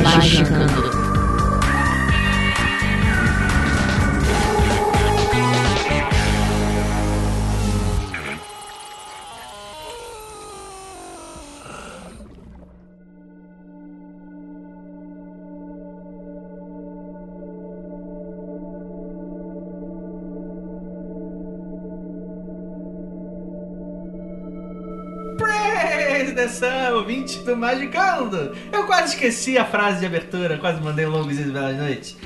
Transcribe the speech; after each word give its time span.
Magicando. 0.00 0.72
Praise 0.72 1.01
ouvinte 27.12 27.40
do 27.40 27.54
Magicando! 27.54 28.56
Eu 28.72 28.86
quase 28.86 29.12
esqueci 29.14 29.58
a 29.58 29.66
frase 29.66 30.00
de 30.00 30.06
abertura, 30.06 30.56
quase 30.56 30.80
mandei 30.80 31.04
longos 31.04 31.38
e 31.38 31.42
belas 31.42 31.76
noites. 31.76 32.16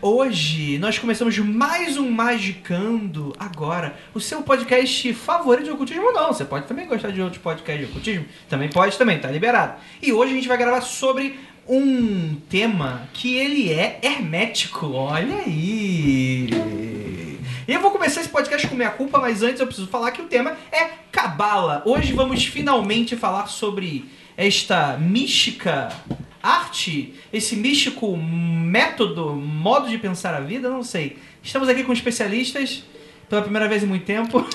Hoje 0.00 0.78
nós 0.78 0.98
começamos 0.98 1.36
mais 1.38 1.98
um 1.98 2.10
Magicando 2.10 3.34
agora, 3.38 3.94
o 4.14 4.20
seu 4.20 4.40
podcast 4.40 5.12
favorito 5.12 5.66
de 5.66 5.70
ocultismo 5.70 6.06
ou 6.06 6.12
não. 6.14 6.28
Você 6.28 6.46
pode 6.46 6.66
também 6.66 6.86
gostar 6.86 7.10
de 7.10 7.20
outros 7.20 7.42
podcasts 7.42 7.84
de 7.84 7.92
ocultismo, 7.92 8.24
também 8.48 8.70
pode 8.70 8.96
também, 8.96 9.18
tá 9.18 9.30
liberado. 9.30 9.74
E 10.00 10.14
hoje 10.14 10.32
a 10.32 10.34
gente 10.34 10.48
vai 10.48 10.56
gravar 10.56 10.80
sobre 10.80 11.38
um 11.68 12.34
tema 12.48 13.06
que 13.12 13.36
ele 13.36 13.70
é 13.70 14.00
hermético, 14.02 14.92
olha 14.92 15.36
aí. 15.44 16.48
E 17.68 17.72
eu 17.74 17.80
vou 17.80 17.90
começar 17.90 18.22
esse 18.22 18.30
podcast 18.30 18.66
com 18.66 18.74
minha 18.74 18.90
culpa, 18.90 19.18
mas 19.18 19.42
antes 19.42 19.60
eu 19.60 19.66
preciso 19.66 19.88
falar 19.88 20.10
que 20.10 20.22
o 20.22 20.26
tema 20.26 20.56
é 20.72 21.02
Cabala. 21.12 21.82
Hoje 21.84 22.14
vamos 22.14 22.46
finalmente 22.46 23.14
falar 23.14 23.46
sobre 23.46 24.21
esta 24.36 24.96
mística 24.98 25.88
arte, 26.42 27.14
esse 27.32 27.54
místico 27.54 28.16
método, 28.16 29.34
modo 29.34 29.88
de 29.88 29.98
pensar 29.98 30.34
a 30.34 30.40
vida, 30.40 30.68
não 30.68 30.82
sei. 30.82 31.18
Estamos 31.42 31.68
aqui 31.68 31.84
com 31.84 31.92
especialistas 31.92 32.84
pela 33.28 33.42
primeira 33.42 33.68
vez 33.68 33.82
em 33.82 33.86
muito 33.86 34.04
tempo. 34.04 34.44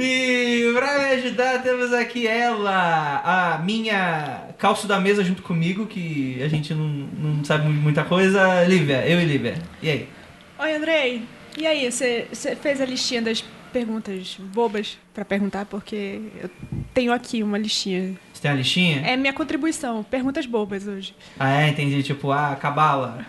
E 0.00 0.72
pra 0.74 0.98
me 1.00 1.04
ajudar 1.14 1.60
temos 1.60 1.92
aqui 1.92 2.24
ela, 2.24 3.20
a 3.24 3.58
minha 3.58 4.44
calço 4.56 4.86
da 4.86 5.00
mesa 5.00 5.24
junto 5.24 5.42
comigo, 5.42 5.86
que 5.86 6.40
a 6.40 6.46
gente 6.46 6.72
não, 6.72 6.86
não 6.86 7.44
sabe 7.44 7.68
muita 7.68 8.04
coisa. 8.04 8.62
Lívia, 8.64 9.04
eu 9.08 9.20
e 9.20 9.24
Lívia. 9.24 9.54
E 9.82 9.90
aí? 9.90 10.08
Oi, 10.56 10.76
Andrei. 10.76 11.22
E 11.56 11.66
aí, 11.66 11.90
você 11.90 12.28
fez 12.62 12.80
a 12.80 12.84
listinha 12.84 13.20
das 13.20 13.44
perguntas 13.68 14.36
bobas 14.52 14.98
pra 15.14 15.24
perguntar? 15.24 15.66
Porque 15.66 16.20
eu 16.40 16.50
tenho 16.92 17.12
aqui 17.12 17.42
uma 17.42 17.58
listinha. 17.58 18.16
Você 18.32 18.42
tem 18.42 18.50
a 18.50 18.54
listinha? 18.54 19.00
É 19.06 19.16
minha 19.16 19.32
contribuição. 19.32 20.02
Perguntas 20.02 20.46
bobas 20.46 20.86
hoje. 20.86 21.14
Ah, 21.38 21.62
é, 21.62 21.68
entendi. 21.68 22.02
Tipo, 22.02 22.32
ah, 22.32 22.56
cabala. 22.56 23.26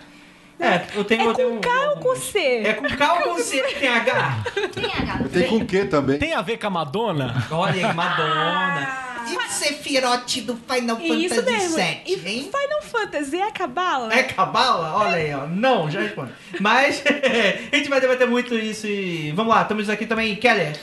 É, 0.60 0.84
eu 0.94 1.04
tenho. 1.04 1.22
É 1.22 1.26
eu 1.26 1.34
tenho 1.34 1.50
com 1.54 1.60
K 1.60 1.90
ou 1.90 1.96
com 1.96 2.16
C? 2.16 2.38
É 2.38 2.72
com 2.74 2.86
K 2.88 3.12
ou 3.14 3.34
com 3.34 3.38
C? 3.42 3.62
Tem 3.80 3.88
H? 3.88 4.44
Tem 4.74 4.84
H. 4.92 5.18
Tem 5.32 5.48
com 5.48 5.64
Q 5.66 5.84
também. 5.86 6.18
Tem 6.18 6.34
a 6.34 6.42
ver 6.42 6.58
com 6.58 6.66
a 6.66 6.70
Madonna? 6.70 7.46
Olha 7.50 7.88
aí, 7.88 7.94
Madonna. 7.94 8.88
Ah, 8.88 9.24
E 9.28 9.36
o 9.36 9.40
Sephiroth 9.50 10.40
do 10.44 10.56
Final 10.56 10.98
Isso 11.00 11.34
Fantasy 11.34 11.52
mesmo. 11.52 11.76
VII, 11.76 12.02
E 12.06 12.12
hein? 12.28 12.50
Final 12.52 12.82
Fantasy 12.82 13.36
é 13.40 13.50
cabala? 13.50 14.12
É 14.14 14.22
cabala? 14.22 14.96
Olha 14.96 15.16
aí, 15.16 15.32
ó. 15.34 15.46
Não, 15.46 15.90
já 15.90 16.00
respondi. 16.00 16.32
Mas 16.60 17.02
a 17.72 17.76
gente 17.76 17.88
vai 17.88 18.00
debater 18.00 18.26
muito 18.28 18.54
isso 18.54 18.86
e. 18.86 19.32
Vamos 19.32 19.54
lá, 19.54 19.62
estamos 19.62 19.88
aqui 19.88 20.04
também, 20.06 20.36
Keller. 20.36 20.76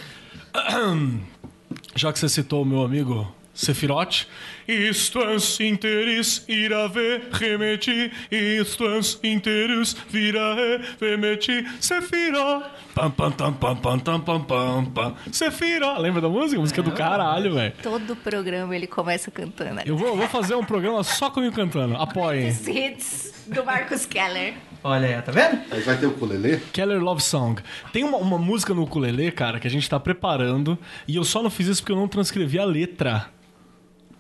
Já 1.95 2.11
que 2.13 2.19
você 2.19 2.29
citou 2.29 2.61
o 2.63 2.65
meu 2.65 2.81
amigo 2.83 3.31
Sephiroth. 3.57 4.27
Istans 4.67 5.59
interis 5.59 6.45
irave 6.47 7.21
remeti, 7.31 8.11
istans 8.29 9.17
interis 9.23 9.95
virae 10.09 10.81
remeti, 11.01 11.65
Sephiroth. 11.79 12.65
Pam, 12.93 13.09
pam, 13.11 13.31
tam, 13.31 13.53
pam, 13.53 13.75
pam, 13.75 13.99
tam, 13.99 14.21
pam, 14.21 14.41
pam, 14.41 14.85
pam. 14.85 15.15
Sephiroth. 15.31 15.99
Lembra 15.99 16.21
da 16.21 16.29
música? 16.29 16.61
Música 16.61 16.83
do 16.83 16.91
caralho, 16.91 17.55
velho. 17.55 17.73
Todo 17.81 18.15
programa 18.15 18.75
ele 18.75 18.87
começa 18.87 19.31
cantando. 19.31 19.81
Eu 19.85 19.97
vou, 19.97 20.09
eu 20.09 20.17
vou 20.17 20.27
fazer 20.27 20.53
um 20.53 20.63
programa 20.63 21.03
só 21.03 21.31
comigo 21.31 21.55
cantando. 21.55 21.95
Apoiem. 21.95 22.49
Os 22.49 22.67
hits 22.67 23.33
do 23.47 23.65
Marcos 23.65 24.05
Keller. 24.05 24.53
Olha 24.83 25.07
aí, 25.07 25.21
tá 25.21 25.31
vendo? 25.31 25.61
Aí 25.71 25.81
vai 25.81 25.97
ter 25.97 26.05
o 26.05 26.09
ukulele? 26.09 26.61
Keller 26.71 27.01
Love 27.01 27.21
Song. 27.21 27.61
Tem 27.91 28.03
uma, 28.03 28.17
uma 28.17 28.37
música 28.37 28.73
no 28.73 28.83
ukulele, 28.83 29.31
cara, 29.31 29.59
que 29.59 29.67
a 29.67 29.69
gente 29.69 29.89
tá 29.89 29.99
preparando. 29.99 30.77
E 31.07 31.15
eu 31.15 31.23
só 31.23 31.41
não 31.41 31.49
fiz 31.49 31.67
isso 31.67 31.81
porque 31.81 31.91
eu 31.91 31.97
não 31.97 32.07
transcrevi 32.07 32.59
a 32.59 32.65
letra 32.65 33.27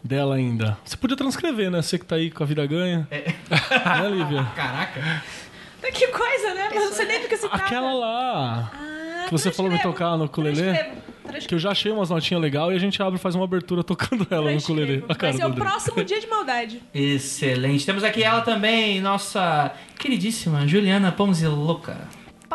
dela 0.07 0.35
ainda. 0.35 0.77
Você 0.83 0.97
podia 0.97 1.15
transcrever, 1.17 1.69
né? 1.69 1.81
Você 1.81 1.99
que 1.99 2.05
tá 2.05 2.15
aí 2.15 2.31
com 2.31 2.41
a 2.41 2.45
vida 2.45 2.65
ganha. 2.65 3.07
É. 3.11 3.33
Né, 4.01 4.09
Lívia? 4.09 4.43
Caraca. 4.55 5.23
Que 5.93 6.07
coisa, 6.07 6.53
né? 6.53 6.69
Mas 6.73 6.89
sei 6.95 7.05
nem 7.05 7.21
se 7.21 7.37
trata. 7.37 7.55
Aquela 7.55 7.93
lá. 7.93 8.71
Ah, 8.73 9.25
que 9.25 9.31
você 9.31 9.51
falou 9.51 9.71
me 9.71 9.79
tocar 9.81 10.17
no 10.17 10.25
ukulele. 10.25 10.61
Que 11.47 11.55
eu 11.55 11.59
já 11.59 11.71
achei 11.71 11.91
umas 11.91 12.09
notinhas 12.09 12.41
legais 12.41 12.73
e 12.73 12.75
a 12.75 12.79
gente 12.79 13.01
abre 13.01 13.19
e 13.19 13.21
faz 13.21 13.35
uma 13.35 13.43
abertura 13.43 13.83
tocando 13.83 14.25
ela 14.29 14.51
no 14.51 14.57
ukulele. 14.57 15.03
A 15.03 15.07
Vai 15.07 15.15
cara 15.15 15.33
ser 15.33 15.43
do 15.43 15.49
o 15.49 15.55
próximo 15.55 16.03
dia 16.03 16.19
de 16.19 16.27
maldade. 16.27 16.81
Excelente. 16.93 17.85
Temos 17.85 18.03
aqui 18.03 18.23
ela 18.23 18.41
também, 18.41 19.01
nossa 19.01 19.71
queridíssima 19.99 20.67
Juliana 20.67 21.11
Ponziluca. 21.11 21.97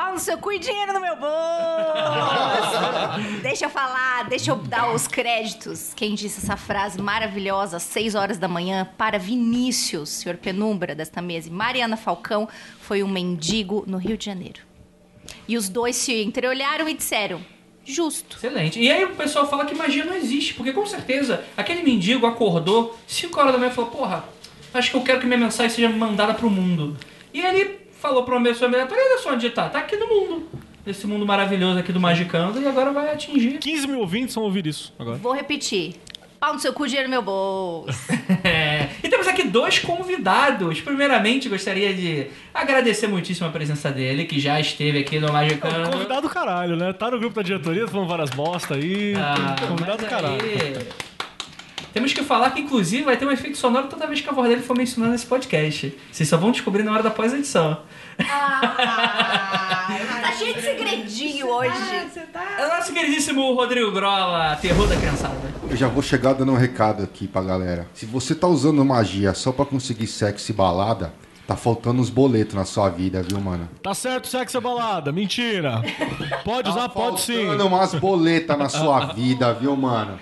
Pau 0.02 0.14
no 0.14 0.18
seu 0.18 0.36
cu 0.36 0.50
e 0.50 0.58
dinheiro 0.58 0.92
no 0.92 1.00
meu 1.00 1.14
bolso. 1.14 1.30
deixa 3.40 3.66
eu 3.66 3.70
falar, 3.70 4.28
deixa 4.28 4.50
eu 4.50 4.56
dar 4.56 4.92
os 4.92 5.06
créditos. 5.06 5.94
Quem 5.94 6.16
disse 6.16 6.40
essa 6.40 6.56
frase 6.56 7.00
maravilhosa 7.00 7.76
às 7.76 7.84
6 7.84 8.16
horas 8.16 8.36
da 8.36 8.48
manhã 8.48 8.84
para 8.98 9.16
Vinícius, 9.16 10.08
senhor 10.08 10.38
Penumbra 10.38 10.92
desta 10.92 11.22
mesa, 11.22 11.48
e 11.48 11.52
Mariana 11.52 11.96
Falcão, 11.96 12.48
foi 12.80 13.04
um 13.04 13.06
mendigo 13.06 13.84
no 13.86 13.96
Rio 13.96 14.18
de 14.18 14.24
Janeiro. 14.24 14.62
E 15.46 15.56
os 15.56 15.68
dois 15.68 15.94
se 15.94 16.20
entreolharam 16.20 16.88
e 16.88 16.94
disseram: 16.94 17.40
justo. 17.84 18.38
Excelente. 18.38 18.80
E 18.80 18.90
aí 18.90 19.04
o 19.04 19.14
pessoal 19.14 19.48
fala 19.48 19.64
que 19.64 19.74
magia 19.76 20.04
não 20.04 20.16
existe, 20.16 20.54
porque 20.54 20.72
com 20.72 20.84
certeza 20.84 21.44
aquele 21.56 21.84
mendigo 21.84 22.26
acordou 22.26 22.98
5 23.06 23.38
horas 23.38 23.52
da 23.52 23.58
manhã 23.58 23.70
e 23.70 23.74
falou: 23.74 23.92
Porra, 23.92 24.24
acho 24.74 24.90
que 24.90 24.96
eu 24.96 25.02
quero 25.02 25.20
que 25.20 25.26
minha 25.26 25.38
mensagem 25.38 25.70
seja 25.70 25.88
mandada 25.88 26.34
pro 26.34 26.50
mundo. 26.50 26.96
E 27.32 27.40
ele 27.40 27.81
falou 28.02 28.24
pra 28.24 28.36
uma 28.36 28.44
pessoa 28.44 28.68
aleatória: 28.68 29.02
Olha 29.02 29.18
só 29.22 29.32
onde 29.32 29.48
tá, 29.50 29.68
tá 29.68 29.78
aqui 29.78 29.96
no 29.96 30.06
mundo. 30.08 30.48
Esse 30.84 31.06
mundo 31.06 31.24
maravilhoso 31.24 31.78
aqui 31.78 31.92
do 31.92 32.00
Magicando 32.00 32.60
e 32.60 32.66
agora 32.66 32.90
vai 32.90 33.12
atingir. 33.12 33.58
15 33.58 33.86
mil 33.86 34.00
ouvintes 34.00 34.34
vão 34.34 34.42
ouvir 34.44 34.66
isso 34.66 34.92
agora. 34.98 35.16
Vou 35.16 35.32
repetir. 35.32 35.94
Pau 36.40 36.54
no 36.54 36.58
seu 36.58 36.72
cu, 36.72 36.88
dinheiro 36.88 37.08
no 37.08 37.12
meu 37.12 37.22
bolso. 37.22 37.96
É. 38.42 38.88
E 39.04 39.08
temos 39.08 39.28
aqui 39.28 39.44
dois 39.44 39.78
convidados. 39.78 40.80
Primeiramente, 40.80 41.48
gostaria 41.48 41.94
de 41.94 42.26
agradecer 42.52 43.06
muitíssimo 43.06 43.46
a 43.46 43.50
presença 43.50 43.92
dele, 43.92 44.24
que 44.24 44.40
já 44.40 44.58
esteve 44.58 44.98
aqui 44.98 45.20
no 45.20 45.32
Magicando. 45.32 45.90
Convidado 45.90 46.22
do 46.22 46.28
caralho, 46.28 46.74
né? 46.76 46.92
Tá 46.92 47.08
no 47.12 47.20
grupo 47.20 47.36
da 47.36 47.42
diretoria, 47.42 47.86
falando 47.86 48.08
várias 48.08 48.30
bosta 48.30 48.74
aí. 48.74 49.14
Ah, 49.16 49.54
Convidado 49.68 50.04
caralho. 50.06 50.42
aí- 50.42 50.86
Temos 51.92 52.12
que 52.12 52.22
falar 52.22 52.50
que, 52.50 52.60
inclusive, 52.60 53.02
vai 53.02 53.16
ter 53.16 53.26
um 53.26 53.30
efeito 53.30 53.58
sonoro 53.58 53.88
toda 53.88 54.06
vez 54.06 54.20
que 54.20 54.28
a 54.28 54.32
voz 54.32 54.48
dele 54.48 54.62
for 54.62 54.76
mencionada 54.76 55.12
nesse 55.12 55.26
podcast. 55.26 55.96
Vocês 56.10 56.28
só 56.28 56.38
vão 56.38 56.50
descobrir 56.50 56.82
na 56.82 56.92
hora 56.92 57.02
da 57.02 57.10
pós-edição. 57.10 57.78
tá 58.16 60.32
cheio 60.38 60.54
de 60.54 60.62
segredinho 60.62 61.48
hoje. 61.48 61.72
Ah, 61.74 62.06
você 62.08 62.20
tá... 62.20 62.56
É 62.58 62.66
o 62.66 62.76
nosso 62.76 62.92
queridíssimo 62.92 63.54
Rodrigo 63.54 63.92
Grola, 63.92 64.56
terror 64.56 64.88
da 64.88 64.96
criançada. 64.96 65.36
Eu 65.68 65.76
já 65.76 65.88
vou 65.88 66.02
chegar 66.02 66.32
dando 66.32 66.52
um 66.52 66.56
recado 66.56 67.02
aqui 67.02 67.28
pra 67.28 67.42
galera. 67.42 67.86
Se 67.92 68.06
você 68.06 68.34
tá 68.34 68.46
usando 68.46 68.82
magia 68.84 69.34
só 69.34 69.52
pra 69.52 69.66
conseguir 69.66 70.06
sexo 70.06 70.50
e 70.50 70.54
balada, 70.54 71.12
tá 71.46 71.56
faltando 71.56 72.00
uns 72.00 72.08
boletos 72.08 72.54
na 72.54 72.64
sua 72.64 72.88
vida, 72.88 73.22
viu, 73.22 73.38
mano? 73.38 73.68
Tá 73.82 73.92
certo, 73.92 74.28
sexo 74.28 74.56
é 74.56 74.60
balada. 74.60 75.12
Mentira. 75.12 75.82
Pode 76.42 76.70
usar, 76.70 76.88
pode 76.88 77.20
sim. 77.20 77.46
Faltando 77.46 77.66
umas 77.66 77.94
boletas 77.94 78.56
na 78.56 78.70
sua 78.70 79.12
vida, 79.12 79.52
viu, 79.52 79.76
mano? 79.76 80.18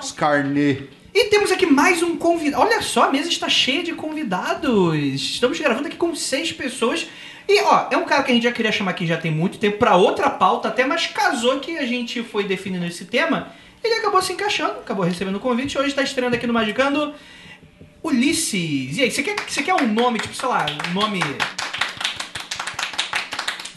Os 0.00 0.12
carnê. 0.12 0.84
E 1.12 1.24
temos 1.24 1.50
aqui 1.50 1.66
mais 1.66 2.02
um 2.04 2.16
convidado. 2.16 2.62
Olha 2.62 2.80
só, 2.80 3.04
a 3.04 3.10
mesa 3.10 3.28
está 3.28 3.48
cheia 3.48 3.82
de 3.82 3.92
convidados. 3.92 4.94
Estamos 4.96 5.58
gravando 5.58 5.88
aqui 5.88 5.96
com 5.96 6.14
seis 6.14 6.52
pessoas. 6.52 7.06
E, 7.48 7.60
ó, 7.62 7.88
é 7.90 7.96
um 7.96 8.04
cara 8.04 8.22
que 8.22 8.30
a 8.30 8.34
gente 8.34 8.44
já 8.44 8.52
queria 8.52 8.70
chamar 8.70 8.92
aqui 8.92 9.04
já 9.04 9.16
tem 9.16 9.32
muito 9.32 9.58
tempo 9.58 9.76
pra 9.76 9.96
outra 9.96 10.30
pauta 10.30 10.68
até, 10.68 10.84
mas 10.86 11.08
casou 11.08 11.58
que 11.58 11.76
a 11.76 11.84
gente 11.84 12.22
foi 12.22 12.44
definindo 12.44 12.86
esse 12.86 13.06
tema. 13.06 13.52
Ele 13.82 13.94
acabou 13.94 14.22
se 14.22 14.32
encaixando, 14.32 14.78
acabou 14.80 15.04
recebendo 15.04 15.34
o 15.34 15.40
convite. 15.40 15.76
Hoje 15.76 15.88
está 15.88 16.02
estreando 16.02 16.36
aqui 16.36 16.46
no 16.46 16.52
Magicando 16.52 17.12
Ulisses. 18.04 18.96
E 18.96 19.02
aí, 19.02 19.10
você 19.10 19.24
quer, 19.24 19.34
você 19.48 19.64
quer 19.64 19.74
um 19.74 19.88
nome, 19.92 20.20
tipo, 20.20 20.34
sei 20.34 20.48
lá, 20.48 20.64
um 20.90 20.94
nome. 20.94 21.20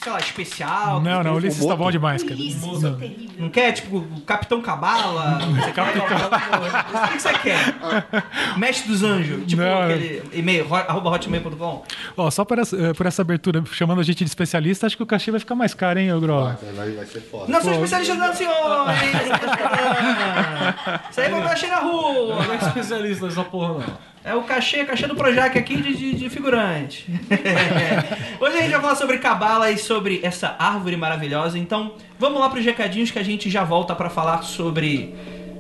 Sei 0.04 0.12
lá, 0.12 0.20
especial? 0.20 1.02
Não, 1.02 1.24
não, 1.24 1.36
Ulisses 1.36 1.66
tá 1.66 1.78
bom 1.78 1.90
demais, 1.90 2.22
cara. 2.24 2.36
Ulisses, 2.36 2.84
é 2.84 2.92
terrível. 2.92 3.36
Não 3.40 3.50
quer, 3.50 3.72
tipo, 3.72 4.00
o 4.00 4.22
Capitão 4.22 4.62
Cabala? 4.62 5.40
Você 5.56 5.72
quer 5.72 5.74
Capitão 5.74 6.04
O 6.04 7.08
que 7.14 7.22
você 7.22 7.34
quer? 7.40 7.76
Mestre 8.60 8.90
dos 8.90 9.02
Anjos? 9.02 9.46
Tipo 9.48 9.62
Não. 9.62 9.84
aquele 9.84 10.24
e-mail, 10.34 10.68
arroba 10.76 11.10
hotmail.com? 11.12 11.84
Ó, 12.18 12.30
só 12.30 12.44
por 12.44 12.60
essa, 12.60 12.76
eh, 12.76 12.94
por 12.94 13.06
essa 13.06 13.22
abertura, 13.22 13.64
chamando 13.72 14.02
a 14.02 14.04
gente 14.04 14.26
de 14.26 14.30
especialista, 14.30 14.86
acho 14.88 14.98
que 14.98 15.04
o 15.04 15.06
cachê 15.06 15.32
vai 15.32 15.40
ficar 15.40 15.56
mais 15.56 15.74
caro, 15.74 16.00
hein, 16.00 16.12
ô 16.12 16.20
Gro? 16.20 16.44
Vai, 16.76 16.92
vai, 16.92 17.06
ser 17.06 17.22
foda. 17.22 17.50
Não 17.50 17.62
sou 17.62 17.72
especialista 17.72 18.16
não, 18.16 18.34
senhor! 18.34 18.90
hein? 18.90 19.12
Isso 21.10 21.22
aí 21.22 21.32
vai 21.32 21.42
achei 21.44 21.70
na 21.70 21.80
rua! 21.80 22.44
Não 22.44 22.54
é 22.54 22.58
especialista 22.58 23.26
nessa 23.26 23.44
porra, 23.46 23.74
não. 23.76 24.13
É 24.26 24.34
o 24.34 24.44
cachê, 24.44 24.86
cachê 24.86 25.06
do 25.06 25.16
Projac 25.16 25.58
aqui 25.58 25.76
de, 25.76 25.96
de, 25.96 26.14
de 26.16 26.30
figurante. 26.30 27.06
Hoje 28.40 28.58
a 28.58 28.62
gente 28.62 28.72
vai 28.72 28.82
falar 28.82 28.96
sobre 28.96 29.18
cabala 29.18 29.70
e 29.70 29.78
sobre 29.78 30.22
essa 30.24 30.56
árvore 30.58 30.96
maravilhosa. 30.96 31.58
Então, 31.58 31.96
vamos 32.18 32.40
lá 32.40 32.50
pros 32.50 32.64
recadinhos 32.64 33.12
que 33.12 33.20
a 33.20 33.24
gente 33.24 33.50
já 33.50 33.66
volta 33.66 33.94
pra 33.94 34.10
falar 34.10 34.42
sobre 34.44 35.14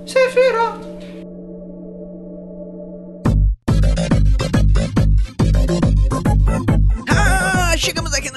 Sephiroth. 0.05 0.92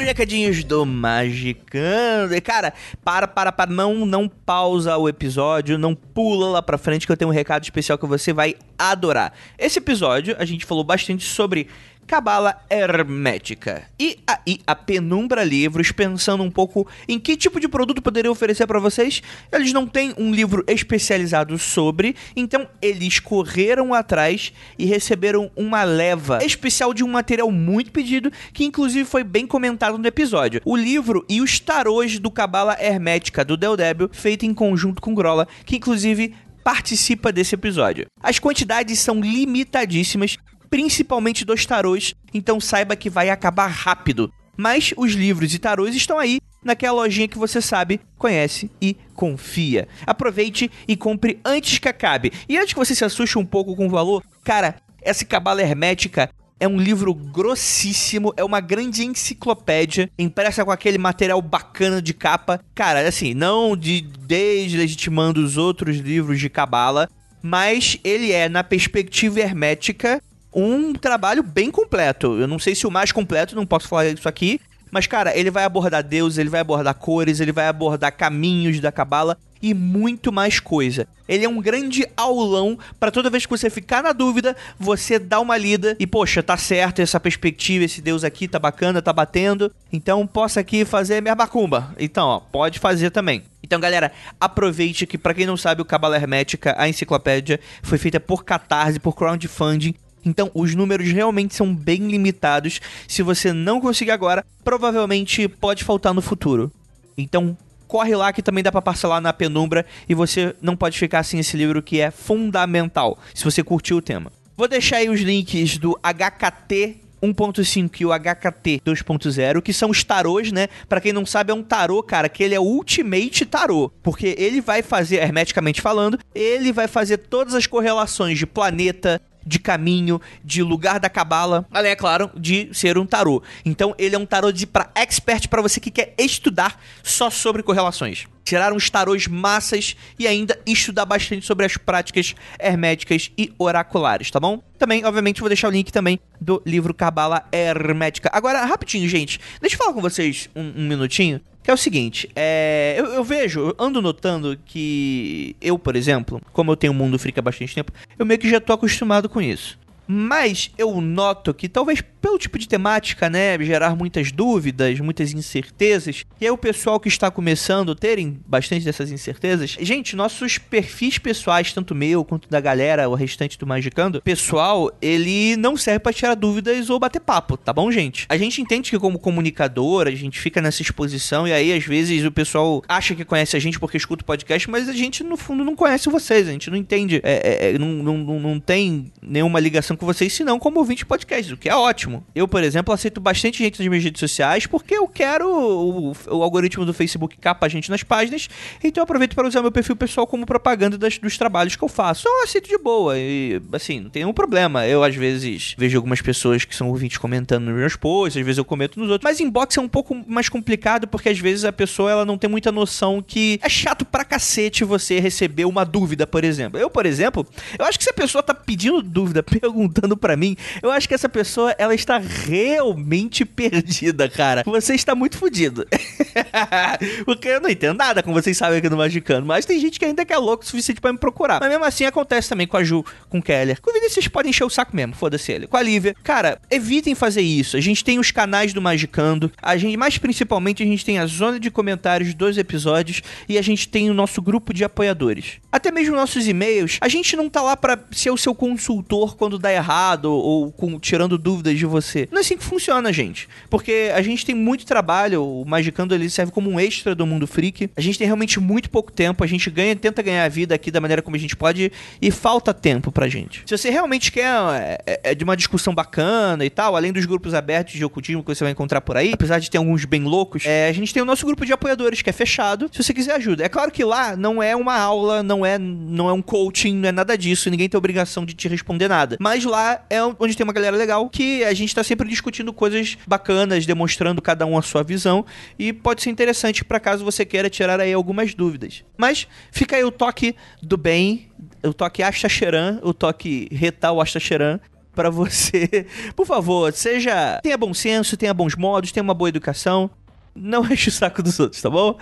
Recadinhos 0.07 0.63
do 0.65 0.87
Magicando. 0.87 2.35
E, 2.35 2.41
cara, 2.41 2.73
para, 3.05 3.27
para, 3.27 3.53
para, 3.53 3.71
não, 3.71 4.07
não 4.07 4.29
pausa 4.29 4.97
o 4.97 5.09
episódio, 5.09 5.77
não 5.77 5.95
pula 5.95 6.49
lá 6.49 6.63
pra 6.63 6.79
frente 6.79 7.07
que 7.07 7.13
eu 7.13 7.17
tenho 7.17 7.31
um 7.31 7.35
recado 7.35 7.65
especial 7.65 7.99
que 7.99 8.07
você 8.07 8.33
vai 8.33 8.55
adorar. 8.79 9.33
Esse 9.59 9.79
episódio 9.79 10.37
a 10.39 10.45
gente 10.45 10.65
falou 10.65 10.85
bastante 10.85 11.25
sobre 11.25 11.69
cabala 12.07 12.63
hermética. 12.71 13.83
E 13.99 14.19
aí 14.27 14.61
a 14.67 14.75
Penumbra 14.75 15.43
Livros, 15.43 15.91
pensando 15.91 16.43
um 16.43 16.51
pouco 16.51 16.87
em 17.09 17.19
que 17.19 17.37
tipo 17.37 17.59
de 17.59 17.69
produto 17.69 18.01
poderia 18.01 18.31
oferecer 18.31 18.67
pra 18.67 18.79
vocês, 18.79 19.23
eles 19.53 19.73
não 19.73 19.87
têm 19.87 20.15
um 20.17 20.33
livro 20.33 20.65
especializado 20.69 21.59
sobre, 21.59 22.15
então 22.35 22.69
eles 22.81 23.19
correram 23.19 23.93
atrás 23.93 24.53
e 24.79 24.87
receberam 24.87 25.51
uma 25.57 25.83
leva 25.83 26.39
especial 26.45 26.95
de 26.95 27.03
um 27.03 27.09
material 27.09 27.51
muito 27.51 27.91
pedido, 27.91 28.31
que 28.53 28.65
inclusive 28.65 29.05
foi 29.05 29.25
bem 29.25 29.47
comentado 29.47 29.99
no 29.99 30.07
episódio. 30.07 30.61
O 30.65 30.77
livro 30.77 31.25
e 31.29 31.41
os 31.41 31.59
tarôs 31.59 32.19
do 32.19 32.31
Cabala 32.31 32.77
Hermética 32.81 33.45
do 33.45 33.57
Del 33.57 33.77
Débio, 33.77 34.11
feito 34.13 34.47
em 34.47 34.55
conjunto 34.55 35.03
com 35.03 35.15
Grola, 35.15 35.49
que 35.65 35.77
inclusive 35.77 36.35
participa 36.63 37.31
desse 37.31 37.55
episódio. 37.55 38.07
As 38.21 38.41
quantidades 38.41 38.99
são 38.99 39.21
limitadíssimas, 39.21 40.37
principalmente 40.71 41.45
dos 41.45 41.65
tarôs, 41.67 42.15
então 42.33 42.61
saiba 42.61 42.97
que 42.97 43.11
vai 43.11 43.31
acabar 43.31 43.67
rápido. 43.67 44.33
Mas 44.57 44.95
os 44.97 45.13
livros 45.13 45.53
e 45.53 45.59
tarôs 45.59 45.95
estão 45.95 46.19
aí 46.19 46.41
naquela 46.65 47.03
lojinha 47.03 47.29
que 47.29 47.39
você 47.39 47.61
sabe, 47.61 48.01
conhece 48.19 48.71
e 48.81 48.97
confia. 49.15 49.87
Aproveite 50.07 50.71
e 50.89 50.97
compre 50.97 51.39
antes 51.45 51.79
que 51.79 51.89
acabe. 51.89 52.33
E 52.49 52.57
antes 52.57 52.73
que 52.73 52.79
você 52.79 52.95
se 52.95 53.05
assuste 53.05 53.39
um 53.39 53.45
pouco 53.45 53.77
com 53.77 53.87
o 53.87 53.91
valor, 53.91 54.23
cara, 54.43 54.77
essa 55.03 55.25
cabala 55.25 55.63
hermética 55.63 56.31
é 56.59 56.67
um 56.67 56.79
livro 56.79 57.15
grossíssimo, 57.15 58.33
é 58.37 58.43
uma 58.43 58.61
grande 58.61 59.05
enciclopédia, 59.05 60.11
impressa 60.19 60.65
com 60.65 60.71
aquele 60.71 60.99
material 60.99 61.41
bacana 61.43 62.01
de 62.01 62.15
capa. 62.15 62.61
Cara, 62.75 63.07
assim, 63.07 63.35
não 63.35 63.77
de 63.77 64.01
deslegitimando 64.01 65.45
os 65.45 65.57
outros 65.57 65.99
livros 65.99 66.41
de 66.41 66.49
cabala, 66.49 67.09
mas 67.43 67.99
ele 68.03 68.33
é, 68.33 68.49
na 68.49 68.65
perspectiva 68.65 69.41
hermética, 69.41 70.21
um 70.57 70.95
trabalho 70.95 71.43
bem 71.43 71.71
completo. 71.71 72.41
Eu 72.41 72.49
não 72.49 72.59
sei 72.59 72.75
se 72.75 72.87
o 72.87 72.91
mais 72.91 73.13
completo, 73.13 73.55
não 73.55 73.67
posso 73.67 73.87
falar 73.87 74.07
isso 74.07 74.27
aqui, 74.27 74.59
mas 74.91 75.07
cara, 75.07 75.37
ele 75.37 75.51
vai 75.51 75.65
abordar 75.65 76.03
Deus, 76.03 76.39
ele 76.39 76.49
vai 76.49 76.61
abordar 76.61 76.95
cores, 76.95 77.41
ele 77.41 77.53
vai 77.53 77.69
abordar 77.69 78.17
caminhos 78.17 78.81
da 78.81 78.91
cabala 78.91 79.37
e 79.61 79.75
muito 79.75 80.33
mais 80.33 80.59
coisa. 80.59 81.07
Ele 81.29 81.45
é 81.45 81.49
um 81.49 81.61
grande 81.61 82.07
aulão 82.17 82.79
para 82.99 83.11
toda 83.11 83.29
vez 83.29 83.45
que 83.45 83.51
você 83.51 83.69
ficar 83.69 84.03
na 84.03 84.13
dúvida, 84.13 84.57
você 84.79 85.19
dá 85.19 85.41
uma 85.41 85.59
lida 85.59 85.95
e 85.99 86.07
poxa, 86.07 86.43
tá 86.43 86.57
certo 86.57 87.03
essa 87.03 87.21
perspectiva, 87.21 87.85
esse 87.85 88.01
Deus 88.01 88.25
aqui 88.25 88.49
tá 88.49 88.59
bacana, 88.59 89.03
tá 89.03 89.13
batendo. 89.13 89.71
Então 89.93 90.27
posso 90.27 90.59
aqui 90.59 90.87
fazer 90.87 91.21
minha 91.21 91.35
macumba. 91.35 91.95
Então, 91.99 92.29
ó, 92.29 92.41
pode 92.41 92.79
fazer 92.79 93.11
também. 93.11 93.43
Então, 93.63 93.81
galera, 93.81 94.13
aproveite 94.41 95.07
que, 95.07 95.19
pra 95.19 95.35
quem 95.35 95.45
não 95.45 95.57
sabe, 95.57 95.83
o 95.83 95.85
Cabala 95.85 96.17
Hermética, 96.17 96.75
a 96.79 96.89
enciclopédia, 96.89 97.59
foi 97.83 97.99
feita 97.99 98.21
por 98.21 98.45
Catarse, 98.45 99.01
por 99.01 99.17
crowdfunding. 99.17 99.93
Então, 100.27 100.51
os 100.53 100.75
números 100.75 101.11
realmente 101.13 101.55
são 101.55 101.73
bem 101.73 102.09
limitados. 102.09 102.81
Se 103.07 103.23
você 103.23 103.53
não 103.53 103.81
conseguir 103.81 104.11
agora, 104.11 104.45
provavelmente 104.65 105.47
pode 105.47 105.85
faltar 105.85 106.13
no 106.13 106.21
futuro. 106.21 106.73
Então, 107.17 107.57
corre 107.87 108.15
lá 108.17 108.33
que 108.33 108.43
também 108.43 108.65
dá 108.65 108.73
pra 108.73 108.83
parcelar 108.83 109.21
na 109.21 109.33
penumbra 109.33 109.87
e 110.09 110.15
você 110.15 110.55
não 110.61 110.77
pode 110.77 110.99
ficar 110.99 111.23
sem 111.23 111.39
esse 111.39 111.57
livro 111.57 111.81
que 111.81 112.01
é 112.01 112.11
fundamental, 112.11 113.17
se 113.33 113.45
você 113.45 113.63
curtiu 113.63 113.99
o 113.99 114.03
tema. 114.03 114.33
Vou 114.57 114.67
deixar 114.67 114.97
aí 114.97 115.09
os 115.09 115.21
links 115.21 115.79
do 115.79 115.97
HKT 116.03 117.07
1.5 117.23 118.01
e 118.01 118.07
o 118.07 118.13
HKT 118.13 118.83
2.0, 118.85 119.63
que 119.63 119.73
são 119.73 119.91
os 119.91 120.03
tarôs, 120.05 120.53
né? 120.53 120.69
Pra 120.89 121.01
quem 121.01 121.13
não 121.13 121.25
sabe, 121.25 121.51
é 121.53 121.55
um 121.55 121.63
tarô, 121.63 122.03
cara, 122.03 122.29
que 122.29 122.43
ele 122.43 122.55
é 122.55 122.61
o 122.61 122.65
ultimate 122.65 123.45
tarô, 123.45 123.91
porque 124.03 124.35
ele 124.39 124.61
vai 124.61 124.83
fazer, 124.83 125.17
hermeticamente 125.17 125.81
falando, 125.81 126.19
ele 126.35 126.73
vai 126.73 126.89
fazer 126.89 127.19
todas 127.19 127.55
as 127.55 127.67
correlações 127.67 128.39
de 128.39 128.47
planeta, 128.47 129.21
de 129.47 129.59
caminho, 129.59 130.21
de 130.45 130.63
lugar 130.63 130.99
da 130.99 131.09
cabala, 131.09 131.67
além, 131.73 131.93
é 131.93 131.97
claro, 131.97 132.31
de 132.37 132.69
ser 132.73 132.99
um 132.99 133.07
tarô. 133.07 133.43
Então, 133.65 133.95
ele 133.97 134.17
é 134.17 134.19
um 134.19 134.27
tarô 134.27 134.51
de 134.51 134.67
para 134.67 134.91
expert 134.95 135.49
para 135.49 135.63
você 135.63 135.79
que 135.79 135.91
quer 135.91 136.15
estudar 136.19 136.83
só 137.03 137.31
sobre 137.31 137.63
correlações. 137.63 138.27
Tirar 138.45 138.73
uns 138.73 138.89
tarôs 138.91 139.27
massas 139.27 139.97
e 140.19 140.27
ainda 140.27 140.59
estudar 140.67 141.05
bastante 141.05 141.45
sobre 141.45 141.67
as 141.67 141.77
práticas 141.77 142.35
herméticas 142.61 143.31
e 143.37 143.53
oraculares, 143.59 144.31
tá 144.31 144.39
bom? 144.39 144.63
Também, 144.79 145.05
obviamente, 145.05 145.41
vou 145.41 145.49
deixar 145.49 145.69
o 145.69 145.71
link 145.71 145.91
também 145.91 146.21
do 146.41 146.63
livro 146.65 146.95
Cabala 146.95 147.45
Hermética. 147.51 148.31
Agora, 148.33 148.65
rapidinho, 148.65 149.09
gente, 149.09 149.41
deixa 149.61 149.75
eu 149.75 149.79
falar 149.79 149.93
com 149.93 150.01
vocês 150.01 150.49
um, 150.55 150.73
um 150.77 150.87
minutinho. 150.87 151.41
Que 151.67 151.71
é 151.73 151.75
o 151.75 151.77
seguinte, 151.77 152.31
é, 152.37 152.95
eu, 152.97 153.07
eu 153.07 153.25
vejo, 153.25 153.59
eu 153.59 153.75
ando 153.77 154.01
notando 154.01 154.57
que 154.67 155.57
eu, 155.61 155.77
por 155.77 155.97
exemplo, 155.97 156.41
como 156.53 156.71
eu 156.71 156.77
tenho 156.77 156.93
um 156.93 156.97
mundo 156.97 157.19
freak 157.19 157.37
há 157.41 157.43
bastante 157.43 157.75
tempo, 157.75 157.91
eu 158.17 158.25
meio 158.25 158.39
que 158.39 158.49
já 158.49 158.61
tô 158.61 158.73
acostumado 158.73 159.29
com 159.29 159.43
isso. 159.43 159.77
Mas 160.07 160.71
eu 160.79 161.01
noto 161.01 161.53
que 161.53 161.69
talvez 161.69 162.03
pelo 162.27 162.39
tipo 162.39 162.59
de 162.59 162.67
temática, 162.67 163.31
né, 163.31 163.57
gerar 163.61 163.95
muitas 163.95 164.33
dúvidas, 164.33 164.99
muitas 164.99 165.33
incertezas, 165.33 166.25
e 166.41 166.45
aí 166.45 166.51
o 166.51 166.59
pessoal 166.59 166.99
que 166.99 167.09
está 167.09 167.31
começando 167.31 167.95
terem 167.95 168.41
bastante 168.45 168.85
dessas 168.85 169.13
incertezas, 169.13 169.77
gente, 169.81 170.17
nossos 170.17 170.59
perfis 170.59 171.19
pessoais, 171.19 171.73
tanto 171.73 171.95
meu 171.95 172.25
quanto 172.25 172.49
da 172.49 172.61
galera, 172.61 173.09
o 173.09 173.15
restante 173.15 173.57
do 173.57 173.65
Magicando, 173.65 174.21
pessoal, 174.23 174.91
ele 175.01 175.57
não 175.57 175.77
serve 175.77 176.01
para 176.01 176.13
tirar 176.13 176.35
dúvidas 176.35 176.91
ou 176.91 176.99
bater 176.99 177.21
papo, 177.21 177.57
tá 177.57 177.73
bom, 177.73 177.93
gente? 177.93 178.27
A 178.29 178.37
gente 178.37 178.61
entende 178.61 178.91
que 178.91 178.99
como 178.99 179.21
comunicador, 179.21 180.09
a 180.09 180.15
gente 180.15 180.41
fica 180.41 180.61
nessa 180.61 180.83
exposição 180.83 181.47
e 181.47 181.53
aí 181.53 181.73
às 181.73 181.85
vezes 181.85 182.25
o 182.25 182.33
pessoal 182.33 182.83
acha 182.89 183.15
que 183.15 183.25
conhece 183.25 183.57
a 183.57 183.61
gente 183.61 183.79
porque 183.79 183.97
escuta 183.97 184.23
o 184.23 184.27
podcast, 184.27 184.69
mas 184.69 184.89
a 184.89 184.93
gente 184.93 185.23
no 185.23 185.37
fundo 185.37 185.65
não 185.65 185.77
conhece 185.77 186.09
vocês, 186.09 186.49
a 186.49 186.53
gente 186.53 186.71
não 186.71 186.77
entende, 186.77 187.21
é, 187.23 187.71
é, 187.71 187.79
não, 187.79 187.89
não, 187.89 188.19
não, 188.19 188.41
não 188.41 188.61
tem 188.61 189.13
nenhuma 189.23 189.61
ligação 189.61 189.96
com 189.97 190.07
vocês, 190.07 190.33
senão 190.33 190.59
como 190.59 190.79
ouvinte 190.79 190.99
de 190.99 191.07
podcast, 191.07 191.53
o 191.55 191.57
que 191.57 191.69
é 191.69 191.75
ótimo. 191.75 192.25
Eu, 192.35 192.47
por 192.49 192.63
exemplo, 192.63 192.93
aceito 192.93 193.21
bastante 193.21 193.59
gente 193.59 193.79
nas 193.79 193.89
minhas 193.89 194.05
redes 194.05 194.21
sociais 194.21 194.67
porque 194.67 194.95
eu 194.97 195.07
quero 195.09 195.49
o, 195.49 196.13
o 196.31 196.43
algoritmo 196.43 196.85
do 196.85 196.93
Facebook 196.95 197.37
capa 197.39 197.67
a 197.67 197.69
gente 197.69 197.91
nas 197.91 198.03
páginas, 198.03 198.49
então 198.83 199.01
eu 199.01 199.05
aproveito 199.05 199.35
para 199.35 199.47
usar 199.49 199.63
meu 199.63 199.73
perfil 199.73 199.97
pessoal 199.97 200.27
como 200.27 200.45
propaganda 200.47 200.97
das- 200.99 201.19
dos 201.19 201.37
trabalhos 201.39 201.77
que 201.77 201.83
eu 201.83 201.89
faço. 201.89 202.23
Então 202.23 202.39
eu 202.39 202.45
aceito 202.45 202.69
de 202.69 202.79
boa 202.79 203.15
e, 203.19 203.61
assim, 203.73 204.01
não 204.01 204.11
tem 204.11 204.23
nenhum 204.23 204.33
problema. 204.35 204.87
Eu, 204.87 205.03
às 205.03 205.15
vezes, 205.15 205.75
vejo 205.79 205.97
algumas 205.97 206.21
pessoas 206.21 206.65
que 206.65 206.75
são 206.75 206.89
ouvintes 206.89 207.19
comentando 207.19 207.65
nos 207.65 207.75
meus 207.75 207.97
posts, 207.97 208.39
às 208.39 208.45
vezes 208.45 208.59
eu 208.59 208.65
comento 208.65 208.99
nos 209.01 209.11
outros. 209.11 209.25
Mas 209.29 209.41
inbox 209.41 209.77
é 209.77 209.81
um 209.81 209.89
pouco 209.89 210.15
mais 210.27 210.49
complicado 210.49 211.07
porque, 211.07 211.29
às 211.29 211.39
vezes, 211.39 211.65
a 211.65 211.73
pessoa 211.73 212.11
ela 212.11 212.25
não 212.25 212.37
tem 212.39 212.49
muita 212.51 212.71
noção 212.73 213.23
que 213.27 213.59
é 213.63 213.69
chato 213.69 214.05
pra 214.05 214.25
cacete 214.25 214.85
você 214.85 215.19
receber 215.21 215.65
uma 215.65 215.85
dúvida, 215.85 216.27
por 216.27 216.45
exemplo. 216.45 216.79
Eu, 216.79 216.91
por 216.91 217.07
exemplo, 217.07 217.47
eu 217.79 217.85
acho 217.85 217.99
que 217.99 218.05
se 218.05 218.11
a 218.11 218.15
pessoa 218.15 218.43
tá 218.43 218.55
pedindo 218.55 219.01
dúvida, 219.03 219.43
perguntando 219.45 219.86
pra 220.17 220.37
mim, 220.37 220.57
eu 220.83 220.91
acho 220.91 221.09
que 221.09 221.15
essa 221.15 221.29
pessoa, 221.29 221.75
ela 221.79 221.95
está 221.95 222.19
realmente 222.19 223.45
perdida, 223.45 224.29
cara. 224.29 224.63
Você 224.67 224.95
está 224.95 225.15
muito 225.15 225.39
fudido. 225.39 225.87
Porque 227.25 227.49
eu 227.49 227.61
não 227.61 227.71
entendo 227.71 227.97
nada, 227.97 228.23
como 228.23 228.41
vocês 228.41 228.57
sabem 228.57 228.79
aqui 228.79 228.89
no 228.89 228.97
Magicano. 228.97 229.47
Mas 229.47 229.65
tem 229.65 229.79
gente 229.81 229.99
que 229.99 230.05
ainda 230.05 230.25
é 230.29 230.39
louco 230.39 230.65
o 230.65 230.67
suficiente 230.67 231.01
pra 231.01 231.13
me 231.13 231.19
procurar. 231.19 231.61
Mas 231.61 231.69
mesmo 231.69 231.85
assim 231.85 232.05
acontece 232.05 232.49
também 232.49 232.67
com 232.67 232.77
a 232.77 232.85
Ju, 232.85 233.05
com 233.29 233.39
o 233.39 233.43
Keller. 233.43 233.81
Com 233.81 233.91
o 233.91 233.93
Vinícius 233.95 234.29
podem 234.29 234.51
encher 234.51 234.65
o 234.65 234.71
saco 234.71 234.95
mesmo, 234.95 235.15
foda-se 235.15 235.53
ele. 235.53 235.67
Com 235.67 235.77
a 235.77 235.83
Lívia. 235.83 236.15
Cara, 236.23 236.61
evitem 236.71 237.15
fazer 237.15 237.43
isso. 237.43 237.77
A 237.77 237.81
gente 237.81 238.05
tem 238.05 238.19
os 238.19 238.31
canais 238.31 238.73
do 238.73 238.83
Magicando. 238.83 239.51
A 239.61 239.77
gente, 239.77 239.97
mais 239.97 240.19
principalmente, 240.19 240.83
a 240.83 240.87
gente 240.87 241.05
tem 241.05 241.19
a 241.19 241.27
zona 241.27 241.59
de 241.59 241.71
comentários 241.71 242.35
dos 242.35 242.59
episódios. 242.59 243.23
E 243.49 243.59
a 243.59 243.63
gente 243.63 243.89
tem 243.89 244.11
o 244.11 244.15
nosso 244.15 244.43
grupo 244.43 244.75
de 244.75 244.85
apoiadores. 244.85 245.59
Até 245.71 245.91
mesmo 245.91 246.17
nossos 246.17 246.47
e-mails. 246.47 246.99
A 247.01 247.09
gente 247.09 247.37
não 247.37 247.49
tá 247.49 247.63
lá 247.63 247.77
pra 247.77 247.99
ser 248.11 248.31
o 248.31 248.37
seu 248.37 248.55
consultor 248.55 249.37
quando 249.37 249.59
dá 249.59 249.71
errado 249.77 250.33
ou 250.33 250.73
com- 250.73 250.99
tirando 250.99 251.39
dúvidas 251.39 251.79
de 251.79 251.87
você. 251.87 252.29
Não 252.31 252.39
é 252.39 252.41
assim 252.41 252.57
que 252.57 252.65
funciona, 252.65 253.13
gente. 253.13 253.49
Porque 253.71 254.11
a 254.15 254.23
gente 254.23 254.45
tem 254.45 254.55
muito 254.55 254.85
trabalho, 254.87 255.45
o 255.45 255.65
Magicando 255.65 256.15
ele 256.15 256.29
serve 256.31 256.53
como 256.53 256.71
um 256.71 256.79
extra 256.81 257.15
do 257.15 257.27
mundo 257.27 257.47
freak. 257.47 257.91
A 257.97 258.01
gente 258.01 258.19
tem 258.19 258.27
realmente 258.27 258.59
muito 258.61 258.91
pouco 258.91 259.13
tempo, 259.13 259.43
a 259.45 259.47
gente 259.47 259.71
ganha, 259.71 259.95
tenta 259.95 260.23
ganhar 260.23 260.45
a 260.45 260.49
vida 260.49 260.75
aqui 260.75 260.91
da 260.91 261.01
maneira 261.01 261.23
como 261.23 261.37
a 261.37 261.39
gente 261.39 261.57
pode 261.57 261.93
e 262.21 262.31
falta 262.31 262.73
tempo 262.75 263.13
pra 263.13 263.29
gente. 263.29 263.63
Se 263.67 263.77
você 263.77 263.91
realmente 263.91 264.33
quer 264.33 264.47
é, 264.47 264.99
é, 265.07 265.21
é 265.31 265.35
de 265.35 265.45
uma 265.45 265.57
discussão 265.57 265.95
bacana 265.95 266.65
e 266.65 266.71
tal, 266.71 266.97
além 266.97 267.13
dos 267.13 267.25
grupos 267.27 267.55
abertos 267.55 267.95
de 267.95 268.05
ocultismo 268.05 268.43
que 268.43 268.55
você 268.55 268.65
vai 268.65 268.73
encontrar 268.73 269.01
por 269.01 269.17
aí, 269.17 269.33
apesar 269.35 269.59
de 269.59 269.71
ter 269.71 269.79
alguns 269.79 270.05
bem 270.05 270.23
loucos, 270.25 270.65
é, 270.65 270.89
a 270.89 270.93
gente 270.93 271.13
tem 271.13 271.23
o 271.23 271.27
nosso 271.27 271.45
grupo 271.47 271.65
de 271.67 271.73
apoiadores 271.73 272.23
que 272.23 272.31
é 272.31 272.33
fechado. 272.33 272.89
Se 272.93 273.03
você 273.03 273.13
quiser 273.13 273.35
ajuda. 273.37 273.65
É 273.65 273.69
claro 273.69 273.91
que 273.91 274.05
lá 274.05 274.37
não 274.37 274.63
é 274.63 274.75
uma 274.75 274.97
aula, 274.99 275.43
não 275.43 275.65
é, 275.65 275.79
não 275.79 276.29
é 276.29 276.33
um 276.33 276.43
coaching, 276.43 276.95
não 276.95 277.09
é 277.09 277.13
nada 277.13 277.37
disso, 277.37 277.69
ninguém 277.71 277.89
tem 277.89 277.99
obrigação 277.99 278.45
de 278.47 278.55
te 278.55 278.69
responder 278.69 279.09
nada. 279.09 279.37
Mas 279.41 279.65
lá 279.67 280.05
é 280.09 280.23
onde 280.23 280.57
tem 280.57 280.65
uma 280.65 280.73
galera 280.73 280.97
legal 280.97 281.29
que 281.29 281.65
a 281.65 281.75
gente 281.75 281.95
tá 281.95 282.03
sempre 282.03 282.29
discutindo 282.29 282.73
coisas 282.73 283.19
bacanas, 283.27 283.85
demonstrando 283.85 284.41
cada 284.41 284.65
um 284.65 284.79
a 284.79 284.83
sua 284.83 285.03
visão 285.03 285.45
e 285.79 285.93
pode 285.93 286.23
ser 286.23 286.31
interessante 286.31 286.85
para 286.85 286.99
caso 286.99 287.25
você 287.25 287.45
queira 287.45 287.69
tirar 287.69 288.01
aí 288.01 288.13
algumas 288.13 288.55
dúvidas. 288.55 289.05
Mas 289.17 289.47
fica 289.71 289.97
aí 289.97 290.05
o 290.05 290.11
toque 290.11 290.55
do 290.83 290.97
bem, 290.97 291.51
o 291.83 291.93
toque 291.93 292.23
Astacheran, 292.23 293.01
o 293.03 293.13
toque 293.13 293.69
retal 293.71 294.21
Astacheran 294.21 294.81
para 295.15 295.31
você. 295.31 296.07
Por 296.37 296.47
favor, 296.47 296.93
seja. 296.93 297.59
Tenha 297.63 297.77
bom 297.77 297.93
senso, 297.93 298.37
tenha 298.37 298.55
bons 298.55 298.77
modos, 298.77 299.11
tenha 299.11 299.25
uma 299.25 299.35
boa 299.35 299.49
educação. 299.49 300.11
Não 300.57 300.85
enche 300.91 301.09
o 301.09 301.13
saco 301.13 301.43
dos 301.43 301.59
outros, 301.61 301.81
tá 301.81 301.91
bom? 301.91 302.19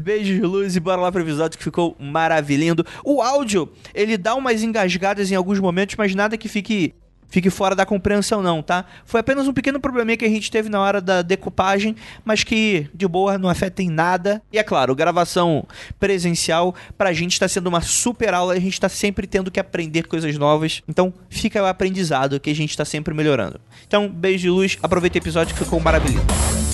Beijo 0.00 0.34
de 0.34 0.40
luz 0.40 0.76
e 0.76 0.80
bora 0.80 1.00
lá 1.00 1.12
pro 1.12 1.22
episódio 1.22 1.56
que 1.56 1.64
ficou 1.64 1.96
maravilhindo. 1.98 2.84
O 3.04 3.22
áudio, 3.22 3.70
ele 3.94 4.16
dá 4.16 4.34
umas 4.34 4.62
engasgadas 4.62 5.30
em 5.30 5.34
alguns 5.34 5.60
momentos, 5.60 5.96
mas 5.96 6.14
nada 6.14 6.36
que 6.36 6.48
fique 6.48 6.94
fique 7.28 7.50
fora 7.50 7.74
da 7.74 7.84
compreensão 7.84 8.42
não, 8.42 8.62
tá? 8.62 8.84
Foi 9.04 9.20
apenas 9.20 9.48
um 9.48 9.52
pequeno 9.52 9.80
probleminha 9.80 10.16
que 10.16 10.24
a 10.24 10.28
gente 10.28 10.50
teve 10.50 10.68
na 10.68 10.80
hora 10.80 11.00
da 11.00 11.22
decupagem, 11.22 11.96
mas 12.24 12.44
que 12.44 12.88
de 12.94 13.06
boa 13.06 13.38
não 13.38 13.48
afeta 13.48 13.82
em 13.82 13.90
nada. 13.90 14.42
E 14.52 14.58
é 14.58 14.62
claro, 14.62 14.94
gravação 14.94 15.66
presencial 15.98 16.74
pra 16.96 17.12
gente 17.12 17.38
tá 17.38 17.48
sendo 17.48 17.66
uma 17.66 17.80
super 17.80 18.32
aula, 18.32 18.54
a 18.54 18.60
gente 18.60 18.80
tá 18.80 18.88
sempre 18.88 19.26
tendo 19.26 19.50
que 19.50 19.60
aprender 19.60 20.04
coisas 20.04 20.36
novas. 20.38 20.82
Então, 20.88 21.12
fica 21.28 21.62
o 21.62 21.66
aprendizado 21.66 22.40
que 22.40 22.50
a 22.50 22.54
gente 22.54 22.76
tá 22.76 22.84
sempre 22.84 23.12
melhorando. 23.12 23.60
Então, 23.86 24.08
beijo 24.08 24.42
de 24.42 24.50
luz, 24.50 24.78
aproveita 24.82 25.18
o 25.18 25.20
episódio 25.20 25.54
que 25.54 25.64
ficou 25.64 25.80
maravilhoso. 25.80 26.65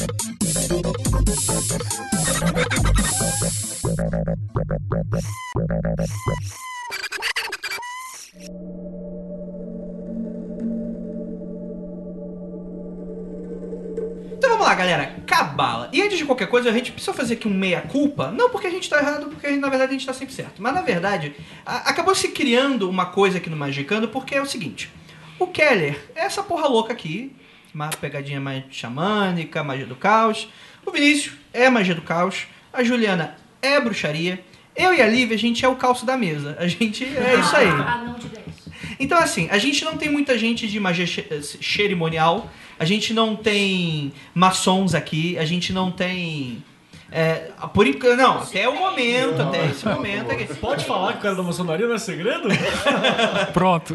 Então 1.33 1.55
vamos 14.51 14.67
lá, 14.67 14.75
galera. 14.75 15.17
Cabala. 15.27 15.89
E 15.91 16.03
antes 16.03 16.19
de 16.19 16.27
qualquer 16.27 16.49
coisa, 16.49 16.69
a 16.69 16.73
gente 16.73 16.93
precisa 16.93 17.15
fazer 17.15 17.33
aqui 17.35 17.49
um 17.49 17.55
meia-culpa. 17.55 18.31
Não 18.31 18.51
porque 18.51 18.67
a 18.67 18.71
gente 18.71 18.91
tá 18.91 18.99
errado, 18.99 19.31
porque 19.31 19.49
na 19.53 19.71
verdade 19.71 19.89
a 19.89 19.93
gente 19.95 20.07
tá 20.07 20.13
sempre 20.13 20.35
certo. 20.35 20.61
Mas 20.61 20.75
na 20.75 20.83
verdade, 20.83 21.35
acabou 21.65 22.15
se 22.15 22.29
criando 22.29 22.91
uma 22.91 23.07
coisa 23.07 23.39
aqui 23.39 23.49
no 23.49 23.57
Magicando, 23.57 24.09
porque 24.09 24.35
é 24.35 24.43
o 24.43 24.47
seguinte. 24.47 24.91
O 25.39 25.47
Keller 25.47 25.99
é 26.15 26.27
essa 26.27 26.43
porra 26.43 26.69
louca 26.69 26.93
aqui. 26.93 27.35
Uma 27.75 27.89
pegadinha 27.89 28.39
mais 28.39 28.65
xamânica, 28.71 29.65
magia 29.65 29.87
do 29.87 29.97
caos. 29.97 30.47
O 30.85 30.91
Vinícius 30.91 31.35
é 31.53 31.69
magia 31.71 31.95
do 31.95 32.03
caos. 32.03 32.47
A 32.73 32.83
Juliana 32.83 33.37
é 33.61 33.81
bruxaria. 33.81 34.43
Eu 34.75 34.95
e 34.95 35.03
a 35.03 35.07
Lívia, 35.07 35.37
a 35.37 35.39
gente 35.39 35.65
é 35.65 35.69
o 35.69 35.77
calço 35.77 36.07
da 36.07 36.17
mesa. 36.17 36.57
A 36.59 36.67
gente 36.67 37.05
é 37.05 37.39
isso 37.39 37.55
aí. 37.57 37.69
Ah, 37.69 38.03
não 38.07 38.15
diga 38.19 38.41
isso. 38.49 38.71
Então, 38.99 39.19
assim, 39.19 39.49
a 39.51 39.59
gente 39.59 39.85
não 39.85 39.97
tem 39.97 40.09
muita 40.11 40.39
gente 40.39 40.67
de 40.67 40.81
magia 40.81 41.07
che- 41.07 41.27
cerimonial, 41.61 42.51
a 42.79 42.85
gente 42.85 43.13
não 43.13 43.37
tem 43.37 44.13
maçons 44.35 44.95
aqui, 44.95 45.37
a 45.39 45.45
gente 45.45 45.73
não 45.73 45.91
tem. 45.91 46.63
É, 47.15 47.51
por 47.75 47.87
enquanto, 47.87 48.17
não, 48.17 48.39
até 48.39 48.67
o 48.67 48.75
momento, 48.75 49.43
até 49.43 49.67
esse 49.67 49.87
momento 49.87 50.31
aqui. 50.31 50.47
Pode 50.55 50.85
falar 50.87 51.13
que 51.13 51.19
o 51.19 51.23
cara 51.23 51.35
da 51.35 51.43
maçonaria 51.43 51.87
não 51.87 51.95
é 51.95 51.99
segredo? 51.99 52.49
Pronto. 53.53 53.95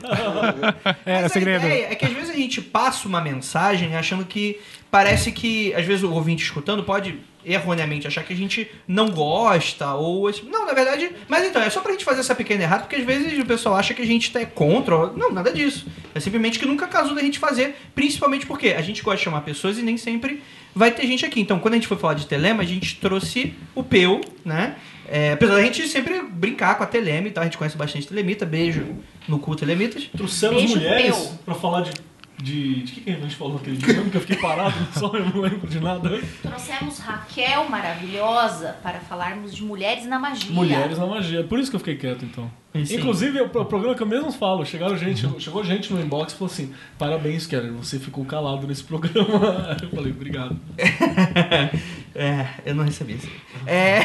Era 1.03 1.23
Mas 1.23 1.31
segredo. 1.31 1.65
É 1.65 1.95
que 1.95 2.05
às 2.05 2.13
vezes 2.13 2.29
a 2.29 2.35
gente 2.35 2.61
passa 2.61 3.07
uma 3.07 3.19
mensagem 3.19 3.95
achando 3.95 4.23
que 4.23 4.59
parece 4.91 5.31
que, 5.31 5.73
às 5.73 5.85
vezes, 5.85 6.03
o 6.03 6.13
ouvinte 6.13 6.43
escutando 6.43 6.83
pode 6.83 7.19
erroneamente 7.47 8.05
achar 8.07 8.23
que 8.23 8.33
a 8.33 8.35
gente 8.35 8.69
não 8.87 9.09
gosta 9.09 9.93
ou 9.93 10.29
não 10.49 10.65
na 10.65 10.73
verdade 10.73 11.09
mas 11.27 11.47
então 11.47 11.61
é 11.61 11.69
só 11.69 11.81
pra 11.81 11.91
gente 11.91 12.03
fazer 12.03 12.19
essa 12.19 12.35
pequena 12.35 12.63
errata 12.63 12.83
porque 12.83 12.97
às 12.97 13.05
vezes 13.05 13.39
o 13.39 13.45
pessoal 13.45 13.75
acha 13.75 13.93
que 13.93 14.01
a 14.01 14.05
gente 14.05 14.31
tá 14.31 14.45
contra 14.45 15.07
não 15.13 15.31
nada 15.31 15.51
disso 15.51 15.87
é 16.13 16.19
simplesmente 16.19 16.59
que 16.59 16.65
nunca 16.65 16.87
casou 16.87 17.15
da 17.15 17.21
gente 17.21 17.39
fazer 17.39 17.75
principalmente 17.95 18.45
porque 18.45 18.69
a 18.69 18.81
gente 18.81 19.01
gosta 19.01 19.17
de 19.17 19.23
chamar 19.23 19.41
pessoas 19.41 19.77
e 19.77 19.81
nem 19.81 19.97
sempre 19.97 20.41
vai 20.75 20.91
ter 20.91 21.07
gente 21.07 21.25
aqui 21.25 21.39
então 21.39 21.59
quando 21.59 21.75
a 21.75 21.77
gente 21.77 21.87
foi 21.87 21.97
falar 21.97 22.15
de 22.15 22.27
telema 22.27 22.63
a 22.63 22.65
gente 22.65 22.97
trouxe 22.97 23.53
o 23.73 23.83
Peu 23.83 24.21
né 24.43 24.75
É, 25.09 25.31
apesar 25.31 25.55
da 25.55 25.63
gente 25.63 25.87
sempre 25.87 26.21
brincar 26.21 26.75
com 26.75 26.83
a 26.83 26.85
Telema 26.85 27.29
e 27.29 27.31
tal, 27.31 27.41
a 27.41 27.45
gente 27.45 27.57
conhece 27.57 27.77
bastante 27.77 28.05
Telemita, 28.07 28.45
beijo 28.45 28.85
no 29.25 29.39
cu 29.39 29.55
Telemitas. 29.55 30.03
Trouxemos 30.15 30.57
Beijo, 30.57 30.75
mulheres 30.75 31.15
Peu. 31.15 31.37
pra 31.45 31.55
falar 31.55 31.81
de. 31.83 31.91
De, 32.39 32.83
de 32.83 32.91
que, 32.91 33.01
que 33.01 33.09
a 33.09 33.15
gente 33.15 33.35
falou 33.35 33.55
naquele 33.55 33.77
dia? 33.77 33.95
mesmo 33.95 34.11
que 34.11 34.17
eu 34.17 34.21
fiquei 34.21 34.37
parado, 34.37 34.75
só 34.93 35.11
eu 35.15 35.25
não 35.25 35.41
lembro 35.41 35.67
de 35.67 35.79
nada. 35.79 36.21
Trouxemos 36.43 36.99
Raquel 36.99 37.67
maravilhosa 37.67 38.77
para 38.83 38.99
falarmos 38.99 39.55
de 39.55 39.63
mulheres 39.63 40.05
na 40.05 40.19
magia. 40.19 40.51
Mulheres 40.51 40.99
na 40.99 41.07
magia. 41.07 41.43
Por 41.43 41.57
isso 41.59 41.71
que 41.71 41.75
eu 41.75 41.79
fiquei 41.79 41.95
quieto, 41.95 42.23
então. 42.23 42.51
Sim. 42.85 42.97
Inclusive, 42.97 43.39
é 43.39 43.41
o 43.41 43.49
pro- 43.49 43.65
programa 43.65 43.95
que 43.95 44.03
eu 44.03 44.07
mesmo 44.07 44.31
falo, 44.31 44.63
chegaram 44.63 44.95
gente, 44.95 45.27
chegou 45.41 45.63
gente 45.63 45.91
no 45.91 45.99
inbox 45.99 46.31
e 46.31 46.35
falou 46.35 46.53
assim: 46.53 46.71
parabéns, 46.99 47.47
Keller, 47.47 47.71
você 47.73 47.97
ficou 47.97 48.23
calado 48.23 48.67
nesse 48.67 48.83
programa. 48.83 49.75
Eu 49.81 49.89
falei, 49.89 50.11
obrigado. 50.11 50.59
é, 52.13 52.47
eu 52.65 52.75
não 52.75 52.83
recebi 52.83 53.13
isso. 53.13 53.27
É... 53.65 54.01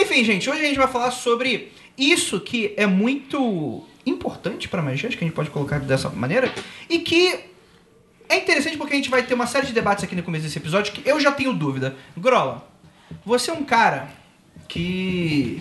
Enfim, 0.00 0.24
gente, 0.24 0.50
hoje 0.50 0.62
a 0.62 0.66
gente 0.66 0.78
vai 0.78 0.88
falar 0.88 1.12
sobre 1.12 1.70
isso 1.96 2.40
que 2.40 2.74
é 2.76 2.86
muito 2.86 3.84
importante 4.06 4.68
para 4.68 4.80
magia, 4.80 5.08
acho 5.08 5.18
que 5.18 5.24
a 5.24 5.26
gente 5.26 5.36
pode 5.36 5.50
colocar 5.50 5.80
dessa 5.80 6.08
maneira, 6.08 6.52
e 6.88 7.00
que 7.00 7.40
é 8.28 8.36
interessante 8.38 8.76
porque 8.76 8.92
a 8.92 8.96
gente 8.96 9.10
vai 9.10 9.22
ter 9.22 9.34
uma 9.34 9.46
série 9.46 9.66
de 9.66 9.72
debates 9.72 10.04
aqui 10.04 10.14
no 10.16 10.22
começo 10.22 10.44
desse 10.44 10.58
episódio 10.58 10.92
que 10.92 11.08
eu 11.08 11.18
já 11.20 11.32
tenho 11.32 11.52
dúvida. 11.52 11.96
Grola, 12.16 12.68
você 13.24 13.50
é 13.50 13.54
um 13.54 13.64
cara 13.64 14.08
que. 14.68 15.60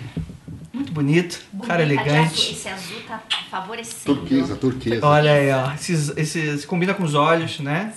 Muito 0.73 0.91
bonito, 0.91 1.41
Bonita 1.53 1.67
cara 1.69 1.83
azul. 1.83 1.93
elegante. 1.95 2.51
Esse 2.51 2.67
azul 2.67 3.01
tá 3.07 3.23
favorecendo. 3.49 4.15
Turquesa, 4.17 4.55
turquesa. 4.57 5.05
Olha 5.07 5.31
aí, 5.31 5.49
ó. 5.49 5.71
Esses, 5.73 6.09
esses 6.17 6.65
combina 6.65 6.93
com 6.93 7.03
os 7.03 7.13
olhos, 7.13 7.59
né? 7.61 7.93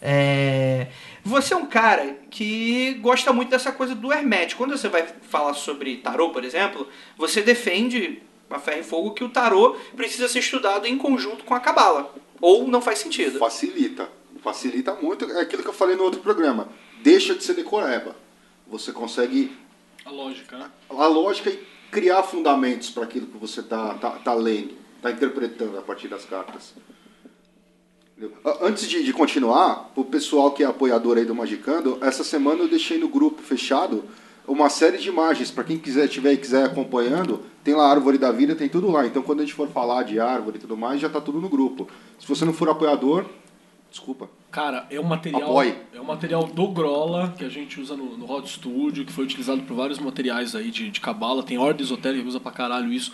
É, 0.00 0.88
Você 1.24 1.54
é 1.54 1.56
um 1.56 1.66
cara 1.66 2.16
que 2.28 2.94
gosta 2.94 3.32
muito 3.32 3.50
dessa 3.50 3.70
coisa 3.70 3.94
do 3.94 4.12
hermético. 4.12 4.58
Quando 4.64 4.76
você 4.76 4.88
vai 4.88 5.06
falar 5.30 5.54
sobre 5.54 5.98
tarô, 5.98 6.30
por 6.30 6.42
exemplo, 6.44 6.88
você 7.16 7.40
defende 7.40 8.20
a 8.56 8.60
ferro 8.60 8.80
e 8.80 8.84
fogo 8.84 9.12
que 9.12 9.24
o 9.24 9.28
tarô 9.28 9.76
precisa 9.96 10.28
ser 10.28 10.40
estudado 10.40 10.86
em 10.86 10.98
conjunto 10.98 11.44
com 11.44 11.54
a 11.54 11.60
cabala. 11.60 12.14
Ou 12.40 12.66
não 12.66 12.80
faz 12.80 12.98
sentido. 12.98 13.38
Facilita. 13.38 14.08
Facilita 14.42 14.94
muito. 14.94 15.30
É 15.30 15.40
aquilo 15.40 15.62
que 15.62 15.68
eu 15.68 15.74
falei 15.74 15.94
no 15.94 16.02
outro 16.02 16.20
programa. 16.20 16.68
Deixa 17.02 17.34
de 17.34 17.44
ser 17.44 17.54
decoreba. 17.54 18.16
Você 18.66 18.92
consegue 18.92 19.56
A 20.04 20.10
lógica, 20.10 20.58
né? 20.58 20.70
a 20.88 21.06
lógica 21.06 21.50
e 21.50 21.62
criar 21.90 22.22
fundamentos 22.22 22.90
para 22.90 23.04
aquilo 23.04 23.26
que 23.26 23.36
você 23.36 23.60
está 23.60 23.94
tá, 23.94 24.10
tá 24.12 24.34
lendo, 24.34 24.74
está 24.96 25.10
interpretando 25.10 25.78
a 25.78 25.82
partir 25.82 26.08
das 26.08 26.24
cartas. 26.24 26.74
Antes 28.60 28.88
de, 28.88 29.02
de 29.02 29.12
continuar, 29.12 29.90
o 29.96 30.04
pessoal 30.04 30.52
que 30.52 30.62
é 30.62 30.66
apoiador 30.66 31.18
aí 31.18 31.24
do 31.24 31.34
Magicando, 31.34 31.98
essa 32.00 32.22
semana 32.22 32.62
eu 32.62 32.68
deixei 32.68 32.98
no 32.98 33.08
grupo 33.08 33.42
fechado 33.42 34.04
uma 34.46 34.68
série 34.68 34.98
de 34.98 35.08
imagens. 35.08 35.50
Para 35.50 35.64
quem 35.64 35.78
quiser 35.78 36.08
tiver 36.08 36.32
e 36.32 36.36
quiser 36.36 36.64
acompanhando, 36.64 37.40
tem 37.62 37.74
lá 37.74 37.86
a 37.86 37.90
Árvore 37.90 38.18
da 38.18 38.32
Vida, 38.32 38.54
tem 38.54 38.68
tudo 38.68 38.90
lá. 38.90 39.06
Então 39.06 39.22
quando 39.22 39.40
a 39.40 39.42
gente 39.42 39.54
for 39.54 39.68
falar 39.68 40.02
de 40.02 40.18
árvore 40.18 40.56
e 40.56 40.60
tudo 40.60 40.76
mais, 40.76 41.00
já 41.00 41.06
está 41.06 41.20
tudo 41.20 41.40
no 41.40 41.48
grupo. 41.48 41.88
Se 42.18 42.26
você 42.26 42.44
não 42.44 42.52
for 42.52 42.68
apoiador, 42.68 43.26
desculpa. 43.90 44.28
Cara, 44.50 44.86
é 44.90 45.00
um 45.00 45.04
material. 45.04 45.42
Apoie. 45.42 45.74
É 45.94 46.00
um 46.00 46.04
material 46.04 46.44
do 46.44 46.68
Grola 46.68 47.34
que 47.38 47.44
a 47.44 47.48
gente 47.48 47.80
usa 47.80 47.96
no, 47.96 48.18
no 48.18 48.30
Hot 48.30 48.48
Studio, 48.48 49.04
que 49.04 49.12
foi 49.12 49.24
utilizado 49.24 49.62
por 49.62 49.74
vários 49.74 49.98
materiais 49.98 50.54
aí 50.54 50.70
de, 50.70 50.90
de 50.90 51.00
cabala. 51.00 51.42
Tem 51.42 51.56
ordem 51.56 51.84
esotérica 51.84 52.22
que 52.22 52.28
usa 52.28 52.38
pra 52.38 52.52
caralho 52.52 52.92
isso. 52.92 53.12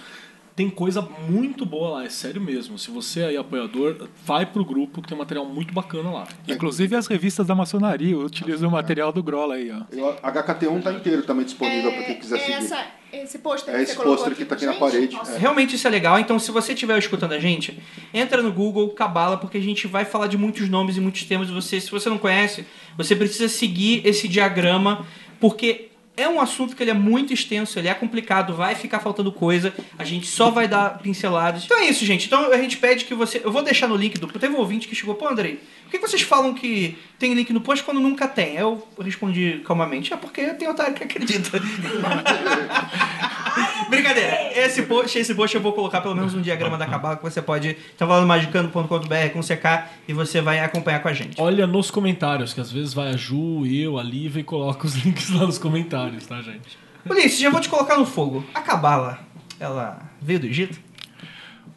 Tem 0.58 0.68
coisa 0.68 1.00
muito 1.28 1.64
boa 1.64 1.90
lá, 1.90 2.04
é 2.04 2.08
sério 2.08 2.40
mesmo. 2.40 2.76
Se 2.76 2.90
você 2.90 3.20
é 3.20 3.26
aí 3.26 3.36
apoiador, 3.36 4.08
vai 4.26 4.44
pro 4.44 4.64
grupo 4.64 5.00
que 5.00 5.06
tem 5.08 5.16
material 5.16 5.46
muito 5.46 5.72
bacana 5.72 6.10
lá. 6.10 6.26
Inclusive 6.48 6.96
as 6.96 7.06
revistas 7.06 7.46
da 7.46 7.54
maçonaria 7.54 8.18
utilizam 8.18 8.68
o 8.68 8.72
material 8.72 9.12
do 9.12 9.22
Grola 9.22 9.54
aí, 9.54 9.70
ó. 9.70 9.82
Eu- 9.92 10.16
HKT1 10.20 10.78
está 10.78 10.92
inteiro 10.92 11.22
também 11.22 11.44
disponível 11.44 11.92
para 11.92 12.02
quem 12.02 12.18
quiser 12.18 12.38
é 12.38 12.40
seguir. 12.40 12.52
essa, 12.54 12.86
esse 13.12 13.38
pôster 13.38 13.72
É 13.72 13.76
que 13.76 13.82
esse 13.84 13.92
você 13.92 13.98
colocou 14.02 14.16
pôster 14.24 14.36
que 14.36 14.44
tá 14.44 14.56
aqui 14.56 14.66
na 14.66 14.72
gente? 14.72 14.80
parede. 14.80 15.14
Nossa. 15.14 15.30
É. 15.36 15.38
Realmente 15.38 15.76
isso 15.76 15.86
é 15.86 15.90
legal, 15.92 16.18
então 16.18 16.36
se 16.40 16.50
você 16.50 16.72
estiver 16.72 16.98
escutando 16.98 17.34
a 17.34 17.38
gente, 17.38 17.78
entra 18.12 18.42
no 18.42 18.52
Google 18.52 18.88
Cabala, 18.90 19.36
porque 19.36 19.58
a 19.58 19.62
gente 19.62 19.86
vai 19.86 20.04
falar 20.04 20.26
de 20.26 20.36
muitos 20.36 20.68
nomes 20.68 20.96
e 20.96 21.00
muitos 21.00 21.22
temas. 21.22 21.48
Você, 21.50 21.80
se 21.80 21.88
você 21.88 22.08
não 22.08 22.18
conhece, 22.18 22.66
você 22.96 23.14
precisa 23.14 23.48
seguir 23.48 24.02
esse 24.04 24.26
diagrama, 24.26 25.06
porque 25.38 25.87
É 26.18 26.28
um 26.28 26.40
assunto 26.40 26.74
que 26.74 26.82
ele 26.82 26.90
é 26.90 26.94
muito 26.94 27.32
extenso, 27.32 27.78
ele 27.78 27.88
é 27.88 27.94
complicado, 27.94 28.54
vai 28.54 28.74
ficar 28.74 29.00
faltando 29.00 29.30
coisa, 29.30 29.72
a 29.98 30.04
gente 30.04 30.26
só 30.26 30.50
vai 30.50 30.66
dar 30.66 30.98
pinceladas. 30.98 31.64
Então 31.64 31.78
é 31.78 31.86
isso, 31.86 32.04
gente. 32.04 32.26
Então 32.26 32.52
a 32.52 32.58
gente 32.58 32.76
pede 32.76 33.04
que 33.04 33.14
você. 33.14 33.40
Eu 33.42 33.52
vou 33.52 33.62
deixar 33.62 33.86
no 33.86 33.96
link 33.96 34.18
do. 34.18 34.26
Teve 34.26 34.54
um 34.54 34.58
ouvinte 34.58 34.88
que 34.88 34.94
chegou, 34.94 35.14
pô, 35.14 35.28
Andrei, 35.28 35.60
por 35.84 35.90
que 35.92 35.98
vocês 35.98 36.22
falam 36.22 36.52
que 36.52 36.98
tem 37.18 37.34
link 37.34 37.52
no 37.52 37.60
post 37.60 37.84
quando 37.84 38.00
nunca 38.00 38.26
tem? 38.26 38.56
Eu 38.56 38.86
respondi 39.00 39.62
calmamente, 39.64 40.12
é 40.12 40.16
porque 40.16 40.44
tem 40.54 40.68
otário 40.68 40.94
que 40.94 41.04
acredita. 41.04 41.58
Brincadeira. 43.88 44.58
Esse 44.58 44.82
post, 44.82 45.18
esse 45.18 45.34
post 45.34 45.54
eu 45.54 45.62
vou 45.62 45.72
colocar 45.72 46.00
pelo 46.00 46.14
menos 46.14 46.34
um 46.34 46.40
diagrama 46.40 46.76
da 46.76 46.86
cabala 46.86 47.16
que 47.16 47.22
você 47.22 47.40
pode 47.40 47.70
estar 47.70 48.06
lá 48.06 48.20
no 48.20 48.26
magicano.com.br 48.26 49.32
com 49.32 49.40
CK 49.40 49.88
e 50.06 50.12
você 50.12 50.40
vai 50.40 50.60
acompanhar 50.60 51.00
com 51.00 51.08
a 51.08 51.12
gente. 51.12 51.40
Olha 51.40 51.66
nos 51.66 51.90
comentários, 51.90 52.52
que 52.54 52.60
às 52.60 52.70
vezes 52.70 52.94
vai 52.94 53.08
a 53.08 53.16
Ju, 53.16 53.66
eu, 53.66 53.98
a 53.98 54.02
Lívia 54.02 54.40
e 54.40 54.44
coloca 54.44 54.86
os 54.86 54.94
links 55.04 55.30
lá 55.30 55.46
nos 55.46 55.58
comentários, 55.58 56.26
tá, 56.26 56.40
gente? 56.40 56.78
Ulisses, 57.08 57.38
já 57.38 57.50
vou 57.50 57.60
te 57.60 57.68
colocar 57.68 57.96
no 57.96 58.04
fogo. 58.04 58.44
A 58.52 58.60
cabala, 58.60 59.18
ela 59.58 59.98
veio 60.20 60.40
do 60.40 60.46
Egito? 60.46 60.87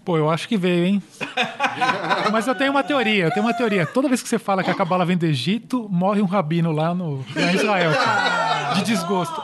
Pô, 0.04 0.18
eu 0.18 0.30
acho 0.32 0.48
que 0.48 0.58
veio, 0.58 0.86
hein? 0.86 1.04
Mas 2.32 2.48
eu 2.48 2.56
tenho 2.56 2.72
uma 2.72 2.84
teoria, 2.84 3.26
eu 3.26 3.32
tenho 3.32 3.46
uma 3.46 3.54
teoria. 3.54 3.86
Toda 3.86 4.08
vez 4.08 4.22
que 4.24 4.28
você 4.28 4.40
fala 4.40 4.64
que 4.64 4.72
a 4.72 4.74
cabala 4.74 5.06
vem 5.06 5.16
do 5.16 5.26
Egito, 5.26 5.88
morre 5.90 6.22
um 6.22 6.26
rabino 6.26 6.72
lá 6.72 6.94
no 6.94 7.24
em 7.36 7.56
Israel. 7.56 7.94
cara. 7.94 8.74
De 8.74 8.84
desgosto. 8.84 9.44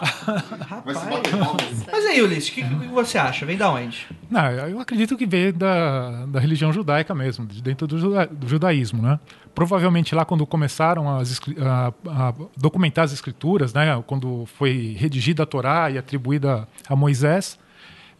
Mas 0.85 0.97
palmas. 0.97 1.85
Mas 1.91 2.05
aí, 2.05 2.21
Ulisses, 2.21 2.49
o 2.49 2.53
que, 2.53 2.63
que 2.63 2.87
você 2.87 3.17
acha? 3.17 3.45
Vem 3.45 3.57
da 3.57 3.69
onde? 3.69 4.07
Não, 4.31 4.45
eu 4.49 4.79
acredito 4.79 5.15
que 5.17 5.25
veio 5.25 5.51
da, 5.53 6.25
da 6.25 6.39
religião 6.39 6.71
judaica 6.73 7.13
mesmo, 7.13 7.45
de 7.45 7.61
dentro 7.61 7.85
do, 7.85 7.99
juda- 7.99 8.25
do 8.27 8.47
judaísmo, 8.47 9.01
né? 9.01 9.19
Provavelmente 9.53 10.15
lá 10.15 10.23
quando 10.23 10.45
começaram 10.45 11.17
as 11.17 11.39
a, 11.59 11.93
a 12.09 12.33
documentar 12.55 13.05
as 13.05 13.11
escrituras, 13.11 13.73
né? 13.73 14.01
Quando 14.07 14.45
foi 14.57 14.95
redigida 14.97 15.43
a 15.43 15.45
Torá 15.45 15.91
e 15.91 15.97
atribuída 15.97 16.67
a 16.87 16.95
Moisés, 16.95 17.59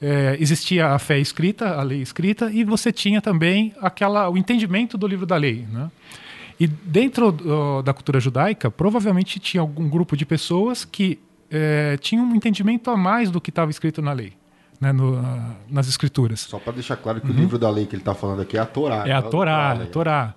eh, 0.01 0.37
existia 0.39 0.89
a 0.93 0.99
fé 0.99 1.17
escrita, 1.19 1.75
a 1.75 1.83
lei 1.83 2.01
escrita, 2.01 2.51
e 2.51 2.63
você 2.63 2.91
tinha 2.91 3.21
também 3.21 3.73
aquela 3.81 4.29
o 4.29 4.37
entendimento 4.37 4.97
do 4.97 5.07
livro 5.07 5.25
da 5.25 5.35
lei, 5.37 5.65
né? 5.71 5.89
E 6.59 6.65
dentro 6.67 7.31
do- 7.31 7.81
da 7.83 7.93
cultura 7.93 8.19
judaica, 8.19 8.69
provavelmente 8.71 9.39
tinha 9.39 9.61
algum 9.61 9.87
grupo 9.89 10.15
de 10.17 10.25
pessoas 10.25 10.83
que 10.85 11.19
eh, 11.49 11.97
tinham 12.01 12.25
um 12.25 12.35
entendimento 12.35 12.91
a 12.91 12.97
mais 12.97 13.31
do 13.31 13.39
que 13.39 13.49
estava 13.51 13.71
escrito 13.71 14.01
na 14.01 14.11
lei, 14.11 14.33
né, 14.81 14.91
no- 14.91 15.21
nas 15.69 15.87
escrituras. 15.87 16.41
Só 16.41 16.59
para 16.59 16.73
deixar 16.73 16.97
claro 16.97 17.21
que 17.21 17.29
o 17.29 17.33
livro 17.33 17.57
da 17.57 17.69
lei 17.69 17.85
que 17.85 17.95
ele 17.95 18.03
tá 18.03 18.13
falando 18.13 18.41
aqui 18.41 18.57
é 18.57 18.59
a 18.59 18.65
Torá. 18.65 19.03
É 19.07 19.13
a 19.13 19.21
Torá, 19.21 19.71
lei. 19.73 19.83
a 19.83 19.89
Torá. 19.89 20.35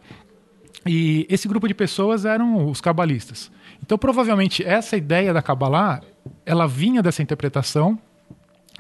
E 0.86 1.26
esse 1.28 1.48
grupo 1.48 1.66
de 1.66 1.74
pessoas 1.74 2.24
eram 2.24 2.70
os 2.70 2.80
cabalistas. 2.80 3.50
Então, 3.82 3.98
provavelmente, 3.98 4.64
essa 4.64 4.96
ideia 4.96 5.32
da 5.34 5.42
Kabbalah, 5.42 6.00
ela 6.46 6.66
vinha 6.68 7.02
dessa 7.02 7.22
interpretação 7.22 7.98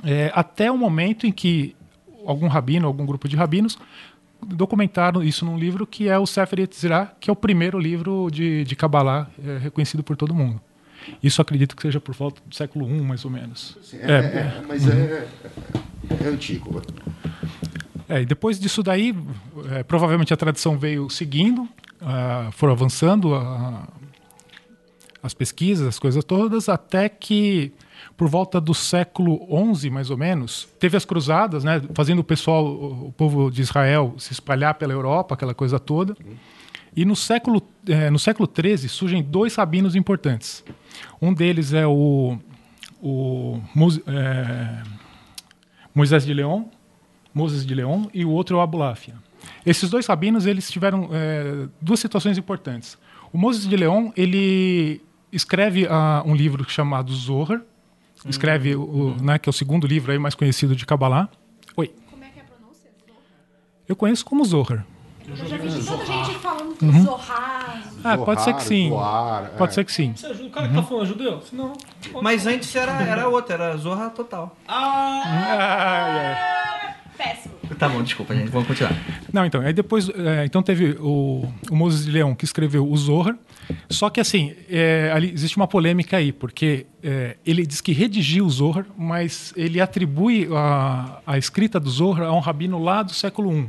é, 0.04 0.30
até 0.34 0.70
o 0.70 0.76
momento 0.76 1.26
em 1.26 1.32
que 1.32 1.74
algum 2.26 2.48
rabino, 2.48 2.86
algum 2.86 3.06
grupo 3.06 3.28
de 3.28 3.36
rabinos, 3.36 3.78
documentaram 4.46 5.22
isso 5.22 5.44
num 5.44 5.58
livro 5.58 5.86
que 5.86 6.08
é 6.08 6.18
o 6.18 6.26
Sefer 6.26 6.60
Yetzirah, 6.60 7.12
que 7.20 7.30
é 7.30 7.32
o 7.32 7.36
primeiro 7.36 7.78
livro 7.78 8.28
de, 8.30 8.64
de 8.64 8.76
Kabbalah 8.76 9.28
é, 9.44 9.58
reconhecido 9.58 10.02
por 10.02 10.16
todo 10.16 10.34
mundo. 10.34 10.60
Isso 11.22 11.40
acredito 11.40 11.74
que 11.74 11.82
seja 11.82 12.00
por 12.00 12.14
volta 12.14 12.42
do 12.44 12.54
século 12.54 12.88
I, 12.88 13.00
mais 13.00 13.24
ou 13.24 13.30
menos. 13.30 13.76
É, 13.94 14.12
é, 14.12 14.62
mas 14.66 14.86
é, 14.86 15.26
é 16.22 16.28
antigo. 16.28 16.82
É, 18.08 18.22
e 18.22 18.26
depois 18.26 18.58
disso 18.58 18.82
daí, 18.82 19.14
é, 19.70 19.82
provavelmente 19.82 20.34
a 20.34 20.36
tradição 20.36 20.78
veio 20.78 21.08
seguindo, 21.08 21.68
ah, 22.00 22.50
foram 22.52 22.72
avançando 22.72 23.34
ah, 23.34 23.86
as 25.22 25.34
pesquisas, 25.34 25.86
as 25.86 25.98
coisas 25.98 26.24
todas, 26.24 26.68
até 26.68 27.08
que 27.08 27.72
por 28.20 28.28
volta 28.28 28.60
do 28.60 28.74
século 28.74 29.40
XI, 29.74 29.88
mais 29.88 30.10
ou 30.10 30.16
menos, 30.18 30.68
teve 30.78 30.94
as 30.94 31.06
cruzadas, 31.06 31.64
né, 31.64 31.80
fazendo 31.94 32.18
o 32.18 32.22
pessoal, 32.22 32.66
o 32.66 33.14
povo 33.16 33.50
de 33.50 33.62
Israel, 33.62 34.14
se 34.18 34.30
espalhar 34.30 34.74
pela 34.74 34.92
Europa, 34.92 35.32
aquela 35.32 35.54
coisa 35.54 35.80
toda. 35.80 36.14
E 36.94 37.06
no 37.06 37.16
século, 37.16 37.62
eh, 37.88 38.10
no 38.10 38.18
século 38.18 38.46
XIII 38.46 38.90
surgem 38.90 39.22
dois 39.22 39.54
rabinos 39.54 39.96
importantes. 39.96 40.62
Um 41.18 41.32
deles 41.32 41.72
é 41.72 41.86
o, 41.86 42.38
o 43.00 43.58
eh, 44.06 44.82
Moisés 45.94 46.26
de 46.26 46.34
León, 46.34 46.66
Moses 47.32 47.64
de 47.64 47.74
León, 47.74 48.10
e 48.12 48.22
o 48.22 48.30
outro 48.30 48.56
é 48.56 48.58
o 48.58 48.62
Abulafia. 48.62 49.14
Esses 49.64 49.88
dois 49.88 50.06
rabinos 50.06 50.44
eles 50.44 50.70
tiveram 50.70 51.08
eh, 51.10 51.68
duas 51.80 52.00
situações 52.00 52.36
importantes. 52.36 52.98
O 53.32 53.38
Moses 53.38 53.66
de 53.66 53.74
León 53.78 54.12
ele 54.14 55.00
escreve 55.32 55.86
ah, 55.88 56.22
um 56.26 56.34
livro 56.34 56.68
chamado 56.68 57.14
Zohar, 57.14 57.62
escreve 58.28 58.74
o, 58.76 59.16
né, 59.20 59.38
que 59.38 59.48
é 59.48 59.50
o 59.50 59.52
segundo 59.52 59.86
livro 59.86 60.12
aí 60.12 60.18
mais 60.18 60.34
conhecido 60.34 60.76
de 60.76 60.84
Kabbalah. 60.84 61.28
Oi. 61.76 61.94
Como 62.10 62.24
é 62.24 62.28
que 62.28 62.38
é 62.38 62.42
a 62.42 62.44
pronúncia? 62.44 62.90
Eu 63.88 63.96
conheço 63.96 64.24
como 64.24 64.44
Zohar. 64.44 64.84
Eu 65.28 65.36
já 65.36 65.56
vi 65.56 65.84
tanta 65.84 66.06
gente 66.06 66.38
falando 66.38 66.70
Uhum. 66.82 67.04
Zorrar. 67.04 67.82
Ah, 68.02 68.16
pode 68.18 68.42
ser 68.42 68.54
que 68.54 68.62
sim. 68.62 68.88
Zoar, 68.88 69.50
Pode 69.58 69.72
é. 69.72 69.74
ser 69.74 69.84
que 69.84 69.92
sim. 69.92 70.12
Você 70.16 70.26
ajuda 70.26 70.48
o 70.48 70.50
cara 70.50 70.68
que 70.68 70.74
tá 70.74 70.82
falando 70.82 71.06
judeu? 71.06 71.42
Senão. 71.42 71.72
Mas 72.22 72.46
antes 72.46 72.74
era, 72.74 72.92
era 73.02 73.28
outra, 73.28 73.54
era 73.54 73.76
Zorra 73.76 74.10
Total. 74.10 74.56
Péssimo. 77.22 77.54
Tá 77.78 77.88
bom, 77.88 78.02
desculpa, 78.02 78.34
gente. 78.34 78.48
Vamos 78.48 78.66
continuar. 78.66 78.94
Não, 79.32 79.44
então, 79.44 79.60
aí 79.60 79.72
depois, 79.72 80.08
é, 80.08 80.44
então 80.44 80.62
teve 80.62 80.96
o, 80.98 81.46
o 81.70 81.76
Moses 81.76 82.04
de 82.06 82.10
Leão 82.10 82.34
que 82.34 82.44
escreveu 82.44 82.88
o 82.90 82.96
Zohar, 82.96 83.36
só 83.88 84.08
que 84.10 84.20
assim, 84.20 84.54
é, 84.68 85.10
ali 85.14 85.30
existe 85.32 85.56
uma 85.56 85.66
polêmica 85.68 86.16
aí, 86.16 86.32
porque 86.32 86.86
é, 87.02 87.36
ele 87.46 87.64
diz 87.66 87.80
que 87.80 87.92
redigiu 87.92 88.46
o 88.46 88.50
Zohar, 88.50 88.86
mas 88.96 89.52
ele 89.56 89.80
atribui 89.80 90.48
a, 90.52 91.20
a 91.26 91.36
escrita 91.38 91.78
do 91.78 91.90
Zohar 91.90 92.22
a 92.22 92.32
um 92.32 92.40
rabino 92.40 92.82
lá 92.82 93.02
do 93.02 93.12
século 93.12 93.52
I. 93.54 93.68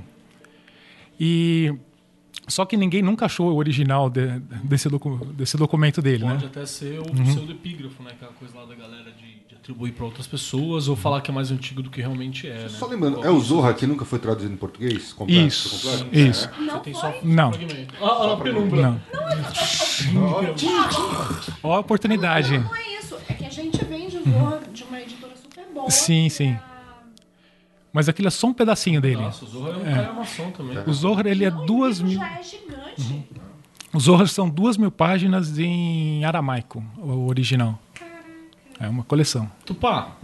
E 1.19 1.73
só 2.47 2.65
que 2.65 2.75
ninguém 2.75 3.01
nunca 3.01 3.25
achou 3.25 3.51
o 3.51 3.55
original 3.55 4.09
de- 4.09 4.39
desse, 4.63 4.89
docu- 4.89 5.25
desse 5.33 5.55
documento 5.57 6.01
dele, 6.01 6.23
Pode 6.23 6.43
né? 6.43 6.49
até 6.51 6.65
ser 6.65 6.99
o 6.99 7.03
pseudepígrafo, 7.03 8.01
né? 8.03 8.11
Aquela 8.11 8.31
coisa 8.33 8.57
lá 8.57 8.65
da 8.65 8.75
galera 8.75 9.11
de 9.11 9.40
atribuir 9.61 9.91
pra 9.91 10.05
outras 10.05 10.25
pessoas 10.25 10.87
ou 10.87 10.95
falar 10.95 11.21
que 11.21 11.29
é 11.29 11.33
mais 11.33 11.51
antigo 11.51 11.83
do 11.83 11.89
que 11.91 12.01
realmente 12.01 12.47
é, 12.47 12.63
né? 12.63 12.69
Só 12.69 12.87
lembrando, 12.87 13.23
é 13.23 13.29
o 13.29 13.39
Zorra 13.39 13.73
que 13.75 13.85
nunca 13.85 14.03
foi 14.03 14.17
traduzido 14.17 14.51
em 14.53 14.57
português? 14.57 15.13
Completo, 15.13 15.47
Isso, 15.47 15.69
completo? 15.69 16.15
isso. 16.17 16.47
É. 16.49 16.65
Você 16.71 16.79
tem 16.79 16.93
só 16.95 17.13
Não, 17.23 17.53
fragmento. 17.53 17.93
Ah, 18.01 18.05
ah, 18.07 18.33
a 18.33 18.37
penumbra. 18.37 18.81
não. 18.81 19.01
Ó 21.61 21.75
a 21.75 21.79
oportunidade. 21.79 22.57
Não 22.57 22.75
é 22.75 22.97
isso. 22.99 23.15
É 23.29 23.33
que 23.33 23.45
a 23.45 23.49
gente 23.49 23.83
vende 23.85 24.17
Zorra 24.17 24.61
de 24.73 24.83
uma 24.83 24.99
editora 24.99 25.33
super 25.35 25.65
boa. 25.73 25.89
Sim, 25.91 26.27
sim. 26.29 26.57
Mas 27.93 28.09
aquilo 28.09 28.29
é 28.29 28.31
só 28.31 28.47
um 28.47 28.53
pedacinho 28.53 28.99
dele. 28.99 29.21
Nossa, 29.21 29.45
o 29.45 29.47
Zorro 29.47 29.69
é 29.69 29.77
um 29.77 29.83
cara 29.83 30.13
maçom 30.13 30.49
também. 30.51 30.77
O 30.87 30.93
Zohar, 30.93 31.27
ele 31.27 31.45
é 31.45 31.51
Não, 31.51 31.65
duas 31.65 31.99
o 31.99 32.05
mil... 32.05 32.17
já 32.17 32.39
é 32.39 32.41
gigante. 32.43 33.25
Os 33.93 34.03
Zohar 34.03 34.27
são 34.27 34.49
duas 34.49 34.77
mil 34.77 34.89
páginas 34.89 35.59
em 35.59 36.23
aramaico, 36.25 36.83
o 36.97 37.27
original. 37.27 37.77
É 38.81 38.89
uma 38.89 39.03
coleção. 39.03 39.49
Tupá, 39.65 40.15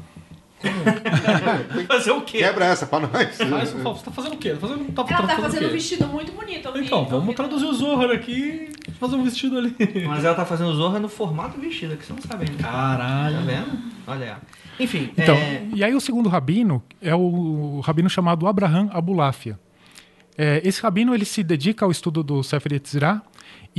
Fazer 1.87 2.11
o 2.11 2.21
quê? 2.21 2.39
Quebra 2.39 2.65
essa 2.65 2.87
pra 2.87 3.01
nós. 3.01 3.37
você 3.37 4.03
tá 4.05 4.11
fazendo 4.11 4.33
o 4.33 4.37
quê? 4.37 4.51
Tá 4.51 4.59
fazendo, 4.59 4.91
tá, 4.91 5.01
Ela 5.01 5.05
tá 5.05 5.17
fazendo 5.27 5.41
fazendo 5.41 5.65
o 5.65 5.67
um 5.67 5.71
vestido 5.71 6.07
muito 6.07 6.31
bonito. 6.31 6.71
vi, 6.73 6.85
Então, 6.85 7.03
eu 7.03 7.05
vamos 7.05 7.35
traduzir 7.35 7.65
o 7.65 7.73
Zorro 7.73 8.11
aqui 8.11 8.69
e 8.87 8.91
fazer 8.91 9.15
um 9.15 9.23
vestido 9.23 9.57
ali. 9.57 9.75
Mas 10.07 10.25
ela 10.25 10.35
tá 10.35 10.45
fazendo 10.45 10.73
Zorra 10.73 10.99
no 10.99 11.07
formato 11.07 11.59
vestido, 11.59 11.95
que 11.95 12.05
você 12.05 12.13
não 12.13 12.21
sabe 12.21 12.45
ainda. 12.49 12.63
Tá 12.63 12.71
Caralho. 12.71 13.41
vendo? 13.45 13.77
Olha. 14.07 14.37
Enfim, 14.79 15.11
Então, 15.17 15.35
é, 15.35 15.67
e 15.73 15.83
aí 15.83 15.93
o 15.93 16.01
segundo 16.01 16.27
rabino 16.29 16.83
é 17.01 17.15
o 17.15 17.79
rabino 17.81 18.09
chamado 18.09 18.47
Abraham 18.47 18.89
Abulafia. 18.91 19.59
É, 20.37 20.61
esse 20.63 20.81
rabino 20.81 21.13
ele 21.15 21.25
se 21.25 21.43
dedica 21.43 21.85
ao 21.85 21.91
estudo 21.91 22.23
do 22.23 22.43
Sefer 22.43 22.73
Yetzirah 22.73 23.21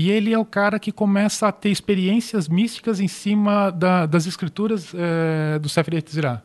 e 0.00 0.10
ele 0.10 0.32
é 0.32 0.38
o 0.38 0.44
cara 0.44 0.78
que 0.78 0.92
começa 0.92 1.48
a 1.48 1.52
ter 1.52 1.70
experiências 1.70 2.48
místicas 2.48 3.00
em 3.00 3.08
cima 3.08 3.70
da- 3.70 4.06
das 4.06 4.26
escrituras 4.26 4.92
é, 4.94 5.58
do 5.58 5.68
Sefer 5.68 5.94
Yetzirah. 5.94 6.40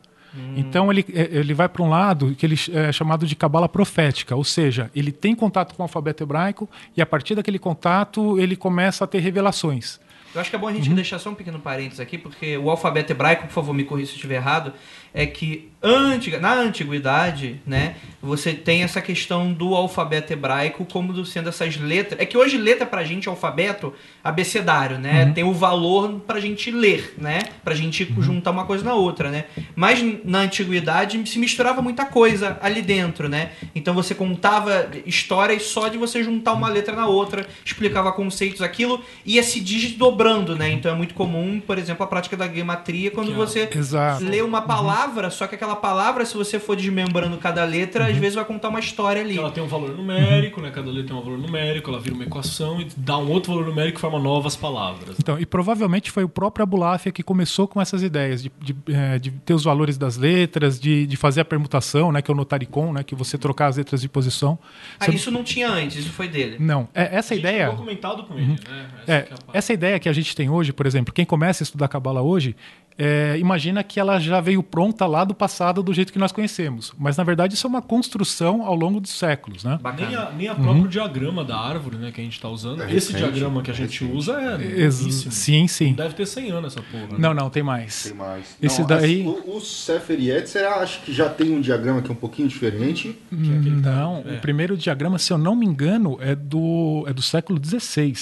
Então 0.56 0.90
ele, 0.90 1.04
é, 1.14 1.28
ele 1.38 1.54
vai 1.54 1.68
para 1.68 1.80
um 1.80 1.88
lado 1.88 2.34
que 2.34 2.44
ele 2.44 2.56
é 2.72 2.90
chamado 2.90 3.24
de 3.24 3.36
cabala 3.36 3.68
profética, 3.68 4.34
ou 4.34 4.42
seja, 4.42 4.90
ele 4.92 5.12
tem 5.12 5.32
contato 5.32 5.74
com 5.76 5.82
o 5.82 5.84
alfabeto 5.84 6.24
hebraico 6.24 6.68
e 6.96 7.00
a 7.00 7.06
partir 7.06 7.36
daquele 7.36 7.58
contato 7.60 8.36
ele 8.40 8.56
começa 8.56 9.04
a 9.04 9.06
ter 9.06 9.20
revelações. 9.20 10.00
eu 10.34 10.40
acho 10.40 10.50
que 10.50 10.56
é 10.56 10.58
bom 10.58 10.66
a 10.66 10.72
gente 10.72 10.90
deixar 10.90 11.20
só 11.20 11.30
um 11.30 11.34
pequeno 11.36 11.60
parênteses 11.60 12.00
aqui, 12.00 12.18
porque 12.18 12.58
o 12.58 12.68
alfabeto 12.68 13.12
hebraico, 13.12 13.46
por 13.46 13.52
favor, 13.52 13.72
me 13.72 13.84
corrija 13.84 14.08
se 14.08 14.12
eu 14.14 14.16
estiver 14.16 14.34
errado, 14.34 14.72
é 15.14 15.24
que 15.26 15.70
antiga, 15.86 16.40
na 16.40 16.54
antiguidade, 16.54 17.60
né, 17.66 17.96
você 18.22 18.54
tem 18.54 18.82
essa 18.82 19.02
questão 19.02 19.52
do 19.52 19.74
alfabeto 19.74 20.32
hebraico 20.32 20.86
como 20.90 21.12
do- 21.12 21.26
sendo 21.26 21.50
essas 21.50 21.76
letras. 21.76 22.18
É 22.18 22.24
que 22.24 22.38
hoje 22.38 22.56
letra 22.56 22.86
pra 22.86 23.04
gente, 23.04 23.28
alfabeto, 23.28 23.92
abecedário, 24.24 24.98
né? 24.98 25.30
Tem 25.34 25.44
o 25.44 25.52
valor 25.52 26.20
pra 26.26 26.40
gente 26.40 26.70
ler, 26.70 27.14
né? 27.18 27.40
Pra 27.62 27.74
gente 27.74 28.10
juntar 28.20 28.50
uma 28.50 28.64
coisa 28.64 28.82
na 28.82 28.94
outra, 28.94 29.30
né? 29.30 29.44
Mas 29.76 30.02
na 30.24 30.38
antiguidade 30.40 31.22
se 31.28 31.38
misturava 31.38 31.82
muita 31.82 32.06
coisa 32.06 32.58
ali 32.62 32.80
dentro, 32.80 33.28
né? 33.28 33.50
Então 33.74 33.92
você 33.92 34.14
contava 34.14 34.88
histórias 35.04 35.64
só 35.64 35.88
de 35.88 35.98
você 35.98 36.24
juntar 36.24 36.54
uma 36.54 36.70
letra 36.70 36.96
na 36.96 37.06
outra, 37.06 37.46
explicava 37.62 38.10
conceitos, 38.12 38.62
aquilo 38.62 39.04
ia 39.26 39.42
se 39.42 39.60
desdobrando 39.60 40.56
né? 40.56 40.70
Então 40.72 40.90
é 40.90 40.94
muito 40.94 41.12
comum, 41.12 41.60
por 41.60 41.76
exemplo, 41.78 42.02
a 42.02 42.06
prática 42.06 42.38
da 42.38 42.48
gematria 42.48 43.10
quando 43.10 43.32
é- 43.32 43.34
você 43.34 43.68
Exato. 43.70 44.24
lê 44.24 44.40
uma 44.40 44.62
palavra, 44.62 45.03
só 45.30 45.46
que 45.46 45.54
aquela 45.54 45.76
palavra, 45.76 46.24
se 46.24 46.36
você 46.36 46.58
for 46.58 46.76
desmembrando 46.76 47.36
cada 47.38 47.64
letra, 47.64 48.06
às 48.06 48.16
vezes 48.16 48.34
vai 48.34 48.44
contar 48.44 48.68
uma 48.68 48.80
história 48.80 49.22
ali. 49.22 49.36
Ela 49.38 49.50
tem 49.50 49.62
um 49.62 49.68
valor 49.68 49.96
numérico, 49.96 50.60
né? 50.60 50.70
Cada 50.70 50.90
letra 50.90 51.08
tem 51.08 51.16
um 51.16 51.22
valor 51.22 51.38
numérico, 51.38 51.90
ela 51.90 52.00
vira 52.00 52.14
uma 52.14 52.24
equação 52.24 52.80
e 52.80 52.88
dá 52.96 53.16
um 53.18 53.30
outro 53.30 53.52
valor 53.52 53.66
numérico 53.66 53.98
e 53.98 54.00
forma 54.00 54.18
novas 54.18 54.56
palavras. 54.56 55.16
Então, 55.18 55.38
e 55.38 55.46
provavelmente 55.46 56.10
foi 56.10 56.24
o 56.24 56.28
próprio 56.28 56.62
Abulafia 56.62 57.12
que 57.12 57.22
começou 57.22 57.66
com 57.68 57.80
essas 57.80 58.02
ideias 58.02 58.42
de, 58.42 58.52
de, 58.60 58.76
eh, 58.88 59.18
de 59.18 59.30
ter 59.30 59.54
os 59.54 59.64
valores 59.64 59.96
das 59.98 60.16
letras, 60.16 60.78
de, 60.78 61.06
de 61.06 61.16
fazer 61.16 61.40
a 61.40 61.44
permutação, 61.44 62.10
né, 62.12 62.22
que 62.22 62.30
é 62.30 62.34
o 62.34 62.36
notaricon, 62.36 62.92
né, 62.92 63.02
que 63.02 63.14
você 63.14 63.36
trocar 63.38 63.66
as 63.66 63.76
letras 63.76 64.00
de 64.00 64.08
posição. 64.08 64.58
Ah, 64.98 65.10
isso 65.10 65.30
não 65.30 65.44
tinha 65.44 65.68
antes, 65.68 65.98
isso 65.98 66.10
foi 66.10 66.28
dele. 66.28 66.56
Não, 66.58 66.88
é, 66.94 67.16
essa 67.16 67.34
A 67.34 67.36
gente 67.36 67.46
ideia. 67.46 67.64
chegou 67.64 67.78
comentado 67.78 68.24
com 68.24 68.34
ele, 68.34 68.46
né? 68.46 68.56
Essa 69.02 69.12
É, 69.12 69.16
é 69.16 69.28
essa 69.52 69.72
ideia 69.72 69.98
que 69.98 70.08
a 70.08 70.12
gente 70.12 70.34
tem 70.34 70.48
hoje, 70.50 70.72
por 70.72 70.86
exemplo, 70.86 71.12
quem 71.12 71.24
começa 71.24 71.62
a 71.62 71.64
estudar 71.64 71.88
Kabbalah 71.88 72.22
hoje, 72.22 72.56
é, 72.96 73.36
imagina 73.38 73.82
que 73.82 73.98
ela 73.98 74.20
já 74.20 74.40
veio 74.40 74.62
pronta 74.62 75.04
lá 75.06 75.24
do 75.24 75.34
passado 75.34 75.82
do 75.82 75.92
jeito 75.92 76.12
que 76.12 76.18
nós 76.18 76.30
conhecemos. 76.30 76.92
Mas, 76.96 77.16
na 77.16 77.24
verdade, 77.24 77.54
isso 77.54 77.66
é 77.66 77.70
uma 77.70 77.82
construção 77.82 78.64
ao 78.64 78.74
longo 78.76 79.00
dos 79.00 79.10
séculos, 79.10 79.64
né? 79.64 79.78
Bacana. 79.82 80.06
Nem 80.08 80.16
a, 80.16 80.30
nem 80.30 80.48
a 80.48 80.54
próprio 80.54 80.86
diagrama 80.88 81.44
da 81.44 81.58
árvore, 81.58 81.96
né, 81.96 82.12
que 82.12 82.20
a 82.20 82.24
gente 82.24 82.40
tá 82.40 82.48
usando. 82.48 82.82
É 82.82 82.86
Esse 82.94 83.12
recente, 83.12 83.16
diagrama 83.18 83.62
que 83.62 83.70
a 83.70 83.74
gente 83.74 84.00
recente. 84.04 84.16
usa 84.16 84.40
é 84.40 84.82
Ex- 84.84 85.26
sim, 85.30 85.66
sim. 85.66 85.92
Deve 85.94 86.14
ter 86.14 86.24
100 86.26 86.50
anos 86.52 86.72
essa 86.76 86.84
porra. 86.90 87.06
né? 87.08 87.16
Não, 87.18 87.34
não, 87.34 87.50
tem 87.50 87.62
mais. 87.64 88.04
Tem 88.04 88.14
mais. 88.14 88.56
Esse 88.62 88.80
Não, 88.80 88.86
daí- 88.86 89.22
as- 89.22 89.26
o, 89.46 89.56
o 89.56 89.60
Sefer 89.60 90.20
Yetzer, 90.20 90.64
acho 90.74 91.00
que 91.02 91.12
já 91.12 91.28
tem 91.28 91.52
um 91.52 91.60
diagrama 91.60 92.00
que 92.00 92.08
é 92.08 92.12
um 92.12 92.16
pouquinho 92.16 92.46
diferente. 92.48 93.18
Não, 93.32 94.22
É. 94.26 94.36
o 94.36 94.40
primeiro 94.40 94.76
diagrama, 94.76 95.18
se 95.18 95.32
eu 95.32 95.38
não 95.38 95.56
me 95.56 95.66
engano, 95.66 96.16
é 96.20 96.34
do, 96.34 97.04
é 97.08 97.12
do 97.12 97.22
século 97.22 97.60
XVI. 97.64 98.14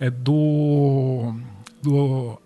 É 0.00 0.10
do. 0.10 1.34
do 1.82 2.32
é, 2.32 2.36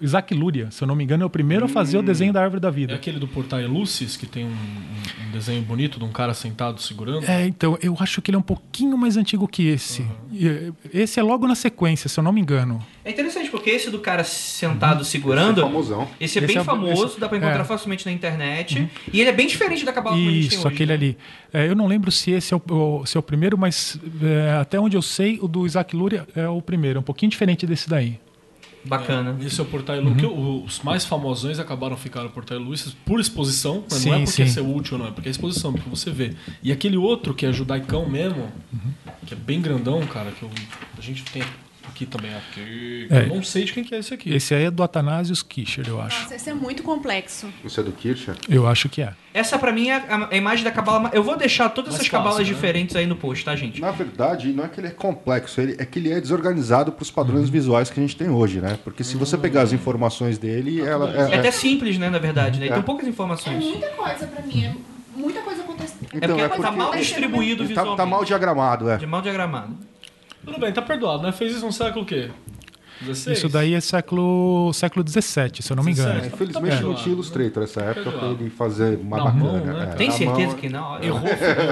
Isaac 0.00 0.32
Luria, 0.34 0.70
se 0.70 0.82
eu 0.82 0.88
não 0.88 0.94
me 0.94 1.02
engano, 1.02 1.22
é 1.22 1.26
o 1.26 1.30
primeiro 1.30 1.64
a 1.64 1.68
fazer 1.68 1.98
o 1.98 2.02
desenho 2.02 2.32
da 2.32 2.40
árvore 2.42 2.60
da 2.60 2.68
É 2.68 2.70
vida. 2.70 2.94
aquele 2.94 3.18
do 3.18 3.26
Portai 3.26 3.66
Lucis, 3.66 4.16
que 4.16 4.26
tem 4.26 4.44
um, 4.44 4.48
um- 4.48 5.28
um 5.28 5.30
desenho 5.32 5.62
bonito 5.62 5.98
de 5.98 6.04
um 6.04 6.10
cara 6.12 6.32
sentado 6.34 6.80
segurando. 6.80 7.24
É, 7.28 7.44
então, 7.46 7.76
eu 7.82 7.96
acho 7.98 8.22
que 8.22 8.30
ele 8.30 8.36
é 8.36 8.38
um 8.38 8.42
pouquinho 8.42 8.96
mais 8.96 9.16
antigo 9.16 9.48
que 9.48 9.66
esse. 9.66 10.06
E, 10.32 10.46
eh, 10.46 10.72
Esse 10.94 11.18
é 11.18 11.22
logo 11.22 11.46
na 11.48 11.54
sequência, 11.54 12.08
se 12.08 12.18
eu 12.18 12.24
não 12.24 12.32
me 12.32 12.40
engano. 12.40 12.84
É 13.04 13.10
interessante, 13.10 13.50
porque 13.50 13.70
esse 13.70 13.90
do 13.90 13.98
cara 13.98 14.22
sentado 14.24 15.04
segurando. 15.04 15.52
Esse 15.58 15.60
é 15.60 15.62
famosão. 15.64 16.02
Esse 16.20 16.38
é 16.38 16.44
Esse 16.44 16.46
bem 16.54 16.58
é- 16.58 16.64
famoso, 16.64 17.06
esse- 17.06 17.20
dá 17.20 17.28
pra 17.28 17.38
encontrar 17.38 17.60
é. 17.60 17.64
facilmente 17.64 18.06
na 18.06 18.12
internet. 18.12 18.88
E 19.12 19.20
ele 19.20 19.30
é 19.30 19.32
bem 19.32 19.46
diferente 19.46 19.84
da 19.84 19.92
Cabala 19.92 20.16
que 20.16 20.22
a 20.22 20.30
gente 20.30 20.48
tem 20.50 20.58
Isso, 20.58 20.66
hoje. 20.66 20.74
aquele 20.74 20.88
né? 20.90 20.94
ali. 20.94 21.18
É, 21.52 21.66
eu 21.68 21.74
não 21.74 21.86
lembro 21.86 22.10
se 22.12 22.30
esse 22.30 22.52
é 22.54 22.56
o, 22.56 22.62
o- 23.00 23.06
se 23.06 23.16
é 23.16 23.20
o 23.20 23.22
primeiro, 23.22 23.56
mas 23.58 23.98
é, 24.22 24.52
até 24.60 24.78
onde 24.78 24.96
eu 24.96 25.02
sei, 25.02 25.38
o 25.42 25.48
do 25.48 25.66
Isaac 25.66 25.96
Luria 25.96 26.26
é 26.36 26.48
o 26.48 26.60
primeiro. 26.62 26.98
É 26.98 27.00
um 27.00 27.04
pouquinho 27.04 27.30
diferente 27.30 27.66
desse 27.66 27.88
daí. 27.88 28.18
Bacana. 28.84 29.36
Esse 29.44 29.60
é 29.60 29.62
o 29.62 29.66
Portai 29.66 30.00
Lu, 30.00 30.14
que 30.14 30.24
o- 30.24 30.64
os 30.64 30.80
mais 30.80 31.04
famosões 31.04 31.58
acabaram 31.58 31.96
ficando 31.96 32.30
Portai 32.30 32.56
Lucis 32.58 32.94
por 33.04 33.20
exposição, 33.20 33.84
mas 33.90 34.00
Sim, 34.00 34.08
não 34.10 34.16
é 34.16 34.18
porque 34.20 34.32
sim. 34.32 34.46
ser 34.48 34.60
útil, 34.60 34.96
não, 34.98 35.08
é 35.08 35.10
porque 35.10 35.28
é 35.28 35.30
exposição, 35.30 35.72
porque 35.72 35.88
você 35.90 36.10
vê. 36.10 36.34
E 36.62 36.70
aquele 36.72 36.96
outro 36.96 37.34
que 37.34 37.44
é 37.44 37.52
judaicão 37.52 38.08
mesmo, 38.08 38.50
que 39.26 39.34
é 39.34 39.36
bem 39.36 39.60
grandão, 39.60 40.00
cara, 40.06 40.30
que 40.30 40.42
eu- 40.42 40.50
a 40.96 41.00
gente 41.00 41.24
tem 41.24 41.42
aqui 41.88 42.06
também, 42.06 42.30
aqui, 42.34 43.06
É. 43.10 43.22
eu 43.22 43.26
não 43.28 43.42
sei 43.42 43.64
de 43.64 43.72
quem 43.72 43.82
que 43.84 43.94
é 43.94 43.98
esse 43.98 44.12
aqui. 44.14 44.32
Esse 44.34 44.54
aí 44.54 44.64
é 44.64 44.70
do 44.70 44.82
Athanasius 44.82 45.42
Kischer, 45.42 45.86
eu 45.88 46.00
acho. 46.00 46.22
Nossa, 46.22 46.34
esse 46.34 46.48
é 46.50 46.54
muito 46.54 46.82
complexo. 46.82 47.48
Você 47.64 47.80
é 47.80 47.82
do 47.82 47.92
Kircher? 47.92 48.34
Eu 48.48 48.66
acho 48.66 48.88
que 48.88 49.02
é. 49.02 49.14
Essa 49.34 49.58
pra 49.58 49.72
mim 49.72 49.88
é 49.88 49.96
a, 49.96 50.28
a 50.30 50.36
imagem 50.36 50.64
da 50.64 50.70
cabala. 50.70 51.10
Eu 51.12 51.22
vou 51.22 51.36
deixar 51.36 51.68
todas 51.68 51.90
Mais 51.92 52.00
essas 52.00 52.08
fácil, 52.08 52.24
cabalas 52.24 52.46
né? 52.48 52.52
diferentes 52.54 52.96
aí 52.96 53.06
no 53.06 53.14
post, 53.16 53.44
tá, 53.44 53.54
gente? 53.54 53.80
Na 53.80 53.90
verdade, 53.90 54.52
não 54.52 54.64
é 54.64 54.68
que 54.68 54.80
ele 54.80 54.88
é 54.88 54.90
complexo, 54.90 55.60
ele, 55.60 55.76
é 55.78 55.84
que 55.84 55.98
ele 55.98 56.12
é 56.12 56.20
desorganizado 56.20 56.90
para 56.92 57.02
os 57.02 57.10
padrões 57.10 57.48
visuais 57.48 57.88
que 57.90 57.98
a 57.98 58.02
gente 58.02 58.16
tem 58.16 58.28
hoje, 58.30 58.60
né? 58.60 58.78
Porque 58.82 59.04
se 59.04 59.16
você 59.16 59.36
pegar 59.38 59.62
as 59.62 59.72
informações 59.72 60.38
dele, 60.38 60.80
ela 60.80 61.10
É 61.30 61.34
é, 61.34 61.38
até 61.38 61.50
simples, 61.50 61.98
né, 61.98 62.10
na 62.10 62.18
verdade, 62.18 62.58
né? 62.58 62.66
É. 62.68 62.72
Tem 62.72 62.82
poucas 62.82 63.06
É 63.06 63.10
informações. 63.10 63.62
muita 63.64 63.88
coisa 63.90 64.26
pra 64.26 64.42
mim. 64.44 64.64
É 64.64 64.74
muita 65.16 65.40
coisa 65.40 65.62
acontecendo. 65.62 65.98
É 66.12 66.26
porque, 66.26 66.42
Então, 66.42 66.62
tá 66.62 66.70
mal 66.72 66.92
ele- 66.94 67.02
distribuído 67.02 67.62
ele 67.62 67.74
tá, 67.74 67.82
visualmente. 67.82 67.96
tá 67.96 68.06
mal 68.06 68.24
diagramado, 68.24 68.88
é. 68.88 68.96
De 68.96 69.06
mal 69.06 69.20
diagramado. 69.22 69.76
Tudo 70.44 70.58
bem, 70.58 70.72
tá 70.72 70.82
perdoado, 70.82 71.22
né? 71.22 71.32
Fez 71.32 71.52
isso 71.56 71.66
no 71.66 71.72
século 71.72 72.04
o 72.04 72.06
quê? 72.06 72.30
16? 73.00 73.38
Isso 73.38 73.48
daí 73.48 73.74
é 73.74 73.80
século 73.80 74.72
século 74.72 75.04
17, 75.04 75.62
se 75.62 75.70
eu 75.72 75.76
não 75.76 75.82
me 75.84 75.92
engano. 75.92 76.08
17. 76.20 76.24
É, 76.32 76.34
infelizmente 76.34 76.76
Tá 76.76 76.82
não 76.82 76.94
tinha 76.94 77.12
Illustrator 77.14 77.60
nessa 77.62 77.80
época 77.82 78.10
para 78.10 78.28
ele 78.28 78.50
fazer 78.50 78.98
mais 78.98 79.24
Na 79.24 79.30
bacana. 79.30 79.44
mão, 79.52 79.64
né, 79.64 79.88
é. 79.92 79.96
Tem 79.96 80.10
certeza 80.10 80.46
mão, 80.48 80.54
que 80.56 80.68
não? 80.68 81.02
Errou. 81.02 81.20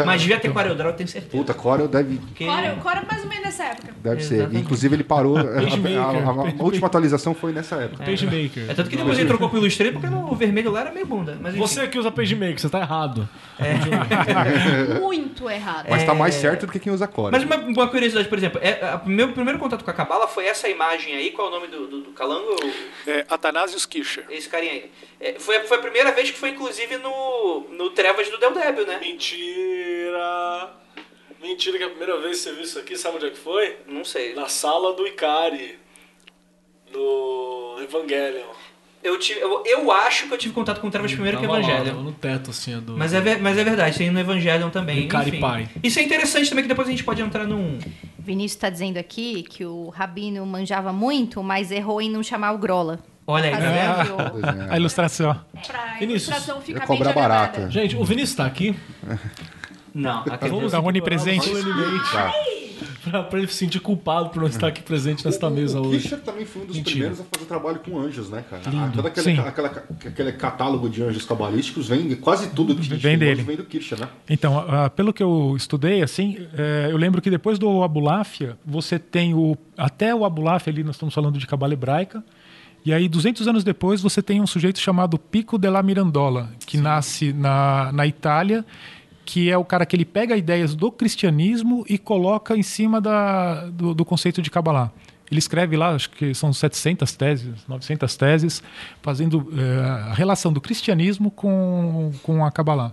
Mas 0.04 0.20
devia 0.22 0.38
ter 0.38 0.52
CorelDRAW, 0.52 0.90
eu 0.90 0.96
tenho 0.96 1.08
certeza. 1.08 1.36
Puta, 1.36 1.54
Corel 1.54 1.88
deve, 1.88 2.18
Porque... 2.18 2.44
Cora, 2.46 2.76
Cora 2.82 3.04
mais 3.10 3.22
ou 3.22 3.28
menos 3.28 3.44
nessa 3.46 3.64
época. 3.64 3.92
deve 4.02 4.22
ser. 4.22 4.34
Exatamente. 4.36 4.62
Inclusive 4.64 4.94
ele 4.96 5.04
parou. 5.04 5.36
a, 5.38 5.44
Pagemaker, 5.44 5.98
a- 5.98 6.02
a- 6.02 6.08
a 6.08 6.12
Pagemaker. 6.24 6.62
última 6.64 6.86
atualização 6.86 7.34
foi 7.34 7.52
nessa 7.52 7.76
época. 7.76 8.04
PageMaker. 8.04 8.70
É 8.70 8.74
tanto 8.74 8.88
que 8.90 8.96
depois 8.96 9.18
ele 9.18 9.28
trocou 9.28 9.48
pro 9.48 9.58
Illustrator 9.58 9.92
porque 9.94 10.08
no 10.08 10.34
vermelho 10.34 10.70
lá 10.70 10.80
era 10.82 10.92
meio 10.92 11.06
bunda. 11.06 11.36
Mas 11.40 11.54
enfim. 11.54 11.60
Você 11.66 11.86
que 11.88 11.98
usa 11.98 12.10
PageMaker, 12.10 12.58
você 12.58 12.68
tá 12.68 12.80
errado. 12.80 13.28
Muito 15.00 15.48
errado. 15.50 15.86
Mas 15.88 16.04
tá 16.04 16.14
mais 16.14 16.34
É. 16.36 16.40
certo 16.40 16.66
do 16.66 16.72
que 16.72 16.78
quem 16.78 16.92
usa 16.92 17.06
Corel. 17.06 17.32
Mas 17.32 17.44
uma, 17.44 17.56
uma 17.56 17.88
curiosidade, 17.88 18.28
por 18.28 18.38
exemplo, 18.38 18.60
é, 18.62 18.72
a- 18.84 19.00
meu 19.06 19.32
primeiro 19.32 19.58
contato 19.58 19.84
com 19.84 19.90
a 19.90 19.94
Cabala 19.94 20.26
foi 20.28 20.46
essa 20.46 20.68
imagem 20.68 21.15
aí, 21.16 21.30
qual 21.32 21.48
é 21.48 21.50
o 21.50 21.54
nome 21.54 21.66
do, 21.68 21.86
do, 21.86 22.00
do 22.02 22.10
calango? 22.12 22.54
É 23.06 23.24
Athanasius 23.28 23.84
Kischer. 23.86 24.24
Esse 24.30 24.48
carinha 24.48 24.72
aí. 24.72 24.90
É, 25.20 25.38
foi, 25.38 25.56
a- 25.56 25.64
foi 25.64 25.78
a 25.78 25.80
primeira 25.80 26.12
vez 26.12 26.30
que 26.30 26.38
foi, 26.38 26.50
inclusive, 26.50 26.96
no, 26.98 27.66
no 27.70 27.90
Trevas 27.90 28.28
do 28.28 28.38
Del 28.38 28.52
Débil, 28.52 28.86
né? 28.86 28.98
Mentira! 29.00 30.70
Mentira 31.42 31.76
que 31.78 31.84
a 31.84 31.88
primeira 31.90 32.18
vez 32.18 32.38
que 32.38 32.42
você 32.44 32.52
viu 32.52 32.62
isso 32.62 32.78
aqui, 32.78 32.96
sabe 32.96 33.16
onde 33.16 33.26
é 33.26 33.30
que 33.30 33.36
foi? 33.38 33.76
Não 33.86 34.04
sei. 34.04 34.34
Na 34.34 34.48
sala 34.48 34.92
do 34.94 35.06
Ikari. 35.06 35.78
No 36.92 37.76
Evangelion. 37.82 38.46
Eu, 39.02 39.18
tive, 39.18 39.38
eu, 39.40 39.62
eu 39.64 39.92
acho 39.92 40.26
que 40.26 40.34
eu 40.34 40.38
tive 40.38 40.54
contato 40.54 40.80
com 40.80 40.88
o 40.88 40.90
Trevas 40.90 41.12
primeiro 41.12 41.38
que 41.38 41.46
o 41.46 41.50
lá, 41.50 41.58
Evangelho. 41.60 41.94
no 42.00 42.10
teto, 42.12 42.50
assim, 42.50 42.80
do... 42.80 42.96
Mas 42.96 43.12
é, 43.14 43.36
mas 43.38 43.56
é 43.56 43.62
verdade, 43.62 43.96
tem 43.98 44.10
no 44.10 44.18
Evangelion 44.18 44.68
também. 44.70 45.06
Enfim. 45.06 45.38
Pai. 45.40 45.68
Isso 45.82 46.00
é 46.00 46.02
interessante 46.02 46.48
também, 46.48 46.64
que 46.64 46.68
depois 46.68 46.88
a 46.88 46.90
gente 46.90 47.04
pode 47.04 47.22
entrar 47.22 47.44
num... 47.46 47.78
Vinícius 48.26 48.56
está 48.56 48.68
dizendo 48.68 48.98
aqui 48.98 49.44
que 49.44 49.64
o 49.64 49.88
Rabino 49.88 50.44
manjava 50.44 50.92
muito, 50.92 51.42
mas 51.44 51.70
errou 51.70 52.02
em 52.02 52.10
não 52.10 52.24
chamar 52.24 52.52
o 52.52 52.58
Grola. 52.58 52.98
Olha 53.24 53.46
aí, 53.46 53.52
tá 53.52 53.58
vendo? 53.58 54.16
Fazendo 54.16 54.30
Pois 54.32 54.44
é. 54.44 54.72
A 54.72 54.76
ilustração. 54.76 55.40
Pra 55.66 55.96
Vinícius, 55.98 56.28
ilustração 56.28 56.56
Ia 56.56 56.62
ficar 56.62 56.78
bem 56.80 56.86
cobrar 56.86 57.12
barato. 57.12 57.70
Gente, 57.70 57.96
o 57.96 58.04
Vinícius 58.04 58.36
tá 58.36 58.44
aqui. 58.44 58.76
Não, 59.94 60.24
aquele... 60.28 60.50
Vamos 60.50 60.74
Tá 60.74 60.88
onipresente. 60.88 61.48
solenemente 61.48 62.10
Tá. 62.12 62.32
Pra, 63.10 63.22
pra 63.22 63.38
ele 63.38 63.48
se 63.48 63.54
sentir 63.54 63.80
culpado 63.80 64.30
por 64.30 64.40
não 64.40 64.48
estar 64.48 64.68
aqui 64.68 64.82
presente 64.82 65.24
nesta 65.24 65.48
mesa 65.50 65.80
o 65.80 65.86
hoje. 65.86 66.00
Kircher 66.00 66.20
também 66.20 66.44
foi 66.44 66.62
um 66.62 66.66
dos 66.66 66.76
Mentira. 66.76 66.90
primeiros 67.08 67.20
a 67.20 67.24
fazer 67.24 67.46
trabalho 67.46 67.78
com 67.80 67.98
anjos, 67.98 68.28
né, 68.30 68.44
cara? 68.48 68.62
Lindo. 68.68 68.92
Todo 68.92 69.06
aquele, 69.06 69.24
Sim. 69.36 69.38
aquela- 69.40 69.68
aquele 70.04 70.32
catálogo 70.32 70.88
de 70.88 71.02
anjos 71.02 71.24
cabalísticos 71.24 71.88
vem, 71.88 72.14
quase 72.16 72.48
tudo 72.50 72.74
que 72.74 72.80
a 72.80 72.84
gente 72.84 72.96
Vem 73.02 73.16
hoje 73.16 73.24
dele. 73.24 73.42
vem 73.42 73.56
do 73.56 73.64
Kircher, 73.64 74.00
né? 74.00 74.08
Então, 74.28 74.58
ah, 74.68 74.90
pelo 74.90 75.12
que 75.12 75.22
eu 75.22 75.54
estudei, 75.56 76.02
assim, 76.02 76.36
eh, 76.56 76.88
eu 76.90 76.96
lembro 76.96 77.20
que 77.22 77.30
depois 77.30 77.58
do 77.58 77.82
Abulafia, 77.82 78.56
você 78.64 78.98
tem 78.98 79.34
o. 79.34 79.56
Até 79.76 80.14
o 80.14 80.24
Abulafia 80.24 80.72
ali, 80.72 80.82
nós 80.82 80.96
estamos 80.96 81.14
falando 81.14 81.38
de 81.38 81.46
cabala 81.46 81.72
hebraica. 81.72 82.24
E 82.84 82.92
aí, 82.92 83.08
200 83.08 83.48
anos 83.48 83.64
depois, 83.64 84.00
você 84.00 84.22
tem 84.22 84.40
um 84.40 84.46
sujeito 84.46 84.78
chamado 84.78 85.18
Pico 85.18 85.58
della 85.58 85.82
Mirandola, 85.82 86.50
que 86.66 86.78
nasce 86.78 87.32
na, 87.32 87.90
na 87.92 88.06
Itália, 88.06 88.64
que 89.26 89.50
é 89.50 89.58
o 89.58 89.64
cara 89.64 89.84
que 89.84 89.96
ele 89.96 90.04
pega 90.04 90.36
ideias 90.36 90.74
do 90.74 90.90
cristianismo 90.90 91.84
e 91.88 91.98
coloca 91.98 92.56
em 92.56 92.62
cima 92.62 93.00
da, 93.00 93.66
do, 93.66 93.92
do 93.92 94.04
conceito 94.04 94.40
de 94.40 94.50
Kabbalah. 94.50 94.92
Ele 95.28 95.40
escreve 95.40 95.76
lá, 95.76 95.90
acho 95.90 96.08
que 96.10 96.32
são 96.32 96.52
700 96.52 97.12
teses, 97.16 97.66
900 97.66 98.16
teses, 98.16 98.62
fazendo 99.02 99.52
eh, 99.58 100.10
a 100.10 100.14
relação 100.14 100.52
do 100.52 100.60
cristianismo 100.60 101.32
com, 101.32 102.12
com 102.22 102.44
a 102.44 102.52
Kabbalah. 102.52 102.92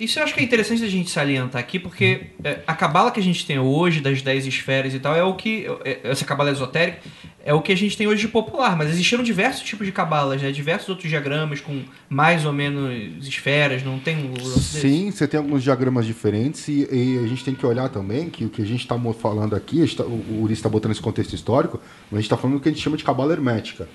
Isso 0.00 0.18
eu 0.18 0.24
acho 0.24 0.34
que 0.34 0.40
é 0.40 0.42
interessante 0.42 0.82
a 0.82 0.88
gente 0.88 1.10
salientar 1.10 1.60
aqui, 1.60 1.78
porque 1.78 2.28
é, 2.42 2.60
a 2.66 2.74
cabala 2.74 3.10
que 3.10 3.20
a 3.20 3.22
gente 3.22 3.46
tem 3.46 3.58
hoje, 3.58 4.00
das 4.00 4.22
10 4.22 4.46
esferas 4.46 4.94
e 4.94 4.98
tal, 4.98 5.14
é 5.14 5.22
o 5.22 5.34
que. 5.34 5.66
é- 5.84 6.00
essa 6.04 6.24
cabala 6.24 6.50
esotérica 6.50 6.98
é 7.44 7.52
o 7.52 7.60
que 7.60 7.72
a 7.72 7.76
gente 7.76 7.96
tem 7.96 8.06
hoje 8.06 8.22
de 8.22 8.28
popular, 8.28 8.76
mas 8.76 8.88
existiram 8.90 9.22
diversos 9.22 9.62
tipos 9.62 9.84
de 9.84 9.92
cabalas, 9.92 10.40
né? 10.40 10.50
Diversos 10.52 10.88
outros 10.88 11.08
diagramas 11.10 11.60
com 11.60 11.82
mais 12.08 12.44
ou 12.46 12.52
menos 12.52 13.26
esferas, 13.26 13.82
não 13.82 13.98
tem 13.98 14.16
um? 14.30 14.34
Sim, 14.36 15.10
você 15.10 15.26
tem 15.28 15.38
alguns 15.38 15.62
diagramas 15.62 16.06
diferentes 16.06 16.66
e, 16.68 16.86
e 16.90 17.18
a 17.18 17.26
gente 17.26 17.44
tem 17.44 17.54
que 17.54 17.66
olhar 17.66 17.88
também 17.88 18.30
que 18.30 18.44
o 18.44 18.48
que 18.48 18.62
a 18.62 18.64
gente 18.66 18.80
está 18.80 18.96
falando 19.14 19.54
aqui, 19.56 19.84
tá- 19.94 20.04
o 20.04 20.42
Uri 20.42 20.52
está 20.54 20.68
botando 20.68 20.92
esse 20.92 21.02
contexto 21.02 21.34
histórico, 21.34 21.80
mas 22.10 22.18
a 22.18 22.20
gente 22.20 22.26
está 22.26 22.36
falando 22.36 22.56
do 22.58 22.62
que 22.62 22.68
a 22.68 22.72
gente 22.72 22.80
chama 22.82 22.96
de 22.96 23.04
cabala 23.04 23.32
hermética, 23.32 23.88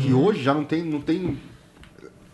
que 0.00 0.12
hoje 0.12 0.42
já 0.42 0.52
não 0.54 0.64
tem, 0.64 0.82
não 0.82 1.00
tem 1.00 1.38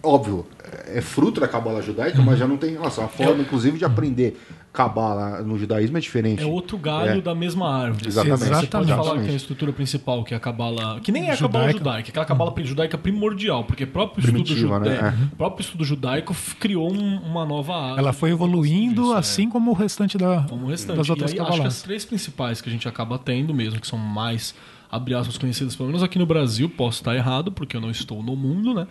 óbvio, 0.07 0.47
é 0.87 1.01
fruto 1.01 1.41
da 1.41 1.49
cabala 1.49 1.83
judaica, 1.83 2.21
mas 2.23 2.39
já 2.39 2.47
não 2.47 2.57
tem 2.57 2.73
relação. 2.73 3.05
A 3.05 3.09
forma, 3.09 3.43
inclusive, 3.43 3.79
de 3.79 3.85
aprender 3.85 4.41
cabala 4.73 5.41
no 5.43 5.59
judaísmo 5.59 5.97
é 5.97 6.01
diferente. 6.01 6.43
É 6.43 6.47
outro 6.47 6.77
galho 6.77 7.19
É. 7.19 7.21
da 7.23 7.35
mesma 7.35 7.67
árvore. 7.67 8.09
Exatamente. 8.09 8.39
Você 8.41 8.47
pode 8.51 8.65
Exatamente. 8.67 8.97
falar 9.07 9.19
que 9.21 9.25
tem 9.25 9.33
a 9.33 9.37
estrutura 9.37 9.73
principal, 9.73 10.23
que 10.23 10.35
é 10.35 10.37
a 10.37 10.41
cabala. 10.41 11.01
Que 11.01 11.11
nem 11.11 11.29
é 11.29 11.33
a 11.33 11.37
cabala 11.37 11.65
Judaica. 11.65 11.79
judaica, 11.79 12.09
aquela 12.11 12.27
cabala 12.27 12.55
judaica 12.63 12.99
primordial, 12.99 13.65
porque 13.65 13.87
próprio 13.87 14.21
estudo, 14.21 14.45
Primitiva, 14.45 14.75
ju- 14.77 14.81
né? 14.81 14.97
é, 14.97 15.25
É. 15.25 15.37
próprio 15.37 15.65
estudo 15.65 15.83
judaico 15.83 16.37
criou 16.61 16.93
um- 16.93 17.17
uma 17.21 17.47
nova 17.47 17.75
árvore. 17.75 18.01
Ela 18.01 18.13
foi 18.13 18.31
evoluindo 18.31 19.03
Isso, 19.05 19.15
é. 19.15 19.19
assim 19.19 19.49
como 19.49 19.71
o 19.71 19.75
restante 19.75 20.19
da, 20.19 20.45
como 20.49 20.67
o 20.67 20.69
restante. 20.69 20.99
das 20.99 21.09
outras 21.09 21.33
e 21.33 21.35
aí, 21.35 21.41
acho 21.41 21.47
que 21.47 21.53
as 21.53 21.57
cabalas. 21.59 21.83
três 21.83 22.05
principais 22.05 22.61
que 22.61 22.69
a 22.69 22.73
gente 22.73 22.87
acaba 22.87 23.19
tendo 23.19 23.55
mesmo, 23.55 23.81
que 23.81 23.87
são 23.87 23.99
mais, 23.99 24.55
abre 24.91 25.15
aspas, 25.15 25.39
conhecidas, 25.39 25.75
pelo 25.75 25.89
menos 25.89 26.03
aqui 26.03 26.19
no 26.19 26.27
Brasil, 26.27 26.69
posso 26.69 27.01
estar 27.01 27.15
errado, 27.15 27.51
porque 27.53 27.77
eu 27.77 27.81
não 27.81 27.91
estou 27.91 28.23
no 28.23 28.37
mundo, 28.37 28.75
né? 28.75 28.87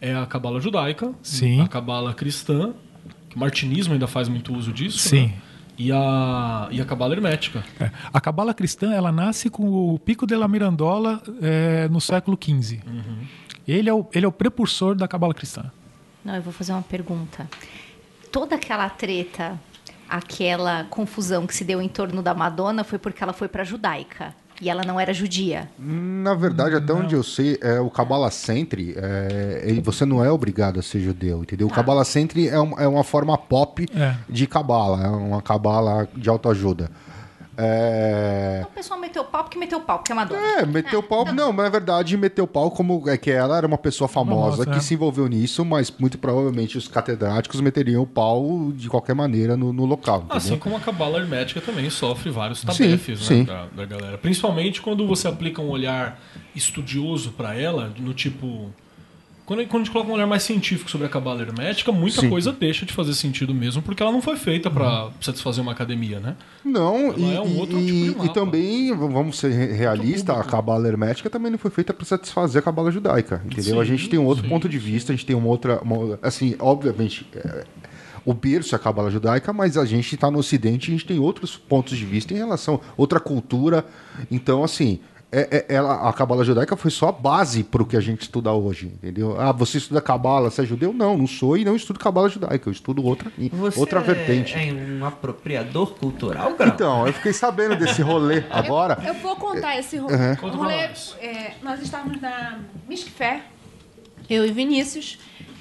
É 0.00 0.14
a 0.14 0.26
cabala 0.26 0.60
judaica, 0.60 1.12
Sim. 1.22 1.60
a 1.60 1.68
cabala 1.68 2.14
cristã, 2.14 2.72
que 3.28 3.36
o 3.36 3.38
martinismo 3.38 3.92
ainda 3.92 4.06
faz 4.06 4.28
muito 4.28 4.54
uso 4.54 4.72
disso, 4.72 4.98
Sim. 4.98 5.26
né? 5.26 5.34
E 5.78 5.90
a, 5.90 6.68
e 6.70 6.80
a 6.80 6.84
cabala 6.84 7.14
hermética. 7.14 7.64
É. 7.80 7.90
A 8.12 8.20
cabala 8.20 8.52
cristã 8.52 8.92
ela 8.92 9.10
nasce 9.10 9.48
com 9.48 9.94
o 9.94 9.98
Pico 9.98 10.26
de 10.26 10.36
la 10.36 10.46
Mirandola 10.46 11.22
é, 11.40 11.88
no 11.88 12.00
século 12.02 12.38
XV. 12.38 12.80
Ele, 13.66 13.88
é 13.88 13.94
o, 13.94 14.06
ele 14.12 14.26
é 14.26 14.28
o 14.28 14.32
precursor 14.32 14.94
da 14.94 15.08
cabala 15.08 15.32
cristã. 15.32 15.72
Não, 16.22 16.34
eu 16.36 16.42
vou 16.42 16.52
fazer 16.52 16.72
uma 16.72 16.82
pergunta. 16.82 17.48
Toda 18.30 18.56
aquela 18.56 18.90
treta, 18.90 19.58
aquela 20.06 20.84
confusão 20.84 21.46
que 21.46 21.54
se 21.54 21.64
deu 21.64 21.80
em 21.80 21.88
torno 21.88 22.22
da 22.22 22.34
Madonna 22.34 22.84
foi 22.84 22.98
porque 22.98 23.22
ela 23.22 23.32
foi 23.32 23.48
pra 23.48 23.64
judaica. 23.64 24.34
E 24.60 24.68
ela 24.68 24.82
não 24.84 25.00
era 25.00 25.12
judia. 25.14 25.68
Na 25.78 26.34
verdade, 26.34 26.74
até 26.76 26.92
onde 26.92 27.14
eu 27.14 27.22
sei, 27.22 27.58
é, 27.62 27.80
o 27.80 27.88
Kabbalah 27.88 28.30
Centri, 28.30 28.94
é, 28.96 29.62
ele- 29.64 29.80
você 29.80 30.04
não 30.04 30.22
é 30.22 30.30
obrigado 30.30 30.78
a 30.78 30.82
ser 30.82 31.00
judeu, 31.00 31.42
entendeu? 31.42 31.66
O 31.66 31.70
Kabbalah 31.70 32.04
Centri 32.04 32.46
é, 32.48 32.60
um- 32.60 32.78
é 32.78 32.86
uma 32.86 33.02
forma 33.02 33.38
pop 33.38 33.86
É. 33.94 34.14
de 34.28 34.46
Kabbalah, 34.46 35.02
é 35.04 35.08
uma 35.08 35.40
Kabbalah 35.40 36.06
de 36.14 36.28
autoajuda. 36.28 36.90
É... 37.62 38.58
Então 38.60 38.70
o 38.70 38.74
pessoal 38.74 38.98
meteu 38.98 39.24
pau 39.24 39.44
porque 39.44 39.58
meteu 39.58 39.80
pau, 39.80 39.98
porque 39.98 40.12
é 40.12 40.14
Madonna. 40.14 40.40
É, 40.40 40.66
meteu 40.66 41.02
pau. 41.02 41.24
Não, 41.32 41.52
mas 41.52 41.64
na 41.64 41.70
verdade 41.70 42.16
meteu 42.16 42.46
pau 42.46 42.70
como 42.70 43.08
é 43.08 43.16
que 43.16 43.30
ela 43.30 43.56
era 43.56 43.66
uma 43.66 43.78
pessoa 43.78 44.08
famosa 44.08 44.30
Famosa, 44.30 44.66
que 44.66 44.76
é. 44.76 44.80
se 44.80 44.94
envolveu 44.94 45.28
nisso, 45.28 45.64
mas 45.64 45.92
muito 45.98 46.18
provavelmente 46.18 46.78
os 46.78 46.88
catedráticos 46.88 47.60
meteriam 47.60 48.02
o 48.02 48.06
pau 48.06 48.72
de 48.72 48.88
qualquer 48.88 49.14
maneira 49.14 49.56
no, 49.56 49.72
no 49.72 49.84
local. 49.84 50.18
Entendeu? 50.18 50.36
Assim 50.36 50.58
como 50.58 50.76
a 50.76 50.80
cabala 50.80 51.18
hermética 51.18 51.60
também 51.60 51.88
sofre 51.90 52.30
vários 52.30 52.60
Sim, 52.60 52.66
tabefes 52.66 53.20
né, 53.20 53.26
sim. 53.26 53.44
Da, 53.44 53.66
da 53.66 53.84
galera. 53.84 54.18
Principalmente 54.18 54.80
quando 54.80 55.06
você 55.06 55.28
aplica 55.28 55.60
um 55.60 55.68
olhar 55.68 56.20
estudioso 56.54 57.32
pra 57.32 57.54
ela, 57.54 57.92
no 57.98 58.14
tipo. 58.14 58.70
Quando, 59.50 59.66
quando 59.66 59.82
a 59.82 59.84
gente 59.84 59.90
coloca 59.92 60.08
um 60.12 60.14
olhar 60.14 60.28
mais 60.28 60.44
científico 60.44 60.88
sobre 60.88 61.08
a 61.08 61.10
cabala 61.10 61.42
hermética, 61.42 61.90
muita 61.90 62.20
Sim. 62.20 62.30
coisa 62.30 62.52
deixa 62.52 62.86
de 62.86 62.92
fazer 62.92 63.14
sentido 63.14 63.52
mesmo, 63.52 63.82
porque 63.82 64.00
ela 64.00 64.12
não 64.12 64.22
foi 64.22 64.36
feita 64.36 64.70
pra 64.70 65.10
satisfazer 65.20 65.60
uma 65.60 65.72
academia, 65.72 66.20
né? 66.20 66.36
Não, 66.64 67.12
e, 67.18 67.34
é 67.34 67.40
um 67.40 67.58
outro 67.58 67.76
e- 67.80 67.84
tipo 67.84 67.98
de 67.98 68.10
e 68.10 68.14
mapa. 68.28 68.32
também, 68.32 68.92
v- 68.96 69.08
vamos 69.08 69.40
ser 69.40 69.50
re- 69.50 69.72
realistas, 69.72 70.38
a 70.38 70.44
cabala 70.44 70.86
hermética 70.86 71.28
também 71.28 71.50
não 71.50 71.58
foi 71.58 71.72
feita 71.72 71.92
para 71.92 72.04
satisfazer 72.04 72.60
a 72.60 72.64
cabala 72.64 72.92
judaica, 72.92 73.42
entendeu? 73.44 73.80
a 73.80 73.84
Sim, 73.84 73.90
gente 73.96 74.08
tem 74.08 74.20
um 74.20 74.24
outro 74.26 74.44
sim, 74.44 74.48
ponto 74.48 74.68
de 74.68 74.78
vista, 74.78 75.12
a 75.12 75.16
gente 75.16 75.26
tem 75.26 75.34
uma 75.34 75.48
outra, 75.48 75.80
uma- 75.82 76.16
assim, 76.22 76.54
obviamente, 76.60 77.26
é, 77.34 77.64
o 78.24 78.32
berço 78.32 78.72
é 78.72 78.76
a 78.76 78.78
cabala 78.78 79.10
judaica, 79.10 79.52
mas 79.52 79.76
a 79.76 79.84
gente 79.84 80.14
está 80.14 80.30
no 80.30 80.38
ocidente 80.38 80.88
e 80.88 80.94
a 80.94 80.96
gente 80.96 81.06
tem 81.08 81.18
outros 81.18 81.56
pontos 81.56 81.98
de 81.98 82.04
vista 82.04 82.32
em 82.32 82.36
relação, 82.36 82.80
outra 82.96 83.18
cultura, 83.18 83.84
então, 84.30 84.62
assim... 84.62 85.00
é- 85.32 85.64
é- 85.68 85.74
ela, 85.74 86.08
a 86.08 86.12
cabala 86.12 86.44
judaica 86.44 86.76
foi 86.76 86.90
só 86.90 87.08
a 87.08 87.12
base 87.12 87.62
para 87.62 87.82
o 87.82 87.86
que 87.86 87.96
a 87.96 88.00
gente 88.00 88.22
estuda 88.22 88.52
hoje, 88.52 88.86
entendeu? 88.86 89.40
Ah, 89.40 89.52
você 89.52 89.78
estuda 89.78 90.00
cabala, 90.00 90.50
você 90.50 90.62
é 90.62 90.66
judeu? 90.66 90.92
Não, 90.92 91.16
não 91.16 91.26
sou 91.26 91.56
e 91.56 91.64
não 91.64 91.76
estudo 91.76 91.98
cabala 92.00 92.28
judaica, 92.28 92.68
eu 92.68 92.72
estudo 92.72 93.04
outra, 93.04 93.30
Você 93.52 93.78
outra 93.78 94.00
é, 94.00 94.02
vertente. 94.02 94.54
é 94.54 94.72
um 94.72 95.04
apropriador 95.04 95.94
cultural, 95.94 96.54
Grau? 96.56 96.68
Então, 96.68 97.06
eu 97.06 97.12
fiquei 97.12 97.32
sabendo 97.32 97.76
desse 97.76 98.02
rolê 98.02 98.42
agora. 98.50 98.98
Eu 99.06 99.14
vou 99.14 99.36
contar 99.36 99.78
esse 99.78 99.96
rolê. 99.96 100.14
Uhum. 100.16 100.36
Conta 100.36 100.56
rolê 100.56 100.88
nós. 100.88 101.16
é, 101.20 101.52
nós 101.62 101.80
estávamos 101.80 102.20
na 102.20 102.58
Fair, 103.16 103.42
eu 104.28 104.44
e 104.44 104.50
Vinícius, 104.52 105.18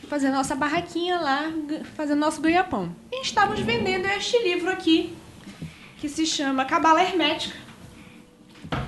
fazendo 0.09 0.33
nossa 0.33 0.55
barraquinha 0.55 1.19
lá, 1.19 1.51
fazendo 1.95 2.19
nosso 2.19 2.41
ganha-pão. 2.41 2.89
E 3.11 3.21
estávamos 3.21 3.59
vendendo 3.59 4.05
este 4.07 4.41
livro 4.43 4.69
aqui, 4.71 5.15
que 5.97 6.09
se 6.09 6.25
chama 6.25 6.65
Cabala 6.65 7.03
Hermética. 7.03 7.68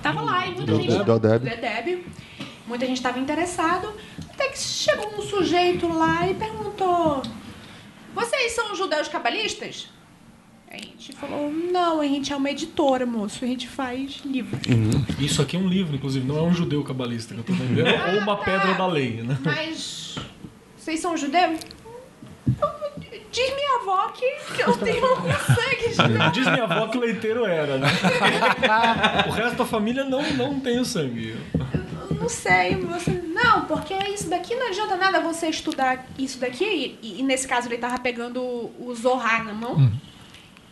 Tava 0.01 0.21
lá 0.21 0.47
e 0.47 0.51
muita 0.51 0.71
Do- 0.71 0.81
gente... 0.81 1.03
do 1.03 1.19
Deb. 1.19 1.43
Do 1.43 1.61
Deb. 1.61 2.05
Muita 2.67 2.85
gente 2.85 2.97
estava 2.97 3.19
interessado. 3.19 3.93
Até 4.29 4.49
que 4.49 4.57
chegou 4.57 5.13
um 5.17 5.21
sujeito 5.21 5.87
lá 5.87 6.27
e 6.27 6.33
perguntou... 6.33 7.21
Vocês 8.13 8.51
são 8.51 8.75
judeus 8.75 9.07
cabalistas? 9.07 9.87
A 10.69 10.77
gente 10.77 11.13
falou, 11.13 11.51
não, 11.51 11.99
a 12.01 12.05
gente 12.05 12.31
é 12.31 12.35
uma 12.35 12.49
editora, 12.49 13.05
moço. 13.05 13.43
A 13.43 13.47
gente 13.47 13.67
faz 13.67 14.21
livros. 14.25 14.59
Isso 15.19 15.41
aqui 15.41 15.57
é 15.57 15.59
um 15.59 15.67
livro, 15.67 15.95
inclusive, 15.95 16.25
não 16.25 16.37
é 16.37 16.41
um 16.41 16.53
judeu 16.53 16.83
cabalista 16.83 17.33
que 17.33 17.39
eu 17.39 17.43
tô 17.43 17.53
vendendo, 17.53 17.89
ou 18.13 18.19
uma 18.21 18.37
pedra 18.37 18.73
da 18.73 18.87
lei, 18.87 19.21
né? 19.21 19.37
Mas 19.43 20.15
vocês 20.77 20.99
são 20.99 21.15
judeus? 21.17 21.59
Diz 23.31 23.55
minha 23.55 23.75
avó 23.77 24.09
que, 24.09 24.29
que 24.55 24.61
eu 24.61 24.77
tenho 24.77 25.05
algum 25.05 25.31
sangue. 25.31 26.31
Diz 26.33 26.47
minha 26.47 26.63
avó 26.63 26.87
que 26.87 26.97
leiteiro 26.97 27.45
era, 27.45 27.77
né? 27.77 27.87
o 29.27 29.31
resto 29.31 29.57
da 29.57 29.65
família 29.65 30.03
não, 30.03 30.21
não 30.33 30.59
tem 30.59 30.79
o 30.79 30.85
sangue. 30.85 31.37
Eu 31.53 32.15
Não 32.15 32.27
sei, 32.27 32.75
você. 32.75 33.11
Não, 33.11 33.65
porque 33.65 33.93
isso 33.93 34.29
daqui 34.29 34.53
não 34.55 34.67
adianta 34.67 34.97
nada 34.97 35.21
você 35.21 35.47
estudar 35.47 36.05
isso 36.19 36.39
daqui. 36.39 36.97
E, 37.01 37.19
e 37.19 37.23
nesse 37.23 37.47
caso 37.47 37.69
ele 37.69 37.77
tava 37.77 37.97
pegando 37.99 38.41
o 38.41 38.93
Zohar 38.93 39.45
na 39.45 39.53
mão. 39.53 39.91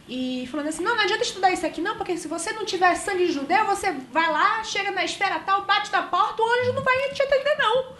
E 0.09 0.47
falando 0.47 0.67
assim, 0.67 0.83
não, 0.83 0.95
não 0.95 1.03
adianta 1.03 1.23
estudar 1.23 1.51
isso 1.51 1.65
aqui 1.65 1.81
não, 1.81 1.95
porque 1.95 2.17
se 2.17 2.27
você 2.27 2.51
não 2.51 2.65
tiver 2.65 2.95
sangue 2.95 3.31
judeu, 3.31 3.63
você 3.65 3.91
vai 4.11 4.31
lá, 4.31 4.63
chega 4.63 4.89
na 4.89 5.05
esfera 5.05 5.37
tal, 5.39 5.65
bate 5.65 5.91
na 5.91 6.01
porta, 6.01 6.41
o 6.41 6.45
anjo 6.61 6.73
não 6.73 6.81
vai 6.81 6.97
te 7.09 7.21
atender 7.21 7.55
não. 7.59 7.93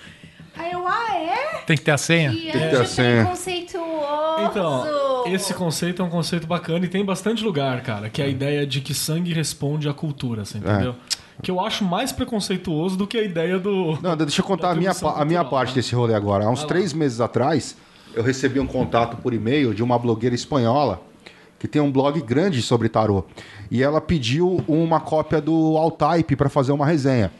Aí 0.60 0.72
eu, 0.74 0.86
ah, 0.88 1.16
é? 1.16 1.62
Tem 1.66 1.78
que 1.78 1.84
ter 1.84 1.92
a 1.92 1.98
senha? 1.98 2.32
Que 2.32 2.42
que 2.52 2.52
ter 2.52 2.82
a 2.82 2.86
senha. 2.86 3.22
preconceituoso. 3.24 4.44
Então, 4.50 5.24
esse 5.28 5.54
conceito 5.54 6.02
é 6.02 6.06
um 6.06 6.10
conceito 6.10 6.46
bacana 6.48 6.86
e 6.86 6.88
tem 6.88 7.04
bastante 7.04 7.44
lugar, 7.44 7.82
cara, 7.82 8.10
que 8.10 8.22
é 8.22 8.26
a 8.26 8.28
ideia 8.28 8.66
de 8.68 8.82
que 8.82 8.94
sangue 8.94 9.34
responde 9.34 9.88
à 9.90 9.94
cultura, 9.94 10.46
você 10.46 10.58
entendeu? 10.58 10.96
Que 11.42 11.50
eu 11.52 11.60
acho 11.62 11.84
mais 11.86 12.12
preconceituoso 12.12 12.98
do 12.98 13.08
que 13.08 13.18
a 13.18 13.24
ideia 13.24 13.58
do. 13.58 13.98
Não, 14.02 14.16
deixa 14.18 14.42
eu 14.42 14.46
contar 14.46 14.72
a 14.72 14.76
minha, 14.76 14.94
pa- 14.94 15.14
a 15.22 15.26
minha 15.26 15.40
cultural, 15.40 15.50
parte 15.50 15.70
né? 15.70 15.76
desse 15.76 15.96
rolê 15.96 16.14
agora. 16.14 16.44
Há 16.46 16.50
uns 16.50 16.60
Vai 16.60 16.64
lá. 16.64 16.68
três 16.68 16.92
meses 16.94 17.22
atrás, 17.22 17.78
eu 18.14 18.22
recebi 18.22 18.60
um 18.60 18.68
contato 18.68 19.16
por 19.18 19.34
e-mail 19.34 19.74
de 19.74 19.82
uma 19.82 19.98
blogueira 19.98 20.36
espanhola 20.36 21.02
que 21.58 21.68
tem 21.68 21.82
um 21.82 21.92
blog 21.92 22.22
grande 22.22 22.62
sobre 22.62 22.90
tarô. 22.90 23.24
E 23.72 23.82
ela 23.84 24.02
pediu 24.02 24.64
uma 24.68 25.00
cópia 25.00 25.40
do 25.42 25.78
Altype 25.78 26.36
para 26.36 26.50
fazer 26.50 26.72
uma 26.74 26.86
resenha. 26.86 27.32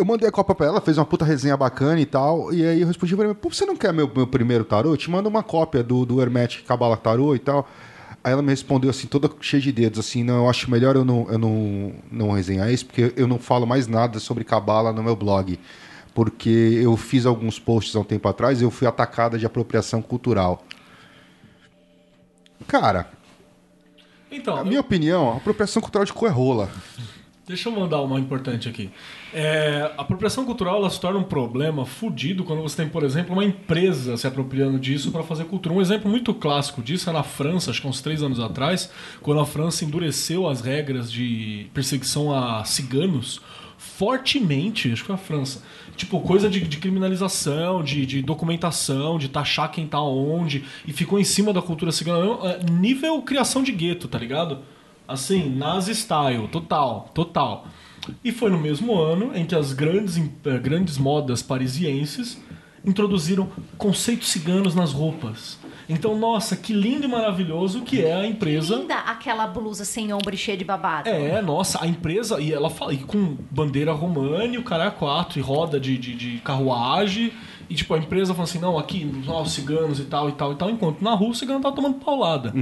Eu 0.00 0.04
mandei 0.06 0.26
a 0.26 0.32
cópia 0.32 0.54
pra 0.54 0.66
ela, 0.66 0.80
fez 0.80 0.96
uma 0.96 1.04
puta 1.04 1.26
resenha 1.26 1.58
bacana 1.58 2.00
e 2.00 2.06
tal. 2.06 2.54
E 2.54 2.64
aí 2.64 2.80
eu 2.80 2.86
respondi 2.86 3.14
pra 3.14 3.26
ela, 3.26 3.34
pô, 3.34 3.50
você 3.50 3.66
não 3.66 3.76
quer 3.76 3.92
meu, 3.92 4.10
meu 4.14 4.26
primeiro 4.26 4.64
tarô? 4.64 4.94
Eu 4.94 4.96
te 4.96 5.10
mando 5.10 5.28
uma 5.28 5.42
cópia 5.42 5.82
do, 5.82 6.06
do 6.06 6.22
Hermetic 6.22 6.64
Cabala 6.64 6.96
Tarô 6.96 7.34
e 7.34 7.38
tal. 7.38 7.68
Aí 8.24 8.32
ela 8.32 8.40
me 8.40 8.48
respondeu 8.48 8.88
assim, 8.88 9.06
toda 9.06 9.30
cheia 9.42 9.60
de 9.62 9.70
dedos, 9.70 9.98
assim, 9.98 10.24
não, 10.24 10.44
eu 10.44 10.48
acho 10.48 10.70
melhor 10.70 10.96
eu 10.96 11.04
não, 11.04 11.26
eu 11.30 11.38
não, 11.38 11.92
não 12.10 12.30
resenhar 12.32 12.70
isso, 12.72 12.86
porque 12.86 13.12
eu 13.14 13.26
não 13.26 13.38
falo 13.38 13.66
mais 13.66 13.86
nada 13.86 14.18
sobre 14.18 14.42
Cabala 14.42 14.90
no 14.90 15.02
meu 15.02 15.14
blog. 15.14 15.60
Porque 16.14 16.80
eu 16.82 16.96
fiz 16.96 17.26
alguns 17.26 17.58
posts 17.58 17.94
há 17.94 18.00
um 18.00 18.04
tempo 18.04 18.26
atrás 18.26 18.62
e 18.62 18.64
eu 18.64 18.70
fui 18.70 18.86
atacada 18.86 19.38
de 19.38 19.44
apropriação 19.44 20.00
cultural. 20.00 20.64
Cara, 22.66 23.06
Então, 24.30 24.56
a 24.56 24.64
minha 24.64 24.80
opinião, 24.80 25.36
apropriação 25.36 25.82
cultural 25.82 26.06
de 26.06 26.12
cu 26.14 26.26
é 26.26 26.30
rola. 26.30 26.70
Deixa 27.50 27.68
eu 27.68 27.72
mandar 27.72 28.00
uma 28.00 28.20
importante 28.20 28.68
aqui. 28.68 28.90
É, 29.34 29.90
a 29.98 30.02
apropriação 30.02 30.44
cultural 30.44 30.76
ela 30.76 30.88
se 30.88 31.00
torna 31.00 31.18
um 31.18 31.24
problema 31.24 31.84
fudido 31.84 32.44
quando 32.44 32.62
você 32.62 32.76
tem, 32.76 32.88
por 32.88 33.02
exemplo, 33.02 33.32
uma 33.32 33.44
empresa 33.44 34.16
se 34.16 34.24
apropriando 34.24 34.78
disso 34.78 35.10
para 35.10 35.24
fazer 35.24 35.46
cultura. 35.46 35.74
Um 35.74 35.80
exemplo 35.80 36.08
muito 36.08 36.32
clássico 36.32 36.80
disso 36.80 37.10
é 37.10 37.12
na 37.12 37.24
França, 37.24 37.72
acho 37.72 37.80
que 37.80 37.88
uns 37.88 38.00
três 38.00 38.22
anos 38.22 38.38
atrás, 38.38 38.88
quando 39.20 39.40
a 39.40 39.46
França 39.46 39.84
endureceu 39.84 40.48
as 40.48 40.60
regras 40.60 41.10
de 41.10 41.66
perseguição 41.74 42.32
a 42.32 42.64
ciganos 42.64 43.40
fortemente, 43.76 44.92
acho 44.92 45.02
que 45.02 45.06
foi 45.08 45.16
a 45.16 45.18
França. 45.18 45.60
Tipo, 45.96 46.20
coisa 46.20 46.48
de, 46.48 46.60
de 46.60 46.76
criminalização, 46.76 47.82
de, 47.82 48.06
de 48.06 48.22
documentação, 48.22 49.18
de 49.18 49.28
taxar 49.28 49.72
quem 49.72 49.88
tá 49.88 50.00
onde, 50.00 50.64
e 50.86 50.92
ficou 50.92 51.18
em 51.18 51.24
cima 51.24 51.52
da 51.52 51.60
cultura 51.60 51.90
cigana. 51.90 52.38
É, 52.44 52.70
Nível 52.70 53.20
criação 53.22 53.60
de 53.60 53.72
gueto, 53.72 54.06
tá 54.06 54.18
ligado? 54.18 54.60
Assim, 55.10 55.50
nazi 55.50 55.92
style, 55.92 56.46
total, 56.48 57.10
total. 57.12 57.66
E 58.24 58.30
foi 58.30 58.48
no 58.48 58.58
mesmo 58.58 58.96
ano 58.96 59.32
em 59.34 59.44
que 59.44 59.56
as 59.56 59.72
grandes, 59.72 60.16
eh, 60.18 60.58
grandes 60.58 60.98
modas 60.98 61.42
parisienses 61.42 62.40
introduziram 62.84 63.48
conceitos 63.76 64.28
ciganos 64.28 64.74
nas 64.74 64.92
roupas. 64.92 65.58
Então, 65.88 66.16
nossa, 66.16 66.54
que 66.54 66.72
lindo 66.72 67.04
e 67.04 67.08
maravilhoso 67.08 67.80
que 67.82 68.00
é 68.00 68.14
a 68.14 68.24
empresa. 68.24 68.76
Linda 68.76 68.94
aquela 68.94 69.48
blusa 69.48 69.84
sem 69.84 70.12
ombro 70.12 70.32
e 70.32 70.38
cheia 70.38 70.56
de 70.56 70.64
babado. 70.64 71.08
É, 71.08 71.42
nossa, 71.42 71.82
a 71.82 71.86
empresa, 71.88 72.40
e 72.40 72.52
ela 72.52 72.70
fala, 72.70 72.94
e 72.94 72.98
com 72.98 73.36
bandeira 73.50 73.92
romana 73.92 74.44
e 74.44 74.58
o 74.58 74.62
cara 74.62 74.84
é 74.84 74.90
quatro, 74.90 75.40
e 75.40 75.42
roda 75.42 75.80
de, 75.80 75.98
de, 75.98 76.14
de 76.14 76.38
carruagem, 76.38 77.32
e 77.68 77.74
tipo, 77.74 77.92
a 77.92 77.98
empresa 77.98 78.32
fala 78.32 78.44
assim, 78.44 78.60
não, 78.60 78.78
aqui, 78.78 79.10
ó, 79.26 79.42
os 79.42 79.52
ciganos 79.52 79.98
e 79.98 80.04
tal, 80.04 80.28
e 80.28 80.32
tal, 80.32 80.52
e 80.52 80.54
tal, 80.54 80.70
enquanto 80.70 81.02
na 81.02 81.12
rua 81.14 81.30
o 81.30 81.34
cigano 81.34 81.60
tá 81.60 81.72
tomando 81.72 81.96
paulada. 81.96 82.54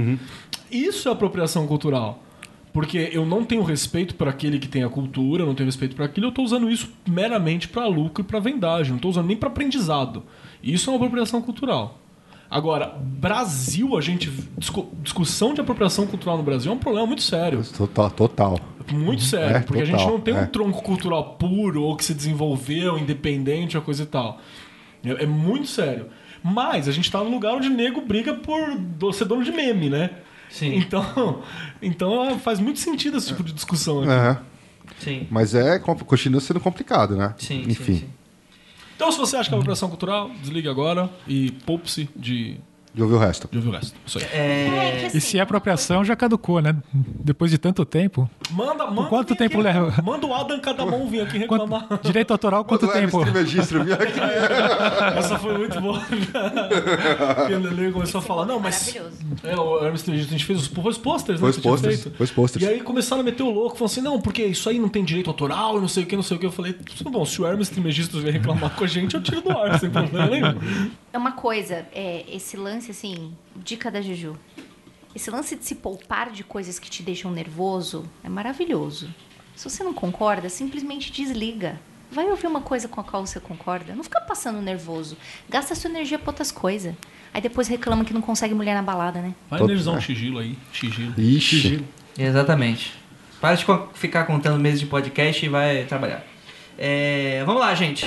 Isso 0.71 1.07
é 1.07 1.11
apropriação 1.11 1.67
cultural. 1.67 2.23
Porque 2.71 3.09
eu 3.11 3.25
não 3.25 3.43
tenho 3.43 3.63
respeito 3.63 4.13
para 4.15 4.29
aquele 4.29 4.59
que 4.59 4.67
tem 4.67 4.83
a 4.83 4.89
cultura, 4.89 5.41
eu 5.43 5.47
não 5.47 5.55
tenho 5.55 5.65
respeito 5.67 5.95
para 5.95 6.05
aquilo, 6.05 6.27
eu 6.27 6.31
tô 6.31 6.43
usando 6.43 6.69
isso 6.69 6.89
meramente 7.07 7.67
para 7.67 7.87
lucro 7.87 8.21
e 8.23 8.25
para 8.25 8.39
vendagem, 8.39 8.91
não 8.93 8.99
tô 8.99 9.09
usando 9.09 9.25
nem 9.27 9.35
para 9.37 9.49
aprendizado. 9.49 10.23
Isso 10.61 10.89
é 10.89 10.93
uma 10.93 10.97
apropriação 10.97 11.41
cultural. 11.41 11.97
Agora, 12.49 12.95
Brasil, 12.99 13.95
a 13.97 14.01
gente. 14.01 14.31
discu- 14.57 14.89
discussão 15.03 15.53
de 15.53 15.61
apropriação 15.61 16.07
cultural 16.07 16.37
no 16.37 16.43
Brasil 16.43 16.71
é 16.71 16.75
um 16.75 16.79
problema 16.79 17.05
muito 17.07 17.21
sério. 17.21 17.61
Total. 17.77 18.09
total. 18.09 18.59
Muito 18.91 19.21
sério, 19.21 19.57
É, 19.57 19.59
porque 19.59 19.83
a 19.83 19.85
gente 19.85 19.97
total, 19.97 20.11
não 20.13 20.19
tem 20.19 20.33
é. 20.35 20.41
um 20.41 20.47
tronco 20.47 20.81
cultural 20.81 21.35
puro 21.35 21.83
ou 21.83 21.95
que 21.95 22.03
se 22.03 22.13
desenvolveu, 22.13 22.97
independente, 22.97 23.77
ou 23.77 23.83
coisa 23.83 24.01
e 24.01 24.05
tal. 24.07 24.39
É, 25.03 25.23
é 25.23 25.25
muito 25.27 25.67
sério. 25.67 26.07
Mas 26.43 26.87
a 26.87 26.91
gente 26.91 27.11
tá 27.11 27.23
num 27.23 27.29
lugar 27.29 27.53
onde 27.53 27.69
nego 27.69 28.01
briga 28.01 28.33
por 28.33 29.13
ser 29.13 29.25
dono 29.25 29.43
de 29.43 29.51
meme, 29.51 29.89
né? 29.89 30.09
Sim. 30.49 30.75
Então, 30.75 31.43
então 31.81 32.25
é, 32.25 32.37
faz 32.37 32.59
muito 32.59 32.79
sentido 32.79 33.17
esse 33.17 33.27
tipo 33.27 33.43
de 33.43 33.53
discussão 33.53 34.01
aqui. 34.01 34.11
É. 34.11 34.37
Sim. 34.99 35.27
Mas 35.29 35.55
é, 35.55 35.79
continua 35.79 36.41
sendo 36.41 36.59
complicado, 36.59 37.15
né? 37.15 37.33
Sim, 37.37 37.63
sim, 37.63 37.71
Enfim, 37.71 37.95
sim. 37.99 38.09
Então, 38.95 39.11
se 39.11 39.17
você 39.17 39.37
acha 39.37 39.47
que 39.47 39.55
é 39.55 39.57
apropriação 39.57 39.87
cultural, 39.87 40.29
desligue 40.41 40.67
agora 40.67 41.09
e 41.25 41.51
poupe-se 41.65 42.09
de, 42.15 42.59
de 42.93 43.01
ouvir 43.03 43.15
o 43.15 43.17
resto. 43.17 43.47
de 43.51 43.57
ouvir 43.57 43.69
o 43.69 43.71
resto. 43.71 43.93
Isso 44.05 44.17
aí. 44.17 44.23
É, 44.33 45.01
E 45.03 45.05
assim, 45.07 45.19
se 45.19 45.37
é 45.37 45.41
apropriação, 45.41 46.03
já 46.03 46.15
caducou, 46.15 46.61
né? 46.61 46.75
Depois 46.93 47.51
de 47.51 47.57
tanto 47.57 47.85
tempo. 47.85 48.29
Manda, 48.51 48.87
manda. 48.87 49.07
quanto 49.09 49.35
tempo 49.35 49.55
aqui- 49.59 49.63
leva? 49.63 50.01
Manda 50.01 50.25
o 50.25 50.33
Adam 50.33 50.59
cada 50.59 50.85
mão 50.85 51.07
vir 51.07 51.21
aqui 51.21 51.45
Quanto- 51.45 51.63
reclamar. 51.63 51.99
direito 52.01 52.31
autoral, 52.31 52.65
quanto 52.65 52.85
o 52.87 52.91
tempo? 52.91 53.19
Hermes 53.21 53.31
Trimegistro 53.33 53.83
vinha 53.83 53.95
aqui. 53.95 54.19
Essa 55.19 55.37
foi 55.37 55.57
muito 55.57 55.79
boa. 55.79 56.01
Lele 57.49 57.91
começou 57.91 58.19
a 58.19 58.21
falar, 58.21 58.45
não, 58.45 58.59
mas. 58.59 58.95
É, 59.43 59.55
o 59.55 59.83
Hermes 59.83 60.01
Trismegisto, 60.01 60.33
a 60.33 60.37
gente 60.37 60.45
fez 60.45 60.59
os, 60.61 60.67
foi 60.67 60.89
os 60.91 60.97
posters, 60.97 61.39
né? 61.39 61.41
Foi 61.41 61.49
os 61.51 61.57
posters, 61.57 62.03
foi 62.15 62.23
os 62.25 62.31
posters. 62.31 62.65
E 62.65 62.67
aí 62.67 62.81
começaram 62.81 63.21
a 63.21 63.25
meter 63.25 63.43
o 63.43 63.49
louco, 63.49 63.75
falando 63.77 63.91
assim, 63.91 64.01
não, 64.01 64.19
porque 64.19 64.43
isso 64.43 64.69
aí 64.69 64.79
não 64.79 64.89
tem 64.89 65.03
direito 65.03 65.29
autoral 65.29 65.79
não 65.79 65.87
sei 65.87 66.03
o 66.03 66.05
que, 66.07 66.15
não 66.15 66.23
sei 66.23 66.37
o 66.37 66.39
que. 66.39 66.45
Eu 66.45 66.51
falei, 66.51 66.73
tudo 66.73 67.09
bom, 67.09 67.25
se 67.25 67.41
o 67.41 67.45
Hermes 67.45 67.69
Trismegisto 67.69 68.19
vier 68.19 68.33
reclamar 68.33 68.71
com 68.71 68.83
a 68.83 68.87
gente, 68.87 69.15
eu 69.15 69.21
tiro 69.21 69.41
do 69.41 69.51
ar, 69.57 69.79
sem 69.79 69.89
problema 69.89 70.27
nenhum. 70.27 70.89
É 71.11 71.17
uma 71.17 71.31
coisa, 71.31 71.87
é, 71.91 72.25
esse 72.27 72.55
lance, 72.55 72.91
assim, 72.91 73.33
dica 73.55 73.89
da 73.89 74.01
Juju. 74.01 74.37
Esse 75.15 75.31
lance 75.31 75.55
de 75.55 75.65
se 75.65 75.75
poupar 75.75 76.31
de 76.31 76.43
coisas 76.43 76.77
que 76.77 76.89
te 76.89 77.01
deixam 77.01 77.31
nervoso 77.31 78.05
é 78.23 78.29
maravilhoso. 78.29 79.13
Se 79.55 79.69
você 79.69 79.83
não 79.83 79.93
concorda, 79.93 80.47
simplesmente 80.49 81.11
desliga. 81.11 81.79
Vai 82.11 82.29
ouvir 82.29 82.47
uma 82.47 82.61
coisa 82.61 82.87
com 82.87 83.01
a 83.01 83.03
qual 83.03 83.25
você 83.25 83.39
concorda. 83.39 83.93
Não 83.95 84.03
fica 84.03 84.21
passando 84.21 84.61
nervoso. 84.61 85.17
Gasta 85.49 85.75
sua 85.75 85.89
energia 85.89 86.17
pra 86.17 86.29
outras 86.29 86.51
coisas. 86.51 86.95
Aí 87.33 87.41
depois 87.41 87.67
reclama 87.67 88.05
que 88.05 88.13
não 88.13 88.21
consegue 88.21 88.53
mulher 88.53 88.73
na 88.73 88.81
balada, 88.81 89.21
né? 89.21 89.35
Vai 89.49 89.61
energizar 89.61 89.95
um 89.95 90.01
sigilo 90.01 90.39
aí. 90.39 90.57
Sigilo. 90.73 91.13
Ixi. 91.17 91.61
Sigilo. 91.61 91.87
Exatamente. 92.17 92.93
Para 93.39 93.55
de 93.55 93.65
ficar 93.93 94.25
contando 94.25 94.59
meses 94.59 94.79
de 94.79 94.85
podcast 94.85 95.45
e 95.45 95.49
vai 95.49 95.85
trabalhar. 95.85 96.23
É, 96.77 97.43
vamos 97.45 97.61
lá, 97.61 97.73
gente. 97.75 98.05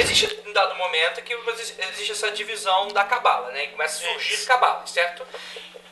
Existe 0.00 0.26
momento 1.06 1.22
que 1.22 1.82
existe 1.82 2.12
essa 2.12 2.30
divisão 2.32 2.88
da 2.88 3.04
cabala, 3.04 3.50
né? 3.52 3.64
E 3.64 3.68
começa 3.68 4.04
a 4.04 4.12
surgir 4.12 4.44
cabala, 4.46 4.86
certo? 4.86 5.26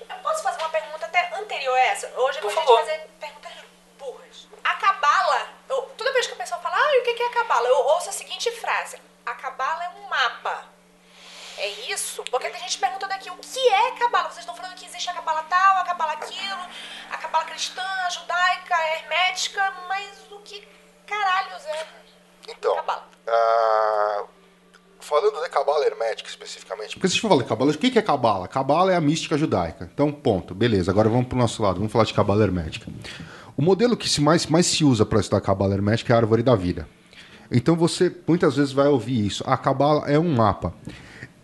Eu 0.08 0.16
posso 0.22 0.42
fazer 0.42 0.58
uma 0.60 0.68
pergunta 0.70 1.06
até 1.06 1.34
anterior 1.36 1.74
a 1.74 1.80
essa? 1.80 2.08
Hoje 2.16 2.40
Por 2.40 2.50
eu 2.50 2.54
gostaria 2.56 2.84
de 2.84 2.90
fazer 2.90 3.10
perguntas 3.20 3.52
burras. 3.98 4.46
A 4.62 4.74
cabala, 4.74 5.48
eu- 5.68 5.82
toda 5.96 6.12
vez 6.12 6.26
que 6.26 6.32
a 6.32 6.36
pessoa 6.36 6.60
fala, 6.60 6.76
ah, 6.76 6.98
o 6.98 7.02
que 7.02 7.22
é 7.22 7.26
a 7.26 7.30
cabala? 7.30 7.68
Eu 7.68 7.76
ouço 7.76 8.08
a 8.08 8.12
seguinte 8.12 8.50
frase: 8.52 9.00
A 9.26 9.34
cabala 9.34 9.84
é 9.84 9.88
um 9.90 10.08
mapa. 10.08 10.64
É 11.56 11.68
isso? 11.68 12.24
Porque 12.24 12.50
tem 12.50 12.60
gente 12.60 12.78
perguntando 12.78 13.14
aqui 13.14 13.30
o 13.30 13.36
que 13.36 13.68
é 13.68 13.92
cabala. 13.92 14.24
Vocês 14.28 14.40
estão 14.40 14.56
falando 14.56 14.74
que 14.74 14.84
existe 14.86 15.08
a 15.08 15.14
cabala 15.14 15.42
tal, 15.44 15.78
a 15.78 15.84
cabala 15.84 16.12
aquilo, 16.14 16.66
a 17.10 17.16
cabala 17.16 17.44
cristã, 17.44 17.82
a 18.06 18.10
judaica, 18.10 18.74
a 18.74 18.90
hermética, 18.96 19.70
mas 19.88 20.30
o 20.32 20.40
que 20.40 20.66
caralhos 21.06 21.64
é 21.66 21.86
Então, 22.48 22.74
cabala? 22.74 23.08
ah, 23.28 24.24
falando 25.04 25.42
de 25.42 25.48
cabala 25.48 25.84
hermética 25.84 26.28
especificamente, 26.28 26.94
porque 26.94 27.08
se 27.08 27.12
a 27.12 27.14
gente 27.14 27.28
falar 27.28 27.42
de 27.42 27.48
cabala, 27.48 27.70
o 27.70 27.78
que 27.78 27.98
é 27.98 28.02
cabala? 28.02 28.48
Cabala 28.48 28.92
é 28.92 28.96
a 28.96 29.00
mística 29.00 29.36
judaica. 29.38 29.90
Então, 29.92 30.10
ponto. 30.10 30.54
Beleza, 30.54 30.90
agora 30.90 31.08
vamos 31.08 31.26
pro 31.26 31.38
nosso 31.38 31.62
lado, 31.62 31.76
vamos 31.76 31.92
falar 31.92 32.04
de 32.04 32.14
cabala 32.14 32.42
hermética. 32.42 32.90
O 33.56 33.62
modelo 33.62 33.96
que 33.96 34.08
se 34.08 34.20
mais, 34.20 34.46
mais 34.46 34.66
se 34.66 34.84
usa 34.84 35.06
para 35.06 35.20
estudar 35.20 35.40
cabala 35.40 35.74
hermética 35.74 36.12
é 36.12 36.16
a 36.16 36.18
árvore 36.18 36.42
da 36.42 36.56
vida. 36.56 36.88
Então 37.50 37.76
você 37.76 38.14
muitas 38.26 38.56
vezes 38.56 38.72
vai 38.72 38.88
ouvir 38.88 39.26
isso. 39.26 39.44
A 39.46 39.56
cabala 39.56 40.10
é 40.10 40.18
um 40.18 40.34
mapa. 40.34 40.74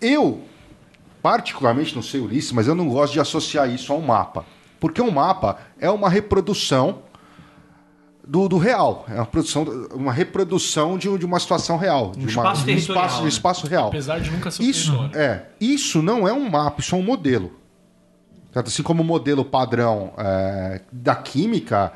Eu, 0.00 0.42
particularmente, 1.22 1.94
não 1.94 2.02
sei 2.02 2.20
Ulisses, 2.20 2.52
mas 2.52 2.66
eu 2.66 2.74
não 2.74 2.88
gosto 2.88 3.12
de 3.12 3.20
associar 3.20 3.70
isso 3.70 3.92
a 3.92 3.96
um 3.96 4.00
mapa. 4.00 4.44
Porque 4.80 5.00
um 5.00 5.10
mapa 5.10 5.58
é 5.78 5.90
uma 5.90 6.08
reprodução 6.08 7.02
do, 8.26 8.48
do 8.48 8.58
real. 8.58 9.04
É 9.08 9.14
uma, 9.14 9.26
produção, 9.26 9.64
uma 9.94 10.12
reprodução 10.12 10.96
de, 10.98 11.16
de 11.18 11.24
uma 11.26 11.38
situação 11.40 11.76
real. 11.76 12.12
De, 12.12 12.18
Um 12.18 12.22
uma, 12.22 12.28
espaço 12.28 12.64
de 12.64 12.72
um 12.72 12.76
espaço, 12.76 13.16
de 13.18 13.22
né? 13.22 13.28
espaço 13.28 13.66
real. 13.66 13.88
Apesar 13.88 14.20
de 14.20 14.30
nunca 14.30 14.50
ser 14.50 14.62
Isso, 14.62 14.94
é, 15.14 15.46
isso 15.60 16.02
não 16.02 16.26
é 16.28 16.32
um 16.32 16.48
mapa, 16.48 16.80
isso 16.80 16.94
é 16.94 16.98
um 16.98 17.02
modelo. 17.02 17.52
Assim 18.54 18.82
como 18.82 19.02
o 19.02 19.06
modelo 19.06 19.44
padrão 19.44 20.12
é, 20.18 20.80
da 20.90 21.14
química, 21.14 21.92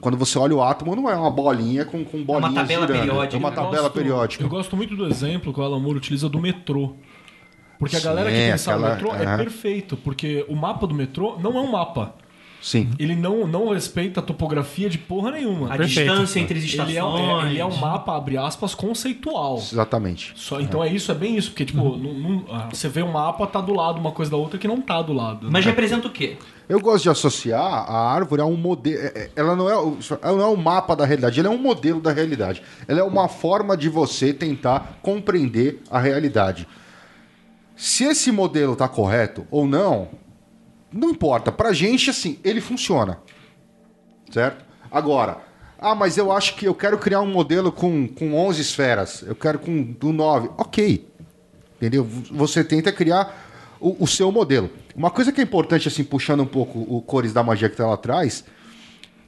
quando 0.00 0.16
você 0.16 0.36
olha 0.38 0.54
o 0.56 0.62
átomo, 0.62 0.96
não 0.96 1.08
é 1.08 1.14
uma 1.14 1.30
bolinha 1.30 1.84
com, 1.84 2.04
com 2.04 2.22
bolinhas 2.24 2.54
tabela 2.54 2.86
girando. 2.86 3.00
periódica, 3.06 3.36
É 3.36 3.38
uma 3.38 3.50
tabela 3.52 3.82
gosto- 3.82 3.92
periódica. 3.94 4.44
Eu 4.44 4.48
gosto 4.48 4.76
muito 4.76 4.96
do 4.96 5.06
exemplo 5.06 5.52
que 5.52 5.60
o 5.60 5.62
Alan 5.62 5.78
Moore 5.78 5.98
utiliza 5.98 6.28
do 6.28 6.40
metrô. 6.40 6.94
Porque 7.78 7.96
a 7.96 7.98
Sim, 8.00 8.04
galera 8.06 8.30
que 8.30 8.36
pensa 8.36 8.70
no 8.76 8.76
aquela- 8.86 8.94
metrô 8.94 9.14
é 9.14 9.36
perfeito, 9.36 9.96
porque 9.96 10.44
o 10.48 10.54
mapa 10.56 10.86
do 10.86 10.94
metrô 10.94 11.36
não 11.40 11.56
é 11.56 11.60
um 11.60 11.70
mapa. 11.70 12.14
Sim. 12.62 12.90
Ele 12.96 13.16
não, 13.16 13.44
não 13.44 13.70
respeita 13.70 14.20
a 14.20 14.22
topografia 14.22 14.88
de 14.88 14.96
porra 14.96 15.32
nenhuma. 15.32 15.66
A 15.66 15.76
Perfeito. 15.76 16.08
distância 16.10 16.38
entre 16.38 16.58
as 16.60 16.64
estações. 16.64 16.90
Ele 16.90 16.98
é, 16.98 17.04
um- 17.04 17.40
é- 17.42 17.50
ele 17.50 17.58
é 17.58 17.66
um 17.66 17.76
mapa, 17.76 18.16
abre 18.16 18.36
aspas, 18.38 18.72
conceitual. 18.72 19.56
Exatamente. 19.56 20.32
Só, 20.36 20.60
então 20.60 20.82
é 20.82 20.88
isso, 20.88 21.10
é 21.10 21.14
bem 21.16 21.36
isso. 21.36 21.50
Porque, 21.50 21.64
tipo, 21.64 21.82
não- 21.96 22.14
não- 22.14 22.44
ah, 22.52 22.68
você 22.72 22.88
vê 22.88 23.02
um 23.02 23.10
mapa, 23.10 23.48
tá 23.48 23.60
do 23.60 23.74
lado 23.74 23.98
uma 23.98 24.12
coisa 24.12 24.30
da 24.30 24.36
outra 24.36 24.60
que 24.60 24.68
não 24.68 24.80
tá 24.80 25.02
do 25.02 25.12
lado. 25.12 25.48
Mas 25.50 25.64
né? 25.64 25.72
representa 25.72 26.06
o 26.06 26.10
quê? 26.10 26.36
Eu 26.68 26.78
gosto 26.78 27.02
de 27.02 27.08
associar 27.10 27.60
a 27.90 28.12
árvore 28.14 28.40
a 28.40 28.46
um 28.46 28.56
modelo. 28.56 29.00
Ela 29.34 29.56
não 29.56 29.68
é, 29.68 29.76
o- 29.76 29.98
ela 30.22 30.36
não 30.38 30.44
é 30.44 30.48
um 30.48 30.56
mapa 30.56 30.94
da 30.94 31.04
realidade, 31.04 31.40
ela 31.40 31.48
é 31.48 31.50
um 31.50 31.58
modelo 31.58 32.00
da 32.00 32.12
realidade. 32.12 32.62
Ela 32.86 33.00
é 33.00 33.02
uma 33.04 33.26
forma 33.26 33.76
de 33.76 33.88
você 33.88 34.32
tentar 34.32 34.98
compreender 35.02 35.82
a 35.90 35.98
realidade. 35.98 36.68
Se 37.74 38.04
esse 38.04 38.30
modelo 38.30 38.74
está 38.74 38.86
correto 38.86 39.44
ou 39.50 39.66
não, 39.66 40.08
não 40.92 41.10
importa. 41.10 41.50
Pra 41.50 41.72
gente, 41.72 42.10
assim, 42.10 42.38
ele 42.44 42.60
funciona. 42.60 43.18
Certo? 44.30 44.64
Agora, 44.90 45.38
ah, 45.78 45.94
mas 45.94 46.16
eu 46.16 46.30
acho 46.30 46.54
que 46.54 46.66
eu 46.66 46.74
quero 46.74 46.96
criar 46.98 47.20
um 47.20 47.26
modelo 47.26 47.72
com, 47.72 48.06
com 48.06 48.34
11 48.34 48.60
esferas. 48.60 49.24
Eu 49.26 49.34
quero 49.34 49.58
com, 49.58 49.94
com 49.94 50.12
9. 50.12 50.50
Ok. 50.56 51.08
Entendeu? 51.76 52.06
Você 52.30 52.62
tenta 52.62 52.92
criar 52.92 53.76
o, 53.80 54.04
o 54.04 54.06
seu 54.06 54.30
modelo. 54.30 54.70
Uma 54.94 55.10
coisa 55.10 55.32
que 55.32 55.40
é 55.40 55.44
importante, 55.44 55.88
assim, 55.88 56.04
puxando 56.04 56.40
um 56.40 56.46
pouco 56.46 56.78
o 56.78 57.02
Cores 57.02 57.32
da 57.32 57.42
Magia 57.42 57.68
que 57.68 57.76
tá 57.76 57.86
lá 57.86 57.94
atrás, 57.94 58.44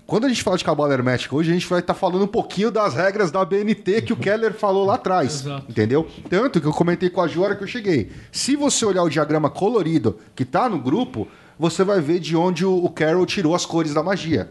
quando 0.06 0.26
a 0.26 0.28
gente 0.28 0.42
fala 0.42 0.58
de 0.58 0.64
cabala 0.64 0.92
hermética 0.92 1.34
hoje, 1.34 1.50
a 1.50 1.54
gente 1.54 1.66
vai 1.66 1.80
estar 1.80 1.94
falando 1.94 2.24
um 2.24 2.28
pouquinho 2.28 2.70
das 2.70 2.94
regras 2.94 3.30
da 3.30 3.42
BNT 3.44 4.02
que 4.02 4.12
o 4.12 4.16
Keller 4.16 4.52
falou 4.52 4.84
lá 4.84 4.94
atrás. 4.94 5.40
Exato. 5.40 5.66
Entendeu? 5.68 6.08
Tanto 6.28 6.60
que 6.60 6.66
eu 6.66 6.72
comentei 6.72 7.08
com 7.08 7.22
a 7.22 7.26
Ju 7.26 7.42
hora 7.42 7.56
que 7.56 7.64
eu 7.64 7.68
cheguei. 7.68 8.12
Se 8.30 8.54
você 8.54 8.84
olhar 8.84 9.02
o 9.02 9.08
diagrama 9.08 9.48
colorido 9.48 10.20
que 10.36 10.44
tá 10.44 10.68
no 10.68 10.78
grupo, 10.78 11.26
você 11.58 11.84
vai 11.84 12.00
ver 12.00 12.20
de 12.20 12.36
onde 12.36 12.64
o, 12.64 12.84
o 12.84 12.88
Carroll 12.90 13.26
tirou 13.26 13.54
as 13.54 13.64
cores 13.66 13.94
da 13.94 14.02
magia. 14.02 14.48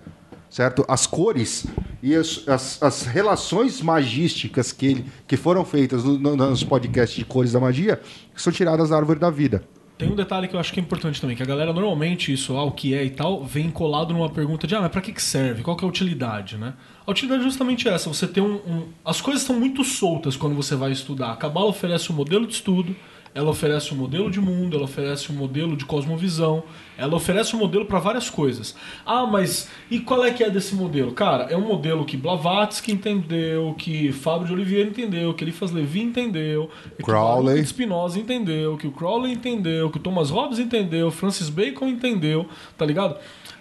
Certo? 0.49 0.85
As 0.87 1.07
cores 1.07 1.65
e 2.01 2.13
as, 2.15 2.47
as- 2.47 2.83
as 2.83 3.03
relações 3.05 3.81
magísticas 3.81 4.71
que, 4.71 4.85
ele, 4.85 5.05
que 5.27 5.35
foram 5.35 5.65
feitas 5.65 6.03
no- 6.03 6.19
no- 6.19 6.35
nos 6.35 6.63
podcasts 6.63 7.17
de 7.17 7.25
cores 7.25 7.53
da 7.53 7.59
magia 7.59 7.99
são 8.35 8.53
tiradas 8.53 8.89
da 8.89 8.97
árvore 8.97 9.19
da 9.19 9.31
vida. 9.31 9.63
Tem 9.97 10.11
um 10.11 10.15
detalhe 10.15 10.47
que 10.47 10.55
eu 10.55 10.59
acho 10.59 10.71
que 10.73 10.79
é 10.79 10.83
importante 10.83 11.19
também, 11.21 11.35
que 11.35 11.41
a 11.41 11.45
galera 11.45 11.71
normalmente 11.73 12.31
isso, 12.31 12.55
ah, 12.55 12.63
o 12.63 12.71
que 12.71 12.93
é 12.93 13.03
e 13.03 13.09
tal, 13.09 13.43
vem 13.43 13.69
colado 13.71 14.13
numa 14.13 14.29
pergunta 14.29 14.67
de, 14.67 14.75
ah, 14.75 14.81
mas 14.81 14.91
pra 14.91 15.01
que 15.01 15.11
que 15.13 15.21
serve? 15.21 15.63
Qual 15.63 15.75
que 15.77 15.83
é 15.83 15.87
a 15.87 15.89
utilidade, 15.89 16.57
né? 16.57 16.73
A 17.05 17.09
utilidade 17.11 17.41
é 17.41 17.43
justamente 17.45 17.87
essa, 17.87 18.07
você 18.09 18.27
tem 18.27 18.43
um... 18.43 18.55
um- 18.55 18.87
As 19.05 19.21
coisas 19.21 19.41
estão 19.43 19.59
muito 19.59 19.83
soltas 19.83 20.35
quando 20.35 20.55
você 20.55 20.75
vai 20.75 20.91
estudar. 20.91 21.37
A 21.39 21.59
oferece 21.65 22.11
um 22.11 22.15
modelo 22.15 22.45
de 22.45 22.53
estudo, 22.53 22.95
ela 23.35 23.49
oferece 23.49 23.93
um 23.93 23.97
modelo 23.97 24.29
de 24.29 24.39
mundo, 24.39 24.75
ela 24.75 24.85
oferece 24.85 25.31
um 25.31 25.35
modelo 25.35 25.75
de 25.75 25.85
cosmovisão, 25.85 26.63
ela 26.97 27.15
oferece 27.15 27.55
um 27.55 27.59
modelo 27.59 27.85
para 27.85 27.99
várias 27.99 28.29
coisas. 28.29 28.75
Ah, 29.05 29.25
mas 29.25 29.69
e 29.89 29.99
qual 29.99 30.23
é 30.23 30.31
que 30.31 30.43
é 30.43 30.49
desse 30.49 30.75
modelo? 30.75 31.11
Cara, 31.11 31.45
é 31.45 31.57
um 31.57 31.67
modelo 31.67 32.05
que 32.05 32.15
Blavatsky 32.15 32.91
entendeu, 32.91 33.73
que 33.77 34.11
Fábio 34.11 34.47
de 34.47 34.53
Oliveira 34.53 34.89
entendeu, 34.89 35.33
que 35.33 35.43
Eliphas 35.43 35.71
Levi 35.71 36.01
entendeu, 36.01 36.69
que 36.97 37.03
Crowley. 37.03 37.45
Baruch 37.45 37.61
de 37.61 37.67
Spinoza 37.67 38.19
entendeu, 38.19 38.77
que 38.77 38.87
o 38.87 38.91
Crowley 38.91 39.33
entendeu, 39.33 39.89
que 39.89 39.97
o 39.97 40.01
Thomas 40.01 40.29
Hobbes 40.29 40.59
entendeu, 40.59 41.09
Francis 41.09 41.49
Bacon 41.49 41.87
entendeu, 41.87 42.47
tá 42.77 42.85
ligado? 42.85 43.17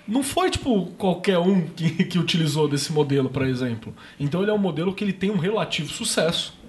Não 0.07 0.23
foi, 0.23 0.51
tipo, 0.51 0.87
qualquer 0.99 1.39
um 1.39 1.63
que, 1.63 2.05
que 2.05 2.19
utilizou 2.19 2.69
desse 2.69 2.93
modelo, 2.93 3.31
por 3.31 3.47
exemplo. 3.47 3.95
Então 4.19 4.43
ele 4.43 4.51
é 4.51 4.55
um 4.55 4.59
modelo 4.59 4.93
que 4.93 5.05
ele 5.05 5.13
tem 5.13 5.31
um 5.31 5.39
relativo 5.39 5.89
sucesso. 5.91 6.61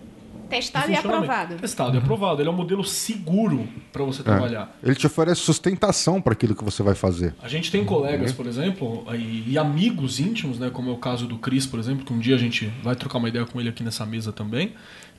Testado 0.53 0.91
e 0.91 0.95
aprovado. 0.95 1.55
Testado 1.55 1.95
e 1.95 1.97
aprovado. 1.99 2.41
Ele 2.41 2.49
é 2.49 2.51
um 2.51 2.55
modelo 2.55 2.83
seguro 2.83 3.67
para 3.91 4.03
você 4.03 4.21
É. 4.21 4.23
trabalhar. 4.23 4.77
Ele 4.83 4.95
te 4.95 5.07
oferece 5.07 5.41
sustentação 5.41 6.21
para 6.21 6.33
aquilo 6.33 6.55
que 6.55 6.63
você 6.63 6.83
vai 6.83 6.93
fazer. 6.95 7.33
A 7.41 7.47
gente 7.47 7.71
tem 7.71 7.83
colegas, 7.83 8.31
por 8.31 8.45
exemplo, 8.45 9.05
e, 9.15 9.51
e 9.51 9.57
amigos 9.57 10.19
íntimos, 10.19 10.59
né, 10.59 10.69
como 10.69 10.89
é 10.89 10.93
o 10.93 10.97
caso 10.97 11.25
do 11.25 11.37
Cris, 11.37 11.65
por 11.65 11.79
exemplo, 11.79 12.05
que 12.05 12.13
um 12.13 12.19
dia 12.19 12.35
a 12.35 12.39
gente 12.39 12.71
vai 12.83 12.95
trocar 12.95 13.17
uma 13.17 13.29
ideia 13.29 13.45
com 13.45 13.59
ele 13.59 13.69
aqui 13.69 13.83
nessa 13.83 14.05
mesa 14.05 14.31
também, 14.31 14.73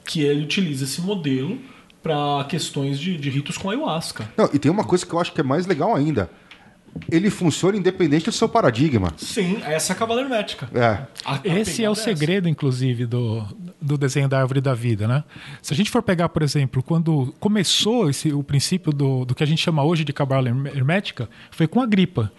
que 0.05 0.21
ele 0.21 0.43
utiliza 0.45 0.85
esse 0.85 1.01
modelo 1.01 1.59
para 2.03 2.45
questões 2.49 2.99
de, 2.99 3.17
de 3.17 3.31
ritos 3.31 3.57
com 3.57 3.71
ayahuasca. 3.71 4.29
Não, 4.37 4.49
e 4.53 4.59
tem 4.59 4.71
uma 4.71 4.85
coisa 4.85 5.07
que 5.07 5.13
eu 5.15 5.19
acho 5.19 5.33
que 5.33 5.41
é 5.41 5.45
mais 5.45 5.67
legal 5.67 5.97
ainda. 5.97 6.29
Ele 7.11 7.29
funciona 7.31 7.77
independente 7.77 8.27
do 8.27 8.33
seu 8.33 8.49
paradigma. 8.49 9.13
Sim, 9.17 9.59
essa 9.65 9.93
é 9.93 9.95
a 9.95 9.99
Cavaleira 9.99 10.29
Hermética. 10.31 10.69
É. 10.75 11.01
A- 11.25 11.35
a 11.35 11.41
Esse 11.45 11.85
é 11.85 11.91
o 11.91 11.95
segredo, 11.95 12.49
inclusive, 12.49 13.05
do, 13.05 13.45
do 13.81 13.99
desenho 13.99 14.29
da 14.29 14.41
árvore 14.41 14.61
da 14.61 14.75
vida, 14.75 15.07
né? 15.09 15.25
Se 15.61 15.75
a 15.75 15.77
gente 15.77 15.91
for 15.91 16.03
pegar, 16.03 16.29
por 16.29 16.43
exemplo, 16.43 16.83
quando 16.83 17.35
começou 17.41 18.09
esse, 18.09 18.33
o 18.33 18.43
princípio 18.43 18.93
do, 18.93 19.25
do 19.25 19.35
que 19.35 19.43
a 19.43 19.47
gente 19.47 19.61
chama 19.61 19.83
hoje 19.83 20.05
de 20.05 20.13
cabala 20.13 20.49
hermética, 20.49 21.29
foi 21.51 21.67
com 21.67 21.81
a 21.81 21.87
gripa. 21.87 22.31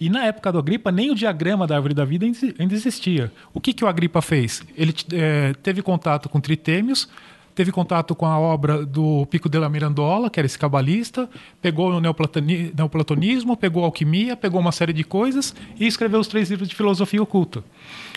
E 0.00 0.08
na 0.08 0.24
época 0.24 0.52
da 0.52 0.60
gripa, 0.62 0.90
nem 0.92 1.10
o 1.10 1.14
diagrama 1.14 1.66
da 1.66 1.74
árvore 1.76 1.94
da 1.94 2.04
vida 2.04 2.24
ainda 2.58 2.74
existia. 2.74 3.30
O 3.52 3.60
que, 3.60 3.72
que 3.72 3.84
o 3.84 3.88
Agripa 3.88 4.22
fez? 4.22 4.62
Ele 4.76 4.94
eh, 5.12 5.52
teve 5.62 5.82
contato 5.82 6.28
com 6.28 6.40
tritêmios, 6.40 7.08
teve 7.54 7.70
contato 7.70 8.14
com 8.14 8.26
a 8.26 8.38
obra 8.38 8.84
do 8.84 9.26
Pico 9.26 9.48
della 9.48 9.68
Mirandola, 9.68 10.28
que 10.28 10.40
era 10.40 10.46
esse 10.46 10.58
cabalista, 10.58 11.28
pegou 11.62 11.90
o 11.90 12.00
neoplatoni- 12.00 12.72
neoplatonismo, 12.76 13.56
pegou 13.56 13.84
alquimia, 13.84 14.36
pegou 14.36 14.60
uma 14.60 14.72
série 14.72 14.92
de 14.92 15.04
coisas 15.04 15.54
e 15.78 15.86
escreveu 15.86 16.20
os 16.20 16.26
três 16.28 16.50
livros 16.50 16.68
de 16.68 16.74
filosofia 16.74 17.22
oculta. 17.22 17.62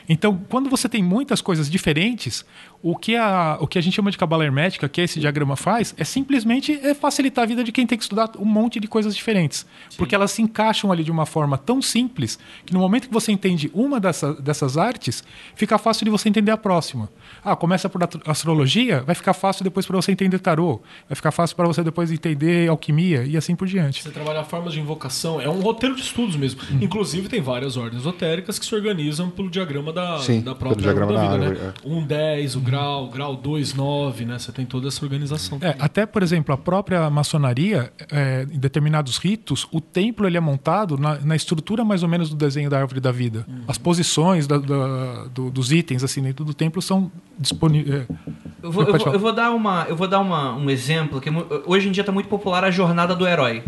Então, 0.08 0.40
quando 0.50 0.70
você 0.70 0.88
tem 0.88 1.04
muitas 1.04 1.42
coisas 1.42 1.70
diferentes, 1.70 2.46
o 2.82 2.96
que 2.96 3.16
a, 3.16 3.58
o 3.60 3.68
que 3.68 3.78
a 3.78 3.82
gente 3.82 3.96
chama 3.96 4.12
de 4.12 4.18
cabala 4.18 4.46
hermética, 4.46 4.88
que 4.88 5.02
esse 5.02 5.20
diagrama 5.20 5.56
faz, 5.56 5.94
é 5.98 6.04
simplesmente 6.04 6.74
é 6.74 6.94
facilitar 6.94 7.44
a 7.44 7.48
vida 7.48 7.64
de 7.64 7.72
quem 7.72 7.86
tem 7.86 7.98
que 7.98 8.04
estudar 8.04 8.32
um 8.38 8.46
monte 8.46 8.80
de 8.80 8.88
coisas 8.88 9.16
diferentes. 9.16 9.66
Porque 9.98 10.16
elas 10.16 10.32
se 10.32 10.42
encaixam 10.42 10.92
ali 10.92 11.04
de 11.04 11.12
uma 11.12 11.26
forma 11.26 11.58
tão 11.58 11.82
simples 11.82 12.40
que 12.66 12.74
no 12.74 12.80
momento 12.80 13.08
que 13.08 13.14
você 13.14 13.32
entende 13.32 13.70
uma 13.74 14.00
dessa, 14.00 14.34
dessas 14.34 14.78
artes, 14.78 15.24
fica 15.56 15.78
fácil 15.78 16.06
de 16.06 16.12
você 16.12 16.30
entender 16.30 16.52
a 16.52 16.58
próxima. 16.58 17.10
Ah, 17.44 17.56
começa 17.56 17.90
por 17.90 18.02
astrologia, 18.26 19.02
vai 19.02 19.16
ficar 19.16 19.34
fácil 19.34 19.64
depois 19.64 19.86
para 19.86 19.96
você 19.96 20.12
entender 20.12 20.40
tarô, 20.40 20.82
vai 21.10 21.16
ficar 21.16 21.32
fácil 21.32 21.56
para 21.56 21.68
você 21.68 21.84
depois 21.84 22.12
entender 22.12 22.70
alquimia 22.70 23.24
e 23.24 23.36
assim 23.36 23.56
por 23.56 23.68
diante. 23.68 24.04
Você 24.04 24.12
trabalhar 24.12 24.44
formas 24.44 24.74
de 24.74 24.80
invocação, 24.80 25.42
é 25.42 25.50
um 25.50 25.60
roteiro 25.60 25.96
de 25.96 26.02
estudos 26.02 26.36
mesmo. 26.36 26.62
Uhum. 26.72 26.80
Inclusive, 26.82 27.28
tem 27.28 27.42
várias 27.42 27.76
ordens 27.76 28.02
esotéricas 28.02 28.60
que 28.60 28.66
se 28.66 28.74
organizam 28.74 29.30
pelo 29.30 29.50
diagrama 29.50 29.92
da, 29.98 30.20
Sim, 30.20 30.42
da 30.42 30.54
própria 30.56 30.82
diagrama 30.84 31.12
árvore 31.14 31.30
da 31.30 31.38
da 31.38 31.50
vida, 31.50 31.62
árvore, 31.66 31.90
né? 31.90 31.98
Um 31.98 32.04
10, 32.06 32.56
o 32.56 32.60
grau, 32.62 33.08
grau 33.10 33.36
2, 33.36 33.74
9, 33.74 34.26
né? 34.26 34.38
Você 34.40 34.52
tem 34.52 34.66
toda 34.66 34.88
essa 34.88 35.04
organização. 35.04 35.58
É, 35.62 35.76
até, 35.80 36.06
por 36.06 36.22
exemplo, 36.24 36.54
a 36.54 36.58
própria 36.58 37.10
maçonaria, 37.10 37.92
é, 38.12 38.46
em 38.52 38.60
determinados 38.60 39.18
ritos, 39.18 39.68
o 39.72 39.82
templo 39.82 40.28
ele 40.28 40.38
é 40.38 40.40
montado 40.40 40.98
na, 40.98 41.20
na 41.20 41.36
estrutura 41.36 41.84
mais 41.84 42.04
ou 42.04 42.10
menos 42.10 42.30
do 42.30 42.36
desenho 42.36 42.70
da 42.70 42.80
árvore 42.80 43.00
da 43.00 43.12
vida. 43.12 43.46
As 43.68 43.78
posições 43.78 44.46
da- 44.48 44.58
da- 44.58 45.26
do- 45.34 45.50
dos 45.50 45.72
itens 45.72 46.04
assim 46.04 46.22
dentro 46.22 46.46
do 46.46 46.54
templo 46.54 46.82
são 46.82 47.12
disponíveis. 47.40 48.06
Eu 48.62 48.72
vou, 48.72 48.84
eu 48.84 48.98
vou- 48.98 49.14
eu 49.14 49.20
vou 49.20 49.34
dar, 49.34 49.52
uma, 49.52 49.86
eu 49.90 49.96
vou 49.96 50.08
dar 50.08 50.20
uma, 50.20 50.54
um 50.56 50.70
exemplo 50.70 51.20
que 51.22 51.30
mu- 51.30 51.46
hoje 51.66 51.88
em 51.88 51.92
dia 51.92 52.02
está 52.02 52.12
muito 52.12 52.28
popular 52.30 52.64
a 52.64 52.72
jornada 52.72 53.16
do 53.16 53.28
herói. 53.28 53.64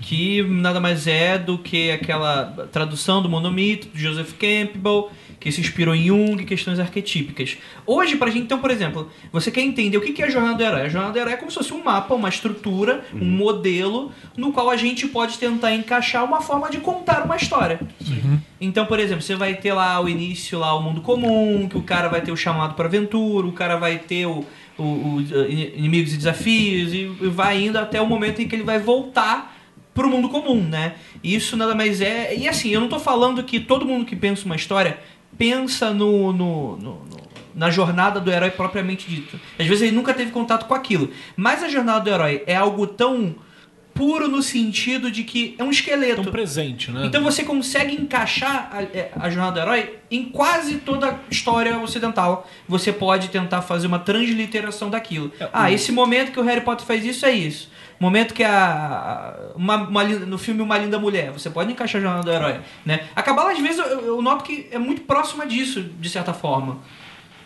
Que 0.00 0.42
nada 0.42 0.78
mais 0.78 1.06
é 1.06 1.36
do 1.38 1.58
que 1.58 1.90
aquela 1.90 2.44
tradução 2.70 3.20
do 3.22 3.28
monomito 3.28 3.88
de 3.92 4.00
Joseph 4.02 4.34
Campbell, 4.34 5.10
que 5.46 5.52
se 5.52 5.60
inspirou 5.60 5.94
em 5.94 6.06
Jung, 6.06 6.44
questões 6.44 6.80
arquetípicas. 6.80 7.56
Hoje, 7.86 8.16
pra 8.16 8.28
gente, 8.30 8.42
então, 8.42 8.58
por 8.58 8.68
exemplo, 8.68 9.08
você 9.30 9.48
quer 9.48 9.60
entender 9.60 9.96
o 9.96 10.00
que 10.00 10.20
é 10.20 10.26
a 10.26 10.28
jornada 10.28 10.56
do 10.56 10.62
herói? 10.64 10.80
A 10.82 10.88
jornada 10.88 11.12
do 11.12 11.18
herói 11.20 11.34
é 11.34 11.36
como 11.36 11.52
se 11.52 11.56
fosse 11.56 11.72
um 11.72 11.84
mapa, 11.84 12.14
uma 12.14 12.28
estrutura, 12.28 13.04
um 13.14 13.24
modelo, 13.24 14.10
no 14.36 14.52
qual 14.52 14.68
a 14.70 14.76
gente 14.76 15.06
pode 15.06 15.38
tentar 15.38 15.72
encaixar 15.72 16.24
uma 16.24 16.40
forma 16.40 16.68
de 16.68 16.78
contar 16.78 17.22
uma 17.24 17.36
história. 17.36 17.78
Então, 18.60 18.86
por 18.86 18.98
exemplo, 18.98 19.22
você 19.22 19.36
vai 19.36 19.54
ter 19.54 19.72
lá 19.72 20.00
o 20.00 20.08
início, 20.08 20.58
lá 20.58 20.74
o 20.76 20.82
mundo 20.82 21.00
comum, 21.00 21.68
que 21.68 21.78
o 21.78 21.82
cara 21.82 22.08
vai 22.08 22.20
ter 22.22 22.32
o 22.32 22.36
chamado 22.36 22.74
para 22.74 22.86
aventura, 22.86 23.46
o 23.46 23.52
cara 23.52 23.76
vai 23.76 23.98
ter 23.98 24.26
o, 24.26 24.44
o- 24.76 24.82
o, 24.82 25.20
inimigos 25.52 26.12
e 26.12 26.16
desafios, 26.16 26.92
e, 26.92 27.02
e 27.20 27.28
vai 27.28 27.62
indo 27.66 27.78
até 27.78 28.00
o 28.00 28.06
momento 28.06 28.42
em 28.42 28.48
que 28.48 28.56
ele 28.56 28.64
vai 28.64 28.80
voltar 28.80 29.54
pro 29.94 30.10
mundo 30.10 30.28
comum, 30.28 30.60
né? 30.62 30.94
Isso 31.24 31.56
nada 31.56 31.74
mais 31.74 32.02
é. 32.02 32.36
E 32.36 32.46
assim, 32.46 32.68
eu 32.68 32.80
não 32.82 32.88
tô 32.88 32.98
falando 32.98 33.42
que 33.42 33.58
todo 33.58 33.86
mundo 33.86 34.04
que 34.04 34.14
pensa 34.14 34.44
uma 34.44 34.54
história 34.56 34.98
pensa 35.38 35.92
no- 35.92 36.32
no- 36.32 36.76
no- 36.76 37.06
na 37.54 37.70
jornada 37.70 38.20
do 38.20 38.30
herói 38.30 38.50
propriamente 38.50 39.08
dito. 39.08 39.38
Às 39.58 39.66
vezes 39.66 39.82
ele 39.82 39.96
nunca 39.96 40.12
teve 40.12 40.30
contato 40.30 40.66
com 40.66 40.74
aquilo. 40.74 41.10
Mas 41.36 41.62
a 41.62 41.68
jornada 41.68 42.00
do 42.00 42.10
herói 42.10 42.42
é 42.46 42.54
algo 42.54 42.86
tão 42.86 43.34
puro 43.94 44.28
no 44.28 44.42
sentido 44.42 45.10
de 45.10 45.24
que 45.24 45.54
é 45.58 45.64
um 45.64 45.70
esqueleto. 45.70 46.22
Tão 46.22 46.30
presente, 46.30 46.90
né? 46.90 47.06
Então 47.06 47.22
você 47.24 47.42
consegue 47.42 47.94
encaixar 47.94 48.68
a, 48.70 48.82
é, 48.82 49.10
a 49.18 49.30
jornada 49.30 49.52
do 49.52 49.60
herói 49.60 49.94
em 50.10 50.24
quase 50.26 50.76
toda 50.76 51.08
a 51.12 51.14
história 51.30 51.78
ocidental. 51.78 52.46
Você 52.68 52.92
pode 52.92 53.28
tentar 53.30 53.62
fazer 53.62 53.86
uma 53.86 53.98
transliteração 53.98 54.90
daquilo. 54.90 55.32
Ah, 55.50 55.72
esse 55.72 55.90
momento 55.92 56.30
que 56.30 56.38
o 56.38 56.42
Harry 56.42 56.60
Potter 56.60 56.84
faz 56.86 57.06
isso 57.06 57.24
é 57.24 57.32
isso. 57.32 57.70
Momento 57.98 58.34
que 58.34 58.44
a. 58.44 59.34
Uma, 59.54 59.76
uma 59.76 60.04
no 60.04 60.38
filme 60.38 60.60
Uma 60.60 60.76
Linda 60.78 60.98
Mulher, 60.98 61.30
você 61.32 61.48
pode 61.48 61.72
encaixar 61.72 62.00
a 62.00 62.04
jornada 62.04 62.24
do 62.24 62.30
herói. 62.30 62.60
Né? 62.84 63.06
A 63.14 63.22
Cabala, 63.22 63.52
às 63.52 63.58
vezes, 63.58 63.78
eu, 63.78 64.00
eu 64.00 64.22
noto 64.22 64.44
que 64.44 64.68
é 64.70 64.78
muito 64.78 65.02
próxima 65.02 65.46
disso, 65.46 65.82
de 65.82 66.10
certa 66.10 66.34
forma. 66.34 66.78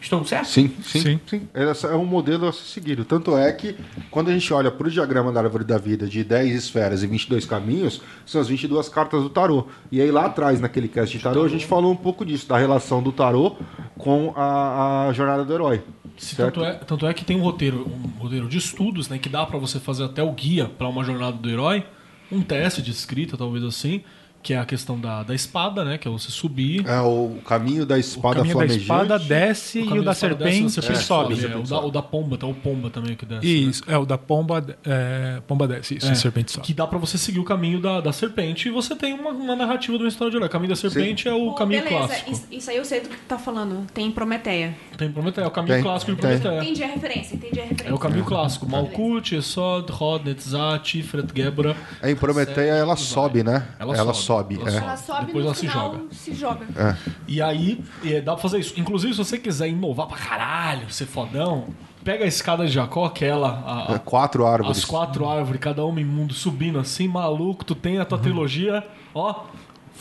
Estou 0.00 0.24
certo? 0.24 0.46
Sim, 0.46 0.72
sim, 0.82 1.20
sim. 1.26 1.48
Essa 1.52 1.88
É 1.88 1.94
um 1.94 2.06
modelo 2.06 2.48
a 2.48 2.52
ser 2.52 2.64
seguido. 2.64 3.04
Tanto 3.04 3.36
é 3.36 3.52
que, 3.52 3.76
quando 4.10 4.30
a 4.30 4.32
gente 4.32 4.52
olha 4.52 4.70
para 4.70 4.86
o 4.86 4.90
diagrama 4.90 5.30
da 5.30 5.40
árvore 5.40 5.64
da 5.64 5.76
vida 5.76 6.06
de 6.06 6.24
10 6.24 6.54
esferas 6.54 7.02
e 7.02 7.06
22 7.06 7.44
caminhos, 7.44 8.00
são 8.24 8.40
as 8.40 8.48
22 8.48 8.88
cartas 8.88 9.22
do 9.22 9.28
tarô. 9.28 9.66
E 9.92 10.00
aí 10.00 10.10
lá 10.10 10.26
atrás, 10.26 10.60
naquele 10.60 10.88
cast 10.88 11.16
de 11.16 11.22
tarô, 11.22 11.44
a 11.44 11.48
gente 11.48 11.66
falou 11.66 11.92
um 11.92 11.96
pouco 11.96 12.24
disso, 12.24 12.48
da 12.48 12.56
relação 12.56 13.02
do 13.02 13.12
tarô 13.12 13.56
com 13.98 14.32
a, 14.34 15.08
a 15.08 15.12
jornada 15.12 15.44
do 15.44 15.52
herói. 15.52 15.82
Se 16.16 16.34
certo? 16.34 16.60
tanto, 16.60 16.66
é, 16.66 16.72
tanto 16.74 17.06
é 17.06 17.14
que 17.14 17.24
tem 17.24 17.36
um 17.36 17.42
roteiro, 17.42 17.86
um 17.88 18.22
roteiro 18.22 18.48
de 18.48 18.58
estudos, 18.58 19.08
né, 19.08 19.18
que 19.18 19.28
dá 19.28 19.44
pra 19.46 19.58
você 19.58 19.78
fazer 19.78 20.04
até 20.04 20.22
o 20.22 20.32
guia 20.32 20.66
pra 20.66 20.88
uma 20.88 21.02
jornada 21.04 21.36
do 21.36 21.48
herói, 21.48 21.84
um 22.30 22.42
teste 22.42 22.82
de 22.82 22.90
escrita, 22.90 23.36
talvez 23.36 23.64
assim, 23.64 24.02
que 24.42 24.54
é 24.54 24.58
a 24.58 24.64
questão 24.64 24.98
da, 24.98 25.22
da 25.22 25.34
espada, 25.34 25.84
né, 25.84 25.98
que 25.98 26.08
é 26.08 26.10
você 26.10 26.30
subir. 26.30 26.86
É 26.86 27.00
o 27.00 27.38
caminho 27.44 27.84
da 27.84 27.96
O 27.96 27.98
espada 27.98 28.36
caminho 28.36 28.54
da 28.54 28.60
flamejante. 28.60 28.82
espada 28.82 29.18
desce 29.18 29.78
O 29.78 29.82
e 29.82 29.84
caminho 29.84 30.02
o 30.02 30.04
da 30.04 30.10
da 30.10 30.12
desce, 30.12 30.20
serpente, 30.20 30.62
da 30.76 30.82
serpente 30.82 31.04
sobe. 31.04 31.34
É, 31.44 31.56
o, 31.56 31.62
da, 31.62 31.80
o 31.80 31.90
da 31.90 32.02
pomba, 32.02 32.38
tá 32.38 32.46
o 32.46 32.54
pomba 32.54 32.90
também 32.90 33.14
que 33.14 33.26
desce. 33.26 33.46
né? 33.46 33.52
Isso, 33.52 33.82
é 33.86 33.98
o 33.98 34.06
da 34.06 34.16
pomba, 34.16 34.64
é, 34.84 35.40
pomba 35.46 35.68
desce, 35.68 35.96
isso, 35.96 36.06
É, 36.08 36.10
a 36.12 36.14
serpente 36.14 36.52
sobe. 36.52 36.66
Que 36.66 36.72
dá 36.74 36.86
pra 36.86 36.98
você 36.98 37.18
seguir 37.18 37.38
o 37.38 37.44
caminho 37.44 37.80
da, 37.80 38.00
da 38.00 38.12
serpente 38.12 38.68
e 38.68 38.70
você 38.70 38.96
tem 38.96 39.12
uma, 39.12 39.30
uma 39.30 39.54
narrativa 39.56 39.98
do 39.98 40.06
história 40.06 40.30
de 40.30 40.36
herói. 40.38 40.48
O 40.48 40.50
caminho 40.50 40.70
da 40.70 40.76
serpente 40.76 41.28
é 41.28 41.32
o 41.34 41.46
Pô, 41.50 41.54
caminho 41.54 41.82
beleza, 41.84 42.06
clássico. 42.06 42.30
Isso, 42.32 42.46
isso 42.50 42.70
aí 42.70 42.76
eu 42.76 42.84
sei 42.84 43.00
do 43.00 43.08
que 43.08 43.16
tu 43.16 43.22
tá 43.28 43.38
falando. 43.38 43.86
Tem 43.92 44.06
em 44.06 44.10
Prometeia. 44.10 44.74
Tem 44.96 45.10
Prometeia, 45.10 45.44
é 45.44 45.48
o 45.48 45.50
caminho 45.50 45.74
Tem, 45.74 45.82
clássico 45.82 46.12
de. 46.12 46.18
Prometeia. 46.20 46.62
Entendi 46.62 46.82
a 46.82 46.86
referência, 46.86 47.34
entendi 47.34 47.60
a 47.60 47.62
referência. 47.64 47.88
É 47.90 47.94
o 47.94 47.98
caminho 47.98 48.24
clássico. 48.24 48.66
Malkuth, 48.68 49.32
Esod, 49.32 49.90
Rod, 49.92 50.24
Netzat, 50.24 51.02
Fret 51.02 51.26
Gebra. 51.34 51.76
Em 52.02 52.16
Prometeia 52.16 52.72
ela 52.72 52.96
sobe, 52.96 53.42
né? 53.42 53.66
Ela 53.78 53.96
Ela, 53.96 54.12
sobe, 54.14 54.29
sobe. 54.34 54.58
ela 54.60 54.70
é. 54.70 54.76
Ela 54.76 54.96
sobe 54.96 55.26
Depois 55.26 55.44
no 55.44 55.48
ela 55.50 55.54
se 55.54 55.66
joga. 55.68 56.00
se 56.12 56.34
joga. 56.34 56.96
E 57.26 57.42
aí, 57.42 57.82
é, 58.04 58.20
dá 58.20 58.32
pra 58.32 58.42
fazer 58.42 58.58
isso. 58.60 58.78
Inclusive, 58.78 59.12
se 59.12 59.18
você 59.18 59.38
quiser 59.38 59.68
inovar 59.68 60.06
pra 60.06 60.16
caralho, 60.16 60.90
ser 60.90 61.06
fodão, 61.06 61.66
pega 62.04 62.24
a 62.24 62.28
escada 62.28 62.66
de 62.66 62.72
Jacó, 62.72 63.04
aquela. 63.04 63.48
a- 63.64 63.92
a- 63.92 63.94
É, 63.96 63.98
Quatro 63.98 64.46
árvores. 64.46 64.78
as 64.78 64.84
quatro 64.84 65.28
árvores, 65.28 65.60
cada 65.60 65.84
uma 65.84 66.00
em 66.00 66.04
mundo 66.04 66.32
subindo 66.34 66.78
assim, 66.78 67.08
maluco. 67.08 67.64
Tu 67.64 67.74
tem 67.74 67.98
a 67.98 68.04
tua 68.04 68.18
Uhum. 68.18 68.22
trilogia, 68.24 68.86
ó. 69.14 69.44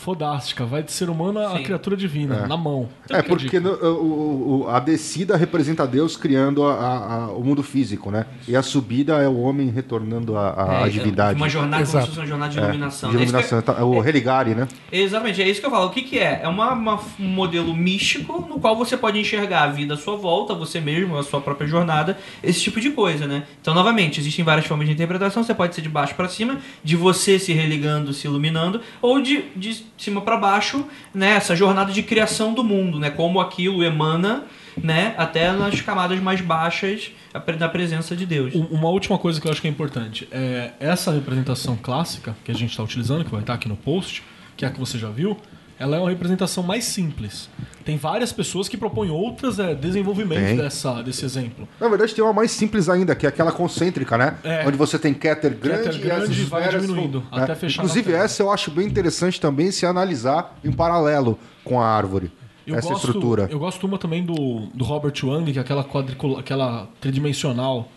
Fodástica, 0.00 0.64
vai 0.64 0.82
de 0.82 0.90
ser 0.92 1.10
humano 1.10 1.38
a 1.38 1.56
Sim. 1.58 1.62
criatura 1.62 1.96
divina, 1.96 2.46
na 2.46 2.56
mão. 2.56 2.88
Então 3.04 3.16
É, 3.18 3.22
fica 3.22 3.34
a 3.34 3.36
porque 3.38 3.60
no- 3.60 3.72
o- 3.74 4.62
o- 4.64 4.68
a 4.68 4.80
descida 4.80 5.36
representa 5.36 5.86
Deus 5.86 6.16
criando 6.16 6.64
a- 6.64 6.74
a- 6.74 7.14
a- 7.24 7.32
o 7.32 7.44
mundo 7.44 7.62
físico, 7.62 8.10
né? 8.10 8.24
E 8.48 8.56
a 8.56 8.62
subida 8.62 9.14
é 9.22 9.28
o 9.28 9.38
homem 9.40 9.68
retornando 9.68 10.36
à 10.38 10.84
É, 10.86 10.88
divindade. 10.88 11.36
Uma 11.36 11.48
jornada 11.48 11.84
como 11.84 11.90
Exato. 11.90 12.04
se 12.04 12.08
fosse 12.10 12.20
uma 12.20 12.26
jornada 12.26 12.50
de 12.52 12.58
É, 12.58 12.62
iluminação. 12.62 13.10
de 13.10 13.16
É 13.16 13.22
isso 13.22 13.32
que- 13.32 13.38
iluminação. 13.40 13.74
tá- 13.74 13.84
o 13.84 14.00
religare, 14.00 14.54
né? 14.54 14.66
Exatamente, 14.90 15.42
é 15.42 15.48
isso 15.48 15.60
que 15.60 15.66
eu 15.66 15.70
falo. 15.70 15.86
O 15.86 15.90
que, 15.90 16.02
que 16.02 16.18
é? 16.18 16.40
É 16.42 16.48
uma, 16.48 16.72
uma- 16.72 17.00
um 17.18 17.28
modelo 17.28 17.74
místico 17.74 18.46
no 18.48 18.58
qual 18.58 18.74
você 18.76 18.96
pode 18.96 19.18
enxergar 19.18 19.64
a 19.64 19.68
vida 19.68 19.94
à 19.94 19.96
sua 19.96 20.16
volta, 20.16 20.54
você 20.54 20.80
mesmo, 20.80 21.16
a 21.18 21.22
sua 21.22 21.40
própria 21.40 21.66
jornada, 21.68 22.18
esse 22.42 22.60
tipo 22.60 22.80
de 22.80 22.90
coisa, 22.90 23.26
né? 23.26 23.44
Então, 23.60 23.74
novamente, 23.74 24.18
existem 24.20 24.44
várias 24.44 24.66
formas 24.66 24.86
de 24.86 24.94
interpretação. 24.94 25.42
Você 25.44 25.54
pode 25.54 25.74
ser 25.74 25.82
de 25.82 25.88
baixo 25.88 26.14
para 26.14 26.28
cima, 26.28 26.58
de 26.82 26.96
você 26.96 27.38
se 27.38 27.52
religando, 27.52 28.12
se 28.12 28.26
iluminando, 28.26 28.80
ou 29.02 29.20
de, 29.20 29.42
de 29.56 29.89
cima 30.02 30.20
para 30.20 30.36
baixo, 30.36 30.84
né? 31.14 31.30
Essa 31.32 31.54
jornada 31.56 31.92
de 31.92 32.02
criação 32.02 32.52
do 32.54 32.62
mundo, 32.64 32.98
né? 32.98 33.10
Como 33.10 33.40
aquilo 33.40 33.82
emana, 33.84 34.44
né? 34.82 35.14
Até 35.18 35.52
nas 35.52 35.80
camadas 35.80 36.18
mais 36.20 36.40
baixas 36.40 37.10
da 37.58 37.68
presença 37.68 38.16
de 38.16 38.26
Deus. 38.26 38.54
Um- 38.54 38.64
Uma 38.66 38.88
última 38.88 39.18
coisa 39.18 39.40
que 39.40 39.46
eu 39.46 39.52
acho 39.52 39.60
que 39.60 39.68
é 39.68 39.70
importante 39.70 40.26
é 40.32 40.72
essa 40.80 41.12
representação 41.12 41.76
clássica 41.76 42.36
que 42.44 42.50
a 42.50 42.54
gente 42.54 42.70
está 42.70 42.82
utilizando, 42.82 43.24
que 43.24 43.30
vai 43.30 43.40
estar 43.40 43.54
aqui 43.54 43.68
no 43.68 43.76
post, 43.76 44.22
que 44.56 44.64
é 44.64 44.68
a 44.68 44.70
que 44.70 44.78
você 44.80 44.98
já 44.98 45.08
viu, 45.10 45.36
ela 45.78 45.96
é 45.96 46.00
uma 46.00 46.10
representação 46.10 46.62
mais 46.62 46.84
simples. 46.84 47.48
Tem 47.90 47.96
várias 47.96 48.32
pessoas 48.32 48.68
que 48.68 48.76
propõem 48.76 49.10
outras 49.10 49.58
é, 49.58 49.74
desenvolvimentos 49.74 50.56
dessa, 50.56 51.02
desse 51.02 51.24
exemplo. 51.24 51.66
Na 51.80 51.88
verdade, 51.88 52.14
tem 52.14 52.22
uma 52.22 52.32
mais 52.32 52.52
simples 52.52 52.88
ainda, 52.88 53.16
que 53.16 53.26
é 53.26 53.28
aquela 53.28 53.50
concêntrica, 53.50 54.16
né? 54.16 54.38
É. 54.44 54.64
Onde 54.64 54.76
você 54.76 54.96
tem 54.96 55.12
Keter 55.12 55.52
grande, 55.56 55.98
e 55.98 56.00
grande 56.00 56.40
e 56.40 56.44
vai 56.44 56.62
esferas 56.62 56.82
diminuindo, 56.86 57.24
vão- 57.28 57.42
até 57.42 57.50
é. 57.50 57.54
fechar 57.56 57.82
Inclusive, 57.82 58.12
essa 58.12 58.44
eu 58.44 58.52
acho 58.52 58.70
bem 58.70 58.86
interessante 58.86 59.40
também 59.40 59.72
se 59.72 59.84
analisar 59.84 60.56
em 60.62 60.70
paralelo 60.70 61.36
com 61.64 61.80
a 61.80 61.84
árvore. 61.88 62.30
Eu 62.64 62.76
essa 62.76 62.90
gosto, 62.90 63.06
estrutura. 63.08 63.48
Eu 63.50 63.58
gosto 63.58 63.84
uma 63.84 63.98
também 63.98 64.24
do, 64.24 64.68
do 64.72 64.84
Robert 64.84 65.14
Wang, 65.24 65.52
que 65.52 65.58
é 65.58 65.60
aquela 65.60 65.82
quadricula, 65.82 66.38
aquela 66.38 66.86
tridimensional. 67.00 67.88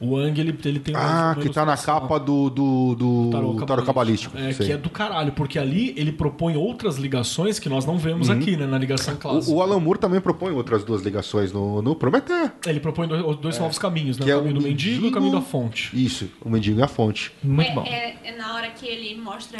O 0.00 0.14
Wang, 0.14 0.40
ele, 0.40 0.56
ele 0.64 0.78
tem 0.78 0.94
uma- 0.94 1.04
Ah, 1.04 1.32
uma 1.32 1.42
que 1.42 1.48
tá 1.48 1.64
na 1.64 1.76
capa 1.76 2.18
do, 2.18 2.48
do, 2.50 2.94
do 2.94 3.30
Tarô 3.30 3.54
tarô 3.66 3.82
cabalístico. 3.82 4.36
É, 4.38 4.52
sei. 4.52 4.66
que 4.66 4.72
é 4.72 4.76
do 4.76 4.88
caralho, 4.90 5.32
porque 5.32 5.58
ali 5.58 5.92
ele 5.96 6.12
propõe 6.12 6.56
outras 6.56 6.96
ligações 6.96 7.58
que 7.58 7.68
nós 7.68 7.84
não 7.84 7.98
vemos 7.98 8.30
aqui, 8.30 8.56
né, 8.56 8.66
na 8.66 8.78
ligação 8.78 9.16
clássica. 9.16 9.50
Uhum. 9.50 9.56
O, 9.56 9.60
o 9.60 9.62
Alan 9.62 9.80
Moore 9.80 9.98
também 9.98 10.20
propõe 10.20 10.52
outras 10.52 10.84
duas 10.84 11.02
ligações 11.02 11.52
no, 11.52 11.82
no 11.82 11.94
Prometeu. 11.96 12.50
Ele 12.66 12.80
propõe 12.80 13.08
dois, 13.08 13.36
dois 13.38 13.58
novos 13.58 13.78
caminhos, 13.78 14.18
né? 14.18 14.24
Que 14.24 14.30
é 14.30 14.36
o 14.36 14.38
caminho 14.38 14.56
o 14.56 14.60
do 14.60 14.64
mendigo 14.68 15.06
e 15.06 15.08
o 15.08 15.12
caminho 15.12 15.32
da 15.32 15.40
fonte. 15.40 15.90
Isso, 15.92 16.30
o 16.44 16.48
mendigo 16.48 16.78
e 16.78 16.82
a 16.82 16.88
fonte. 16.88 17.32
Muito 17.42 17.70
é, 17.70 17.74
bom. 17.74 17.84
É, 17.84 18.16
é 18.24 18.36
na 18.36 18.54
hora 18.54 18.68
que 18.70 18.86
ele 18.86 19.20
mostra 19.20 19.58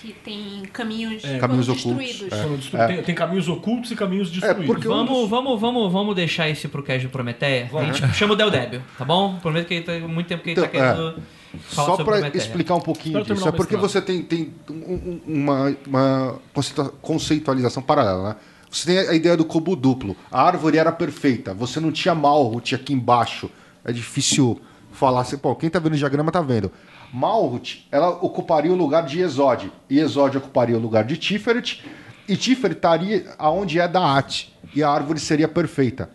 que 0.00 0.12
tem 0.24 0.62
caminhos, 0.72 1.24
É. 1.24 1.38
Caminhos 1.38 1.68
ocultos, 1.68 2.72
é. 2.72 2.86
Tem, 2.86 3.02
tem 3.02 3.14
caminhos 3.14 3.48
ocultos 3.48 3.90
e 3.90 3.96
caminhos 3.96 4.30
destruídos. 4.30 4.66
porque 4.66 4.86
um 4.86 5.00
Vamos, 5.00 5.28
vamos, 5.30 5.60
vamos, 5.60 5.92
vamos 5.92 6.14
deixar 6.14 6.48
esse 6.48 6.68
pro 6.68 6.82
cast 6.82 7.06
do 7.06 7.10
Prometeia? 7.10 7.70
A 7.72 7.84
gente 7.84 8.14
chama 8.14 8.34
o 8.34 8.36
Del 8.36 8.50
Débio, 8.50 8.82
tá 8.98 9.04
bom? 9.04 9.36
Prometo 9.40 9.66
que 9.66 9.79
ele 9.80 10.00
tá 10.00 10.08
muito 10.08 10.26
tempo 10.26 10.42
que 10.42 10.50
ele 10.50 10.60
tá 10.60 10.66
Então, 10.66 10.80
é. 10.80 10.94
querendo 10.94 11.22
falar 11.62 11.96
Só 11.96 12.04
para 12.04 12.28
explicar 12.36 12.74
um 12.76 12.80
pouquinho 12.80 13.22
disso. 13.24 13.48
É 13.48 13.52
porque 13.52 13.76
você 13.76 14.00
tem, 14.00 14.22
tem 14.22 14.52
um- 14.70 14.74
um- 14.74 15.20
uma, 15.26 15.76
uma 15.86 16.38
conceitua- 16.54 16.92
conceitualização 17.02 17.82
paralela, 17.82 18.30
né? 18.30 18.36
Você 18.70 18.86
tem 18.86 18.98
a 19.08 19.14
ideia 19.14 19.36
do 19.36 19.44
cubo 19.44 19.74
duplo. 19.74 20.14
A 20.30 20.42
árvore 20.42 20.78
era 20.78 20.92
perfeita. 20.92 21.52
Você 21.52 21.80
não 21.80 21.90
tinha 21.90 22.14
Malhut 22.14 22.72
aqui 22.74 22.92
embaixo. 22.92 23.50
É 23.84 23.90
difícil 23.92 24.60
falar 24.92 25.22
assim. 25.22 25.36
Pô, 25.36 25.56
quem 25.56 25.68
tá 25.68 25.80
vendo 25.80 25.94
o 25.94 25.96
diagrama 25.96 26.30
tá 26.30 26.40
vendo. 26.40 26.70
Malhut, 27.12 27.88
ela 27.90 28.10
ocuparia 28.10 28.72
o 28.72 28.76
lugar 28.76 29.02
de 29.04 29.18
Exod. 29.20 29.72
E 29.88 29.98
Exod 29.98 30.36
ocuparia 30.38 30.76
o 30.76 30.80
lugar 30.80 31.02
de 31.02 31.16
Tiferet. 31.16 31.84
E 32.28 32.36
Tiferet 32.36 32.76
estaria 32.76 33.26
aonde 33.36 33.80
é 33.80 33.88
Daat. 33.88 34.54
E 34.72 34.84
a 34.84 34.88
árvore 34.88 35.18
seria 35.18 35.48
perfeita. 35.48 36.08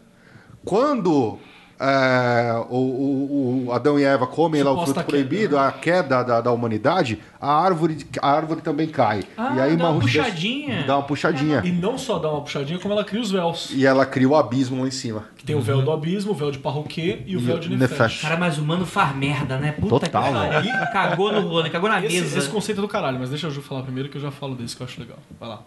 Quando 0.63 1.38
é, 1.80 2.65
o, 2.69 2.76
o- 2.78 3.65
o 3.67 3.71
Adão 3.73 3.99
e 3.99 4.03
Eva 4.03 4.26
comem 4.28 4.63
lá 4.63 4.71
o 4.71 4.78
fruto 4.78 4.93
queda, 4.93 5.03
proibido, 5.05 5.57
a 5.57 5.71
queda 5.71 6.23
da, 6.23 6.41
da 6.41 6.51
humanidade, 6.51 7.19
a 7.39 7.53
árvore, 7.53 8.05
a 8.21 8.32
árvore 8.32 8.61
também 8.61 8.88
cai. 8.88 9.23
Ah, 9.38 9.53
e 9.55 9.59
aí 9.61 9.76
dá 9.76 9.89
uma 9.89 9.99
puxadinha. 9.99 10.84
Dá 10.86 10.97
uma 10.97 11.03
puxadinha. 11.03 11.61
E 11.65 11.71
não 11.71 11.97
só 11.97 12.17
dá 12.19 12.30
uma 12.32 12.41
puxadinha, 12.41 12.80
como 12.80 12.93
ela 12.93 13.03
cria 13.03 13.21
os 13.21 13.32
véus. 13.32 13.71
E 13.73 13.86
ela 13.86 14.05
cria 14.05 14.28
o 14.30 14.36
abismo 14.36 14.82
lá 14.82 14.88
em 14.88 14.91
cima. 14.91 15.26
Que 15.36 15.43
tem 15.45 15.55
o 15.55 15.61
véu 15.61 15.82
do 15.82 15.91
abismo, 15.91 16.32
o 16.32 16.36
véu 16.36 16.51
de 16.51 16.59
Parroquet 16.59 17.23
e 17.26 17.36
o 17.36 17.39
véu 17.39 17.59
de 17.59 17.69
Nefesh. 17.69 17.91
Nefesh. 17.99 18.21
Cara, 18.21 18.38
mas 18.38 18.57
o 18.57 18.61
mano 18.63 18.86
faz 18.86 19.15
merda, 19.15 19.57
né? 19.57 19.71
Puta 19.73 20.05
Total, 20.05 20.23
que 20.23 20.32
pariu. 20.34 20.71
Cagou 20.93 21.32
no 21.34 21.41
rolê, 21.47 21.69
cagou 21.69 21.89
na 21.89 22.03
Esse, 22.03 22.21
mesa. 22.21 22.39
esse 22.39 22.49
conceito 22.49 22.80
é 22.80 22.82
do 22.82 22.88
caralho, 22.88 23.19
mas 23.19 23.30
deixa 23.30 23.47
eu 23.47 23.51
falar 23.61 23.82
primeiro 23.84 24.09
que 24.09 24.17
eu 24.17 24.21
já 24.21 24.32
falo 24.32 24.55
desse 24.55 24.76
que 24.76 24.82
eu 24.82 24.88
acho 24.88 24.99
legal. 24.99 25.17
Vai 25.39 25.49
lá. 25.49 25.59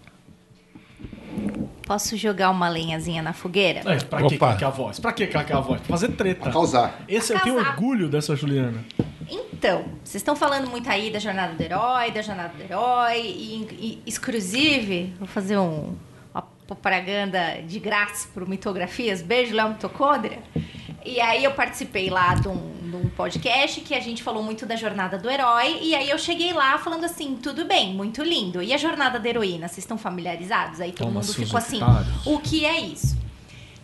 Posso 1.89 2.19
jogar 2.19 2.51
uma 2.51 2.69
lenhazinha 2.69 3.23
na 3.23 3.33
fogueira? 3.33 3.81
É, 3.91 3.97
pra 4.05 4.19
que 4.19 4.35
Opa. 4.35 4.49
craquear 4.49 4.71
a 4.71 4.75
voz? 4.75 5.01
Pra 5.01 5.11
que 5.11 5.27
craquear 5.27 5.59
a 5.59 5.63
voz? 5.63 5.81
Pra 5.81 5.89
fazer 5.89 6.09
treta. 6.09 6.51
Causar. 6.51 7.01
Esse 7.09 7.33
eu 7.33 7.41
tenho 7.41 7.57
orgulho 7.57 8.11
dessa 8.11 8.37
Juliana. 8.37 8.85
Então, 9.31 9.87
vocês 10.05 10.17
estão 10.17 10.37
falando 10.37 10.69
muito 10.69 10.89
aí 10.91 11.11
da 11.11 11.19
jornada 11.19 11.55
do 11.55 11.61
herói, 11.63 12.11
da 12.11 12.21
jornada 12.21 12.53
do 12.55 12.63
herói, 12.63 13.21
e, 13.23 13.63
e 13.81 14.03
exclusive, 14.07 15.15
vou 15.19 15.27
fazer 15.27 15.57
um, 15.57 15.95
uma 16.35 16.43
propaganda 16.67 17.63
de 17.67 17.79
graça 17.79 18.29
pro 18.35 18.47
Mitografias, 18.47 19.23
beijo 19.23 19.55
Léo 19.55 19.71
Mitocôndria. 19.71 20.41
E 21.09 21.23
aí 21.23 21.43
eu 21.43 21.53
participei 21.53 22.11
lá 22.11 22.35
de 22.35 22.49
um, 22.49 22.91
de 22.91 22.97
um 22.97 23.09
podcast 23.09 23.81
que 23.81 23.95
a 23.95 24.01
gente 24.01 24.23
falou 24.23 24.43
muito 24.43 24.67
da 24.67 24.77
jornada 24.77 25.17
do 25.17 25.31
herói, 25.31 25.79
e 25.81 25.95
aí 25.95 26.11
eu 26.11 26.19
cheguei 26.19 26.53
lá 26.53 26.77
falando 26.77 27.05
assim, 27.05 27.35
tudo 27.43 27.65
bem, 27.65 27.95
muito 27.95 28.23
lindo. 28.23 28.63
E 28.63 28.75
a 28.75 28.77
jornada 28.77 29.19
da 29.19 29.27
heroína, 29.27 29.69
vocês 29.69 29.79
estão 29.79 29.97
familiarizados? 29.97 30.83
Aí 30.83 30.93
todo 30.93 31.07
Toma, 31.07 31.21
mundo 31.21 31.33
ficou 31.33 31.57
assim, 31.57 31.81
o 32.27 32.39
que 32.39 32.67
é 32.67 32.79
isso? 32.79 33.17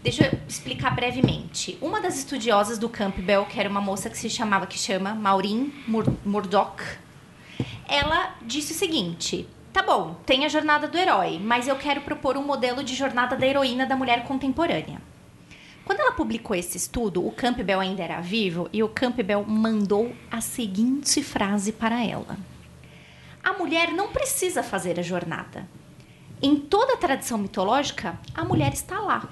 Deixa 0.03 0.27
eu 0.27 0.39
explicar 0.47 0.95
brevemente. 0.95 1.79
Uma 1.81 1.99
das 1.99 2.18
estudiosas 2.18 2.77
do 2.77 2.91
Campbell, 2.91 3.47
que 3.47 3.59
era 3.59 3.70
uma 3.70 3.81
moça 3.81 4.11
que 4.11 4.18
se 4.18 4.29
chamava, 4.29 4.66
que 4.66 4.79
chama 4.79 5.14
Maureen 5.14 5.72
Mur 5.89 6.05
Murdoch, 6.27 6.83
ela 7.89 8.35
disse 8.43 8.75
o 8.75 8.77
seguinte: 8.77 9.49
tá 9.72 9.83
bom, 9.83 10.14
tem 10.27 10.45
a 10.45 10.49
jornada 10.51 10.87
do 10.87 10.99
herói, 10.99 11.41
mas 11.43 11.68
eu 11.68 11.77
quero 11.77 12.03
propor 12.03 12.37
um 12.37 12.45
modelo 12.45 12.85
de 12.85 12.95
jornada 12.95 13.35
da 13.35 13.47
heroína 13.47 13.87
da 13.87 13.97
mulher 13.97 14.25
contemporânea. 14.25 15.14
Quando 15.85 16.01
ela 16.01 16.12
publicou 16.12 16.57
esse 16.57 16.76
estudo, 16.78 17.26
o 17.26 17.30
Campbell 17.30 17.80
ainda 17.80 18.03
era 18.03 18.20
vivo 18.20 18.68
e 18.72 18.82
o 18.82 18.89
Campbell 18.89 19.45
mandou 19.45 20.14
a 20.30 20.41
seguinte 20.41 21.22
frase 21.22 21.72
para 21.72 22.03
ela: 22.03 22.39
A 23.43 23.53
mulher 23.53 23.93
não 23.93 24.09
precisa 24.09 24.62
fazer 24.62 24.99
a 24.99 25.03
jornada. 25.03 25.68
Em 26.43 26.57
toda 26.57 26.95
a 26.95 26.97
tradição 26.97 27.39
mitológica, 27.39 28.18
a 28.35 28.45
mulher 28.45 28.72
está 28.72 29.01
lá. 29.01 29.28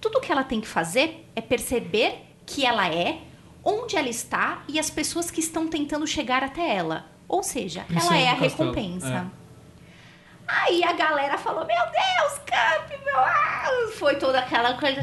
Tudo 0.00 0.20
que 0.20 0.32
ela 0.32 0.44
tem 0.44 0.60
que 0.60 0.66
fazer 0.66 1.28
é 1.36 1.40
perceber 1.40 2.26
que 2.44 2.64
ela 2.66 2.88
é, 2.88 3.20
onde 3.64 3.96
ela 3.96 4.08
está 4.08 4.62
e 4.68 4.78
as 4.78 4.90
pessoas 4.90 5.30
que 5.30 5.40
estão 5.40 5.68
tentando 5.68 6.06
chegar 6.06 6.42
até 6.42 6.74
ela. 6.74 7.06
Ou 7.28 7.42
seja, 7.42 7.86
ela 7.88 8.18
é 8.18 8.28
a 8.28 8.34
do 8.34 8.40
castelo, 8.40 8.72
recompensa. 8.72 9.32
Aí 10.46 10.82
a 10.84 10.92
galera 10.92 11.38
falou: 11.38 11.64
Meu 11.66 11.76
Deus, 11.76 12.40
Campbell! 12.46 13.16
Ah! 13.16 13.88
Foi 13.94 14.16
toda 14.16 14.38
aquela 14.38 14.74
coisa. 14.74 15.00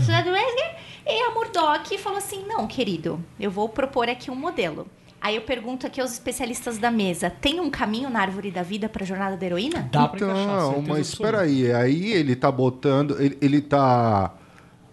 E 1.07 1.21
a 1.23 1.31
Murdoch 1.31 1.97
falou 1.97 2.17
assim: 2.17 2.45
Não, 2.47 2.67
querido, 2.67 3.23
eu 3.39 3.49
vou 3.49 3.69
propor 3.69 4.09
aqui 4.09 4.29
um 4.29 4.35
modelo. 4.35 4.87
Aí 5.21 5.35
eu 5.35 5.41
pergunto 5.41 5.85
aqui 5.85 5.99
aos 5.99 6.13
especialistas 6.13 6.77
da 6.77 6.89
mesa: 6.91 7.29
tem 7.29 7.59
um 7.59 7.69
caminho 7.69 8.09
na 8.09 8.21
árvore 8.21 8.51
da 8.51 8.63
vida 8.63 8.87
para 8.87 9.03
a 9.03 9.05
jornada 9.05 9.35
da 9.35 9.45
heroína? 9.45 9.89
Dá 9.91 10.07
pra 10.07 10.19
encaixar, 10.19 10.69
Então, 10.69 10.83
mas 10.87 11.09
espera 11.09 11.41
aí. 11.41 11.71
Aí 11.73 12.11
ele 12.13 12.35
tá 12.35 12.51
botando... 12.51 13.19
Ele, 13.21 13.37
ele 13.41 13.61
tá 13.61 14.33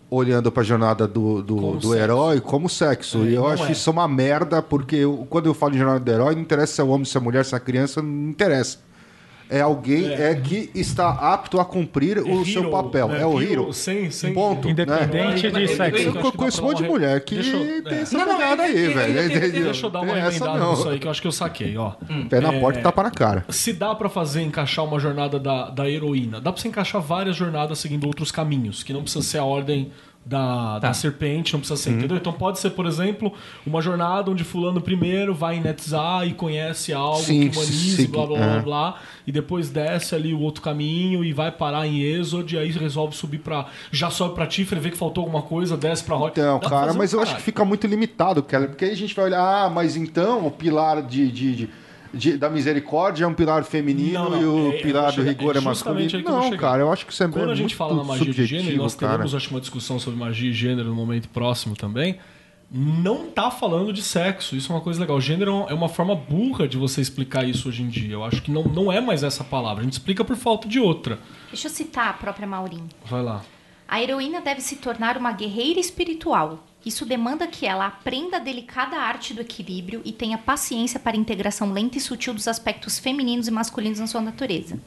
olhando 0.08 0.50
pra 0.52 0.62
jornada 0.62 1.06
do, 1.06 1.42
do, 1.42 1.56
Como 1.56 1.76
do 1.76 1.88
sexo. 1.88 1.94
herói 1.96 2.40
como 2.40 2.68
sexo. 2.68 3.18
É, 3.24 3.30
e 3.30 3.34
eu 3.34 3.46
acho 3.46 3.64
é. 3.64 3.72
isso 3.72 3.90
uma 3.90 4.06
merda, 4.06 4.62
porque 4.62 4.96
eu- 4.96 5.26
quando 5.28 5.46
eu 5.46 5.54
falo 5.54 5.72
de 5.72 5.78
jornada 5.78 6.00
do 6.00 6.10
herói, 6.10 6.34
não 6.34 6.42
interessa 6.42 6.74
se 6.74 6.80
é 6.80 6.84
homem, 6.84 7.04
se 7.04 7.16
é 7.16 7.20
mulher, 7.20 7.44
se 7.44 7.54
é 7.54 7.60
criança, 7.60 8.00
não 8.00 8.30
interessa. 8.30 8.78
É 9.48 9.60
alguém 9.60 10.08
É. 10.12 10.30
é. 10.30 10.34
que 10.34 10.70
está 10.74 11.08
apto 11.10 11.60
a 11.60 11.64
cumprir 11.64 12.18
o 12.18 12.44
seu 12.44 12.62
hero, 12.62 12.70
papel. 12.70 13.08
né? 13.08 13.20
É 13.22 13.26
o 13.26 13.40
Hero 13.40 13.72
sem- 13.72 14.10
sem- 14.10 14.34
Ponto. 14.34 14.68
Independente 14.68 15.50
né? 15.50 15.60
de 15.60 15.68
sexo. 15.68 16.02
Eu, 16.08 16.14
eu 16.16 16.32
conheço 16.32 16.60
um 16.62 16.64
monte 16.66 16.82
de 16.82 16.88
mulher 16.88 17.20
que 17.24 17.36
Deixa 17.36 17.56
tem 17.82 17.98
é. 17.98 18.02
essa 18.02 18.18
Não, 18.18 18.26
pegada 18.26 18.62
aí, 18.64 18.76
ele- 18.76 18.94
velho. 18.94 19.18
ele- 19.18 19.34
ele-? 19.34 19.62
Deixa 19.62 19.86
eu 19.86 19.90
dar 19.90 20.00
uma 20.00 20.18
emendada 20.18 20.58
não. 20.58 20.70
nisso 20.72 20.88
aí 20.88 20.98
que 20.98 21.06
eu 21.06 21.10
acho 21.10 21.20
que 21.22 21.28
eu 21.28 21.32
saquei, 21.32 21.76
ó. 21.76 21.92
Pé 22.28 22.40
na 22.40 22.52
É, 22.52 22.60
porta 22.60 22.80
e 22.80 22.82
tapa 22.82 23.02
na 23.02 23.10
cara. 23.10 23.44
Se 23.48 23.72
dá 23.72 23.94
pra 23.94 24.08
fazer, 24.08 24.42
encaixar 24.42 24.84
uma 24.84 24.98
jornada 24.98 25.38
da, 25.38 25.70
da 25.70 25.88
heroína, 25.88 26.40
dá 26.40 26.50
pra 26.52 26.60
você 26.60 26.68
encaixar 26.68 27.00
várias 27.00 27.36
jornadas 27.36 27.78
seguindo 27.78 28.04
outros 28.06 28.32
caminhos, 28.32 28.82
que 28.82 28.92
não 28.92 29.02
precisa 29.02 29.24
ser 29.24 29.38
a 29.38 29.44
ordem 29.44 29.90
da, 30.26 30.80
Tá. 30.80 30.88
da 30.88 30.92
serpente, 30.92 31.52
não 31.52 31.60
precisa 31.60 31.80
ser, 31.80 31.90
Uhum. 31.90 31.98
entendeu? 31.98 32.16
Então 32.16 32.32
pode 32.32 32.58
ser, 32.58 32.70
por 32.70 32.84
exemplo, 32.84 33.32
uma 33.64 33.80
jornada 33.80 34.28
onde 34.28 34.42
fulano 34.42 34.80
primeiro 34.80 35.32
vai 35.32 35.56
em 35.56 35.60
Netzah 35.60 36.26
e 36.26 36.34
conhece 36.34 36.92
algo 36.92 37.22
Sim, 37.22 37.48
que 37.48 37.56
humanize, 37.56 37.96
sim, 38.04 38.06
blá 38.08 38.26
blá 38.26 38.36
blá 38.36 38.56
é. 38.56 38.60
blá, 38.60 38.94
e 39.24 39.30
depois 39.30 39.70
desce 39.70 40.14
ali 40.16 40.34
o 40.34 40.40
outro 40.40 40.60
caminho 40.62 41.24
e 41.24 41.32
vai 41.32 41.52
parar 41.52 41.86
em 41.86 42.00
Êxodo, 42.02 42.52
e 42.52 42.58
aí 42.58 42.70
resolve 42.72 43.14
subir 43.16 43.38
pra. 43.38 43.66
Já 43.92 44.10
sobe 44.10 44.34
pra 44.34 44.46
Tifre, 44.46 44.80
vê 44.80 44.90
que 44.90 44.96
faltou 44.96 45.22
alguma 45.22 45.42
coisa, 45.42 45.76
desce 45.76 46.02
pra 46.02 46.16
Rocha. 46.16 46.32
Então, 46.32 46.58
Dá 46.58 46.68
cara, 46.68 46.92
mas 46.92 47.12
eu 47.12 47.20
acho 47.20 47.26
caralho. 47.26 47.36
que 47.36 47.42
fica 47.44 47.64
muito 47.64 47.86
limitado, 47.86 48.42
Keller, 48.42 48.68
porque 48.70 48.84
aí 48.84 48.90
a 48.90 48.96
gente 48.96 49.14
vai 49.14 49.26
olhar, 49.26 49.40
ah, 49.66 49.70
mas 49.70 49.96
então 49.96 50.44
o 50.46 50.50
pilar 50.50 51.02
de, 51.02 51.30
de, 51.30 51.54
de, 51.56 51.70
de- 52.16 52.36
da 52.36 52.48
misericórdia 52.50 53.24
é 53.24 53.28
um 53.28 53.34
pilar 53.34 53.62
feminino 53.64 54.24
Não, 54.24 54.30
não, 54.30 54.40
e 54.42 54.44
o 54.44 54.72
é- 54.72 54.76
é- 54.78 54.82
pilar 54.82 55.12
do 55.12 55.22
rigor 55.22 55.54
é 55.54 55.58
é 55.58 55.60
masculino. 55.62 56.22
Não, 56.24 56.56
cara, 56.56 56.82
eu 56.82 56.92
acho 56.92 57.06
que 57.06 57.12
isso 57.12 57.22
é 57.22 57.28
Quando 57.28 57.42
a 57.42 57.46
muito 57.46 57.58
gente 57.58 57.74
fala 57.76 57.94
na 57.94 58.04
magia 58.04 58.32
de 58.32 58.46
gênero, 58.46 58.72
e 58.72 58.76
nós 58.76 58.92
subjetivo, 58.92 58.98
teremos, 59.12 59.30
cara. 59.32 59.36
acho 59.36 59.50
uma 59.50 59.60
discussão 59.60 59.98
sobre 60.00 60.18
magia 60.18 60.50
e 60.50 60.52
gênero 60.52 60.88
no 60.88 60.94
momento 60.94 61.28
próximo 61.28 61.76
também, 61.76 62.18
não 62.70 63.26
tá 63.28 63.50
falando 63.50 63.92
de 63.92 64.02
sexo. 64.02 64.56
Isso 64.56 64.72
é 64.72 64.74
uma 64.74 64.80
coisa 64.80 64.98
legal. 65.00 65.20
Gênero 65.20 65.66
é 65.68 65.74
uma 65.74 65.88
forma 65.88 66.16
burra 66.16 66.66
de 66.66 66.76
você 66.76 67.00
explicar 67.00 67.44
isso 67.48 67.68
hoje 67.68 67.82
em 67.82 67.88
dia. 67.88 68.14
Eu 68.14 68.24
acho 68.24 68.42
que 68.42 68.50
não, 68.50 68.64
não 68.64 68.90
é 68.90 69.00
mais 69.00 69.22
essa 69.22 69.44
palavra. 69.44 69.82
A 69.82 69.84
gente 69.84 69.92
explica 69.92 70.24
por 70.24 70.34
falta 70.36 70.66
de 70.66 70.80
outra. 70.80 71.18
Deixa 71.48 71.68
eu 71.68 71.70
citar 71.70 72.08
a 72.08 72.12
própria 72.14 72.46
Maureen. 72.46 72.82
Vai 73.04 73.22
lá. 73.22 73.42
A 73.88 74.02
heroína 74.02 74.40
deve 74.40 74.60
se 74.60 74.76
tornar 74.76 75.16
uma 75.16 75.30
guerreira 75.30 75.78
espiritual. 75.78 76.64
Isso 76.86 77.04
demanda 77.04 77.48
que 77.48 77.66
ela 77.66 77.88
aprenda 77.88 78.36
a 78.36 78.38
delicada 78.38 78.96
arte 78.96 79.34
do 79.34 79.40
equilíbrio 79.40 80.00
e 80.04 80.12
tenha 80.12 80.38
paciência 80.38 81.00
para 81.00 81.16
a 81.16 81.20
integração 81.20 81.72
lenta 81.72 81.98
e 81.98 82.00
sutil 82.00 82.32
dos 82.32 82.46
aspectos 82.46 82.96
femininos 82.96 83.48
e 83.48 83.50
masculinos 83.50 83.98
na 83.98 84.06
sua 84.06 84.20
natureza. 84.20 84.80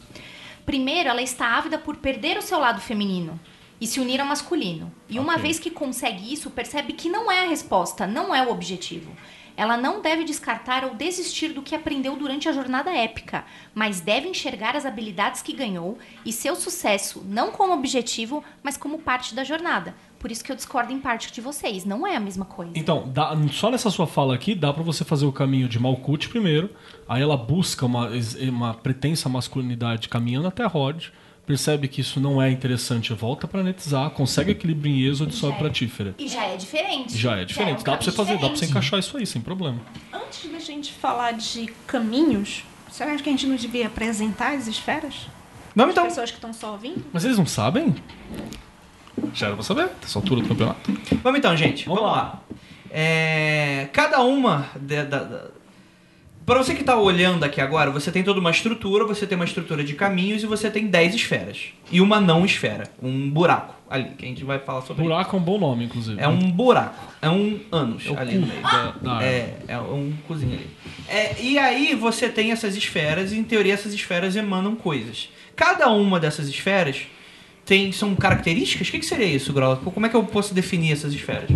Primeiro, 0.65 1.09
ela 1.09 1.21
está 1.21 1.57
ávida 1.57 1.77
por 1.77 1.97
perder 1.97 2.37
o 2.37 2.41
seu 2.41 2.57
lado 2.57 2.79
feminino 2.79 3.37
e 3.81 3.85
se 3.85 3.99
unir 3.99 4.21
ao 4.21 4.25
masculino. 4.25 4.89
E 5.09 5.19
uma 5.19 5.37
vez 5.37 5.59
que 5.59 5.69
consegue 5.69 6.31
isso, 6.31 6.49
percebe 6.49 6.93
que 6.93 7.09
não 7.09 7.29
é 7.29 7.43
a 7.43 7.49
resposta, 7.49 8.07
não 8.07 8.33
é 8.33 8.41
o 8.47 8.49
objetivo. 8.49 9.11
Ela 9.57 9.75
não 9.75 10.01
deve 10.01 10.23
descartar 10.23 10.85
ou 10.85 10.95
desistir 10.95 11.49
do 11.49 11.61
que 11.61 11.75
aprendeu 11.75 12.15
durante 12.15 12.47
a 12.47 12.53
jornada 12.53 12.95
épica, 12.95 13.43
mas 13.75 13.99
deve 13.99 14.29
enxergar 14.29 14.73
as 14.73 14.85
habilidades 14.85 15.41
que 15.41 15.51
ganhou 15.51 15.97
e 16.25 16.31
seu 16.31 16.55
sucesso 16.55 17.21
não 17.27 17.51
como 17.51 17.73
objetivo, 17.73 18.41
mas 18.63 18.77
como 18.77 18.99
parte 18.99 19.35
da 19.35 19.43
jornada. 19.43 19.93
Por 20.19 20.31
isso 20.31 20.43
que 20.43 20.51
eu 20.51 20.55
discordo 20.55 20.91
em 20.91 20.99
parte 20.99 21.31
de 21.31 21.39
vocês, 21.39 21.85
não 21.85 22.05
é 22.05 22.15
a 22.15 22.19
mesma 22.19 22.43
coisa. 22.45 22.71
Então, 22.75 23.09
dá- 23.13 23.35
só 23.53 23.71
nessa 23.71 23.89
sua 23.89 24.05
fala 24.05 24.35
aqui, 24.35 24.53
dá 24.53 24.73
pra 24.73 24.83
você 24.83 25.03
fazer 25.05 25.25
o 25.25 25.31
caminho 25.31 25.67
de 25.69 25.79
Malkuth 25.79 26.27
primeiro, 26.27 26.69
aí 27.07 27.21
ela 27.21 27.37
busca 27.37 27.85
uma, 27.85 28.09
uma 28.49 28.73
pretensa 28.73 29.29
masculinidade 29.29 30.09
caminhando 30.09 30.47
até 30.49 30.65
Rod, 30.65 31.05
percebe 31.45 31.87
que 31.87 32.01
isso 32.01 32.19
não 32.19 32.39
é 32.41 32.51
interessante, 32.51 33.11
volta 33.13 33.47
pra 33.47 33.63
Netizar, 33.63 34.09
consegue 34.11 34.51
equilíbrio 34.51 34.91
em 34.93 35.01
Êxodo 35.09 35.31
e 35.31 35.35
sobe 35.35 35.57
pra 35.57 35.69
Tífera. 35.69 36.13
E 36.19 36.27
já 36.27 36.43
é 36.45 36.55
diferente. 36.57 37.17
Já 37.17 37.37
é 37.37 37.45
diferente, 37.45 37.79
um 37.79 37.83
dá 37.83 37.93
pra 37.95 38.01
você 38.05 38.11
fazer, 38.11 38.33
dá 38.33 38.39
pra 38.39 38.47
você 38.49 38.53
diferente. 38.65 38.71
encaixar 38.71 38.99
isso 38.99 39.17
aí, 39.17 39.25
sem 39.25 39.41
problema. 39.41 39.79
Antes 40.13 40.51
da 40.51 40.59
gente 40.59 40.91
falar 40.93 41.31
de 41.31 41.67
caminhos, 41.87 42.63
você 42.89 43.03
acha 43.03 43.23
que 43.23 43.29
a 43.29 43.31
gente 43.31 43.47
não 43.47 43.55
devia 43.55 43.87
apresentar 43.87 44.53
as 44.55 44.67
esferas? 44.67 45.27
Vamos 45.75 45.93
então. 45.93 46.03
As 46.05 46.09
pessoas 46.11 46.29
que 46.29 46.37
estão 46.37 46.51
só 46.53 46.73
ouvindo? 46.73 47.03
Mas 47.13 47.23
eles 47.25 47.37
não 47.37 47.45
sabem? 47.45 47.95
Já 49.33 49.47
era 49.47 49.55
pra 49.55 49.63
saber, 49.63 49.89
nessa 50.01 50.17
altura 50.19 50.41
do 50.41 50.47
campeonato. 50.47 50.91
Vamos 51.23 51.39
então, 51.39 51.55
gente. 51.57 51.85
Vamos, 51.85 52.03
lá. 52.03 52.41
É, 52.91 53.87
cada 53.93 54.21
uma. 54.21 54.67
de- 54.79 55.03
da, 55.03 55.23
da- 55.23 55.47
Pra 56.45 56.57
você 56.57 56.73
que 56.73 56.83
tá 56.83 56.97
olhando 56.97 57.43
aqui 57.43 57.61
agora, 57.61 57.91
você 57.91 58.11
tem 58.11 58.23
toda 58.23 58.39
uma 58.39 58.49
estrutura, 58.49 59.05
você 59.05 59.27
tem 59.27 59.35
uma 59.35 59.45
estrutura 59.45 59.83
de 59.83 59.93
caminhos 59.93 60.41
e 60.41 60.47
você 60.47 60.71
tem 60.71 60.87
10 60.87 61.13
esferas. 61.13 61.65
E 61.91 62.01
uma 62.01 62.19
não 62.19 62.43
esfera. 62.43 62.85
Um 63.03 63.29
buraco 63.29 63.75
ali, 63.87 64.05
que 64.17 64.25
a 64.25 64.27
gente 64.27 64.43
vai 64.43 64.57
falar 64.57 64.81
sobre 64.81 65.03
Buraco 65.03 65.35
é 65.35 65.39
um 65.39 65.43
bom 65.43 65.59
nome, 65.59 65.85
inclusive. 65.85 66.19
É 66.19 66.27
um 66.27 66.49
buraco. 66.51 67.05
É 67.21 67.29
um 67.29 67.59
ânus 67.71 68.07
É 68.07 68.17
ali 68.19 68.35
no 68.39 68.47
meio. 68.47 68.61
da- 68.63 68.95
da 68.99 69.23
é, 69.23 69.57
é 69.67 69.77
um 69.77 70.11
cozinho 70.27 70.53
ali. 70.53 70.67
É, 71.07 71.35
e 71.39 71.59
aí 71.59 71.93
você 71.93 72.27
tem 72.27 72.51
essas 72.51 72.75
esferas 72.75 73.31
e 73.31 73.37
em 73.37 73.43
teoria 73.43 73.73
essas 73.75 73.93
esferas 73.93 74.35
emanam 74.35 74.75
coisas. 74.75 75.29
Cada 75.55 75.87
uma 75.91 76.19
dessas 76.19 76.47
esferas 76.47 77.03
tem 77.69 77.91
são 77.91 78.15
características? 78.15 78.87
O 78.87 78.91
que, 78.91 78.99
que 78.99 79.05
seria 79.05 79.27
isso, 79.27 79.53
Grola? 79.53 79.77
Como 79.77 80.03
é 80.03 80.09
que 80.09 80.15
eu 80.15 80.23
posso 80.23 80.55
definir 80.55 80.91
essas 80.91 81.13
esferas? 81.13 81.49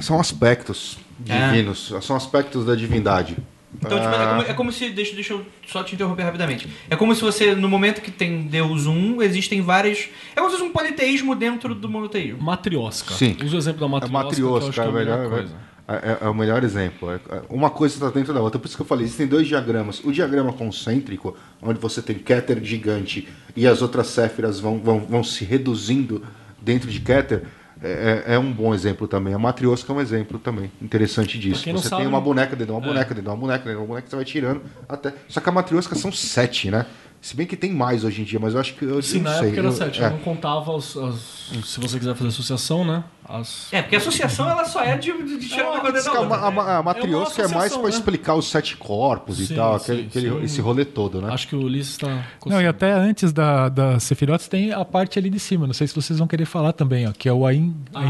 São 0.00 0.18
aspectos 0.18 0.98
É. 1.28 1.50
divinos, 1.50 1.92
são 2.00 2.16
aspectos 2.16 2.64
da 2.64 2.74
divindade. 2.74 3.36
Então, 3.78 4.00
tipo, 4.00 4.12
é, 4.12 4.26
como, 4.26 4.42
é 4.42 4.54
como 4.54 4.72
se. 4.72 4.90
Deixa, 4.90 5.14
deixa 5.14 5.32
eu 5.34 5.46
só 5.68 5.82
te 5.84 5.94
interromper 5.94 6.22
rapidamente. 6.24 6.66
É 6.88 6.96
como 6.96 7.14
se 7.14 7.20
você, 7.22 7.54
no 7.54 7.68
momento 7.68 8.00
que 8.00 8.10
tem 8.10 8.42
Deus 8.42 8.86
um, 8.86 9.22
existem 9.22 9.60
várias. 9.60 10.08
É 10.34 10.40
como 10.40 10.50
se 10.50 10.56
fosse 10.56 10.68
um 10.68 10.72
politeísmo 10.72 11.36
dentro 11.36 11.74
do 11.74 11.88
monoteísmo. 11.88 12.42
Matriosca. 12.42 13.14
Sim. 13.14 13.36
Usa 13.44 13.54
o 13.56 13.58
exemplo 13.58 13.80
da 13.80 13.86
É 13.86 13.88
matriosca, 14.10 14.34
que 14.34 14.40
eu 14.42 14.56
acho 14.56 14.66
matriosca, 14.66 14.72
que 14.72 14.80
é, 14.80 14.82
é 14.82 14.86
a 14.86 14.90
o 14.90 14.92
melhor 14.94 15.18
melhor, 15.18 15.30
coisa. 15.30 15.54
É, 15.90 16.10
é- 16.12 16.18
é 16.26 16.28
o 16.28 16.34
melhor 16.34 16.62
exemplo. 16.64 17.10
É- 17.10 17.14
é- 17.16 17.42
Uma 17.48 17.70
coisa 17.70 17.94
está 17.94 18.10
dentro 18.10 18.32
da 18.32 18.40
outra. 18.40 18.58
Por 18.58 18.66
isso 18.68 18.76
que 18.76 18.82
eu 18.82 18.86
falei, 18.86 19.04
existem 19.04 19.26
dois 19.26 19.46
diagramas. 19.46 20.00
O 20.04 20.12
diagrama 20.12 20.52
concêntrico, 20.52 21.36
onde 21.60 21.78
você 21.80 22.00
tem 22.00 22.16
Keter 22.16 22.62
gigante 22.62 23.28
e 23.56 23.66
as 23.66 23.82
outras 23.82 24.06
céfiras 24.08 24.60
vão, 24.60 24.78
vão, 24.78 25.00
vão 25.00 25.24
se 25.24 25.44
reduzindo 25.44 26.22
dentro 26.60 26.90
de 26.90 27.00
Keter, 27.00 27.44
é, 27.82 28.22
é- 28.28 28.34
é 28.34 28.38
um 28.38 28.52
bom 28.52 28.74
exemplo 28.74 29.08
também. 29.08 29.32
A 29.32 29.38
matriosca 29.38 29.90
é 29.90 29.96
um 29.96 30.00
exemplo 30.00 30.38
também 30.38 30.70
interessante 30.82 31.38
disso. 31.38 31.62
Você 31.64 31.88
sabe- 31.88 32.02
tem 32.02 32.06
uma 32.08 32.20
boneca 32.20 32.50
dentro 32.54 32.66
de 32.66 32.72
uma 32.72 32.80
É. 32.84 32.86
boneca, 32.88 33.08
dentro 33.14 33.22
de 33.22 33.28
uma 33.28 33.36
boneca, 33.36 33.58
dentro 33.64 33.72
de 33.72 33.78
uma 33.80 33.86
boneca, 33.86 34.08
você 34.10 34.16
vai 34.16 34.24
tirando 34.24 34.62
até. 34.88 35.14
Só 35.28 35.40
que 35.40 35.48
a 35.48 35.52
matriosca 35.52 35.94
são 35.94 36.12
sete, 36.12 36.70
né? 36.70 36.84
Se 37.22 37.36
bem 37.36 37.46
que 37.46 37.54
tem 37.54 37.70
mais 37.70 38.02
hoje 38.02 38.22
em 38.22 38.24
dia, 38.24 38.40
mas 38.40 38.54
eu 38.54 38.60
acho 38.60 38.72
que 38.74 38.82
eu, 38.84 39.02
Sim, 39.02 39.18
eu 39.18 39.24
na 39.24 39.30
não 39.32 39.38
sei. 39.40 39.46
época 39.48 39.60
era 39.60 39.68
eu- 39.68 39.72
7. 39.72 40.02
é. 40.02 40.06
Eu 40.06 40.10
não 40.12 40.18
contava 40.20 40.72
os, 40.72 40.96
as- 40.96 41.50
Se 41.66 41.78
você 41.78 41.98
quiser 41.98 42.14
fazer 42.14 42.28
associação, 42.28 42.82
né? 42.82 43.04
As... 43.28 43.70
É, 43.72 43.82
porque 43.82 43.94
a 43.96 43.98
associação 43.98 44.48
ela 44.48 44.64
só 44.64 44.82
é 44.82 44.96
de, 44.96 45.12
de 45.38 45.46
tirar 45.48 45.70
uma 45.70 45.80
coisa 45.80 45.96
Diz 45.98 46.04
da 46.06 46.10
que 46.12 46.16
a, 46.16 46.22
ma- 46.22 46.36
a, 46.36 46.78
a 46.78 46.82
matriosca 46.82 47.42
é, 47.42 47.44
mais 47.44 47.72
associação, 47.72 47.80
para 47.82 47.90
né? 47.90 47.96
explicar 47.96 48.34
os 48.36 48.48
sete 48.50 48.74
corpos 48.76 49.38
e 49.38 49.46
Sim, 49.48 49.54
tal, 49.54 49.78
sim, 49.78 49.84
aquele, 49.92 50.06
aquele- 50.08 50.30
sim. 50.30 50.42
esse 50.44 50.60
rolê 50.62 50.84
todo, 50.86 51.20
né? 51.20 51.30
Acho 51.30 51.46
que 51.46 51.54
o 51.54 51.60
Ulisses 51.60 51.98
tá. 51.98 52.24
Não, 52.46 52.60
e 52.60 52.66
até 52.66 52.90
antes 52.92 53.32
da, 53.34 53.68
da 53.68 54.00
Sephiroth 54.00 54.48
tem 54.48 54.72
a 54.72 54.84
parte 54.84 55.18
ali 55.18 55.28
de 55.28 55.38
cima. 55.38 55.66
Não 55.66 55.74
sei 55.74 55.86
se 55.86 55.94
vocês 55.94 56.18
vão 56.18 56.26
querer 56.26 56.46
falar 56.46 56.72
também, 56.72 57.06
ó, 57.06 57.12
que 57.12 57.28
é 57.28 57.32
o 57.32 57.46
Ain, 57.46 57.76
Ah. 57.94 58.02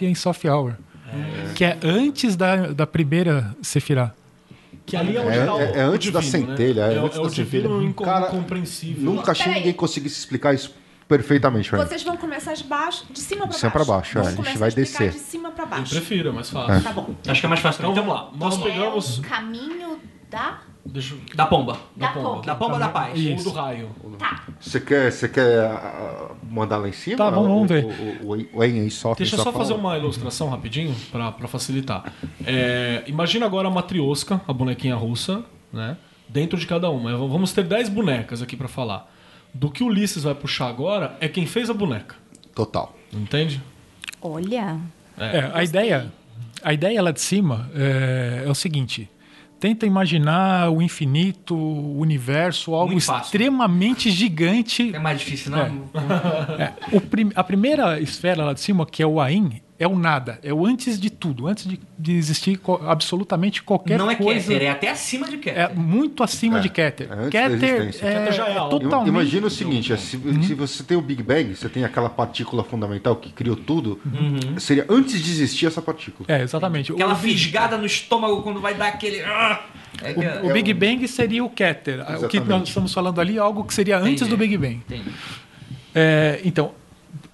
E 0.00 0.06
Ain 0.06 0.14
Sof 0.14 0.46
Hour. 0.48 0.74
Que 1.54 1.64
é 1.64 1.78
antes 1.82 2.36
da, 2.36 2.66
da 2.72 2.86
primeira 2.86 3.56
Sephiroth. 3.62 4.12
Que 4.88 4.96
ali 4.96 5.16
é 5.16 5.20
onde 5.20 5.36
É, 5.38 5.44
tá 5.46 5.54
o, 5.54 5.60
é- 5.60 5.72
é 5.80 5.86
o 5.86 5.90
antes 5.92 6.10
da 6.12 6.20
divino, 6.20 6.46
né? 6.46 6.56
centelha, 6.56 6.80
é, 6.82 6.94
É, 6.96 7.00
o- 7.00 7.04
antes 7.04 7.18
é 7.18 7.20
o 7.20 7.24
da 7.24 7.30
centelha. 7.30 7.44
divino 7.62 7.82
incom- 7.82 8.04
Cara, 8.04 8.26
incompreensível. 8.28 9.04
Nunca 9.04 9.32
achei 9.32 9.52
ninguém 9.52 9.72
conseguisse 9.72 10.18
explicar 10.18 10.54
isso 10.54 10.74
perfeitamente. 11.06 11.70
Vocês 11.70 12.02
vão 12.02 12.16
começar 12.16 12.54
de 12.54 12.64
baixo, 12.64 13.04
de 13.10 13.20
cima 13.20 13.42
pra 13.46 13.48
De 13.54 13.56
cima 13.58 13.70
baixo. 13.70 13.84
pra 13.86 13.94
baixo, 13.94 14.18
é, 14.18 14.20
a 14.22 14.30
gente 14.46 14.58
vai 14.58 14.70
descer. 14.70 15.10
de 15.10 15.18
cima 15.18 15.52
Eu 15.56 15.66
baixo. 15.66 15.90
prefiro, 15.94 16.28
é 16.30 16.32
mais 16.32 16.50
fácil. 16.50 16.72
É. 16.74 16.80
Tá 16.80 16.92
bom. 16.92 17.14
Acho 17.26 17.40
que 17.40 17.46
é 17.46 17.48
mais 17.48 17.60
fácil. 17.60 17.80
Então 17.80 17.94
vamos 17.94 18.14
lá. 18.14 18.30
Nós 18.36 18.56
pegamos. 18.58 19.18
É 19.18 19.20
o 19.20 19.24
caminho 19.28 19.98
da... 20.30 20.58
Deixa 20.92 21.14
eu- 21.14 21.20
Da 21.34 21.46
pomba. 21.46 21.78
Da 21.94 22.08
pomba. 22.08 22.42
Da 22.42 22.54
pomba 22.54 22.78
da 22.78 22.88
paz. 22.88 23.18
Ou 23.26 23.44
do 23.44 23.50
raio. 23.50 23.90
Tá. 24.18 24.44
Você 24.58 24.80
quer, 24.80 25.12
você 25.12 25.28
quer 25.28 25.66
ah, 25.66 26.30
mandar 26.50 26.78
lá 26.78 26.88
em 26.88 26.92
cima? 26.92 27.16
Tá, 27.18 27.30
vamos- 27.30 27.48
vamos 27.48 27.68
ver. 27.68 27.84
O, 27.84 28.26
o, 28.26 28.36
o, 28.54 28.86
o 28.86 28.90
Sof 28.90 29.18
Deixa 29.18 29.36
eu 29.36 29.42
só 29.42 29.52
fazer 29.52 29.74
uma 29.74 29.96
ilustração 29.98 30.48
rapidinho 30.48 30.94
pra 31.12 31.30
pra 31.30 31.46
facilitar. 31.46 32.12
É, 32.44 33.04
imagina 33.06 33.44
agora 33.44 33.68
a 33.68 33.70
matriosca, 33.70 34.40
a 34.48 34.52
bonequinha 34.52 34.96
russa, 34.96 35.44
né? 35.72 35.96
Dentro 36.28 36.58
de 36.58 36.66
cada 36.66 36.90
uma. 36.90 37.16
Vamos 37.16 37.52
ter 37.52 37.64
10 37.64 37.88
bonecas 37.88 38.42
aqui 38.42 38.56
pra 38.56 38.68
falar. 38.68 39.12
Do 39.52 39.70
que 39.70 39.82
o 39.82 39.86
Ulisses 39.86 40.22
vai 40.24 40.34
puxar 40.34 40.68
agora 40.68 41.16
é 41.20 41.28
quem 41.28 41.46
fez 41.46 41.70
a 41.70 41.74
boneca. 41.74 42.16
Total. 42.54 42.94
Entende? 43.12 43.62
Olha... 44.20 44.78
É, 45.20 45.50
a 45.52 45.64
ideia, 45.64 46.12
a 46.62 46.72
ideia 46.72 47.02
lá 47.02 47.10
de 47.10 47.20
cima 47.20 47.68
é, 47.74 48.44
é 48.46 48.50
o 48.50 48.54
seguinte: 48.54 49.10
tenta 49.60 49.84
imaginar 49.86 50.70
o 50.70 50.80
infinito, 50.80 51.54
o 51.56 51.98
universo, 52.00 52.74
algo 52.74 52.92
extremamente 53.22 54.10
gigante. 54.10 54.94
É 54.94 54.98
mais 54.98 55.18
difícil, 55.18 55.50
não? 55.50 55.84
É, 56.58 56.72
o 56.92 57.00
prim- 57.00 57.32
a 57.34 57.42
primeira 57.44 58.00
esfera 58.00 58.44
lá 58.44 58.52
de 58.52 58.60
cima, 58.60 58.86
que 58.86 59.02
é 59.02 59.06
o 59.06 59.20
Ain, 59.20 59.60
é 59.80 59.86
o 59.86 59.96
nada, 59.96 60.40
é 60.42 60.52
o 60.52 60.66
antes 60.66 60.98
de 60.98 61.08
tudo, 61.08 61.46
antes 61.46 61.64
de, 61.66 61.78
de 61.98 62.14
existir 62.16 62.56
co- 62.58 62.80
absolutamente 62.84 63.62
qualquer 63.62 63.96
Não 63.96 64.10
é 64.10 64.16
coisa. 64.16 64.48
Keter, 64.52 64.66
é 64.66 64.70
até 64.70 64.90
acima 64.90 65.28
de 65.28 65.36
Keter. 65.38 65.62
É 65.62 65.72
muito 65.72 66.22
acima 66.24 66.58
É, 66.58 66.60
de 66.60 66.68
Keter. 66.68 67.08
é 67.12 67.30
Keter 67.30 67.82
é, 67.82 67.86
Keter 67.92 68.32
já 68.32 68.48
é 68.48 68.56
é 68.56 68.68
totalmente. 68.68 69.08
Imagina 69.08 69.46
o 69.46 69.50
seguinte, 69.50 69.92
é, 69.92 69.96
se, 69.96 70.18
se 70.46 70.54
você 70.54 70.82
tem 70.82 70.96
o 70.96 71.00
Big 71.00 71.22
Bang, 71.22 71.54
você 71.54 71.68
tem 71.68 71.84
aquela 71.84 72.08
partícula 72.10 72.64
fundamental 72.64 73.14
que 73.16 73.30
criou 73.30 73.54
tudo, 73.54 74.00
seria 74.58 74.84
antes 74.88 75.22
de 75.22 75.30
existir 75.30 75.66
essa 75.66 75.80
partícula. 75.80 76.26
É, 76.28 76.42
exatamente. 76.42 76.90
Aquela 76.92 77.12
o, 77.14 77.16
fisgada 77.16 77.78
no 77.78 77.86
estômago 77.86 78.42
quando 78.42 78.60
vai 78.60 78.74
dar 78.74 78.88
aquele. 78.88 79.22
ah! 79.22 79.60
É 80.02 80.12
que- 80.12 80.46
o 80.46 80.52
Big 80.52 80.72
Bang 80.74 81.06
seria 81.08 81.44
o 81.44 81.50
Keter. 81.50 82.00
O 82.00 82.04
que 82.04 82.12
Exatamente. 82.12 82.48
nós 82.48 82.68
estamos 82.68 82.92
falando 82.92 83.20
ali 83.20 83.36
é 83.36 83.40
algo 83.40 83.64
que 83.64 83.72
seria 83.74 83.96
antes 83.98 84.22
Entendi. 84.22 84.30
do 84.30 84.36
Big 84.36 84.56
Bang. 84.56 84.74
Entendi. 84.74 85.10
É, 85.94 86.40
então, 86.44 86.72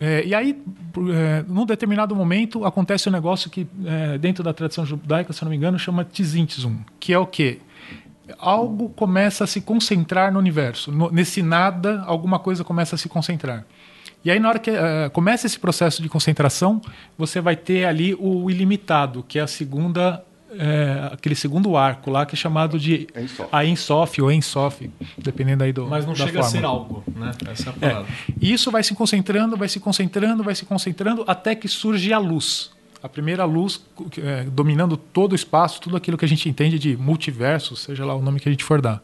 é, 0.07 0.23
e 0.27 0.35
aí, 0.35 0.63
é, 1.15 1.45
num 1.49 1.65
determinado 1.65 2.15
momento, 2.15 2.67
acontece 2.67 3.09
um 3.09 3.13
negócio 3.13 3.49
que, 3.49 3.67
é, 3.87 4.19
dentro 4.19 4.45
da 4.45 4.53
tradição 4.53 4.85
judaica, 4.85 5.33
se 5.33 5.43
não 5.43 5.51
me 5.51 5.57
engano, 5.57 5.79
chama 5.79 6.05
Tzintizum, 6.05 6.77
que 7.01 7.13
é 7.15 7.19
o 7.19 7.27
quê? 7.27 7.59
Algo 8.39 8.91
começa 8.91 9.45
a 9.45 9.47
se 9.47 9.63
concentrar 9.63 10.31
no 10.31 10.39
universo. 10.39 10.93
No- 10.93 11.11
nesse 11.11 11.43
nada, 11.43 12.03
alguma 12.07 12.39
coisa 12.39 12.63
começa 12.63 12.97
a 12.97 12.99
se 12.99 13.09
concentrar. 13.09 13.65
E 14.23 14.31
aí, 14.31 14.39
na 14.39 14.51
hora 14.51 14.59
que 14.59 14.71
é, 14.71 15.09
começa 15.11 15.47
esse 15.47 15.59
processo 15.59 16.03
de 16.03 16.09
concentração, 16.11 16.83
você 17.17 17.41
vai 17.41 17.57
ter 17.57 17.87
ali 17.87 18.15
o 18.19 18.51
ilimitado, 18.51 19.25
que 19.27 19.39
é 19.39 19.43
a 19.43 19.47
segunda, 19.47 20.23
é, 20.59 21.11
aquele 21.13 21.35
segundo 21.35 21.77
arco 21.77 22.11
lá, 22.11 22.25
que 22.27 22.35
é 22.35 22.37
chamado 22.39 22.79
de 22.79 23.07
Ein 23.15 23.29
Sof. 23.29 23.49
a 23.53 23.65
Ensof 23.65 24.23
ou 24.23 24.33
Ensof, 24.33 24.91
dependendo 25.19 25.65
aí 25.65 25.73
do 25.73 25.87
Mas 25.87 26.05
não 26.07 26.13
da 26.15 26.25
chega 26.27 26.41
a 26.41 26.43
forma. 26.43 26.59
ser 26.59 26.65
algo, 26.65 27.05
né? 27.15 27.31
Essa 27.51 27.71
é 27.71 27.73
a 27.73 27.75
É. 27.87 27.91
parada. 27.91 28.09
E 28.41 28.53
isso 28.53 28.71
vai 28.71 28.83
se 28.83 28.95
concentrando, 28.95 29.57
vai 29.57 29.69
se 29.69 29.81
concentrando, 29.81 30.43
vai 30.43 30.55
se 30.55 30.65
concentrando 30.65 31.25
até 31.27 31.55
que 31.55 31.69
surge 31.69 32.13
a 32.13 32.19
luz. 32.19 32.71
A 33.03 33.09
primeira 33.09 33.45
luz 33.45 33.83
é, 34.23 34.45
dominando 34.45 34.97
todo 34.97 35.33
o 35.33 35.35
espaço, 35.35 35.81
tudo 35.81 35.97
aquilo 35.97 36.17
que 36.17 36.25
a 36.25 36.29
gente 36.29 36.49
entende 36.49 36.79
de 36.79 36.97
multiverso, 36.97 37.77
seja 37.77 38.05
lá 38.05 38.15
o 38.15 38.23
nome 38.23 38.41
que 38.41 38.49
a 38.49 38.53
gente 38.53 38.65
for 38.65 38.81
dar. 38.81 39.03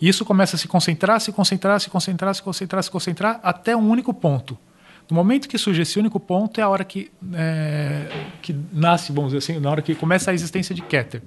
E 0.00 0.08
isso 0.08 0.24
começa 0.24 0.56
a 0.56 0.58
se 0.58 0.66
concentrar, 0.68 1.20
se 1.20 1.32
concentrar, 1.32 1.78
se 1.80 1.90
concentrar, 1.90 2.34
se 2.34 2.42
concentrar, 2.42 2.82
se 2.84 2.90
concentrar, 2.90 3.40
até 3.42 3.76
um 3.76 3.88
único 3.90 4.14
ponto. 4.14 4.56
No 5.10 5.16
momento 5.16 5.48
que 5.48 5.56
surge 5.56 5.82
esse 5.82 5.98
único 5.98 6.20
ponto, 6.20 6.60
é 6.60 6.62
a 6.62 6.68
hora 6.68 6.84
que, 6.84 7.10
é, 7.32 8.08
que 8.42 8.54
nasce, 8.72 9.10
vamos 9.10 9.32
dizer 9.32 9.38
assim, 9.38 9.60
na 9.60 9.70
hora 9.70 9.80
que 9.80 9.94
começa 9.94 10.30
a 10.30 10.34
existência 10.34 10.74
de 10.74 10.82
Keter. 10.82 11.22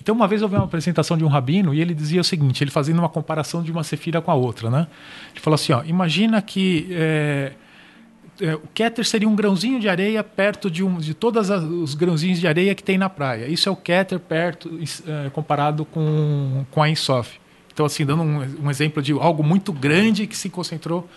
Então, 0.00 0.16
uma 0.16 0.26
vez 0.26 0.42
eu 0.42 0.48
vi 0.48 0.56
uma 0.56 0.64
apresentação 0.64 1.16
de 1.16 1.24
um 1.24 1.28
rabino 1.28 1.72
e 1.72 1.80
ele 1.80 1.94
dizia 1.94 2.20
o 2.20 2.24
seguinte: 2.24 2.64
ele 2.64 2.72
fazendo 2.72 2.98
uma 2.98 3.08
comparação 3.08 3.62
de 3.62 3.70
uma 3.70 3.84
sefira 3.84 4.20
com 4.20 4.32
a 4.32 4.34
outra, 4.34 4.68
né? 4.68 4.88
Ele 5.30 5.40
falou 5.40 5.54
assim: 5.54 5.72
ó, 5.72 5.84
imagina 5.84 6.42
que 6.42 6.88
é, 6.90 7.52
é, 8.40 8.56
o 8.56 8.66
Keter 8.74 9.04
seria 9.04 9.28
um 9.28 9.36
grãozinho 9.36 9.78
de 9.78 9.88
areia 9.88 10.24
perto 10.24 10.68
de, 10.68 10.82
um, 10.82 10.98
de 10.98 11.14
todos 11.14 11.50
os 11.50 11.94
grãozinhos 11.94 12.40
de 12.40 12.48
areia 12.48 12.74
que 12.74 12.82
tem 12.82 12.98
na 12.98 13.08
praia. 13.08 13.46
Isso 13.46 13.68
é 13.68 13.72
o 13.72 13.76
Keter 13.76 14.18
perto, 14.18 14.68
é, 15.06 15.30
comparado 15.30 15.84
com, 15.84 16.64
com 16.68 16.82
a 16.82 16.88
Insof. 16.88 17.38
Então, 17.72 17.86
assim, 17.86 18.04
dando 18.04 18.22
um, 18.22 18.64
um, 18.64 18.70
exemplo 18.70 19.02
de 19.02 19.12
algo 19.12 19.42
muito 19.42 19.72
grande 19.72 20.26
que 20.26 20.36
se 20.36 20.50
concentrou 20.50 21.08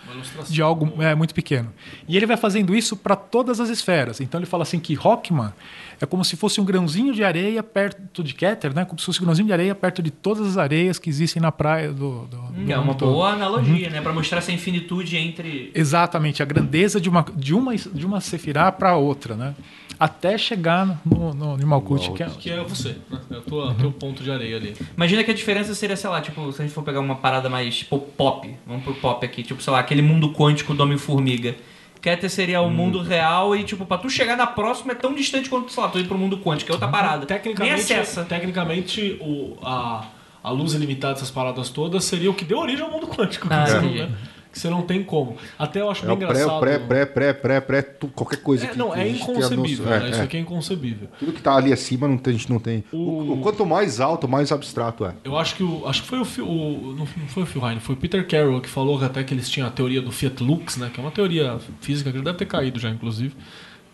de 0.48 0.62
algo 0.62 1.02
é, 1.02 1.14
muito 1.14 1.34
pequeno. 1.34 1.72
E 2.08 2.16
ele 2.16 2.26
vai 2.26 2.36
fazendo 2.36 2.74
isso 2.74 2.96
para 2.96 3.14
todas 3.14 3.60
as 3.60 3.68
esferas. 3.68 4.20
Então, 4.20 4.38
ele 4.40 4.46
fala 4.46 4.62
assim 4.62 4.78
que 4.78 4.94
Rockman 4.94 5.52
é 6.00 6.06
como 6.06 6.24
se 6.24 6.36
fosse 6.36 6.60
um 6.60 6.64
grãozinho 6.64 7.12
de 7.14 7.24
areia 7.24 7.62
perto 7.62 8.22
de 8.22 8.34
Keter, 8.34 8.74
né? 8.74 8.84
como 8.84 8.98
se 8.98 9.06
fosse 9.06 9.20
um 9.20 9.24
grãozinho 9.24 9.46
de 9.46 9.52
areia 9.52 9.74
perto 9.74 10.02
de 10.02 10.10
todas 10.10 10.46
as 10.46 10.58
areias 10.58 10.98
que 10.98 11.08
existem 11.08 11.40
na 11.40 11.52
praia 11.52 11.92
do. 11.92 12.26
do, 12.26 12.36
do 12.36 12.72
é 12.72 12.78
uma 12.78 12.94
boa 12.94 13.30
analogia, 13.30 13.86
uhum. 13.86 13.92
né? 13.92 14.00
Para 14.00 14.12
mostrar 14.12 14.38
essa 14.38 14.52
infinitude 14.52 15.16
entre. 15.16 15.70
Exatamente, 15.74 16.42
a 16.42 16.46
grandeza 16.46 17.00
de 17.00 17.08
uma, 17.08 17.24
de 17.34 17.54
uma, 17.54 17.74
de 17.74 18.06
uma 18.06 18.20
sefirá 18.20 18.70
para 18.70 18.96
outra. 18.96 19.34
Né? 19.34 19.54
até 19.98 20.36
chegar 20.36 21.00
no, 21.04 21.32
no, 21.32 21.56
no 21.56 21.66
Malkuth, 21.66 22.12
que 22.14 22.22
é... 22.22 22.26
Que 22.26 22.50
é 22.50 22.62
você, 22.62 22.96
né? 23.10 23.18
É 23.30 23.36
o 23.38 23.40
teu, 23.40 23.58
uhum. 23.58 23.74
teu 23.74 23.92
ponto 23.92 24.22
de 24.22 24.30
areia 24.30 24.56
ali. 24.56 24.76
Imagina 24.94 25.24
que 25.24 25.30
a 25.30 25.34
diferença 25.34 25.74
seria, 25.74 25.96
sei 25.96 26.10
lá, 26.10 26.20
tipo, 26.20 26.52
se 26.52 26.60
a 26.60 26.64
gente 26.64 26.74
for 26.74 26.82
pegar 26.82 27.00
uma 27.00 27.16
parada 27.16 27.48
mais, 27.48 27.78
tipo, 27.78 27.98
pop, 27.98 28.54
vamos 28.66 28.84
pro 28.84 28.94
pop 28.94 29.24
aqui, 29.24 29.42
tipo, 29.42 29.62
sei 29.62 29.72
lá, 29.72 29.80
aquele 29.80 30.02
mundo 30.02 30.32
quântico 30.32 30.74
do 30.74 30.82
Homem-Formiga. 30.82 31.56
Keter 32.00 32.30
seria 32.30 32.60
o 32.60 32.66
hum. 32.66 32.70
mundo 32.70 33.02
real 33.02 33.54
e, 33.56 33.64
tipo, 33.64 33.84
pra 33.84 33.98
tu 33.98 34.08
chegar 34.08 34.36
na 34.36 34.46
próxima 34.46 34.92
é 34.92 34.94
tão 34.94 35.14
distante 35.14 35.48
quanto, 35.48 35.72
sei 35.72 35.82
lá, 35.82 35.88
tu 35.88 35.98
ir 35.98 36.06
pro 36.06 36.18
mundo 36.18 36.38
quântico, 36.38 36.70
é 36.70 36.74
outra 36.74 36.88
parada. 36.88 37.26
Tecnicamente, 37.26 37.74
Nem 37.74 37.82
acessa. 37.82 38.24
Tecnicamente, 38.24 39.18
o, 39.20 39.56
a, 39.62 40.04
a 40.42 40.50
luz 40.50 40.74
ilimitada 40.74 41.14
dessas 41.14 41.30
paradas 41.30 41.68
todas 41.70 42.04
seria 42.04 42.30
o 42.30 42.34
que 42.34 42.44
deu 42.44 42.58
origem 42.58 42.84
ao 42.84 42.90
mundo 42.90 43.06
quântico. 43.06 43.48
Ah, 43.50 43.80
né? 43.80 44.10
Que 44.56 44.60
você 44.60 44.70
não 44.70 44.82
tem 44.82 45.04
como. 45.04 45.36
Até 45.58 45.82
eu 45.82 45.90
acho 45.90 46.04
é 46.04 46.08
bem 46.08 46.16
engraçado. 46.16 46.60
Pré, 46.60 46.78
pré, 46.78 47.06
pré, 47.06 47.32
pré, 47.32 47.60
pré, 47.60 47.82
tu, 47.82 48.08
qualquer 48.08 48.38
coisa 48.42 48.64
é, 48.64 48.68
que 48.68 48.78
Não, 48.78 48.90
que 48.90 48.98
é 48.98 49.08
inconcebível. 49.08 49.92
É, 49.92 50.00
né? 50.00 50.10
Isso 50.10 50.22
aqui 50.22 50.36
é 50.36 50.40
inconcebível. 50.40 51.08
Tudo 51.18 51.32
que 51.32 51.38
está 51.38 51.54
ali 51.54 51.72
acima 51.72 52.08
não 52.08 52.16
tem, 52.16 52.34
a 52.34 52.36
gente 52.36 52.50
não 52.50 52.58
tem. 52.58 52.82
O... 52.90 53.34
O, 53.34 53.40
quanto 53.42 53.66
mais 53.66 54.00
alto, 54.00 54.26
mais 54.26 54.50
abstrato 54.50 55.04
é. 55.04 55.14
Eu 55.22 55.36
acho 55.36 55.54
que 55.54 55.62
o, 55.62 55.86
acho 55.86 56.02
que 56.02 56.08
foi 56.08 56.18
o, 56.18 56.48
o 56.48 56.96
não 56.96 57.06
foi 57.06 57.42
o 57.42 57.46
Phil 57.46 57.66
Heine, 57.66 57.80
foi 57.80 57.94
o 57.94 57.98
Peter 57.98 58.26
Carroll 58.26 58.60
que 58.60 58.68
falou 58.68 59.02
até 59.04 59.22
que 59.22 59.34
eles 59.34 59.48
tinham 59.48 59.68
a 59.68 59.70
teoria 59.70 60.00
do 60.00 60.10
Fiat 60.10 60.42
Lux, 60.42 60.76
né, 60.78 60.90
que 60.92 60.98
é 60.98 61.02
uma 61.02 61.10
teoria 61.10 61.58
física 61.80 62.10
que 62.10 62.20
deve 62.20 62.38
ter 62.38 62.46
caído 62.46 62.78
já 62.78 62.88
inclusive 62.88 63.34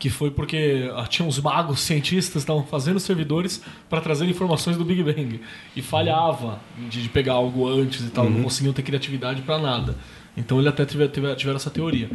que 0.03 0.11
foi 0.11 0.33
porque 0.33 0.91
ah, 0.97 1.07
tinha 1.07 1.25
uns 1.25 1.39
magos 1.39 1.79
cientistas 1.79 2.33
que 2.33 2.39
estavam 2.39 2.65
fazendo 2.65 2.99
servidores 2.99 3.63
para 3.89 4.01
trazer 4.01 4.29
informações 4.29 4.77
do 4.77 4.85
Big 4.85 5.01
Bang 5.01 5.41
e 5.77 5.81
falhava 5.81 6.59
de, 6.91 7.05
de 7.05 7.09
pegar 7.09 7.35
algo 7.35 7.69
antes 7.69 8.05
e 8.05 8.11
tal, 8.11 8.25
uhum. 8.25 8.31
não 8.33 8.43
conseguiam 8.43 8.73
ter 8.73 8.83
criatividade 8.83 9.43
para 9.43 9.59
nada. 9.59 9.95
Então 10.37 10.59
ele 10.59 10.69
até 10.69 10.85
tiver, 10.85 11.09
tiver, 11.09 11.35
tiveram 11.35 11.57
essa 11.57 11.71
teoria. 11.71 12.11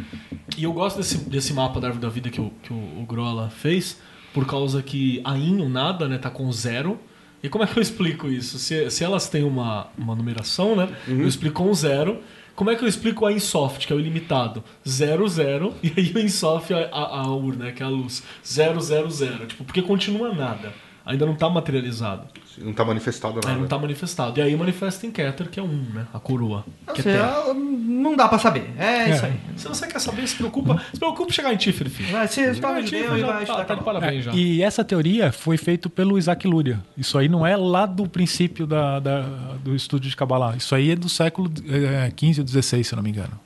E 0.56 0.64
eu 0.64 0.72
gosto 0.72 0.96
desse, 0.96 1.18
desse 1.28 1.52
mapa 1.52 1.80
da 1.80 1.88
árvore 1.88 2.04
da 2.04 2.12
vida 2.12 2.30
que 2.30 2.40
o, 2.40 2.50
que 2.62 2.72
o, 2.72 2.76
o 2.76 3.06
Grola 3.06 3.50
fez, 3.50 4.00
por 4.34 4.46
causa 4.46 4.82
que 4.82 5.20
a 5.24 5.36
In, 5.36 5.60
o 5.60 5.68
nada, 5.68 6.08
né, 6.08 6.18
tá 6.18 6.30
com 6.30 6.50
zero. 6.52 6.98
E 7.42 7.48
como 7.48 7.62
é 7.62 7.66
que 7.66 7.78
eu 7.78 7.82
explico 7.82 8.28
isso? 8.28 8.58
Se, 8.58 8.90
se 8.90 9.04
elas 9.04 9.28
têm 9.28 9.44
uma, 9.44 9.88
uma 9.96 10.14
numeração, 10.14 10.74
né? 10.74 10.88
Uhum. 11.06 11.20
Eu 11.20 11.28
explico 11.28 11.62
um 11.62 11.72
zero. 11.72 12.20
Como 12.56 12.70
é 12.70 12.74
que 12.74 12.82
eu 12.82 12.88
explico 12.88 13.24
a 13.24 13.32
Insoft, 13.32 13.86
que 13.86 13.92
é 13.92 13.96
o 13.96 14.00
ilimitado? 14.00 14.64
Zero, 14.86 15.28
zero. 15.28 15.72
E 15.82 15.92
aí 15.96 16.12
o 16.12 16.18
Insoft, 16.18 16.74
a, 16.74 16.78
a, 16.90 17.20
a 17.20 17.32
UR, 17.32 17.56
né? 17.56 17.70
Que 17.70 17.84
é 17.84 17.86
a 17.86 17.88
luz. 17.88 18.24
Zero, 18.44 18.80
zero, 18.80 19.08
zero. 19.08 19.46
Tipo, 19.46 19.62
porque 19.62 19.80
continua 19.80 20.34
nada. 20.34 20.72
Ainda 21.08 21.24
não 21.24 21.32
está 21.32 21.48
materializado. 21.48 22.26
Não 22.58 22.72
está 22.72 22.84
manifestado 22.84 23.36
nada. 23.36 23.50
É, 23.50 23.56
não 23.56 23.64
está 23.64 23.78
manifestado. 23.78 24.38
E 24.38 24.42
aí 24.42 24.54
manifesta 24.54 25.06
em 25.06 25.10
Keter, 25.10 25.48
que 25.48 25.58
é 25.58 25.62
um, 25.62 25.86
né? 25.94 26.06
A 26.12 26.20
coroa. 26.20 26.66
Não, 26.86 26.94
sei, 26.94 27.14
é 27.14 27.54
não 27.54 28.14
dá 28.14 28.28
para 28.28 28.38
saber. 28.38 28.70
É, 28.76 28.84
é, 28.84 29.10
isso 29.14 29.24
aí. 29.24 29.32
Se 29.56 29.66
você 29.66 29.86
quer 29.86 30.00
saber, 30.00 30.28
se 30.28 30.36
preocupa. 30.36 30.82
Se 30.92 30.98
preocupa 30.98 31.32
chegar 31.32 31.54
em 31.54 31.56
Tifre, 31.56 31.88
filho. 31.88 32.12
Vai, 32.12 32.28
se 32.28 32.42
está 32.42 32.78
em 32.78 32.84
Tifre, 32.84 33.22
vai 33.22 33.46
tá, 33.46 33.64
tá 33.64 33.74
de 33.74 33.82
parabéns 33.82 34.22
já. 34.22 34.34
E 34.34 34.62
essa 34.62 34.84
teoria 34.84 35.32
foi 35.32 35.56
feita 35.56 35.88
pelo 35.88 36.18
Isaac 36.18 36.46
Luria. 36.46 36.78
Isso 36.94 37.16
aí 37.16 37.26
não 37.26 37.46
é 37.46 37.56
lá 37.56 37.86
do 37.86 38.06
princípio 38.06 38.66
da, 38.66 39.00
da 39.00 39.22
do 39.64 39.74
estúdio 39.74 40.10
de 40.10 40.16
Kabbalah. 40.16 40.56
Isso 40.58 40.74
aí 40.74 40.90
é 40.90 40.96
do 40.96 41.08
século 41.08 41.48
XV 41.48 42.42
ou 42.42 42.46
XVI, 42.46 42.84
se 42.84 42.94
não 42.94 43.02
me 43.02 43.08
engano. 43.08 43.40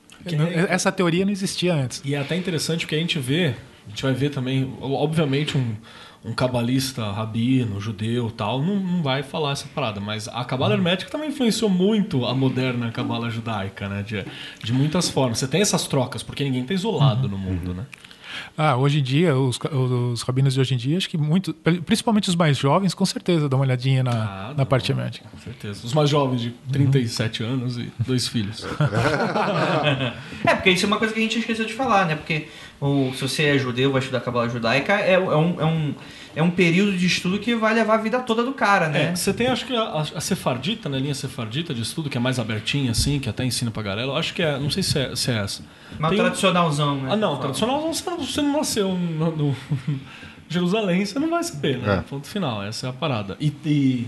Essa 0.67 0.91
teoria 0.91 1.23
não 1.23 1.31
existia 1.31 1.73
antes. 1.73 2.01
E 2.03 2.13
é 2.13 2.19
até 2.19 2.35
interessante 2.35 2.81
porque 2.81 2.95
a 2.95 2.99
gente 2.99 3.17
vê, 3.19 3.53
a 3.87 3.89
gente 3.89 4.03
vai 4.03 4.13
ver 4.13 4.31
também, 4.31 4.69
obviamente, 4.81 5.57
um 5.57 5.75
um 6.25 6.33
cabalista 6.33 7.11
rabino, 7.11 7.79
judeu 7.79 8.31
tal, 8.31 8.61
não, 8.61 8.75
não 8.75 9.03
vai 9.03 9.23
falar 9.23 9.51
essa 9.51 9.67
parada. 9.67 9.99
Mas 9.99 10.27
a 10.27 10.43
cabala 10.45 10.73
hermética 10.73 11.11
também 11.11 11.29
influenciou 11.29 11.69
muito 11.69 12.25
a 12.25 12.33
moderna 12.33 12.91
cabala 12.91 13.29
judaica, 13.29 13.89
né? 13.89 14.03
De, 14.03 14.25
de 14.63 14.73
muitas 14.73 15.09
formas. 15.09 15.39
Você 15.39 15.47
tem 15.47 15.61
essas 15.61 15.87
trocas, 15.87 16.23
porque 16.23 16.43
ninguém 16.43 16.61
está 16.61 16.73
isolado 16.73 17.27
no 17.27 17.37
mundo, 17.37 17.73
né? 17.73 17.85
Ah, 18.57 18.75
hoje 18.75 18.99
em 18.99 19.03
dia, 19.03 19.35
os, 19.35 19.59
os 19.59 20.21
rabinos 20.21 20.53
de 20.53 20.59
hoje 20.59 20.73
em 20.73 20.77
dia, 20.77 20.97
acho 20.97 21.09
que 21.09 21.17
muito, 21.17 21.53
principalmente 21.85 22.29
os 22.29 22.35
mais 22.35 22.57
jovens, 22.57 22.93
com 22.93 23.05
certeza 23.05 23.47
dão 23.49 23.59
uma 23.59 23.65
olhadinha 23.65 24.03
na, 24.03 24.11
ah, 24.11 24.53
na 24.55 24.65
parte 24.65 24.93
médica. 24.93 25.27
Com 25.29 25.37
certeza. 25.37 25.85
Os 25.85 25.93
mais 25.93 26.09
jovens 26.09 26.41
de 26.41 26.51
37 26.71 27.43
uhum. 27.43 27.49
anos 27.49 27.77
e 27.77 27.91
dois 27.99 28.27
filhos. 28.27 28.65
é, 30.45 30.55
porque 30.55 30.71
isso 30.71 30.85
é 30.85 30.87
uma 30.87 30.97
coisa 30.97 31.13
que 31.13 31.19
a 31.19 31.23
gente 31.23 31.39
esqueceu 31.39 31.65
de 31.65 31.73
falar, 31.73 32.05
né? 32.05 32.15
Porque 32.15 32.47
ou 32.83 33.13
se 33.13 33.21
você 33.21 33.43
é 33.43 33.57
judeu, 33.57 33.93
vai 33.93 33.99
estudar 33.99 34.19
cabala 34.19 34.49
judaica, 34.49 34.91
é, 34.99 35.13
é, 35.13 35.17
um, 35.17 35.61
é, 35.61 35.65
um, 35.65 35.95
é 36.35 36.43
um 36.43 36.51
período 36.51 36.97
de 36.97 37.05
estudo 37.05 37.39
que 37.39 37.55
vai 37.55 37.73
levar 37.73 37.93
a 37.93 37.97
vida 37.97 38.19
toda 38.19 38.43
do 38.43 38.51
cara, 38.51 38.89
né? 38.89 39.11
É, 39.11 39.15
você 39.15 39.33
tem, 39.33 39.47
acho 39.47 39.65
que 39.65 39.73
a, 39.73 40.01
a 40.01 40.19
Sefardita, 40.19 40.89
né, 40.89 40.99
linha 40.99 41.15
Sefardita 41.15 41.73
de 41.73 41.81
estudo, 41.81 42.09
que 42.09 42.17
é 42.17 42.19
mais 42.19 42.39
abertinha, 42.39 42.91
assim, 42.91 43.21
que 43.21 43.29
até 43.29 43.45
ensina 43.45 43.71
pra 43.71 43.81
galera. 43.81 44.09
Eu 44.09 44.17
acho 44.17 44.33
que 44.33 44.43
é, 44.43 44.59
não 44.59 44.69
sei 44.69 44.83
se 44.83 44.99
é, 44.99 45.15
se 45.15 45.31
é 45.31 45.37
essa. 45.37 45.63
Mas 45.97 46.09
tem 46.09 46.19
tradicionalzão, 46.19 46.97
né? 46.97 47.09
Ah, 47.13 47.15
não, 47.15 47.37
tradicionalzão 47.37 47.93
você 47.93 48.09
não, 48.09 48.17
você 48.17 48.41
não 48.41 48.51
nasceu 48.51 48.89
no, 48.89 49.33
no 49.33 49.55
Jerusalém, 50.49 51.05
você 51.05 51.17
não 51.17 51.29
vai 51.29 51.41
saber, 51.41 51.77
né? 51.77 51.99
É. 51.99 52.01
Ponto 52.01 52.27
final, 52.27 52.63
essa 52.63 52.87
é 52.87 52.89
a 52.89 52.93
parada. 52.93 53.37
E, 53.39 53.47
e 53.65 54.07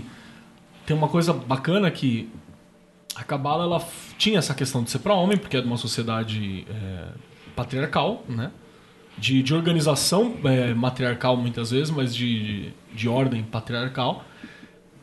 tem 0.84 0.94
uma 0.94 1.08
coisa 1.08 1.32
bacana 1.32 1.90
que 1.90 2.28
a 3.14 3.24
Cabala 3.24 3.64
ela 3.64 3.82
tinha 4.18 4.38
essa 4.38 4.52
questão 4.52 4.82
de 4.82 4.90
ser 4.90 4.98
para 4.98 5.14
homem, 5.14 5.38
porque 5.38 5.56
é 5.56 5.62
de 5.62 5.66
uma 5.66 5.78
sociedade 5.78 6.66
é, 6.68 7.04
patriarcal, 7.54 8.22
né? 8.28 8.50
De, 9.18 9.42
de 9.42 9.54
organização 9.54 10.34
é, 10.44 10.74
matriarcal 10.74 11.36
muitas 11.36 11.70
vezes, 11.70 11.90
mas 11.90 12.14
de, 12.14 12.72
de 12.94 13.08
ordem 13.08 13.42
patriarcal. 13.42 14.24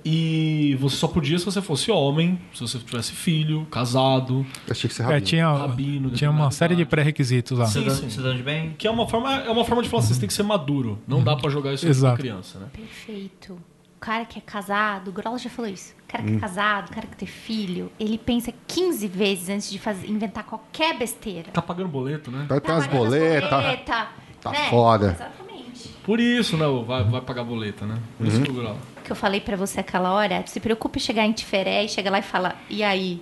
E 0.05 0.75
você 0.81 0.97
só 0.97 1.07
podia 1.07 1.39
se 1.39 1.45
você 1.45 1.61
fosse 1.61 1.89
homem, 1.89 2.37
se 2.53 2.59
você 2.59 2.77
tivesse 2.77 3.13
filho, 3.13 3.65
casado. 3.71 4.45
Achei 4.69 4.89
que 4.89 4.93
você 4.93 5.01
rabino. 5.01 5.17
É, 5.17 5.21
tinha, 5.21 5.49
rabino, 5.49 6.09
tinha 6.11 6.29
uma 6.29 6.51
série 6.51 6.75
de 6.75 6.83
pré-requisitos 6.83 7.57
lá. 7.57 7.65
Sim, 7.67 7.89
sim. 7.89 8.09
Cidadão 8.09 8.35
de 8.35 8.43
bem. 8.43 8.75
Que 8.77 8.85
é 8.85 8.91
uma 8.91 9.07
forma, 9.07 9.33
é 9.33 9.49
uma 9.49 9.63
forma 9.63 9.81
de 9.81 9.87
falar 9.87 10.03
assim, 10.03 10.13
você 10.13 10.19
tem 10.19 10.27
que 10.27 10.33
ser 10.33 10.43
maduro. 10.43 10.99
Não 11.07 11.23
dá 11.23 11.37
para 11.37 11.49
jogar 11.49 11.73
isso 11.73 11.87
Exato. 11.87 12.15
pra 12.15 12.21
criança, 12.21 12.59
né? 12.59 12.67
Perfeito 12.73 13.57
cara 14.03 14.25
que 14.25 14.37
é 14.37 14.41
casado, 14.41 15.07
o 15.07 15.11
Grola 15.13 15.37
já 15.37 15.49
falou 15.49 15.71
isso. 15.71 15.93
O 16.03 16.11
cara 16.11 16.23
que 16.23 16.31
é 16.31 16.35
hum. 16.35 16.39
casado, 16.39 16.89
o 16.89 16.93
cara 16.93 17.07
que 17.07 17.15
tem 17.15 17.27
filho, 17.27 17.89
ele 17.97 18.17
pensa 18.17 18.53
15 18.67 19.07
vezes 19.07 19.49
antes 19.49 19.71
de 19.71 19.79
fazer, 19.79 20.09
inventar 20.09 20.43
qualquer 20.43 20.97
besteira. 20.97 21.49
Tá 21.53 21.61
pagando 21.61 21.87
boleto, 21.87 22.29
né? 22.29 22.45
Vai 22.49 22.59
tá 22.59 22.75
as 22.75 22.87
boletas. 22.87 23.49
Boleta, 23.49 24.07
tá 24.41 24.51
né? 24.51 24.69
foda. 24.69 25.11
Exatamente. 25.11 25.89
Por 26.03 26.19
isso, 26.19 26.57
né? 26.57 26.65
Vai, 26.85 27.03
vai 27.05 27.21
pagar 27.21 27.45
boleta, 27.45 27.85
né? 27.85 27.97
Por 28.17 28.27
isso 28.27 28.37
Uhum. 28.37 28.43
que 28.43 28.51
o 28.51 28.53
Grola. 28.53 28.77
que 29.05 29.11
eu 29.11 29.15
falei 29.15 29.39
pra 29.39 29.55
você 29.55 29.79
aquela 29.79 30.11
hora, 30.11 30.43
se 30.47 30.59
preocupe 30.59 30.99
em 30.99 31.01
chegar 31.01 31.25
em 31.25 31.31
Tiferé 31.31 31.85
e 31.85 31.89
chega 31.89 32.11
lá 32.11 32.19
e 32.19 32.23
fala, 32.23 32.55
e 32.69 32.83
aí? 32.83 33.21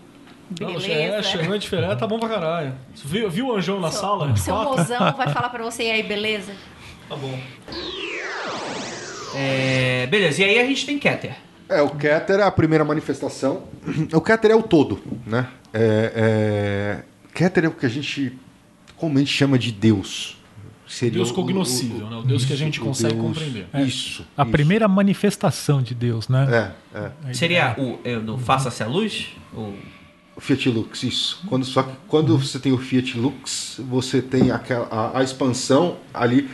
Não, 0.59 0.67
Beleza? 0.73 0.91
é, 0.91 1.23
chegando 1.23 1.53
de 1.53 1.59
diferente, 1.59 1.97
tá 1.97 2.07
bom 2.07 2.19
pra 2.19 2.27
caralho. 2.27 2.73
Viu, 3.05 3.29
viu 3.29 3.47
o 3.47 3.55
anjão 3.55 3.79
na 3.79 3.91
seu, 3.91 4.01
sala? 4.01 4.35
Seu 4.35 4.55
mozão 4.55 5.13
vai 5.13 5.29
falar 5.31 5.49
pra 5.49 5.63
você, 5.63 5.83
e 5.83 5.91
aí, 5.91 6.03
beleza? 6.03 6.53
Tá 7.07 7.15
bom. 7.15 7.39
É, 9.35 10.07
beleza, 10.07 10.41
e 10.41 10.45
aí 10.45 10.59
a 10.59 10.65
gente 10.65 10.85
tem 10.85 10.97
Keter. 10.99 11.35
É, 11.69 11.81
o 11.81 11.89
Keter 11.89 12.39
é 12.39 12.43
a 12.43 12.51
primeira 12.51 12.83
manifestação. 12.83 13.63
O 14.13 14.19
Keter 14.21 14.51
é 14.51 14.55
o 14.55 14.63
todo, 14.63 14.99
né? 15.25 15.47
É, 15.73 16.11
é... 16.15 17.03
Keter 17.33 17.65
é 17.65 17.67
o 17.67 17.71
que 17.71 17.85
a 17.85 17.89
gente 17.89 18.37
comumente 18.97 19.31
chama 19.31 19.57
de 19.57 19.71
Deus. 19.71 20.37
Seria 20.85 21.13
Deus 21.13 21.31
o- 21.31 21.33
cognoscível, 21.33 22.07
o- 22.07 22.09
né? 22.09 22.15
O 22.17 22.21
Deus 22.23 22.43
que 22.43 22.51
a 22.51 22.57
gente 22.57 22.81
o 22.81 22.83
consegue 22.83 23.13
Deus- 23.13 23.25
compreender. 23.25 23.67
Isso. 23.75 24.25
A 24.35 24.43
isso. 24.43 24.51
primeira 24.51 24.85
manifestação 24.89 25.81
de 25.81 25.95
Deus, 25.95 26.27
né? 26.27 26.73
É, 26.93 26.99
é. 27.29 27.33
Seria 27.33 27.73
o 27.77 27.97
é, 28.03 28.19
do 28.19 28.37
Faça-se 28.37 28.83
a 28.83 28.87
Luz? 28.87 29.29
O... 29.53 29.73
O 30.33 30.39
Fiat 30.41 30.69
Lux, 30.69 31.03
isso. 31.03 31.41
Quando, 31.47 31.65
só 31.65 31.83
que 31.83 31.91
quando 32.07 32.37
você 32.37 32.57
tem 32.57 32.71
o 32.71 32.77
Fiat 32.77 33.17
Lux, 33.17 33.79
você 33.87 34.21
tem 34.21 34.49
aquela, 34.49 34.87
a, 34.89 35.19
a 35.19 35.23
expansão 35.23 35.97
ali. 36.13 36.49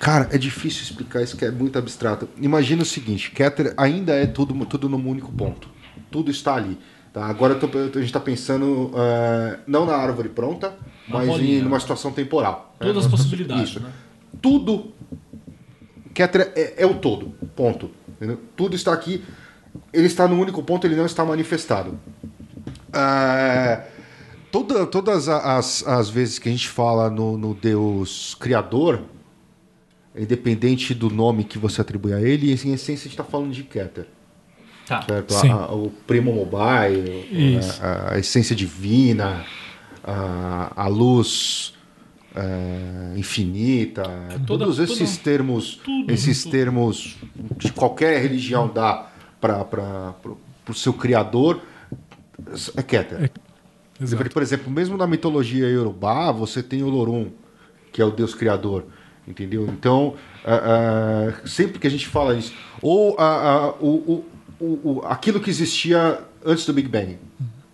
Cara, 0.00 0.28
é 0.32 0.38
difícil 0.38 0.82
explicar 0.82 1.22
isso 1.22 1.36
que 1.36 1.44
é 1.44 1.50
muito 1.50 1.78
abstrato. 1.78 2.28
Imagina 2.40 2.82
o 2.82 2.86
seguinte, 2.86 3.30
Keter 3.30 3.74
ainda 3.76 4.12
é 4.14 4.26
tudo, 4.26 4.54
tudo 4.66 4.88
num 4.88 5.06
único 5.08 5.30
ponto. 5.30 5.68
Tudo 6.10 6.30
está 6.30 6.54
ali. 6.54 6.76
Tá? 7.12 7.26
Agora 7.26 7.54
tô- 7.56 7.66
a 7.66 7.82
gente 7.84 8.04
está 8.04 8.18
pensando 8.20 8.90
eh, 8.96 9.58
não 9.66 9.84
na 9.84 9.94
árvore 9.94 10.28
pronta, 10.30 10.70
Na 11.06 11.18
mas 11.18 11.28
bolinha. 11.28 11.58
em 11.60 11.66
uma 11.66 11.78
situação 11.78 12.10
temporal. 12.12 12.74
né? 12.80 12.86
Todas 12.86 13.04
as 13.04 13.10
possibilidades, 13.10 13.70
Isso. 13.70 13.80
né? 13.80 13.90
Tudo. 14.40 14.92
Keter 16.14 16.52
é, 16.56 16.82
é 16.82 16.86
o 16.86 16.94
todo. 16.94 17.34
Ponto. 17.54 17.90
Entendeu? 18.08 18.40
Tudo 18.56 18.74
está 18.74 18.92
aqui. 18.94 19.22
Ele 19.92 20.06
está 20.06 20.26
no 20.26 20.40
único 20.40 20.62
ponto, 20.62 20.86
ele 20.86 20.96
não 20.96 21.04
está 21.06 21.24
manifestado. 21.24 21.98
Ah, 22.92 23.82
toda- 24.50 24.86
todas 24.86 25.28
as, 25.28 25.86
as 25.86 26.08
vezes 26.08 26.38
que 26.38 26.48
a 26.48 26.52
gente 26.52 26.68
fala 26.68 27.10
no, 27.10 27.36
no 27.36 27.54
Deus 27.54 28.34
Criador, 28.40 29.02
independente 30.20 30.94
do 30.94 31.08
nome 31.10 31.44
que 31.44 31.58
você 31.58 31.80
atribui 31.80 32.12
a 32.12 32.20
ele, 32.20 32.50
em 32.50 32.52
essência 32.52 32.92
a 32.92 32.96
gente 32.96 33.08
está 33.08 33.24
falando 33.24 33.52
de 33.52 33.62
Keter. 33.62 34.06
Tá. 34.86 35.02
Certo? 35.02 35.32
Sim. 35.34 35.50
A- 35.50 35.54
a- 35.66 35.74
o 35.74 35.90
primo 36.06 36.32
mobile, 36.32 37.26
a, 37.80 38.14
a 38.14 38.18
essência 38.18 38.54
divina, 38.56 39.44
a, 40.04 40.72
a 40.84 40.86
luz 40.88 41.74
é, 42.34 43.18
infinita, 43.18 44.02
toda- 44.46 44.64
todos 44.64 44.78
esses 44.78 44.98
toda- 45.16 45.22
termos, 45.24 45.80
tudo, 45.84 46.12
esses 46.12 46.42
tudo. 46.42 46.52
termos 46.52 47.16
que 47.58 47.70
qualquer 47.72 48.20
religião 48.20 48.68
dá 48.72 49.08
para 49.40 50.14
o 50.68 50.74
seu 50.74 50.92
criador, 50.92 51.60
é 52.76 52.82
Keter. 52.82 53.30
Exato. 54.00 54.30
Por 54.30 54.42
exemplo, 54.42 54.70
mesmo 54.70 54.96
na 54.96 55.06
mitologia 55.06 55.68
iorubá, 55.68 56.32
você 56.32 56.62
tem 56.62 56.82
o 56.82 56.88
Lorum, 56.88 57.30
que 57.92 58.00
é 58.00 58.04
o 58.04 58.10
deus 58.10 58.34
criador, 58.34 58.86
entendeu? 59.26 59.66
Então, 59.66 60.14
sempre 61.46 61.78
que 61.78 61.86
a 61.86 61.90
gente 61.90 62.06
fala 62.08 62.34
isso, 62.36 62.52
ou 62.82 63.14
o- 64.60 65.02
aquilo 65.06 65.40
que 65.40 65.48
existia 65.50 66.20
antes 66.44 66.66
do 66.66 66.72
Big 66.72 66.88
Bang, 66.88 67.18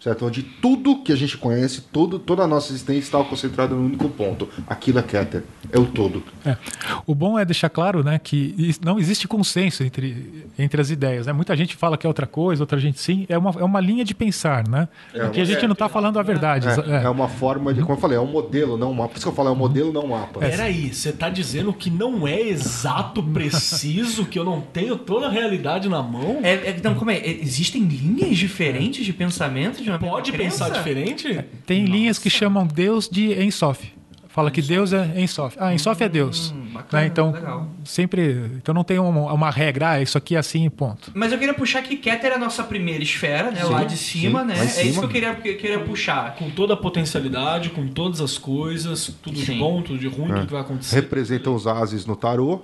certo? 0.07 0.25
Onde 0.25 0.43
tudo 0.43 1.03
que 1.03 1.13
a 1.13 1.17
gente 1.17 1.37
conhece, 1.37 1.81
tudo, 1.93 2.17
toda 2.17 2.45
a 2.45 2.47
nossa 2.47 2.71
existência 2.71 3.01
estava 3.01 3.25
concentrada 3.25 3.75
num 3.75 3.87
único 3.87 4.09
ponto. 4.09 4.49
Aquilo 4.65 5.01
é 5.01 5.03
Keter, 5.03 5.43
é 5.73 5.79
o 5.81 5.85
todo. 5.85 6.23
É. 6.45 6.57
O 7.05 7.13
bom 7.13 7.37
é 7.37 7.45
deixar 7.45 7.69
claro 7.69 8.05
né, 8.05 8.17
que 8.23 8.77
não 8.85 9.01
existe 9.01 9.27
consenso 9.27 9.83
entre, 9.83 10.45
entre 10.57 10.81
as 10.81 10.91
ideias. 10.91 11.27
Né? 11.27 11.33
Muita 11.33 11.57
gente 11.57 11.75
fala 11.75 11.99
que 11.99 12.07
é 12.07 12.09
outra 12.09 12.27
coisa, 12.27 12.63
outra 12.63 12.79
gente 12.79 13.01
sim. 13.01 13.27
É 13.29 13.37
uma, 13.37 13.51
é 13.59 13.65
uma 13.65 13.81
linha 13.81 14.05
de 14.05 14.15
pensar, 14.15 14.69
né? 14.69 14.89
Aqui 15.13 15.41
a 15.41 15.45
gente 15.45 15.65
não 15.65 15.73
está 15.73 15.89
falando 15.89 16.21
a 16.21 16.23
verdade. 16.23 16.69
É, 16.69 17.01
É. 17.01 17.05
é 17.05 17.09
uma 17.09 17.29
forma 17.29 17.75
de, 17.75 17.81
como 17.81 17.95
eu 17.95 18.01
falei, 18.01 18.17
é 18.17 18.21
um 18.21 18.31
modelo, 18.31 18.77
não 18.77 18.93
um 18.93 18.95
mapa. 18.95 19.09
Por 19.09 19.17
isso 19.17 19.27
que 19.27 19.33
eu 19.33 19.35
falo, 19.35 19.49
é 19.49 19.53
um 19.53 19.57
modelo, 19.57 19.93
não 19.93 20.05
um 20.05 20.09
mapa. 20.11 20.39
Peraí, 20.39 20.95
você 20.95 21.13
tá 21.13 21.29
dizendo 21.29 21.73
que 21.73 21.91
não 21.91 22.29
é 22.29 22.41
exato, 22.41 23.23
preciso, 23.25 24.25
que 24.25 24.39
eu 24.39 24.45
não 24.45 24.61
tenho 24.61 24.97
toda 24.97 25.27
a 25.27 25.31
realidade 25.31 25.89
na 25.89 26.01
mão? 26.01 26.39
É, 26.45 26.53
é, 26.53 26.75
então, 26.79 26.95
como 26.95 27.11
é? 27.11 27.21
Existem 27.27 27.83
linhas 27.83 28.37
diferentes 28.39 29.05
de 29.05 29.13
pensamento 29.13 29.83
de 29.83 29.96
Pode 29.99 30.33
pensar 30.33 30.71
diferente? 30.71 31.45
Tem 31.65 31.85
linhas 31.85 32.19
que 32.19 32.31
chamam 32.31 32.67
Deus 32.67 33.09
de 33.09 33.33
Ensof. 33.43 33.95
Fala 34.29 34.51
que 34.51 34.61
Deus 34.61 34.93
é 34.93 35.19
Ensof. 35.19 35.57
Ah, 35.59 35.73
Ensof 35.73 35.99
é 36.05 36.11
Deus. 36.11 36.51
Hum, 36.55 36.67
bacana, 36.75 37.03
Né? 37.03 37.09
Então, 37.09 37.33
legal. 37.33 37.69
sempre. 37.83 38.51
Então 38.57 38.75
não 38.75 38.85
tem 38.85 38.99
uma, 38.99 39.33
uma 39.33 39.51
regra, 39.51 39.93
ah, 39.93 40.03
isso 40.03 40.19
aqui 40.19 40.37
é 40.37 40.39
assim, 40.39 40.69
ponto. 40.69 41.11
Mas 41.15 41.33
eu 41.33 41.39
queria 41.39 41.55
puxar 41.55 41.81
que 41.81 41.97
Keter 41.97 42.33
é 42.33 42.35
a 42.35 42.39
nossa 42.39 42.63
primeira 42.63 43.03
esfera, 43.03 43.51
né? 43.51 43.65
lá 43.65 43.83
de 43.85 43.97
cima, 43.97 44.41
sim, 44.41 44.47
né? 44.49 44.55
É 44.77 44.83
isso 44.83 44.99
que 44.99 45.05
eu 45.07 45.09
queria, 45.09 45.35
que 45.37 45.49
eu 45.49 45.57
queria 45.57 45.79
puxar. 45.81 46.35
Com 46.35 46.51
toda 46.51 46.75
a 46.75 46.77
potencialidade, 46.77 47.71
com 47.71 47.89
todas 47.89 48.21
as 48.21 48.37
coisas, 48.37 49.11
tudo 49.23 49.39
Sim. 49.39 49.55
de 49.55 49.59
bom, 49.59 49.81
tudo 49.81 49.99
de 49.99 50.07
ruim, 50.07 50.29
tudo 50.29 50.47
que 50.47 50.53
vai 50.53 50.61
acontecer. 50.61 50.97
representam 50.97 51.55
os 51.55 51.67
ases 51.67 52.05
no 52.05 52.15
tarô, 52.15 52.61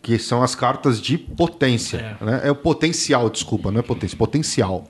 que 0.00 0.16
são 0.16 0.44
as 0.44 0.54
cartas 0.54 1.00
de 1.00 1.18
potência. 1.18 2.16
É. 2.20 2.24
né? 2.24 2.40
É 2.44 2.50
o 2.52 2.54
potencial, 2.54 3.28
desculpa, 3.28 3.72
não 3.72 3.80
é 3.80 3.82
potência, 3.82 4.16
potencial. 4.16 4.86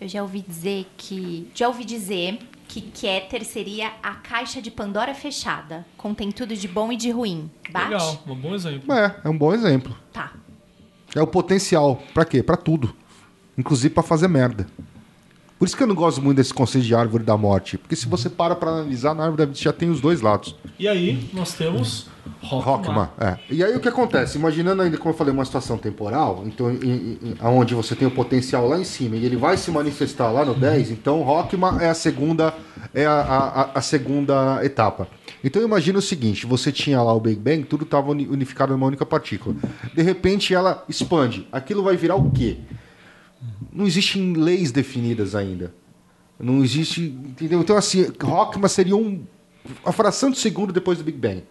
Eu 0.00 0.08
já 0.08 0.22
ouvi 0.22 0.40
dizer 0.46 0.86
que. 0.96 1.50
Já 1.54 1.68
ouvi 1.68 1.84
dizer 1.84 2.38
que 2.68 2.80
Keter 2.82 3.44
seria 3.44 3.92
a 4.02 4.14
caixa 4.14 4.60
de 4.62 4.70
Pandora 4.70 5.14
fechada. 5.14 5.86
Contém 5.96 6.30
tudo 6.30 6.54
de 6.54 6.68
bom 6.68 6.92
e 6.92 6.96
de 6.96 7.10
ruim. 7.10 7.50
Bate? 7.70 7.90
Legal, 7.90 8.22
um 8.26 8.34
bom 8.34 8.54
exemplo. 8.54 8.92
É, 8.92 9.16
é 9.24 9.28
um 9.28 9.36
bom 9.36 9.52
exemplo. 9.52 9.96
Tá. 10.12 10.32
É 11.14 11.22
o 11.22 11.26
potencial. 11.26 12.02
Pra 12.12 12.24
quê? 12.24 12.42
Pra 12.42 12.56
tudo. 12.56 12.94
Inclusive 13.56 13.92
pra 13.92 14.02
fazer 14.02 14.28
merda. 14.28 14.66
Por 15.58 15.66
isso 15.66 15.76
que 15.76 15.82
eu 15.82 15.86
não 15.86 15.94
gosto 15.94 16.22
muito 16.22 16.36
desse 16.36 16.54
conceito 16.54 16.86
de 16.86 16.94
árvore 16.94 17.24
da 17.24 17.36
morte. 17.36 17.76
Porque 17.76 17.96
se 17.96 18.06
você 18.06 18.30
para 18.30 18.54
pra 18.54 18.70
analisar, 18.70 19.14
na 19.14 19.24
árvore 19.24 19.38
da 19.38 19.44
vida 19.46 19.58
já 19.58 19.72
tem 19.72 19.90
os 19.90 20.00
dois 20.00 20.20
lados. 20.20 20.54
E 20.78 20.86
aí, 20.86 21.28
nós 21.32 21.52
temos. 21.54 22.06
Rockman, 22.42 23.08
é. 23.18 23.38
E 23.50 23.64
aí 23.64 23.74
o 23.74 23.80
que 23.80 23.88
acontece? 23.88 24.38
Imaginando 24.38 24.82
ainda, 24.82 24.96
como 24.96 25.10
eu 25.10 25.16
falei, 25.16 25.32
uma 25.32 25.44
situação 25.44 25.76
temporal, 25.76 26.44
então, 26.46 26.70
em, 26.70 27.18
em, 27.22 27.36
onde 27.42 27.74
você 27.74 27.96
tem 27.96 28.06
o 28.06 28.10
potencial 28.10 28.68
lá 28.68 28.78
em 28.78 28.84
cima 28.84 29.16
e 29.16 29.24
ele 29.24 29.36
vai 29.36 29.56
se 29.56 29.70
manifestar 29.70 30.30
lá 30.30 30.44
no 30.44 30.54
10, 30.54 30.90
então 30.90 31.22
Rockman 31.22 31.78
é 31.80 31.88
a 31.88 31.94
segunda, 31.94 32.54
é 32.94 33.06
a, 33.06 33.20
a, 33.20 33.78
a 33.78 33.80
segunda 33.80 34.64
etapa. 34.64 35.08
Então 35.42 35.62
imagina 35.62 35.98
o 35.98 36.02
seguinte, 36.02 36.46
você 36.46 36.70
tinha 36.70 37.00
lá 37.00 37.12
o 37.14 37.20
Big 37.20 37.40
Bang, 37.40 37.64
tudo 37.64 37.84
estava 37.84 38.10
unificado 38.10 38.72
numa 38.72 38.86
única 38.86 39.06
partícula. 39.06 39.56
De 39.94 40.02
repente 40.02 40.54
ela 40.54 40.84
expande. 40.88 41.46
Aquilo 41.50 41.82
vai 41.82 41.96
virar 41.96 42.16
o 42.16 42.30
quê? 42.30 42.58
Não 43.78 43.86
existem 43.86 44.32
leis 44.32 44.72
definidas 44.72 45.36
ainda. 45.36 45.72
Não 46.36 46.64
existe. 46.64 47.00
Entendeu? 47.00 47.60
Então, 47.60 47.76
assim, 47.76 48.10
Rockman 48.20 48.66
seria 48.68 48.96
um, 48.96 49.22
uma 49.84 49.92
fração 49.92 50.32
de 50.32 50.38
segundo 50.38 50.72
depois 50.72 50.98
do 50.98 51.04
Big 51.04 51.16
Bang. 51.16 51.44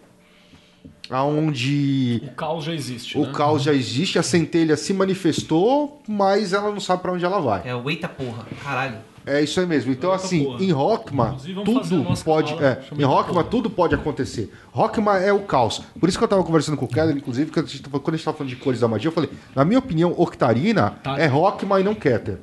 Onde 1.10 2.20
O 2.22 2.34
caos 2.34 2.64
já 2.64 2.74
existe, 2.74 3.16
o 3.16 3.22
né? 3.24 3.32
caos 3.32 3.62
já 3.62 3.72
existe, 3.72 4.18
a 4.18 4.22
centelha 4.22 4.76
se 4.76 4.92
manifestou, 4.92 6.02
mas 6.06 6.52
ela 6.52 6.70
não 6.70 6.80
sabe 6.80 7.00
para 7.00 7.12
onde 7.14 7.24
ela 7.24 7.40
vai. 7.40 7.66
É 7.66 7.74
o 7.74 7.88
eita 7.88 8.06
porra, 8.10 8.46
caralho. 8.62 8.98
É 9.28 9.42
isso 9.42 9.60
aí 9.60 9.66
mesmo. 9.66 9.92
Então, 9.92 10.10
assim, 10.12 10.44
em 10.60 10.70
Rockman, 10.72 11.36
tudo 11.64 12.14
pode. 12.24 12.54
É, 12.64 12.80
em 12.98 13.04
Rockman, 13.04 13.44
tudo 13.44 13.70
pode 13.70 13.94
acontecer. 13.94 14.52
Rockman 14.72 15.16
é 15.22 15.32
o 15.32 15.40
caos. 15.40 15.82
Por 16.00 16.08
isso 16.08 16.16
que 16.18 16.24
eu 16.24 16.28
tava 16.28 16.42
conversando 16.44 16.76
com 16.76 16.84
o 16.86 16.88
Keller, 16.88 17.16
inclusive, 17.16 17.50
que 17.50 17.58
a 17.58 17.62
gente 17.62 17.82
tava- 17.82 18.00
quando 18.00 18.14
a 18.14 18.16
gente 18.16 18.24
tava 18.24 18.36
falando 18.36 18.50
de 18.50 18.56
cores 18.56 18.80
da 18.80 18.88
magia, 18.88 19.08
eu 19.08 19.12
falei, 19.12 19.30
na 19.54 19.64
minha 19.64 19.78
opinião, 19.78 20.14
Octarina 20.16 20.90
Tá. 21.02 21.18
é 21.18 21.26
Rockman 21.26 21.80
e 21.80 21.84
não 21.84 21.94
Keter. 21.94 22.38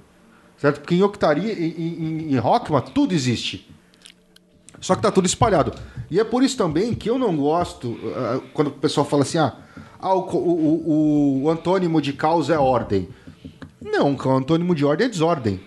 Certo? 0.58 0.80
Porque 0.82 0.96
em 0.96 1.04
Octarina, 1.04 1.52
em, 1.52 1.74
em, 2.30 2.34
em 2.34 2.38
Rockman, 2.38 2.82
tudo 2.82 3.14
existe. 3.14 3.70
Só 4.80 4.96
que 4.96 5.02
tá 5.02 5.12
tudo 5.12 5.26
espalhado. 5.26 5.74
E 6.12 6.20
é 6.20 6.24
por 6.24 6.44
isso 6.44 6.56
também 6.58 6.94
que 6.94 7.10
eu 7.10 7.18
não 7.18 7.36
gosto 7.36 7.98
ah, 8.16 8.40
quando 8.54 8.68
o 8.68 8.72
pessoal 8.72 9.06
fala 9.06 9.24
assim: 9.24 9.38
ah, 9.38 9.54
ah, 10.00 10.14
o, 10.14 10.20
o, 10.20 10.90
o- 10.90 11.44
o 11.44 11.50
antônimo 11.50 12.00
de 12.02 12.14
caos 12.14 12.50
é 12.50 12.58
ordem. 12.60 13.10
Não, 13.82 14.16
o 14.16 14.30
antônimo 14.32 14.74
de 14.76 14.86
ordem 14.86 15.08
é 15.08 15.10
desordem. 15.10 15.60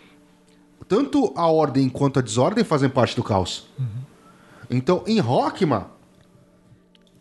Tanto 0.88 1.32
a 1.36 1.46
ordem 1.46 1.88
quanto 1.88 2.18
a 2.18 2.22
desordem 2.22 2.64
fazem 2.64 2.88
parte 2.88 3.14
do 3.14 3.22
caos. 3.22 3.66
Então, 4.70 5.02
em 5.06 5.18
Rockman, 5.20 5.84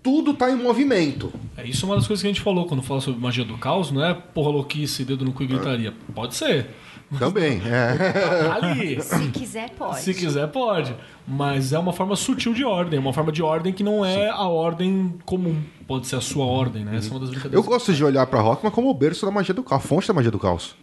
tudo 0.01 0.33
tá 0.33 0.49
em 0.49 0.55
movimento. 0.55 1.33
É 1.57 1.65
isso 1.67 1.85
é 1.85 1.89
uma 1.89 1.95
das 1.95 2.07
coisas 2.07 2.21
que 2.21 2.27
a 2.27 2.31
gente 2.31 2.41
falou 2.41 2.65
quando 2.65 2.81
fala 2.81 3.01
sobre 3.01 3.19
magia 3.19 3.43
do 3.43 3.57
caos, 3.57 3.91
não 3.91 4.03
é 4.03 4.13
porra 4.13 4.51
louquice, 4.51 5.03
dedo 5.03 5.25
no 5.25 5.33
cu 5.33 5.43
e 5.43 5.47
gritaria. 5.47 5.93
Pode 6.15 6.35
ser. 6.35 6.69
Também. 7.19 7.61
É. 7.67 8.49
Ali. 8.61 9.01
Se 9.01 9.27
quiser, 9.31 9.69
pode. 9.71 9.99
Se 10.01 10.13
quiser, 10.13 10.47
pode. 10.47 10.93
Mas 11.27 11.71
é 11.73 11.79
uma 11.79 11.91
forma 11.93 12.15
sutil 12.15 12.53
de 12.53 12.63
ordem. 12.63 12.97
É 12.97 13.01
uma 13.01 13.13
forma 13.13 13.31
de 13.31 13.41
ordem 13.41 13.71
que 13.73 13.83
não 13.83 14.03
é 14.05 14.29
a 14.29 14.47
ordem 14.47 15.13
comum. 15.25 15.61
Pode 15.85 16.07
ser 16.07 16.17
a 16.17 16.21
sua 16.21 16.45
ordem, 16.45 16.83
né? 16.83 16.97
Essa 16.97 17.07
é 17.07 17.11
uma 17.11 17.19
das 17.19 17.29
Eu 17.29 17.33
brincadeiras. 17.33 17.65
gosto 17.65 17.93
de 17.93 18.03
olhar 18.03 18.25
pra 18.27 18.39
Rockman 18.41 18.71
como 18.71 18.89
o 18.89 18.93
berço 18.93 19.25
da 19.25 19.31
magia 19.31 19.53
do 19.53 19.63
caos, 19.63 19.83
a 19.83 19.87
fonte 19.87 20.07
da 20.07 20.13
magia 20.13 20.31
do 20.31 20.39
caos. 20.39 20.75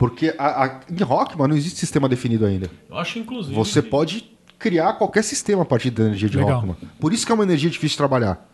Porque 0.00 0.34
a- 0.38 0.64
a- 0.64 0.80
em 0.90 1.02
Rockman 1.02 1.46
não 1.46 1.54
existe 1.56 1.78
sistema 1.78 2.08
definido 2.08 2.46
ainda. 2.46 2.70
Eu 2.90 2.96
acho, 2.96 3.18
inclusive. 3.18 3.54
Você 3.54 3.82
que- 3.82 3.88
pode 3.90 4.24
criar 4.58 4.94
qualquer 4.94 5.22
sistema 5.22 5.60
a 5.60 5.64
partir 5.66 5.90
da 5.90 6.04
energia 6.04 6.26
de 6.28 6.38
Legal. 6.38 6.54
Rockman. 6.60 6.76
Por 6.98 7.12
isso 7.12 7.26
que 7.26 7.30
é 7.30 7.34
uma 7.34 7.44
energia 7.44 7.68
difícil 7.68 7.90
de 7.94 7.98
trabalhar. 7.98 8.46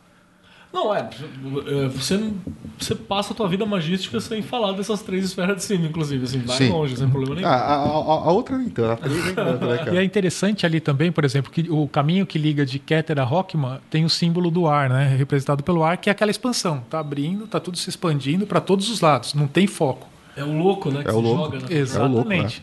Não, 0.72 0.92
é. 0.94 1.08
é, 1.08 1.88
Você, 1.88 2.32
você 2.76 2.94
passa 2.96 3.32
a 3.32 3.36
tua 3.36 3.48
vida 3.48 3.64
magística 3.64 4.20
sem 4.20 4.42
falar 4.42 4.72
dessas 4.72 5.00
três 5.02 5.24
esferas 5.24 5.56
de 5.58 5.62
cima, 5.62 5.86
inclusive. 5.86 6.24
Assim, 6.24 6.40
vai 6.40 6.56
Sim. 6.58 6.68
longe, 6.70 6.96
sem 6.96 7.08
problema 7.08 7.36
nenhum. 7.36 7.46
Ah, 7.46 7.52
a, 7.54 7.74
a- 7.74 7.76
a- 7.76 8.28
a 8.28 8.30
outra 8.32 8.58
nem 8.58 8.68
tanto. 8.68 8.90
A 8.92 8.96
três 8.96 9.24
nem 9.24 9.34
tanto, 9.34 9.64
né, 9.64 9.84
E 9.92 9.96
é 9.96 10.02
interessante 10.04 10.66
ali 10.66 10.80
também, 10.80 11.10
por 11.12 11.24
exemplo, 11.24 11.50
que 11.52 11.70
o 11.70 11.86
caminho 11.88 12.26
que 12.26 12.38
liga 12.38 12.66
de 12.66 12.78
Keter 12.80 13.18
a 13.20 13.24
Rockman 13.24 13.78
tem 13.88 14.04
o 14.04 14.10
símbolo 14.10 14.50
do 14.50 14.66
ar, 14.66 14.90
né? 14.90 15.14
Representado 15.16 15.62
pelo 15.62 15.82
ar, 15.84 15.96
que 15.96 16.10
é 16.10 16.12
aquela 16.12 16.30
expansão. 16.30 16.82
Tá 16.90 16.98
abrindo, 16.98 17.46
tá 17.46 17.60
tudo 17.60 17.78
se 17.78 17.88
expandindo 17.88 18.46
para 18.46 18.60
todos 18.60 18.90
os 18.90 19.00
lados, 19.00 19.32
não 19.32 19.46
tem 19.46 19.66
foco. 19.68 20.08
É 20.36 20.44
o 20.44 20.52
louco, 20.56 20.90
né? 20.90 21.02
Que 21.02 21.08
É 21.08 21.12
se 21.12 21.16
o 21.16 21.20
louco. 21.20 21.44
joga, 21.44 21.58
né? 21.58 21.66
Exatamente. 21.80 22.62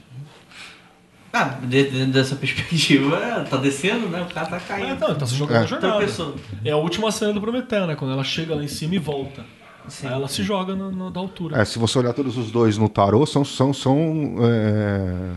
Ah, 1.35 1.57
de- 1.63 1.89
de- 1.89 2.05
dessa 2.05 2.35
perspectiva, 2.35 3.45
tá 3.49 3.57
descendo, 3.57 4.07
né? 4.07 4.21
O 4.21 4.33
cara 4.33 4.45
tá 4.45 4.57
É, 4.57 4.59
caindo. 4.59 4.93
então, 4.93 5.15
tá 5.15 5.25
se 5.25 5.35
jogando 5.35 5.57
É. 5.57 5.59
na 5.61 5.65
jornada. 5.65 5.93
Tropeçou. 5.97 6.35
É 6.63 6.69
a 6.71 6.77
última 6.77 7.11
cena 7.11 7.33
do 7.33 7.41
Prometeu, 7.41 7.87
né? 7.87 7.95
Quando 7.95 8.11
ela 8.11 8.23
chega 8.23 8.53
lá 8.55 8.63
em 8.63 8.67
cima 8.67 8.93
e 8.95 8.99
volta. 8.99 9.43
Sim. 9.87 10.07
Ela 10.07 10.27
se 10.27 10.41
joga 10.43 10.75
no, 10.75 10.91
no- 10.91 11.11
da 11.11 11.19
altura. 11.19 11.61
É, 11.61 11.65
se 11.65 11.77
você 11.79 11.97
olhar 11.99 12.13
todos 12.13 12.37
os 12.37 12.51
dois 12.51 12.77
no 12.77 12.87
tarô, 12.89 13.25
são, 13.25 13.43
são, 13.43 13.73
são 13.73 14.35
é, 14.41 15.31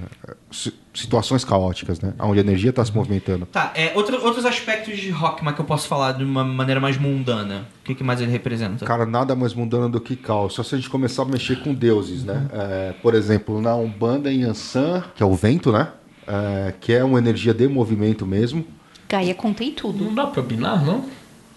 si- 0.51 0.73
situações 0.95 1.45
caóticas, 1.45 2.01
né? 2.01 2.15
Onde 2.21 2.39
a 2.39 2.43
energia 2.43 2.71
está 2.71 2.85
se 2.85 2.95
movimentando. 2.95 3.47
Tá, 3.47 3.73
é, 3.75 3.93
outro- 3.95 4.23
outros 4.25 4.45
aspectos 4.47 4.99
de 4.99 5.11
Rockman 5.11 5.53
que 5.53 5.61
eu 5.61 5.65
posso 5.65 5.87
falar 5.89 6.13
de 6.13 6.25
uma 6.25 6.45
maneira 6.45 6.81
mais 6.81 6.97
mundana. 6.99 7.67
O 7.83 7.85
que, 7.85 7.95
que 7.95 8.05
mais 8.05 8.21
ele 8.21 8.31
representa? 8.31 8.85
Cara, 8.87 9.05
nada 9.07 9.35
mais 9.35 9.53
mundano 9.55 9.89
do 9.89 10.01
que 10.01 10.17
caos. 10.17 10.55
Só 10.55 10.63
se 10.63 10.75
a 10.75 10.79
gente 10.79 10.89
começar 10.91 11.23
a 11.23 11.27
mexer 11.27 11.61
com 11.63 11.75
deuses, 11.75 12.25
né? 12.25 12.47
É, 12.53 12.95
por 13.03 13.15
exemplo, 13.15 13.61
na 13.61 13.75
Umbanda 13.77 14.33
em 14.33 14.43
Yansan, 14.43 15.05
que 15.15 15.23
é 15.23 15.27
o 15.27 15.35
vento, 15.35 15.71
né? 15.73 15.89
É, 16.27 16.75
que 16.81 16.93
é 16.93 17.05
uma 17.05 17.19
energia 17.19 17.55
de 17.55 17.69
movimento 17.69 18.27
mesmo. 18.27 18.65
Gaia, 19.09 19.35
contei 19.35 19.71
tudo. 19.71 20.05
Não 20.05 20.15
dá 20.15 20.27
pra 20.27 20.43
binar, 20.43 20.85
não? 20.85 21.05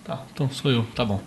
Tá, 0.03 0.21
então 0.33 0.49
sou 0.49 0.69
eu, 0.71 0.85
tá 0.95 1.03
bom. 1.03 1.19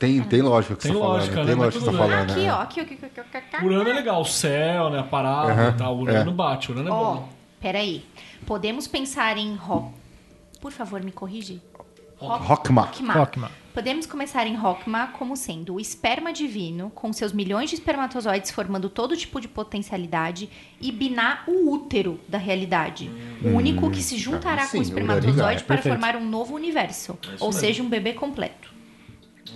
Tem, 0.00 0.20
tem 0.24 0.40
lógica 0.42 0.74
que 0.76 0.82
Tem 0.82 0.92
você 0.92 0.98
tá 0.98 1.04
lógica, 1.06 1.32
falando. 1.34 1.46
né? 1.46 1.52
Tem 1.54 1.62
lógica 1.62 1.78
que 1.78 1.84
você 1.84 1.92
tá 1.92 1.98
falando. 1.98 2.30
Aqui, 2.32 2.40
né? 2.40 2.52
ó. 2.52 2.60
Aqui, 2.62 2.80
aqui, 2.80 2.94
aqui, 2.94 3.20
aqui, 3.20 3.36
aqui. 3.36 3.64
Urano 3.66 3.88
é 3.90 3.92
legal, 3.92 4.20
o 4.22 4.24
céu, 4.24 4.90
né? 4.90 4.98
A 4.98 5.02
parada 5.04 5.52
Aham, 5.52 5.68
e 5.68 5.78
tal. 5.78 5.96
Urano 5.98 6.30
é. 6.30 6.34
bate, 6.34 6.72
Urano 6.72 6.88
é 6.88 6.92
Ó, 6.92 7.14
bom. 7.14 7.28
peraí. 7.60 8.04
Podemos 8.46 8.88
pensar 8.88 9.36
em 9.36 9.54
Rock. 9.54 9.92
Por 10.60 10.72
favor, 10.72 11.02
me 11.02 11.12
corrige. 11.12 11.60
Rockma. 12.18 12.82
Rockma. 12.82 13.12
Rockma. 13.12 13.50
Podemos 13.72 14.04
começar 14.04 14.46
em 14.46 14.56
Rockma 14.56 15.08
como 15.18 15.36
sendo 15.36 15.74
o 15.74 15.80
esperma 15.80 16.32
divino, 16.32 16.90
com 16.94 17.12
seus 17.12 17.32
milhões 17.32 17.70
de 17.70 17.76
espermatozoides 17.76 18.50
formando 18.50 18.88
todo 18.90 19.16
tipo 19.16 19.40
de 19.40 19.46
potencialidade, 19.48 20.50
e 20.80 20.90
Biná 20.90 21.44
o 21.46 21.70
útero 21.72 22.18
da 22.28 22.36
realidade. 22.36 23.10
O 23.44 23.48
único 23.50 23.88
que 23.90 24.02
se 24.02 24.18
juntará 24.18 24.64
Hum. 24.64 24.66
sim, 24.66 24.70
com 24.72 24.76
o 24.78 24.80
o 24.80 24.82
espermatozoide 24.82 25.36
Uraninga, 25.40 25.64
para 25.64 25.76
perfeito. 25.76 25.94
formar 25.98 26.16
um 26.16 26.28
novo 26.28 26.54
universo. 26.54 27.16
ou 27.38 27.48
mesmo. 27.48 27.52
seja, 27.52 27.82
um 27.82 27.88
bebê 27.88 28.12
completo. 28.12 28.70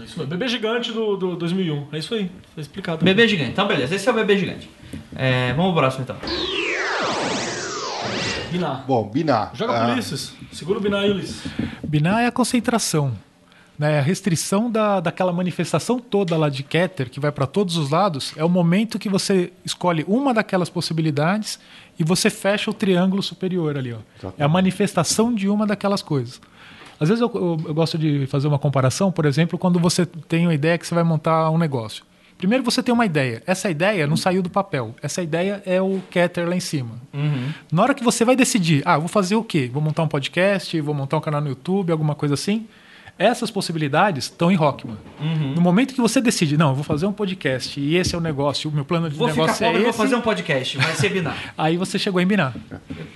É 0.01 0.05
isso 0.05 0.19
mesmo. 0.19 0.27
Bebê 0.27 0.49
gigante 0.49 0.93
do, 0.93 1.17
do 1.17 1.37
2001. 1.37 1.87
É 1.93 1.99
isso 1.99 2.15
aí. 2.15 2.31
Tá 2.55 2.61
explicado. 2.61 3.05
Bebê 3.05 3.27
gigante. 3.29 3.51
Então, 3.51 3.67
beleza. 3.67 3.95
Esse 3.95 4.09
é 4.09 4.13
o 4.13 4.15
bebê 4.15 4.37
gigante. 4.37 4.69
É, 5.15 5.53
vamos 5.55 5.73
pro 5.73 5.81
próximo, 5.83 6.03
então. 6.05 6.17
Binar. 8.51 8.85
Bom, 8.87 9.09
Binar. 9.09 9.51
Joga 9.55 9.73
Ah, 9.85 9.93
Ulisses. 9.93 10.33
Segura 10.53 10.79
o 10.79 10.83
Binar 10.83 11.03
aí, 11.03 11.11
Ulisses. 11.11 11.43
Binar 11.83 12.23
é 12.23 12.27
a 12.27 12.33
concentração. 12.33 13.13
Né? 13.77 13.99
A 13.99 14.03
restrição 14.03 14.71
da, 14.71 15.01
daquela 15.01 15.33
manifestação 15.33 15.99
toda 15.99 16.37
lá 16.37 16.49
de 16.49 16.63
Keter, 16.63 17.11
que 17.11 17.19
vai 17.19 17.33
para 17.33 17.47
todos 17.47 17.77
os 17.77 17.91
lados, 17.91 18.33
é 18.37 18.45
o 18.45 18.49
momento 18.49 18.99
que 18.99 19.09
você 19.09 19.53
escolhe 19.65 20.05
uma 20.07 20.33
daquelas 20.33 20.69
possibilidades 20.71 21.59
e 21.99 22.05
você 22.05 22.31
fecha 22.31 22.71
o 22.71 22.75
triângulo 22.75 23.23
superior 23.23 23.77
ali. 23.77 23.93
Ó. 23.93 24.31
É 24.39 24.45
a 24.45 24.49
manifestação 24.49 25.35
de 25.35 25.49
uma 25.49 25.67
daquelas 25.67 26.03
coisas. 26.03 26.41
Às 27.01 27.09
vezes 27.09 27.21
eu, 27.23 27.31
eu- 27.35 27.61
eu 27.69 27.75
gosto 27.75 27.99
de 27.99 28.27
fazer 28.27 28.47
uma 28.49 28.59
comparação, 28.59 29.11
por 29.13 29.25
exemplo, 29.27 29.59
quando 29.59 29.79
você 29.79 30.05
tem 30.07 30.47
uma 30.47 30.55
ideia 30.55 30.79
que 30.79 30.87
você 30.87 30.95
vai 30.95 31.05
montar 31.05 31.51
um 31.51 31.59
negócio. 31.59 32.05
Primeiro 32.37 32.65
você 32.65 32.83
tem 32.83 32.93
uma 32.93 33.07
ideia. 33.07 33.43
Essa 33.47 33.71
ideia 33.71 34.07
não 34.07 34.17
saiu 34.17 34.43
do 34.43 34.51
papel. 34.51 34.95
Essa 35.01 35.23
ideia 35.23 35.63
é 35.65 35.81
o 35.81 36.01
Keter 36.11 36.49
lá 36.49 36.57
em 36.57 36.61
cima. 36.61 36.97
Na 37.71 37.83
hora 37.83 37.95
que 37.95 38.03
você 38.05 38.25
vai 38.25 38.35
decidir, 38.37 38.83
ah, 38.85 38.99
vou 38.99 39.09
fazer 39.09 39.37
o 39.37 39.45
quê? 39.45 39.71
Vou 39.73 39.81
montar 39.81 40.03
um 40.03 40.09
podcast, 40.09 40.79
vou 40.81 40.95
montar 40.95 41.17
um 41.17 41.21
canal 41.21 41.41
no 41.41 41.49
YouTube, 41.49 41.93
alguma 41.93 42.15
coisa 42.15 42.35
assim. 42.35 42.67
Essas 43.17 43.49
possibilidades 43.51 44.25
estão 44.25 44.51
em 44.51 44.57
Rockman. 44.57 44.97
No 45.55 45.61
momento 45.63 45.95
que 45.95 46.01
você 46.01 46.21
decide, 46.21 46.57
não, 46.57 46.71
eu 46.71 46.75
vou 46.75 46.83
fazer 46.83 47.07
um 47.07 47.13
podcast 47.13 47.79
e 47.79 47.95
esse 47.97 48.13
é 48.15 48.19
o 48.19 48.21
negócio, 48.21 48.69
o 48.69 48.73
meu 48.75 48.85
plano 48.85 49.09
de 49.09 49.15
Vou 49.15 49.29
ficar 49.29 49.43
negócio 49.43 49.65
pobre, 49.65 49.79
é 49.79 49.81
vou 49.83 49.91
esse, 49.91 49.99
fazer 49.99 50.15
um 50.17 50.21
podcast. 50.21 50.77
Vai 50.79 50.95
ser 50.97 51.09
binar. 51.11 51.55
aí 51.57 51.77
você 51.77 51.97
chegou 51.99 52.21
em 52.21 52.27
Binar. 52.27 52.57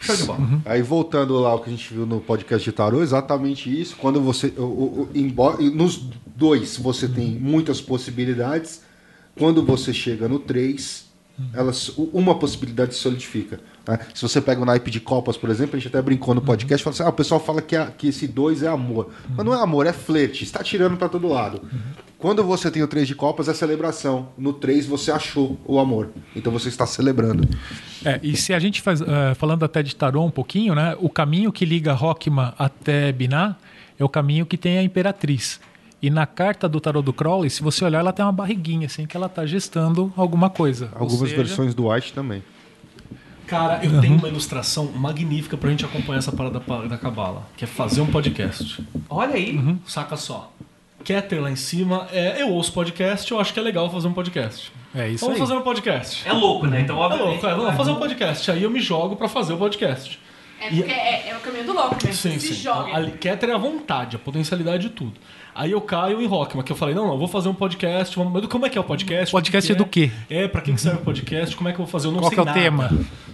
Show 0.01 0.15
de 0.15 0.23
bola. 0.23 0.39
Aí 0.65 0.83
voltando 0.83 1.37
lá 1.41 1.53
o 1.55 1.59
que 1.59 1.69
a 1.69 1.73
gente 1.73 1.93
viu 1.93 2.07
no 2.07 2.21
podcast 2.21 2.65
de 2.65 2.71
tarô, 2.73 3.03
exatamente 3.03 3.69
isso. 3.81 3.97
Quando 3.97 4.21
você, 4.21 4.53
o- 4.57 4.63
o- 4.63 5.09
embora, 5.15 5.61
nos 5.61 5.97
dois 6.37 6.77
você 6.77 7.09
tem 7.09 7.27
muitas 7.33 7.81
possibilidades. 7.81 8.83
Quando 9.37 9.65
você 9.65 9.93
chega 9.93 10.29
no 10.29 10.39
3, 10.39 11.07
elas, 11.53 11.89
u- 11.97 12.11
uma 12.13 12.37
possibilidade 12.39 12.95
se 12.95 13.01
solidifica. 13.01 13.59
Né? 13.89 13.99
Se 14.15 14.23
você 14.23 14.41
pega 14.41 14.61
o 14.61 14.65
naipe 14.65 14.91
de 14.91 15.01
copas, 15.01 15.37
por 15.37 15.51
exemplo, 15.51 15.75
a 15.77 15.79
gente 15.79 15.89
até 15.89 16.01
brincou 16.03 16.35
no 16.35 16.41
podcast, 16.43 16.85
fala 16.85 16.95
assim, 16.95 17.03
ah, 17.03 17.09
o 17.09 17.13
pessoal 17.13 17.41
fala 17.41 17.61
que, 17.63 17.75
a- 17.75 17.87
que 17.87 18.09
esse 18.09 18.29
2 18.29 18.63
é 18.63 18.69
amor. 18.69 19.11
Mas 19.37 19.45
não 19.45 19.55
é 19.55 19.61
amor, 19.63 19.87
é 19.87 19.93
flerte, 19.93 20.45
está 20.45 20.63
tirando 20.63 20.97
para 20.97 21.09
todo 21.09 21.27
lado. 21.27 21.63
Quando 22.19 22.43
você 22.45 22.69
tem 22.71 22.83
o 22.83 22.89
3 22.89 23.07
de 23.07 23.15
copas, 23.15 23.49
é 23.49 23.55
celebração. 23.55 24.29
No 24.37 24.53
3 24.53 24.87
você 24.87 25.11
achou 25.13 25.57
o 25.65 25.79
amor. 25.79 26.11
Então 26.35 26.53
você 26.53 26.69
está 26.69 26.85
celebrando. 26.85 27.49
É, 28.05 28.19
e 28.23 28.37
se 28.37 28.53
a 28.53 28.59
gente 28.59 28.83
faz, 28.83 29.01
eh, 29.01 29.35
falando 29.37 29.65
até 29.65 29.83
de 29.85 29.95
tarô 29.95 30.25
um 30.25 30.31
pouquinho, 30.31 30.75
né? 30.75 30.97
O 31.01 31.09
caminho 31.09 31.53
que 31.53 31.65
liga 31.65 31.93
Rockman 31.93 32.53
até 32.59 33.13
Binar 33.13 33.57
é 33.99 34.05
o 34.05 34.09
caminho 34.09 34.45
que 34.47 34.57
tem 34.57 34.79
a 34.79 34.83
Imperatriz. 34.83 35.61
E 36.03 36.11
na 36.11 36.27
carta 36.27 36.69
do 36.69 36.81
tarô 36.81 37.03
do 37.03 37.13
Crowley, 37.13 37.51
se 37.51 37.63
você 37.63 37.85
olhar, 37.85 38.01
ela 38.01 38.13
tem 38.13 38.25
uma 38.25 38.33
barriguinha, 38.33 38.87
assim, 38.87 39.07
que 39.07 39.17
ela 39.17 39.27
está 39.27 39.47
gestando 39.47 40.13
alguma 40.17 40.51
coisa. 40.51 40.89
Algumas 40.95 41.21
seja, 41.31 41.37
versões 41.37 41.73
do 41.75 41.89
White 41.89 42.13
também. 42.13 42.43
Cara, 43.49 43.81
eu 43.83 44.01
tenho 44.01 44.15
uma 44.17 44.29
ilustração 44.29 44.87
magnífica 44.93 45.57
pra 45.57 45.71
gente 45.71 45.85
acompanhar 45.85 46.19
essa 46.19 46.31
parada 46.33 46.61
pa- 46.61 46.83
da 46.83 46.99
Cabala, 46.99 47.49
que 47.57 47.65
é 47.65 47.67
fazer 47.67 48.01
um 48.01 48.07
podcast. 48.07 48.85
Olha 49.09 49.35
aí. 49.35 49.57
Uhum. 49.57 49.79
Saca 49.87 50.17
só. 50.17 50.53
Keter 51.03 51.41
lá 51.41 51.51
em 51.51 51.57
cima, 51.57 52.07
é, 52.13 52.43
eu 52.43 52.51
ouço 52.51 52.73
podcast, 52.73 53.31
eu 53.33 53.41
acho 53.41 53.55
que 53.55 53.59
é 53.59 53.63
legal 53.63 53.91
fazer 53.91 54.09
um 54.09 54.13
podcast. 54.13 54.71
É 54.95 55.09
isso 55.09 55.25
Vamos 55.25 55.41
aí. 55.41 55.47
fazer 55.47 55.59
um 55.59 55.63
podcast. 55.63 56.29
É 56.29 56.33
louco, 56.33 56.67
né? 56.67 56.81
Então, 56.81 56.97
É 56.97 57.07
obviamente. 57.07 57.29
louco, 57.43 57.47
é, 57.47 57.55
vamos 57.55 57.75
fazer 57.77 57.91
um 57.93 57.97
podcast. 57.97 58.51
Aí 58.51 58.63
eu 58.63 58.71
me 58.71 58.81
jogo 58.81 59.17
pra 59.17 59.29
fazer 59.29 59.53
o 59.55 59.57
podcast. 59.57 60.19
É 60.61 60.69
porque 60.71 60.91
é, 60.91 61.29
é 61.31 61.37
o 61.37 61.41
caminho 61.41 61.65
do 61.65 61.73
louco 61.73 61.97
mesmo. 62.05 62.13
Sim, 62.15 62.39
se 62.39 62.49
sim. 62.49 62.63
joga. 62.63 62.99
A, 62.99 63.11
Keter 63.13 63.49
é 63.51 63.55
a 63.55 63.59
vontade, 63.59 64.17
a 64.17 64.19
potencialidade 64.19 64.89
de 64.89 64.91
tudo. 64.91 65.15
Aí 65.61 65.73
eu 65.73 65.81
caio 65.81 66.21
em 66.23 66.27
Rockman, 66.27 66.63
que 66.65 66.71
eu 66.71 66.77
falei, 66.77 66.95
não, 66.95 67.05
não, 67.05 67.15
eu 67.15 67.19
vou 67.19 67.27
fazer 67.27 67.49
um 67.49 67.55
podcast. 67.55 68.17
Mas 68.17 68.47
como 68.47 68.65
é 68.65 68.71
que 68.71 68.79
é 68.79 68.81
o 68.81 68.85
podcast? 68.85 69.33
Podcast 69.33 69.73
O 69.73 69.75
que 69.75 69.79
do 69.79 69.85
que 69.87 70.07
quê? 70.09 70.15
é? 70.31 70.45
É, 70.45 70.49
pra 70.49 70.61
que 70.61 70.73
que 70.73 70.81
serve 70.81 71.01
o 71.01 71.05
podcast? 71.05 71.57
Como 71.57 71.69
é 71.69 71.73
que 71.73 71.81
eu 71.81 71.85
vou 71.85 71.91
fazer? 71.91 72.07
Eu 72.07 72.13
não 72.13 72.21
Qual 72.21 72.29
sei 72.31 72.37
que 72.37 72.41
é 72.41 72.43
o 72.43 72.47
nada 72.47 72.61
tema? 72.61 72.91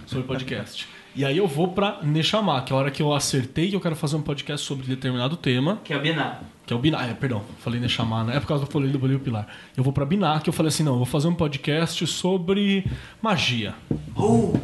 sobre 0.07 0.25
podcast. 0.25 0.87
E 1.15 1.23
aí 1.23 1.37
eu 1.37 1.47
vou 1.47 1.67
pra 1.69 1.99
Nechamar, 2.03 2.65
que 2.65 2.73
é 2.73 2.75
a 2.75 2.79
hora 2.79 2.89
que 2.91 3.01
eu 3.01 3.13
acertei 3.13 3.69
que 3.69 3.75
eu 3.75 3.79
quero 3.79 3.95
fazer 3.95 4.15
um 4.17 4.21
podcast 4.21 4.65
sobre 4.65 4.85
determinado 4.87 5.37
tema, 5.37 5.79
Que 5.83 5.93
é 5.93 5.99
binar. 5.99 6.41
que 6.65 6.73
é 6.73 6.75
o 6.75 6.79
Binar. 6.79 7.07
É, 7.09 7.13
perdão, 7.13 7.41
falei 7.59 7.79
Nechamar, 7.79 8.25
né? 8.25 8.35
É 8.35 8.39
por 8.39 8.47
causa 8.47 8.65
do 8.65 8.71
Folha 8.71 8.89
do 8.89 8.97
Bolívar 8.99 9.21
Pilar. 9.23 9.47
Eu 9.77 9.83
vou 9.83 9.93
pra 9.93 10.03
Binar, 10.03 10.41
que 10.41 10.49
eu 10.49 10.53
falei 10.53 10.69
assim, 10.69 10.83
não, 10.83 10.93
eu 10.93 10.97
vou 10.97 11.05
fazer 11.05 11.27
um 11.29 11.33
podcast 11.35 12.05
sobre 12.07 12.85
magia. 13.21 13.75
Uh, 14.17 14.59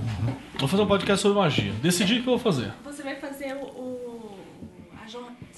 Vou 0.60 0.68
fazer 0.68 0.82
um 0.84 0.88
podcast 0.88 1.22
sobre 1.22 1.38
magia. 1.38 1.72
Decidi 1.82 2.16
o 2.16 2.24
que 2.24 2.28
eu 2.28 2.34
vou 2.34 2.40
fazer. 2.40 2.72
Você 2.84 3.02
vai 3.04 3.16
fazer 3.16 3.54
o. 3.56 4.11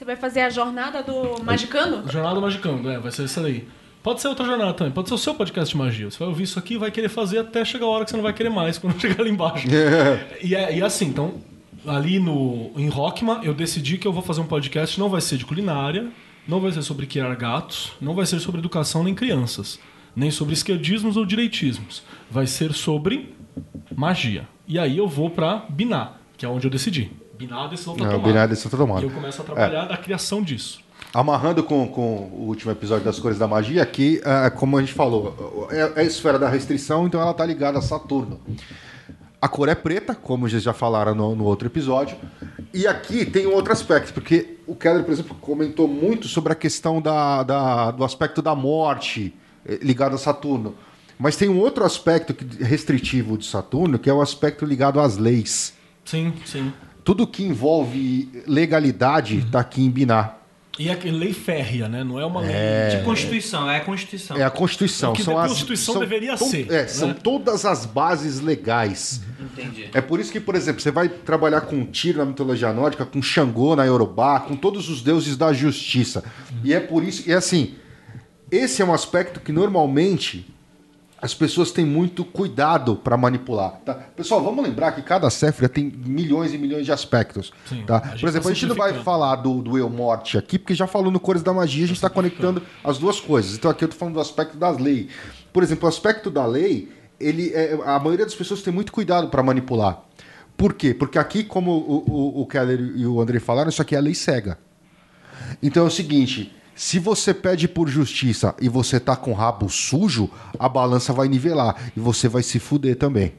Você 0.03 0.07
vai 0.07 0.15
fazer 0.17 0.41
a 0.41 0.49
jornada 0.49 1.01
do 1.01 1.41
Magicando? 1.45 2.11
Jornada 2.11 2.41
Magicando, 2.41 2.89
é, 2.89 2.99
vai 2.99 3.09
ser 3.09 3.23
isso 3.23 3.39
daí. 3.39 3.65
Pode 4.03 4.19
ser 4.19 4.27
outra 4.27 4.45
jornada 4.45 4.73
também, 4.73 4.91
pode 4.91 5.07
ser 5.07 5.15
o 5.15 5.17
seu 5.17 5.33
podcast 5.33 5.73
de 5.73 5.77
magia. 5.77 6.11
Você 6.11 6.19
vai 6.19 6.27
ouvir 6.27 6.43
isso 6.43 6.59
aqui 6.59 6.73
e 6.73 6.77
vai 6.77 6.91
querer 6.91 7.07
fazer 7.07 7.37
até 7.39 7.63
chegar 7.63 7.85
a 7.85 7.89
hora 7.89 8.03
que 8.03 8.11
você 8.11 8.17
não 8.17 8.23
vai 8.23 8.33
querer 8.33 8.49
mais, 8.49 8.77
quando 8.77 8.99
chegar 8.99 9.21
ali 9.21 9.29
embaixo. 9.31 9.65
E, 10.43 10.55
é, 10.55 10.77
e 10.77 10.81
assim, 10.81 11.05
então, 11.05 11.35
ali 11.87 12.19
no, 12.19 12.71
em 12.75 12.89
Rockman, 12.89 13.39
eu 13.43 13.53
decidi 13.53 13.97
que 13.97 14.05
eu 14.05 14.11
vou 14.11 14.21
fazer 14.21 14.41
um 14.41 14.45
podcast, 14.45 14.99
não 14.99 15.07
vai 15.07 15.21
ser 15.21 15.37
de 15.37 15.45
culinária, 15.45 16.09
não 16.45 16.59
vai 16.59 16.73
ser 16.73 16.81
sobre 16.81 17.05
criar 17.05 17.33
gatos, 17.35 17.93
não 18.01 18.13
vai 18.13 18.25
ser 18.25 18.41
sobre 18.41 18.59
educação 18.59 19.05
nem 19.05 19.15
crianças, 19.15 19.79
nem 20.13 20.29
sobre 20.29 20.53
esquerdismos 20.53 21.15
ou 21.15 21.25
direitismos. 21.25 22.03
Vai 22.29 22.45
ser 22.45 22.73
sobre 22.73 23.33
magia. 23.95 24.49
E 24.67 24.77
aí 24.77 24.97
eu 24.97 25.07
vou 25.07 25.29
pra 25.29 25.65
Biná, 25.69 26.11
que 26.35 26.45
é 26.45 26.49
onde 26.49 26.67
eu 26.67 26.71
decidi. 26.71 27.09
Biná, 27.37 27.65
a 27.65 27.67
decisão 27.67 27.95
tá 27.95 28.03
É, 28.03 28.07
o 28.07 28.11
tomada. 28.11 28.27
Binar 28.27 28.47
desse 28.47 28.69
tomado. 28.69 29.01
E 29.01 29.05
eu 29.05 29.09
começo 29.11 29.41
a 29.41 29.45
trabalhar 29.45 29.85
da 29.85 29.97
criação 29.97 30.41
disso. 30.41 30.81
Amarrando 31.13 31.63
com, 31.63 31.87
com 31.87 32.29
o 32.33 32.45
último 32.47 32.71
episódio 32.71 33.03
das 33.05 33.19
cores 33.19 33.37
da 33.37 33.47
magia, 33.47 33.83
aqui, 33.83 34.21
é, 34.23 34.49
como 34.49 34.77
a 34.77 34.81
gente 34.81 34.93
falou, 34.93 35.67
é, 35.71 35.79
é 35.95 36.01
a 36.01 36.03
esfera 36.03 36.39
da 36.39 36.49
restrição, 36.49 37.05
então 37.07 37.19
ela 37.21 37.31
está 37.31 37.45
ligada 37.45 37.77
a 37.77 37.81
Saturno. 37.81 38.39
A 39.41 39.47
cor 39.49 39.67
é 39.67 39.75
preta, 39.75 40.15
como 40.15 40.47
vocês 40.47 40.63
já 40.63 40.73
falaram 40.73 41.13
no, 41.13 41.35
no 41.35 41.43
outro 41.43 41.67
episódio. 41.67 42.15
E 42.73 42.87
aqui 42.87 43.25
tem 43.25 43.45
um 43.45 43.53
outro 43.53 43.73
aspecto, 43.73 44.13
porque 44.13 44.57
o 44.65 44.73
Keller, 44.73 45.03
por 45.03 45.11
exemplo, 45.11 45.35
comentou 45.41 45.87
muito 45.87 46.27
sobre 46.27 46.53
a 46.53 46.55
questão 46.55 47.01
da, 47.01 47.43
da- 47.43 47.91
do 47.91 48.03
aspecto 48.05 48.41
da 48.41 48.55
morte 48.55 49.33
eh, 49.67 49.79
ligado 49.81 50.15
a 50.15 50.17
Saturno. 50.17 50.73
Mas 51.19 51.35
tem 51.35 51.49
um 51.49 51.59
outro 51.59 51.83
aspecto 51.83 52.33
restritivo 52.63 53.37
de 53.37 53.45
Saturno, 53.45 53.99
que 53.99 54.09
é 54.09 54.13
o 54.13 54.21
aspecto 54.21 54.65
ligado 54.65 54.99
às 54.99 55.17
leis. 55.17 55.73
Sim, 56.05 56.33
sim. 56.45 56.71
Tudo 57.03 57.27
que 57.27 57.43
envolve 57.43 58.29
legalidade 58.47 59.39
está 59.39 59.59
aqui 59.59 59.81
em 59.83 59.89
Binar. 59.89 60.39
E 60.79 60.89
é 60.89 60.95
lei 61.03 61.33
férrea, 61.33 61.87
né? 61.87 62.03
Não 62.03 62.19
é 62.19 62.25
uma 62.25 62.41
lei. 62.41 62.97
de 62.97 63.03
Constituição, 63.03 63.69
é 63.69 63.77
a 63.77 63.81
Constituição. 63.81 64.37
É 64.37 64.43
a 64.43 64.49
Constituição. 64.49 65.11
O 65.11 65.15
que 65.15 65.21
são 65.23 65.37
a 65.37 65.43
as- 65.43 65.51
Constituição 65.51 65.93
são 65.93 66.01
deveria 66.01 66.35
to- 66.35 66.45
ser, 66.45 66.65
É, 66.71 66.81
né? 66.81 66.87
são 66.87 67.13
todas 67.13 67.63
as 67.63 67.85
bases 67.85 68.39
legais. 68.39 69.21
Entendi. 69.39 69.89
É 69.93 70.01
por 70.01 70.19
isso 70.19 70.31
que, 70.31 70.39
por 70.39 70.55
exemplo, 70.55 70.81
você 70.81 70.89
vai 70.89 71.09
trabalhar 71.09 71.61
com 71.61 71.85
Tyr 71.85 72.17
na 72.17 72.25
mitologia 72.25 72.73
nórdica, 72.73 73.05
com 73.05 73.21
Xangô 73.21 73.75
na 73.75 73.83
Yorubá, 73.83 74.39
com 74.39 74.55
todos 74.55 74.89
os 74.89 75.03
deuses 75.03 75.37
da 75.37 75.53
justiça. 75.53 76.23
E 76.63 76.73
é 76.73 76.79
por 76.79 77.03
isso, 77.03 77.29
e 77.29 77.33
assim, 77.33 77.75
esse 78.49 78.81
é 78.81 78.85
um 78.85 78.93
aspecto 78.93 79.41
que 79.41 79.51
normalmente 79.51 80.51
as 81.23 81.33
pessoas 81.33 81.71
têm 81.71 81.85
muito 81.85 82.25
cuidado 82.25 82.97
para 82.97 83.15
manipular. 83.15 83.79
Tá? 83.85 83.93
Pessoal, 83.93 84.43
vamos 84.43 84.61
lembrar 84.61 84.91
que 84.91 85.01
cada 85.01 85.29
Séfira 85.29 85.69
tem 85.69 85.85
milhões 85.85 86.53
e 86.53 86.57
milhões 86.57 86.83
de 86.85 86.91
aspectos. 86.91 87.53
Sim, 87.65 87.85
tá? 87.87 88.01
Por 88.01 88.27
exemplo, 88.27 88.43
tá 88.43 88.49
a 88.49 88.53
gente 88.53 88.65
não 88.65 88.75
vai 88.75 88.93
falar 89.03 89.37
do, 89.37 89.61
do 89.61 89.77
Eu 89.77 89.89
Morte 89.89 90.37
aqui, 90.37 90.59
porque 90.59 90.75
já 90.75 90.85
falou 90.85 91.09
no 91.09 91.21
Cores 91.21 91.41
da 91.41 91.53
Magia, 91.53 91.85
a 91.85 91.87
gente 91.87 91.95
está 91.95 92.09
conectando 92.09 92.61
as 92.83 92.97
duas 92.97 93.21
coisas. 93.21 93.55
Então 93.55 93.71
aqui 93.71 93.85
eu 93.85 93.87
tô 93.87 93.95
falando 93.95 94.15
do 94.15 94.19
aspecto 94.19 94.57
das 94.57 94.77
leis. 94.77 95.07
Por 95.53 95.63
exemplo, 95.63 95.85
o 95.85 95.87
aspecto 95.87 96.29
da 96.29 96.45
lei, 96.45 96.91
ele, 97.17 97.53
é, 97.53 97.79
a 97.85 97.97
maioria 97.99 98.25
das 98.25 98.35
pessoas 98.35 98.61
tem 98.61 98.73
muito 98.73 98.91
cuidado 98.91 99.29
para 99.29 99.41
manipular. 99.41 100.03
Por 100.57 100.73
quê? 100.73 100.93
Porque 100.93 101.17
aqui, 101.17 101.45
como 101.45 101.71
o, 101.71 102.03
o, 102.05 102.41
o 102.41 102.45
Keller 102.47 102.81
e 102.97 103.07
o 103.07 103.21
André 103.21 103.39
falaram, 103.39 103.69
isso 103.69 103.81
aqui 103.81 103.95
é 103.95 103.97
a 103.97 104.01
lei 104.01 104.13
cega. 104.13 104.57
Então 105.61 105.85
é 105.85 105.87
o 105.87 105.89
seguinte: 105.89 106.53
se 106.75 106.99
você 106.99 107.33
pede 107.33 107.67
por 107.67 107.87
justiça 107.87 108.55
e 108.59 108.67
você 108.67 108.99
tá 108.99 109.15
com 109.15 109.31
o 109.31 109.33
rabo 109.33 109.69
sujo, 109.69 110.29
a 110.57 110.67
balança 110.67 111.13
vai 111.13 111.27
nivelar 111.27 111.91
e 111.95 111.99
você 111.99 112.27
vai 112.27 112.41
se 112.43 112.59
fuder 112.59 112.95
também. 112.95 113.33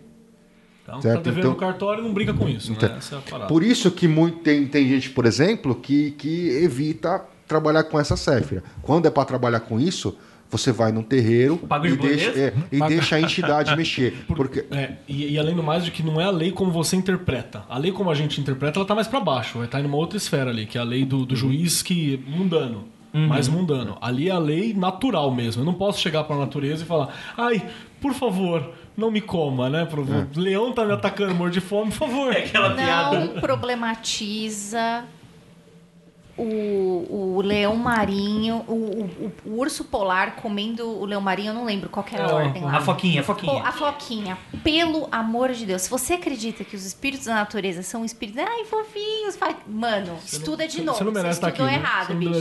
Então, 0.83 1.01
Certo, 1.01 1.17
tá 1.17 1.23
devendo 1.31 1.49
então- 1.49 1.55
cartório, 1.55 2.03
não 2.03 2.13
brinca 2.13 2.35
com 2.35 2.47
isso, 2.49 2.71
Então, 2.73 2.89
né? 2.89 2.99
É. 3.01 3.47
Por 3.47 3.63
isso 3.63 3.91
que 3.91 4.07
muito, 4.07 4.39
tem, 4.41 4.67
tem 4.67 4.87
gente, 4.87 5.11
por 5.11 5.25
exemplo, 5.25 5.75
que, 5.75 6.11
que 6.13 6.49
evita 6.63 7.25
trabalhar 7.49 7.85
com 7.85 7.99
essa 7.99 8.17
céfira. 8.17 8.63
Quando 8.83 9.07
é 9.07 9.11
para 9.11 9.25
trabalhar 9.25 9.61
com 9.61 9.81
isso, 9.81 10.17
você 10.51 10.71
vai 10.71 10.93
num 10.93 11.03
terreiro 11.03 11.57
Paga 11.57 11.89
e 11.89 11.97
deixa, 11.97 12.31
é, 12.39 12.55
e 12.71 12.79
deixa 12.87 13.17
a 13.17 13.21
entidade 13.21 13.75
mexer. 13.77 14.25
Porque 14.37 14.67
É, 14.71 14.93
e, 15.09 15.33
e 15.33 15.39
além 15.39 15.57
do 15.57 15.63
mais 15.63 15.85
de 15.87 15.91
que 15.91 16.03
não 16.03 16.21
é 16.21 16.25
a 16.25 16.31
lei 16.31 16.53
como 16.53 16.71
você 16.71 16.97
interpreta. 16.97 17.65
A 17.69 17.79
lei 17.79 17.91
como 17.91 18.11
a 18.11 18.15
gente 18.15 18.39
interpreta, 18.41 18.79
ela 18.79 18.87
tá 18.87 18.95
mais 18.95 19.09
pra 19.09 19.19
baixo, 19.21 19.57
vai 19.59 19.67
estar 19.67 19.81
em 19.81 19.87
uma 19.87 19.97
outra 19.97 20.19
esfera 20.19 20.51
ali, 20.51 20.67
que 20.67 20.77
é 20.77 20.81
a 20.83 20.85
lei 20.85 21.05
do, 21.07 21.21
Uhum. 21.21 21.25
do 21.25 21.35
juiz 21.35 21.83
que 21.83 22.23
mundano. 22.29 22.85
Mais 23.15 23.47
mundano. 23.49 23.97
Ali 24.01 24.29
é 24.29 24.33
a 24.33 24.39
lei 24.39 24.75
natural 24.75 25.31
mesmo. 25.31 25.63
Eu 25.63 25.67
não 25.67 25.75
posso 25.75 26.01
chegar 26.01 26.25
pra 26.25 26.37
natureza 26.37 26.83
e 26.83 26.87
falar: 26.87 27.15
"Ai, 27.37 27.63
por 28.01 28.13
favor, 28.13 28.73
não 28.97 29.11
me 29.11 29.21
coma, 29.21 29.71
né? 29.71 29.85
Pro, 29.85 30.03
É. 30.03 30.27
O 30.37 30.41
leão 30.41 30.73
tá 30.73 30.85
me 30.85 30.93
atacando, 30.93 31.35
morro 31.35 31.51
de 31.51 31.61
fome, 31.61 31.91
por 31.93 32.09
favor". 32.09 32.33
É 32.35 32.39
aquela 32.45 32.71
piada. 32.75 33.21
Não 33.21 33.41
problematiza 33.41 35.05
o, 36.37 37.35
o 37.37 37.43
leão 37.43 37.77
marinho, 37.77 38.65
o, 38.67 38.73
o- 38.73 39.33
o 39.47 39.59
urso 39.61 39.85
polar 39.85 40.37
comendo 40.37 40.87
o 40.89 41.05
leão 41.05 41.21
marinho, 41.21 41.51
eu 41.51 41.55
não 41.55 41.65
lembro 41.65 41.89
qual 41.89 42.05
que 42.05 42.15
era 42.15 42.25
a 42.31 42.35
ordem 42.35 42.63
lá. 42.65 42.77
A 42.77 42.81
foquinha, 42.81 43.21
a 43.21 43.25
Pô, 43.25 43.35
foquinha. 43.35 43.63
a 43.63 43.73
Floquinha, 43.73 44.39
pelo 44.63 45.09
amor 45.13 45.53
de 45.53 45.65
Deus, 45.67 45.83
se 45.83 45.91
você 45.91 46.15
acredita 46.15 46.65
que 46.65 46.75
os 46.75 46.85
espíritos 46.85 47.27
da 47.27 47.35
natureza 47.35 47.83
são 47.83 48.05
espíritos, 48.05 48.43
ai, 48.47 48.65
fofinhos, 48.65 49.37
fa- 49.37 49.55
mano, 49.67 50.17
estuda 50.25 50.67
de 50.67 50.83
novo. 50.83 50.99
Você 50.99 51.05
não 51.05 51.13
merece 51.13 51.39
estar 51.39 51.49
aqui. 51.49 51.63
estudou 51.63 51.73
né? 51.73 51.79
errado, 51.79 52.07
Você 52.07 52.13
não 52.15 52.19
bicho. 52.21 52.33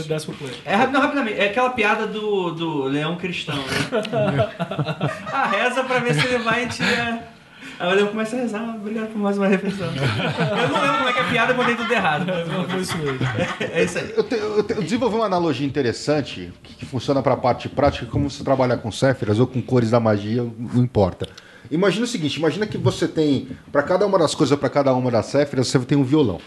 É, 0.64 0.86
não, 0.86 1.00
rapidamente, 1.00 1.38
é 1.40 1.46
aquela 1.50 1.70
piada 1.70 2.06
do, 2.06 2.50
do 2.52 2.82
leão 2.84 3.16
cristão, 3.16 3.56
né? 3.56 3.62
ah, 5.32 5.46
reza 5.46 5.84
pra 5.84 5.98
ver 5.98 6.14
se 6.14 6.26
ele 6.26 6.38
vai 6.38 6.68
te. 6.68 6.82
é. 6.82 7.33
Aí 7.78 7.92
o 7.92 7.94
leão 7.96 8.08
começa 8.08 8.36
a 8.36 8.38
rezar, 8.40 8.60
"Ah, 8.60 8.76
obrigado 8.76 9.08
por 9.08 9.18
mais 9.18 9.36
uma 9.36 9.46
refeição. 9.48 9.86
Eu 9.88 10.68
não 10.68 10.80
lembro 10.80 10.96
como 10.98 11.08
é 11.08 11.12
que 11.12 11.18
é 11.18 11.22
a 11.22 11.28
piada, 11.28 11.52
eu 11.52 11.56
botei 11.56 11.74
tudo 11.76 11.92
errado. 11.92 12.26
Não, 12.26 12.68
foi 12.68 12.80
isso 12.80 12.96
mesmo. 12.98 13.18
É 13.60 13.82
isso 13.84 13.98
aí. 13.98 14.14
eu, 14.16 14.22
te- 14.24 14.34
eu 14.34 14.62
te- 14.62 14.72
eu 14.74 14.82
desenvolvi 14.82 15.16
uma 15.16 15.26
analogia 15.26 15.66
interessante 15.66 16.52
que, 16.62 16.74
que 16.74 16.86
funciona 16.86 17.22
para 17.22 17.34
a 17.34 17.36
parte 17.36 17.68
prática, 17.68 18.06
como 18.06 18.30
você 18.30 18.44
trabalhar 18.44 18.78
com 18.78 18.90
céfiras 18.92 19.38
ou 19.40 19.46
com 19.46 19.60
cores 19.60 19.90
da 19.90 19.98
magia, 20.00 20.42
não 20.58 20.82
importa. 20.82 21.28
Imagina 21.70 22.04
o 22.04 22.08
seguinte, 22.08 22.36
imagina 22.38 22.66
que 22.66 22.76
você 22.78 23.08
tem, 23.08 23.48
para 23.72 23.82
cada 23.82 24.06
uma 24.06 24.18
das 24.18 24.34
coisas, 24.34 24.58
para 24.58 24.68
cada 24.68 24.92
uma 24.94 25.10
das 25.10 25.26
céfiras, 25.26 25.66
você 25.68 25.78
tem 25.80 25.96
um 25.98 26.04
violão. 26.04 26.38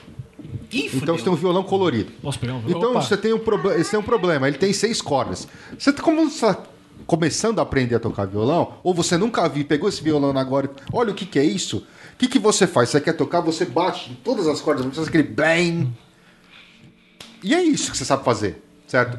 Ih, 0.72 0.90
Então 0.94 1.18
você 1.18 1.24
tem 1.24 1.34
um 1.34 1.36
violão 1.36 1.64
colorido. 1.64 2.12
Posso 2.22 2.40
pegar 2.40 2.54
um 2.54 2.62
Então 2.68 2.92
Opa. 2.92 3.02
você 3.02 3.18
tem 3.18 3.34
um, 3.34 3.40
proble- 3.40 3.76
esse 3.80 3.96
é 3.96 4.00
um 4.00 4.04
problema, 4.04 4.48
ele 4.48 4.58
tem 4.58 4.72
seis 4.72 5.02
cordas. 5.02 5.48
Você 5.78 5.92
como 5.94 6.30
você 6.30 6.56
começando 7.08 7.60
a 7.60 7.62
aprender 7.64 7.96
a 7.96 8.00
tocar 8.00 8.26
violão, 8.26 8.74
ou 8.84 8.94
você 8.94 9.18
nunca 9.18 9.48
viu, 9.48 9.66
pegou 9.66 9.88
esse 9.88 10.04
violão 10.04 10.38
agora, 10.38 10.68
e- 10.68 10.70
olha 10.94 11.12
o 11.12 11.16
que, 11.16 11.26
que 11.26 11.40
é 11.40 11.44
isso. 11.44 11.78
O 12.14 12.18
que, 12.18 12.28
que 12.28 12.38
você 12.38 12.68
faz? 12.68 12.90
Você 12.90 13.00
quer 13.00 13.14
tocar, 13.14 13.40
você 13.40 13.66
bate 13.66 14.12
em 14.12 14.16
todas 14.16 14.48
as 14.48 14.60
cordas, 14.60 14.86
você 14.86 14.96
faz 14.96 15.08
aquele 15.08 15.24
bang. 15.24 15.90
E 17.42 17.56
é 17.56 17.64
isso 17.64 17.92
que 17.92 17.98
você 17.98 18.06
sabe 18.06 18.24
fazer, 18.24 18.62
certo? 18.88 19.18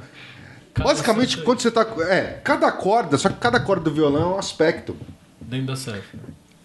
Cada 0.74 0.89
Basicamente, 0.91 1.39
quando 1.39 1.61
você 1.61 1.70
tá. 1.70 1.86
É, 2.09 2.41
cada 2.45 2.70
corda, 2.70 3.16
só 3.16 3.28
que 3.28 3.39
cada 3.39 3.59
corda 3.59 3.84
do 3.84 3.93
violão 3.93 4.32
é 4.32 4.34
um 4.34 4.39
aspecto. 4.39 4.97
Dentro 5.41 5.68
da 5.68 5.76
série. 5.76 6.03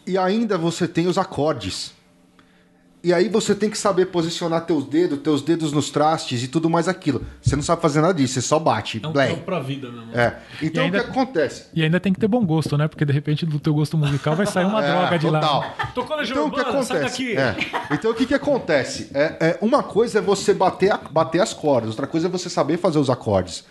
E 0.06 0.18
ainda 0.18 0.58
você 0.58 0.88
tem 0.88 1.08
os 1.08 1.18
acordes. 1.18 1.94
E 3.04 3.12
aí 3.14 3.28
você 3.28 3.54
tem 3.54 3.70
que 3.70 3.78
saber 3.78 4.06
posicionar 4.06 4.66
teus 4.66 4.86
dedos, 4.86 5.20
teus 5.20 5.42
dedos 5.42 5.74
nos 5.74 5.90
trastes 5.90 6.42
e 6.42 6.48
tudo 6.48 6.70
mais 6.70 6.88
aquilo. 6.88 7.22
Você 7.42 7.54
não 7.54 7.62
sabe 7.62 7.82
fazer 7.82 8.00
nada 8.00 8.14
disso, 8.14 8.36
você 8.36 8.42
só 8.42 8.58
bate. 8.58 9.02
É 9.04 9.34
um 9.34 9.40
pra 9.40 9.60
vida 9.60 9.92
mesmo. 9.92 10.16
É. 10.18 10.38
Então 10.62 10.86
ainda- 10.86 11.00
o 11.02 11.04
que 11.04 11.10
acontece? 11.10 11.66
E 11.74 11.84
ainda 11.84 12.00
tem 12.00 12.14
que 12.14 12.20
ter 12.22 12.30
bom 12.30 12.46
gosto, 12.46 12.78
né? 12.78 12.88
Porque 12.88 13.04
de 13.04 13.12
repente 13.12 13.46
do 13.46 13.60
teu 13.60 13.74
gosto 13.74 13.98
musical 13.98 14.38
vai 14.38 14.46
sair 14.46 14.64
uma 14.64 14.80
droga 14.82 15.20
de 15.20 15.26
total. 15.26 15.60
lá. 15.60 15.86
Tocou 15.94 16.16
na 16.16 16.24
Então 16.24 16.48
o 16.48 16.52
que 16.52 16.62
acontece? 16.62 16.94
daqui. 16.94 17.36
É. 17.38 17.56
Então 17.92 18.12
o 18.12 18.14
que, 18.16 18.26
que 18.26 18.34
acontece? 18.34 19.10
É, 19.14 19.36
é, 19.50 19.58
uma 19.62 19.84
coisa 19.84 20.20
é 20.20 20.22
você 20.22 20.54
bater, 20.54 20.94
a- 20.94 20.98
bater 21.12 21.42
as 21.42 21.52
cordas, 21.54 21.90
outra 21.90 22.08
coisa 22.08 22.28
é 22.28 22.30
você 22.30 22.50
saber 22.50 22.78
fazer 22.78 23.00
os 23.00 23.10
acordes. 23.10 23.66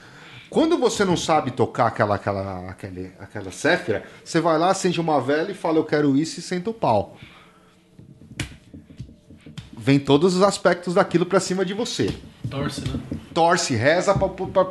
Quando 0.51 0.77
você 0.77 1.07
não 1.07 1.17
sabe 1.17 1.53
tocar 1.53 1.87
aquela, 1.87 2.17
aquela, 2.17 2.69
aquela, 2.69 3.09
aquela 3.19 3.51
céfira, 3.51 4.03
você 4.23 4.39
vai 4.43 4.59
lá, 4.59 4.71
acende 4.71 5.01
uma 5.01 5.19
vela 5.19 5.51
e 5.51 5.55
fala, 5.55 5.79
eu 5.79 5.85
quero 5.85 6.15
isso 6.15 6.39
e 6.39 6.43
senta 6.43 6.69
o 6.69 6.75
pau. 6.75 7.17
Vem 9.85 9.99
todos 9.99 10.37
os 10.37 10.43
aspectos 10.43 10.95
daquilo 10.95 11.27
pra 11.27 11.41
cima 11.41 11.65
de 11.65 11.75
você. 11.75 12.15
Torce, 12.49 12.83
né? 12.83 13.01
Torce, 13.35 13.75
reza 13.75 14.15
pra, 14.15 14.29
pra 14.29 14.67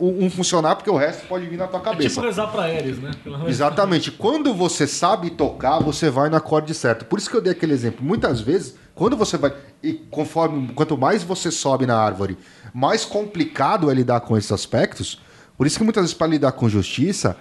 um 0.00 0.30
funcionar, 0.30 0.76
porque 0.76 0.88
o 0.88 0.96
resto 0.96 1.26
pode 1.26 1.46
vir 1.46 1.58
na 1.58 1.66
tua 1.66 1.80
É 1.80 1.82
cabeça. 1.82 2.08
tipo 2.08 2.22
rezar 2.22 2.46
pra 2.46 2.62
Ares, 2.62 2.98
né? 2.98 3.10
Exatamente. 3.46 4.10
Quando 4.10 4.54
você 4.54 4.86
sabe 4.86 5.28
tocar, 5.28 5.80
você 5.80 6.08
vai 6.08 6.30
no 6.30 6.36
acorde 6.36 6.72
certo. 6.72 7.04
Por 7.04 7.18
isso 7.18 7.28
que 7.28 7.36
eu 7.36 7.42
dei 7.42 7.52
aquele 7.52 7.74
exemplo. 7.74 8.02
Muitas 8.02 8.40
vezes, 8.40 8.74
quando 8.94 9.18
você 9.18 9.36
vai. 9.36 9.52
E 9.82 9.92
conforme. 9.92 10.72
Quanto 10.72 10.96
mais 10.96 11.22
você 11.22 11.50
sobe 11.50 11.84
na 11.84 11.98
árvore, 11.98 12.38
mais 12.72 13.04
complicado 13.04 13.90
é 13.90 13.94
lidar 13.94 14.20
com 14.20 14.34
esses 14.34 14.50
aspectos. 14.50 15.20
Por 15.58 15.66
isso 15.66 15.76
que 15.76 15.84
muitas 15.84 16.04
vezes, 16.04 16.16
para 16.16 16.28
lidar 16.28 16.52
com 16.52 16.66
justiça, 16.70 17.36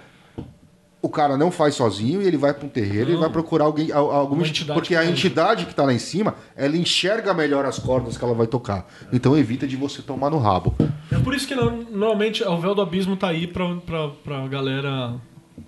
o 1.03 1.09
cara 1.09 1.37
não 1.37 1.51
faz 1.51 1.75
sozinho 1.75 2.21
e 2.21 2.25
ele 2.25 2.37
vai 2.37 2.53
para 2.53 2.65
um 2.65 2.69
terreiro 2.69 3.11
e 3.11 3.15
vai 3.17 3.29
procurar 3.29 3.65
alguém. 3.65 3.91
al- 3.91 4.09
Alguma 4.09 4.41
Uma 4.41 4.47
entidade, 4.47 4.49
entidade 4.49 4.73
porque 4.79 4.93
que 4.93 4.95
a 4.95 5.05
entidade 5.05 5.65
que 5.65 5.71
está 5.71 5.83
lá 5.83 5.93
em 5.93 5.99
cima, 5.99 6.33
ela 6.55 6.77
enxerga 6.77 7.33
melhor 7.33 7.65
as 7.65 7.77
cordas 7.77 8.17
que 8.17 8.23
ela 8.23 8.33
vai 8.33 8.47
tocar. 8.47 8.87
Então 9.11 9.37
evita 9.37 9.67
de 9.67 9.75
você 9.75 10.01
tomar 10.01 10.29
no 10.29 10.37
rabo. 10.39 10.73
É 11.11 11.19
por 11.19 11.35
isso 11.35 11.45
que 11.47 11.53
no- 11.53 11.83
normalmente 11.91 12.41
o 12.43 12.57
véu 12.57 12.73
do 12.73 12.81
abismo 12.81 13.17
tá 13.17 13.27
aí 13.27 13.45
pra, 13.45 13.75
pra, 13.85 14.07
pra 14.23 14.47
galera 14.47 15.15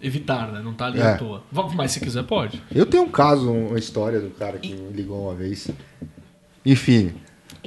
evitar, 0.02 0.52
né? 0.54 0.62
Não 0.64 0.74
tá 0.74 0.86
ali 0.86 1.00
É. 1.02 1.04
à 1.12 1.18
toa. 1.18 1.44
Mas 1.76 1.92
se 1.92 2.00
quiser, 2.00 2.24
pode. 2.24 2.64
Eu 2.74 2.86
tenho 2.86 3.04
um 3.04 3.10
caso, 3.10 3.52
uma 3.52 3.78
história 3.78 4.20
do 4.22 4.30
cara 4.32 4.58
que 4.58 4.74
me 4.74 4.92
ligou 4.94 5.26
uma 5.26 5.36
vez. 5.36 5.70
Enfim. 6.66 7.12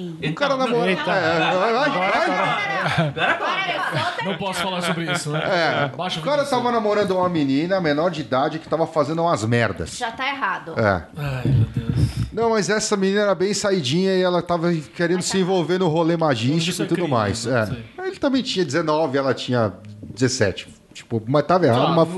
O 0.01 0.35
cara 0.35 0.57
namora. 0.57 0.91
Eita. 0.91 1.11
É, 1.11 1.39
vai, 1.39 1.57
vai, 1.57 1.73
vai. 1.73 1.89
Agora 1.89 3.35
conta. 3.35 4.25
Não 4.25 4.37
posso 4.37 4.61
falar 4.61 4.83
sobre 4.83 5.11
isso, 5.13 5.31
né? 5.31 5.43
É, 5.45 5.97
Baixa 5.97 6.21
o 6.21 6.23
cara 6.23 6.45
tava 6.45 6.71
namorando 6.73 7.13
uma 7.13 7.29
menina 7.29 7.81
menor 7.81 8.11
de 8.11 8.21
idade 8.21 8.59
que 8.59 8.69
tava 8.69 8.87
fazendo 8.87 9.23
umas 9.23 9.45
merdas. 9.45 9.97
Já 9.97 10.11
tá 10.11 10.29
errado. 10.29 10.75
É. 10.79 11.03
Ai, 11.17 11.43
meu 11.47 11.67
Deus. 11.75 12.09
Não, 12.33 12.51
mas 12.51 12.69
essa 12.71 12.97
menina 12.97 13.23
era 13.23 13.35
bem 13.35 13.53
saidinha 13.53 14.15
e 14.15 14.23
ela 14.23 14.41
tava 14.43 14.73
querendo 14.95 15.23
se 15.23 15.39
envolver 15.39 15.79
no 15.79 15.89
rolê 15.89 16.17
magístico 16.17 16.83
é 16.83 16.85
e 16.85 16.89
tudo 16.89 16.99
crime, 16.99 17.11
mais. 17.11 17.45
né? 17.47 17.77
É. 17.99 18.07
Ele 18.07 18.17
também 18.17 18.43
tinha 18.43 18.65
19, 18.65 19.19
ela 19.19 19.35
tinha 19.35 19.73
17. 20.03 20.69
Tipo, 20.95 21.23
mas 21.27 21.45
tava 21.47 21.67
errado. 21.67 21.87
Ah, 21.87 21.91
uma- 21.93 22.09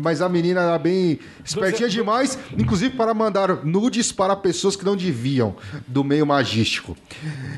Mas 0.00 0.20
a 0.22 0.28
menina 0.28 0.60
era 0.60 0.78
bem 0.78 1.18
espertinha 1.44 1.88
demais, 1.88 2.38
inclusive 2.56 2.94
para 2.96 3.12
mandar 3.14 3.64
nudes 3.64 4.12
para 4.12 4.36
pessoas 4.36 4.76
que 4.76 4.84
não 4.84 4.94
deviam 4.96 5.56
do 5.86 6.04
meio 6.04 6.24
magístico. 6.26 6.96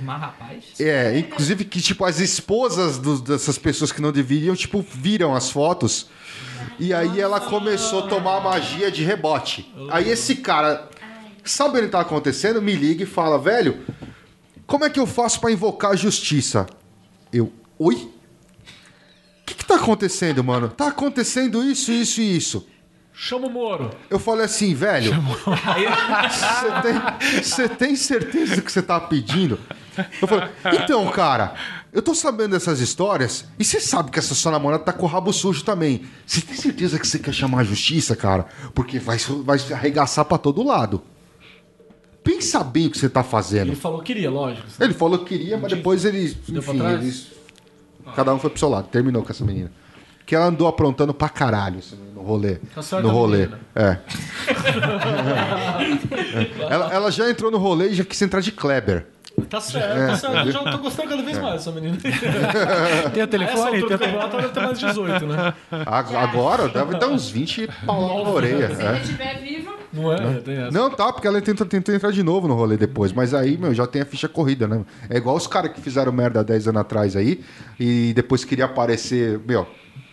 Mas, 0.03 0.21
rapaz. 0.21 0.65
É, 0.81 1.19
inclusive 1.19 1.65
que, 1.65 1.81
tipo, 1.81 2.05
as 2.05 2.21
esposas 2.21 2.97
dos- 2.99 3.21
dessas 3.21 3.59
pessoas 3.59 3.93
que 3.93 4.01
não 4.01 4.13
deveriam, 4.13 4.55
tipo, 4.57 4.81
viram 4.81 5.35
as 5.35 5.51
fotos. 5.51 6.09
E 6.79 6.95
aí 6.95 7.21
ela 7.21 7.41
começou 7.41 8.05
a 8.05 8.09
tomar 8.09 8.41
magia 8.41 8.91
de 8.91 9.05
rebote. 9.05 9.71
Aí 9.91 10.09
esse 10.09 10.37
cara, 10.37 10.89
sabendo 11.45 11.83
o 11.83 11.87
que 11.87 11.93
tá 11.93 12.01
acontecendo, 12.01 12.63
me 12.63 12.75
liga 12.75 13.03
e 13.03 13.07
fala, 13.07 13.39
velho, 13.39 13.81
como 14.67 14.85
é 14.85 14.91
que 14.91 14.99
eu 14.99 15.07
faço 15.07 15.39
pra 15.41 15.51
invocar 15.53 15.91
a 15.93 15.97
justiça? 15.97 16.67
Eu, 17.33 17.53
oi? 17.79 18.11
O 19.43 19.45
que 19.45 19.55
que 19.55 19.65
tá 19.65 19.75
acontecendo, 19.75 20.43
mano? 20.43 20.69
Tá 20.69 20.89
acontecendo 20.89 21.63
isso, 21.65 21.91
isso 21.93 22.21
e 22.21 22.37
isso. 22.37 22.67
Chama 23.15 23.47
o 23.47 23.51
Moro. 23.51 23.91
Eu 24.09 24.19
falei 24.19 24.47
assim, 24.47 24.75
velho, 24.75 25.13
você 27.43 27.69
tem, 27.69 27.77
tem 27.89 27.97
certeza 27.97 28.57
do 28.57 28.63
que 28.63 28.73
você 28.73 28.81
tá 28.81 28.99
pedindo? 28.99 29.59
Eu 30.21 30.27
falei, 30.27 30.49
então, 30.83 31.07
cara, 31.11 31.55
eu 31.93 32.01
tô 32.01 32.15
sabendo 32.15 32.53
dessas 32.53 32.81
histórias 32.81 33.45
e 33.59 33.65
você 33.65 33.81
sabe 33.81 34.11
que 34.11 34.19
essa 34.19 34.35
sua 34.35 34.51
namorada 34.53 34.83
tá 34.83 34.93
com 34.93 35.05
o 35.05 35.09
rabo 35.09 35.31
sujo 35.33 35.63
também. 35.63 36.07
Você 36.27 36.41
tem 36.41 36.57
certeza 36.57 36.99
que 36.99 37.07
você 37.07 37.19
quer 37.19 37.35
chamar 37.35 37.61
a 37.61 37.65
justiça, 37.65 38.17
cara? 38.17 38.47
Porque 38.75 38.99
vai, 38.99 39.19
vai 39.45 39.59
se 39.59 39.75
arregaçar 39.75 40.25
pra 40.25 40.39
todo 40.39 40.63
lado. 40.63 41.03
Pensa 42.25 42.65
bem 42.65 42.87
o 42.87 42.91
que 42.91 42.99
você 42.99 43.09
tá 43.09 43.23
fazendo. 43.23 43.69
Ele 43.69 43.77
falou 43.77 43.99
que 43.99 44.07
queria, 44.07 44.31
lógico. 44.31 44.67
Ele 44.81 44.95
falou 44.95 45.19
que 45.19 45.37
queria, 45.37 45.59
mas 45.59 45.71
depois 45.71 46.05
ele. 46.05 46.37
Enfim, 46.49 46.79
trás? 46.79 47.27
Cada 48.15 48.35
um 48.35 48.39
foi 48.39 48.51
pro 48.51 48.59
seu 48.59 48.69
lado. 48.69 48.89
Terminou 48.89 49.23
com 49.23 49.31
essa 49.31 49.45
menina. 49.45 49.71
que 50.25 50.35
ela 50.35 50.47
andou 50.47 50.69
aprontando 50.69 51.13
pra 51.13 51.29
caralho 51.29 51.79
assim, 51.81 51.97
no 52.15 52.23
rolê. 52.23 52.57
Tá 52.75 52.81
certo 52.83 53.03
no 53.03 53.11
a 53.11 53.13
rolê. 53.13 53.39
menina. 53.39 53.61
É. 53.75 53.99
ela, 56.71 56.93
ela 56.93 57.11
já 57.11 57.29
entrou 57.29 57.51
no 57.51 57.59
rolê 57.59 57.89
e 57.89 57.95
já 57.95 58.05
quis 58.05 58.21
entrar 58.23 58.41
de 58.41 58.53
Kleber. 58.53 59.07
Tá 59.49 59.61
certo, 59.61 59.99
É. 59.99 60.07
tá 60.09 60.17
certo. 60.17 60.47
Eu 60.47 60.53
já 60.53 60.59
tô 60.71 60.79
gostando 60.79 61.09
cada 61.09 61.23
vez 61.23 61.39
mais 61.39 61.55
dessa 61.55 61.71
menina. 61.73 61.97
Tem 63.13 63.23
o 63.23 63.27
telefone? 63.27 63.71
Tem 63.73 63.83
o 63.83 63.87
te- 63.87 63.99
campeonato 63.99 64.37
ela 64.37 64.43
deve 64.43 64.55
ter 64.55 64.61
mais 64.61 64.79
18, 64.79 65.27
né? 65.27 65.55
Ag- 65.87 66.17
Agora 66.17 66.69
deve 66.69 66.99
dar 66.99 67.09
uns 67.09 67.29
20 67.29 67.69
pau 67.87 68.25
na 68.25 68.31
orelha. 68.31 68.75
Se 68.75 68.83
é. 68.83 68.89
ele 68.91 68.99
estiver 69.01 69.39
vivo, 69.43 69.73
Não 69.93 70.13
é? 70.13 70.17
Tem 70.41 70.57
essa. 70.57 70.71
Não, 70.71 70.91
tá, 70.91 71.13
porque 71.13 71.27
ela 71.27 71.41
tentou, 71.41 71.67
tentou 71.67 71.95
entrar 71.95 72.11
de 72.13 72.23
novo 72.23 72.47
no 72.49 72.55
rolê 72.55 72.77
depois. 72.77 73.13
Mas 73.13 73.35
aí, 73.35 73.57
meu, 73.59 73.75
já 73.75 73.87
tem 73.87 74.03
a 74.03 74.07
ficha 74.07 74.29
corrida, 74.29 74.67
né? 74.69 74.85
É 75.11 75.17
igual 75.17 75.37
os 75.37 75.47
caras 75.47 75.73
que 75.73 75.81
fizeram 75.81 76.13
merda 76.13 76.43
10 76.43 76.69
anos 76.69 76.81
atrás 76.81 77.15
aí 77.17 77.43
e 77.79 78.13
depois 78.15 78.45
queria 78.45 78.65
aparecer. 78.67 79.39
Meu, 79.47 79.67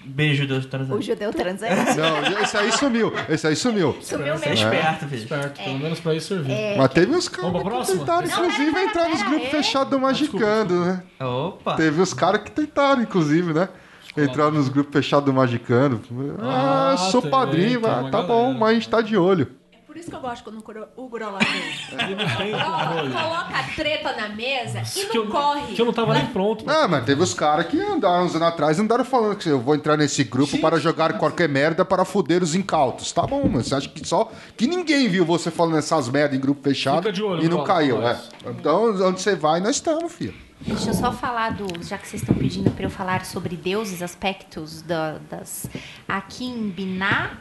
Beijo, 0.04 0.48
Deus 0.48 0.66
O 0.66 0.68
transante. 0.70 1.06
judeu 1.06 1.32
transante. 1.34 1.98
não, 1.98 2.42
esse 2.42 2.58
aí 2.58 2.72
sumiu. 2.72 3.14
Esse 3.28 3.48
aí 3.48 3.56
sumiu. 3.56 3.96
Sumiu 4.02 4.38
Você 4.38 4.46
é 4.46 4.50
mesmo. 4.50 4.66
esperto, 4.74 5.08
filho. 5.08 5.28
Certo, 5.28 5.64
pelo 5.64 5.80
menos 5.80 6.00
pra 6.00 6.16
isso 6.16 6.28
servir. 6.30 6.78
Mas 6.78 6.94
teve 6.94 7.12
uns 7.16 7.28
caras 7.28 7.52
que 7.62 7.92
tentaram, 7.98 8.28
Não, 8.28 8.34
inclusive, 8.46 8.72
pera, 8.74 8.86
entrar 8.86 9.10
nos 9.10 9.22
grupos 9.24 9.48
é? 9.48 9.50
fechados 9.50 9.90
do 9.90 10.00
Magicando, 10.00 10.86
né? 10.86 11.04
Opa. 11.20 11.76
Teve 11.76 12.02
os 12.02 12.14
caras 12.14 12.42
que 12.44 12.52
tentaram, 12.52 13.02
inclusive, 13.02 13.54
né? 13.54 13.70
Entrar 14.18 14.52
nos 14.52 14.70
grupos 14.70 14.92
fechados 14.94 15.26
do 15.26 15.34
Magicando. 15.34 16.02
Ah, 16.42 16.92
Ah, 16.94 16.98
sou 16.98 17.22
padrinho, 17.22 17.82
tá 17.82 18.02
galera. 18.02 18.22
bom, 18.24 18.54
mas 18.54 18.70
a 18.70 18.74
gente 18.74 18.90
tá 18.90 19.02
de 19.02 19.16
olho. 19.16 19.48
É 19.90 19.92
por 19.92 19.98
isso 19.98 20.10
que 20.10 20.16
eu 20.16 20.20
gosto 20.22 20.44
quando 20.44 20.60
o 20.60 20.62
Guro- 20.62 20.88
o 20.96 21.10
Gurola 21.10 21.40
vem. 21.40 22.00
Ele 22.06 22.16
não 22.16 22.38
tem 22.38 22.52
Coloca, 22.52 22.86
controle. 22.86 23.12
coloca 23.12 23.58
a 23.58 23.64
treta 23.76 24.16
na 24.16 24.30
mesa 24.30 24.82
e 24.82 25.06
Que 25.06 25.18
não 25.18 25.24
eu, 25.26 25.28
corre. 25.32 25.74
que 25.74 25.82
eu 25.82 25.86
não 25.86 25.94
tava 25.94 26.14
nem 26.14 26.28
pronto. 26.28 26.64
Ah, 26.70 26.88
mas 26.88 27.04
teve 27.06 27.24
os 27.24 27.34
caras 27.34 27.66
que 27.66 27.80
andaram 27.82 28.26
uns 28.26 28.36
anos 28.36 28.48
atrás 28.48 28.78
e 28.78 28.82
andaram 28.82 29.04
falando 29.04 29.36
que 29.36 29.50
eu 29.50 29.60
vou 29.60 29.74
entrar 29.74 29.98
nesse 29.98 30.24
grupo 30.24 30.60
para 30.60 30.80
jogar 30.80 31.14
qualquer 31.18 31.50
merda 31.50 31.84
para 31.84 32.06
foder 32.06 32.44
os 32.44 32.54
incautos. 32.54 33.12
Tá 33.12 33.24
bom, 33.26 33.50
mas 33.52 33.68
você 33.68 33.76
acha 33.76 33.90
que 33.90 34.08
só. 34.08 34.32
Que 34.56 34.68
ninguém 34.68 35.10
viu 35.10 35.26
você 35.26 35.50
falando 35.50 35.78
essas 35.78 36.08
merdas 36.08 36.38
em 36.38 36.42
grupo 36.42 36.62
fechado 36.62 36.98
Fica 36.98 37.12
de 37.12 37.24
olho, 37.24 37.44
e 37.44 37.48
não 37.50 37.58
Paulo, 37.58 37.68
caiu, 37.74 38.08
é. 38.08 38.20
Então, 38.46 38.92
onde 39.08 39.20
você 39.22 39.36
vai, 39.36 39.60
nós 39.60 39.78
estamos, 39.78 40.12
filho. 40.14 40.36
Deixa 40.62 40.90
eu 40.90 40.94
só 40.94 41.12
falar 41.12 41.54
do. 41.54 41.66
Já 41.84 41.98
que 41.98 42.08
vocês 42.08 42.22
estão 42.22 42.36
pedindo 42.36 42.70
para 42.70 42.84
eu 42.86 42.90
falar 42.92 43.26
sobre 43.26 43.56
deuses, 43.56 44.02
aspectos 44.04 44.82
da- 44.84 45.18
das. 45.30 45.68
Aqui 46.08 46.46
em 46.46 46.70
Biná, 46.70 47.38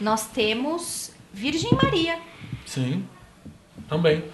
nós 0.00 0.26
temos 0.28 1.10
Virgem 1.32 1.70
Maria. 1.82 2.18
Sim. 2.66 3.04
Também. 3.88 4.24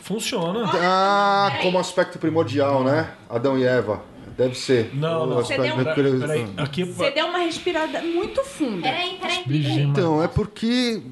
Funciona. 0.00 0.68
Ah, 0.74 1.48
peraí. 1.50 1.62
como 1.62 1.78
aspecto 1.78 2.18
primordial, 2.18 2.82
né? 2.82 3.12
Adão 3.30 3.58
e 3.58 3.64
Eva. 3.64 4.02
Deve 4.36 4.54
ser. 4.56 4.90
Não, 4.94 5.26
não. 5.26 5.38
aspecto 5.38 5.62
Você 5.62 5.68
deu- 5.68 5.92
primordial. 5.94 6.28
Peraí, 6.28 6.46
aqui 6.56 6.84
Você 6.84 7.10
deu 7.10 7.26
uma 7.26 7.38
respirada 7.38 8.02
muito 8.02 8.42
funda. 8.44 8.82
Peraí, 8.82 9.18
peraí. 9.20 9.80
Então, 9.82 10.22
é 10.22 10.28
porque. 10.28 11.02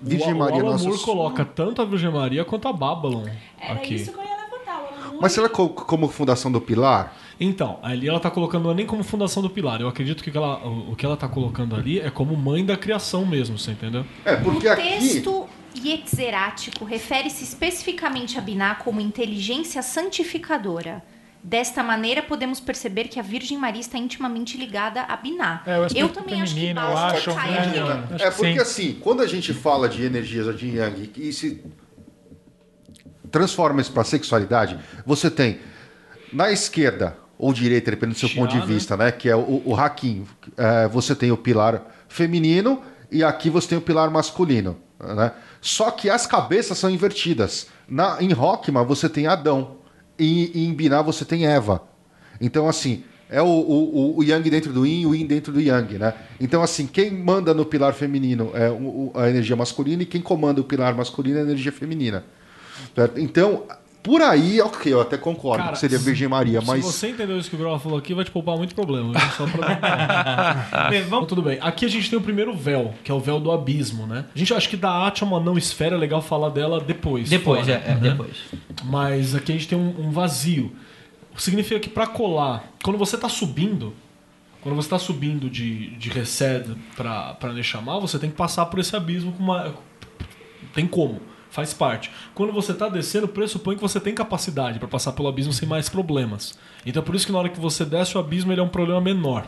Virgem 0.00 0.34
o, 0.34 0.38
Maria 0.38 0.62
o 0.64 0.66
Alan 0.66 0.78
Moore 0.78 0.98
coloca 1.02 1.44
tanto 1.44 1.80
a 1.80 1.84
Virgem 1.84 2.10
Maria 2.10 2.44
quanto 2.44 2.66
a 2.66 2.72
Babylon 2.72 3.28
Era 3.60 3.74
aqui. 3.74 3.94
isso 3.94 4.12
que 4.12 4.18
eu 4.18 4.24
ia 4.24 4.30
levantar. 4.36 4.80
o 4.82 4.86
Alan 4.86 5.04
Moore. 5.06 5.18
Mas 5.20 5.32
será 5.32 5.48
co- 5.48 5.68
como 5.68 6.08
fundação 6.08 6.50
do 6.50 6.60
pilar? 6.60 7.16
Então, 7.40 7.78
ali 7.82 8.08
ela 8.08 8.18
tá 8.18 8.30
colocando 8.30 8.72
nem 8.74 8.84
como 8.84 9.04
fundação 9.04 9.42
do 9.42 9.48
pilar. 9.48 9.80
Eu 9.80 9.88
acredito 9.88 10.24
que 10.24 10.36
ela, 10.36 10.56
o, 10.66 10.96
que 10.96 11.06
ela 11.06 11.16
tá 11.16 11.28
colocando 11.28 11.76
ali 11.76 12.00
é 12.00 12.10
como 12.10 12.36
mãe 12.36 12.64
da 12.64 12.76
criação 12.76 13.24
mesmo, 13.24 13.58
você 13.58 13.72
entendeu? 13.72 14.04
É, 14.24 14.36
porque 14.36 14.66
o 14.66 14.72
aqui. 14.72 14.82
texto 14.82 15.48
iexerático 15.74 16.84
refere-se 16.84 17.44
especificamente 17.44 18.38
a 18.38 18.40
Biná 18.40 18.74
como 18.74 19.00
inteligência 19.00 19.82
santificadora. 19.82 21.02
Desta 21.40 21.84
maneira, 21.84 22.20
podemos 22.20 22.58
perceber 22.58 23.04
que 23.04 23.20
a 23.20 23.22
Virgem 23.22 23.56
Maria 23.56 23.80
está 23.80 23.96
intimamente 23.96 24.58
ligada 24.58 25.02
a 25.02 25.16
Biná. 25.16 25.62
É, 25.64 25.78
eu 25.94 26.08
também 26.08 26.42
acho 26.42 26.54
que 26.56 26.74
basta 26.74 27.18
acho, 27.18 27.34
cair 27.34 27.84
né? 27.84 28.08
É 28.18 28.30
que 28.30 28.36
porque 28.36 28.52
sim. 28.54 28.58
assim, 28.58 28.98
quando 29.00 29.22
a 29.22 29.26
gente 29.26 29.54
fala 29.54 29.88
de 29.88 30.04
energias 30.04 30.58
de 30.58 30.76
Yang 30.76 31.12
e 31.16 31.32
se 31.32 31.64
transforma 33.30 33.80
isso 33.80 33.92
para 33.92 34.02
sexualidade, 34.02 34.76
você 35.06 35.30
tem 35.30 35.60
na 36.32 36.50
esquerda 36.50 37.16
ou 37.38 37.52
direita, 37.52 37.90
dependendo 37.90 38.16
do 38.16 38.18
seu 38.18 38.30
ponto 38.30 38.50
de 38.50 38.58
né? 38.58 38.66
vista, 38.66 38.96
né? 38.96 39.12
Que 39.12 39.28
é 39.28 39.36
o, 39.36 39.62
o 39.64 39.76
Hakim. 39.76 40.26
É, 40.56 40.88
você 40.88 41.14
tem 41.14 41.30
o 41.30 41.36
pilar 41.36 41.82
feminino 42.08 42.82
e 43.10 43.22
aqui 43.22 43.48
você 43.48 43.68
tem 43.68 43.78
o 43.78 43.80
pilar 43.80 44.10
masculino. 44.10 44.76
Né? 44.98 45.32
Só 45.60 45.90
que 45.90 46.10
as 46.10 46.26
cabeças 46.26 46.76
são 46.76 46.90
invertidas. 46.90 47.68
Na, 47.88 48.20
em 48.20 48.32
Rockman 48.32 48.84
você 48.84 49.08
tem 49.08 49.26
Adão. 49.26 49.76
E, 50.18 50.50
e 50.52 50.66
em 50.66 50.74
Biná 50.74 51.00
você 51.00 51.24
tem 51.24 51.46
Eva. 51.46 51.82
Então, 52.40 52.68
assim, 52.68 53.04
é 53.30 53.40
o, 53.40 53.46
o, 53.46 54.18
o 54.18 54.24
Yang 54.24 54.50
dentro 54.50 54.72
do 54.72 54.84
Yin 54.84 55.02
e 55.02 55.06
o 55.06 55.14
Yin 55.14 55.26
dentro 55.26 55.52
do 55.52 55.60
Yang, 55.60 55.98
né? 55.98 56.14
Então, 56.40 56.62
assim, 56.62 56.86
quem 56.86 57.10
manda 57.10 57.54
no 57.54 57.64
pilar 57.64 57.92
feminino 57.92 58.50
é 58.54 58.68
a 59.20 59.28
energia 59.28 59.54
masculina 59.54 60.02
e 60.02 60.06
quem 60.06 60.20
comanda 60.20 60.60
o 60.60 60.64
pilar 60.64 60.94
masculino 60.94 61.38
é 61.38 61.42
a 61.42 61.44
energia 61.44 61.70
feminina. 61.70 62.24
Então, 63.16 63.64
por 64.02 64.22
aí, 64.22 64.60
ok, 64.60 64.92
eu 64.92 65.00
até 65.00 65.18
concordo 65.18 65.64
Cara, 65.64 65.72
que 65.72 65.80
seria 65.80 65.98
Virgem 65.98 66.28
Maria, 66.28 66.60
Se 66.60 66.66
mas. 66.66 66.84
você 66.84 67.10
entendeu 67.10 67.38
isso 67.38 67.50
que 67.50 67.56
o 67.56 67.58
Grola 67.58 67.78
falou 67.78 67.98
aqui, 67.98 68.14
vai 68.14 68.24
te 68.24 68.30
poupar 68.30 68.56
muito 68.56 68.74
problema. 68.74 69.12
Só 69.36 69.46
pra... 69.46 70.88
Bem, 70.88 71.02
vamos... 71.02 71.28
tudo 71.28 71.42
bem. 71.42 71.58
Aqui 71.60 71.84
a 71.84 71.88
gente 71.88 72.08
tem 72.08 72.18
o 72.18 72.22
primeiro 72.22 72.54
véu, 72.54 72.94
que 73.02 73.10
é 73.10 73.14
o 73.14 73.20
véu 73.20 73.40
do 73.40 73.50
abismo, 73.50 74.06
né? 74.06 74.24
A 74.34 74.38
gente 74.38 74.54
acha 74.54 74.68
que 74.68 74.76
da 74.76 75.12
é 75.20 75.24
uma 75.24 75.40
não 75.40 75.58
esfera, 75.58 75.96
é 75.96 75.98
legal 75.98 76.22
falar 76.22 76.50
dela 76.50 76.80
depois. 76.80 77.28
Depois, 77.28 77.66
fora, 77.66 77.72
é, 77.72 77.90
é, 77.90 77.94
né? 77.94 78.10
depois. 78.10 78.36
Mas 78.84 79.34
aqui 79.34 79.52
a 79.52 79.54
gente 79.54 79.68
tem 79.68 79.78
um, 79.78 80.06
um 80.06 80.10
vazio. 80.10 80.72
Significa 81.36 81.78
que 81.78 81.88
pra 81.88 82.06
colar, 82.06 82.64
quando 82.82 82.98
você 82.98 83.16
tá 83.16 83.28
subindo, 83.28 83.94
quando 84.60 84.74
você 84.74 84.88
tá 84.88 84.98
subindo 84.98 85.48
de, 85.48 85.90
de 85.96 86.08
Resed 86.08 86.76
pra, 86.96 87.34
pra 87.34 87.52
Neshama, 87.52 87.98
você 88.00 88.18
tem 88.18 88.30
que 88.30 88.36
passar 88.36 88.66
por 88.66 88.78
esse 88.78 88.94
abismo 88.94 89.32
com 89.32 89.42
uma. 89.42 89.74
Tem 90.74 90.86
como, 90.86 91.20
faz 91.58 91.74
parte. 91.74 92.08
Quando 92.36 92.52
você 92.52 92.72
tá 92.72 92.88
descendo, 92.88 93.26
pressupõe 93.26 93.74
que 93.74 93.82
você 93.82 93.98
tem 93.98 94.14
capacidade 94.14 94.78
pra 94.78 94.86
passar 94.86 95.10
pelo 95.10 95.26
abismo 95.26 95.52
sem 95.52 95.68
mais 95.68 95.88
problemas. 95.88 96.56
Então 96.86 97.02
é 97.02 97.04
por 97.04 97.16
isso 97.16 97.26
que 97.26 97.32
na 97.32 97.38
hora 97.40 97.48
que 97.48 97.58
você 97.58 97.84
desce 97.84 98.16
o 98.16 98.20
abismo, 98.20 98.52
ele 98.52 98.60
é 98.60 98.62
um 98.62 98.68
problema 98.68 99.00
menor. 99.00 99.44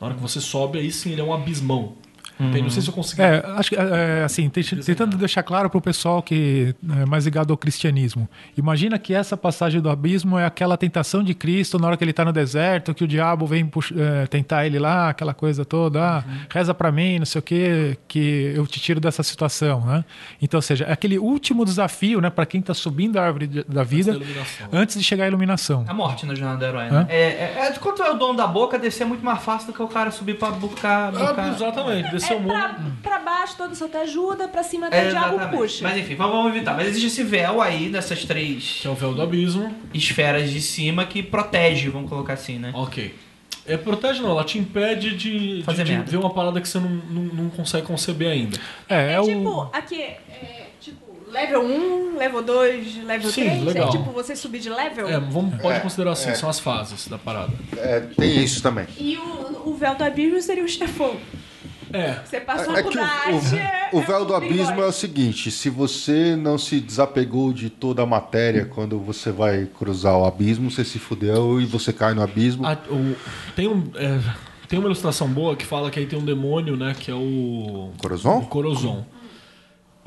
Na 0.00 0.06
hora 0.06 0.14
que 0.14 0.22
você 0.22 0.40
sobe, 0.40 0.78
aí 0.78 0.92
sim 0.92 1.10
ele 1.10 1.20
é 1.20 1.24
um 1.24 1.34
abismão. 1.34 1.94
Não 2.38 2.70
sei 2.70 2.82
se 2.82 2.88
eu 2.88 2.94
consegui. 2.94 3.22
É, 3.22 3.44
acho 3.56 3.70
que, 3.70 3.76
é, 3.76 4.22
assim, 4.24 4.48
te- 4.48 4.76
tentando 4.76 5.16
deixar 5.16 5.42
claro 5.42 5.68
para 5.68 5.78
o 5.78 5.80
pessoal 5.80 6.22
que 6.22 6.74
é 7.00 7.04
mais 7.04 7.24
ligado 7.24 7.50
ao 7.52 7.56
cristianismo. 7.56 8.28
Imagina 8.56 8.98
que 8.98 9.12
essa 9.14 9.36
passagem 9.36 9.80
do 9.80 9.90
abismo 9.90 10.38
é 10.38 10.44
aquela 10.46 10.76
tentação 10.76 11.22
de 11.22 11.34
Cristo 11.34 11.78
na 11.78 11.88
hora 11.88 11.96
que 11.96 12.04
ele 12.04 12.12
está 12.12 12.24
no 12.24 12.32
deserto, 12.32 12.94
que 12.94 13.02
o 13.04 13.08
diabo 13.08 13.46
vem 13.46 13.66
pux- 13.66 13.92
é, 13.96 14.26
tentar 14.26 14.66
ele 14.66 14.78
lá, 14.78 15.08
aquela 15.10 15.34
coisa 15.34 15.64
toda, 15.64 16.00
ah, 16.18 16.24
reza 16.50 16.72
para 16.72 16.92
mim, 16.92 17.18
não 17.18 17.26
sei 17.26 17.38
o 17.38 17.42
que, 17.42 17.98
que 18.06 18.52
eu 18.54 18.66
te 18.66 18.78
tiro 18.80 19.00
dessa 19.00 19.22
situação, 19.22 19.80
né? 19.84 20.04
Então, 20.40 20.58
ou 20.58 20.62
seja, 20.62 20.84
é 20.84 20.92
aquele 20.92 21.18
último 21.18 21.64
desafio, 21.64 22.20
né, 22.20 22.30
para 22.30 22.46
quem 22.46 22.60
está 22.60 22.74
subindo 22.74 23.16
a 23.18 23.22
árvore 23.24 23.46
de- 23.46 23.64
da 23.64 23.82
vida, 23.82 24.12
da 24.12 24.18
iluminação. 24.18 24.68
antes 24.72 24.96
de 24.98 25.04
chegar 25.04 25.24
à 25.24 25.28
iluminação. 25.28 25.84
A 25.88 25.94
morte 25.94 26.24
na 26.26 26.34
jornada 26.34 26.58
do 26.58 26.64
herói, 26.64 26.90
né? 26.90 27.06
É, 27.08 27.20
é, 27.22 27.66
é, 27.68 27.72
quanto 27.78 28.02
é 28.02 28.10
o 28.10 28.14
dono 28.14 28.36
da 28.36 28.46
boca, 28.46 28.78
descer 28.78 29.02
é 29.02 29.06
muito 29.06 29.24
mais 29.24 29.42
fácil 29.42 29.66
do 29.68 29.72
que 29.72 29.82
o 29.82 29.88
cara 29.88 30.10
subir 30.10 30.38
pra 30.38 30.50
buscar. 30.50 31.08
Ah, 31.08 31.10
buscar... 31.10 31.48
exatamente, 31.54 32.10
desceu 32.10 32.27
É 32.32 32.36
o 32.36 32.40
mundo. 32.40 32.48
pra, 32.52 32.76
pra 33.02 33.18
baixo, 33.18 33.54
todo 33.56 33.74
santo 33.74 33.96
ajuda, 33.98 34.48
pra 34.48 34.62
cima 34.62 34.86
até 34.88 35.04
É, 35.04 35.06
o 35.08 35.10
diabo 35.10 35.56
puxa. 35.56 35.82
Mas 35.82 35.96
enfim, 35.98 36.14
vamos, 36.14 36.32
vamos 36.34 36.54
evitar. 36.54 36.74
Mas 36.74 36.88
existe 36.88 37.06
esse 37.06 37.22
véu 37.22 37.60
aí 37.62 37.88
dessas 37.88 38.24
três 38.24 38.78
Que 38.80 38.86
é 38.86 38.90
o 38.90 38.94
véu 38.94 39.14
do 39.14 39.22
abismo. 39.22 39.74
esferas 39.94 40.50
de 40.50 40.60
cima 40.60 41.04
que 41.06 41.22
protege, 41.22 41.88
vamos 41.88 42.08
colocar 42.08 42.34
assim, 42.34 42.58
né? 42.58 42.70
Ok. 42.74 43.14
É, 43.66 43.76
protege 43.76 44.22
não, 44.22 44.30
ela 44.30 44.44
te 44.44 44.58
impede 44.58 45.14
de, 45.14 45.58
de, 45.58 45.62
Fazer 45.62 45.84
de 45.84 45.92
merda. 45.92 46.10
ver 46.10 46.16
uma 46.16 46.30
parada 46.32 46.58
que 46.58 46.66
você 46.68 46.78
não, 46.78 46.88
não, 46.88 47.22
não 47.22 47.50
consegue 47.50 47.86
conceber 47.86 48.28
ainda. 48.30 48.58
É, 48.88 49.10
É, 49.10 49.12
é 49.14 49.20
o... 49.20 49.24
tipo, 49.24 49.68
aqui, 49.74 50.00
é, 50.02 50.68
tipo, 50.80 51.04
level 51.30 51.62
1, 51.66 52.16
level 52.16 52.42
2, 52.42 53.04
level 53.04 53.30
Sim, 53.30 53.42
3. 53.44 53.62
legal. 53.64 53.88
É 53.88 53.90
tipo 53.92 54.04
você 54.10 54.34
subir 54.34 54.60
de 54.60 54.70
level. 54.70 55.06
É, 55.06 55.20
vamos, 55.20 55.60
pode 55.60 55.76
É, 55.76 55.80
considerar 55.80 56.12
assim, 56.12 56.30
é. 56.30 56.34
são 56.34 56.48
as 56.48 56.58
fases 56.58 57.08
da 57.08 57.18
parada. 57.18 57.52
É, 57.76 58.00
tem 58.00 58.42
isso 58.42 58.62
também. 58.62 58.86
E 58.98 59.18
o, 59.18 59.68
o 59.68 59.74
véu 59.74 59.94
do 59.94 60.02
abismo 60.02 60.40
seria 60.40 60.64
o 60.64 60.68
chefão. 60.68 61.14
É, 61.92 62.20
Você 62.24 62.40
passou 62.40 62.76
É 62.76 62.80
a 62.80 62.82
que 62.82 62.98
o, 62.98 63.96
o- 63.96 63.98
o 63.98 64.00
véu 64.02 64.24
do 64.24 64.34
abismo 64.34 64.80
é 64.80 64.86
o 64.86 64.92
seguinte: 64.92 65.50
se 65.50 65.70
você 65.70 66.36
não 66.36 66.58
se 66.58 66.80
desapegou 66.80 67.52
de 67.52 67.70
toda 67.70 68.02
a 68.02 68.06
matéria 68.06 68.64
quando 68.66 68.98
você 68.98 69.30
vai 69.32 69.66
cruzar 69.78 70.16
o 70.18 70.24
abismo, 70.26 70.70
você 70.70 70.84
se 70.84 70.98
fudeu 70.98 71.60
e 71.60 71.64
você 71.64 71.92
cai 71.92 72.12
no 72.14 72.22
abismo. 72.22 72.66
a- 72.66 72.76
o- 72.90 73.16
tem, 73.56 73.68
um, 73.68 73.90
é, 73.94 74.18
tem 74.68 74.78
uma 74.78 74.86
ilustração 74.86 75.28
boa 75.28 75.56
que 75.56 75.64
fala 75.64 75.90
que 75.90 75.98
aí 75.98 76.06
tem 76.06 76.18
um 76.18 76.24
demônio, 76.24 76.76
né, 76.76 76.94
que 76.98 77.10
é 77.10 77.14
o... 77.14 77.90
Corozon? 77.98 78.38
O 78.38 78.46
Corozon. 78.46 79.06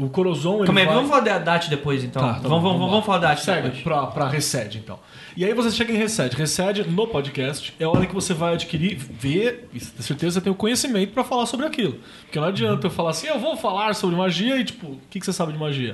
O 0.02 0.10
Corozon, 0.10 0.64
Calma 0.66 0.80
aí, 0.80 0.86
vai... 0.86 0.96
vamos 0.96 1.10
falar 1.10 1.22
da 1.22 1.38
DAT 1.38 1.70
depois, 1.70 2.04
então. 2.04 2.22
Tá, 2.22 2.34
tá 2.34 2.48
vamos, 2.48 2.64
vamos, 2.64 2.82
lá. 2.82 2.88
vamos 2.88 3.06
falar 3.06 3.18
da 3.20 3.28
DAT 3.30 3.40
Segue 3.44 3.62
depois. 3.62 3.84
pra, 3.84 4.08
pra 4.08 4.28
Resed, 4.28 4.76
então. 4.76 5.00
E 5.38 5.46
aí 5.46 5.54
você 5.54 5.70
chega 5.72 5.94
em 5.94 5.98
Resed. 5.98 6.34
Resed, 6.34 6.88
no 6.88 7.08
podcast, 7.08 7.74
é 7.80 7.84
a 7.84 7.90
hora 7.90 8.06
que 8.06 8.14
você 8.14 8.34
vai 8.34 8.54
adquirir, 8.54 8.96
ver 8.96 9.70
e 9.74 9.80
ter 9.80 10.02
certeza 10.02 10.42
tem 10.42 10.52
o 10.52 10.56
conhecimento 10.56 11.14
pra 11.14 11.24
falar 11.24 11.46
sobre 11.46 11.66
aquilo. 11.66 12.00
Porque 12.24 12.40
não 12.40 12.48
adianta 12.48 12.88
eu 12.88 12.92
falar 12.92 13.12
assim, 13.12 13.28
eu 13.28 13.40
vou 13.40 13.56
falar 13.56 13.94
sobre 13.94 14.16
magia 14.16 14.58
e, 14.58 14.64
tipo, 14.64 14.88
o 14.88 15.00
que, 15.10 15.20
que 15.20 15.26
você 15.26 15.34
sabe 15.34 15.54
de 15.54 15.60
magia? 15.60 15.94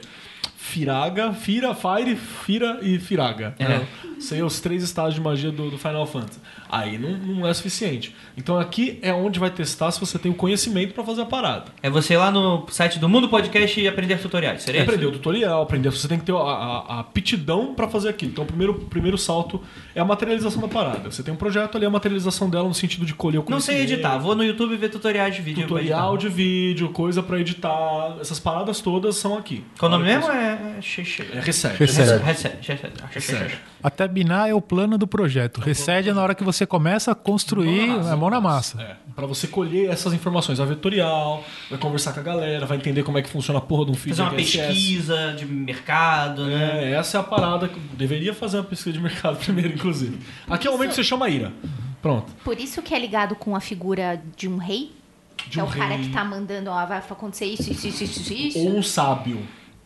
Firaga, 0.56 1.34
Fira, 1.34 1.74
Fire, 1.74 2.16
Fira 2.16 2.80
e 2.82 3.00
Firaga. 3.00 3.56
É. 3.60 3.68
né? 3.68 3.88
São 4.20 4.46
os 4.46 4.60
três 4.60 4.84
estágios 4.84 5.16
de 5.16 5.22
magia 5.22 5.52
do, 5.52 5.70
do 5.70 5.78
Final 5.78 6.06
Fantasy. 6.06 6.40
Aí 6.70 6.98
não, 6.98 7.12
não 7.18 7.48
é 7.48 7.54
suficiente. 7.54 8.16
Então 8.36 8.60
aqui 8.60 9.00
é 9.02 9.14
onde 9.14 9.40
vai 9.40 9.50
testar 9.50 9.92
se 9.92 10.00
você 10.00 10.18
tem 10.20 10.32
o 10.32 10.36
conhecimento 10.36 10.94
pra 10.94 11.04
fazer 11.04 11.22
a 11.22 11.26
parada. 11.26 11.66
É 11.82 11.90
você 11.90 12.14
ir 12.14 12.18
lá 12.18 12.30
no 12.32 12.66
site 12.70 13.00
do 13.00 13.08
Mundo 13.10 13.30
Podcast 13.30 13.80
e 13.80 13.88
aprender 13.88 14.18
tutoriais, 14.20 14.64
seria 14.64 14.82
isso? 14.82 14.90
aprender 14.90 15.06
o 15.08 15.12
tutorial, 15.12 15.62
aprender. 15.62 15.90
Você 15.90 16.08
tem 16.08 16.20
que 16.20 16.26
ter 16.26 16.34
a, 16.34 16.38
a, 16.38 16.78
a 16.96 17.00
aptidão 17.00 17.74
pra 17.74 17.88
fazer 17.88 18.10
aquilo. 18.10 18.32
Então, 18.32 18.44
o 18.44 18.48
primeiro, 18.48 18.74
primeiro 18.74 19.18
salto 19.18 19.62
é 19.96 20.00
a 20.02 20.06
materialização 20.06 20.62
da 20.62 20.68
parada. 20.68 21.10
Você 21.12 21.24
tem 21.24 21.34
um 21.34 21.38
projeto 21.38 21.76
ali, 21.78 21.86
a 21.86 21.90
materialização 21.90 22.50
dela 22.50 22.68
no 22.68 22.74
sentido 22.74 23.06
de 23.06 23.14
colher 23.14 23.40
o 23.40 23.46
Não 23.50 23.60
sei 23.60 23.76
conhecimento. 23.76 23.94
editar, 24.06 24.18
vou 24.18 24.36
no 24.36 24.44
YouTube 24.44 24.76
ver 24.76 24.90
tutoriais 24.90 25.36
de 25.36 25.42
vídeo. 25.42 25.64
Tutorial 25.64 26.18
de 26.18 26.30
vídeo, 26.30 26.90
coisa 26.90 27.24
pra 27.24 27.40
editar. 27.40 28.18
Essas 28.20 28.40
paradas 28.40 28.82
todas 28.82 29.16
são 29.16 29.38
aqui. 29.38 29.64
Qual 29.80 29.90
o 29.92 29.96
nome 29.98 30.06
mesmo? 30.06 30.30
É. 30.32 30.76
é... 30.78 30.82
Xe- 30.82 31.02
É 31.34 31.40
Reset. 31.40 31.76
Reset. 31.78 32.24
Reset. 32.24 32.58
Reset. 32.62 32.94
Reset. 33.12 33.58
Até 33.84 34.08
binar 34.08 34.50
é 34.50 34.54
o 34.54 34.62
plano 34.62 34.98
do 34.98 35.08
projeto. 35.08 35.62
Recede 35.62 36.10
é 36.10 36.14
na 36.14 36.22
hora 36.22 36.34
que 36.36 36.44
você 36.44 36.57
começa 36.66 37.12
a 37.12 37.16
construir, 37.16 37.90
é 37.90 38.16
mão 38.16 38.30
na 38.30 38.42
massa. 38.42 38.82
É, 38.82 38.96
pra 39.16 39.26
você 39.26 39.48
colher 39.48 39.90
essas 39.90 40.14
informações. 40.14 40.58
Vai 40.58 40.68
ver 40.68 40.76
tutorial, 40.76 41.44
vai 41.70 41.80
conversar 41.80 42.14
com 42.14 42.20
a 42.20 42.24
galera, 42.24 42.66
vai 42.66 42.78
entender 42.78 43.04
como 43.04 43.18
é 43.18 43.22
que 43.22 43.30
funciona 43.30 43.60
a 43.60 43.62
porra 43.62 43.86
de 43.86 43.92
um 43.92 43.96
feed 43.96 44.16
Fazer 44.16 44.22
uma 44.30 44.36
RSS. 44.36 44.58
pesquisa 44.68 45.34
de 45.38 45.46
mercado, 45.46 46.46
né? 46.46 46.92
É, 46.92 46.94
essa 46.94 47.18
é 47.18 47.20
a 47.20 47.24
parada 47.24 47.68
que 47.68 47.80
deveria 47.80 48.34
fazer 48.34 48.58
uma 48.58 48.64
pesquisa 48.64 48.94
de 48.94 49.00
mercado 49.02 49.38
primeiro, 49.44 49.74
inclusive. 49.74 50.18
Aqui 50.50 50.68
é 50.68 50.70
o 50.70 50.74
momento 50.74 50.90
que 50.90 50.96
você 50.96 51.04
chama 51.04 51.26
a 51.26 51.30
Ira. 51.30 51.54
Pronto. 52.02 52.32
Por 52.44 52.60
isso 52.60 52.82
que 52.82 52.94
é 52.94 53.00
ligado 53.00 53.36
com 53.36 53.56
a 53.56 53.60
figura 53.60 54.22
de 54.36 54.48
um 54.48 54.58
rei? 54.58 54.92
De 55.38 55.52
que 55.52 55.60
é 55.60 55.64
um 55.64 55.68
o 55.68 55.70
cara 55.70 55.96
rei. 55.96 56.06
que 56.06 56.10
tá 56.12 56.24
mandando, 56.24 56.70
ó, 56.70 56.86
vai 56.86 56.98
acontecer 56.98 57.46
isso, 57.46 57.72
isso, 57.72 57.88
isso, 57.88 58.04
isso, 58.04 58.34
isso. 58.34 58.60
Ou 58.60 58.78
um 58.78 58.84
sábio. 58.84 59.40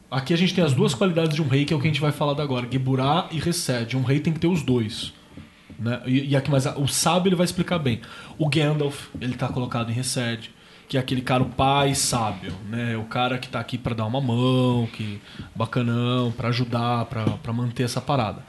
Aqui 0.10 0.34
a 0.34 0.38
gente 0.38 0.54
tem 0.54 0.64
as 0.64 0.74
duas 0.74 0.94
qualidades 0.94 1.36
de 1.36 1.42
um 1.42 1.48
rei, 1.48 1.64
que 1.64 1.74
é 1.74 1.76
o 1.76 1.80
que 1.80 1.88
a 1.88 1.90
gente 1.90 2.02
vai 2.02 2.12
falar 2.12 2.42
agora. 2.42 2.68
Geburá 2.70 3.28
e 3.32 3.40
Resed. 3.40 3.96
Um 3.96 4.04
rei 4.04 4.20
tem 4.20 4.34
que 4.34 4.40
ter 4.40 4.48
os 4.48 4.62
dois. 4.62 5.14
Né? 5.82 6.00
E, 6.06 6.30
e 6.30 6.36
aqui, 6.36 6.52
mas 6.52 6.66
o 6.68 6.88
sábio 6.88 7.30
ele 7.30 7.36
vai 7.36 7.44
explicar 7.46 7.80
bem. 7.80 8.02
O 8.38 8.48
Gandalf, 8.48 9.08
ele 9.20 9.34
tá 9.34 9.48
colocado 9.48 9.90
em 9.90 9.94
Resed. 9.94 10.50
Que 10.88 10.98
é 10.98 11.00
aquele 11.00 11.22
cara, 11.22 11.42
o 11.42 11.46
pai 11.50 11.96
sábio, 11.96 12.54
né? 12.70 12.98
O 12.98 13.06
cara 13.06 13.38
que 13.38 13.48
tá 13.48 13.62
aqui 13.62 13.78
pra 13.78 13.96
dar 13.96 14.06
uma 14.06 14.20
mão, 14.20 14.88
que 14.92 15.22
bacanão, 15.56 16.32
pra 16.34 16.50
ajudar, 16.50 17.06
pra 17.06 17.24
pra 17.42 17.54
manter 17.54 17.84
essa 17.84 18.02
parada. 18.02 18.44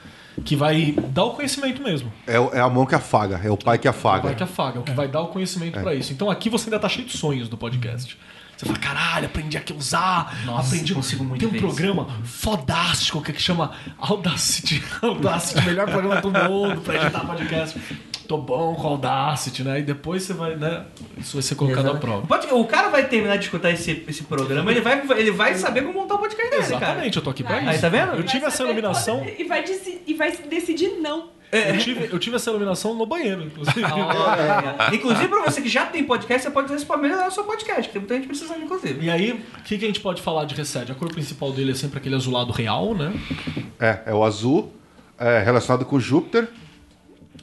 Que 0.45 0.57
vai 0.57 0.93
dar 1.11 1.25
o 1.25 1.31
conhecimento 1.35 1.81
mesmo. 1.83 2.13
É, 2.27 2.41
o- 2.41 2.51
é 2.53 2.61
a 2.61 2.69
mão 2.69 2.85
que 2.85 2.97
afaga, 2.97 3.41
é 3.45 3.49
o 3.51 3.57
pai 3.57 3.79
que 3.79 3.87
O 3.87 3.91
afaga. 3.91 4.23
pai 4.23 4.35
que 4.35 4.43
afaga, 4.43 4.79
é 4.79 4.81
o 4.81 4.83
que 4.83 4.91
vai 4.93 5.07
dar 5.07 5.21
o 5.21 5.29
conhecimento 5.29 5.79
pra 5.79 5.95
isso. 5.95 6.13
Então 6.13 6.29
aqui 6.31 6.51
você 6.51 6.65
ainda 6.67 6.81
tá 6.81 6.89
cheio 6.89 7.07
de 7.07 7.17
sonhos 7.17 7.49
do 7.49 7.57
podcast. 7.57 8.19
Você 8.63 8.67
fala, 8.67 8.79
caralho, 8.79 9.27
aprendi 9.27 9.57
aqui 9.57 9.73
a 9.73 9.77
usar, 9.77 10.41
Nossa, 10.47 10.69
aprendi. 10.69 10.95
consigo 10.95 11.25
muito 11.25 11.49
Tem 11.49 11.59
um 11.59 11.61
programa 11.61 12.07
fodástico 12.25 13.21
que, 13.21 13.33
que 13.33 13.43
chama 13.43 13.73
Audacity. 13.99 14.81
Audacity, 15.03 15.63
melhor 15.67 15.91
programa 15.91 16.21
do 16.21 16.31
mundo 16.31 16.81
pra 16.81 16.95
editar 16.95 17.27
podcast. 17.27 17.81
Tô 18.29 18.39
bom 18.39 18.77
com 18.77 18.87
Audacity, 18.87 19.65
né? 19.65 19.81
E 19.81 19.83
depois 19.83 20.23
você 20.23 20.33
vai, 20.33 20.55
né? 20.55 20.85
Isso 21.19 21.33
vai 21.35 21.43
ser 21.43 21.57
colocado 21.57 21.91
à 21.91 21.95
prova. 21.97 22.25
Pode- 22.25 22.47
o 22.53 22.65
cara 22.65 22.89
vai 22.89 23.09
terminar 23.09 23.37
de 23.37 23.45
escutar 23.47 23.71
esse, 23.73 24.05
esse 24.07 24.23
programa, 24.23 24.71
ele 24.71 24.81
vai, 24.81 25.03
ele 25.19 25.33
vai 25.33 25.55
saber 25.57 25.83
como 25.83 25.99
montar 26.01 26.15
o 26.15 26.19
podcast 26.19 26.49
dele, 26.51 26.63
cara. 26.63 26.77
Exatamente, 26.77 27.17
eu 27.17 27.23
tô 27.23 27.31
aqui 27.31 27.43
pra 27.43 27.57
Aí, 27.57 27.63
isso. 27.65 27.71
Aí, 27.75 27.79
tá 27.81 27.89
vendo? 27.89 28.13
Eu 28.15 28.23
tive 28.23 28.45
essa 28.47 28.63
iluminação. 28.63 29.19
quando- 29.19 29.41
E 29.41 29.45
vai, 29.45 29.65
e 30.07 30.15
vai 30.15 30.37
decidir 30.37 30.89
não. 31.01 31.31
Eu 31.53 31.79
tive, 31.79 32.09
eu 32.13 32.19
tive 32.19 32.37
essa 32.37 32.49
iluminação 32.51 32.95
no 32.95 33.05
banheiro, 33.05 33.43
inclusive. 33.43 33.83
É. 34.91 34.95
Inclusive, 34.95 35.29
pra 35.29 35.43
você 35.43 35.61
que 35.61 35.69
já 35.69 35.85
tem 35.87 36.03
podcast, 36.05 36.43
você 36.45 36.51
pode 36.51 36.67
usar 36.67 36.77
isso 36.77 36.87
pra 36.87 36.97
melhorar 36.97 37.29
o 37.29 37.31
seu 37.31 37.45
podcast, 37.45 37.83
que 37.83 37.93
tem 37.93 38.01
muita 38.01 38.15
gente 38.17 38.27
precisando, 38.27 38.63
inclusive. 38.63 39.05
E 39.05 39.11
aí, 39.11 39.33
o 39.33 39.63
que, 39.63 39.77
que 39.79 39.85
a 39.85 39.89
gente 39.89 40.01
pode 40.01 40.23
falar 40.23 40.45
de 40.47 40.55
Reset? 40.55 40.91
A 40.91 40.95
cor 40.95 41.11
principal 41.13 41.53
dele 41.53 41.73
é 41.73 41.75
sempre 41.75 41.99
aquele 41.99 42.15
azulado 42.15 42.53
real, 42.53 42.95
né? 42.95 43.13
É, 43.79 43.99
é 44.07 44.15
o 44.15 44.25
azul, 44.25 44.73
é, 45.19 45.41
relacionado 45.41 45.85
com 45.85 46.01
Júpiter. 46.01 46.49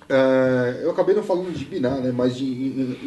É, 0.09 0.81
eu 0.83 0.89
acabei 0.91 1.13
não 1.13 1.21
falando 1.23 1.51
de 1.55 1.63
Binar, 1.65 1.99
né? 1.99 2.11
Mas 2.11 2.35
de- 2.35 2.43
em, 2.45 2.97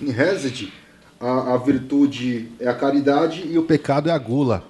em, 0.00 0.06
em 0.08 0.10
Reset, 0.10 0.72
a, 1.20 1.54
a 1.54 1.56
virtude 1.58 2.48
é 2.58 2.68
a 2.68 2.74
caridade 2.74 3.46
e 3.46 3.58
o 3.58 3.62
pecado 3.64 4.08
é 4.08 4.12
a 4.12 4.18
gula. 4.18 4.64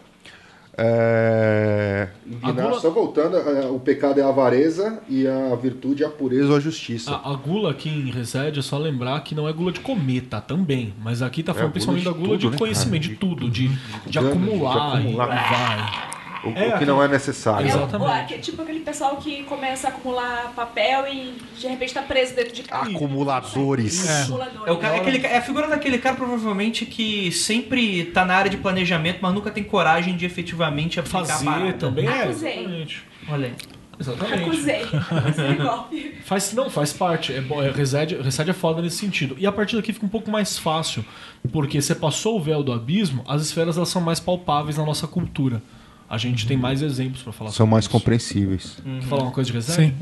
É, 0.80 2.08
A 2.42 2.52
gula- 2.52 2.78
só 2.80 2.90
voltando, 2.90 3.36
é, 3.36 3.66
o 3.66 3.80
pecado 3.80 4.20
é 4.20 4.22
a 4.22 4.28
avareza 4.28 5.00
e 5.08 5.26
a 5.26 5.54
virtude 5.56 6.04
é 6.04 6.06
a 6.06 6.10
pureza 6.10 6.48
ou 6.50 6.56
a 6.56 6.60
justiça. 6.60 7.10
A, 7.12 7.32
a 7.32 7.34
gula 7.34 7.70
aqui 7.72 7.88
em 7.88 8.10
Resed 8.10 8.56
é 8.58 8.62
só 8.62 8.78
lembrar 8.78 9.20
que 9.24 9.34
não 9.34 9.48
é 9.48 9.52
gula 9.52 9.72
de 9.72 9.80
comer, 9.80 10.22
tá? 10.22 10.40
Também. 10.40 10.94
Mas 11.02 11.20
aqui 11.20 11.42
tá 11.42 11.52
falando 11.52 11.70
É, 11.70 11.72
principalmente 11.72 12.04
gula 12.04 12.14
da 12.14 12.18
de 12.20 12.24
gula 12.26 12.38
tudo, 12.38 12.46
de 12.46 12.52
né, 12.52 12.58
conhecimento, 12.58 13.02
cara? 13.02 13.12
de 13.14 13.18
tudo, 13.20 13.50
de, 13.50 13.68
de, 13.68 13.74
Gana, 13.74 13.80
de 14.06 14.18
acumular, 14.18 14.98
acumular. 14.98 15.26
e 15.26 15.50
vai. 15.50 16.07
O, 16.44 16.50
é, 16.56 16.74
o 16.74 16.78
que 16.78 16.84
não 16.86 17.02
é 17.02 17.08
necessário. 17.08 17.66
É, 17.66 17.72
o- 17.72 17.76
Exatamente. 17.78 18.10
o- 18.10 18.12
aque- 18.12 18.38
tipo 18.38 18.62
aquele 18.62 18.80
pessoal 18.80 19.16
que 19.16 19.42
começa 19.44 19.88
a 19.88 19.90
acumular 19.90 20.52
papel 20.54 21.06
e 21.12 21.34
de 21.58 21.66
repente 21.66 21.92
tá 21.94 22.02
preso 22.02 22.34
dentro 22.34 22.52
de 22.54 22.62
casa. 22.62 22.90
Acumuladores. 22.90 24.08
Acumulador. 24.22 24.68
É, 24.68 24.72
o 24.72 24.76
cara, 24.78 24.96
é, 24.96 25.00
aquele, 25.00 25.26
é 25.26 25.36
a 25.38 25.42
figura 25.42 25.68
daquele 25.68 25.98
cara, 25.98 26.16
provavelmente, 26.16 26.86
que 26.86 27.30
sempre 27.32 28.04
tá 28.06 28.24
na 28.24 28.34
área 28.36 28.50
de 28.50 28.56
planejamento, 28.56 29.18
mas 29.20 29.34
nunca 29.34 29.50
tem 29.50 29.64
coragem 29.64 30.16
de 30.16 30.24
efetivamente 30.26 30.98
aplicar 31.00 31.20
a 31.20 31.24
Fazer 31.26 31.44
parada. 31.44 31.72
também 31.74 32.06
é. 32.06 32.22
Acusei. 32.22 32.52
Exatamente. 32.58 33.02
Olha 33.28 33.46
aí. 33.48 33.54
Exatamente. 34.00 34.42
Acusei. 34.44 34.82
Acusei 34.82 35.54
golpe. 35.56 36.14
Faz, 36.24 36.52
não, 36.52 36.68
faz 36.70 36.92
parte. 36.92 37.32
É, 37.32 37.38
é, 37.38 37.70
Resed, 37.72 38.12
Resed 38.22 38.48
é 38.48 38.52
foda 38.52 38.80
nesse 38.82 38.98
sentido. 38.98 39.34
E 39.38 39.46
a 39.46 39.50
partir 39.50 39.76
daqui 39.76 39.92
fica 39.94 40.04
um 40.04 40.10
pouco 40.10 40.30
mais 40.30 40.58
fácil. 40.58 41.04
Porque 41.50 41.80
você 41.80 41.94
passou 41.94 42.36
o 42.36 42.40
véu 42.40 42.62
do 42.62 42.70
abismo, 42.72 43.24
as 43.26 43.40
esferas 43.42 43.76
elas 43.76 43.88
são 43.88 44.02
mais 44.02 44.20
palpáveis 44.20 44.76
na 44.76 44.84
nossa 44.84 45.06
cultura. 45.06 45.62
A 46.08 46.16
gente 46.16 46.46
tem 46.46 46.56
mais 46.56 46.80
exemplos 46.80 47.22
pra 47.22 47.32
falar 47.32 47.50
São 47.50 47.56
sobre 47.58 47.72
mais 47.72 47.84
isso. 47.84 47.90
compreensíveis. 47.90 48.78
Quer 48.82 49.02
falar 49.02 49.22
uma 49.24 49.30
coisa 49.30 49.48
de 49.50 49.54
Resed? 49.54 49.74
Sim. 49.74 49.94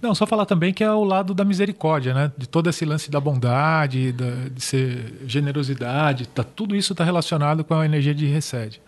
Não, 0.00 0.14
só 0.14 0.26
falar 0.26 0.46
também 0.46 0.72
que 0.72 0.82
é 0.82 0.90
o 0.90 1.04
lado 1.04 1.34
da 1.34 1.44
misericórdia, 1.44 2.14
né? 2.14 2.32
De 2.38 2.48
todo 2.48 2.70
esse 2.70 2.84
lance 2.84 3.10
da 3.10 3.20
bondade, 3.20 4.12
da, 4.12 4.48
de 4.52 4.60
ser 4.62 5.22
generosidade, 5.26 6.26
tá, 6.28 6.42
tudo 6.44 6.74
isso 6.74 6.92
está 6.92 7.04
relacionado 7.04 7.62
com 7.64 7.74
a 7.74 7.84
energia 7.84 8.14
de 8.14 8.26
recede. 8.26 8.80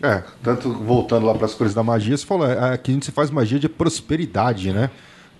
É, 0.00 0.22
tanto 0.42 0.72
voltando 0.72 1.26
lá 1.26 1.34
para 1.34 1.46
as 1.46 1.54
coisas 1.54 1.74
da 1.74 1.82
magia, 1.82 2.16
você 2.16 2.26
falou, 2.26 2.46
é, 2.46 2.72
aqui 2.74 2.90
a 2.90 2.94
gente 2.94 3.10
faz 3.12 3.30
magia 3.30 3.58
de 3.58 3.68
prosperidade, 3.68 4.72
né? 4.72 4.90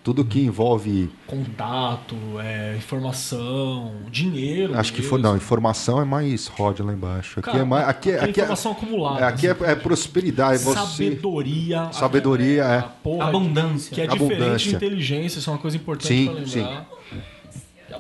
Tudo 0.02 0.24
que 0.24 0.40
envolve. 0.40 1.08
Contato, 1.28 2.16
é, 2.42 2.74
informação, 2.76 3.92
dinheiro. 4.10 4.76
Acho 4.76 4.92
que 4.92 4.98
mesmo. 4.98 5.10
for, 5.10 5.18
não, 5.20 5.36
informação 5.36 6.00
é 6.00 6.04
mais 6.04 6.48
Rod 6.48 6.80
lá 6.80 6.92
embaixo. 6.92 7.38
Aqui 7.38 7.50
Cara, 7.50 7.62
é 7.62 7.64
mais. 7.64 7.88
Aqui, 7.88 8.10
é- 8.10 8.14
aqui 8.16 8.24
é 8.24 8.30
aqui 8.30 8.40
é, 8.40 8.42
informação 8.42 8.72
acumulada. 8.72 9.20
é, 9.20 9.24
aqui 9.28 9.46
é, 9.46 9.52
assim. 9.52 9.64
é 9.64 9.74
prosperidade. 9.76 10.62
Você, 10.64 10.78
Sabedoria. 11.06 11.88
Sabedoria, 11.92 12.64
é. 12.64 12.84
porra, 13.02 13.28
Abundância. 13.28 13.94
Que 13.94 14.00
é 14.00 14.06
diferente 14.08 14.36
de 14.36 14.42
Abundância. 14.44 14.76
inteligência, 14.76 15.38
isso 15.38 15.48
é 15.48 15.52
uma 15.52 15.58
coisa 15.60 15.76
importante 15.76 16.08
Sim, 16.08 16.24
pra 16.24 16.34
lembrar. 16.34 16.48
sim. 16.50 17.22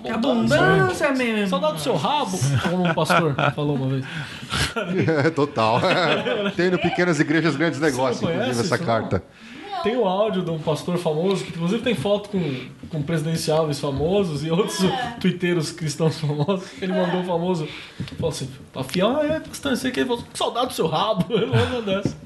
Que 0.02 0.08
abundância 0.10 1.12
mesmo. 1.12 1.48
Saudade 1.48 1.74
do 1.74 1.80
seu 1.80 1.94
rabo, 1.94 2.36
como 2.62 2.88
um 2.88 2.94
pastor 2.94 3.36
falou 3.54 3.76
uma 3.76 3.88
vez. 3.88 4.04
É, 5.24 5.30
total. 5.30 5.80
Tem 6.56 6.70
no 6.70 6.78
Pequenas 6.78 7.20
Igrejas 7.20 7.54
Grandes 7.56 7.78
Negócios, 7.78 8.22
inclusive, 8.22 8.60
essa 8.60 8.78
carta. 8.78 9.22
Tem 9.82 9.96
o 9.96 10.04
áudio 10.04 10.42
de 10.42 10.50
um 10.50 10.58
pastor 10.58 10.96
famoso, 10.98 11.44
que 11.44 11.50
inclusive 11.50 11.82
tem 11.82 11.94
foto 11.94 12.28
com, 12.30 12.40
com 12.88 13.02
presidenciáveis 13.02 13.80
famosos 13.80 14.44
e 14.44 14.50
outros 14.50 14.78
twitteiros 15.20 15.72
cristãos 15.72 16.18
famosos. 16.18 16.70
Ele 16.80 16.92
mandou 16.92 17.20
um 17.20 17.24
famoso, 17.24 17.68
falou 18.16 18.30
assim, 18.30 18.48
afiar, 18.74 19.16
ah, 19.16 19.26
é, 19.26 19.40
pastor, 19.40 19.76
sei 19.76 19.90
que, 19.90 20.00
ele 20.00 20.08
falou, 20.08 20.24
saudade 20.34 20.68
do 20.68 20.72
seu 20.72 20.86
rabo. 20.86 21.26
Ele 21.34 21.46
mandou 21.46 21.82
dessa. 21.82 22.16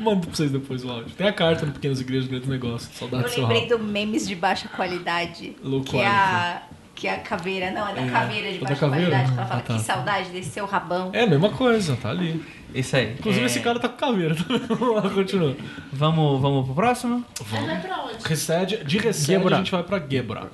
Mando 0.00 0.26
pra 0.26 0.34
vocês 0.34 0.50
depois 0.50 0.84
o 0.84 0.90
áudio. 0.90 1.14
Tem 1.14 1.28
a 1.28 1.32
carta 1.32 1.64
no 1.64 1.72
Pequenas 1.72 2.00
Igrejas 2.00 2.28
Grandes 2.28 2.48
Negócios, 2.48 2.92
saudade 2.96 3.22
Eu 3.22 3.28
do 3.28 3.34
seu 3.34 3.42
lembrei 3.42 3.68
do 3.68 3.78
memes 3.78 4.26
de 4.26 4.34
baixa 4.34 4.68
qualidade. 4.68 5.56
Low 5.62 5.82
que 5.82 5.96
é 5.96 6.06
a. 6.06 6.62
Que 7.00 7.08
é 7.08 7.14
a 7.14 7.18
caveira, 7.20 7.70
não, 7.70 7.88
é 7.88 7.94
da 7.94 8.02
É, 8.02 8.10
caveira 8.10 8.50
de 8.50 8.56
é 8.58 8.60
baixa 8.60 8.76
caveira? 8.76 9.06
qualidade. 9.10 9.32
Que 9.32 9.38
ela 9.38 9.46
fala, 9.48 9.60
Ah, 9.60 9.64
tá. 9.64 9.74
que 9.74 9.80
saudade 9.80 10.28
desse 10.28 10.50
seu 10.50 10.66
rabão. 10.66 11.08
É 11.14 11.22
a 11.22 11.26
mesma 11.26 11.48
coisa, 11.48 11.96
tá 11.96 12.10
ali. 12.10 12.44
Isso 12.74 12.94
aí. 12.94 13.14
Inclusive 13.18 13.42
É, 13.42 13.46
esse 13.46 13.60
cara 13.60 13.80
tá 13.80 13.88
com 13.88 13.96
caveira. 13.96 14.34
Vamos 14.68 15.02
lá, 15.02 15.08
continua. 15.08 15.56
Vamos, 15.90 16.40
vamos 16.42 16.66
pro 16.66 16.74
próximo? 16.74 17.24
Mas 17.50 17.64
vai 17.66 17.80
pra 17.80 18.04
onde? 18.04 18.22
Recede, 18.22 18.84
de 18.84 18.98
Recede 18.98 19.26
Gebra. 19.32 19.54
a 19.54 19.58
gente 19.60 19.70
vai 19.72 19.82
pra 19.82 19.98
Gebra. 19.98 20.50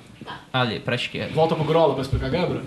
Ali, 0.53 0.79
pra 0.79 0.95
esquerda. 0.95 1.33
Volta 1.33 1.53
pro 1.53 1.65
Grola 1.65 1.93
pra 1.95 2.01
explicar 2.03 2.29
Gebra? 2.29 2.61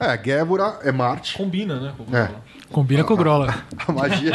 É, 0.00 0.20
Gébora 0.22 0.80
é 0.82 0.90
Marte. 0.90 1.36
Combina, 1.38 1.78
né? 1.78 1.92
Com 1.96 2.10
o 2.12 2.16
É. 2.16 2.28
Combina 2.72 3.04
com 3.04 3.14
o 3.14 3.16
Grola. 3.16 3.54
A 3.86 3.92
magia, 3.92 4.32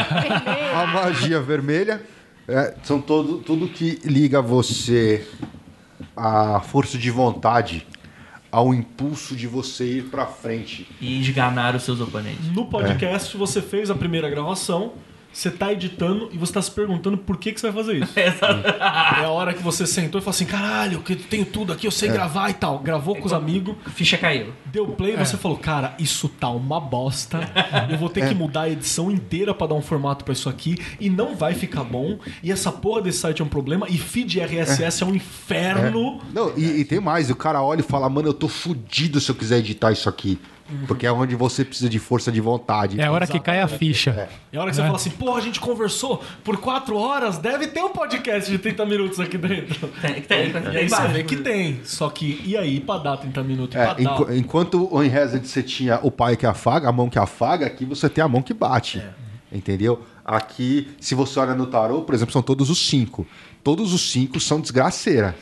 a 0.74 0.86
magia 0.86 1.40
vermelha 1.42 2.00
é, 2.48 2.74
são 2.82 3.00
todo, 3.02 3.38
tudo 3.38 3.68
que 3.68 4.00
liga 4.02 4.40
você 4.40 5.28
à 6.16 6.60
força 6.60 6.96
de 6.96 7.10
vontade, 7.10 7.86
ao 8.50 8.74
impulso 8.74 9.36
de 9.36 9.46
você 9.46 9.98
ir 9.98 10.04
pra 10.04 10.26
frente. 10.26 10.86
E 11.00 11.20
esganar 11.20 11.74
os 11.74 11.82
seus 11.82 12.00
oponentes. 12.00 12.46
No 12.52 12.66
podcast 12.66 13.36
você 13.36 13.62
fez 13.62 13.90
a 13.90 13.94
primeira 13.94 14.28
gravação 14.28 14.92
Você 15.32 15.50
tá 15.50 15.72
editando 15.72 16.28
e 16.32 16.38
você 16.38 16.52
tá 16.52 16.60
se 16.62 16.70
perguntando 16.70 17.16
por 17.16 17.36
que, 17.36 17.52
que 17.52 17.60
você 17.60 17.70
vai 17.70 17.84
fazer 17.84 18.02
isso. 18.02 18.12
É 19.20 19.24
a 19.24 19.30
hora 19.30 19.52
que 19.52 19.62
você 19.62 19.86
sentou 19.86 20.20
e 20.20 20.22
falou 20.22 20.34
assim: 20.34 20.44
caralho, 20.44 21.00
que 21.00 21.12
eu 21.12 21.16
tenho 21.16 21.44
tudo 21.44 21.72
aqui, 21.72 21.86
eu 21.86 21.90
sei 21.90 22.08
gravar 22.08 22.50
e 22.50 22.54
tal. 22.54 22.78
Gravou 22.78 23.16
com 23.16 23.26
os 23.26 23.32
amigos, 23.32 23.76
Ficha 23.94 24.16
caiu. 24.16 24.52
deu 24.66 24.86
play 24.88 25.14
e 25.14 25.16
você 25.16 25.36
falou: 25.36 25.56
cara, 25.58 25.94
isso 25.98 26.28
tá 26.28 26.48
uma 26.48 26.80
bosta. 26.80 27.40
Eu 27.90 27.98
vou 27.98 28.08
ter 28.08 28.28
que 28.28 28.34
mudar 28.34 28.62
a 28.62 28.70
edição 28.70 29.10
inteira 29.10 29.54
pra 29.54 29.66
dar 29.66 29.74
um 29.74 29.82
formato 29.82 30.24
pra 30.24 30.32
isso 30.32 30.48
aqui 30.48 30.76
e 30.98 31.08
não 31.10 31.34
vai 31.36 31.54
ficar 31.54 31.84
bom. 31.84 32.18
E 32.42 32.50
essa 32.50 32.72
porra 32.72 33.02
desse 33.02 33.18
site 33.18 33.42
é 33.42 33.44
um 33.44 33.48
problema 33.48 33.86
e 33.88 33.98
feed 33.98 34.40
RSS 34.40 35.02
é, 35.02 35.06
um 35.06 35.14
inferno. 35.14 36.20
Não, 36.32 36.52
e, 36.56 36.80
e 36.80 36.84
tem 36.84 37.00
mais, 37.00 37.30
o 37.30 37.36
cara 37.36 37.62
olha 37.62 37.80
e 37.80 37.84
fala, 37.84 38.08
mano, 38.08 38.28
eu 38.28 38.34
tô 38.34 38.48
fudido 38.48 39.20
se 39.20 39.30
eu 39.30 39.34
quiser 39.34 39.58
editar 39.58 39.92
isso 39.92 40.08
aqui. 40.08 40.38
Porque 40.86 41.06
é 41.06 41.12
onde 41.12 41.34
você 41.36 41.64
precisa 41.64 41.88
de 41.88 41.98
força 41.98 42.30
de 42.32 42.40
vontade. 42.40 43.00
É 43.00 43.04
a 43.04 43.12
hora 43.12 43.26
que 43.26 43.38
cai 43.40 43.60
a 43.60 43.68
ficha. 43.68 44.28
É 44.52 44.56
a 44.56 44.60
hora 44.60 44.70
que 44.70 44.76
você 44.76 44.82
fala 44.82 44.96
assim: 44.96 45.10
porra, 45.10 45.38
a 45.38 45.40
gente 45.42 45.60
conversou 45.60 46.22
por 46.44 46.56
quatro 46.58 46.96
horas, 46.96 47.38
deve 47.38 47.66
ter 47.68 47.82
um 47.82 47.90
podcast 47.90 48.50
de 48.50 48.58
30 48.58 48.86
minutos 48.86 49.20
aqui 49.20 49.36
dentro. 49.38 49.88
Tem, 50.00 50.20
tem, 50.22 50.48
E 50.48 50.52
tem 50.52 50.76
aí 50.76 50.88
você 50.88 51.08
vê 51.08 51.22
que 51.24 51.34
inclusive. 51.34 51.42
tem. 51.42 51.80
Só 51.84 52.08
que, 52.10 52.40
e 52.44 52.56
aí, 52.56 52.80
pra 52.80 52.98
dar 52.98 53.16
30 53.16 53.42
minutos? 53.42 53.76
É, 53.76 53.84
pra 53.84 53.94
dar... 53.94 54.00
enqu- 54.02 54.32
enquanto 54.32 54.88
o 54.94 55.02
Enreset 55.02 55.46
você 55.46 55.62
tinha 55.62 55.98
o 56.02 56.10
pai 56.10 56.36
que 56.36 56.46
afaga, 56.46 56.88
a 56.88 56.92
mão 56.92 57.08
que 57.08 57.18
afaga, 57.18 57.66
aqui 57.66 57.84
você 57.84 58.08
tem 58.08 58.22
a 58.22 58.28
mão 58.28 58.42
que 58.42 58.54
bate. 58.54 59.02
Entendeu? 59.52 60.02
Aqui, 60.24 60.88
se 61.00 61.14
você 61.14 61.40
olha 61.40 61.54
no 61.54 61.66
tarô, 61.66 62.02
por 62.02 62.14
exemplo, 62.14 62.32
são 62.32 62.42
todos 62.42 62.70
os 62.70 62.86
cinco. 62.88 63.26
Todos 63.64 63.92
os 63.92 64.10
cinco 64.12 64.38
são 64.38 64.60
desgraceira. 64.60 65.34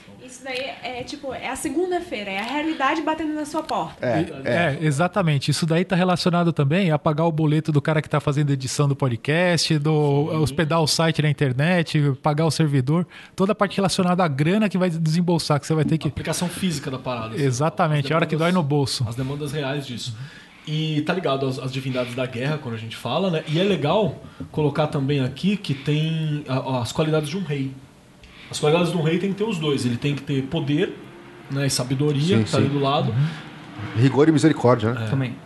Isso 0.52 0.62
daí 0.62 0.70
é 0.82 1.02
tipo, 1.04 1.32
é 1.34 1.48
a 1.48 1.56
segunda-feira, 1.56 2.30
é 2.30 2.38
a 2.38 2.42
realidade 2.44 3.02
batendo 3.02 3.34
na 3.34 3.44
sua 3.44 3.62
porta. 3.62 4.04
É, 4.06 4.20
É, 4.44 4.78
exatamente. 4.80 5.50
Isso 5.50 5.66
daí 5.66 5.84
tá 5.84 5.94
relacionado 5.96 6.52
também 6.52 6.90
a 6.90 6.98
pagar 6.98 7.24
o 7.24 7.32
boleto 7.32 7.70
do 7.70 7.80
cara 7.82 8.00
que 8.00 8.08
tá 8.08 8.20
fazendo 8.20 8.50
edição 8.50 8.88
do 8.88 8.96
podcast, 8.96 9.78
do 9.78 9.92
hospedar 10.40 10.80
o 10.80 10.86
site 10.86 11.20
na 11.22 11.28
internet, 11.30 12.00
pagar 12.22 12.46
o 12.46 12.50
servidor, 12.50 13.06
toda 13.36 13.52
a 13.52 13.54
parte 13.54 13.76
relacionada 13.76 14.24
à 14.24 14.28
grana 14.28 14.68
que 14.68 14.78
vai 14.78 14.90
desembolsar, 14.90 15.60
que 15.60 15.66
você 15.66 15.74
vai 15.74 15.84
ter 15.84 15.98
que. 15.98 16.08
aplicação 16.08 16.48
física 16.48 16.90
da 16.90 16.98
parada. 16.98 17.34
assim. 17.34 17.44
Exatamente, 17.44 18.10
é 18.10 18.14
a 18.14 18.16
hora 18.16 18.26
que 18.26 18.36
dói 18.36 18.52
no 18.52 18.62
bolso. 18.62 19.04
As 19.08 19.14
demandas 19.16 19.52
reais 19.52 19.86
disso. 19.86 20.16
E 20.66 21.00
tá 21.02 21.14
ligado 21.14 21.46
às, 21.46 21.58
às 21.58 21.72
divindades 21.72 22.14
da 22.14 22.26
guerra, 22.26 22.58
quando 22.58 22.74
a 22.74 22.78
gente 22.78 22.94
fala, 22.96 23.30
né? 23.30 23.42
E 23.48 23.58
é 23.58 23.64
legal 23.64 24.22
colocar 24.52 24.86
também 24.86 25.20
aqui 25.20 25.56
que 25.56 25.72
tem 25.72 26.44
a- 26.46 26.80
as 26.82 26.92
qualidades 26.92 27.30
de 27.30 27.36
um 27.38 27.42
rei. 27.42 27.72
As 28.50 28.58
qualidades 28.58 28.92
de 28.92 28.98
um 28.98 29.02
rei 29.02 29.18
tem 29.18 29.30
que 29.30 29.36
ter 29.36 29.44
os 29.44 29.58
dois. 29.58 29.84
Ele 29.84 29.96
tem 29.96 30.14
que 30.14 30.22
ter 30.22 30.42
poder 30.44 30.96
né, 31.50 31.66
e 31.66 31.70
sabedoria, 31.70 32.38
Sim, 32.38 32.44
que 32.44 32.50
tá 32.50 32.58
sim. 32.58 32.64
ali 32.64 32.68
do 32.68 32.78
lado. 32.80 33.14
rigor 33.96 34.28
e 34.28 34.32
misericórdia, 34.32 34.92
né? 34.92 35.06
Também. 35.08 35.36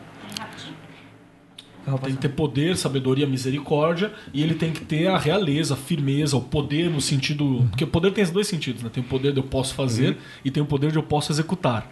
Tem 2.03 2.15
que 2.15 2.21
ter 2.23 2.29
poder, 2.29 2.77
sabedoria, 2.77 3.27
misericórdia, 3.27 4.13
e 4.33 4.43
ele 4.43 4.55
tem 4.55 4.73
que 4.73 4.81
ter 4.81 5.09
a 5.09 5.19
realeza, 5.19 5.75
a 5.75 5.77
firmeza, 5.77 6.37
o 6.37 6.41
poder 6.41 6.89
no 6.91 7.01
sentido. 7.01 7.67
Porque 7.71 7.85
o 7.85 7.89
poder 7.89 8.13
tem 8.13 8.23
esses 8.23 8.33
dois 8.33 8.47
sentidos, 8.47 8.83
né? 8.83 8.91
Tem 8.93 9.03
o 9.03 9.07
poder 9.07 9.33
de 9.33 9.39
eu 9.39 9.45
posso 9.45 9.75
fazer 9.75 10.17
e 10.45 10.51
tem 10.51 10.63
o 10.63 10.67
poder 10.67 10.91
de 10.93 10.97
eu 10.99 11.03
posso 11.03 11.33
executar. 11.33 11.89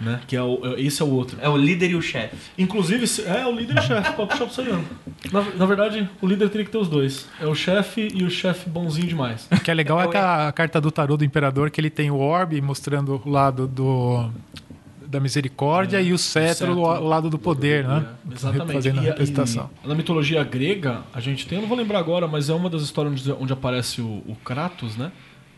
Né? 0.00 0.20
Que 0.26 0.36
é 0.36 0.42
o, 0.42 0.60
é- 0.76 0.80
esse 0.82 1.00
é 1.00 1.04
o 1.04 1.08
outro. 1.08 1.38
É 1.40 1.48
o 1.48 1.56
líder 1.56 1.90
e 1.90 1.94
o 1.94 2.02
chefe. 2.02 2.36
Inclusive, 2.58 3.06
se- 3.06 3.22
é 3.22 3.46
o 3.46 3.52
líder 3.52 3.76
e 3.76 3.78
o 3.78 3.82
chefe, 3.86 4.12
pra 4.12 4.26
puxar 4.26 4.44
pro 4.46 4.54
Sayano. 4.54 4.84
Na, 5.32 5.40
na 5.56 5.66
verdade, 5.66 6.08
o 6.20 6.26
líder 6.26 6.48
teria 6.50 6.64
que 6.66 6.70
ter 6.72 6.78
os 6.78 6.88
dois. 6.88 7.26
É 7.40 7.46
o 7.46 7.54
chefe 7.54 8.08
e 8.14 8.22
o 8.24 8.30
chefe 8.30 8.68
bonzinho 8.68 9.06
demais. 9.06 9.48
O 9.50 9.60
que 9.60 9.70
é 9.70 9.74
legal 9.74 10.00
é 10.02 10.08
que 10.08 10.16
a, 10.16 10.48
a 10.48 10.52
carta 10.52 10.80
do 10.80 10.90
tarô 10.90 11.16
do 11.16 11.24
imperador, 11.24 11.70
que 11.70 11.80
ele 11.80 11.90
tem 11.90 12.10
o 12.10 12.18
orbe 12.18 12.60
mostrando 12.60 13.20
o 13.24 13.30
lado 13.30 13.66
do, 13.66 14.28
da 15.14 15.20
misericórdia 15.20 16.00
e 16.00 16.12
o 16.12 16.18
cetro, 16.18 16.54
cetro. 16.66 16.78
o, 16.78 16.82
o 16.82 17.06
lado 17.08 17.30
do 17.30 17.38
poder, 17.38 17.86
né? 17.86 18.04
É, 18.30 18.34
exatamente. 18.34 18.72
Fazendo 18.72 18.98
a 19.00 19.02
E- 19.02 19.06
representação. 19.06 19.70
e 19.84 19.88
na 19.88 19.94
mitologia 19.94 20.42
grega, 20.44 21.02
a 21.14 21.20
gente 21.20 21.46
tem, 21.46 21.56
eu 21.56 21.62
não 21.62 21.68
vou 21.68 21.78
lembrar 21.78 21.98
agora, 22.00 22.26
mas 22.26 22.50
é 22.50 22.54
uma 22.54 22.68
das 22.68 22.82
histórias 22.82 23.12
onde, 23.12 23.32
onde 23.44 23.52
aparece 23.52 24.00
o, 24.00 24.22
o 24.26 24.36
Kratos, 24.44 24.96
né? 24.96 25.12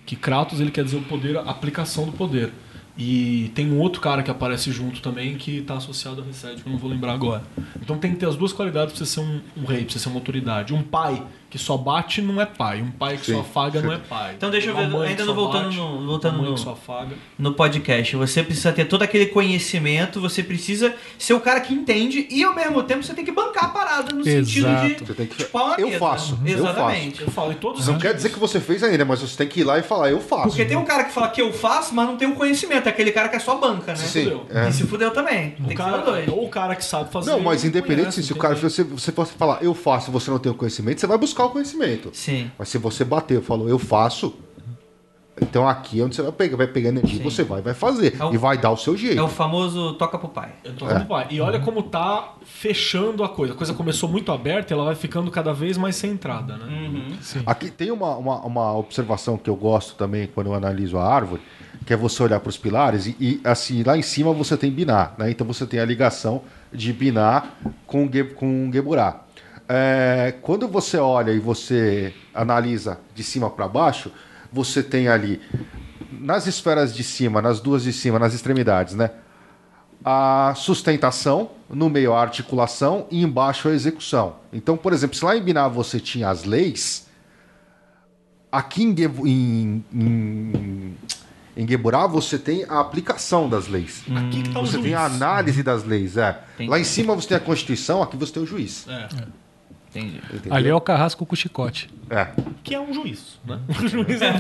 Que 0.05 0.15
Kratos 0.15 0.61
ele 0.61 0.71
quer 0.71 0.85
dizer 0.85 0.99
o 0.99 1.03
poder, 1.03 1.37
a 1.39 1.43
aplicação 1.43 2.05
do 2.07 2.13
poder. 2.13 2.53
E 2.99 3.51
tem 3.55 3.71
um 3.71 3.79
outro 3.79 4.01
cara 4.01 4.23
que 4.23 4.31
aparece 4.31 4.71
junto 4.73 5.03
também 5.03 5.37
que 5.37 5.59
está 5.59 5.75
associado 5.75 6.23
a 6.23 6.25
Reset, 6.25 6.63
que 6.63 6.67
eu 6.67 6.73
não 6.73 6.79
vou 6.79 6.89
lembrar 6.89 7.13
agora. 7.13 7.43
Então 7.83 7.99
tem 7.99 8.13
que 8.13 8.17
ter 8.19 8.27
as 8.27 8.37
duas 8.37 8.53
qualidades 8.55 8.95
para 8.95 9.05
você 9.05 9.13
ser 9.13 9.21
um, 9.21 9.41
um 9.57 9.65
rei, 9.67 9.85
para 9.85 9.93
você 9.93 9.99
ser 9.99 10.09
uma 10.09 10.17
autoridade. 10.19 10.73
Um 10.73 10.83
pai 10.83 11.23
que 11.49 11.59
só 11.59 11.77
bate 11.77 12.21
não 12.21 12.41
é 12.41 12.47
pai. 12.47 12.83
Um 12.83 12.91
pai 12.91 13.17
que 13.17 13.27
Sim. 13.27 13.35
só 13.35 13.41
afaga 13.41 13.81
não 13.81 13.93
é 13.93 13.99
pai. 13.99 14.35
Então 14.37 14.51
deixa 14.51 14.71
eu 14.71 14.75
ver, 14.77 14.83
ainda 14.85 15.15
que 15.23 15.23
não 15.25 15.35
voltando 15.35 15.65
bate, 15.65 15.77
no- 15.77 16.07
voltando 16.07 16.43
no- 16.43 16.55
que 16.55 16.61
só 16.61 16.71
afaga. 16.73 17.15
No 17.39 17.53
podcast, 17.55 18.17
você 18.17 18.43
precisa 18.43 18.73
ter 18.73 18.85
todo 18.87 19.03
aquele 19.03 19.27
conhecimento, 19.27 20.21
você 20.21 20.43
precisa 20.43 20.95
ser 21.19 21.35
o 21.35 21.41
cara 21.41 21.61
que 21.61 21.73
entende 21.73 22.27
e 22.31 22.43
ao 22.45 22.55
mesmo 22.55 22.83
tempo 22.83 23.03
você 23.03 23.15
tem 23.15 23.25
que 23.25 23.33
bancar 23.33 23.67
a 23.67 23.69
parada 23.69 24.15
no 24.15 24.23
sentido 24.25 24.67
Exato. 24.69 24.87
de. 24.89 25.05
Você 25.07 25.15
tem 25.15 25.27
que- 25.27 25.45
pau 25.45 25.69
na 25.69 25.77
Eu 25.77 25.91
faço, 25.99 26.39
eu 26.45 26.59
Exatamente. 26.59 27.23
Eu 27.23 27.31
falo, 27.31 27.53
e 27.53 27.55
todos 27.55 27.87
Não 27.87 27.99
quer 27.99 28.15
dizer 28.15 28.31
que 28.31 28.39
você 28.39 28.61
fez 28.61 28.83
ainda, 28.83 29.05
mas 29.05 29.21
você 29.21 29.37
tem 29.37 29.47
que 29.47 29.61
ir 29.61 29.65
lá 29.65 29.79
e 29.79 29.83
falar, 29.83 30.11
eu 30.11 30.21
faço. 30.21 30.49
Porque 30.49 30.65
tem 30.65 30.77
um 30.77 30.85
cara 30.85 31.05
que 31.05 31.13
fala 31.13 31.29
que 31.29 31.41
eu 31.41 31.53
faço, 31.53 31.95
mas 31.95 32.07
não 32.07 32.17
tem 32.17 32.29
o 32.29 32.35
conhecimento. 32.35 32.87
É 32.87 32.91
aquele 32.91 33.13
cara 33.13 33.29
que 33.29 33.37
é 33.37 33.39
só 33.39 33.57
banca, 33.57 33.93
né? 33.93 33.97
Sim, 33.97 34.25
fudeu. 34.25 34.47
é. 34.51 34.69
E 34.69 34.73
se 34.73 34.85
fudeu 34.85 35.11
também. 35.11 35.51
Tem 35.51 35.67
O 35.67 35.69
que 35.69 35.75
cara, 35.75 35.93
ser 35.93 35.99
os 35.99 36.05
dois. 36.05 36.29
ou 36.29 36.45
o 36.45 36.49
cara 36.49 36.75
que 36.75 36.85
sabe 36.85 37.11
fazer. 37.11 37.31
Não, 37.31 37.41
mas 37.41 37.65
independente 37.65 38.01
conhece, 38.07 38.23
se 38.23 38.33
o 38.33 38.37
cara, 38.37 38.55
tem 38.55 38.63
você, 38.69 38.83
você 38.85 39.13
pode 39.13 39.31
falar, 39.31 39.63
eu 39.63 39.75
faço, 39.75 40.11
você 40.11 40.31
não 40.31 40.39
tem 40.39 40.51
o 40.51 40.55
conhecimento, 40.55 41.01
você 41.01 41.07
vai 41.07 41.19
buscar 41.19 41.36
o 41.45 41.51
conhecimento. 41.51 42.11
Sim. 42.13 42.51
Mas 42.59 42.69
se 42.69 42.79
você 42.79 43.05
bater, 43.05 43.41
falou, 43.43 43.69
eu 43.69 43.79
faço, 43.79 44.35
então 45.41 45.69
aqui 45.69 46.01
é 46.01 46.05
onde 46.05 46.17
você 46.17 46.23
vai 46.23 46.33
pegar, 46.33 46.57
vai 46.57 46.67
pegar 46.67 46.89
energia, 46.89 47.19
Sim. 47.19 47.23
você 47.23 47.45
vai, 47.45 47.61
vai 47.61 47.75
fazer. 47.75 48.17
É 48.19 48.25
o- 48.25 48.33
E 48.35 48.39
vai 48.39 48.57
dar 48.57 48.71
o 48.71 48.77
seu 48.77 48.97
jeito. 48.97 49.19
É 49.19 49.23
o 49.23 49.29
famoso 49.29 49.93
toca 49.95 50.19
pro 50.19 50.29
pai. 50.31 50.53
Eu 50.65 50.73
tô 50.75 50.87
falando, 50.87 51.07
pai. 51.07 51.27
E 51.31 51.41
olha 51.43 51.61
como 51.61 51.83
tá 51.83 52.35
fechando 52.47 53.23
a 53.23 53.29
coisa. 53.29 53.53
A 53.53 53.57
coisa 53.57 53.75
começou 53.75 54.09
muito 54.09 54.33
aberta 54.33 54.73
e 54.73 54.75
ela 54.75 54.85
vai 54.87 54.95
ficando 54.95 55.31
cada 55.31 55.53
vez 55.53 55.77
mais 55.77 55.95
centrada, 55.97 56.57
né? 56.57 57.19
Aqui 57.45 57.71
tem 57.71 57.91
uma, 57.91 58.17
uma, 58.17 58.41
uma 58.47 58.77
observação 58.79 59.37
que 59.37 59.51
eu 59.51 59.57
gosto 59.57 59.95
também 59.97 60.27
quando 60.27 60.47
eu 60.47 60.55
analiso 60.55 60.97
a 60.97 61.05
árvore, 61.07 61.43
que 61.85 61.93
é 61.93 61.97
você 61.97 62.23
olhar 62.23 62.41
para 62.41 62.49
os 62.49 62.57
pilares 62.57 63.07
e, 63.07 63.15
e, 63.21 63.41
assim, 63.45 63.83
lá 63.83 63.99
em 63.99 64.03
cima 64.03 64.33
você 64.33 64.57
tem 64.57 64.71
Biná, 64.71 65.13
né? 65.19 65.31
Então 65.31 65.47
você 65.47 65.67
tem 65.67 65.79
a 65.81 65.85
ligação 65.85 66.41
de 66.73 66.95
Biná 66.95 67.45
com, 67.87 68.09
com 68.35 68.71
Geburá. 68.73 69.21
É, 69.69 70.35
quando 70.43 70.69
você 70.69 70.97
olha 70.97 71.33
e 71.33 71.39
você 71.41 72.15
analisa 72.35 72.99
de 73.15 73.23
cima 73.25 73.51
para 73.51 73.67
baixo, 73.67 74.11
você 74.53 74.83
tem 74.83 75.09
ali 75.09 75.41
nas 76.13 76.47
esferas 76.47 76.95
de 76.95 77.03
cima, 77.03 77.43
nas 77.43 77.61
duas 77.61 77.83
de 77.83 77.93
cima, 77.93 78.19
nas 78.19 78.33
extremidades, 78.35 78.95
né? 78.95 79.11
a 80.09 80.55
sustentação, 80.55 81.51
no 81.69 81.91
meio 81.91 82.13
a 82.15 82.21
articulação 82.23 83.09
e 83.11 83.23
embaixo 83.25 83.69
a 83.69 83.73
execução. 83.73 84.37
Então, 84.53 84.77
por 84.77 84.93
exemplo, 84.93 85.17
se 85.17 85.25
lá 85.25 85.37
em 85.37 85.43
Biná 85.43 85.67
você 85.67 85.99
tinha 85.99 86.29
as 86.29 86.45
leis, 86.45 87.09
aqui 88.53 88.85
em, 88.85 88.97
Gebu- 88.97 89.27
em, 89.27 89.85
em, 89.93 90.97
em 91.57 91.67
Geburá 91.69 92.07
você 92.07 92.39
tem 92.39 92.65
a 92.69 92.79
aplicação 92.79 93.49
das 93.49 93.67
leis. 93.67 94.05
Aqui 94.15 94.43
que 94.43 94.51
tá 94.53 94.61
o 94.61 94.67
Você 94.67 94.73
juiz. 94.75 94.85
tem 94.85 94.95
a 94.95 95.05
análise 95.07 95.63
das 95.65 95.83
leis, 95.83 96.17
é. 96.17 96.41
Lá 96.61 96.79
em 96.79 96.85
cima 96.85 97.13
você 97.15 97.27
tem 97.29 97.37
a 97.39 97.41
Constituição, 97.41 98.01
aqui 98.01 98.17
você 98.17 98.33
tem 98.33 98.43
o 98.45 98.47
juiz. 98.47 98.87
É. 98.89 99.09
Entendi. 99.99 100.21
Entendeu? 100.33 100.55
Ali 100.55 100.69
é 100.69 100.75
o 100.75 100.81
carrasco 100.81 101.25
com 101.25 101.35
chicote. 101.37 101.89
É, 102.09 102.29
Que 102.63 102.75
é 102.75 102.81
um 102.81 102.93
juiz, 102.95 103.39
né? 103.45 103.59
O 103.69 103.89
juiz 103.89 104.23
é, 104.23 104.31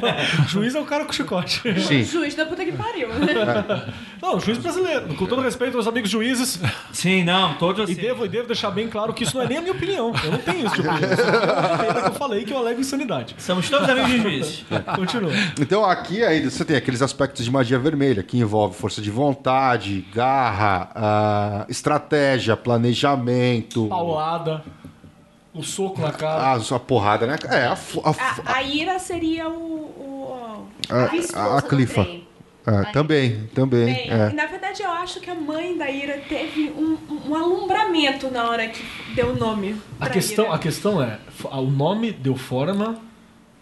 o 0.44 0.48
juiz 0.48 0.74
é 0.74 0.80
o 0.80 0.84
cara 0.84 1.04
com 1.04 1.12
chicote. 1.12 1.60
sim. 1.80 2.04
Juiz 2.04 2.34
da 2.36 2.46
puta 2.46 2.64
que 2.64 2.70
pariu, 2.72 3.08
né? 3.08 3.92
Não, 4.22 4.38
juiz 4.38 4.58
brasileiro. 4.58 5.14
Com 5.14 5.26
todo 5.26 5.42
respeito 5.42 5.76
aos 5.76 5.86
amigos 5.88 6.08
juízes. 6.08 6.60
Sim, 6.92 7.24
não, 7.24 7.54
todos 7.54 7.88
E 7.88 7.92
assim. 7.92 8.00
devo, 8.00 8.24
e 8.24 8.28
devo 8.28 8.46
deixar 8.46 8.70
bem 8.70 8.88
claro 8.88 9.12
que 9.12 9.24
isso 9.24 9.36
não 9.36 9.42
é 9.42 9.48
nem 9.48 9.58
a 9.58 9.60
minha 9.62 9.72
opinião. 9.72 10.12
Eu 10.22 10.30
não 10.30 10.38
tenho 10.38 10.66
isso 10.66 10.74
de 10.76 10.80
opinião. 10.88 11.10
É 11.10 12.06
eu 12.08 12.12
falei 12.14 12.44
que 12.44 12.52
eu 12.52 12.58
alego 12.58 12.80
insanidade. 12.80 13.34
Somos 13.38 13.68
todos 13.68 13.88
amigos 13.88 14.10
de 14.10 14.18
juízes. 14.22 14.64
Continua. 14.94 15.32
Então 15.60 15.84
aqui 15.84 16.22
aí 16.22 16.44
você 16.48 16.64
tem 16.64 16.76
aqueles 16.76 17.02
aspectos 17.02 17.44
de 17.44 17.50
magia 17.50 17.78
vermelha 17.78 18.22
que 18.22 18.38
envolve 18.38 18.76
força 18.76 19.00
de 19.02 19.10
vontade, 19.10 20.06
garra, 20.14 20.90
ah, 20.94 21.66
estratégia, 21.68 22.56
planejamento, 22.56 23.86
Paulada. 23.88 24.62
O 25.56 25.62
soco 25.62 26.00
na 26.00 26.12
cara. 26.12 26.52
a 26.52 26.60
sua 26.60 26.78
porrada, 26.78 27.26
né? 27.26 27.36
É, 27.48 27.64
a, 27.64 27.72
a, 27.72 28.52
A, 28.52 28.56
a 28.56 28.62
ira 28.62 28.98
seria 28.98 29.48
o. 29.48 29.52
o 29.54 30.68
a, 30.90 31.38
a, 31.38 31.56
a 31.56 31.60
do 31.60 31.66
clifa. 31.68 32.04
trem. 32.04 32.26
É, 32.66 32.82
também, 32.90 33.48
também. 33.54 33.84
Bem, 33.86 34.10
é. 34.10 34.32
Na 34.32 34.46
verdade, 34.46 34.82
eu 34.82 34.90
acho 34.90 35.20
que 35.20 35.30
a 35.30 35.34
mãe 35.36 35.78
da 35.78 35.88
Ira 35.88 36.20
teve 36.28 36.72
um, 36.76 36.98
um 37.28 37.34
alumbramento 37.36 38.28
na 38.28 38.50
hora 38.50 38.66
que 38.66 38.84
deu 39.14 39.28
o 39.30 39.36
nome. 39.36 39.80
A 40.00 40.08
questão, 40.08 40.46
Ira. 40.46 40.54
a 40.54 40.58
questão 40.58 41.00
é, 41.00 41.20
o 41.44 41.62
nome 41.62 42.10
deu 42.10 42.34
forma 42.34 42.96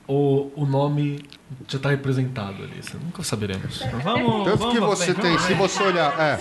ou 0.07 0.51
o 0.57 0.65
nome 0.65 1.23
já 1.69 1.77
está 1.77 1.91
representado 1.91 2.62
ali? 2.62 2.79
Isso 2.81 2.97
nunca 2.97 3.23
saberemos. 3.23 3.83
Vamos, 4.03 4.45
Tanto 4.45 4.57
vamos 4.57 4.75
que 4.75 4.81
você 4.81 5.12
bem, 5.12 5.23
tem, 5.23 5.31
vamos 5.33 5.43
se 5.43 5.55
você 5.55 5.83
olhar, 5.83 6.19
é, 6.19 6.39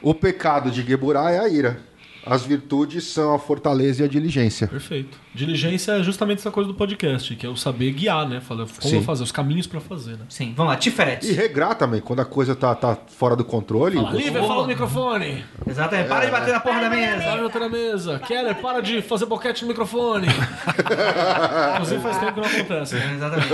o 0.00 0.14
pecado 0.14 0.70
de 0.70 0.82
Geburá 0.82 1.30
é 1.30 1.40
a 1.40 1.48
ira. 1.48 1.89
As 2.24 2.44
virtudes 2.44 3.04
são 3.04 3.34
a 3.34 3.38
fortaleza 3.38 4.02
e 4.02 4.04
a 4.04 4.08
diligência. 4.08 4.66
Perfeito. 4.68 5.18
Diligência 5.34 5.92
é 5.92 6.02
justamente 6.02 6.38
essa 6.38 6.50
coisa 6.50 6.68
do 6.68 6.74
podcast, 6.74 7.34
que 7.36 7.46
é 7.46 7.48
o 7.48 7.56
saber 7.56 7.92
guiar, 7.92 8.28
né? 8.28 8.40
Falar 8.40 8.66
como 8.66 8.80
Sim. 8.80 9.02
fazer, 9.02 9.22
os 9.22 9.32
caminhos 9.32 9.66
pra 9.66 9.80
fazer, 9.80 10.12
né? 10.12 10.26
Sim, 10.28 10.52
vamos 10.56 10.72
lá, 10.72 10.78
Tiferet. 10.78 11.26
E 11.26 11.32
regrar 11.32 11.74
também, 11.74 12.00
quando 12.00 12.20
a 12.20 12.24
coisa 12.24 12.54
tá, 12.54 12.74
tá 12.74 12.96
fora 13.08 13.34
do 13.36 13.44
controle. 13.44 13.96
Fala, 13.96 14.10
Lívia, 14.12 14.42
fala 14.42 14.62
no 14.62 14.68
microfone. 14.68 15.44
Exatamente, 15.66 16.08
para 16.08 16.24
de 16.26 16.30
bater 16.30 16.52
na 16.52 16.60
porra 16.60 16.80
da 16.80 16.90
mesa. 16.90 17.22
Para 17.22 17.36
de 17.36 17.42
bater 17.42 17.60
na 17.60 17.68
mesa. 17.68 18.18
Keller, 18.20 18.54
para 18.56 18.80
de 18.82 19.02
fazer 19.02 19.26
boquete 19.26 19.62
no 19.62 19.68
microfone. 19.68 20.26
Inclusive 21.74 22.00
faz 22.02 22.18
tempo 22.18 22.32
que 22.34 22.40
não 22.40 22.48
acontece. 22.48 22.94
né? 22.96 23.14
Exatamente. 23.16 23.48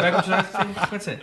Vai 0.00 0.12
continuar 0.12 0.44
sem 0.44 0.60
acontecer. 0.60 1.20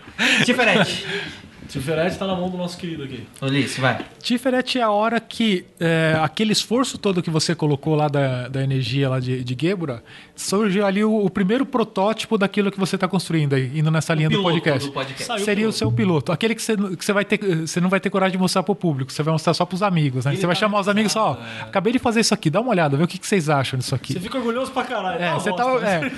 Tiferet. 1.67 1.95
Tiferete 1.95 2.17
tá 2.17 2.27
na 2.27 2.35
mão 2.35 2.49
do 2.49 2.57
nosso 2.57 2.77
querido 2.77 3.03
aqui. 3.03 3.25
Ulisses, 3.41 3.77
vai. 3.77 4.05
Tiferet 4.21 4.77
é 4.77 4.81
a 4.81 4.89
hora 4.89 5.19
que 5.19 5.65
é, 5.79 6.17
aquele 6.21 6.51
esforço 6.51 6.97
todo 6.97 7.21
que 7.21 7.29
você 7.29 7.55
colocou 7.55 7.95
lá 7.95 8.07
da, 8.07 8.47
da 8.47 8.63
energia 8.63 9.09
lá 9.09 9.19
de, 9.19 9.43
de 9.43 9.57
Gebra, 9.59 10.03
surgiu 10.35 10.85
ali 10.85 11.03
o, 11.03 11.25
o 11.25 11.29
primeiro 11.29 11.65
protótipo 11.65 12.37
daquilo 12.37 12.71
que 12.71 12.79
você 12.79 12.95
está 12.95 13.07
construindo 13.07 13.53
aí, 13.53 13.71
indo 13.79 13.89
nessa 13.89 14.13
linha 14.13 14.29
do 14.29 14.41
podcast. 14.41 14.87
do 14.87 14.93
podcast. 14.93 15.23
Saiu 15.25 15.41
o 15.41 15.45
Seria 15.45 15.53
o 15.53 15.71
piloto. 15.71 15.77
seu 15.77 15.91
piloto. 15.91 16.31
Aquele 16.31 16.55
que 16.55 16.61
você, 16.61 16.75
que 16.75 17.05
você 17.05 17.13
vai 17.13 17.25
ter, 17.25 17.39
você 17.67 17.79
não 17.81 17.89
vai 17.89 17.99
ter 17.99 18.09
coragem 18.09 18.33
de 18.33 18.37
mostrar 18.37 18.63
para 18.63 18.71
o 18.71 18.75
público, 18.75 19.11
você 19.11 19.23
vai 19.23 19.31
mostrar 19.31 19.53
só 19.53 19.65
para 19.65 19.75
os 19.75 19.83
amigos, 19.83 20.25
né? 20.25 20.31
Ele 20.31 20.39
Você 20.41 20.45
vai 20.47 20.55
tá 20.55 20.59
chamar 20.59 20.79
os 20.79 20.87
amigos 20.87 21.11
só, 21.11 21.31
ó, 21.39 21.43
é. 21.43 21.61
acabei 21.63 21.93
de 21.93 21.99
fazer 21.99 22.19
isso 22.19 22.33
aqui, 22.33 22.49
dá 22.49 22.59
uma 22.61 22.71
olhada, 22.71 22.97
vê 22.97 23.03
o 23.03 23.07
que, 23.07 23.17
que 23.17 23.25
vocês 23.27 23.49
acham 23.49 23.77
disso 23.79 23.95
aqui. 23.95 24.13
Você 24.13 24.19
fica 24.19 24.37
orgulhoso 24.37 24.71
pra 24.71 24.83
caralho. 24.83 25.21
É, 25.21 25.31
uma 25.31 25.39
você 25.39 25.53
tá, 25.53 25.63
é, 25.63 26.11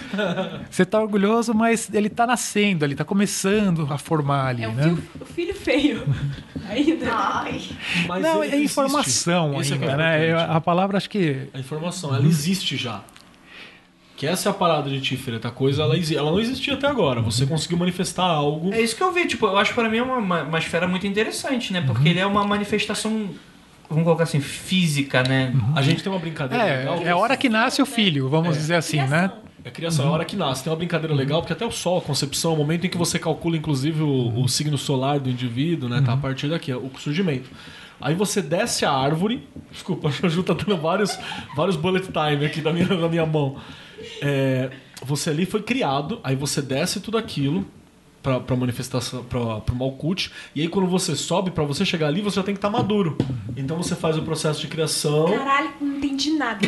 você 0.70 0.86
tá 0.86 1.00
orgulhoso, 1.02 1.54
mas 1.54 1.90
ele 1.94 2.10
tá 2.10 2.26
nascendo, 2.26 2.86
ele 2.86 2.96
tá 2.96 3.06
começando 3.06 3.88
a 3.92 3.98
formar 3.98 4.48
ali, 4.48 4.64
É 4.64 4.70
um 4.70 4.74
né? 4.74 4.84
filho, 4.84 5.04
o 5.22 5.26
filho 5.26 5.54
feio. 5.56 6.04
Ainda. 6.70 7.14
Ai. 7.14 7.62
Mas 8.08 8.22
Não, 8.22 8.44
é 8.44 8.48
existe. 8.48 8.64
informação 8.66 9.60
Esse 9.62 9.74
é 9.74 9.78
que 9.78 9.86
é 9.86 9.90
ainda, 9.90 9.98
né? 9.98 10.34
A 10.50 10.60
palavra 10.60 10.98
acho 10.98 11.10
que 11.10 11.48
A 11.54 11.60
informação, 11.60 12.14
ela 12.14 12.26
existe 12.26 12.76
já. 12.76 13.02
Que 14.18 14.26
essa 14.26 14.50
é 14.50 14.52
a 14.52 14.54
parada 14.54 14.90
de 14.90 15.00
Tiferet, 15.00 15.46
a 15.46 15.52
coisa 15.52 15.84
ela, 15.84 15.96
ela 15.96 16.32
não 16.32 16.40
existia 16.40 16.74
até 16.74 16.88
agora. 16.88 17.22
Você 17.22 17.46
conseguiu 17.46 17.78
manifestar 17.78 18.24
algo. 18.24 18.74
É 18.74 18.82
isso 18.82 18.96
que 18.96 19.04
eu 19.04 19.14
vi, 19.14 19.28
tipo, 19.28 19.46
eu 19.46 19.56
acho 19.56 19.70
que 19.70 19.80
pra 19.80 19.88
mim 19.88 20.00
é 20.00 20.02
uma, 20.02 20.18
uma, 20.18 20.42
uma 20.42 20.58
esfera 20.58 20.88
muito 20.88 21.06
interessante, 21.06 21.72
né? 21.72 21.84
Porque 21.86 22.10
ele 22.10 22.20
é 22.20 22.26
uma 22.26 22.44
manifestação, 22.44 23.30
vamos 23.88 24.04
colocar 24.04 24.24
assim, 24.24 24.42
física, 24.42 25.22
né? 25.22 25.54
A 25.76 25.84
gente 25.84 26.02
tem 26.02 26.12
uma 26.12 26.18
brincadeira 26.18 26.64
legal. 26.64 26.98
é, 26.98 27.04
é 27.04 27.10
a 27.12 27.18
hora 27.18 27.38
que 27.38 27.48
nasce 27.48 27.80
o 27.80 27.86
filho, 27.86 28.28
vamos 28.28 28.58
dizer 28.58 28.74
assim, 28.74 28.98
né? 29.04 29.32
É 29.68 29.70
criação, 29.70 30.06
é 30.06 30.08
a 30.08 30.12
hora 30.12 30.24
que 30.24 30.38
nasce. 30.38 30.64
Tem 30.64 30.72
uma 30.72 30.78
brincadeira 30.78 31.14
legal, 31.14 31.42
porque 31.42 31.52
até 31.52 31.66
o 31.66 31.72
sol, 31.72 31.98
a 31.98 32.02
concepção, 32.02 32.52
é 32.52 32.54
o 32.54 32.58
momento 32.58 32.88
em 32.88 32.90
que 32.90 32.98
você 32.98 33.20
calcula, 33.20 33.58
inclusive, 33.58 34.02
o, 34.02 34.42
o 34.42 34.48
signo 34.48 34.78
solar 34.78 35.20
do 35.20 35.30
indivíduo, 35.30 35.90
né? 35.90 36.02
Tá 36.02 36.14
a 36.14 36.18
partir 36.18 36.48
daqui, 36.48 36.72
é 36.72 36.78
o 36.78 36.90
surgimento. 36.98 37.50
Aí 38.00 38.16
você 38.16 38.42
desce 38.42 38.86
a 38.86 38.92
árvore. 38.92 39.46
Desculpa, 39.70 40.08
a 40.24 40.30
Ju 40.30 40.42
tá 40.42 40.54
dando 40.54 40.78
vários, 40.78 41.20
vários 41.54 41.76
bullet 41.76 42.08
time 42.08 42.46
aqui 42.46 42.62
da 42.62 42.72
minha, 42.72 42.88
da 42.88 43.10
minha 43.10 43.26
mão. 43.26 43.58
É, 44.22 44.70
você 45.04 45.32
ali 45.32 45.46
foi 45.46 45.62
criado, 45.62 46.22
aí 46.24 46.36
você 46.36 46.62
desce 46.62 47.02
tudo 47.02 47.18
aquilo 47.18 47.66
pra, 48.28 48.42
pra 48.42 48.58
manifestação, 48.58 49.24
pra, 49.24 49.62
pro 49.62 49.74
Malkuth, 49.74 50.30
e 50.54 50.62
aí 50.62 50.68
quando 50.68 50.86
você 50.86 51.16
sobe, 51.16 51.50
pra 51.50 51.64
você 51.64 51.86
chegar 51.86 52.08
ali, 52.08 52.20
você 52.20 52.36
já 52.36 52.44
tem 52.44 52.54
que 52.54 52.58
estar 52.58 52.70
maduro. 52.70 53.18
Então 53.56 53.78
você 53.78 53.96
faz 53.96 54.18
o 54.18 54.22
processo 54.22 54.60
de 54.60 54.68
criação. 54.68 55.32
Caralho, 55.32 55.70
não 55.80 55.96
entendi 55.96 56.32
nada. 56.32 56.60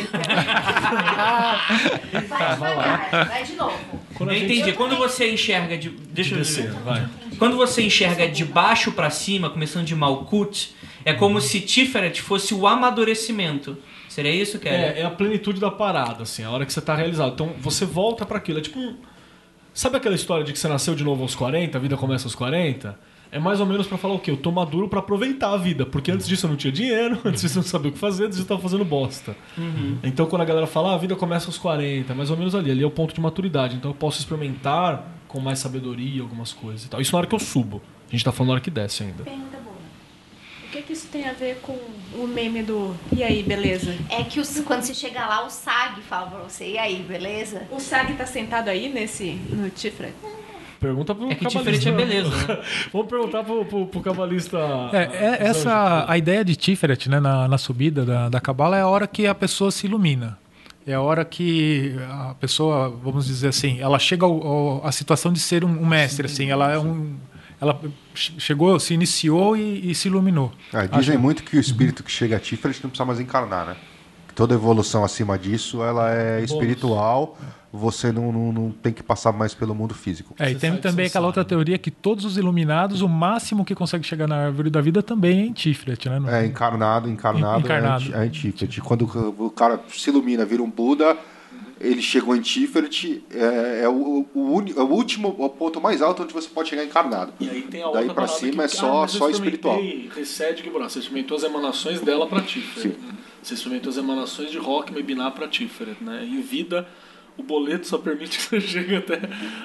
Vai 2.28 2.54
devagar, 2.54 3.28
vai 3.28 3.44
de 3.44 3.52
novo. 3.54 3.76
Quando 4.14 4.30
Eu 4.30 4.38
gente 4.38 4.52
entendi. 4.52 4.72
Quando 4.72 4.96
você 4.96 5.30
enxerga 5.30 5.76
de. 5.76 5.90
Deixa 5.90 6.34
eu 6.34 6.38
descer, 6.38 6.70
vai. 6.84 7.06
Quando 7.38 7.56
você 7.56 7.82
enxerga 7.82 8.26
de 8.28 8.44
baixo 8.44 8.92
pra 8.92 9.10
cima, 9.10 9.50
começando 9.50 9.84
de 9.84 9.94
Malkut, 9.94 10.74
é 11.04 11.12
como 11.12 11.40
se 11.40 11.60
Tiferet 11.60 12.20
fosse 12.22 12.54
o 12.54 12.66
amadurecimento. 12.66 13.76
Seria 14.08 14.32
isso, 14.32 14.58
Kelly? 14.58 14.76
É, 14.76 15.00
é 15.00 15.04
a 15.04 15.10
plenitude 15.10 15.60
da 15.60 15.70
parada, 15.70 16.24
assim, 16.24 16.42
a 16.42 16.50
hora 16.50 16.66
que 16.66 16.72
você 16.72 16.80
tá 16.80 16.94
realizado. 16.94 17.32
Então 17.32 17.54
você 17.60 17.84
volta 17.84 18.26
pra 18.26 18.38
aquilo. 18.38 18.58
É 18.58 18.62
tipo 18.62 18.78
um. 18.78 18.96
Sabe 19.80 19.96
aquela 19.96 20.14
história 20.14 20.44
de 20.44 20.52
que 20.52 20.58
você 20.58 20.68
nasceu 20.68 20.94
de 20.94 21.02
novo 21.02 21.22
aos 21.22 21.34
40, 21.34 21.78
a 21.78 21.80
vida 21.80 21.96
começa 21.96 22.26
aos 22.26 22.34
40? 22.34 22.98
É 23.32 23.38
mais 23.38 23.60
ou 23.60 23.66
menos 23.66 23.86
pra 23.86 23.96
falar 23.96 24.12
o 24.12 24.18
quê? 24.18 24.30
Eu 24.30 24.36
tô 24.36 24.52
maduro 24.52 24.90
pra 24.90 24.98
aproveitar 24.98 25.54
a 25.54 25.56
vida. 25.56 25.86
Porque 25.86 26.10
antes 26.10 26.28
disso 26.28 26.44
eu 26.44 26.50
não 26.50 26.56
tinha 26.58 26.70
dinheiro, 26.70 27.18
antes 27.24 27.40
disso 27.40 27.56
eu 27.56 27.62
não 27.62 27.66
sabia 27.66 27.88
o 27.88 27.92
que 27.94 27.98
fazer, 27.98 28.26
antes 28.26 28.36
disso 28.36 28.44
eu 28.44 28.48
tava 28.56 28.60
fazendo 28.60 28.84
bosta. 28.84 29.34
Então 30.04 30.26
quando 30.26 30.42
a 30.42 30.44
galera 30.44 30.66
fala, 30.66 30.90
ah, 30.90 30.96
a 30.96 30.98
vida 30.98 31.16
começa 31.16 31.46
aos 31.46 31.56
40, 31.56 32.14
mais 32.14 32.30
ou 32.30 32.36
menos 32.36 32.54
ali. 32.54 32.70
Ali 32.70 32.82
é 32.82 32.86
o 32.86 32.90
ponto 32.90 33.14
de 33.14 33.22
maturidade. 33.22 33.74
Então 33.74 33.90
eu 33.92 33.94
posso 33.94 34.18
experimentar 34.18 35.02
com 35.26 35.40
mais 35.40 35.60
sabedoria 35.60 36.20
algumas 36.20 36.52
coisas 36.52 36.84
e 36.84 36.90
tal. 36.90 37.00
Isso 37.00 37.12
na 37.12 37.18
hora 37.20 37.26
que 37.26 37.34
eu 37.34 37.38
subo. 37.38 37.80
A 38.06 38.12
gente 38.12 38.22
tá 38.22 38.32
falando 38.32 38.48
na 38.48 38.52
hora 38.56 38.60
que 38.60 38.70
desce 38.70 39.02
ainda. 39.02 39.22
Pergunta 39.22 39.56
boa. 39.64 39.69
O 39.69 39.69
que, 40.70 40.82
que 40.82 40.92
isso 40.92 41.08
tem 41.08 41.28
a 41.28 41.32
ver 41.32 41.56
com 41.62 41.76
o 42.14 42.26
meme 42.26 42.62
do 42.62 42.94
E 43.14 43.22
aí, 43.22 43.42
beleza? 43.42 43.94
É 44.08 44.22
que 44.22 44.38
os- 44.40 44.60
quando 44.60 44.82
você 44.82 44.94
chegar 44.94 45.28
lá, 45.28 45.44
o 45.46 45.50
SAG 45.50 46.00
fala 46.02 46.26
pra 46.28 46.38
você, 46.40 46.72
e 46.72 46.78
aí, 46.78 47.02
beleza? 47.06 47.62
O 47.70 47.80
Sag 47.80 48.12
tá 48.14 48.26
sentado 48.26 48.68
aí 48.68 48.88
nesse. 48.88 49.32
no 49.50 49.68
Tifret? 49.70 50.12
Pergunta 50.78 51.14
pro 51.14 51.30
É 51.30 51.34
que 51.34 51.44
cabalista. 51.44 51.88
É 51.90 51.92
beleza, 51.92 52.30
né? 52.30 52.58
Vamos 52.92 53.08
perguntar 53.08 53.44
pro, 53.44 53.64
pro, 53.66 53.86
pro 53.86 54.00
cabalista. 54.00 54.58
É, 54.92 55.02
é- 55.02 55.46
essa 55.48 56.06
a 56.08 56.16
ideia 56.16 56.42
de 56.44 56.56
Tiferet, 56.56 57.08
né, 57.10 57.20
na, 57.20 57.46
na 57.46 57.58
subida 57.58 58.04
da, 58.04 58.28
da 58.30 58.40
Cabala 58.40 58.78
é 58.78 58.80
a 58.80 58.86
hora 58.88 59.06
que 59.06 59.26
a 59.26 59.34
pessoa 59.34 59.70
se 59.70 59.86
ilumina. 59.86 60.38
É 60.86 60.94
a 60.94 61.00
hora 61.02 61.22
que 61.24 61.94
a 62.10 62.34
pessoa, 62.40 62.88
vamos 62.88 63.26
dizer 63.26 63.48
assim, 63.48 63.78
ela 63.80 63.98
chega 63.98 64.24
ao, 64.24 64.46
ao- 64.46 64.86
à 64.86 64.90
situação 64.90 65.30
de 65.30 65.38
ser 65.38 65.62
um, 65.64 65.68
um 65.68 65.84
mestre, 65.86 66.24
assim, 66.26 66.50
ela 66.50 66.72
é 66.72 66.78
um 66.78 67.14
ela 67.60 67.78
che- 68.14 68.32
chegou, 68.38 68.78
se 68.80 68.94
iniciou 68.94 69.56
e, 69.56 69.90
e 69.90 69.94
se 69.94 70.08
iluminou. 70.08 70.50
Ah, 70.72 70.86
dizem 70.86 71.18
muito 71.18 71.42
que 71.42 71.56
o 71.56 71.60
espírito 71.60 72.02
que 72.02 72.10
chega 72.10 72.36
a 72.36 72.40
Tiferet 72.40 72.80
não 72.82 72.90
precisa 72.90 73.04
mais 73.04 73.20
encarnar, 73.20 73.66
né? 73.66 73.76
Que 74.28 74.34
Toda 74.34 74.54
evolução 74.54 75.04
acima 75.04 75.38
disso, 75.38 75.82
ela 75.82 76.12
é 76.14 76.42
espiritual. 76.42 77.36
Você 77.72 78.10
não, 78.10 78.32
não, 78.32 78.52
não 78.52 78.70
tem 78.72 78.92
que 78.92 79.00
passar 79.00 79.30
mais 79.32 79.54
pelo 79.54 79.72
mundo 79.76 79.94
físico. 79.94 80.34
É, 80.40 80.50
e 80.50 80.56
tem 80.56 80.76
também 80.78 81.06
aquela 81.06 81.26
sabe. 81.26 81.38
outra 81.38 81.44
teoria 81.44 81.78
que 81.78 81.88
todos 81.88 82.24
os 82.24 82.36
iluminados, 82.36 83.00
o 83.00 83.08
máximo 83.08 83.64
que 83.64 83.76
consegue 83.76 84.04
chegar 84.04 84.26
na 84.26 84.46
árvore 84.46 84.70
da 84.70 84.80
vida 84.80 85.04
também 85.04 85.38
é 85.40 85.46
em 85.46 85.52
né? 86.10 86.18
No- 86.18 86.28
É 86.28 86.44
encarnado, 86.46 87.08
encarnado, 87.08 87.60
Encarnado. 87.60 88.12
é 88.12 88.18
é 88.18 88.26
antífete. 88.26 88.80
Quando 88.80 89.02
o 89.38 89.50
cara 89.50 89.78
se 89.88 90.10
ilumina, 90.10 90.44
vira 90.44 90.62
um 90.64 90.70
Buda, 90.70 91.16
ele 91.80 92.02
chegou 92.02 92.36
em 92.36 92.40
Tiferet, 92.42 93.24
é, 93.30 93.80
é 93.84 93.88
o, 93.88 94.26
o, 94.34 94.40
uni- 94.54 94.72
é 94.76 94.80
o 94.82 94.86
último, 94.88 95.34
o 95.38 95.48
ponto 95.48 95.80
mais 95.80 96.02
alto 96.02 96.22
onde 96.22 96.32
você 96.34 96.48
pode 96.48 96.68
chegar 96.68 96.84
encarnado. 96.84 97.32
E 97.40 97.48
aí 97.48 97.62
tem 97.62 97.82
a 97.82 97.90
Daí 97.90 98.06
parada 98.06 98.28
cima 98.32 98.52
que- 98.52 98.60
é 98.62 98.68
só- 98.68 99.04
eu 99.04 99.08
só 99.08 99.30
espiritual. 99.30 99.80
Recede 100.14 100.62
Gibran. 100.62 100.88
Você 100.88 100.98
experimentou 100.98 101.36
as 101.36 101.42
emanações 101.42 102.00
dela 102.00 102.26
pra 102.26 102.40
Tiferet. 102.42 102.94
Sim. 102.94 103.04
Você 103.42 103.54
experimentou 103.54 103.88
as 103.90 103.96
emanações 103.96 104.50
de 104.50 104.58
Rock 104.58 104.92
Mebiná 104.92 105.30
pra 105.30 105.48
Tiferet, 105.48 105.96
né? 106.04 106.22
Em 106.24 106.42
vida, 106.42 106.86
o 107.38 107.42
boleto 107.42 107.86
só 107.86 107.96
permite 107.96 108.36
que 108.38 108.44
você 108.44 108.60
chegue 108.60 108.96
até, 108.96 109.18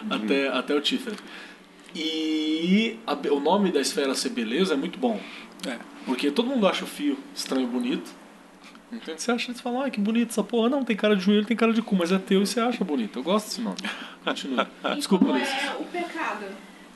até, 0.09 0.47
até 0.47 0.73
o 0.73 0.79
Tiferet. 0.79 1.19
E 1.93 2.97
a 3.07 3.13
o 3.33 3.39
nome 3.39 3.71
da 3.71 3.79
esfera 3.79 4.13
ser 4.15 4.29
beleza 4.29 4.73
é 4.73 4.77
muito 4.77 4.99
bom. 4.99 5.19
Porque 6.05 6.29
todo 6.29 6.47
mundo 6.47 6.67
acha 6.67 6.83
o 6.83 6.87
fio 6.87 7.17
estranho 7.33 7.63
e 7.67 7.69
bonito. 7.69 8.11
Entende? 8.91 9.21
Você 9.21 9.31
acha, 9.31 9.53
você 9.53 9.61
fala, 9.61 9.85
ah, 9.85 9.89
que 9.89 9.99
bonito 9.99 10.29
essa 10.29 10.43
porra. 10.43 10.69
Não, 10.69 10.83
tem 10.83 10.95
cara 10.95 11.15
de 11.15 11.23
joelho, 11.23 11.45
tem 11.45 11.57
cara 11.57 11.73
de 11.73 11.81
cu, 11.81 11.95
mas 11.95 12.11
é 12.11 12.17
teu 12.19 12.41
e 12.43 12.47
você 12.47 12.59
acha 12.59 12.83
bonito. 12.83 13.19
Eu 13.19 13.23
gosto 13.23 13.47
desse 13.47 13.61
nome. 13.61 13.77
Continua. 14.23 14.67
Desculpa, 14.95 15.25
Como 15.25 15.37
Ulisses. 15.37 15.53
é 15.63 15.71
o 15.79 15.83
pecado? 15.85 16.45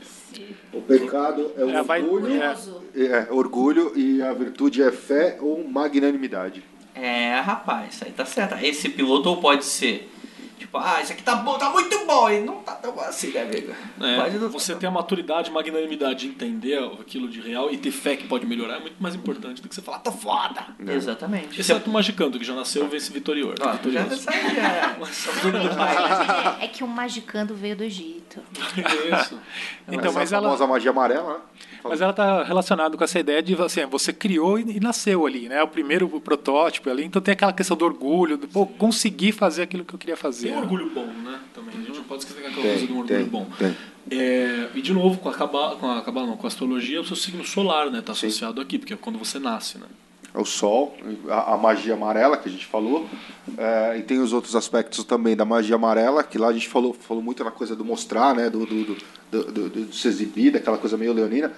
Se- 0.02 0.56
O 0.72 0.82
pecado 0.82 1.52
é 1.58 1.64
o 1.66 1.70
É, 1.72 1.82
orgulho, 1.82 2.42
é. 2.44 2.56
é, 2.96 3.28
orgulho 3.32 3.92
e 3.98 4.22
a 4.22 4.32
virtude 4.34 4.82
é 4.84 4.92
fé 4.92 5.38
ou 5.42 5.68
magnanimidade. 5.68 6.64
É, 6.96 7.40
rapaz, 7.40 7.96
isso 7.96 8.06
aí 8.06 8.12
tá 8.12 8.26
certo. 8.26 8.56
Esse 8.64 8.90
piloto 8.90 9.30
ou 9.30 9.38
pode 9.38 9.66
ser. 9.66 10.10
Tipo, 10.70 10.78
ah, 10.78 11.02
isso 11.02 11.14
aqui 11.14 11.24
tá 11.24 11.36
bom, 11.36 11.58
tá 11.58 11.72
muito 11.72 12.06
bom. 12.06 12.30
E 12.30 12.42
não 12.42 12.62
tá 12.62 12.76
tão 12.76 12.92
bom 12.92 13.02
assim, 13.02 13.32
né, 13.32 13.42
amigo? 13.42 13.74
É, 14.00 14.38
você 14.50 14.76
ter 14.76 14.86
a 14.86 14.92
maturidade, 14.92 15.50
magnanimidade 15.50 16.20
de 16.20 16.28
entender 16.28 16.78
aquilo 17.00 17.28
de 17.28 17.42
real 17.42 17.72
e 17.72 17.78
ter 17.78 17.90
fé 17.90 18.16
que 18.16 18.28
pode 18.28 18.46
melhorar 18.46 18.76
é 18.76 18.80
muito 18.80 19.02
mais 19.02 19.16
importante 19.16 19.64
do 19.64 19.68
que 19.68 19.74
você 19.74 19.82
falar, 19.82 19.98
tô 20.00 20.12
foda. 20.12 20.64
Exatamente. 20.88 21.60
Exceto 21.60 21.90
o 21.90 21.94
Magicando, 21.94 22.38
que 22.38 22.46
já 22.46 22.54
nasceu 22.54 22.88
vence 22.88 23.12
vitorioso. 23.12 23.56
Ó, 23.62 23.66
já 23.66 23.72
vitorioso. 23.72 24.14
essa 24.14 24.32
aí 24.32 24.56
já 24.56 24.62
é. 26.62 26.66
É 26.66 26.68
que 26.68 26.84
o 26.84 26.88
Magicando 26.88 27.56
veio 27.56 27.76
do 27.76 27.84
Egito. 27.84 28.40
Isso. 29.20 29.40
Então, 29.88 30.10
Essa 30.12 30.20
mas 30.20 30.32
ela, 30.32 30.44
famosa 30.44 30.68
magia 30.68 30.92
amarela, 30.92 31.34
né? 31.34 31.40
Mas 31.84 32.02
ela 32.02 32.12
está 32.12 32.44
relacionada 32.44 32.98
com 32.98 33.04
essa 33.04 33.20
ideia 33.20 33.42
de 33.42 33.56
assim, 33.62 33.86
você 33.86 34.12
criou 34.12 34.60
e, 34.60 34.78
e 34.78 34.80
nasceu 34.80 35.26
ali, 35.26 35.48
né? 35.48 35.62
O 35.64 35.68
primeiro 35.68 36.08
protótipo 36.20 36.90
ali, 36.90 37.06
então 37.06 37.22
tem 37.22 37.34
aquela 37.34 37.54
questão 37.54 37.78
do 37.78 37.86
orgulho, 37.86 38.38
do 38.38 38.48
pô, 38.48 38.66
conseguir 38.66 39.32
fazer 39.32 39.64
aquilo 39.64 39.86
que 39.86 39.94
eu 39.94 40.00
queria 40.00 40.18
fazer. 40.18 40.50
Tem 40.50 40.58
um 40.58 40.62
orgulho 40.62 40.90
bom, 40.90 41.06
né? 41.06 41.40
Também. 41.54 41.76
A 41.76 41.78
gente 41.78 41.98
não 41.98 42.04
pode 42.04 42.24
esquecer 42.24 42.46
aquela 42.46 42.62
Tem, 42.62 42.72
coisa 42.72 42.88
do 42.88 42.98
orgulho 42.98 43.08
tem, 43.08 43.26
bom. 43.26 43.48
tem. 43.58 43.76
É, 44.12 44.70
e 44.74 44.82
de 44.82 44.94
novo, 44.94 45.20
com 45.20 45.30
a 45.30 45.34
cabala, 45.34 45.76
com 45.76 45.90
a 45.90 46.02
cabala 46.02 46.28
não, 46.28 46.38
com 46.38 46.48
a 46.48 46.50
astrologia, 46.50 47.00
o 47.00 47.06
seu 47.06 47.16
signo 47.16 47.46
solar, 47.46 47.90
né? 47.92 48.02
Tá 48.02 48.14
Sim. 48.14 48.28
associado 48.28 48.60
aqui, 48.60 48.78
porque 48.80 48.94
é 48.94 48.98
quando 48.98 49.20
você 49.20 49.40
nasce, 49.40 49.78
né? 49.78 49.86
O 50.34 50.46
sol, 50.46 50.96
a, 51.28 51.54
a 51.54 51.58
magia 51.58 51.94
amarela 51.96 52.38
que 52.38 52.48
a 52.48 52.52
gente 52.52 52.66
falou, 52.66 53.08
é, 53.58 53.98
e 53.98 54.04
tem 54.04 54.20
os 54.20 54.32
outros 54.32 54.56
aspectos 54.56 55.04
também 55.04 55.36
da 55.36 55.44
magia 55.44 55.76
amarela, 55.76 56.24
que 56.24 56.38
lá 56.38 56.50
a 56.50 56.54
gente 56.54 56.70
falou, 56.70 56.94
falou 56.94 57.24
muito 57.24 57.44
na 57.44 57.50
coisa 57.52 57.76
do 57.76 57.84
mostrar, 57.84 58.36
né, 58.36 58.48
do, 58.50 58.66
do, 58.66 58.86
do, 58.86 58.98
do, 59.52 59.70
do- 59.70 59.94
se 59.94 60.08
exibir, 60.08 60.52
daquela 60.52 60.78
coisa 60.78 60.96
meio 60.98 61.14
leonina, 61.14 61.52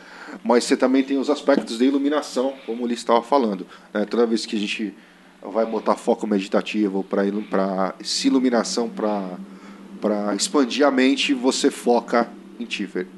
mas 0.43 0.63
você 0.63 0.77
também 0.77 1.03
tem 1.03 1.17
os 1.17 1.29
aspectos 1.29 1.79
da 1.79 1.85
iluminação, 1.85 2.53
como 2.65 2.83
Ulisses 2.83 3.03
estava 3.03 3.21
falando. 3.21 3.67
né, 3.93 4.05
toda 4.05 4.25
vez 4.25 4.45
que 4.45 4.55
a 4.55 4.59
gente 4.59 4.93
vai 5.41 5.65
botar 5.65 5.95
foco 5.95 6.25
meditativo 6.25 7.03
para 7.03 7.93
se 8.01 8.27
iluminação, 8.27 8.89
para 8.89 10.33
expandir 10.35 10.85
a 10.87 10.91
mente, 10.91 11.33
você 11.33 11.69
foca 11.69 12.29
em 12.59 12.65
Tiferet. 12.65 13.09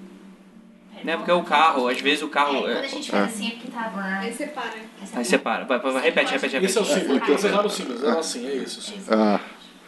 Né? 1.04 1.18
Porque 1.18 1.32
o 1.32 1.44
carro, 1.44 1.88
às 1.88 2.00
vezes 2.00 2.24
o 2.24 2.30
carro. 2.30 2.62
Quando 2.62 2.68
a 2.68 2.80
é- 2.86 2.88
gente 2.88 3.12
faz 3.12 3.26
assim, 3.34 3.48
é 3.48 3.52
porque 3.52 3.68
tava... 3.72 4.02
Aí 4.02 4.34
separa. 4.34 4.74
Aí 5.14 5.26
separa. 5.26 5.66
Vai, 5.66 5.80
vai, 5.80 5.92
vai, 5.94 6.02
repete, 6.04 6.32
repete, 6.32 6.54
repete. 6.54 6.66
Esse 6.66 6.78
é 6.78 6.82
o 6.82 6.86
símbolo. 6.86 7.22
Eles 7.28 7.44
erraram 7.44 7.66
o 7.68 7.70
símbolo. 7.70 8.06
Era 8.08 8.20
assim, 8.20 8.48
é 8.48 8.56
isso. 8.56 8.94
Ah, 9.10 9.40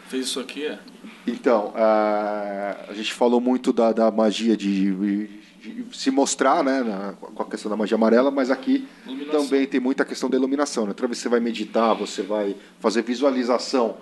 Fez 0.08 0.26
isso 0.26 0.38
aqui, 0.38 0.64
é. 0.66 0.78
então, 1.26 1.72
ah, 1.74 2.76
a 2.88 2.92
gente 2.94 3.12
falou 3.12 3.40
muito 3.40 3.72
da, 3.72 3.90
da 3.90 4.08
magia 4.08 4.56
de, 4.56 4.94
de 4.94 5.86
se 5.92 6.12
mostrar, 6.12 6.62
né, 6.62 6.80
na- 6.84 7.14
com 7.14 7.42
a 7.42 7.46
questão 7.46 7.68
da 7.68 7.76
magia 7.76 7.96
amarela, 7.96 8.30
mas 8.30 8.48
aqui 8.48 8.86
Iluminação. 9.04 9.42
também 9.44 9.66
tem 9.66 9.80
muita 9.80 10.04
questão 10.04 10.30
da 10.30 10.36
iluminação. 10.36 10.86
Né? 10.86 10.92
Toda 10.92 11.08
vez 11.08 11.18
que 11.18 11.22
você 11.24 11.28
vai 11.28 11.40
meditar, 11.40 11.92
você 11.94 12.22
vai 12.22 12.54
fazer 12.78 13.02
visualização 13.02 13.96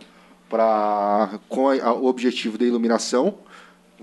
para 0.50 1.38
com 1.48 1.70
a- 1.70 1.92
o 1.94 2.04
objetivo 2.04 2.58
da 2.58 2.66
iluminação, 2.66 3.38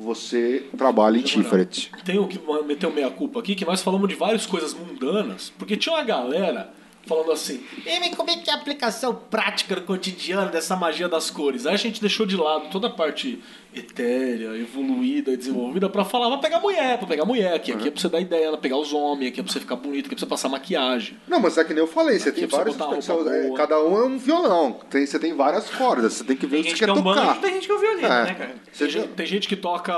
você 0.01 0.65
trabalha 0.77 1.17
em 1.17 1.21
Tiferet. 1.21 1.91
Tenho 2.03 2.27
que 2.27 2.39
meter 2.65 2.89
meia-culpa 2.91 3.39
aqui, 3.39 3.55
que 3.55 3.65
nós 3.65 3.81
falamos 3.81 4.09
de 4.09 4.15
várias 4.15 4.45
coisas 4.45 4.73
mundanas, 4.73 5.53
porque 5.57 5.77
tinha 5.77 5.93
uma 5.95 6.03
galera 6.03 6.73
falando 7.05 7.31
assim, 7.31 7.63
"Ei, 7.85 7.99
mas 7.99 8.15
como 8.15 8.29
é 8.29 8.37
que 8.37 8.49
é 8.49 8.53
a 8.53 8.57
aplicação 8.57 9.13
prática 9.15 9.75
no 9.75 9.81
cotidiano 9.83 10.51
dessa 10.51 10.75
magia 10.75 11.07
das 11.07 11.29
cores? 11.29 11.65
Aí 11.65 11.73
a 11.73 11.77
gente 11.77 12.01
deixou 12.01 12.25
de 12.25 12.35
lado 12.35 12.69
toda 12.69 12.87
a 12.87 12.91
parte 12.91 13.41
etérea, 13.73 14.55
evoluída, 14.57 15.35
desenvolvida 15.37 15.89
pra 15.89 16.03
falar, 16.03 16.29
vai 16.29 16.39
pegar 16.39 16.59
mulher, 16.59 16.97
pra 16.97 17.07
pegar 17.07 17.23
mulher, 17.25 17.53
aqui, 17.53 17.71
aqui 17.71 17.87
é 17.87 17.91
pra 17.91 18.01
você 18.01 18.09
dar 18.09 18.19
ideia, 18.19 18.55
pegar 18.57 18.77
os 18.77 18.91
homens, 18.93 19.29
aqui 19.29 19.39
é 19.39 19.43
pra 19.43 19.51
você 19.51 19.59
ficar 19.59 19.75
bonito, 19.77 20.05
aqui 20.07 20.13
é 20.13 20.17
pra 20.17 20.19
você 20.19 20.29
passar 20.29 20.49
maquiagem. 20.49 21.17
Não, 21.27 21.39
mas 21.39 21.57
é 21.57 21.63
que 21.63 21.73
nem 21.73 21.79
eu 21.81 21.87
falei, 21.87 22.19
você 22.19 22.29
Aqui 22.29 22.45
tem 22.45 22.49
expressões, 22.49 23.07
roupa 23.07 23.29
é, 23.33 23.51
cada 23.55 23.81
um 23.83 23.97
é 23.97 24.05
um 24.05 24.17
violão, 24.17 24.73
tem, 24.89 25.05
você 25.05 25.17
tem 25.17 25.33
várias 25.33 25.69
cordas, 25.69 26.13
você 26.13 26.23
tem 26.23 26.35
que 26.35 26.45
ver 26.45 26.57
Tem 26.57 26.59
o 26.61 26.63
que 26.63 26.69
gente 26.71 26.79
você 26.79 26.85
que 26.85 26.91
é 26.91 26.93
quer 26.93 26.99
um 26.99 27.03
tocar. 27.03 27.25
banjo, 27.27 27.39
tem 27.41 27.53
gente 27.53 27.65
que 27.67 27.71
é 27.71 27.75
um 27.75 27.79
violino, 27.79 28.07
É. 28.07 28.23
né, 28.25 28.33
cara? 28.33 28.55
Tem, 28.77 28.89
gente- 28.89 29.07
tem 29.09 29.25
gente 29.25 29.47
que 29.47 29.55
toca 29.55 29.93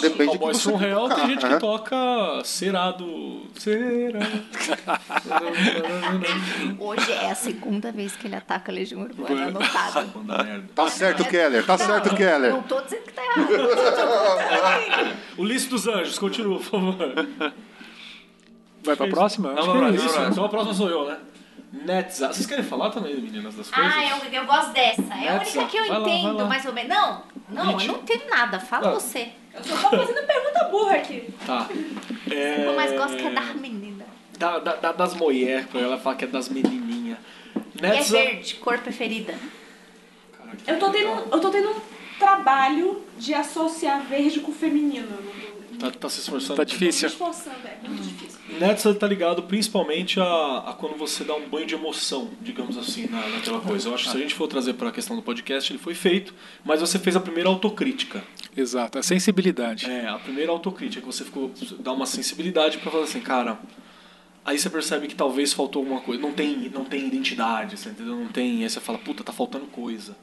Depende 0.00 0.38
Cowboy 0.38 0.76
Real, 0.78 1.08
tem 1.08 1.26
gente 1.26 1.44
é. 1.46 1.48
que 1.48 1.58
toca 1.60 1.96
Cerado. 2.44 3.42
Cerado. 3.58 4.18
Hoje 6.78 7.12
é 7.12 7.30
a 7.30 7.34
segunda 7.34 7.90
vez 7.92 8.14
que 8.16 8.26
ele 8.26 8.36
ataca 8.36 8.70
a 8.70 8.74
Legião 8.74 9.00
Urbana, 9.02 9.46
anotado. 9.48 10.08
Tá 10.74 10.88
certo, 10.88 11.24
Keller, 11.24 11.64
tá 11.64 11.76
certo, 11.78 12.14
Keller. 12.14 12.52
Não 12.52 12.62
tô 12.62 12.80
dizendo 12.80 13.07
que 13.08 13.14
tá 13.14 13.22
errado. 13.24 15.16
Ulisses 15.38 15.68
dos 15.68 15.86
Anjos, 15.88 16.18
continua, 16.18 16.58
por 16.58 16.64
favor. 16.64 16.94
Vai 18.84 18.96
pra 18.96 19.08
próxima? 19.08 19.50
Pra 19.50 19.62
é 19.62 19.64
próxima. 19.66 19.90
Isso, 19.96 20.20
então 20.30 20.44
a 20.44 20.48
próxima 20.48 20.74
sou 20.74 20.88
eu, 20.88 21.06
né? 21.06 21.18
Netza. 21.72 22.28
Vocês 22.28 22.46
querem 22.46 22.64
falar 22.64 22.90
também, 22.90 23.14
meninas, 23.20 23.54
das 23.54 23.68
coisas? 23.70 23.92
Ah, 23.94 24.04
eu, 24.24 24.32
eu 24.32 24.46
gosto 24.46 24.72
dessa. 24.72 25.02
É 25.14 25.28
a 25.28 25.34
única 25.40 25.64
que 25.66 25.76
eu 25.76 25.86
Vai 25.88 25.98
lá, 26.00 26.08
entendo, 26.08 26.36
lá. 26.38 26.44
mais 26.46 26.64
ou 26.64 26.72
menos. 26.72 26.88
Não, 26.96 27.22
não, 27.50 27.66
Nietzsche. 27.66 27.88
eu 27.88 27.92
não 27.94 28.00
entendo 28.00 28.30
nada. 28.30 28.58
Fala 28.60 28.88
Ah. 28.88 28.92
você. 28.94 29.28
Eu 29.54 29.64
só 29.64 29.90
tô 29.90 29.96
fazendo 29.98 30.26
pergunta 30.26 30.64
burra 30.70 30.94
aqui. 30.94 31.28
Tá. 31.44 31.68
O 31.68 32.32
É... 32.32 32.54
que 32.54 32.60
eu 32.62 32.74
mais 32.76 32.92
gosto 32.92 33.16
que 33.16 33.26
é 33.26 33.30
da 33.30 33.42
menina. 33.54 34.06
Da, 34.38 34.58
da- 34.60 34.76
da- 34.76 34.92
das 34.92 35.14
mulheres, 35.14 35.66
pra 35.66 35.80
ela 35.80 35.98
falar 35.98 36.14
que 36.16 36.24
é 36.24 36.28
das 36.28 36.48
menininhas. 36.48 37.18
E 37.74 37.84
é 37.84 37.88
Netza... 37.90 38.16
verde, 38.16 38.54
cor 38.54 38.78
preferida. 38.78 39.34
Eu 40.66 40.78
tô 40.78 40.90
tendo, 40.90 41.08
eu 41.32 41.40
tô 41.40 41.50
tendo 41.50 41.68
um 41.70 41.80
trabalho 42.18 43.02
de 43.18 43.34
associar 43.34 44.02
verde 44.02 44.40
com 44.40 44.52
feminino. 44.52 45.08
Tá, 45.78 45.90
tá 45.92 46.08
se 46.08 46.20
esforçando. 46.20 46.56
Tá 46.56 46.64
Tô 46.64 46.72
me 46.72 46.78
difícil. 46.78 47.08
esforçando, 47.08 47.56
é 47.64 47.88
muito 47.88 48.02
difícil. 48.02 48.38
Tá 48.98 49.06
ligado 49.06 49.44
principalmente 49.44 50.18
a, 50.18 50.24
a 50.66 50.72
quando 50.72 50.96
você 50.96 51.22
dá 51.22 51.34
um 51.36 51.48
banho 51.48 51.66
de 51.66 51.74
emoção, 51.74 52.30
digamos 52.40 52.76
assim, 52.76 53.06
na, 53.06 53.28
naquela 53.28 53.60
coisa. 53.60 53.88
Eu 53.88 53.94
acho 53.94 54.04
que 54.04 54.10
se 54.10 54.16
a 54.16 54.20
gente 54.20 54.34
for 54.34 54.48
trazer 54.48 54.74
para 54.74 54.88
a 54.88 54.92
questão 54.92 55.14
do 55.14 55.22
podcast, 55.22 55.72
ele 55.72 55.78
foi 55.78 55.94
feito, 55.94 56.34
mas 56.64 56.80
você 56.80 56.98
fez 56.98 57.14
a 57.14 57.20
primeira 57.20 57.48
autocrítica. 57.48 58.24
Exato, 58.56 58.98
a 58.98 59.02
sensibilidade. 59.02 59.88
É, 59.88 60.08
a 60.08 60.18
primeira 60.18 60.50
autocrítica, 60.50 61.00
que 61.00 61.06
você 61.06 61.24
ficou 61.24 61.52
dá 61.78 61.92
uma 61.92 62.06
sensibilidade 62.06 62.78
para 62.78 62.90
falar 62.90 63.04
assim, 63.04 63.20
cara, 63.20 63.58
aí 64.44 64.58
você 64.58 64.68
percebe 64.68 65.06
que 65.06 65.14
talvez 65.14 65.52
faltou 65.52 65.82
alguma 65.82 66.00
coisa, 66.00 66.20
não 66.20 66.32
tem, 66.32 66.68
não 66.70 66.84
tem 66.84 67.06
identidade, 67.06 67.76
você 67.76 67.90
entendeu? 67.90 68.16
Não 68.16 68.28
tem, 68.28 68.64
aí 68.64 68.70
você 68.70 68.80
fala, 68.80 68.98
puta, 68.98 69.22
tá 69.22 69.32
faltando 69.32 69.66
coisa. 69.66 70.16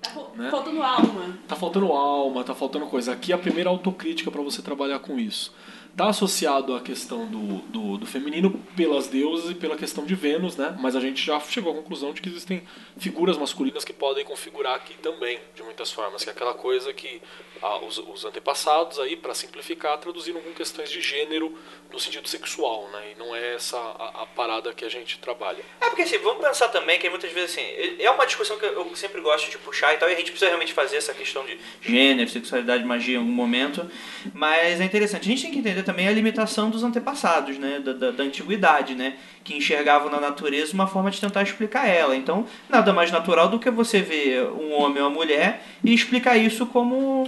Tá 0.00 0.10
Né? 0.36 0.50
faltando 0.50 0.82
alma. 0.82 1.38
Tá 1.48 1.56
faltando 1.56 1.92
alma, 1.92 2.44
tá 2.44 2.54
faltando 2.54 2.86
coisa. 2.86 3.12
Aqui 3.12 3.32
é 3.32 3.34
a 3.34 3.38
primeira 3.38 3.68
autocrítica 3.68 4.30
para 4.30 4.40
você 4.42 4.62
trabalhar 4.62 4.98
com 5.00 5.18
isso. 5.18 5.52
Tá 5.96 6.08
associado 6.08 6.76
à 6.76 6.80
questão 6.80 7.26
do, 7.26 7.56
do, 7.62 7.98
do 7.98 8.06
feminino 8.06 8.52
pelas 8.76 9.08
deusas 9.08 9.50
e 9.50 9.54
pela 9.56 9.76
questão 9.76 10.04
de 10.04 10.14
Vênus, 10.14 10.56
né? 10.56 10.76
Mas 10.80 10.94
a 10.94 11.00
gente 11.00 11.24
já 11.24 11.40
chegou 11.40 11.72
à 11.72 11.74
conclusão 11.74 12.12
de 12.12 12.22
que 12.22 12.28
existem 12.28 12.62
figuras 12.96 13.36
masculinas 13.36 13.84
que 13.84 13.92
podem 13.92 14.24
configurar 14.24 14.76
aqui 14.76 14.94
também, 14.94 15.40
de 15.56 15.62
muitas 15.64 15.90
formas. 15.90 16.22
Que 16.22 16.30
é 16.30 16.32
aquela 16.32 16.54
coisa 16.54 16.92
que 16.92 17.20
ah, 17.62 17.78
os, 17.84 17.98
os 17.98 18.24
antepassados, 18.24 18.98
aí, 18.98 19.16
para 19.16 19.34
simplificar, 19.34 19.98
traduziram 19.98 20.40
com 20.40 20.52
questões 20.52 20.90
de 20.90 21.00
gênero 21.00 21.56
no 21.92 21.98
sentido 21.98 22.28
sexual, 22.28 22.88
né? 22.92 23.12
E 23.12 23.18
não 23.18 23.34
é 23.34 23.54
essa 23.54 23.76
a, 23.76 24.22
a 24.22 24.26
parada 24.26 24.72
que 24.72 24.84
a 24.84 24.88
gente 24.88 25.18
trabalha. 25.18 25.64
É 25.80 25.88
porque 25.88 26.02
assim, 26.02 26.18
vamos 26.18 26.46
pensar 26.46 26.68
também 26.68 26.98
que 26.98 27.08
muitas 27.08 27.32
vezes 27.32 27.56
assim, 27.56 27.62
é 27.98 28.10
uma 28.10 28.26
discussão 28.26 28.58
que 28.58 28.64
eu 28.64 28.94
sempre 28.94 29.20
gosto 29.20 29.50
de 29.50 29.58
puxar 29.58 29.94
e 29.94 29.96
tal, 29.96 30.08
e 30.08 30.12
a 30.12 30.16
gente 30.16 30.30
precisa 30.30 30.48
realmente 30.48 30.72
fazer 30.72 30.96
essa 30.96 31.14
questão 31.14 31.44
de 31.44 31.58
gênero, 31.80 32.28
sexualidade, 32.28 32.84
magia 32.84 33.16
em 33.16 33.18
algum 33.18 33.32
momento, 33.32 33.90
mas 34.34 34.80
é 34.80 34.84
interessante. 34.84 35.22
A 35.22 35.30
gente 35.30 35.42
tem 35.42 35.52
que 35.52 35.58
entender 35.58 35.82
também 35.82 36.08
a 36.08 36.12
limitação 36.12 36.70
dos 36.70 36.82
antepassados, 36.82 37.58
né, 37.58 37.80
da, 37.80 37.92
da, 37.92 38.10
da 38.10 38.24
antiguidade, 38.24 38.94
né, 38.94 39.18
que 39.48 39.56
enxergavam 39.56 40.10
na 40.10 40.20
natureza 40.20 40.74
uma 40.74 40.86
forma 40.86 41.10
de 41.10 41.18
tentar 41.18 41.42
explicar 41.42 41.86
ela. 41.88 42.14
Então, 42.14 42.44
nada 42.68 42.92
mais 42.92 43.10
natural 43.10 43.48
do 43.48 43.58
que 43.58 43.70
você 43.70 44.02
ver 44.02 44.42
um 44.44 44.74
homem 44.74 45.02
ou 45.02 45.08
uma 45.08 45.14
mulher 45.14 45.64
e 45.82 45.94
explicar 45.94 46.36
isso 46.36 46.66
como 46.66 47.24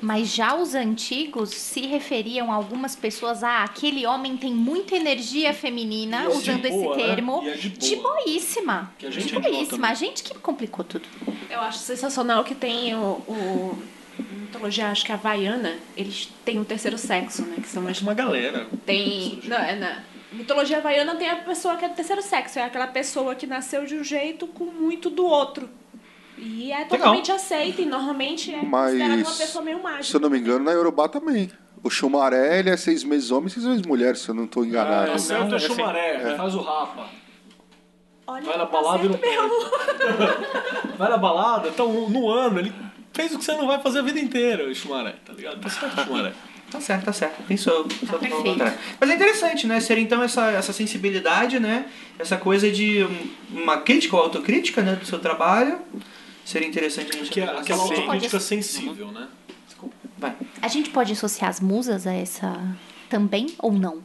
Mas 0.00 0.34
já 0.34 0.56
os 0.56 0.74
antigos 0.74 1.50
se 1.50 1.86
referiam 1.86 2.50
a 2.50 2.54
algumas 2.56 2.96
pessoas 2.96 3.44
a 3.44 3.62
aquele 3.62 4.04
homem 4.04 4.36
tem 4.36 4.52
muita 4.52 4.96
energia 4.96 5.54
feminina, 5.54 6.22
E 6.24 6.26
é 6.26 6.30
de 6.30 6.36
usando 6.36 6.68
boa, 6.68 6.96
esse 6.96 7.00
né? 7.02 7.06
termo. 7.14 7.42
E 7.44 7.48
é 7.50 7.54
de 7.54 7.68
de 7.68 7.96
boa. 7.96 8.14
boíssima. 8.24 8.92
Que 8.98 9.06
a 9.06 9.10
gente 9.12 9.26
de 9.28 9.36
é 9.36 9.40
boíssima. 9.40 9.86
né? 9.86 9.92
A 9.92 9.94
gente 9.94 10.22
que 10.24 10.34
complicou 10.38 10.84
tudo. 10.84 11.04
Eu 11.48 11.60
acho 11.60 11.78
sensacional 11.78 12.42
que 12.42 12.56
tem 12.56 12.92
o, 12.96 13.22
o 13.28 13.78
mitologia, 14.18 14.88
acho 14.88 15.04
que 15.04 15.12
a 15.12 15.14
Havaiana, 15.14 15.76
eles 15.96 16.28
têm 16.44 16.58
um 16.58 16.64
terceiro 16.64 16.98
sexo, 16.98 17.42
né? 17.42 17.56
Que 17.62 17.68
são 17.68 17.86
as 17.86 18.00
Uma 18.00 18.14
galera. 18.14 18.66
Tem. 18.84 19.38
Não, 19.44 19.56
é 19.58 19.76
na 19.76 20.11
mitologia 20.32 20.78
havaiana 20.78 21.14
tem 21.16 21.28
a 21.28 21.36
pessoa 21.36 21.76
que 21.76 21.84
é 21.84 21.88
do 21.88 21.94
terceiro 21.94 22.22
sexo. 22.22 22.58
É 22.58 22.64
aquela 22.64 22.86
pessoa 22.86 23.34
que 23.34 23.46
nasceu 23.46 23.84
de 23.84 23.96
um 23.96 24.04
jeito 24.04 24.46
com 24.46 24.64
muito 24.64 25.08
do 25.10 25.24
outro. 25.24 25.68
E 26.38 26.72
é 26.72 26.84
totalmente 26.84 27.30
aceita 27.30 27.82
e 27.82 27.84
normalmente 27.86 28.52
é 28.52 28.58
considerada 28.58 29.14
uma 29.14 29.24
Mas, 29.24 29.38
pessoa 29.38 29.64
meio 29.64 29.76
se 29.78 29.82
mágica. 29.82 30.16
eu 30.16 30.20
não 30.20 30.30
me 30.30 30.38
engano, 30.38 30.64
na 30.64 30.72
Yorubá 30.72 31.08
também. 31.08 31.50
O 31.84 31.90
Xumaré, 31.90 32.58
ele 32.58 32.70
é 32.70 32.76
seis 32.76 33.04
meses 33.04 33.30
homem 33.30 33.48
e 33.48 33.50
seis 33.50 33.64
meses 33.66 33.82
mulher, 33.86 34.16
se 34.16 34.28
eu 34.28 34.34
não 34.34 34.44
estou 34.44 34.64
enganado. 34.64 35.12
Tá 35.12 35.18
certo 35.18 35.44
não, 35.44 35.50
é 35.50 35.52
é 35.52 35.56
assim. 35.56 35.66
chumaré, 35.68 36.36
faz 36.36 36.54
o 36.54 36.60
rapa. 36.60 37.06
Olha, 38.26 38.42
Vai 38.44 38.56
na 38.56 38.66
tá 38.66 38.72
balada 38.72 39.04
e 39.04 39.08
não. 39.08 40.96
Vai 40.96 41.10
na 41.10 41.16
balada, 41.16 41.68
então 41.68 42.08
no 42.08 42.30
ano 42.30 42.60
ele 42.60 42.72
fez 43.12 43.34
o 43.34 43.38
que 43.38 43.44
você 43.44 43.52
não 43.56 43.66
vai 43.66 43.80
fazer 43.80 43.98
a 43.98 44.02
vida 44.02 44.18
inteira, 44.20 44.68
o 44.68 44.74
Xumaré, 44.74 45.16
tá 45.24 45.32
ligado? 45.32 45.60
Tá 45.60 45.68
certo, 45.68 46.00
Xumaré. 46.04 46.32
Tá 46.72 46.80
certo, 46.80 47.04
tá 47.04 47.12
certo. 47.12 47.42
Tem 47.46 47.56
perfeito. 47.58 48.42
contrário. 48.42 48.78
Mas 48.98 49.10
é 49.10 49.14
interessante, 49.14 49.66
né? 49.66 49.78
Ser 49.78 49.98
então 49.98 50.22
essa, 50.22 50.50
essa 50.50 50.72
sensibilidade, 50.72 51.60
né? 51.60 51.86
Essa 52.18 52.38
coisa 52.38 52.70
de 52.70 53.04
um- 53.04 53.60
uma 53.62 53.78
crítica 53.78 54.16
ou 54.16 54.22
autocrítica, 54.22 54.82
né? 54.82 54.96
Do 54.96 55.04
seu 55.04 55.18
trabalho. 55.18 55.78
Seria 56.44 56.66
interessante 56.66 57.14
a 57.14 57.18
gente... 57.18 57.30
Que 57.30 57.40
aquela 57.42 57.82
autocrítica 57.82 58.40
sensível, 58.40 59.08
né? 59.12 59.28
Vai. 60.18 60.34
A 60.62 60.68
gente 60.68 60.90
pode 60.90 61.12
associar 61.12 61.50
as 61.50 61.60
musas 61.60 62.06
a 62.06 62.12
essa 62.12 62.58
também 63.10 63.48
ou 63.58 63.72
não? 63.72 64.02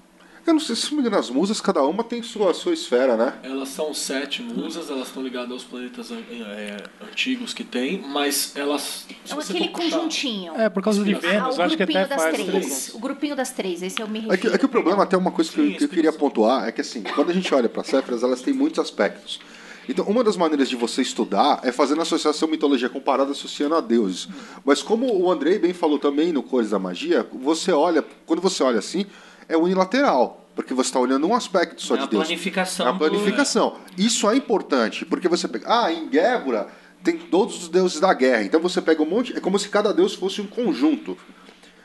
Eu 0.48 0.54
não 0.54 0.62
sei 0.62 0.78
se 0.78 0.94
me 0.96 1.02
engano, 1.02 1.18
as 1.18 1.30
musas, 1.30 1.60
cada 1.60 1.84
uma 1.84 2.06
tem 2.06 2.24
sua, 2.24 2.54
sua 2.54 2.74
esfera, 2.74 3.18
né? 3.18 3.34
Elas 3.44 3.68
são 3.68 3.94
sete 3.94 4.42
musas, 4.42 4.90
elas 4.90 5.10
estão 5.10 5.22
ligadas 5.22 5.52
aos 5.52 5.64
planetas 5.66 6.10
é, 6.10 6.78
antigos 7.06 7.54
que 7.54 7.66
tem, 7.66 8.02
mas 8.08 8.54
elas. 8.56 9.06
É 9.30 9.34
aquele 9.34 9.68
puxar- 9.68 9.98
conjuntinho. 9.98 10.54
É, 10.56 10.70
por 10.70 10.82
causa 10.82 11.04
de 11.04 11.14
Ah, 11.14 11.18
Ah, 11.18 11.20
Vênus, 11.20 11.58
o 11.58 11.62
acho 11.62 11.76
que 11.76 11.84
grupinho 11.84 12.00
até 12.06 12.16
das 12.16 12.24
faz. 12.24 12.36
três. 12.38 12.92
O 12.94 13.00
grupinho 13.00 13.36
das 13.36 13.52
três, 13.52 13.84
esse 13.84 14.02
eu 14.02 14.08
me 14.08 14.20
É 14.20 14.22
que, 14.22 14.30
refiro. 14.30 14.56
é 14.56 14.58
que 14.58 14.66
o 14.66 14.70
problema, 14.70 15.04
até 15.04 15.18
uma 15.18 15.32
coisa 15.32 15.52
que, 15.52 15.60
eu, 15.60 15.66
Sim, 15.68 15.74
que 15.74 15.84
eu 15.84 15.90
queria 15.90 16.14
pontuar, 16.14 16.66
é 16.66 16.72
que 16.72 16.80
assim, 16.80 17.04
quando 17.04 17.30
a 17.30 17.34
gente 17.34 17.54
olha 17.54 17.68
para 17.68 17.84
Céfaras, 17.84 18.24
elas 18.24 18.42
têm 18.42 18.54
muitos 18.54 18.80
aspectos. 18.80 19.42
Então, 19.90 20.06
uma 20.06 20.24
das 20.24 20.38
maneiras 20.38 20.70
de 20.70 20.78
você 20.78 21.02
estudar 21.02 21.60
é 21.64 21.74
fazendo 21.74 22.02
associação 22.02 22.48
mitologia 22.48 22.88
comparada 22.88 23.32
associando 23.32 23.76
a 23.76 23.82
deuses. 23.82 24.30
Mas 24.64 24.82
como 24.82 25.14
o 25.14 25.30
Andrei 25.30 25.60
bem 25.60 25.74
falou 25.74 26.00
também 26.00 26.32
no 26.32 26.42
Cores 26.42 26.70
da 26.70 26.80
Magia, 26.80 27.28
você 27.34 27.72
olha, 27.74 28.02
quando 28.26 28.42
você 28.42 28.64
olha 28.64 28.80
assim, 28.80 29.06
é 29.48 29.56
unilateral. 29.58 30.44
Porque 30.56 30.74
você 30.74 30.90
está 30.90 31.00
olhando 31.00 31.28
um 31.28 31.36
aspecto 31.36 31.82
só 31.84 31.94
É 31.94 31.98
de 32.00 32.04
a 32.04 32.08
Deus. 32.08 32.24
planificação 32.26 32.86
É 32.88 32.90
a 32.90 32.92
do- 32.92 32.98
planificação. 32.98 33.76
Isso 33.96 34.28
é 34.30 34.36
importante, 34.36 35.06
porque 35.06 35.28
você 35.28 35.48
pega. 35.48 35.66
Ah, 35.68 35.92
em 35.94 36.12
Gébora 36.12 36.68
tem 37.04 37.16
todos 37.18 37.62
os 37.64 37.70
deuses 37.70 38.00
da 38.00 38.12
guerra. 38.14 38.44
Então 38.44 38.60
você 38.60 38.82
pega 38.82 39.02
um 39.04 39.06
monte. 39.06 39.38
É 39.38 39.40
como 39.40 39.60
se 39.60 39.70
cada 39.70 39.94
deus 39.94 40.16
fosse 40.16 40.42
um 40.42 40.48
conjunto. 40.48 41.16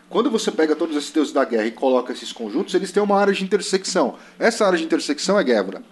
Quando 0.08 0.30
você 0.30 0.50
pega 0.50 0.74
todos 0.74 0.96
esses 0.96 1.10
deuses 1.10 1.32
da 1.34 1.44
guerra 1.44 1.66
e 1.66 1.70
coloca 1.70 2.12
esses 2.12 2.32
conjuntos, 2.32 2.74
eles 2.74 2.90
têm 2.92 3.02
uma 3.02 3.18
área 3.18 3.32
de 3.34 3.44
intersecção. 3.44 4.16
Essa 4.38 4.64
área 4.66 4.78
de 4.78 4.84
intersecção 4.84 5.38
é 5.38 5.44
Gébora. 5.44 5.82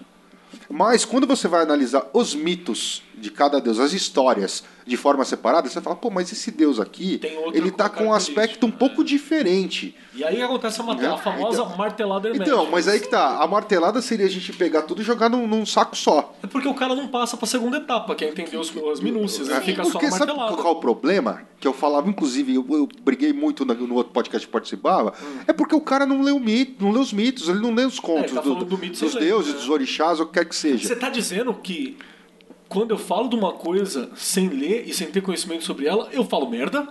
Mas 0.69 1.05
quando 1.05 1.27
você 1.27 1.47
vai 1.49 1.63
analisar 1.63 2.09
os 2.13 2.35
mitos 2.35 3.03
de 3.17 3.31
cada 3.31 3.61
deus, 3.61 3.79
as 3.79 3.93
histórias 3.93 4.63
de 4.87 4.97
forma 4.97 5.25
separada, 5.25 5.69
você 5.69 5.81
fala, 5.81 5.97
pô, 5.97 6.11
mas 6.11 6.33
esse 6.33 6.51
deus 6.51 6.79
aqui, 6.81 7.21
ele 7.53 7.71
tá 7.71 7.89
com 7.89 8.07
um 8.07 8.13
aspecto 8.15 8.67
um 8.67 8.71
pouco 8.71 9.03
diferente. 9.05 9.95
E 10.21 10.25
aí 10.25 10.43
acontece 10.43 10.81
a, 10.81 10.85
mate- 10.85 11.05
a 11.05 11.17
famosa 11.17 11.65
martelada 11.77 12.29
hermética. 12.29 12.51
Então, 12.57 12.71
mas 12.71 12.87
aí 12.87 13.01
que 13.01 13.09
tá, 13.09 13.43
a 13.43 13.47
martelada 13.47 14.03
seria 14.03 14.27
a 14.27 14.29
gente 14.29 14.53
pegar 14.53 14.83
tudo 14.83 15.01
e 15.01 15.05
jogar 15.05 15.29
num, 15.29 15.47
num 15.47 15.65
saco 15.65 15.97
só. 15.97 16.35
É 16.43 16.47
porque 16.47 16.69
o 16.69 16.75
cara 16.75 16.95
não 16.95 17.09
passa 17.09 17.37
pra 17.37 17.47
segunda 17.47 17.79
etapa, 17.79 18.15
que 18.15 18.25
é 18.25 18.29
entender 18.29 18.57
os, 18.57 18.73
as 18.93 19.01
minúcias. 19.01 19.49
Ele 19.49 19.61
fica 19.63 19.85
só 19.85 19.93
Porque 19.93 20.07
a 20.07 20.11
sabe 20.11 20.27
martelada. 20.27 20.57
qual 20.57 20.75
é 20.75 20.77
o 20.77 20.81
problema? 20.81 21.43
Que 21.59 21.67
eu 21.67 21.73
falava, 21.73 22.09
inclusive, 22.09 22.55
eu, 22.55 22.67
eu 22.71 22.89
briguei 23.03 23.33
muito 23.33 23.65
no, 23.65 23.75
no 23.75 23.95
outro 23.95 24.13
podcast 24.13 24.47
que 24.47 24.53
participava, 24.53 25.13
é 25.47 25.53
porque 25.53 25.75
o 25.75 25.81
cara 25.81 26.05
não 26.07 26.23
lê 26.23 26.33
o 26.33 26.39
mito, 26.41 26.85
não 26.85 26.91
lê 26.93 26.99
os 27.01 27.13
mitos, 27.13 27.49
ele 27.49 27.61
não 27.61 27.75
lê 27.75 27.85
os 27.85 27.99
contos 28.01 28.33
tá 28.33 28.41
do- 28.41 28.55
do 28.65 28.79
mito 28.79 28.99
dos 29.01 29.15
deuses, 29.15 29.53
né? 29.53 29.59
dos 29.59 29.69
orixás, 29.69 30.21
ou 30.21 30.27
o 30.27 30.29
que 30.29 30.35
quer 30.39 30.45
que 30.45 30.55
seja. 30.57 30.87
Você 30.89 30.97
tá 30.97 31.09
dizendo 31.09 31.53
que 31.55 31.97
quando 32.69 32.93
eu 32.93 32.99
falo 32.99 33.29
de 33.29 33.35
uma 33.37 33.53
coisa 33.53 34.11
sem 34.15 34.49
ler 34.49 34.85
e 34.87 34.95
sem 34.95 35.09
ter 35.09 35.21
conhecimento 35.21 35.65
sobre 35.65 35.87
ela, 35.87 36.09
eu 36.13 36.25
falo 36.25 36.49
merda? 36.49 36.89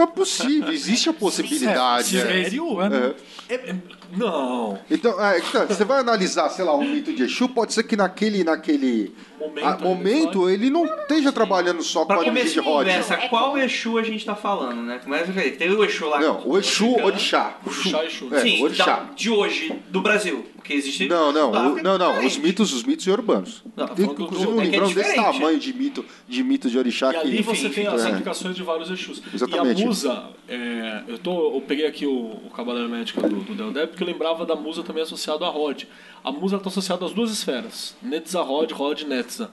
É 0.00 0.06
possível, 0.06 0.72
existe 0.72 1.08
a 1.08 1.12
possibilidade. 1.12 2.18
é. 2.18 2.22
Sério? 2.22 2.78
É. 2.82 3.14
É- 3.48 3.54
é- 3.70 3.76
não. 4.16 4.78
Então, 4.90 5.22
é, 5.24 5.38
então, 5.38 5.66
você 5.66 5.84
vai 5.84 6.00
analisar, 6.00 6.48
sei 6.50 6.64
lá, 6.64 6.74
um 6.76 6.84
mito 6.84 7.12
de 7.12 7.22
Exu, 7.24 7.48
pode 7.48 7.72
ser 7.72 7.82
que 7.82 7.96
naquele, 7.96 8.42
naquele 8.44 9.12
Momento, 9.38 9.64
ah, 9.66 9.72
ali, 9.74 9.82
momento 9.84 10.50
ele 10.50 10.68
não 10.70 10.84
esteja 10.84 11.30
trabalhando 11.30 11.80
só 11.82 12.04
Pra 12.04 12.16
com 12.16 12.22
a 12.22 12.26
energia 12.26 12.60
a 12.60 12.64
de 12.64 12.68
ódio. 12.70 12.92
conversa, 12.92 13.16
qual 13.28 13.56
Exu 13.58 13.96
a 13.98 14.02
gente 14.02 14.24
tá 14.24 14.34
falando, 14.34 14.82
né? 14.82 14.98
Começa 15.02 15.30
a 15.30 15.32
ver. 15.32 15.52
Tem 15.56 15.70
o 15.70 15.84
Exu 15.84 16.06
lá. 16.08 16.18
Não, 16.20 16.42
o 16.44 16.58
Exu, 16.58 16.96
orixá. 17.02 17.56
Orixá, 17.64 18.04
Exu. 18.04 18.28
É, 18.34 18.40
Sim, 18.40 18.62
orixá. 18.64 18.84
da- 18.84 19.06
de 19.14 19.30
hoje, 19.30 19.72
do 19.90 20.00
Brasil. 20.00 20.44
Porque 20.56 20.72
existe. 20.72 21.06
Não, 21.08 21.30
não, 21.32 21.50
o- 21.52 21.82
não, 21.82 21.96
não, 21.96 22.26
os 22.26 22.36
mitos, 22.36 22.72
os 22.72 22.82
mitos 22.82 23.06
urbanos. 23.06 23.62
Não, 23.76 23.86
Tem, 23.88 24.06
do- 24.06 24.12
inclusive 24.24 24.50
é 24.50 24.52
um 24.52 24.56
que 24.56 24.62
é 24.62 24.70
livrão 24.70 24.92
desse 24.92 25.14
tamanho 25.14 25.58
de 25.58 25.72
mito 25.72 26.04
de, 26.28 26.42
mito 26.42 26.68
de 26.68 26.76
orixá 26.76 27.12
E 27.12 27.16
ali 27.16 27.36
que... 27.38 27.42
você 27.44 27.68
tem 27.68 27.86
as 27.86 28.04
é. 28.04 28.08
aplicações 28.08 28.56
de 28.56 28.62
vários 28.64 28.90
Exus. 28.90 29.22
Exatamente. 29.32 29.80
E 29.80 29.84
a 29.84 29.86
musa, 29.86 30.24
é, 30.48 31.02
eu, 31.06 31.16
tô, 31.18 31.54
eu 31.54 31.60
peguei 31.60 31.86
aqui 31.86 32.04
o, 32.06 32.10
o 32.12 32.50
Cabala 32.54 32.80
Hermética 32.80 33.22
do, 33.28 33.36
do 33.36 33.54
Del 33.54 33.70
porque 33.98 34.04
eu 34.04 34.06
lembrava 34.06 34.46
da 34.46 34.54
musa 34.54 34.84
também 34.84 35.02
associada 35.02 35.44
à 35.44 35.48
Rod. 35.48 35.82
A 36.22 36.30
musa 36.30 36.56
está 36.56 36.68
associada 36.68 37.04
às 37.04 37.12
duas 37.12 37.32
esferas, 37.32 37.96
Netza 38.00 38.40
Rod, 38.40 38.70
Rod 38.70 39.02
Netza, 39.02 39.50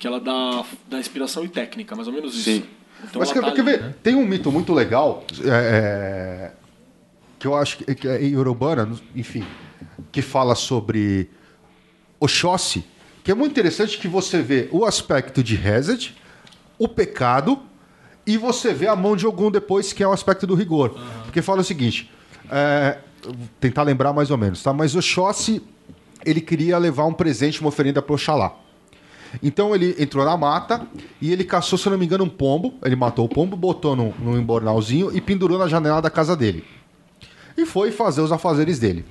que 0.00 0.06
ela 0.06 0.18
dá, 0.18 0.64
dá 0.88 0.98
inspiração 0.98 1.44
e 1.44 1.48
técnica, 1.48 1.94
mais 1.94 2.08
ou 2.08 2.14
menos 2.14 2.34
isso. 2.34 2.44
Sim. 2.44 2.64
Então 3.04 3.20
Mas 3.20 3.30
quer, 3.30 3.40
tá 3.40 3.52
quer 3.52 3.60
ali, 3.60 3.70
ver? 3.70 3.82
né? 3.82 3.94
Tem 4.02 4.16
um 4.16 4.26
mito 4.26 4.50
muito 4.50 4.72
legal 4.74 5.24
é, 5.44 5.48
é, 5.48 6.52
que 7.38 7.46
eu 7.46 7.54
acho 7.54 7.78
que, 7.78 7.94
que 7.94 8.08
é 8.08 8.24
em 8.24 8.36
Urubana, 8.36 8.90
enfim, 9.14 9.44
que 10.10 10.20
fala 10.20 10.56
sobre 10.56 11.30
Oxóssi, 12.18 12.84
que 13.22 13.30
é 13.30 13.34
muito 13.34 13.52
interessante 13.52 13.98
que 13.98 14.08
você 14.08 14.42
vê 14.42 14.68
o 14.72 14.84
aspecto 14.84 15.44
de 15.44 15.54
Hesed, 15.54 16.16
o 16.76 16.88
pecado, 16.88 17.62
e 18.26 18.36
você 18.36 18.74
vê 18.74 18.88
a 18.88 18.96
mão 18.96 19.14
de 19.14 19.26
Ogum 19.26 19.50
depois, 19.50 19.92
que 19.92 20.02
é 20.02 20.08
o 20.08 20.12
aspecto 20.12 20.44
do 20.44 20.56
rigor. 20.56 20.98
Porque 21.24 21.40
fala 21.40 21.60
o 21.60 21.64
seguinte, 21.64 22.10
é, 22.50 22.98
tentar 23.60 23.82
lembrar 23.82 24.12
mais 24.12 24.30
ou 24.30 24.38
menos, 24.38 24.62
tá? 24.62 24.72
Mas 24.72 24.94
Oxóssi, 24.94 25.62
ele 26.24 26.40
queria 26.40 26.78
levar 26.78 27.04
um 27.06 27.12
presente, 27.12 27.60
uma 27.60 27.68
oferenda 27.68 28.00
para 28.02 28.14
Oxalá. 28.14 28.54
Então 29.42 29.74
ele 29.74 29.94
entrou 29.98 30.24
na 30.24 30.36
mata 30.36 30.86
e 31.20 31.32
ele 31.32 31.44
caçou, 31.44 31.78
se 31.78 31.88
não 31.88 31.98
me 31.98 32.06
engano, 32.06 32.24
um 32.24 32.28
pombo. 32.28 32.74
Ele 32.84 32.96
matou 32.96 33.24
o 33.24 33.28
pombo, 33.28 33.56
botou 33.56 33.96
num, 33.96 34.12
num 34.18 34.38
embornalzinho 34.38 35.14
e 35.14 35.20
pendurou 35.20 35.58
na 35.58 35.68
janela 35.68 36.00
da 36.00 36.10
casa 36.10 36.36
dele. 36.36 36.64
E 37.56 37.64
foi 37.66 37.90
fazer 37.90 38.20
os 38.20 38.32
afazeres 38.32 38.78
dele. 38.78 39.04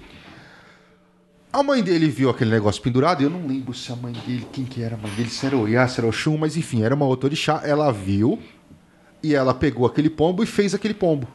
A 1.51 1.63
mãe 1.63 1.81
dele 1.81 2.09
viu 2.09 2.29
aquele 2.29 2.51
negócio 2.51 2.81
pendurado, 2.81 3.23
eu 3.23 3.29
não 3.29 3.47
lembro 3.47 3.73
se 3.73 3.89
a 3.89 3.95
mãe 3.95 4.11
dele, 4.11 4.45
quem 4.51 4.65
que 4.65 4.81
era 4.81 4.95
a 4.95 4.97
mãe 4.97 5.09
dele, 5.11 5.29
se 5.29 5.45
era 5.45 5.55
o 5.55 5.67
Iá, 5.67 5.87
se 5.87 6.01
era 6.01 6.11
mas 6.37 6.57
enfim, 6.57 6.83
era 6.83 6.93
uma 6.93 7.05
outra 7.05 7.27
orixá. 7.27 7.61
Ela 7.63 7.91
viu 7.91 8.37
e 9.23 9.33
ela 9.33 9.53
pegou 9.53 9.85
aquele 9.85 10.09
pombo 10.09 10.43
e 10.43 10.45
fez 10.45 10.75
aquele 10.75 10.93
pombo. 10.93 11.27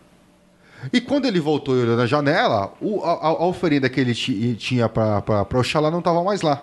E 0.92 1.00
quando 1.00 1.26
ele 1.26 1.40
voltou 1.40 1.76
e 1.76 1.82
olhou 1.82 1.96
na 1.96 2.06
janela, 2.06 2.72
o- 2.80 3.02
a, 3.04 3.12
a- 3.12 3.28
a 3.28 3.44
oferenda 3.46 3.88
que 3.88 4.00
ele 4.00 4.14
ti- 4.14 4.54
tinha 4.58 4.88
para 4.88 5.46
Oxalá 5.58 5.90
não 5.90 5.98
estava 5.98 6.22
mais 6.24 6.42
lá. 6.42 6.62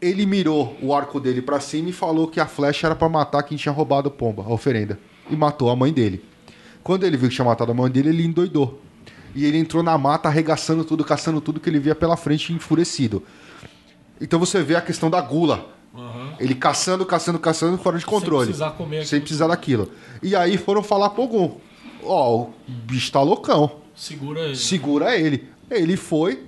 Ele 0.00 0.24
mirou 0.24 0.76
o 0.82 0.94
arco 0.94 1.20
dele 1.20 1.42
para 1.42 1.60
cima 1.60 1.90
e 1.90 1.92
falou 1.92 2.26
que 2.26 2.40
a 2.40 2.46
flecha 2.46 2.86
era 2.86 2.96
para 2.96 3.08
matar 3.08 3.42
quem 3.42 3.56
tinha 3.56 3.72
roubado 3.72 4.08
o 4.08 4.10
pombo, 4.10 4.42
a 4.42 4.52
oferenda. 4.52 4.98
E 5.30 5.36
matou 5.36 5.70
a 5.70 5.76
mãe 5.76 5.92
dele. 5.92 6.24
Quando 6.82 7.04
ele 7.04 7.16
viu 7.16 7.28
que 7.28 7.34
tinha 7.34 7.44
matado 7.44 7.70
a 7.70 7.74
mãe 7.74 7.90
dele, 7.90 8.08
ele 8.08 8.24
endoidou. 8.24 8.80
E 9.34 9.44
ele 9.44 9.58
entrou 9.58 9.82
na 9.82 9.96
mata 9.98 10.28
arregaçando 10.28 10.84
tudo, 10.84 11.04
caçando 11.04 11.40
tudo 11.40 11.60
que 11.60 11.68
ele 11.68 11.78
via 11.78 11.94
pela 11.94 12.16
frente, 12.16 12.52
enfurecido. 12.52 13.22
Então 14.20 14.38
você 14.40 14.62
vê 14.62 14.74
a 14.74 14.80
questão 14.80 15.10
da 15.10 15.20
gula. 15.20 15.66
Ele 16.38 16.54
caçando, 16.54 17.04
caçando, 17.04 17.38
caçando, 17.38 17.76
fora 17.76 17.98
de 17.98 18.06
controle. 18.06 18.46
precisar 18.46 18.70
comer 18.70 18.96
aquilo. 18.96 19.08
Sem 19.08 19.20
precisar 19.20 19.46
daquilo. 19.48 19.90
E 20.22 20.34
aí 20.34 20.56
foram 20.56 20.82
falar 20.82 21.10
pro 21.10 21.22
Ogum. 21.24 21.56
Ó, 22.04 22.42
o 22.42 22.52
bicho 22.66 23.10
tá 23.12 23.20
loucão. 23.22 23.70
Segura 23.94 24.40
ele. 24.40 24.56
Segura 24.56 25.16
ele. 25.16 25.48
Ele 25.70 25.96
foi, 25.96 26.44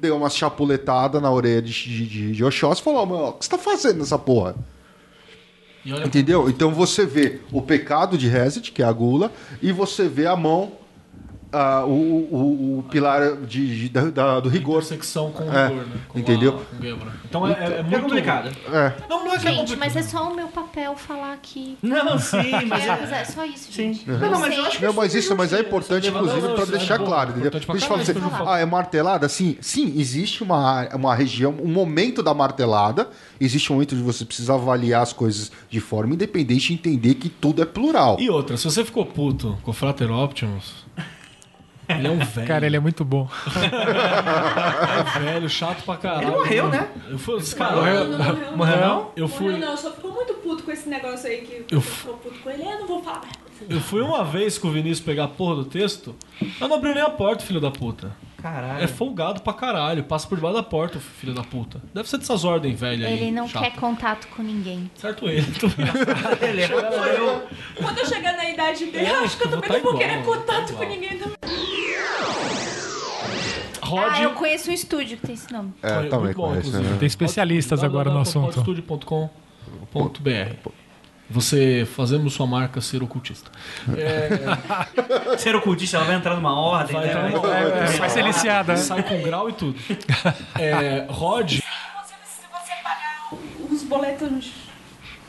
deu 0.00 0.16
uma 0.16 0.30
chapuletada 0.30 1.20
na 1.20 1.30
orelha 1.30 1.62
de, 1.62 1.72
de, 1.72 2.32
de, 2.32 2.44
Oxóssi 2.44 2.80
e 2.80 2.84
falou, 2.84 3.04
mano, 3.04 3.28
o 3.28 3.32
que 3.32 3.44
você 3.44 3.50
tá 3.50 3.58
fazendo 3.58 3.98
nessa 3.98 4.18
porra? 4.18 4.54
Entendeu? 5.84 6.48
Então 6.48 6.72
você 6.72 7.04
vê 7.04 7.40
o 7.52 7.60
pecado 7.60 8.16
de 8.16 8.26
Reset, 8.26 8.72
que 8.72 8.82
é 8.82 8.86
a 8.86 8.92
gula, 8.92 9.30
e 9.60 9.70
você 9.70 10.08
vê 10.08 10.26
a 10.26 10.34
mão, 10.34 10.72
ah, 11.54 11.84
o, 11.86 11.90
o, 11.90 12.78
o 12.80 12.82
pilar 12.90 13.36
de, 13.36 13.82
de- 13.82 13.88
da- 13.88 14.10
da- 14.10 14.40
do 14.40 14.48
rigor. 14.48 14.78
intersecção 14.78 15.30
com 15.30 15.44
o 15.44 15.52
É, 15.52 15.68
rigor, 15.68 15.86
né? 15.86 15.96
Com 16.08 16.18
entendeu? 16.18 16.50
a- 16.50 16.76
com. 16.76 17.10
Então 17.24 17.46
é, 17.46 17.52
é, 17.52 17.54
é 17.54 17.78
É 17.78 17.82
muito 17.82 18.00
complicado. 18.02 18.48
É. 18.72 18.92
Não, 19.08 19.24
não 19.24 19.32
é 19.34 19.38
que 19.38 19.46
é 19.48 19.50
Gente, 19.50 19.58
complicado. 19.60 19.78
mas 19.78 19.96
é 19.96 20.02
só 20.02 20.30
o 20.30 20.34
meu 20.36 20.48
papel 20.48 20.96
falar 20.96 21.32
aqui. 21.32 21.78
Não, 21.82 22.18
sim, 22.18 22.50
mas 22.68 22.84
É, 22.84 22.88
é. 22.88 23.20
é 23.20 23.24
só 23.24 23.44
isso, 23.44 23.70
gente. 23.72 24.08
Não, 24.08 24.18
não, 24.30 24.40
mas 24.40 24.56
eu 24.56 24.64
acho 24.66 24.78
que 24.78 24.84
Não, 24.84 24.92
mas 24.92 25.14
isso 25.14 25.34
mas 25.36 25.52
é 25.52 25.60
importante, 25.60 26.08
inclusive, 26.08 26.48
para 26.54 26.62
é 26.62 26.66
deixar 26.66 26.98
bom, 26.98 27.06
claro, 27.06 27.30
entendeu? 27.30 27.50
Deixa 27.50 27.72
eu 27.72 27.80
falar 27.80 28.00
assim, 28.02 28.12
ah, 28.46 28.58
é 28.58 28.64
martelada? 28.64 29.28
Sim, 29.28 29.56
sim, 29.60 29.94
existe 29.98 30.42
uma, 30.42 30.88
uma 30.94 31.14
região, 31.14 31.54
um 31.62 31.68
momento 31.68 32.22
da 32.22 32.34
martelada, 32.34 33.08
existe 33.40 33.70
um 33.72 33.76
momento 33.76 33.94
de 33.96 34.02
você 34.02 34.24
precisar 34.24 34.54
avaliar 34.54 35.02
as 35.02 35.12
coisas 35.12 35.50
de 35.70 35.80
forma 35.80 36.14
independente 36.14 36.70
e 36.72 36.74
entender 36.74 37.14
que 37.14 37.28
tudo 37.28 37.62
é 37.62 37.64
plural. 37.64 38.16
E 38.20 38.28
outra, 38.30 38.56
se 38.56 38.64
você 38.64 38.84
ficou 38.84 39.04
puto 39.06 39.56
com 39.62 39.70
o 39.70 39.74
Frater 39.74 40.10
Optimus, 40.10 40.83
ele 41.88 42.06
é 42.06 42.10
um 42.10 42.18
velho. 42.18 42.46
Cara, 42.48 42.66
ele 42.66 42.76
é 42.76 42.80
muito 42.80 43.04
bom. 43.04 43.28
é 45.16 45.20
velho, 45.20 45.48
chato 45.48 45.84
pra 45.84 45.96
caralho. 45.96 46.28
Ele 46.28 46.36
morreu, 46.36 46.68
né? 46.68 46.88
Eu 47.08 47.18
fui, 47.18 47.42
cara, 47.56 48.04
Não, 48.04 48.04
não 48.06 48.18
morreu. 48.18 48.56
Morreu 48.56 48.80
não? 48.80 49.10
eu 49.16 49.28
fui, 49.28 49.52
Não, 49.52 49.58
não, 49.70 49.76
só 49.76 49.92
ficou 49.92 50.12
muito 50.12 50.34
puto 50.34 50.62
com 50.62 50.70
esse 50.70 50.88
negócio 50.88 51.28
aí 51.28 51.42
que 51.42 51.64
Eu 51.74 51.80
ficou 51.80 52.14
puto 52.14 52.38
com 52.40 52.50
ele. 52.50 52.62
Eu 52.62 52.80
não 52.80 52.86
vou 52.86 53.02
falar 53.02 53.20
mais 53.20 53.44
eu 53.68 53.80
fui 53.80 54.02
uma 54.02 54.24
vez 54.24 54.58
com 54.58 54.68
o 54.68 54.72
Vinícius 54.72 55.00
pegar 55.00 55.24
a 55.24 55.28
porra 55.28 55.56
do 55.56 55.64
texto, 55.64 56.14
eu 56.60 56.68
não 56.68 56.76
abriu 56.76 56.94
nem 56.94 57.02
a 57.02 57.10
porta, 57.10 57.44
filho 57.44 57.60
da 57.60 57.70
puta. 57.70 58.14
Caralho. 58.44 58.84
É 58.84 58.86
folgado 58.86 59.40
pra 59.40 59.54
caralho, 59.54 60.04
passa 60.04 60.28
por 60.28 60.34
debaixo 60.34 60.58
da 60.58 60.62
porta, 60.62 61.00
filho 61.00 61.32
da 61.32 61.42
puta. 61.42 61.80
Deve 61.94 62.06
ser 62.06 62.18
dessas 62.18 62.44
ordens 62.44 62.78
velhas 62.78 63.10
aí. 63.10 63.14
Ele 63.14 63.30
não 63.30 63.48
chato. 63.48 63.62
quer 63.62 63.74
contato 63.76 64.28
com 64.28 64.42
ninguém. 64.42 64.90
Certo 64.96 65.26
ele. 65.26 65.40
Ele 66.46 66.60
é 66.60 66.66
eu. 66.66 67.42
Quando 67.74 67.98
eu 68.00 68.06
chegar 68.06 68.36
na 68.36 68.50
idade 68.50 68.84
dele, 68.84 69.08
eu 69.08 69.20
acho 69.20 69.38
que 69.38 69.46
eu 69.46 69.50
eu 69.50 69.62
também 69.62 69.80
vou 69.80 69.80
não 69.80 69.92
vou 69.92 69.92
tá 69.92 69.98
querer 70.06 70.20
igual, 70.20 70.36
contato 70.36 70.66
tá 70.66 70.74
com 70.74 70.84
ninguém 70.84 71.18
também. 71.18 71.36
Rod. 73.80 74.12
Ah, 74.12 74.22
eu 74.22 74.34
conheço 74.34 74.70
um 74.70 74.74
estúdio 74.74 75.16
que 75.16 75.26
tem 75.26 75.34
esse 75.34 75.50
nome. 75.50 75.72
É, 75.82 75.94
Muito 75.94 76.10
também 76.10 76.34
bom, 76.34 76.48
conheço. 76.48 76.78
né? 76.78 76.96
Tem 76.98 77.06
especialistas 77.06 77.82
agora 77.82 78.10
no 78.10 78.20
assunto. 78.20 78.56
www.podstudio.com.br 78.56 80.83
Você 81.30 81.86
fazemos 81.96 82.34
sua 82.34 82.46
marca 82.46 82.80
ser 82.82 83.02
ocultista. 83.02 83.50
É, 83.96 84.28
Ser 85.38 85.56
ocultista, 85.56 85.96
ela 85.96 86.04
vai 86.06 86.16
entrar 86.16 86.34
numa 86.36 86.54
ordem, 86.58 86.94
vai, 86.94 87.06
né? 87.06 87.14
numa 87.30 87.40
Vai- 87.40 87.64
ordem, 87.64 87.82
é, 87.82 87.86
vai 87.96 88.10
ser 88.10 88.22
liciada, 88.22 88.72
né? 88.74 88.78
Sai 88.78 89.02
com 89.02 89.22
grau 89.22 89.48
e 89.48 89.52
tudo. 89.54 89.78
É, 90.58 91.06
Rod, 91.08 91.50
Se 91.52 91.62
você 91.62 92.74
pagar 92.82 93.30
os 93.70 93.82
boletos. 93.84 94.50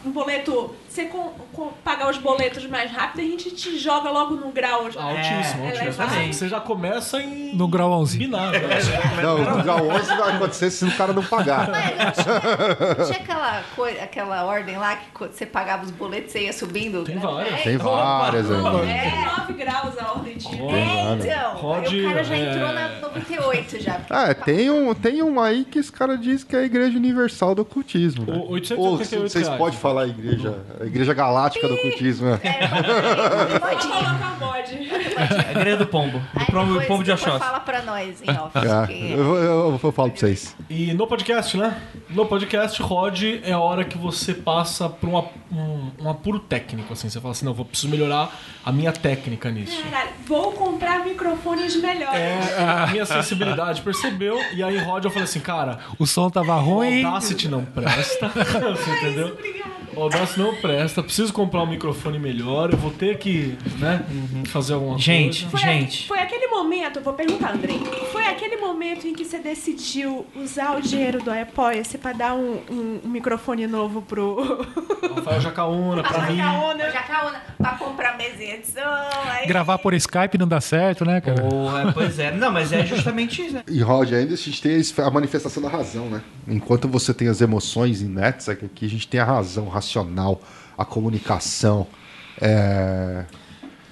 Um 0.05 0.11
boleto. 0.11 0.76
Você 0.95 1.05
com, 1.07 1.30
com- 1.51 1.72
pagar 1.84 2.09
os 2.09 2.17
boletos 2.17 2.65
mais 2.67 2.89
rápido, 2.89 3.19
a 3.19 3.23
gente 3.30 3.51
te 3.51 3.77
joga 3.77 4.09
logo 4.09 4.35
no 4.35 4.49
grau. 4.49 4.84
altíssimo, 4.85 5.03
é 5.03 5.67
altíssimo. 5.67 5.89
exatamente. 5.89 6.35
Você 6.38 6.47
já 6.47 6.61
começa 6.61 7.22
em. 7.22 7.53
No 7.53 7.67
grau 7.67 7.91
11. 7.91 8.17
binário. 8.17 8.65
né? 8.65 8.77
Não, 9.22 9.59
o 9.59 9.63
grau 9.63 9.88
11 9.89 10.07
vai 10.15 10.35
acontecer 10.38 10.72
se 10.72 10.85
o 10.85 10.91
cara 10.95 11.11
não 11.11 11.22
pagar. 11.23 11.69
Tinha 13.05 13.17
aquela, 13.19 13.61
coi- 13.76 13.99
aquela 13.99 14.45
ordem 14.45 14.77
lá 14.77 14.95
que 14.95 15.27
você 15.27 15.45
pagava 15.45 15.84
os 15.84 15.91
boletos, 15.91 16.31
você 16.31 16.43
ia 16.45 16.53
subindo. 16.53 17.03
Tem 17.03 17.15
né? 17.15 17.22
várias. 17.22 17.61
Tem 17.63 17.77
várias 17.77 18.49
aí. 18.49 18.57
É 18.57 19.26
9 19.38 19.53
graus 19.53 19.97
a 19.99 20.11
ordem 20.13 20.38
de. 20.38 20.47
É, 20.47 21.13
então. 21.13 21.73
Aí 21.73 21.99
o 22.05 22.07
cara 22.07 22.23
já 22.23 22.35
é- 22.38 22.51
entrou 22.53 22.72
na 22.73 22.88
98 23.01 23.81
já. 23.81 23.93
porque 23.95 24.13
É, 24.13 24.34
tem 24.34 24.69
um, 24.72 24.93
tem 24.93 25.22
um 25.22 25.41
aí 25.41 25.65
que 25.65 25.80
esse 25.80 25.91
cara 25.91 26.17
diz 26.17 26.43
que 26.43 26.55
é 26.55 26.59
a 26.59 26.63
Igreja 26.63 26.97
Universal 26.97 27.53
do 27.53 27.63
Ocultismo. 27.63 28.26
né? 28.26 28.38
O- 28.38 28.51
888 28.51 29.22
Ou 29.23 29.30
vocês 29.30 29.49
podem 29.49 29.77
falar 29.77 30.03
a 30.03 30.07
igreja, 30.07 30.59
a 30.86 30.88
igreja 30.88 31.14
galáctica 31.14 31.68
do 31.68 31.74
ocultismo. 31.74 32.30
né? 32.30 32.40
É, 32.44 33.60
bode. 34.40 34.76
A 35.18 35.53
grelha 35.60 35.78
do 35.78 35.88
pombo. 35.88 36.20
Do 36.34 36.45
pombo, 36.45 36.82
pombo 36.86 37.03
de 37.03 37.12
Oxóssi. 37.12 37.40
fala 37.40 37.60
pra 37.60 37.82
nós 37.82 38.22
em 38.22 38.30
off. 38.32 38.57
É, 38.57 38.88
quem 38.88 39.12
é. 39.12 39.14
eu, 39.14 39.18
eu, 39.20 39.36
eu, 39.36 39.80
eu 39.84 39.91
falo 39.91 40.10
pra 40.12 40.20
vocês. 40.20 40.56
E 40.70 40.94
no 40.94 41.07
podcast, 41.07 41.57
né? 41.57 41.76
No 42.10 42.26
podcast, 42.26 42.82
Rod, 42.82 43.24
é 43.44 43.52
a 43.53 43.60
hora 43.60 43.84
que 43.86 43.98
você 43.98 44.34
passa 44.34 44.88
por 44.90 45.10
um, 45.10 45.18
ap- 45.18 45.34
um, 45.52 45.91
um 46.02 46.10
apuro 46.10 46.40
técnico, 46.40 46.94
assim. 46.94 47.10
Você 47.10 47.20
fala 47.20 47.32
assim, 47.32 47.45
não, 47.45 47.53
vou 47.53 47.66
preciso 47.66 47.90
melhorar 47.90 48.30
a 48.64 48.72
minha 48.72 48.91
técnica 48.91 49.49
nisso. 49.49 49.82
Caralho, 49.84 50.10
vou 50.28 50.52
comprar 50.52 51.03
microfones 51.06 51.76
melhores. 51.78 52.20
É, 52.20 52.60
a 52.84 52.88
minha 52.88 53.06
sensibilidade 53.06 53.82
percebeu, 53.82 54.38
e 54.53 54.62
aí 54.64 54.78
Rod 54.78 55.03
eu 55.06 55.10
falei 55.12 55.24
assim, 55.26 55.40
cara, 55.40 55.80
O 55.98 56.06
som 56.06 56.30
tava 56.30 56.56
o 56.57 56.60
ruim. 56.62 57.03
Audacity 57.06 57.48
não 57.48 57.64
presta, 57.66 58.28
você 58.36 58.91
entendeu? 58.91 59.38
O 59.95 60.01
Audacity 60.01 60.39
não 60.39 60.55
presta, 60.55 61.01
preciso 61.01 61.31
comprar 61.34 61.63
um 61.63 61.67
microfone 61.67 62.19
melhor, 62.19 62.72
eu 62.72 62.77
vou 62.77 62.91
ter 62.91 63.17
que, 63.17 63.57
né, 63.80 64.05
fazer 64.47 64.73
alguma 64.73 64.97
Gente, 64.97 65.45
coisa. 65.45 65.57
Foi, 65.57 65.59
gente. 65.73 66.07
foi 66.07 66.19
aquele 66.19 66.47
momento, 66.47 66.97
eu 66.99 67.03
vou 67.03 67.13
perguntar, 67.13 67.53
Andrei. 67.53 67.80
Foi 68.11 68.26
aquele 68.26 68.57
momento 68.57 69.07
em 69.07 69.13
que 69.13 69.23
você 69.23 69.39
decidiu 69.39 70.26
usar 70.35 70.77
o 70.77 70.81
dinheiro 70.81 71.22
do 71.23 71.31
Apoia-se 71.31 71.97
pra 71.97 72.11
dar 72.13 72.34
um, 72.34 72.59
um- 72.69 72.99
um 73.05 73.09
microfone 73.09 73.67
novo 73.67 74.01
pro. 74.01 74.65
Rafael 75.15 75.41
Jacaúna, 75.41 76.03
pra 76.03 76.30
mim. 76.30 76.38
Jacaúna, 76.38 76.91
Jacaúna, 76.91 77.41
pra 77.57 77.72
comprar 77.76 78.17
mesinha 78.17 78.57
de 78.57 78.67
som. 78.67 78.80
aí- 79.30 79.47
Gravar 79.47 79.77
por 79.77 79.93
Skype 79.93 80.38
não 80.38 80.47
dá 80.47 80.59
certo, 80.59 81.05
né, 81.05 81.22
cara? 81.22 81.41
Porra, 81.41 81.91
pois 81.93 82.19
é. 82.19 82.31
Não, 82.31 82.51
mas 82.51 82.72
é 82.73 82.85
justamente 82.85 83.41
isso, 83.43 83.53
né? 83.55 83.63
E 83.67 83.81
Rod, 83.81 84.11
ainda 84.13 84.34
a 84.34 84.38
gente 84.38 84.61
tem 84.61 84.81
a 85.03 85.09
manifestação 85.09 85.61
da 85.63 85.69
razão, 85.69 86.09
né? 86.09 86.22
Enquanto 86.47 86.88
você 86.88 87.13
tem 87.13 87.27
as 87.27 87.41
emoções 87.41 88.01
em 88.01 88.07
Nets, 88.07 88.49
aqui 88.49 88.85
a 88.85 88.89
gente 88.89 89.07
tem 89.07 89.19
a 89.19 89.26
razão 89.26 89.67
racional, 89.67 89.85
a 90.78 90.84
comunicação, 90.86 91.88
é, 92.41 93.26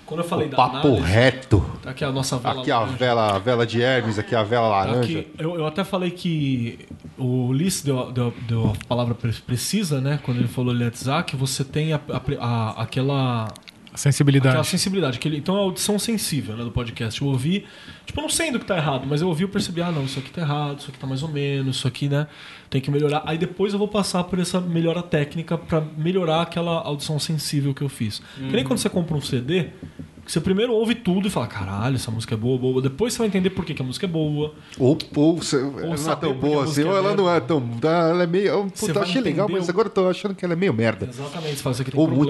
Quando 0.05 0.21
eu 0.21 0.27
falei 0.27 0.47
o 0.47 0.49
da 0.51 0.57
papo 0.57 0.77
análise, 0.87 1.01
reto. 1.07 1.65
tá 1.81 1.91
aqui 1.91 2.03
a 2.03 2.11
nossa 2.11 2.37
vela 2.37 2.61
Aqui 2.61 2.71
a 2.71 2.83
vela, 2.85 3.35
a 3.35 3.39
vela 3.39 3.65
de 3.65 3.81
Hermes, 3.81 4.19
aqui 4.19 4.35
a 4.35 4.43
vela 4.43 4.67
laranja. 4.67 4.99
Aqui, 5.19 5.31
eu, 5.37 5.55
eu 5.55 5.65
até 5.65 5.83
falei 5.83 6.11
que 6.11 6.79
o 7.17 7.47
Ulisses 7.47 7.83
deu, 7.83 8.11
deu, 8.11 8.33
deu 8.47 8.73
a 8.83 8.85
palavra 8.87 9.15
pre- 9.15 9.31
precisa, 9.31 10.01
né? 10.01 10.19
Quando 10.23 10.37
ele 10.39 10.47
falou 10.49 10.73
Letzak, 10.73 11.35
você 11.35 11.63
tem 11.63 11.93
a, 11.93 11.97
a- 12.09 12.21
a- 12.45 12.81
aquela, 12.83 13.47
Sensibilidade. 13.95 14.49
aquela 14.49 14.63
sensibilidade. 14.63 15.17
Aquele, 15.17 15.37
então 15.37 15.55
é 15.55 15.59
a 15.59 15.61
audição 15.61 15.99
sensível 15.99 16.55
né, 16.55 16.63
do 16.63 16.71
podcast. 16.71 17.21
Eu 17.21 17.27
ouvi, 17.27 17.65
tipo, 18.05 18.19
eu 18.19 18.23
não 18.23 18.29
sei 18.29 18.51
do 18.51 18.59
que 18.59 18.65
tá 18.65 18.77
errado, 18.77 19.05
mas 19.07 19.21
eu 19.21 19.27
ouvi 19.27 19.43
e 19.43 19.47
percebi, 19.47 19.81
ah, 19.81 19.91
não, 19.91 20.05
isso 20.05 20.19
aqui 20.19 20.31
tá 20.31 20.41
errado, 20.41 20.79
isso 20.79 20.89
aqui 20.89 20.99
tá 20.99 21.07
mais 21.07 21.23
ou 21.23 21.29
menos, 21.29 21.77
isso 21.77 21.87
aqui, 21.87 22.09
né, 22.09 22.27
tem 22.69 22.81
que 22.81 22.89
melhorar. 22.89 23.23
Aí 23.25 23.37
depois 23.37 23.73
eu 23.73 23.79
vou 23.79 23.87
passar 23.87 24.23
por 24.23 24.39
essa 24.39 24.59
melhora 24.59 25.01
técnica 25.01 25.57
pra 25.57 25.81
melhorar 25.81 26.41
aquela 26.41 26.81
audição 26.81 27.19
sensível 27.19 27.73
que 27.73 27.81
eu 27.81 27.89
fiz. 27.89 28.21
Que 28.35 28.55
nem 28.55 28.63
quando 28.63 28.79
você 28.79 28.89
compra 28.89 29.15
um 29.15 29.21
CD, 29.21 29.63
que 29.63 30.12
você 30.25 30.39
primeiro 30.39 30.73
ouve 30.73 30.95
tudo 30.95 31.27
e 31.27 31.31
fala, 31.31 31.47
caralho, 31.47 31.95
essa 31.95 32.09
música 32.09 32.33
é 32.33 32.37
boa, 32.37 32.57
boa. 32.57 32.81
Depois 32.81 33.13
você 33.13 33.19
vai 33.19 33.27
entender 33.27 33.49
por 33.51 33.65
que, 33.65 33.73
que 33.73 33.81
a 33.81 33.85
música 33.85 34.05
é 34.05 34.09
boa. 34.09 34.53
Ou, 34.79 34.97
ou, 35.15 35.37
você- 35.37 35.57
ela 35.57 35.95
não 35.97 36.11
é 36.11 36.15
tão 36.15 36.33
boa 36.33 36.63
assim, 36.63 36.83
música 36.83 36.87
ou 36.89 36.95
é 36.95 36.97
ela 36.99 37.07
merda. 37.09 37.21
não 37.23 37.29
é 37.31 37.39
tão. 37.39 37.69
Ela 37.83 38.23
é 38.23 38.27
meio. 38.27 38.47
Eu, 38.47 38.71
Você 38.73 38.87
puta, 38.87 38.99
achei 39.01 39.21
legal, 39.21 39.47
mas 39.49 39.69
agora 39.69 39.87
eu 39.87 39.91
tô 39.91 40.07
achando 40.07 40.33
que 40.33 40.43
ela 40.45 40.53
é 40.53 40.57
meio 40.57 40.73
merda. 40.73 41.07
Exatamente, 41.09 41.57
você 41.57 41.61
fala, 41.63 41.73
isso 41.73 41.81
aqui 41.81 41.91
tem 41.91 41.99
Ou 41.99 42.07
problema, 42.07 42.25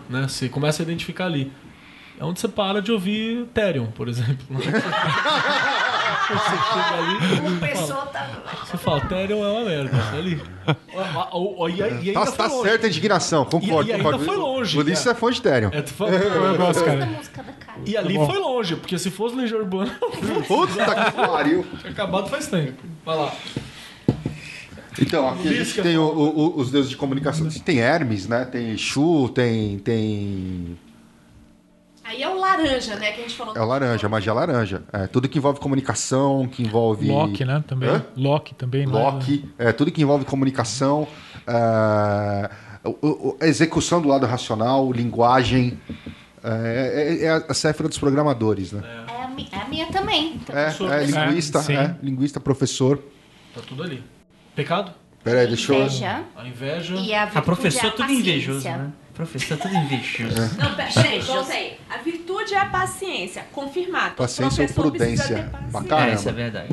muito 0.00 0.12
né? 0.12 0.26
Você 0.28 0.48
começa 0.48 0.82
a 0.82 0.84
identificar 0.84 1.26
ali. 1.26 1.52
É 2.18 2.24
onde 2.24 2.40
você 2.40 2.48
para 2.48 2.80
de 2.80 2.90
ouvir 2.90 3.44
Therion, 3.52 3.86
por 3.94 4.08
exemplo. 4.08 4.46
você 6.28 6.56
chega 6.72 6.94
ali 6.96 7.56
O 7.56 7.60
pessoal 7.60 8.06
tá. 8.06 8.28
você 8.64 8.76
fala, 8.76 9.00
Therion 9.02 9.44
é 9.44 9.48
uma 9.50 9.64
merda. 9.64 9.90
tá 9.90 10.16
ali. 10.16 10.40
E, 10.40 12.08
e 12.08 12.12
Tá, 12.12 12.20
ainda 12.20 12.32
tá 12.32 12.32
foi 12.32 12.48
longe. 12.48 12.68
certa 12.68 12.86
a 12.86 12.88
indignação, 12.88 13.44
concordo. 13.44 13.88
E- 13.88 13.90
e 13.90 13.92
ainda 13.92 14.04
concordo. 14.04 14.24
foi 14.24 14.36
longe, 14.36 14.76
O 14.76 14.80
Ulisses 14.80 15.04
né? 15.04 15.12
é 15.12 15.14
fã 15.14 15.30
de 15.30 15.40
Therion. 15.42 15.70
É, 15.72 15.82
tu 15.82 15.92
fala- 15.92 16.10
Eu 16.12 16.56
gosto, 16.56 16.80
Da 16.80 16.86
cara. 16.86 17.06
música 17.06 17.42
da 17.42 17.52
cara. 17.52 17.78
E 17.86 17.96
ali 17.96 18.14
foi 18.14 18.38
longe, 18.38 18.76
porque 18.76 18.98
se 18.98 19.10
fosse 19.10 19.36
Legião 19.36 19.60
Urbana, 19.60 19.94
Puta 20.48 20.72
que 20.84 21.12
pariu. 21.12 21.64
tinha 21.80 21.92
acabado 21.92 22.28
faz 22.28 22.46
tempo. 22.48 22.82
Vai 23.04 23.16
lá. 23.16 23.32
Então, 24.98 25.28
aqui 25.28 25.46
a 25.48 25.50
Ulisses 25.50 25.68
gente 25.74 25.82
tem 25.82 25.98
o- 25.98 26.02
o- 26.10 26.58
os 26.58 26.70
deuses 26.70 26.90
de 26.90 26.96
comunicação. 26.96 27.46
Tem 27.48 27.78
Hermes, 27.80 28.26
né? 28.26 28.44
Tem 28.46 28.70
Exu, 28.70 29.28
tem. 29.34 29.78
tem... 29.78 30.78
Aí 32.08 32.22
é 32.22 32.28
o 32.28 32.38
laranja, 32.38 32.94
né? 32.96 33.10
Que 33.12 33.20
a 33.20 33.22
gente 33.24 33.36
falou. 33.36 33.56
É 33.56 33.60
o 33.60 33.64
laranja, 33.64 34.08
magia 34.08 34.32
laranja. 34.32 34.82
É, 34.92 35.06
tudo 35.06 35.28
que 35.28 35.38
envolve 35.38 35.58
comunicação, 35.60 36.46
que 36.46 36.62
envolve. 36.62 37.08
Loki, 37.08 37.44
né? 37.44 37.64
Também. 37.66 37.88
Hã? 37.88 38.04
Loki 38.16 38.54
também. 38.54 38.86
né? 38.86 38.92
Loki, 38.92 39.44
é, 39.58 39.72
tudo 39.72 39.90
que 39.90 40.00
envolve 40.02 40.24
comunicação, 40.24 41.08
é, 41.46 42.50
o- 42.84 42.90
o- 43.30 43.36
a 43.40 43.46
execução 43.46 44.00
do 44.00 44.08
lado 44.08 44.24
racional, 44.26 44.92
linguagem. 44.92 45.78
É, 46.44 47.18
é- 47.22 47.24
é 47.24 47.44
a 47.48 47.54
céfira 47.54 47.88
dos 47.88 47.98
programadores, 47.98 48.70
né? 48.70 48.82
É 49.08 49.24
a, 49.24 49.28
mi- 49.28 49.48
é 49.50 49.56
a 49.56 49.64
minha 49.68 49.86
também. 49.86 50.40
É, 50.48 51.02
é 51.02 51.04
linguista, 51.04 51.58
É, 51.72 51.74
é, 51.74 51.96
linguista, 52.00 52.38
professor. 52.38 53.02
Tá 53.52 53.60
tudo 53.66 53.82
ali. 53.82 54.04
Pecado? 54.54 54.92
Peraí, 55.26 55.46
deixa 55.48 55.72
eu. 55.72 55.80
Inveja 55.82 56.22
A 56.36 56.46
inveja. 56.46 56.94
e 56.94 57.12
a 57.14 57.24
virtude 57.24 57.38
A 57.38 57.42
professora 57.42 57.84
é 57.84 57.86
é 57.86 57.90
a 57.90 57.92
tudo 57.96 58.12
invejoso, 58.12 58.68
né? 58.68 58.92
Professor 59.12 59.54
é 59.54 59.56
tudo 59.56 59.74
invejoso. 59.74 60.40
Não, 60.56 60.74
pera- 60.76 60.92
peraí, 60.94 61.18
volta 61.20 61.52
aí. 61.52 61.76
A 61.90 61.96
virtude 61.98 62.54
é 62.54 62.58
a 62.58 62.66
paciência, 62.66 63.44
confirmado. 63.52 64.12
O 64.12 64.16
Paciência 64.16 64.62
ou 64.62 64.68
professor 64.68 64.92
precisa 64.92 65.24
prudência? 65.24 65.36
ter 65.36 65.50
Pra 65.50 65.60
paciência. 65.80 65.88
caramba. 65.88 66.10
É, 66.10 66.14
isso 66.14 66.28
é 66.28 66.32
verdade. 66.32 66.68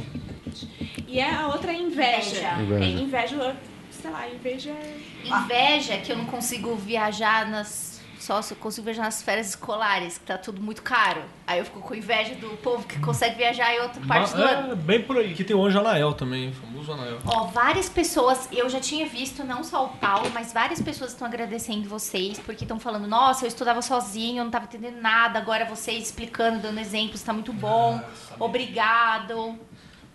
E 1.08 1.20
é 1.20 1.34
a 1.34 1.48
outra 1.48 1.72
é 1.72 1.80
inveja. 1.80 2.20
Inveja. 2.20 2.62
Inveja. 2.62 2.84
É 2.84 2.88
inveja, 3.04 3.56
sei 3.90 4.12
lá, 4.12 4.28
inveja 4.30 4.70
é. 4.70 4.98
Inveja 5.26 5.98
que 5.98 6.12
eu 6.12 6.18
não 6.18 6.26
consigo 6.26 6.76
viajar 6.76 7.50
nas. 7.50 7.93
Só 8.24 8.42
se 8.42 8.54
eu 8.54 8.58
consigo 8.58 8.86
viajar 8.86 9.04
nas 9.04 9.22
férias 9.22 9.50
escolares, 9.50 10.18
que 10.18 10.24
tá 10.26 10.38
tudo 10.38 10.62
muito 10.62 10.82
caro. 10.82 11.22
Aí 11.46 11.60
eu 11.60 11.66
fico 11.66 11.82
com 11.82 11.94
inveja 11.94 12.36
do 12.36 12.52
povo 12.58 12.88
que 12.88 12.98
consegue 13.02 13.36
viajar 13.36 13.74
em 13.76 13.82
outra 13.82 14.02
parte 14.08 14.34
do 14.34 14.42
ano. 14.42 14.72
é, 14.72 14.76
bem 14.76 15.02
por 15.02 15.18
aí. 15.18 15.34
Aqui 15.34 15.44
tem 15.44 15.54
o 15.54 15.62
Anjo 15.66 15.78
Anael 15.80 16.14
também, 16.14 16.48
o 16.50 16.54
famoso 16.54 16.94
Anael. 16.94 17.18
Ó, 17.26 17.48
várias 17.48 17.90
pessoas, 17.90 18.48
eu 18.50 18.70
já 18.70 18.80
tinha 18.80 19.06
visto, 19.06 19.44
não 19.44 19.62
só 19.62 19.84
o 19.88 19.90
Paulo, 19.98 20.32
mas 20.34 20.54
várias 20.54 20.82
pessoas 20.82 21.12
estão 21.12 21.28
agradecendo 21.28 21.90
vocês, 21.90 22.40
porque 22.40 22.64
estão 22.64 22.80
falando, 22.80 23.06
nossa, 23.08 23.44
eu 23.44 23.50
estudava 23.50 23.82
sozinho, 23.82 24.40
eu 24.40 24.44
não 24.46 24.52
tava 24.52 24.64
entendendo 24.66 25.02
nada, 25.02 25.38
agora 25.38 25.66
vocês 25.66 26.06
explicando, 26.06 26.60
dando 26.60 26.80
exemplos, 26.80 27.22
tá 27.22 27.34
muito 27.34 27.52
bom, 27.52 28.00
obrigado. 28.40 29.58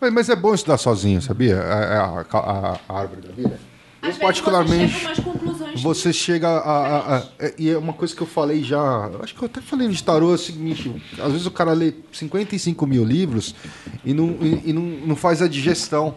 Mas, 0.01 0.12
mas 0.12 0.28
é 0.30 0.36
bom 0.36 0.55
estudar 0.55 0.78
sozinho, 0.78 1.20
sabia? 1.20 1.60
A, 1.60 2.22
a- 2.22 2.24
a- 2.32 2.78
a 2.89 2.98
árvore 3.01 3.20
da 3.20 3.32
vida. 3.35 3.60
Eu, 4.03 4.09
Às 4.11 4.16
vezes 4.16 4.19
particularmente. 4.20 4.95
Você 5.05 5.15
chega. 5.15 5.79
Você 5.83 6.12
chega 6.12 6.49
a, 6.49 6.59
a- 6.59 7.16
a- 7.19 7.23
é- 7.39 7.55
E 7.59 7.70
é 7.70 7.79
uma 7.79 7.93
coisa 7.93 8.15
que 8.15 8.20
eu 8.23 8.27
falei 8.27 8.62
já. 8.65 9.11
eu 9.12 9.20
Acho 9.23 9.35
que 9.35 9.43
eu 9.43 9.47
até 9.47 9.61
falei 9.61 9.87
no 9.89 10.03
tarô 10.03 10.31
é 10.33 10.35
o 10.35 10.39
seguinte: 10.39 11.03
às 11.19 11.33
vezes 11.33 11.47
o 11.47 11.51
cara 11.51 11.73
lê 11.73 11.93
55 12.12 12.87
mil 12.87 13.05
livros 13.05 13.55
e 14.05 14.12
não, 14.12 14.37
e, 14.41 14.70
e 14.70 14.73
não, 14.73 14.83
não 14.83 15.16
faz 15.16 15.41
a 15.43 15.49
digestão. 15.49 16.15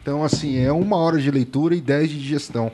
Então, 0.00 0.24
assim, 0.24 0.56
é 0.58 0.72
uma 0.72 0.96
hora 0.96 1.18
de 1.20 1.30
leitura 1.30 1.74
e 1.74 1.80
10 1.80 2.10
de 2.10 2.18
digestão. 2.20 2.72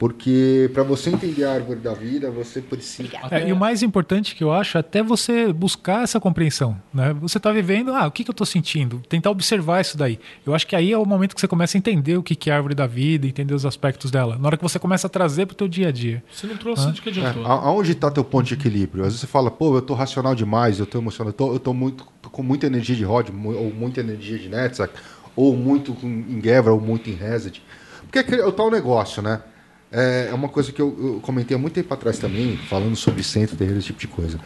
Porque 0.00 0.70
para 0.72 0.82
você 0.82 1.10
entender 1.10 1.44
a 1.44 1.52
árvore 1.52 1.78
da 1.78 1.92
vida, 1.92 2.30
você 2.30 2.62
precisa. 2.62 3.10
É, 3.30 3.46
e 3.46 3.52
o 3.52 3.56
mais 3.56 3.82
importante 3.82 4.34
que 4.34 4.42
eu 4.42 4.50
acho 4.50 4.78
é 4.78 4.80
até 4.80 5.02
você 5.02 5.52
buscar 5.52 6.02
essa 6.04 6.18
compreensão. 6.18 6.74
Né? 6.92 7.14
Você 7.20 7.36
está 7.36 7.52
vivendo, 7.52 7.92
ah, 7.92 8.06
o 8.06 8.10
que, 8.10 8.24
que 8.24 8.30
eu 8.30 8.32
estou 8.32 8.46
sentindo? 8.46 9.02
Tentar 9.10 9.30
observar 9.30 9.82
isso 9.82 9.98
daí. 9.98 10.18
Eu 10.46 10.54
acho 10.54 10.66
que 10.66 10.74
aí 10.74 10.90
é 10.90 10.96
o 10.96 11.04
momento 11.04 11.34
que 11.34 11.40
você 11.42 11.46
começa 11.46 11.76
a 11.76 11.78
entender 11.78 12.16
o 12.16 12.22
que, 12.22 12.34
que 12.34 12.48
é 12.48 12.54
a 12.54 12.56
árvore 12.56 12.74
da 12.74 12.86
vida, 12.86 13.26
entender 13.26 13.52
os 13.52 13.66
aspectos 13.66 14.10
dela. 14.10 14.38
Na 14.40 14.46
hora 14.48 14.56
que 14.56 14.62
você 14.62 14.78
começa 14.78 15.06
a 15.06 15.10
trazer 15.10 15.44
para 15.44 15.52
o 15.52 15.56
teu 15.56 15.68
dia 15.68 15.88
a 15.88 15.92
dia. 15.92 16.24
Se 16.32 16.46
não 16.46 16.56
trouxe, 16.56 16.90
de 16.92 17.02
que 17.02 17.10
É, 17.10 17.12
adiantou? 17.12 17.44
a- 17.44 17.52
aonde 17.66 17.92
está 17.92 18.10
teu 18.10 18.24
ponto 18.24 18.46
de 18.46 18.54
equilíbrio? 18.54 19.02
Às 19.02 19.08
vezes 19.08 19.20
você 19.20 19.26
fala, 19.26 19.50
pô, 19.50 19.76
eu 19.76 19.82
tô 19.82 19.92
racional 19.92 20.34
demais, 20.34 20.78
eu 20.80 20.86
tô 20.86 20.96
emocionado, 20.96 21.34
eu 21.34 21.36
tô, 21.36 21.52
eu 21.52 21.60
tô 21.60 21.74
muito, 21.74 22.06
tô 22.22 22.30
com 22.30 22.42
muita 22.42 22.66
energia 22.66 22.96
de 22.96 23.04
Rod, 23.04 23.28
ou 23.28 23.70
muita 23.70 24.00
energia 24.00 24.38
de 24.38 24.48
Netzach, 24.48 24.94
ou 25.36 25.54
muito 25.54 25.94
em 26.02 26.40
Gevra, 26.42 26.72
ou 26.72 26.80
muito 26.80 27.10
em 27.10 27.12
Reset. 27.14 27.62
Porque 28.10 28.34
é, 28.34 28.38
é 28.38 28.46
o 28.46 28.50
tal 28.50 28.70
negócio, 28.70 29.20
né? 29.22 29.42
É 29.92 30.28
é 30.30 30.34
uma 30.34 30.48
coisa 30.48 30.70
que 30.72 30.80
eu, 30.80 30.96
eu 30.98 31.20
comentei 31.20 31.56
há 31.56 31.58
muito 31.58 31.74
tempo 31.74 31.92
atrás 31.92 32.18
também, 32.18 32.56
falando 32.56 32.96
sobre 32.96 33.22
centro, 33.22 33.56
terreiro, 33.56 33.78
esse 33.78 33.88
tipo 33.88 34.00
de 34.00 34.08
coisa. 34.08 34.38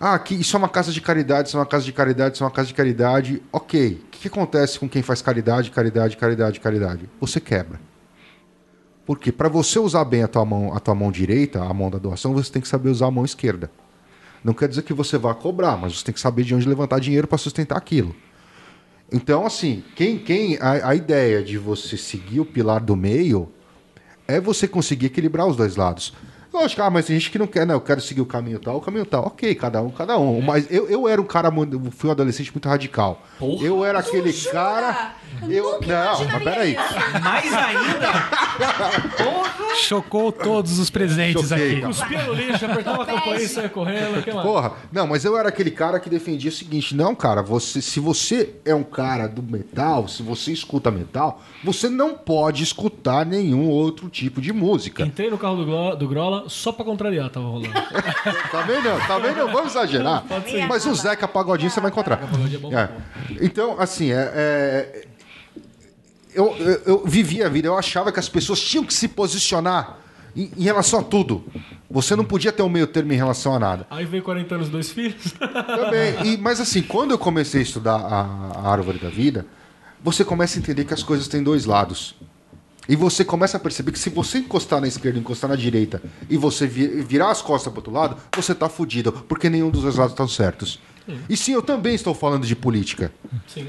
Ah, 0.00 0.14
aqui, 0.14 0.34
isso 0.34 0.56
é 0.56 0.58
uma 0.58 0.68
casa 0.68 0.92
de 0.92 1.00
caridade, 1.00 1.48
isso 1.48 1.56
é 1.56 1.60
uma 1.60 1.66
casa 1.66 1.84
de 1.84 1.92
caridade, 1.92 2.34
isso 2.34 2.44
é 2.44 2.46
uma 2.46 2.52
casa 2.52 2.68
de 2.68 2.74
caridade. 2.74 3.42
Ok. 3.52 4.02
O 4.06 4.10
que, 4.10 4.20
que 4.20 4.28
acontece 4.28 4.78
com 4.78 4.88
quem 4.88 5.02
faz 5.02 5.22
caridade, 5.22 5.70
caridade, 5.70 6.16
caridade, 6.16 6.60
caridade? 6.60 7.08
Você 7.20 7.40
quebra. 7.40 7.80
Porque 9.06 9.30
para 9.30 9.48
você 9.48 9.78
usar 9.78 10.04
bem 10.04 10.22
a 10.22 10.28
tua, 10.28 10.44
mão, 10.44 10.74
a 10.74 10.80
tua 10.80 10.94
mão 10.94 11.12
direita, 11.12 11.62
a 11.62 11.72
mão 11.72 11.90
da 11.90 11.98
doação, 11.98 12.32
você 12.32 12.50
tem 12.50 12.62
que 12.62 12.68
saber 12.68 12.88
usar 12.88 13.06
a 13.06 13.10
mão 13.10 13.24
esquerda. 13.24 13.70
Não 14.42 14.52
quer 14.52 14.68
dizer 14.68 14.82
que 14.82 14.92
você 14.92 15.16
vá 15.16 15.34
cobrar, 15.34 15.76
mas 15.76 15.98
você 15.98 16.04
tem 16.04 16.14
que 16.14 16.20
saber 16.20 16.42
de 16.42 16.54
onde 16.54 16.68
levantar 16.68 17.00
dinheiro 17.00 17.26
para 17.26 17.38
sustentar 17.38 17.78
aquilo. 17.78 18.14
Então, 19.12 19.46
assim, 19.46 19.82
quem, 19.94 20.18
quem 20.18 20.58
a, 20.58 20.90
a 20.90 20.94
ideia 20.94 21.42
de 21.42 21.56
você 21.56 21.96
seguir 21.96 22.40
o 22.40 22.44
pilar 22.44 22.80
do 22.80 22.96
meio 22.96 23.50
é 24.26 24.40
você 24.40 24.66
conseguir 24.66 25.06
equilibrar 25.06 25.46
os 25.46 25.56
dois 25.56 25.76
lados. 25.76 26.12
Lógico, 26.54 26.82
ah, 26.82 26.88
mas 26.88 27.06
tem 27.06 27.18
gente 27.18 27.32
que 27.32 27.38
não 27.38 27.48
quer, 27.48 27.66
né? 27.66 27.74
Eu 27.74 27.80
quero 27.80 28.00
seguir 28.00 28.20
o 28.20 28.26
caminho 28.26 28.60
tal, 28.60 28.76
o 28.76 28.80
caminho 28.80 29.04
tal. 29.04 29.26
Ok, 29.26 29.52
cada 29.56 29.82
um, 29.82 29.90
cada 29.90 30.16
um. 30.16 30.40
Mas 30.40 30.70
eu, 30.70 30.88
eu 30.88 31.08
era 31.08 31.20
um 31.20 31.24
cara, 31.24 31.50
fui 31.90 32.08
um 32.08 32.12
adolescente 32.12 32.52
muito 32.52 32.68
radical. 32.68 33.20
Porra. 33.40 33.66
Eu 33.66 33.84
era 33.84 33.98
aquele 33.98 34.32
cara. 34.32 35.16
Eu, 35.48 35.80
não, 35.80 36.24
mas 36.32 36.42
peraí. 36.44 36.76
Mais 37.20 37.52
ainda? 37.52 38.12
Porra! 39.16 39.74
Chocou 39.82 40.30
todos 40.30 40.78
os 40.78 40.88
presentes 40.90 41.48
Choquei, 41.48 41.72
aqui. 41.72 41.80
cara. 41.80 41.92
Cuspia 41.92 42.22
no 42.22 42.32
lixo, 42.34 42.64
apertava 42.64 43.02
a 43.02 43.06
campainha 43.06 43.36
e 43.42 43.48
saia 43.48 43.68
correndo. 43.68 44.42
Porra, 44.42 44.72
não, 44.92 45.08
mas 45.08 45.24
eu 45.24 45.36
era 45.36 45.48
aquele 45.48 45.72
cara 45.72 45.98
que 45.98 46.08
defendia 46.08 46.50
o 46.50 46.54
seguinte: 46.54 46.94
não, 46.94 47.16
cara, 47.16 47.42
você, 47.42 47.82
se 47.82 47.98
você 47.98 48.54
é 48.64 48.72
um 48.72 48.84
cara 48.84 49.26
do 49.26 49.42
metal, 49.42 50.06
se 50.06 50.22
você 50.22 50.52
escuta 50.52 50.88
metal, 50.88 51.42
você 51.64 51.88
não 51.88 52.14
pode 52.14 52.62
escutar 52.62 53.26
nenhum 53.26 53.68
outro 53.68 54.08
tipo 54.08 54.40
de 54.40 54.52
música. 54.52 55.04
Entrei 55.04 55.28
no 55.28 55.36
carro 55.36 55.56
do, 55.64 55.96
do 55.96 56.08
Grola 56.08 56.43
só 56.48 56.72
pra 56.72 56.84
contrariar, 56.84 57.30
tava 57.30 57.46
rolando. 57.46 57.72
Também 58.50 58.82
não, 58.82 59.00
também 59.06 59.34
não, 59.34 59.50
vamos 59.50 59.72
exagerar. 59.72 60.24
Mas 60.68 60.86
o 60.86 60.94
Zeca 60.94 61.26
Pagodinho 61.26 61.70
você 61.70 61.80
vai 61.80 61.90
encontrar. 61.90 62.16
Pagodinho 62.18 62.56
é 62.56 62.58
bom 62.58 62.72
É. 62.72 62.90
Então, 63.40 63.80
assim, 63.80 64.12
é, 64.12 64.32
é, 64.34 65.06
eu, 66.34 66.56
eu, 66.56 66.82
eu 66.86 67.04
vivia 67.04 67.46
a 67.46 67.48
vida, 67.48 67.68
eu 67.68 67.76
achava 67.76 68.12
que 68.12 68.18
as 68.18 68.28
pessoas 68.28 68.60
tinham 68.60 68.84
que 68.84 68.94
se 68.94 69.08
posicionar 69.08 69.98
em, 70.36 70.50
em 70.56 70.62
relação 70.62 71.00
a 71.00 71.02
tudo. 71.02 71.44
Você 71.90 72.16
não 72.16 72.24
podia 72.24 72.52
ter 72.52 72.62
um 72.62 72.68
meio 72.68 72.86
termo 72.86 73.12
em 73.12 73.16
relação 73.16 73.54
a 73.54 73.58
nada. 73.58 73.86
Aí 73.90 74.04
veio 74.04 74.22
40 74.22 74.54
anos, 74.54 74.68
dois 74.68 74.90
filhos. 74.90 75.32
Também. 75.38 76.34
E, 76.34 76.36
mas 76.36 76.60
assim, 76.60 76.82
quando 76.82 77.12
eu 77.12 77.18
comecei 77.18 77.60
a 77.60 77.62
estudar 77.62 77.96
a, 77.96 78.60
a 78.60 78.70
árvore 78.70 78.98
da 78.98 79.08
vida, 79.08 79.46
você 80.02 80.24
começa 80.24 80.58
a 80.58 80.60
entender 80.60 80.84
que 80.84 80.94
as 80.94 81.02
coisas 81.02 81.28
têm 81.28 81.42
dois 81.42 81.64
lados. 81.64 82.14
E 82.88 82.94
você 82.96 83.24
começa 83.24 83.56
a 83.56 83.60
perceber 83.60 83.92
que 83.92 83.98
se 83.98 84.10
você 84.10 84.38
encostar 84.38 84.80
na 84.80 84.86
esquerda, 84.86 85.18
encostar 85.18 85.48
na 85.48 85.56
direita, 85.56 86.02
e 86.28 86.36
você 86.36 86.66
vi- 86.66 87.02
virar 87.02 87.30
as 87.30 87.40
costas 87.40 87.72
para 87.72 87.78
outro 87.80 87.92
lado, 87.92 88.16
você 88.36 88.54
tá 88.54 88.68
fudido, 88.68 89.10
porque 89.12 89.48
nenhum 89.48 89.70
dos 89.70 89.82
dois 89.82 89.96
lados 89.96 90.12
estão 90.12 90.28
certos. 90.28 90.78
E 91.28 91.36
sim, 91.36 91.52
eu 91.52 91.62
também 91.62 91.94
estou 91.94 92.14
falando 92.14 92.46
de 92.46 92.54
política. 92.56 93.12
Sim. 93.46 93.68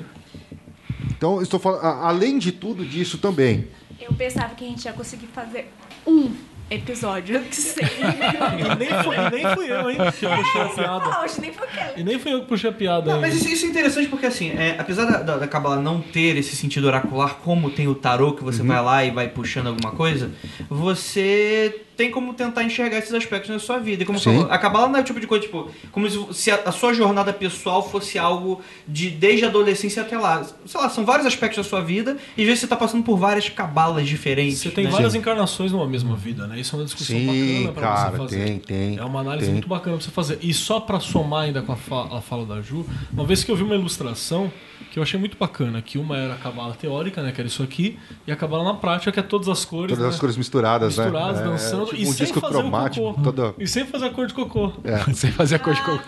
Então, 1.12 1.42
estou 1.42 1.60
falando, 1.60 1.84
além 1.84 2.38
de 2.40 2.52
tudo 2.52 2.86
disso 2.86 3.18
também. 3.18 3.68
Eu 4.00 4.14
pensava 4.14 4.54
que 4.56 4.66
a 4.66 4.68
gente 4.68 4.86
ia 4.86 4.94
conseguir 4.94 5.28
fazer 5.28 5.72
um 6.06 6.32
episódio 6.70 7.42
que 7.42 7.56
seria. 7.56 7.90
E 7.90 8.76
nem, 8.78 9.04
fui, 9.04 9.16
e 9.16 9.30
nem 9.44 9.56
fui 9.56 9.72
eu, 9.72 9.90
hein, 9.90 9.98
que 9.98 10.28
puxei 10.28 10.62
a 10.62 10.70
piada. 10.70 11.06
Não, 11.10 11.24
hoje 11.24 11.42
nem 11.42 11.54
foi 11.54 11.68
E 11.96 12.04
nem 12.04 12.20
fui 12.20 12.34
eu 12.34 12.42
que 12.42 12.48
puxei 12.48 12.70
a 12.70 12.74
piada. 12.74 13.14
Não, 13.14 13.22
mas 13.22 13.36
isso, 13.36 13.48
isso 13.48 13.66
é 13.66 13.70
interessante 13.70 14.08
porque, 14.08 14.26
assim, 14.26 14.52
é, 14.52 14.76
apesar 14.80 15.06
da, 15.06 15.22
da, 15.22 15.38
da 15.38 15.48
Kabbalah 15.48 15.80
não 15.80 16.02
ter 16.02 16.38
esse 16.38 16.56
sentido 16.56 16.88
oracular, 16.88 17.36
como 17.36 17.70
tem 17.70 17.88
o 17.88 17.96
tarô, 17.96 18.34
que 18.34 18.44
você 18.44 18.64
vai 18.64 18.82
lá 18.84 19.04
e 19.04 19.12
vai 19.12 19.28
puxando 19.28 19.68
alguma 19.68 19.92
coisa, 19.92 20.32
você 20.70 21.85
tem 21.96 22.12
como 22.12 22.34
tentar 22.34 22.64
enxergar 22.64 22.98
esses 22.98 23.14
aspectos 23.14 23.50
na 23.50 23.60
sua 23.60 23.80
vida. 23.80 24.04
E 24.04 24.06
como 24.06 24.20
Sim. 24.20 24.26
falou, 24.36 24.52
a 24.52 24.58
Kabbalah 24.58 24.88
não 24.88 24.98
é 24.98 25.02
o 25.02 25.04
tipo 25.06 25.20
de 25.20 25.28
coisa, 25.28 25.44
tipo, 25.46 25.70
como 25.92 26.34
se, 26.34 26.52
a, 26.52 26.56
a 26.66 26.72
sua 26.72 26.94
jornada 26.94 27.32
pessoal 27.34 27.88
fosse 27.90 28.18
algo 28.20 28.62
de 28.88 29.10
desde 29.10 29.46
a 29.46 29.48
adolescência 29.48 30.02
até 30.02 30.18
lá. 30.18 30.44
Sei 30.66 30.80
lá, 30.80 30.90
são 30.90 31.06
vários 31.06 31.26
aspectos 31.26 31.58
da 31.64 31.70
sua 31.70 31.82
vida 31.82 32.18
e 32.38 32.42
às 32.42 32.48
vezes 32.48 32.60
você 32.62 32.68
tá 32.68 32.76
passando 32.76 33.04
por 33.04 33.18
várias 33.18 33.48
cabalas 33.50 34.08
diferentes. 34.08 34.60
Você 34.60 34.70
tem 34.70 34.86
né? 34.86 34.90
várias 34.92 35.16
encarnações 35.16 35.72
numa 35.72 35.88
mesma 35.88 36.16
vida, 36.16 36.48
né? 36.48 36.60
Isso 36.60 36.76
é 36.76 36.80
uma 36.80 36.86
discussão 36.86 37.16
Sim, 37.18 37.26
bacana 37.64 37.72
pra 37.74 37.82
cara, 37.84 38.12
você 38.12 38.18
fazer. 38.18 38.46
tem, 38.46 38.60
tem. 38.60 38.98
É 38.98 39.04
uma 39.04 39.22
análise 39.22 39.46
tem. 39.46 39.54
muito 39.54 39.68
bacana 39.68 39.98
pra 39.98 40.06
você 40.06 40.12
fazer. 40.12 40.38
E 40.42 40.54
só 40.54 40.80
pra 40.80 41.00
somar 41.00 41.44
ainda 41.44 41.62
com 41.62 41.72
a, 41.72 41.76
fa- 41.76 42.18
a 42.18 42.22
fala 42.22 42.46
da 42.46 42.62
Ju, 42.62 42.86
uma 43.14 43.24
vez 43.26 43.44
que 43.44 43.52
eu 43.52 43.56
vi 43.56 43.64
uma 43.64 43.76
ilustração 43.76 44.52
que 44.96 45.00
eu 45.00 45.04
achei 45.04 45.20
muito 45.20 45.36
bacana, 45.38 45.82
que 45.82 45.98
uma 45.98 46.16
era 46.16 46.36
a 46.36 46.38
cabala 46.38 46.74
teórica, 46.74 47.22
né, 47.22 47.34
que 47.34 47.42
era 47.42 47.48
isso 47.50 47.62
aqui, 47.62 48.00
e 48.26 48.32
a 48.32 48.36
cabala 48.38 48.64
na 48.64 48.76
prática, 48.76 49.12
que 49.12 49.20
é 49.20 49.24
todas 49.24 49.50
as 49.50 49.66
cores, 49.66 49.90
Todas 49.90 50.06
né? 50.06 50.08
as 50.08 50.18
cores 50.18 50.38
misturadas, 50.38 50.98
misturadas, 50.98 51.42
né? 51.42 51.48
É, 51.48 51.50
dançando, 51.50 51.86
tipo 51.88 51.98
e 51.98 52.04
um 52.08 52.14
sem 52.14 52.26
disco 52.26 52.40
fazer 52.40 52.60
cromático. 52.60 53.06
o 53.06 53.14
cocô. 53.14 53.24
Todo... 53.34 53.56
E 53.60 53.68
sem 53.68 53.86
fazer 53.86 54.06
a 54.06 54.10
cor 54.12 54.26
de 54.26 54.34
cocô. 54.34 54.72
É. 54.86 54.96
Sem 55.14 55.32
fazer 55.32 55.56
a 55.56 55.60
cor 55.60 55.74
de 55.74 55.82
cocô. 55.82 56.00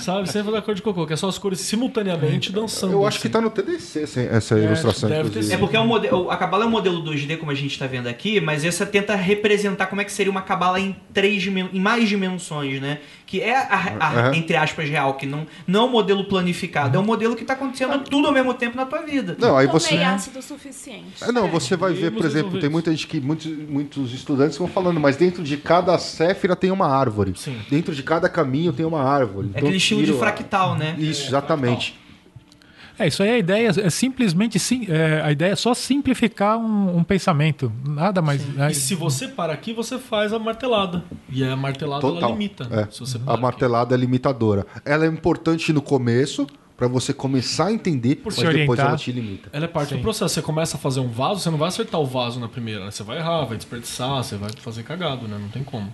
Sabe? 0.00 0.30
Sem 0.30 0.44
fazer 0.44 0.56
a 0.58 0.62
cor 0.62 0.74
de 0.74 0.82
cocô, 0.82 1.06
que 1.06 1.14
é 1.14 1.16
só 1.16 1.28
as 1.30 1.38
cores 1.38 1.60
simultaneamente 1.60 2.52
dançando. 2.52 2.92
Eu 2.92 3.06
acho 3.06 3.18
que 3.20 3.26
assim. 3.26 3.32
tá 3.32 3.40
no 3.40 3.48
TDC 3.48 4.02
essa, 4.02 4.20
essa 4.20 4.58
ilustração, 4.58 5.08
deve 5.08 5.22
ter 5.22 5.28
inclusive. 5.30 5.54
É 5.54 5.58
porque 5.58 5.76
é 5.76 5.80
um 5.80 5.86
modelo, 5.86 6.30
a 6.30 6.36
cabala 6.36 6.64
é 6.64 6.66
um 6.66 6.70
modelo 6.70 7.02
2D, 7.02 7.38
como 7.38 7.50
a 7.50 7.54
gente 7.54 7.72
está 7.72 7.86
vendo 7.86 8.06
aqui, 8.06 8.38
mas 8.38 8.66
essa 8.66 8.84
tenta 8.84 9.14
representar 9.14 9.86
como 9.86 10.02
é 10.02 10.04
que 10.04 10.12
seria 10.12 10.30
uma 10.30 10.42
cabala 10.42 10.78
em 10.78 10.94
três 11.14 11.46
em 11.46 11.80
mais 11.80 12.06
dimensões, 12.06 12.82
né? 12.82 12.98
Que 13.26 13.40
é, 13.40 13.56
a, 13.56 13.74
a- 13.98 14.08
Aham. 14.28 14.34
entre 14.36 14.54
aspas, 14.56 14.88
real, 14.88 15.14
que 15.14 15.26
não, 15.26 15.46
não 15.66 15.80
é 15.80 15.84
um 15.84 15.90
modelo 15.90 16.24
planificado, 16.26 16.96
é 16.96 17.00
um 17.00 17.04
modelo 17.04 17.34
que 17.34 17.42
está 17.42 17.54
acontecendo 17.54 17.98
tudo 18.04 18.28
ao 18.28 18.32
mesmo 18.32 18.54
tempo 18.54 18.76
na 18.76 18.86
tua 18.86 19.02
vida. 19.02 19.36
Não, 19.38 19.56
aí 19.56 19.66
Tomei 19.66 19.80
você. 19.80 19.96
ácido 19.96 20.38
o 20.38 20.42
suficiente. 20.42 21.22
É, 21.24 21.32
não, 21.32 21.48
você 21.48 21.76
vai 21.76 21.92
ver, 21.92 22.12
por 22.12 22.24
exemplo, 22.24 22.60
tem 22.60 22.70
muita 22.70 22.90
gente 22.92 23.06
que. 23.08 23.20
Muitos, 23.20 23.46
muitos 23.46 24.12
estudantes 24.14 24.56
vão 24.56 24.68
falando, 24.68 25.00
mas 25.00 25.16
dentro 25.16 25.42
de 25.42 25.56
cada 25.56 25.98
séfira 25.98 26.54
tem 26.54 26.70
uma 26.70 26.86
árvore. 26.86 27.32
Sim. 27.36 27.56
Dentro 27.68 27.92
de 27.94 28.02
cada 28.04 28.28
caminho 28.28 28.72
tem 28.72 28.86
uma 28.86 29.02
árvore. 29.02 29.50
É 29.54 29.58
aquele 29.58 29.76
estilo 29.78 30.04
de 30.04 30.12
fractal, 30.12 30.76
né? 30.76 30.94
Isso, 30.96 31.26
exatamente. 31.26 31.96
É, 32.02 32.05
isso 33.04 33.22
aí 33.22 33.30
a 33.30 33.38
ideia 33.38 33.70
é 33.82 33.90
simplesmente 33.90 34.58
sim, 34.58 34.86
é, 34.88 35.20
a 35.22 35.30
ideia 35.32 35.52
é 35.52 35.56
só 35.56 35.74
simplificar 35.74 36.56
um, 36.56 36.96
um 36.98 37.04
pensamento, 37.04 37.70
nada 37.86 38.22
mais. 38.22 38.42
né? 38.54 38.70
E 38.70 38.74
se 38.74 38.94
você 38.94 39.28
para 39.28 39.52
aqui, 39.52 39.72
você 39.72 39.98
faz 39.98 40.32
a 40.32 40.38
martelada. 40.38 41.04
E 41.30 41.44
a 41.44 41.56
martelada 41.56 42.06
ela 42.06 42.14
Total. 42.14 42.30
limita. 42.30 42.68
É. 42.70 42.86
Se 42.90 43.00
você 43.00 43.16
A 43.16 43.20
para 43.20 43.32
aqui. 43.34 43.42
martelada 43.42 43.94
é 43.94 43.98
limitadora. 43.98 44.66
Ela 44.84 45.04
é 45.04 45.08
importante 45.08 45.72
no 45.72 45.82
começo, 45.82 46.46
pra 46.76 46.86
você 46.88 47.12
começar 47.12 47.66
a 47.66 47.72
entender, 47.72 48.20
mas 48.24 48.34
se 48.34 48.40
depois 48.42 48.54
orientar. 48.54 48.86
ela 48.88 48.96
te 48.96 49.10
limita. 49.10 49.48
Ela 49.52 49.64
é 49.64 49.68
parte 49.68 49.90
Sim. 49.90 49.96
do 49.96 50.02
processo. 50.02 50.34
Você 50.34 50.42
começa 50.42 50.76
a 50.76 50.80
fazer 50.80 51.00
um 51.00 51.08
vaso, 51.08 51.40
você 51.40 51.50
não 51.50 51.58
vai 51.58 51.68
acertar 51.68 52.00
o 52.00 52.06
vaso 52.06 52.38
na 52.38 52.48
primeira, 52.48 52.84
né? 52.84 52.90
Você 52.90 53.02
vai 53.02 53.18
errar, 53.18 53.44
vai 53.44 53.56
desperdiçar, 53.56 54.22
você 54.22 54.36
vai 54.36 54.50
fazer 54.60 54.82
cagado, 54.82 55.26
né? 55.26 55.38
Não 55.40 55.48
tem 55.48 55.64
como. 55.64 55.92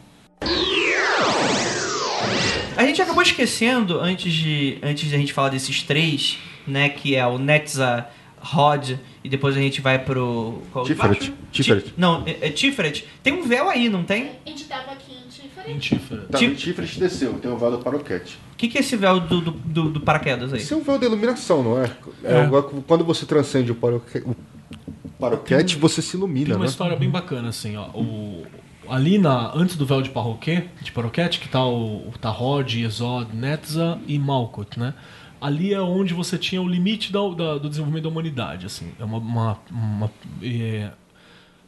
A 2.77 2.85
gente 2.85 3.01
acabou 3.03 3.23
esquecendo, 3.23 4.01
antes 4.01 4.33
de, 4.33 4.79
antes 4.83 5.09
de 5.09 5.15
a 5.15 5.19
gente 5.19 5.33
falar 5.33 5.51
desses 5.51 5.83
três, 5.83 6.39
né? 6.67 6.89
Que 6.89 7.15
é 7.17 7.27
o 7.27 7.39
Netza, 7.39 8.07
Rod, 8.41 8.93
e 9.23 9.29
depois 9.29 9.57
a 9.57 9.61
gente 9.61 9.81
vai 9.81 9.99
pro... 9.99 10.63
Qual, 10.73 10.85
Tiferet? 10.85 11.33
Tiferet. 11.53 11.85
Ti- 11.87 11.95
Não, 11.97 12.23
é, 12.27 12.49
é 12.49 12.51
Tiferet. 12.51 13.05
Tem 13.23 13.33
um 13.33 13.43
véu 13.47 13.69
aí, 13.71 13.89
não 13.89 14.03
tem? 14.03 14.31
A 14.45 14.49
gente 14.49 14.65
tava 14.65 14.93
aqui 14.93 15.13
em 15.13 15.29
Tífera. 15.29 15.69
Mentífera. 15.69 16.23
Tá, 16.31 16.39
Tipo- 16.39 16.55
o 16.55 16.59
chifre 16.59 16.87
te 16.87 16.99
desceu, 16.99 17.35
tem 17.35 17.51
o 17.51 17.57
véu 17.57 17.71
do 17.71 17.79
paroquete. 17.79 18.37
O 18.53 18.57
que, 18.57 18.67
que 18.69 18.79
é 18.79 18.81
esse 18.81 18.97
véu 18.97 19.21
do, 19.21 19.41
do, 19.41 19.51
do- 19.53 19.91
do 19.91 20.01
paraquedas 20.01 20.53
aí? 20.53 20.61
Isso 20.61 20.75
é 20.75 20.77
um 20.77 20.83
véu 20.83 20.99
de 20.99 21.05
iluminação, 21.07 21.63
não 21.63 21.81
é? 21.81 21.85
É, 22.25 22.41
É. 22.41 22.49
quando 22.87 23.05
você 23.05 23.25
transcende 23.27 23.71
o 23.71 23.75
paroquete, 23.77 24.27
o 24.27 25.09
paroquete 25.21 25.77
você 25.77 26.03
se 26.03 26.13
Tem 26.13 26.19
ilumina, 26.21 26.55
uma 26.57 26.65
né? 26.65 26.67
história 26.71 26.97
bem 26.97 27.09
bacana, 27.11 27.49
assim, 27.51 27.77
ó. 27.77 27.87
O, 27.95 28.45
ali 28.89 29.19
na, 29.19 29.53
antes 29.55 29.77
do 29.77 29.87
véu 29.87 30.03
de 30.03 30.11
Parroquet, 30.11 30.69
de 30.81 30.91
Paroquete, 30.91 31.39
que 31.39 31.49
tá 31.49 31.65
o, 31.65 32.09
o 32.09 32.13
Tarod, 32.21 32.83
Exod, 32.83 33.29
Netza 33.33 33.99
e 34.09 34.19
Malkut, 34.19 34.79
né? 34.81 34.95
Ali 35.43 35.75
é 35.75 35.81
onde 35.81 36.15
você 36.15 36.39
tinha 36.39 36.63
o 36.63 36.69
limite 36.69 37.13
da- 37.13 37.29
da- 37.31 37.59
do 37.59 37.69
desenvolvimento 37.69 38.05
da 38.05 38.09
humanidade, 38.11 38.65
assim. 38.67 38.93
É 38.99 39.05
uma... 39.05 39.19
uma- 39.19 39.59
uma- 39.71 40.11
é, 40.43 40.91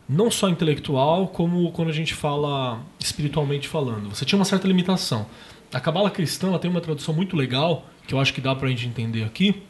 não 0.09 0.31
só 0.31 0.49
intelectual, 0.49 1.29
como 1.29 1.73
quando 1.73 1.89
a 1.89 1.93
gente 1.93 2.15
fala 2.15 2.81
espiritualmente 3.01 3.67
falando. 3.67 4.11
Você 4.15 4.25
tinha 4.25 4.39
uma 4.39 4.45
certa 4.45 4.69
limitação. 4.69 5.27
A 5.73 5.81
Cabala 5.81 6.11
cristã 6.11 6.49
ela 6.49 6.59
tem 6.59 6.71
uma 6.71 6.81
tradução 6.81 7.15
muito 7.15 7.35
legal, 7.37 7.87
que 8.07 8.15
eu 8.15 8.21
acho 8.21 8.33
que 8.35 8.41
dá 8.41 8.55
pra 8.55 8.69
gente 8.69 8.87
entender 8.87 9.25
aqui, 9.25 9.63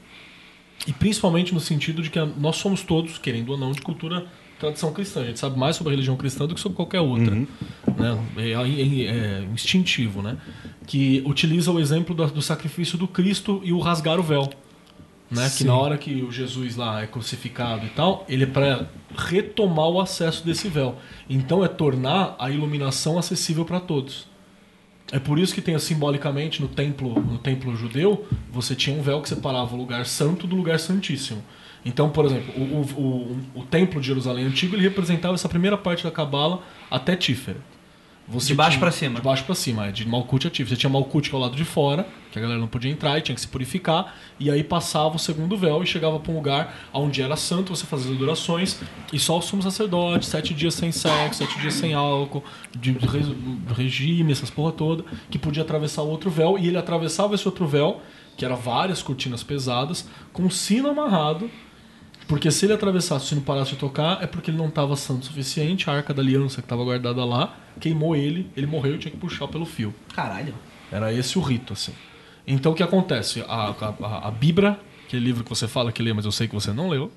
e 0.86 0.92
principalmente 0.92 1.54
no 1.54 1.60
sentido 1.60 2.02
de 2.02 2.10
que 2.10 2.18
a- 2.18 2.26
nós 2.26 2.56
somos 2.56 2.82
todos, 2.82 3.16
querendo 3.16 3.50
ou 3.52 3.56
não, 3.56 3.70
de 3.72 3.80
cultura 3.80 4.26
tradição 4.64 4.92
cristã. 4.92 5.22
A 5.22 5.24
gente 5.26 5.38
sabe 5.38 5.58
mais 5.58 5.76
sobre 5.76 5.90
a 5.90 5.94
religião 5.94 6.16
cristã 6.16 6.46
do 6.46 6.54
que 6.54 6.60
sobre 6.60 6.76
qualquer 6.76 7.00
outra. 7.00 7.34
Né? 7.34 7.46
É, 8.36 8.52
é- 8.52 9.04
é 9.06 9.48
instintivo, 9.52 10.22
né? 10.22 10.36
Que 10.86 11.22
utiliza 11.26 11.70
o 11.70 11.78
exemplo 11.80 12.14
do, 12.14 12.26
do 12.26 12.42
sacrifício 12.42 12.98
do 12.98 13.06
Cristo 13.06 13.60
e 13.64 13.72
o 13.72 13.78
rasgar 13.78 14.18
o 14.18 14.22
véu. 14.22 14.50
Né? 15.30 15.50
Que 15.56 15.64
na 15.64 15.74
hora 15.74 15.96
que 15.98 16.22
o 16.22 16.30
Jesus 16.30 16.76
lá 16.76 17.02
é 17.02 17.06
crucificado 17.06 17.84
e 17.86 17.88
tal, 17.90 18.24
ele 18.28 18.44
é 18.44 18.46
para 18.46 18.88
retomar 19.16 19.88
o 19.88 20.00
acesso 20.00 20.44
desse 20.44 20.68
véu. 20.68 20.96
Então 21.28 21.64
é 21.64 21.68
tornar 21.68 22.36
a 22.38 22.50
iluminação 22.50 23.18
acessível 23.18 23.64
para 23.64 23.80
todos. 23.80 24.26
É 25.12 25.18
por 25.18 25.38
isso 25.38 25.54
que 25.54 25.60
tem 25.60 25.78
simbolicamente 25.78 26.60
no 26.62 26.68
templo, 26.68 27.20
no 27.20 27.38
templo 27.38 27.76
judeu, 27.76 28.26
você 28.50 28.74
tinha 28.74 28.96
um 28.96 29.02
véu 29.02 29.20
que 29.20 29.28
separava 29.28 29.74
o 29.74 29.78
lugar 29.78 30.06
santo 30.06 30.46
do 30.46 30.56
lugar 30.56 30.78
santíssimo. 30.80 31.42
Então, 31.84 32.08
por 32.08 32.24
exemplo, 32.24 32.54
o, 32.56 32.62
o, 32.62 32.80
o, 33.56 33.60
o 33.60 33.62
templo 33.64 34.00
de 34.00 34.06
Jerusalém 34.06 34.46
antigo 34.46 34.74
ele 34.74 34.82
representava 34.82 35.34
essa 35.34 35.48
primeira 35.48 35.76
parte 35.76 36.02
da 36.02 36.10
cabala 36.10 36.62
até 36.90 37.14
Tífera. 37.14 37.58
Você 38.26 38.46
De 38.48 38.54
baixo 38.54 38.78
pra 38.78 38.90
cima. 38.90 39.16
De 39.16 39.20
baixo 39.22 39.44
pra 39.44 39.54
cima, 39.54 39.86
é, 39.88 39.92
de 39.92 40.08
Malkut 40.08 40.46
a 40.46 40.50
Tífera. 40.50 40.74
Você 40.74 40.80
tinha 40.80 40.88
Malkut 40.88 41.28
que 41.28 41.36
é 41.36 41.38
o 41.38 41.42
lado 41.42 41.54
de 41.54 41.64
fora, 41.64 42.06
que 42.32 42.38
a 42.38 42.40
galera 42.42 42.58
não 42.58 42.66
podia 42.66 42.90
entrar 42.90 43.18
e 43.18 43.20
tinha 43.20 43.34
que 43.34 43.40
se 43.42 43.46
purificar, 43.48 44.14
e 44.40 44.50
aí 44.50 44.64
passava 44.64 45.16
o 45.16 45.18
segundo 45.18 45.58
véu 45.58 45.82
e 45.82 45.86
chegava 45.86 46.18
pra 46.18 46.32
um 46.32 46.36
lugar 46.36 46.74
onde 46.90 47.20
era 47.20 47.36
santo, 47.36 47.76
você 47.76 47.84
fazia 47.84 48.10
as 48.10 48.16
adorações, 48.16 48.80
e 49.12 49.18
só 49.18 49.36
o 49.36 49.42
sumo 49.42 49.62
sacerdote, 49.62 50.24
sete 50.24 50.54
dias 50.54 50.72
sem 50.72 50.90
sexo, 50.90 51.44
sete 51.44 51.58
dias 51.60 51.74
sem 51.74 51.92
álcool, 51.92 52.42
de 52.74 52.92
re- 52.92 53.36
regime, 53.76 54.32
essas 54.32 54.48
porra 54.48 54.72
toda, 54.72 55.04
que 55.30 55.38
podia 55.38 55.62
atravessar 55.62 56.00
o 56.00 56.08
outro 56.08 56.30
véu, 56.30 56.58
e 56.58 56.66
ele 56.66 56.78
atravessava 56.78 57.34
esse 57.34 57.46
outro 57.46 57.66
véu, 57.66 58.00
que 58.38 58.44
era 58.44 58.56
várias 58.56 59.02
cortinas 59.02 59.42
pesadas, 59.42 60.08
com 60.32 60.44
um 60.44 60.50
sino 60.50 60.88
amarrado, 60.88 61.50
porque 62.26 62.50
se 62.50 62.66
ele 62.66 62.72
atravessasse, 62.72 63.26
o 63.26 63.28
sino 63.28 63.40
parasse 63.42 63.72
de 63.72 63.76
tocar, 63.76 64.22
é 64.22 64.26
porque 64.26 64.50
ele 64.50 64.58
não 64.58 64.68
estava 64.68 64.96
santo 64.96 65.22
o 65.22 65.26
suficiente, 65.26 65.90
a 65.90 65.94
arca 65.94 66.14
da 66.14 66.22
aliança 66.22 66.62
que 66.62 66.66
estava 66.66 66.82
guardada 66.82 67.24
lá, 67.24 67.56
queimou 67.78 68.16
ele, 68.16 68.50
ele 68.56 68.66
morreu 68.66 68.94
e 68.94 68.98
tinha 68.98 69.10
que 69.10 69.18
puxar 69.18 69.46
pelo 69.48 69.66
fio. 69.66 69.94
Caralho. 70.14 70.54
Era 70.90 71.12
esse 71.12 71.38
o 71.38 71.42
rito, 71.42 71.72
assim. 71.72 71.92
Então 72.46 72.72
o 72.72 72.74
que 72.74 72.82
acontece? 72.82 73.44
A, 73.46 73.74
a, 73.78 74.28
a 74.28 74.30
Bíblia, 74.30 74.78
aquele 75.06 75.24
livro 75.24 75.44
que 75.44 75.50
você 75.50 75.68
fala 75.68 75.92
que 75.92 76.02
lê, 76.02 76.12
mas 76.12 76.24
eu 76.24 76.32
sei 76.32 76.48
que 76.48 76.54
você 76.54 76.72
não 76.72 76.88
leu. 76.88 77.10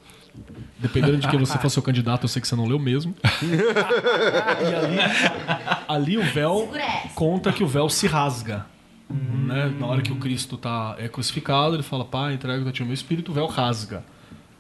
Dependendo 0.78 1.18
de 1.18 1.28
quem 1.28 1.40
você 1.40 1.58
for 1.58 1.70
seu 1.70 1.82
candidato, 1.82 2.26
eu 2.26 2.28
sei 2.28 2.42
que 2.42 2.48
você 2.48 2.56
não 2.56 2.68
leu 2.68 2.78
mesmo. 2.78 3.16
e 3.42 4.76
ali, 4.76 6.16
ali 6.16 6.18
o 6.18 6.24
véu 6.24 6.70
conta 7.16 7.52
que 7.52 7.64
o 7.64 7.68
véu 7.68 7.90
se 7.90 8.08
rasga. 8.08 8.66
Né? 9.10 9.74
Na 9.80 9.88
hora 9.88 10.02
que 10.02 10.12
o 10.12 10.18
Cristo 10.18 10.58
tá, 10.58 10.96
é 11.00 11.08
crucificado, 11.08 11.76
ele 11.76 11.84
fala, 11.84 12.06
pai, 12.06 12.34
entrega 12.34 12.62
o 12.62 12.86
meu 12.86 12.94
espírito, 12.94 13.32
o 13.32 13.34
véu 13.34 13.48
rasga. 13.48 14.04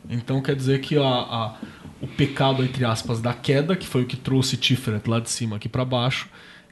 Então 0.09 0.41
quer 0.41 0.55
dizer 0.55 0.79
que 0.81 0.97
a, 0.97 1.01
a- 1.03 1.55
o 2.01 2.07
pecado, 2.07 2.63
entre 2.63 2.85
aspas, 2.85 3.19
da 3.21 3.34
queda, 3.34 3.75
que 3.75 3.88
foi 3.88 4.03
o 4.03 4.05
que 4.05 4.15
trouxe 4.15 4.55
Tiferet 4.57 5.07
lá 5.09 5.19
de 5.19 5.29
cima 5.29 5.55
aqui 5.55 5.67
para 5.67 5.84
baixo, 5.84 6.27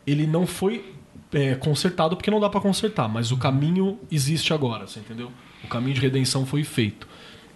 ele 0.06 0.28
não 0.28 0.46
foi 0.46 0.94
é, 1.34 1.56
consertado 1.56 2.16
porque 2.16 2.30
não 2.32 2.40
dá 2.40 2.50
para 2.50 2.62
consertar, 2.62 3.08
mas 3.10 3.32
o 3.32 3.38
caminho 3.38 4.00
existe 4.12 4.54
agora, 4.54 4.86
você 4.88 5.00
entendeu? 5.00 5.32
O 5.64 5.68
caminho 5.68 5.96
de 5.96 6.02
redenção 6.02 6.46
foi 6.46 6.64
feito. 6.64 7.08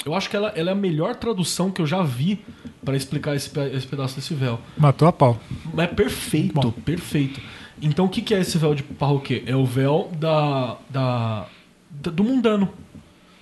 Eu 0.05 0.15
acho 0.15 0.29
que 0.29 0.35
ela, 0.35 0.47
ela 0.55 0.69
é 0.69 0.73
a 0.73 0.75
melhor 0.75 1.15
tradução 1.15 1.69
que 1.69 1.81
eu 1.81 1.85
já 1.85 2.01
vi 2.01 2.39
para 2.83 2.95
explicar 2.95 3.35
esse, 3.35 3.51
esse 3.73 3.85
pedaço 3.85 4.15
desse 4.15 4.33
véu. 4.33 4.59
Matou 4.77 5.07
a 5.07 5.11
pau. 5.13 5.39
É 5.77 5.85
perfeito, 5.85 6.71
perfeito. 6.71 7.39
Então 7.81 8.05
o 8.05 8.09
que, 8.09 8.21
que 8.21 8.33
é 8.33 8.39
esse 8.39 8.57
véu 8.57 8.73
de 8.73 8.81
parroquê? 8.81 9.43
É 9.45 9.55
o 9.55 9.65
véu 9.65 10.09
da, 10.17 10.77
da, 10.89 11.45
da- 11.91 12.11
do 12.11 12.23
mundano. 12.23 12.69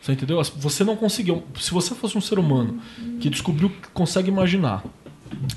Você 0.07 0.13
entendeu? 0.13 0.41
Você 0.41 0.85
não 0.85 0.95
conseguiu. 0.95 1.43
Se 1.59 1.71
você 1.71 1.93
fosse 1.93 2.17
um 2.17 2.21
ser 2.21 2.39
humano 2.39 2.79
que 3.19 3.29
descobriu 3.29 3.69
que 3.69 3.89
consegue 3.89 4.29
imaginar, 4.29 4.81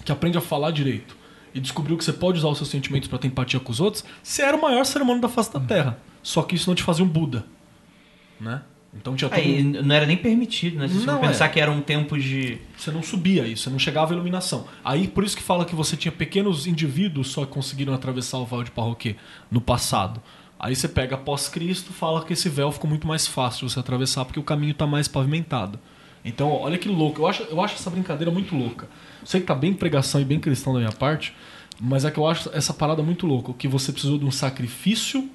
que 0.05 0.11
aprende 0.11 0.37
a 0.37 0.41
falar 0.41 0.73
direito 0.73 1.17
e 1.55 1.61
descobriu 1.61 1.97
que 1.97 2.05
você 2.05 2.13
pode 2.13 2.39
usar 2.39 2.49
os 2.49 2.59
seus 2.59 2.69
sentimentos 2.69 3.09
para 3.09 3.17
ter 3.21 3.29
empatia 3.29 3.61
com 3.61 3.71
os 3.71 3.79
outros, 3.79 4.05
você 4.21 4.43
era 4.43 4.57
o 4.57 4.61
maior 4.61 4.85
ser 4.85 5.03
humano 5.03 5.21
da 5.21 5.29
face 5.29 5.53
da 5.53 5.61
Terra. 5.61 6.01
Só 6.21 6.43
que 6.43 6.57
isso 6.57 6.69
não 6.69 6.75
te 6.75 6.83
fazia 6.83 7.05
um 7.05 7.09
Buda, 7.09 7.47
né? 8.41 8.63
Então 8.93 9.15
tinha 9.15 9.31
todo 9.31 9.39
Aí 9.39 9.63
não 9.63 9.95
era 9.95 10.05
nem 10.05 10.17
permitido, 10.17 10.81
né? 10.81 10.89
Se 10.89 10.95
você 10.95 11.19
pensar 11.19 11.45
é. 11.45 11.49
que 11.49 11.61
era 11.61 11.71
um 11.71 11.81
tempo 11.81 12.19
de. 12.19 12.59
Você 12.77 12.91
não 12.91 13.05
subia 13.05 13.47
isso, 13.47 13.63
você 13.63 13.71
não 13.71 13.79
chegava 13.79 14.13
à 14.13 14.15
iluminação. 14.15 14.67
Aí 14.85 15.07
por 15.07 15.23
isso 15.23 15.37
que 15.37 15.45
fala 15.45 15.65
que 15.65 15.77
você 15.77 15.97
tinha 15.97 16.11
pequenos 16.11 16.67
indivíduos 16.67 17.29
só 17.29 17.47
que 17.47 17.53
conseguiram 17.53 17.95
atravessar 17.95 18.39
o 18.39 18.45
véu 18.45 18.65
de 18.65 18.73
Parroquê 18.73 19.15
no 19.49 19.61
passado. 19.61 20.21
Aí 20.63 20.77
você 20.77 20.87
pega 20.87 21.15
após 21.15 21.49
Cristo, 21.49 21.91
fala 21.91 22.23
que 22.23 22.35
esse 22.35 22.47
véu 22.51 22.71
ficou 22.71 22.89
muito 22.89 23.07
mais 23.07 23.27
fácil 23.27 23.67
de 23.67 23.73
você 23.73 23.81
atravessar 23.81 24.27
porque 24.27 24.39
o 24.39 24.43
caminho 24.43 24.73
está 24.73 24.87
mais 24.87 25.09
pavimentado. 25.09 25.81
Então, 26.23 26.53
olha 26.53 26.77
que 26.77 26.87
louco. 26.87 27.23
Eu 27.23 27.27
acho, 27.27 27.43
eu 27.45 27.63
acho 27.63 27.77
essa 27.77 27.89
brincadeira 27.89 28.31
muito 28.31 28.55
louca. 28.55 28.87
Sei 29.25 29.41
que 29.41 29.47
tá 29.47 29.55
bem 29.55 29.73
pregação 29.73 30.21
e 30.21 30.25
bem 30.25 30.39
cristão 30.39 30.75
da 30.75 30.81
minha 30.81 30.93
parte, 30.93 31.35
mas 31.81 32.05
é 32.05 32.11
que 32.11 32.19
eu 32.19 32.27
acho 32.27 32.51
essa 32.53 32.75
parada 32.75 33.03
muito 33.03 33.27
louca. 33.27 33.55
Que 33.55 33.67
você 33.67 33.91
precisou 33.91 34.19
de 34.19 34.27
um 34.27 34.31
sacrifício 34.31 35.31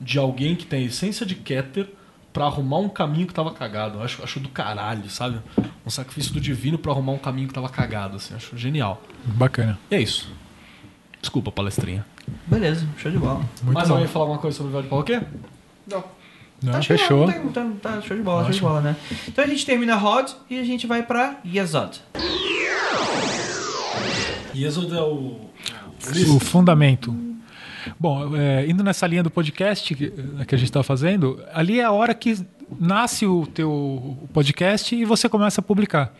de 0.00 0.18
alguém 0.18 0.56
que 0.56 0.64
tem 0.64 0.84
a 0.84 0.86
essência 0.86 1.26
de 1.26 1.34
Keter 1.34 1.90
pra 2.32 2.46
arrumar 2.46 2.78
um 2.78 2.88
caminho 2.88 3.26
que 3.26 3.34
tava 3.34 3.52
cagado. 3.52 3.98
Eu 3.98 4.02
acho, 4.02 4.24
acho 4.24 4.40
do 4.40 4.48
caralho, 4.48 5.10
sabe? 5.10 5.38
Um 5.84 5.90
sacrifício 5.90 6.32
do 6.32 6.40
divino 6.40 6.78
pra 6.78 6.92
arrumar 6.92 7.12
um 7.12 7.18
caminho 7.18 7.46
que 7.46 7.52
tava 7.52 7.68
cagado, 7.68 8.16
assim. 8.16 8.34
Acho 8.34 8.56
genial. 8.56 9.02
Bacana. 9.26 9.78
E 9.90 9.96
é 9.96 10.00
isso. 10.00 10.32
Desculpa, 11.20 11.52
palestrinha. 11.52 12.06
Beleza, 12.46 12.86
show 12.98 13.10
de 13.10 13.18
bola. 13.18 13.40
Muito 13.62 13.74
Mais 13.74 13.88
bom. 13.88 13.94
alguém 13.94 14.08
falar 14.08 14.24
alguma 14.24 14.40
coisa 14.40 14.56
sobre 14.56 14.70
o 14.70 14.74
Vale 14.74 14.88
Parroquê? 14.88 15.20
Não. 15.90 16.04
Não, 16.62 16.74
Acho 16.74 16.88
que 16.88 16.96
fechou. 16.98 17.26
Tá, 17.26 17.32
tá, 17.52 17.70
tá 17.82 18.00
show 18.02 18.16
de 18.16 18.22
bola, 18.22 18.42
show 18.42 18.50
de 18.52 18.56
Ótimo. 18.58 18.68
bola, 18.68 18.80
né? 18.80 18.96
Então 19.26 19.44
a 19.44 19.48
gente 19.48 19.66
termina 19.66 19.96
Rod 19.96 20.30
e 20.48 20.58
a 20.60 20.64
gente 20.64 20.86
vai 20.86 21.02
pra 21.02 21.38
Yesod. 21.44 22.00
Yesod 24.54 24.94
é 24.96 25.00
o... 25.00 25.40
O 26.34 26.40
fundamento. 26.40 27.14
Bom, 27.98 28.36
é, 28.36 28.66
indo 28.68 28.82
nessa 28.84 29.06
linha 29.06 29.22
do 29.22 29.30
podcast 29.30 29.94
que, 29.94 30.10
que 30.10 30.54
a 30.54 30.58
gente 30.58 30.68
está 30.68 30.82
fazendo, 30.82 31.40
ali 31.52 31.80
é 31.80 31.84
a 31.84 31.90
hora 31.92 32.12
que 32.14 32.44
nasce 32.78 33.26
o 33.26 33.46
teu 33.46 34.18
podcast 34.32 34.94
e 34.94 35.04
você 35.04 35.28
começa 35.28 35.60
a 35.60 35.64
publicar. 35.64 36.12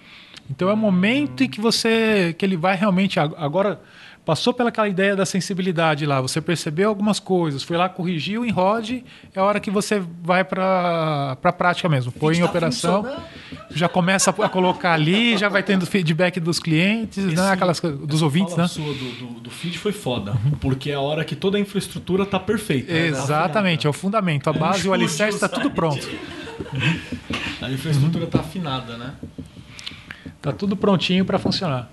Então 0.50 0.68
é 0.68 0.72
o 0.72 0.76
momento 0.76 1.42
em 1.44 1.48
que 1.48 1.60
você 1.60 2.34
que 2.38 2.44
ele 2.44 2.56
vai 2.56 2.76
realmente 2.76 3.18
ag- 3.20 3.34
agora 3.36 3.80
passou 4.24 4.54
pelaquela 4.54 4.88
ideia 4.88 5.16
da 5.16 5.26
sensibilidade 5.26 6.06
lá, 6.06 6.20
você 6.20 6.40
percebeu 6.40 6.88
algumas 6.88 7.18
coisas, 7.18 7.62
foi 7.62 7.76
lá 7.76 7.88
corrigiu 7.88 8.44
em 8.44 8.50
rod, 8.50 9.02
é 9.34 9.40
a 9.40 9.42
hora 9.42 9.58
que 9.58 9.70
você 9.70 10.02
vai 10.22 10.44
para 10.44 11.36
a 11.42 11.52
prática 11.52 11.88
mesmo, 11.88 12.12
põe 12.12 12.36
em 12.36 12.40
tá 12.40 12.46
operação, 12.46 13.04
já 13.70 13.88
começa 13.88 14.30
a 14.30 14.48
colocar 14.48 14.92
ali, 14.92 15.36
já 15.36 15.48
vai 15.48 15.62
tendo 15.62 15.84
feedback 15.86 16.38
dos 16.38 16.58
clientes, 16.60 17.24
né, 17.24 17.50
aquelas 17.50 17.80
coisas- 17.80 17.98
dos 18.00 18.22
ouvintes, 18.22 18.56
né? 18.56 18.68
sua 18.68 18.84
do, 18.84 18.92
do, 19.12 19.40
do 19.40 19.50
feed 19.50 19.76
foi 19.78 19.92
foda. 19.92 20.34
Porque 20.60 20.90
é 20.90 20.94
a 20.94 21.00
hora 21.00 21.24
que 21.24 21.34
toda 21.34 21.58
a 21.58 21.60
infraestrutura 21.60 22.24
tá 22.24 22.38
perfeita. 22.38 22.92
né? 22.92 23.08
Exatamente, 23.08 23.86
é 23.86 23.90
o 23.90 23.92
fundamento, 23.92 24.48
a 24.48 24.52
base 24.52 24.86
e 24.86 24.90
o 24.90 24.92
alicerce 24.92 25.36
está 25.36 25.48
tudo 25.48 25.70
pronto. 25.70 26.08
A 27.60 27.70
infraestrutura 27.70 28.26
tá 28.26 28.40
afinada, 28.40 28.96
né? 28.96 29.14
Tá 30.40 30.52
tudo 30.52 30.76
prontinho 30.76 31.24
para 31.24 31.38
funcionar. 31.38 31.88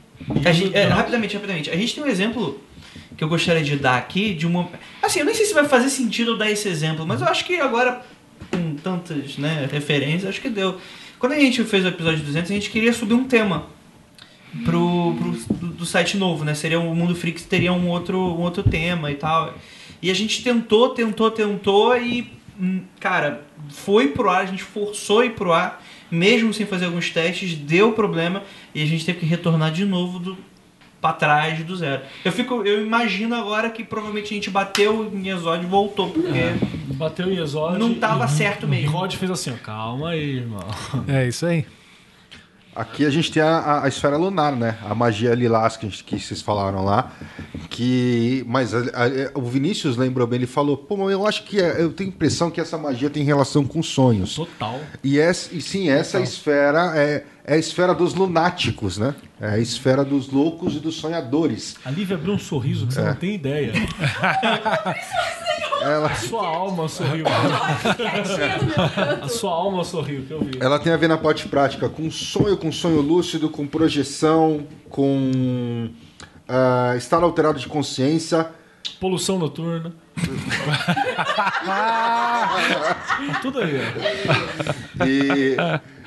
Gente- 0.53 0.75
é, 0.75 0.83
rapidamente, 0.87 1.33
rapidamente. 1.35 1.69
A 1.69 1.75
gente 1.75 1.95
tem 1.95 2.03
um 2.03 2.07
exemplo 2.07 2.59
que 3.17 3.23
eu 3.23 3.27
gostaria 3.29 3.63
de 3.63 3.75
dar 3.75 3.97
aqui 3.97 4.33
de 4.33 4.45
uma. 4.45 4.69
Assim, 5.01 5.19
eu 5.19 5.25
nem 5.25 5.33
sei 5.35 5.45
se 5.45 5.53
vai 5.53 5.65
fazer 5.65 5.89
sentido 5.89 6.31
eu 6.31 6.37
dar 6.37 6.49
esse 6.49 6.67
exemplo, 6.67 7.05
mas 7.05 7.21
eu 7.21 7.27
acho 7.27 7.45
que 7.45 7.59
agora, 7.59 8.01
com 8.51 8.75
tantas 8.75 9.37
né, 9.37 9.67
referências, 9.71 10.29
acho 10.29 10.41
que 10.41 10.49
deu. 10.49 10.79
Quando 11.17 11.33
a 11.33 11.39
gente 11.39 11.63
fez 11.65 11.83
o 11.83 11.89
episódio 11.89 12.23
200, 12.23 12.49
a 12.49 12.53
gente 12.53 12.69
queria 12.69 12.93
subir 12.93 13.13
um 13.13 13.25
tema 13.25 13.67
pro, 14.63 15.15
pro 15.17 15.31
do, 15.55 15.67
do 15.73 15.85
site 15.85 16.17
novo, 16.17 16.43
né? 16.45 16.53
Seria 16.53 16.79
o 16.79 16.95
Mundo 16.95 17.15
Freaks 17.15 17.43
teria 17.43 17.73
um 17.73 17.89
outro, 17.89 18.17
um 18.17 18.41
outro 18.41 18.63
tema 18.63 19.11
e 19.11 19.15
tal. 19.15 19.53
E 20.01 20.09
a 20.09 20.13
gente 20.13 20.41
tentou, 20.43 20.89
tentou, 20.89 21.29
tentou 21.29 21.97
e, 21.97 22.31
hum, 22.59 22.81
cara, 22.99 23.43
foi 23.69 24.07
pro 24.07 24.29
ar, 24.29 24.43
a 24.43 24.45
gente 24.45 24.63
forçou 24.63 25.23
ir 25.23 25.31
pro 25.31 25.51
ar, 25.51 25.83
mesmo 26.11 26.53
sem 26.53 26.65
fazer 26.65 26.85
alguns 26.85 27.09
testes, 27.09 27.55
deu 27.55 27.93
problema 27.93 28.43
e 28.73 28.81
a 28.81 28.85
gente 28.85 29.05
teve 29.05 29.19
que 29.19 29.25
retornar 29.25 29.71
de 29.71 29.85
novo 29.85 30.19
do 30.19 30.37
para 31.01 31.13
trás 31.13 31.63
do 31.63 31.75
zero. 31.75 32.01
Eu 32.25 32.31
fico, 32.31 32.63
eu 32.65 32.85
imagino 32.85 33.33
agora 33.33 33.69
que 33.69 33.83
provavelmente 33.83 34.33
a 34.33 34.35
gente 34.35 34.49
bateu 34.49 35.09
em 35.13 35.29
Exódio 35.29 35.65
e 35.65 35.69
voltou, 35.69 36.09
porque 36.09 36.29
Bateu 36.93 37.31
em 37.31 37.37
Exódio. 37.37 37.79
não 37.79 37.93
tava 37.95 38.25
e, 38.25 38.29
certo 38.29 38.65
E 38.65 38.69
mesmo. 38.69 38.91
Rod 38.91 39.13
fez 39.15 39.31
assim, 39.31 39.51
ó, 39.51 39.57
calma 39.63 40.09
aí, 40.09 40.37
irmão. 40.37 40.59
É 41.07 41.27
isso 41.27 41.45
aí. 41.45 41.65
Aqui 42.79 43.05
a 43.05 43.09
gente 43.09 43.29
tem 43.31 43.41
a, 43.43 43.81
a- 43.83 43.87
esfera 43.89 44.15
lunar, 44.15 44.55
né? 44.55 44.77
A 44.89 44.95
magia 44.95 45.35
lilás 45.35 45.75
que, 45.75 45.89
gente- 45.89 46.03
que 46.03 46.17
vocês 46.17 46.41
falaram 46.41 46.85
lá. 46.85 47.11
Que, 47.69 48.43
mas 48.47 48.73
a- 48.73 48.79
a- 48.79 49.37
o 49.37 49.41
Vinícius 49.41 49.97
lembrou 49.97 50.25
bem, 50.25 50.37
ele 50.37 50.47
falou: 50.47 50.77
pô, 50.77 50.95
mas 50.95 51.11
eu 51.11 51.27
acho 51.27 51.43
que 51.43 51.59
é- 51.61 51.81
eu 51.81 51.91
tenho 51.91 52.09
a 52.09 52.13
impressão 52.13 52.49
que 52.49 52.59
essa 52.61 52.77
magia 52.77 53.09
tem 53.09 53.23
relação 53.23 53.65
com 53.65 53.83
sonhos. 53.83 54.35
Total. 54.35 54.79
E, 55.03 55.19
essa, 55.19 55.53
e 55.53 55.61
sim, 55.61 55.89
essa 55.89 56.19
esfera 56.21 56.93
é, 56.95 57.25
é 57.45 57.55
a 57.55 57.57
esfera 57.57 57.93
dos 57.95 58.13
lunáticos, 58.13 58.97
né? 58.97 59.13
É 59.41 59.49
a 59.51 59.59
esfera 59.59 60.03
dos 60.05 60.29
loucos 60.29 60.75
e 60.75 60.79
dos 60.79 60.95
sonhadores. 60.95 61.75
A 61.85 61.89
Lívia 61.91 62.15
abriu 62.15 62.33
um 62.33 62.39
sorriso 62.39 62.85
que 62.87 62.93
você 62.93 63.01
É. 63.01 63.05
não 63.05 63.15
tem 63.15 63.35
ideia. 63.35 63.73
Ela, 65.81 66.13
Sua 66.15 66.45
alma 66.45 66.89
sorriu. 66.89 67.23
A 69.23 69.27
sua 69.29 69.51
alma 69.53 69.83
sorriu, 69.85 70.25
que 70.25 70.31
eu 70.31 70.41
vi. 70.43 70.51
ela 70.59 70.77
tem 70.77 70.91
a 70.91 70.97
ver 70.97 71.07
na 71.07 71.17
parte 71.17 71.47
prática 71.47 71.87
com 71.87 72.11
sonho, 72.11 72.57
com 72.57 72.69
sonho 72.69 72.99
lúcido, 72.99 73.49
com 73.49 73.65
projeção, 73.65 74.67
com 74.89 75.89
ah, 76.47 76.95
estado 76.97 77.23
alterado 77.23 77.57
de 77.59 77.67
consciência. 77.67 78.49
Poluição 78.99 79.39
noturna. 79.39 79.93
Tudo 83.41 83.59
aí, 83.59 83.79
ó. 84.99 85.05
E, 85.05 85.55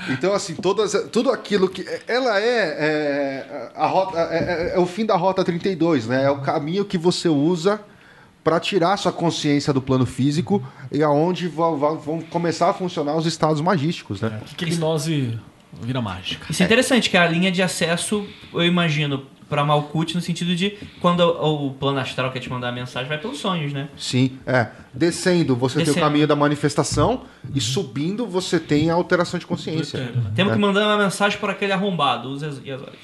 então, 0.08 0.32
assim, 0.32 0.54
todas, 0.54 0.92
tudo 1.12 1.30
aquilo 1.30 1.68
que. 1.68 1.84
Ela 2.08 2.40
é, 2.40 2.44
é, 2.46 3.70
a 3.74 3.86
rota, 3.86 4.18
é, 4.18 4.72
é- 4.72 4.76
é 4.76 4.78
o 4.78 4.86
fim 4.86 5.04
da 5.06 5.16
Rota 5.16 5.44
32, 5.44 6.06
né? 6.06 6.24
É 6.24 6.30
o 6.30 6.40
caminho 6.40 6.84
que 6.84 6.98
você 6.98 7.28
usa 7.28 7.80
para 8.44 8.58
tirar 8.58 8.96
sua 8.96 9.12
consciência 9.12 9.72
do 9.72 9.80
plano 9.80 10.04
físico 10.04 10.62
e 10.90 11.02
aonde 11.02 11.46
va- 11.48 11.70
vão 11.94 12.20
começar 12.22 12.70
a 12.70 12.74
funcionar 12.74 13.14
os 13.16 13.24
estados 13.26 13.60
magísticos, 13.60 14.20
né? 14.20 14.40
Que, 14.46 14.54
que 14.56 14.64
hipnose 14.66 15.38
vira 15.80 16.02
mágica. 16.02 16.46
Isso 16.50 16.62
é 16.62 16.66
interessante, 16.66 17.08
que 17.08 17.16
a 17.16 17.26
linha 17.26 17.50
de 17.52 17.62
acesso, 17.62 18.26
eu 18.52 18.64
imagino, 18.64 19.24
pra 19.52 19.62
Malkuth, 19.66 20.14
no 20.14 20.20
sentido 20.22 20.56
de 20.56 20.78
quando 20.98 21.20
o, 21.20 21.66
o 21.66 21.70
plano 21.74 21.98
astral 21.98 22.32
quer 22.32 22.40
te 22.40 22.48
mandar 22.48 22.70
a 22.70 22.72
mensagem, 22.72 23.06
vai 23.06 23.18
pelos 23.18 23.36
sonhos, 23.38 23.70
né? 23.70 23.88
Sim, 23.98 24.38
é. 24.46 24.68
Descendo, 24.94 25.54
você 25.54 25.76
tem 25.76 25.84
Descendo. 25.84 26.04
o 26.06 26.08
caminho 26.08 26.26
da 26.26 26.34
manifestação 26.34 27.24
e 27.54 27.60
subindo, 27.60 28.26
você 28.26 28.58
tem 28.58 28.88
a 28.90 28.94
alteração 28.94 29.38
de 29.38 29.46
consciência. 29.46 30.10
Temos 30.34 30.52
É. 30.52 30.56
que 30.56 30.60
mandar 30.62 30.86
uma 30.86 30.96
mensagem 31.04 31.38
por 31.38 31.50
aquele 31.50 31.72
arrombado, 31.72 32.30
os 32.30 32.42
Exódios. 32.42 32.96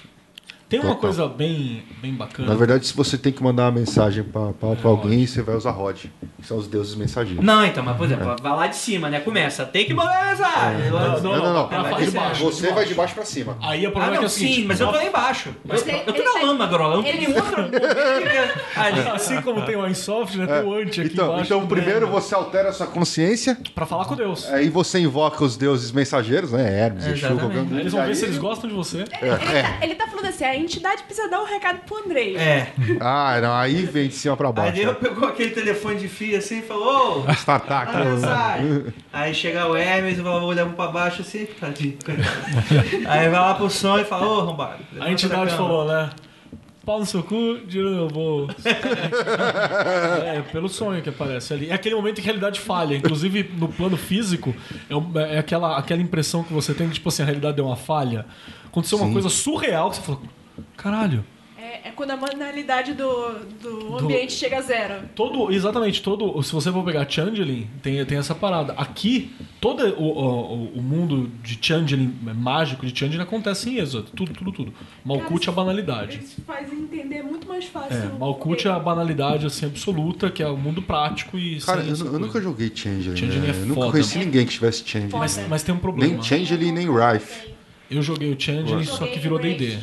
Tem 0.68 0.78
uma 0.80 0.88
Total. 0.94 1.00
coisa 1.00 1.26
bem, 1.28 1.82
bem 2.02 2.12
bacana. 2.12 2.48
Na 2.50 2.54
verdade, 2.54 2.86
se 2.86 2.94
você 2.94 3.16
tem 3.16 3.32
que 3.32 3.42
mandar 3.42 3.64
uma 3.64 3.72
mensagem 3.80 4.22
pra, 4.22 4.52
pra, 4.52 4.76
pra 4.76 4.90
alguém, 4.90 5.26
você 5.26 5.40
vai 5.40 5.54
usar 5.56 5.70
Rod. 5.70 5.96
Que 6.40 6.46
são 6.46 6.58
os 6.58 6.68
deuses 6.68 6.94
mensageiros. 6.94 7.42
Não, 7.44 7.64
então, 7.64 7.82
mas 7.82 7.96
por 7.96 8.04
exemplo, 8.04 8.36
vai 8.42 8.52
lá 8.52 8.66
de 8.66 8.76
cima, 8.76 9.08
né? 9.08 9.20
Começa, 9.20 9.64
tem 9.64 9.86
que 9.86 9.94
mandar 9.94 10.26
mensagem. 10.30 10.90
Não, 10.90 11.20
Não, 11.22 11.42
não, 11.42 11.54
não. 11.54 11.68
pra 11.68 11.82
vai 11.84 11.94
de 12.04 12.10
de 12.10 12.16
baixo. 12.18 12.44
Você 12.44 12.70
vai 12.72 12.84
de 12.84 12.94
baixo 12.94 13.14
pra 13.14 13.24
cima. 13.24 13.56
Aí 13.62 13.84
o 13.86 13.88
Ah, 13.88 13.92
problema 13.92 14.14
é 14.16 14.18
que 14.18 14.18
é 14.18 14.20
não, 14.20 14.26
o 14.26 14.30
seguinte. 14.30 14.54
sim, 14.60 14.64
mas 14.66 14.78
eu 14.80 14.86
tô 14.88 14.92
lá 14.96 15.04
embaixo. 15.04 15.50
Mas 15.64 15.86
eu, 15.86 15.94
eu 16.06 16.12
tô 16.12 16.22
na 16.22 16.46
lama, 16.46 16.66
Grola. 16.66 16.94
Eu 16.96 17.02
não 17.02 17.02
nenhum 17.02 17.34
outro. 17.34 17.64
Assim 19.14 19.40
como 19.42 19.62
tem 19.64 19.76
o 19.76 19.86
Insoft, 19.88 20.36
né? 20.36 20.46
Tem 20.46 20.62
o 20.64 20.74
anti 20.74 21.00
aqui 21.00 21.12
Então, 21.12 21.26
embaixo. 21.26 21.44
então 21.44 21.66
primeiro 21.66 22.06
você 22.08 22.34
altera 22.34 22.68
a 22.68 22.72
sua 22.72 22.86
consciência, 22.86 23.56
Pra 23.74 23.86
falar 23.86 24.04
com 24.04 24.14
Deus. 24.14 24.46
aí 24.52 24.68
você 24.68 24.98
invoca 25.00 25.42
os 25.44 25.56
deuses 25.56 25.90
mensageiros, 25.92 26.52
né? 26.52 26.78
Hermes, 26.80 27.06
Exu, 27.06 27.26
Aí 27.26 27.80
eles 27.80 27.92
vão 27.92 28.06
ver 28.06 28.14
se 28.14 28.24
eles 28.24 28.38
gostam 28.38 28.68
de 28.68 28.74
você. 28.76 28.98
Ele, 28.98 29.06
tá, 29.36 29.78
ele 29.82 29.94
tá 29.94 30.06
falando 30.06 30.26
assim, 30.26 30.44
entidade 30.58 31.02
precisa 31.04 31.28
dar 31.28 31.40
um 31.40 31.46
recado 31.46 31.80
pro 31.86 32.04
Andrei. 32.04 32.36
É. 32.36 32.72
Ah, 33.00 33.38
não, 33.40 33.54
aí 33.54 33.84
vem 33.84 34.08
de 34.08 34.14
cima 34.14 34.36
pra 34.36 34.48
Aí 34.48 34.54
baixo. 34.54 34.72
Deus 34.76 34.96
pegou 34.98 35.28
aquele 35.28 35.50
telefone 35.50 35.98
de 35.98 36.08
fio 36.08 36.36
assim 36.38 36.58
e 36.58 36.62
falou: 36.62 37.24
Ô, 37.26 37.32
Startup. 37.32 37.96
mensagem. 37.96 38.84
Aí 39.12 39.34
chega 39.34 39.66
o 39.66 39.76
Hermes, 39.76 40.18
vai 40.18 40.32
olhando 40.32 40.74
pra 40.74 40.88
baixo 40.88 41.22
assim, 41.22 41.46
tadinho. 41.58 41.98
Aí 43.08 43.28
vai 43.28 43.40
lá 43.40 43.54
pro 43.54 43.70
som 43.70 43.98
e 43.98 44.04
fala: 44.04 44.26
Ô, 44.26 44.40
arrombado. 44.40 44.82
A 45.00 45.10
entidade 45.10 45.54
falou, 45.54 45.86
né? 45.86 46.10
Pau 46.84 47.00
no 47.00 47.04
seu 47.04 47.22
cu, 47.22 47.58
dinheiro 47.66 47.90
no 47.90 47.96
meu 47.96 48.08
bolso. 48.08 48.56
é, 50.24 50.40
pelo 50.50 50.70
sonho 50.70 51.02
que 51.02 51.10
aparece 51.10 51.52
ali. 51.52 51.68
É 51.68 51.74
aquele 51.74 51.94
momento 51.94 52.18
em 52.18 52.22
que 52.22 52.28
a 52.28 52.32
realidade 52.32 52.60
falha. 52.60 52.96
Inclusive, 52.96 53.50
no 53.58 53.68
plano 53.68 53.96
físico, 53.98 54.54
é, 54.88 55.34
é 55.34 55.38
aquela, 55.38 55.76
aquela 55.76 56.00
impressão 56.00 56.42
que 56.42 56.50
você 56.50 56.72
tem 56.72 56.88
de, 56.88 56.94
tipo 56.94 57.10
assim, 57.10 57.22
a 57.22 57.26
realidade 57.26 57.56
deu 57.56 57.66
uma 57.66 57.76
falha. 57.76 58.24
Aconteceu 58.66 58.96
uma 58.98 59.12
coisa 59.12 59.28
surreal 59.28 59.90
que 59.90 59.96
você 59.96 60.02
falou, 60.02 60.22
caralho. 60.76 61.24
É, 61.60 61.88
é 61.88 61.90
quando 61.90 62.12
a 62.12 62.16
banalidade 62.16 62.94
do, 62.94 63.34
do 63.60 63.98
ambiente 63.98 64.32
chega 64.32 64.58
a 64.58 64.60
zero. 64.60 65.08
Todo, 65.12 65.52
exatamente, 65.52 66.00
todo. 66.00 66.40
Se 66.40 66.52
você 66.52 66.70
for 66.70 66.84
pegar 66.84 67.04
Changeling, 67.10 67.68
tem, 67.82 68.04
tem 68.04 68.16
essa 68.16 68.32
parada. 68.32 68.74
Aqui, 68.74 69.32
todo 69.60 69.84
o, 69.96 70.04
o, 70.04 70.64
o 70.78 70.80
mundo 70.80 71.28
de 71.42 71.58
Changeling, 71.60 72.16
mágico 72.36 72.86
de 72.86 72.96
Changeling, 72.96 73.24
acontece 73.24 73.70
em 73.70 73.78
Exod. 73.78 74.06
Tudo, 74.14 74.32
tudo, 74.32 74.52
tudo. 74.52 74.72
Malkuth 75.04 75.48
é 75.48 75.50
a 75.50 75.52
banalidade. 75.52 76.20
Isso 76.20 76.40
faz 76.46 76.72
entender 76.72 77.24
muito 77.24 77.48
mais 77.48 77.64
fácil. 77.64 77.96
É, 77.96 78.18
Malkuth 78.18 78.64
é 78.64 78.70
a 78.70 78.78
banalidade 78.78 79.44
assim, 79.44 79.66
absoluta, 79.66 80.30
que 80.30 80.42
é 80.42 80.46
o 80.46 80.56
mundo 80.56 80.80
prático 80.80 81.36
e. 81.36 81.60
Cara, 81.60 81.82
eu, 81.82 81.96
eu 81.96 82.18
nunca 82.20 82.40
joguei 82.40 82.70
Changeling. 82.72 83.16
Changeling 83.16 83.46
né? 83.46 83.50
é 83.50 83.62
eu 83.62 83.66
nunca 83.66 83.80
foda. 83.80 83.90
conheci 83.90 84.18
ninguém 84.18 84.46
que 84.46 84.52
tivesse 84.52 84.84
Changeling. 84.86 85.18
Mas, 85.18 85.48
mas 85.48 85.62
tem 85.64 85.74
um 85.74 85.78
problema. 85.78 86.12
Nem 86.12 86.22
Changeling, 86.22 86.70
nem 86.70 86.86
Rife. 86.86 87.57
Eu 87.90 88.02
joguei 88.02 88.32
o 88.32 88.38
Changeling, 88.38 88.84
só 88.84 89.06
que 89.06 89.18
virou 89.18 89.38
DD. 89.38 89.78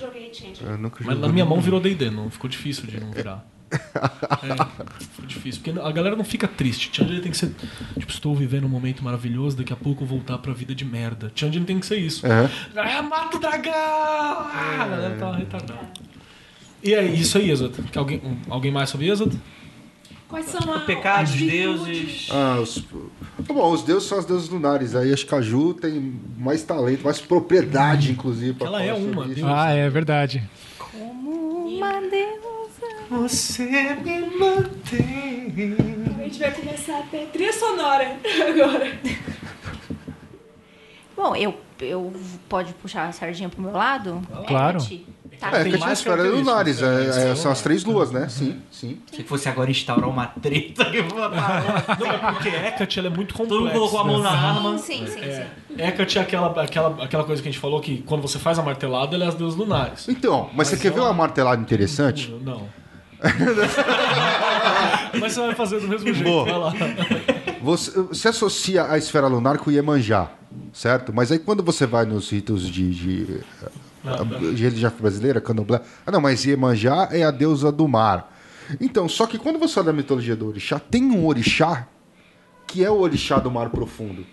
Mas 1.01 1.19
na 1.19 1.27
minha 1.27 1.45
mão 1.45 1.59
virou 1.59 1.79
DD, 1.79 2.09
não 2.09 2.29
ficou 2.29 2.49
difícil 2.49 2.85
de 2.85 2.99
não 2.99 3.11
virar. 3.11 3.45
É, 3.75 5.03
ficou 5.03 5.25
difícil. 5.25 5.61
Porque 5.63 5.79
a 5.79 5.91
galera 5.91 6.15
não 6.15 6.23
fica 6.23 6.47
triste. 6.47 6.89
Changeling 6.95 7.21
tem 7.21 7.31
que 7.31 7.37
ser. 7.37 7.51
Tipo, 7.99 8.11
estou 8.11 8.33
vivendo 8.35 8.65
um 8.65 8.69
momento 8.69 9.03
maravilhoso, 9.03 9.57
daqui 9.57 9.73
a 9.73 9.75
pouco 9.75 10.03
eu 10.03 10.07
vou 10.07 10.19
voltar 10.19 10.37
pra 10.37 10.53
vida 10.53 10.73
de 10.73 10.85
merda. 10.85 11.31
Changeling 11.35 11.65
tem 11.65 11.79
que 11.79 11.85
ser 11.85 11.97
isso. 11.97 12.25
É. 12.25 12.49
Ah, 12.75 13.01
mata 13.01 13.35
o 13.35 13.39
dragão! 13.39 13.73
Ah, 13.73 14.77
a 14.81 14.87
galera 14.87 15.15
tá 15.17 15.35
retardada. 15.35 15.89
E 16.83 16.93
é 16.93 17.03
isso 17.03 17.37
aí, 17.37 17.49
Exod. 17.49 17.73
Que 17.91 17.97
Alguém, 17.97 18.21
um- 18.23 18.37
alguém 18.53 18.71
mais 18.71 18.89
sobre 18.89 19.07
Exod? 19.09 19.33
Quais 20.35 20.47
são 20.47 20.73
a, 20.73 20.79
Pecados, 20.81 21.31
as 21.31 21.39
deuses. 21.39 22.27
Ah, 22.29 22.59
os... 22.59 22.83
Bom, 23.47 23.71
os 23.71 23.83
deuses 23.83 24.09
são 24.09 24.19
os 24.19 24.25
deuses 24.25 24.49
lunares. 24.49 24.93
Aí 24.93 25.13
acho 25.13 25.25
que 25.25 25.33
a 25.33 25.39
Ju 25.39 25.73
tem 25.73 26.19
mais 26.37 26.61
talento, 26.61 27.05
mais 27.05 27.21
propriedade, 27.21 28.11
inclusive. 28.11 28.61
Ela 28.61 28.83
é 28.83 28.93
uma 28.93 29.25
deusa. 29.25 29.47
Ah, 29.47 29.71
é 29.71 29.89
verdade. 29.89 30.43
Uma 30.93 32.01
deusa. 32.01 32.35
Você 33.09 33.95
me 34.03 34.37
mantém. 34.37 35.53
A 36.19 36.23
gente 36.23 36.39
vai 36.39 36.51
começar 36.51 36.99
a 36.99 37.03
ter 37.03 37.27
trilha 37.27 37.53
sonora 37.53 38.17
agora. 38.45 38.99
Bom, 41.15 41.33
eu, 41.33 41.57
eu 41.79 42.13
pode 42.49 42.73
puxar 42.73 43.07
a 43.07 43.13
sardinha 43.13 43.47
pro 43.47 43.61
meu 43.61 43.71
lado? 43.71 44.21
Claro. 44.45 44.79
Hecate? 44.79 45.14
Tá. 45.39 45.49
É, 45.51 45.61
a 45.61 45.93
esfera 45.93 46.23
lunares. 46.23 46.79
características, 46.79 47.17
é- 47.17 47.25
né? 47.25 47.31
é- 47.31 47.35
são 47.35 47.51
as 47.51 47.61
três 47.61 47.83
luas, 47.83 48.11
né? 48.11 48.27
Sim, 48.29 48.59
sim. 48.71 48.97
Se 49.11 49.23
fosse 49.23 49.49
agora 49.49 49.69
instaurar 49.69 50.09
uma 50.09 50.27
treta 50.27 50.85
que 50.85 50.97
eu 50.97 51.07
vou 51.07 51.17
botar. 51.19 51.97
Não, 51.99 52.11
é 52.11 52.17
porque 52.33 52.49
Hecate 52.49 52.99
ela 52.99 53.07
é 53.07 53.11
muito 53.11 53.33
complexa. 53.33 53.55
Todo 53.55 53.65
mundo 53.65 53.73
colocou 53.73 53.99
a 53.99 54.03
mão 54.03 54.19
na 54.19 54.31
arma. 54.31 54.77
Sim, 54.77 55.05
sim, 55.07 55.19
sim. 55.19 55.43
É, 55.77 55.87
Hecate 55.87 56.17
é 56.17 56.21
aquela, 56.21 56.61
aquela, 56.61 57.03
aquela 57.03 57.23
coisa 57.23 57.41
que 57.41 57.49
a 57.49 57.51
gente 57.51 57.59
falou 57.61 57.79
que 57.81 58.01
quando 58.03 58.21
você 58.21 58.39
faz 58.39 58.57
a 58.59 58.63
martelada, 58.63 59.15
ela 59.15 59.25
é 59.25 59.27
as 59.27 59.35
deusas 59.35 59.57
lunares. 59.57 60.07
Então, 60.07 60.49
mas, 60.53 60.67
você 60.67 60.77
quer 60.77 60.91
ver 60.91 61.01
uma 61.01 61.13
martelada 61.13 61.61
interessante? 61.61 62.29
Não. 62.43 62.67
Mas 65.19 65.33
você 65.33 65.39
vai 65.41 65.55
fazer 65.55 65.79
do 65.79 65.87
mesmo 65.87 66.13
jeito. 66.13 66.23
Boa. 66.23 66.45
Vai 66.45 66.57
lá. 66.59 66.73
Você, 67.61 67.91
você 68.01 68.27
associa 68.27 68.85
a 68.85 68.97
esfera 68.97 69.27
lunar 69.27 69.57
com 69.57 69.71
Iemanjá, 69.71 70.29
certo? 70.73 71.11
Mas 71.13 71.31
aí 71.31 71.39
quando 71.39 71.63
você 71.63 71.85
vai 71.87 72.05
nos 72.05 72.29
ritos 72.29 72.69
de, 72.69 72.91
de 72.91 73.39
religião 74.55 74.91
brasileira, 74.99 75.41
candomblé... 75.41 75.81
Ah, 76.05 76.11
não, 76.11 76.21
mas 76.21 76.45
Iemanjá 76.45 77.09
é 77.11 77.23
a 77.23 77.31
deusa 77.31 77.71
do 77.71 77.87
mar. 77.87 78.33
Então, 78.81 79.07
só 79.07 79.25
que 79.27 79.37
quando 79.37 79.59
você 79.59 79.79
olha 79.79 79.91
a 79.91 79.93
mitologia 79.93 80.35
do 80.35 80.47
orixá, 80.47 80.79
tem 80.79 81.03
um 81.03 81.25
orixá 81.25 81.87
que 82.67 82.83
é 82.83 82.89
o 82.89 82.99
orixá 82.99 83.37
do 83.39 83.51
mar 83.51 83.69
profundo. 83.69 84.25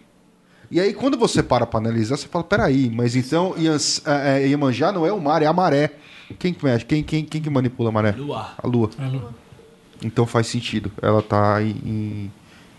E 0.70 0.80
aí, 0.80 0.94
quando 0.94 1.18
você 1.18 1.42
para 1.42 1.66
para 1.66 1.80
analisar, 1.80 2.16
você 2.16 2.26
fala, 2.26 2.44
peraí, 2.44 2.90
mas 2.90 3.14
então 3.14 3.54
Ians- 3.58 4.00
é, 4.06 4.42
é, 4.42 4.48
Iemanjá 4.48 4.90
não 4.90 5.04
é 5.04 5.12
o 5.12 5.20
mar, 5.20 5.42
é 5.42 5.46
a 5.46 5.52
maré. 5.52 5.92
Quem 6.38 6.54
que 6.54 6.64
mexe? 6.64 6.84
Quem, 6.86 7.02
quem, 7.02 7.24
quem 7.24 7.42
que 7.42 7.50
manipula 7.50 7.90
a 7.90 7.92
maré? 7.92 8.12
Lua. 8.12 8.52
A 8.56 8.66
lua. 8.66 8.88
Então 10.02 10.26
faz 10.26 10.46
sentido. 10.46 10.90
Ela 11.02 11.20
tá 11.20 11.62
em, 11.62 12.30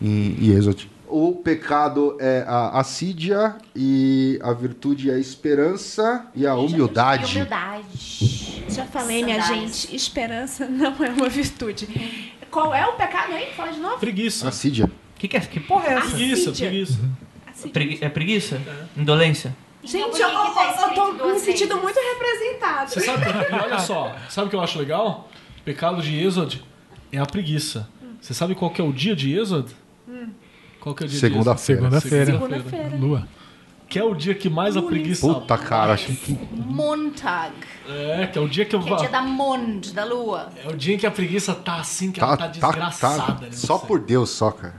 em, 0.02 0.38
em. 0.42 0.84
O 1.16 1.34
pecado 1.36 2.18
é 2.20 2.44
a 2.48 2.80
assídia 2.80 3.56
e 3.76 4.40
a 4.42 4.52
virtude 4.52 5.12
é 5.12 5.14
a 5.14 5.20
esperança 5.20 6.26
e 6.34 6.48
a 6.48 6.56
humildade. 6.56 7.36
Humildade. 7.36 8.66
Já 8.68 8.84
falei, 8.86 9.24
minha 9.24 9.40
gente, 9.42 9.96
esperança 9.96 10.66
não 10.68 10.88
é 11.06 11.10
uma 11.12 11.30
virtude. 11.30 11.88
Qual 12.50 12.74
é 12.74 12.84
o 12.88 12.94
pecado 12.94 13.32
aí? 13.32 13.54
Fala 13.56 13.72
de 13.72 13.80
novo. 13.80 14.00
Preguiça. 14.00 14.48
Assídia. 14.48 14.90
Que, 15.20 15.28
que, 15.28 15.38
é, 15.38 15.40
que 15.42 15.60
porra 15.60 15.86
é 15.90 15.94
essa? 15.98 16.08
Preguiça, 16.10 16.50
Assídia. 16.50 16.68
preguiça. 16.70 17.00
Pregui- 17.72 18.00
é 18.02 18.10
preguiça? 18.10 18.62
Indolência? 18.98 19.56
Gente, 19.84 20.10
por 20.10 20.20
eu, 20.20 20.30
tá 20.32 20.88
eu- 20.90 20.96
tô 20.96 21.12
me 21.12 21.20
duas 21.20 21.42
sentindo 21.44 21.78
muito 21.78 22.00
representada. 22.00 22.88
Você 22.90 23.02
sabe, 23.02 23.26
e 23.28 23.54
olha 23.54 23.78
só, 23.78 24.16
sabe 24.32 24.48
o 24.48 24.50
que 24.50 24.56
eu 24.56 24.62
acho 24.62 24.80
legal? 24.80 25.30
Pecado 25.64 26.02
de 26.02 26.18
Êxodo 26.20 26.58
é 27.12 27.20
a 27.20 27.26
preguiça. 27.28 27.88
Você 28.20 28.34
sabe 28.34 28.56
qual 28.56 28.72
que 28.72 28.82
é 28.82 28.84
o 28.84 28.92
dia 28.92 29.16
de 29.16 29.32
Êxodo? 29.38 29.70
Qual 30.84 30.94
que 30.94 31.04
é 31.04 31.06
o 31.06 31.10
dia 31.10 31.18
Segunda-feira. 31.18 31.82
Segunda-feira. 31.82 32.26
Segunda-feira. 32.34 32.98
Lua. 32.98 33.28
Que 33.88 34.00
é 34.00 34.04
o 34.04 34.14
dia 34.14 34.36
que 34.36 34.50
mais 34.50 34.76
a 34.76 34.82
preguiça 34.82 35.26
Puta 35.34 35.58
cara, 35.58 35.94
achei 35.94 36.14
que. 36.14 36.38
Montag. 36.52 37.54
É, 37.88 38.28
que 38.28 38.38
é 38.38 38.42
o 38.42 38.50
dia 38.50 38.66
que 38.66 38.76
eu 38.76 38.82
Que 38.82 38.92
é 38.92 38.96
dia 38.98 39.08
da 39.10 39.22
Mond, 39.22 39.94
da 39.94 40.04
lua. 40.04 40.50
É 40.62 40.68
o 40.68 40.76
dia 40.76 40.96
em 40.96 40.98
que 40.98 41.06
a 41.08 41.12
preguiça 41.12 41.56
tá 41.56 41.78
assim, 41.78 42.12
que 42.12 42.20
Tá, 42.20 42.26
ela 42.26 42.36
tá 42.38 42.46
tá, 42.46 42.52
desgraçada. 42.52 43.34
tá. 43.34 43.42
né, 43.46 43.48
Só 43.52 43.78
por 43.78 44.00
Deus, 44.02 44.30
só, 44.32 44.52
cara. 44.52 44.76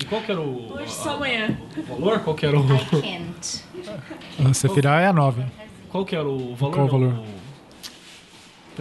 E 0.00 0.04
qual 0.04 0.20
que 0.20 0.32
era 0.32 0.40
o, 0.40 0.72
Hoje 0.72 0.90
só 0.90 1.14
amanhã. 1.14 1.56
o 1.76 1.82
valor? 1.82 2.18
Qual 2.20 2.34
que 2.34 2.46
era 2.46 2.58
o, 2.58 2.64
I 2.64 2.84
can't. 3.00 4.54
Sefirah 4.54 5.00
é 5.00 5.06
a 5.06 5.12
9. 5.12 5.44
qual 5.90 6.04
que 6.04 6.16
era 6.16 6.26
o 6.28 6.56
valor? 6.56 6.74
Qual 6.74 6.86
o 6.88 6.90
Não, 6.92 7.10
valor? 7.10 7.24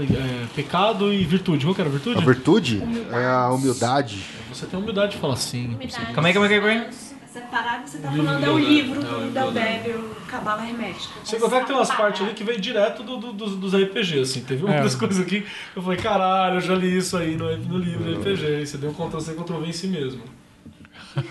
É, 0.03 0.45
pecado 0.55 1.13
e 1.13 1.23
virtude. 1.26 1.65
Qual 1.65 1.76
que 1.76 1.81
era 1.81 1.89
a 1.89 1.93
virtude? 1.93 2.17
A 2.21 2.26
virtude 2.26 2.84
é 3.11 3.26
a 3.26 3.49
humildade. 3.51 4.23
Você 4.53 4.65
tem 4.65 4.80
a 4.80 4.81
humildade 4.81 5.11
de 5.13 5.17
falar 5.17 5.35
sim. 5.35 5.77
Calma 6.13 6.27
aí, 6.30 6.34
calma 6.34 6.47
aí, 6.47 6.59
calma 6.59 6.69
aí. 6.69 6.88
Separado, 7.31 7.88
você 7.88 7.99
tá 7.99 8.09
falando 8.11 8.39
do 8.39 8.45
é 8.45 8.49
o 8.49 8.57
livro 8.57 8.99
É, 8.99 9.03
do 9.03 9.19
do 9.27 9.31
Deldeb, 9.31 9.89
o 9.91 10.15
Cabala 10.27 10.67
Hermética. 10.67 11.13
Você 11.23 11.38
contar 11.38 11.59
que 11.61 11.67
tem 11.67 11.76
umas 11.76 11.91
partes 11.91 12.23
ali 12.23 12.34
que 12.34 12.43
veio 12.43 12.59
direto 12.59 13.03
do, 13.03 13.17
do- 13.17 13.34
dos, 13.34 13.55
dos 13.55 13.73
RPG, 13.76 14.21
assim. 14.21 14.41
Teve 14.41 14.65
uma 14.65 14.73
É. 14.73 14.81
das 14.81 14.95
coisas 14.95 15.19
aqui 15.23 15.41
que 15.41 15.77
eu 15.77 15.84
falei, 15.84 15.99
caralho, 15.99 16.55
eu 16.55 16.61
já 16.61 16.73
li 16.73 16.97
isso 16.97 17.15
aí 17.15 17.35
no, 17.38 17.55
no 17.55 17.77
livro 17.77 18.03
de 18.03 18.13
RPG. 18.31 18.61
E 18.63 18.65
você 18.65 18.77
deu 18.80 18.89
um 18.89 18.93
Ctrl-C, 18.95 19.34
Ctrl-V 19.35 19.67
em 19.67 19.71
si 19.71 19.88
mesmo. 19.88 20.23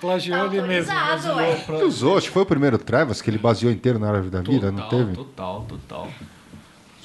Plagiou 0.00 0.46
ele 0.46 0.60
mesmo. 0.62 0.92
Autorizado, 0.92 1.36
ué. 1.38 1.54
Pra- 1.56 1.74
Ele 1.76 1.84
usou, 1.84 2.18
acho 2.18 2.26
que 2.26 2.32
foi 2.32 2.42
o 2.42 2.46
primeiro 2.46 2.78
Trevas 2.78 3.22
que 3.22 3.30
ele 3.30 3.38
baseou 3.38 3.72
inteiro 3.72 3.98
na 3.98 4.08
árvore 4.08 4.30
da 4.30 4.40
vida, 4.42 4.70
não 4.70 4.82
Total, 4.82 4.98
teve? 4.98 5.12
Total, 5.16 5.66
total. 5.68 6.08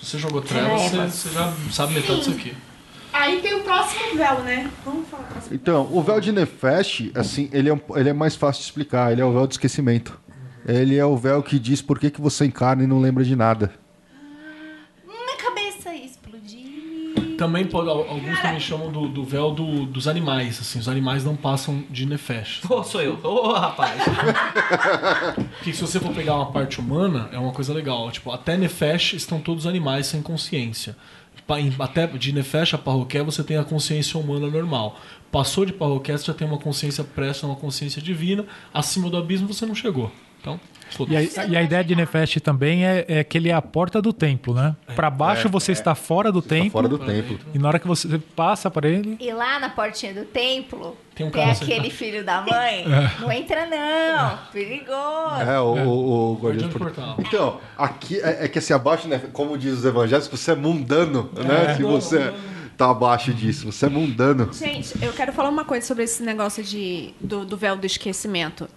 Você 0.01 0.17
jogou 0.17 0.41
Trevas, 0.41 0.81
você, 0.81 0.89
Trevas. 0.89 1.13
você 1.13 1.29
já 1.29 1.53
sabe 1.71 1.93
metade 1.93 2.19
disso 2.19 2.31
aqui. 2.31 2.53
Aí 3.13 3.41
tem 3.41 3.53
o 3.55 3.59
próximo 3.63 4.15
véu, 4.15 4.39
né? 4.41 4.71
Vamos 4.85 5.07
falar 5.09 5.23
o 5.23 5.27
próximo. 5.27 5.53
Então, 5.55 5.87
o 5.91 6.01
véu 6.01 6.19
de 6.19 6.31
Nefesh, 6.31 7.11
assim, 7.13 7.49
ele 7.51 7.69
é, 7.69 7.73
um- 7.73 7.97
ele 7.97 8.09
é 8.09 8.13
mais 8.13 8.35
fácil 8.35 8.61
de 8.61 8.65
explicar. 8.67 9.11
Ele 9.11 9.21
é 9.21 9.25
o 9.25 9.31
véu 9.33 9.45
do 9.45 9.51
esquecimento. 9.51 10.19
Ele 10.65 10.95
é 10.97 11.05
o 11.05 11.15
véu 11.17 11.43
que 11.43 11.59
diz 11.59 11.81
por 11.81 11.99
que, 11.99 12.09
que 12.09 12.21
você 12.21 12.45
encarna 12.45 12.83
e 12.83 12.87
não 12.87 12.99
lembra 13.01 13.23
de 13.23 13.35
nada. 13.35 13.71
Minha 15.05 15.37
cabeça 15.37 15.93
explodiu. 15.93 17.30
Também 17.41 17.65
pode, 17.65 17.89
al- 17.89 18.07
alguns 18.07 18.39
também 18.39 18.59
chamam 18.59 18.91
do, 18.91 19.07
do 19.07 19.23
véu 19.25 19.49
do- 19.51 19.87
dos 19.87 20.07
animais, 20.07 20.59
assim, 20.61 20.77
os 20.77 20.87
animais 20.87 21.23
não 21.25 21.35
passam 21.35 21.83
de 21.89 22.05
Nefesh. 22.05 22.59
Pô, 22.67 22.83
sou 22.83 23.01
eu. 23.01 23.19
Ô, 23.23 23.51
rapaz. 23.53 23.99
Porque 25.57 25.73
se 25.73 25.81
você 25.81 25.99
for 25.99 26.13
pegar 26.13 26.35
uma 26.35 26.51
parte 26.51 26.79
humana, 26.79 27.29
é 27.31 27.39
uma 27.39 27.51
coisa 27.51 27.73
legal. 27.73 28.11
Tipo, 28.11 28.31
até 28.31 28.55
Nefesh 28.57 29.13
estão 29.13 29.39
todos 29.39 29.65
animais 29.65 30.05
sem 30.05 30.21
consciência. 30.21 30.95
Até 31.79 32.05
de 32.07 32.31
Nefesh 32.31 32.75
a 32.75 32.77
Parroquia 32.77 33.23
você 33.23 33.43
tem 33.43 33.57
a 33.57 33.63
consciência 33.63 34.19
humana 34.19 34.47
normal. 34.47 34.97
Passou 35.31 35.65
de 35.65 35.73
Parroquia 35.73 36.15
você 36.17 36.25
já 36.27 36.33
tem 36.35 36.47
uma 36.47 36.59
consciência 36.59 37.03
presta, 37.03 37.47
uma 37.47 37.55
consciência 37.55 37.99
divina. 38.01 38.45
Acima 38.71 39.09
do 39.09 39.17
abismo 39.17 39.47
você 39.51 39.65
não 39.65 39.73
chegou. 39.75 40.11
Então, 40.39 40.59
E 41.09 41.15
a, 41.15 41.45
e 41.45 41.57
a 41.57 41.61
ideia 41.61 41.83
de 41.83 41.95
Nefesh 41.95 42.35
também 42.41 42.85
é, 42.85 43.05
é 43.07 43.23
que 43.23 43.37
ele 43.37 43.49
é 43.49 43.53
a 43.53 43.61
porta 43.61 44.01
do 44.01 44.11
templo, 44.11 44.53
né? 44.53 44.75
Para 44.95 45.09
baixo 45.09 45.49
você 45.49 45.71
está 45.71 45.95
fora 45.95 46.31
do 46.31 46.41
templo. 46.41 46.71
fora 46.71 46.87
do 46.87 46.97
templo. 46.97 47.39
E 47.53 47.59
na 47.59 47.67
hora 47.67 47.79
que 47.79 47.87
você 47.87 48.17
passa 48.35 48.69
para 48.69 48.87
ele, 48.87 49.17
E 49.19 49.31
lá 49.31 49.59
na 49.59 49.69
portinha 49.69 50.13
do 50.13 50.25
templo, 50.25 50.97
Tem 51.15 51.25
tem, 51.25 51.27
um 51.27 51.31
cara 51.31 51.51
aquele 51.51 51.73
sentado. 51.73 51.91
filho 51.91 52.23
da 52.23 52.41
mãe. 52.41 52.85
Não 53.19 53.31
entra 53.31 53.65
não, 53.65 54.39
perigoso. 54.51 55.41
É, 55.47 55.59
o, 55.59 55.87
o, 55.87 56.31
o 56.33 56.35
Guardião 56.35 56.69
de 56.69 56.77
Portal. 56.77 57.15
Então, 57.19 57.59
aqui 57.77 58.19
é, 58.19 58.45
é 58.45 58.47
que 58.47 58.59
assim, 58.59 58.73
abaixo, 58.73 59.07
né? 59.07 59.21
Como 59.31 59.57
diz 59.57 59.73
os 59.73 59.85
evangélicos, 59.85 60.39
você 60.39 60.51
é 60.51 60.55
mundano, 60.55 61.29
né? 61.35 61.75
Se 61.75 61.83
você 61.83 62.33
tá 62.77 62.89
abaixo 62.89 63.33
disso, 63.33 63.71
você 63.71 63.85
é 63.85 63.89
mundano. 63.89 64.51
Gente, 64.53 64.93
eu 65.03 65.13
quero 65.13 65.31
falar 65.31 65.49
uma 65.49 65.63
coisa 65.65 65.85
sobre 65.85 66.03
esse 66.03 66.23
negócio 66.23 66.63
de, 66.63 67.13
do, 67.19 67.45
do 67.45 67.55
véu 67.55 67.75
do 67.75 67.85
esquecimento. 67.85 68.67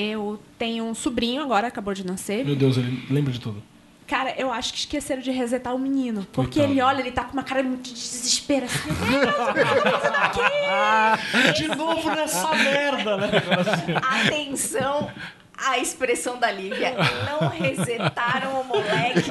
Eu 0.00 0.40
tenho 0.56 0.84
um 0.84 0.94
sobrinho 0.94 1.42
agora, 1.42 1.66
acabou 1.66 1.92
de 1.92 2.06
nascer. 2.06 2.44
Meu 2.44 2.54
Deus, 2.54 2.76
ele 2.76 3.04
lembra 3.10 3.32
de 3.32 3.40
tudo. 3.40 3.60
Cara, 4.06 4.32
eu 4.38 4.50
acho 4.52 4.72
que 4.72 4.78
esqueceram 4.78 5.20
de 5.20 5.30
resetar 5.32 5.74
o 5.74 5.78
menino. 5.78 6.26
Porque 6.32 6.60
Coitado. 6.60 6.72
ele 6.72 6.80
olha, 6.80 7.00
ele 7.00 7.10
tá 7.10 7.24
com 7.24 7.32
uma 7.32 7.42
cara 7.42 7.62
de 7.64 7.76
desespero 7.92 8.64
assim. 8.64 8.88
Meu 9.10 9.20
Deus, 9.20 9.34
o 9.34 9.52
que 9.52 9.58
eu 9.60 9.92
tô 9.92 9.98
fazendo 9.98 10.14
aqui? 10.22 11.52
De 11.60 11.68
novo 11.76 12.08
nessa 12.10 12.54
merda, 12.54 13.16
né? 13.16 13.28
Atenção 14.24 15.10
à 15.66 15.78
expressão 15.78 16.38
da 16.38 16.50
Lívia. 16.50 16.94
Não 17.26 17.48
resetaram 17.48 18.60
o 18.60 18.64
moleque. 18.64 19.28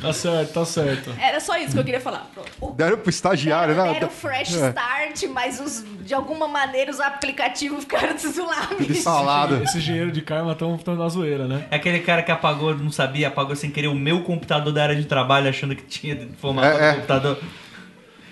Tá 0.00 0.12
certo, 0.12 0.52
tá 0.52 0.64
certo. 0.64 1.14
Era 1.20 1.40
só 1.40 1.56
isso 1.56 1.72
que 1.72 1.78
eu 1.78 1.84
queria 1.84 2.00
falar. 2.00 2.26
Pronto. 2.34 2.50
O 2.60 2.70
Deram 2.72 2.98
pro 2.98 3.10
estagiário, 3.10 3.74
né? 3.74 3.92
Deram 3.94 4.08
fresh 4.10 4.54
É. 4.56 4.68
start, 4.68 5.22
mas 5.32 5.60
os, 5.60 5.84
de 6.04 6.14
alguma 6.14 6.48
maneira 6.48 6.90
os 6.90 7.00
aplicativos 7.00 7.80
ficaram 7.80 8.14
desolados. 8.16 8.88
Instalado. 8.88 9.62
Esse 9.62 9.78
engenheiro 9.78 10.10
de 10.12 10.22
karma 10.22 10.52
estão 10.52 10.78
na 10.96 11.08
zoeira, 11.08 11.46
né? 11.46 11.66
É 11.70 11.76
aquele 11.76 12.00
cara 12.00 12.22
que 12.22 12.30
apagou, 12.30 12.74
não 12.74 12.90
sabia, 12.92 13.28
apagou 13.28 13.54
sem 13.56 13.70
querer 13.70 13.88
o 13.88 13.94
meu 13.94 14.22
computador 14.22 14.72
da 14.72 14.82
área 14.82 14.96
de 14.96 15.04
trabalho, 15.04 15.48
achando 15.48 15.74
que 15.74 15.82
tinha 15.82 16.28
formatado 16.40 16.78
É, 16.78 16.88
é. 16.88 16.90
o 16.90 16.94
computador. 16.96 17.38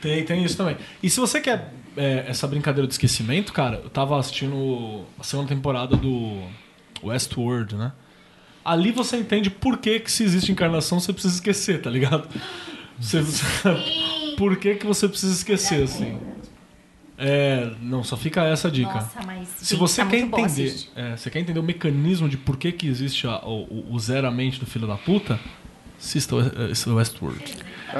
Tem, 0.00 0.24
tem 0.24 0.44
isso 0.44 0.56
também. 0.56 0.76
E 1.02 1.08
se 1.10 1.18
você 1.18 1.40
quer 1.40 1.72
é, 1.96 2.24
essa 2.28 2.46
brincadeira 2.46 2.86
de 2.86 2.94
esquecimento, 2.94 3.52
cara, 3.52 3.80
eu 3.84 3.90
tava 3.90 4.18
assistindo 4.18 5.04
a 5.18 5.22
segunda 5.22 5.48
temporada 5.48 5.96
do 5.96 6.42
Westworld, 7.02 7.76
né? 7.76 7.92
Ali 8.64 8.90
você 8.90 9.16
entende 9.16 9.48
por 9.48 9.78
que, 9.78 10.00
que 10.00 10.10
se 10.10 10.24
existe 10.24 10.50
encarnação 10.50 10.98
você 10.98 11.12
precisa 11.12 11.34
esquecer, 11.34 11.80
tá 11.82 11.88
ligado? 11.90 12.28
Você, 12.98 13.22
por 14.36 14.56
que, 14.56 14.74
que 14.74 14.86
você 14.86 15.08
precisa 15.08 15.32
esquecer, 15.32 15.82
assim? 15.84 16.18
É, 17.18 17.70
não, 17.80 18.04
só 18.04 18.16
fica 18.16 18.42
essa 18.44 18.70
dica. 18.70 18.92
Nossa, 18.92 19.22
mas. 19.24 19.48
Se 19.48 19.70
gente, 19.70 19.78
você 19.78 20.02
tá 20.02 20.10
quer 20.10 20.18
entender, 20.18 20.74
é, 20.94 21.16
você 21.16 21.30
quer 21.30 21.40
entender 21.40 21.58
o 21.58 21.62
mecanismo 21.62 22.28
de 22.28 22.36
por 22.36 22.56
que, 22.58 22.70
que 22.72 22.86
existe 22.86 23.26
a- 23.26 23.38
o, 23.44 23.62
o, 23.62 23.94
o 23.94 23.98
zero 23.98 24.26
a 24.26 24.30
mente 24.30 24.60
do 24.60 24.66
filho 24.66 24.86
da 24.86 24.96
puta, 24.96 25.40
assista 25.98 26.36
o, 26.36 26.40
eh, 26.40 26.94
Westworld. 26.94 27.56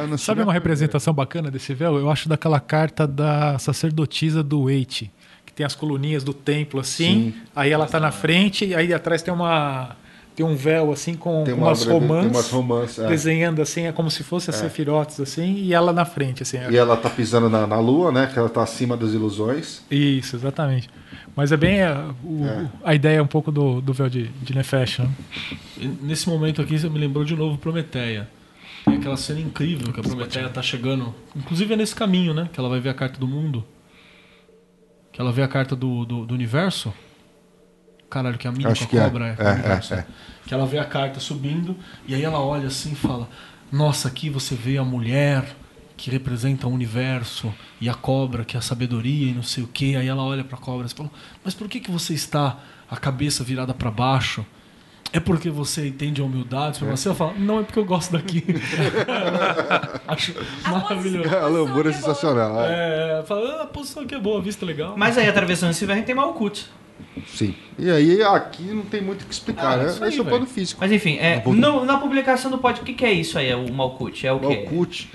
Não 0.09 0.19
sabe 0.19 0.43
uma 0.43 0.53
representação 0.53 1.15
bacana 1.15 1.51
desse 1.51 1.73
véu? 1.73 1.99
Eu 1.99 2.11
acho 2.11 2.29
daquela 2.29 2.61
carta 2.61 3.07
da 3.07 3.59
sacerdotisa 3.59 4.43
do 4.43 4.65
Waite, 4.65 5.11
que 5.45 5.53
tem 5.53 5.65
as 5.65 5.75
coluninhas 5.75 6.23
do 6.23 6.35
templo 6.35 6.81
assim, 6.81 7.35
aí 7.55 7.71
ela 7.71 7.87
tá 7.87 7.99
na 7.99 8.11
frente 8.11 8.67
e 8.67 8.75
aí 8.75 8.93
atrás 8.93 9.23
tem 9.23 9.33
uma 9.33 9.97
tem 10.37 10.45
um 10.45 10.55
véu 10.55 10.93
assim 10.93 11.15
com 11.15 11.43
Tem 11.45 11.55
uma 11.55 11.69
umas 11.69 11.85
romãs, 11.85 12.27
umas 12.27 12.51
romãs, 12.51 12.99
é. 12.99 13.07
desenhando 13.09 13.61
assim, 13.63 13.87
é 13.87 13.93
como 13.93 14.11
se 14.11 14.23
fosse 14.23 14.51
as 14.51 14.57
sefirotes 14.57 15.19
assim, 15.19 15.55
e 15.55 15.73
ela 15.73 15.93
na 15.95 16.05
frente 16.05 16.43
assim. 16.43 16.59
E 16.71 16.77
ela 16.77 16.95
tá 16.97 17.09
pisando 17.11 17.49
na, 17.49 17.67
na 17.67 17.81
lua, 17.81 18.13
né? 18.13 18.27
Que 18.31 18.39
ela 18.39 18.49
tá 18.51 18.63
acima 18.63 18.97
das 18.99 19.13
ilusões. 19.13 19.83
Isso, 19.91 20.37
exatamente. 20.37 20.91
Mas 21.35 21.53
é 21.53 21.57
bem 21.57 21.83
a, 21.83 22.11
o- 22.23 22.45
É. 22.47 22.69
a 22.85 22.95
ideia 22.95 23.23
um 23.23 23.27
pouco 23.27 23.51
do, 23.51 23.81
do 23.81 23.93
véu 23.95 24.09
de, 24.11 24.29
de 24.29 24.55
Nefesh, 24.55 24.99
né? 24.99 25.09
Nesse 26.03 26.29
momento 26.29 26.61
aqui 26.61 26.79
você 26.79 26.89
me 26.89 26.99
lembrou 26.99 27.25
de 27.25 27.35
novo 27.35 27.57
Prometeia. 27.59 28.29
Tem 28.85 28.95
aquela 28.97 29.17
cena 29.17 29.41
incrível 29.41 29.93
que 29.93 30.01
a 30.01 30.03
Prometeia 30.03 30.49
tá 30.51 30.61
chegando. 30.63 31.15
Inclusive 31.35 31.73
é 31.75 31.77
nesse 31.77 31.95
caminho, 31.95 32.33
né? 32.35 32.49
Que 32.53 32.61
ela 32.61 32.69
vai 32.69 32.79
ver 32.79 32.91
a 32.91 32.95
carta 32.95 33.19
do 33.19 33.27
mundo. 33.27 33.65
Que 35.13 35.21
ela 35.21 35.33
vê 35.33 35.43
a 35.43 35.49
carta 35.49 35.75
do, 35.75 36.05
do, 36.05 36.27
do 36.27 36.35
universo. 36.35 36.93
Caralho, 38.11 38.39
que 38.39 38.47
é 38.47 38.51
a 38.51 38.53
mina 38.53 38.71
Acho 38.71 38.87
com 38.87 38.97
a 38.97 39.01
é. 39.01 39.05
cobra 39.05 39.37
É, 39.39 39.43
é, 39.49 39.53
universo. 39.55 39.95
é. 39.95 40.07
Que 40.47 40.55
ela 40.55 40.65
vê 40.67 40.79
a 40.79 40.85
carta 40.85 41.19
subindo 41.21 41.77
e 42.07 42.15
aí 42.15 42.23
ela 42.23 42.41
olha 42.41 42.69
assim 42.69 42.93
e 42.93 42.95
fala: 42.95 43.29
Nossa, 43.73 44.09
aqui 44.09 44.31
você 44.31 44.55
vê 44.55 44.79
a 44.79 44.85
mulher 44.85 45.45
que 45.97 46.11
representa 46.11 46.67
o 46.69 46.71
universo 46.73 47.53
e 47.81 47.89
a 47.89 47.95
cobra 47.95 48.45
que 48.45 48.55
é 48.57 48.59
a 48.59 48.63
sabedoria 48.63 49.31
e 49.31 49.35
não 49.35 49.43
sei 49.43 49.65
o 49.65 49.67
que. 49.67 49.97
Aí 49.97 50.07
ela 50.07 50.23
olha 50.23 50.45
pra 50.45 50.57
cobra 50.57 50.87
e 50.87 50.91
fala: 50.91 51.11
Mas 51.45 51.53
por 51.55 51.69
que, 51.69 51.81
que 51.81 51.91
você 51.91 52.15
está 52.15 52.59
a 52.91 52.97
cabeça 52.97 53.43
virada 53.43 53.75
para 53.75 53.91
baixo? 53.91 54.47
É 55.13 55.19
porque 55.21 55.49
você 55.51 55.89
entende 55.89 56.21
a 56.21 56.25
humildade? 56.25 56.79
Pra 56.79 56.91
você, 56.91 57.09
ela 57.09 57.17
fala: 57.17 57.33
Não, 57.35 57.61
é 57.61 57.63
porque 57.65 57.79
eu 57.79 57.85
gosto 57.85 58.13
daqui. 58.13 58.45
Acho 60.07 60.35
maravilhoso. 60.71 61.35
A 61.37 61.47
lambura 61.49 61.91
é 61.91 61.93
sensacional. 61.93 62.61
é. 62.65 63.21
É, 63.21 63.23
fala, 63.25 63.61
ah, 63.61 63.63
a 63.63 63.67
posição 63.67 64.03
aqui 64.03 64.15
é 64.15 64.19
boa, 64.19 64.39
a 64.39 64.43
vista 64.43 64.65
é 64.65 64.67
legal. 64.67 64.95
Mas 64.97 65.17
aí, 65.19 65.29
atravessando 65.29 65.71
esse 65.71 65.85
velho, 65.87 66.05
tem 66.05 66.15
Malkuth. 66.15 66.65
Sim. 67.27 67.55
E 67.79 67.91
aí 67.91 68.23
aqui 68.23 68.63
não 68.63 68.83
tem 68.83 69.01
muito 69.03 69.23
o 69.23 69.27
que 69.27 69.33
explicar, 69.33 69.73
Ah, 69.73 69.77
né? 69.79 69.87
isso 69.91 70.03
aí, 70.03 70.09
Esse 70.11 70.19
é 70.19 70.21
o 70.21 70.25
velho. 70.25 70.37
plano 70.37 70.47
físico. 70.47 70.79
Mas 70.81 70.93
enfim, 70.93 71.17
é, 71.19 71.43
no- 71.47 71.85
na 71.85 71.97
publicação 71.99 72.51
do 72.51 72.59
podcast, 72.59 72.83
o 72.83 72.87
que, 72.87 72.95
que 72.95 73.05
é 73.05 73.13
isso 73.13 73.39
aí, 73.39 73.53
o 73.55 73.73
Malkuth? 73.73 74.25
É 74.25 74.33
o 74.33 74.39
quê? 74.41 74.67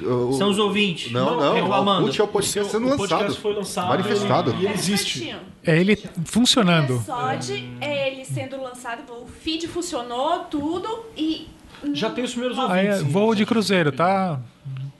O- 0.01 0.33
São 0.33 0.49
os 0.49 0.57
ouvintes. 0.59 1.11
Não, 1.11 1.39
não. 1.39 1.53
reclamando. 1.53 2.01
Malkuth 2.01 2.19
é 2.19 2.23
o 2.23 2.27
podcast 2.27 2.71
sendo 2.71 2.87
o 2.87 2.97
podcast 2.97 3.23
lançado. 3.27 3.41
foi 3.41 3.53
lançado 3.53 3.87
Manifestado. 3.89 4.55
e 4.59 4.67
existe. 4.67 5.35
É 5.63 5.79
ele 5.79 5.97
funcionando. 6.25 6.93
O 6.93 6.95
episódio 6.97 7.63
é 7.79 8.11
ele 8.11 8.25
sendo 8.25 8.61
lançado, 8.61 9.01
o 9.11 9.27
feed 9.27 9.67
funcionou, 9.67 10.39
tudo, 10.49 11.05
e. 11.15 11.47
Já 11.93 12.09
tem 12.11 12.23
os 12.23 12.31
primeiros 12.31 12.57
Aí 12.59 12.85
é 12.87 12.91
ouvintes. 12.93 13.11
voo 13.13 13.33
de 13.35 13.45
cruzeiro, 13.45 13.91
tá? 13.91 14.39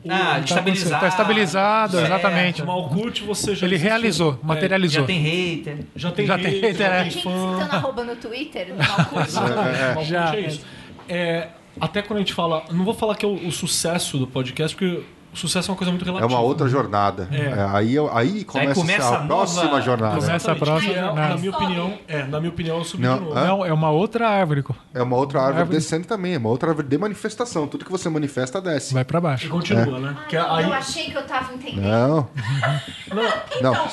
Ah, 0.10 0.34
tá 0.36 0.40
estabilizado. 0.40 0.99
Tá 1.02 1.07
estabilizado, 1.07 1.91
Certo. 1.98 2.06
exatamente. 2.07 2.61
O 2.61 2.65
Malkuth 2.65 3.19
você 3.22 3.53
já 3.56 3.65
Ele 3.68 3.76
existe- 3.76 3.88
realizou, 3.90 4.40
É, 4.44 4.45
materializou. 4.48 5.02
Já 5.02 5.07
tem 5.07 5.19
hater. 5.19 5.78
já 5.95 6.11
tem 6.11 6.26
Já 6.26 6.36
tem 6.38 6.45
hater, 6.45 6.61
hater, 6.61 6.76
já 6.88 6.94
é. 6.95 7.02
tem 7.03 7.11
Gente, 7.11 7.23
fã. 7.23 7.53
citando 7.60 7.76
arroba 7.76 8.03
no 8.03 8.15
Twitter, 8.15 8.68
no 8.69 8.76
Malkuth. 8.78 9.34
Malkuth 9.95 10.06
Já. 10.07 10.36
é 10.36 10.40
isso. 10.41 10.65
É, 11.07 11.48
até 11.80 12.02
quando 12.02 12.18
a 12.18 12.22
gente 12.22 12.34
fala. 12.34 12.64
Não 12.72 12.84
vou 12.84 12.94
falar 12.94 13.15
que 13.15 13.26
é 13.26 13.28
o, 13.28 13.34
o 13.48 13.52
sucesso 13.52 14.18
do 14.18 14.26
podcast, 14.28 14.76
porque 14.76 15.03
o 15.34 15.38
sucesso 15.38 15.70
é 15.70 15.72
uma 15.72 15.78
coisa 15.78 15.91
muito 15.91 16.03
É 16.03 16.08
relativa. 16.08 16.28
uma 16.34 16.40
outra 16.41 16.68
jornada. 16.68 17.28
É. 17.32 17.38
É, 17.38 17.68
aí, 17.74 17.95
aí 18.14 18.44
começa, 18.44 18.74
começa 18.74 19.10
a 19.10 19.18
a 19.24 19.26
próxima 19.28 19.64
nova- 19.66 19.82
jornada. 19.82 20.16
Começa 20.20 20.52
a 20.52 20.56
próxima 20.56 20.94
é. 20.94 21.02
Na 21.14 21.38
minha 21.38 21.52
opinião, 21.52 21.94
é, 22.08 22.24
na 22.24 22.40
minha 22.40 22.52
opinião, 22.52 22.78
eu 22.78 22.84
subi 22.84 23.03
Não, 23.03 23.18
de 23.18 23.24
novo. 23.26 23.36
Não, 23.36 23.66
é 23.66 23.72
uma 23.74 23.90
outra 23.90 24.28
árvore. 24.30 24.64
É 24.94 25.02
uma 25.02 25.16
outra 25.16 25.40
árvore, 25.40 25.60
Árvore. 25.62 25.78
descendo 25.78 26.06
também. 26.08 26.36
É 26.36 26.38
uma 26.38 26.49
outra 26.49 26.70
árvore 26.70 26.88
de 26.88 26.98
manifestação. 26.98 27.68
Tudo 27.68 27.86
que 27.86 27.91
você 27.91 28.10
manifesta 28.10 28.60
desce. 28.62 28.94
Vai 28.94 29.06
pra 29.06 29.20
E 29.20 29.22
baixo. 29.22 29.49
continua, 29.49 29.99
né? 29.99 30.18
Que 30.28 30.36
é, 30.36 30.40
Ah, 30.40 30.58
aí, 30.58 30.66
Eu 30.66 30.74
achei 30.74 31.10
que 31.10 31.18
eu 31.18 31.24
tava 31.26 31.53
entendendo. 31.53 31.82
Não, 31.84 32.28
não, 33.62 33.74
não. 33.74 33.88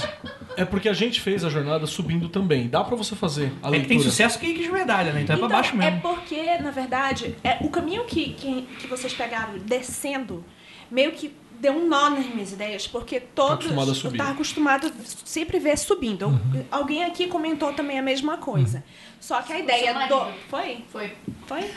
é 0.56 0.65
porque 0.65 0.89
a 0.89 0.93
gente 0.93 1.20
fez 1.20 1.44
a 1.44 1.48
jornada 1.48 1.86
subindo 1.86 2.28
também. 2.28 2.69
Dá 2.69 2.82
pra 2.82 2.97
você 2.97 3.15
fazer 3.15 3.52
a 3.62 3.69
É 3.69 3.70
que 3.70 3.70
leitura. 3.70 3.89
tem 3.89 4.01
sucesso 4.01 4.39
que, 4.39 4.52
que 4.55 4.62
de 4.65 4.70
medalha, 4.73 5.12
né? 5.12 5.23
Então, 5.23 5.36
é 5.36 5.39
pra 5.39 5.48
baixo 5.48 5.74
é 5.74 5.77
mesmo. 5.77 6.01
porque, 6.01 6.59
na 6.59 6.70
verdade, 6.70 7.36
é, 7.44 7.59
o 7.60 7.69
caminho 7.70 8.05
que, 8.05 8.31
que, 8.35 8.62
que 8.81 8.86
vocês 8.86 9.12
pegaram 9.15 9.59
descendo 9.65 10.44
meio 10.90 11.12
que 11.12 11.32
deu 11.60 11.73
um 11.73 11.89
nó 11.89 12.10
nas 12.10 12.24
minhas 12.27 12.52
ideias, 12.52 12.86
porque 12.86 13.19
todos. 13.20 13.55
acostumado 13.66 13.90
a 13.90 13.94
subir. 13.94 14.15
Eu 14.15 14.19
tava 14.19 14.31
acostumado 14.32 14.86
a 14.86 14.90
sempre 15.24 15.59
ver 15.59 15.77
subindo. 15.77 16.40
Eu- 16.55 16.66
Alguém 16.70 17.02
aqui 17.05 17.27
comentou 17.27 17.73
também 17.73 17.98
a 17.98 18.02
mesma 18.02 18.36
coisa. 18.39 18.85
Só 19.20 19.43
que 19.43 19.52
a 19.52 19.59
ideia 19.59 20.06
do. 20.09 20.32
Foi? 20.48 20.85
Foi. 20.93 21.12
Foi? 21.47 21.70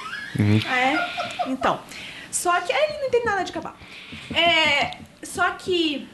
Ah, 0.70 0.80
é? 0.80 0.96
Então. 1.48 1.80
Só 2.32 2.62
que 2.62 2.72
aí 2.72 3.00
não 3.02 3.10
tem 3.10 3.26
nada 3.26 3.44
de 3.44 3.52
cavalo. 3.52 3.76
É, 4.34 4.98
só 5.24 5.50
que 5.52 6.08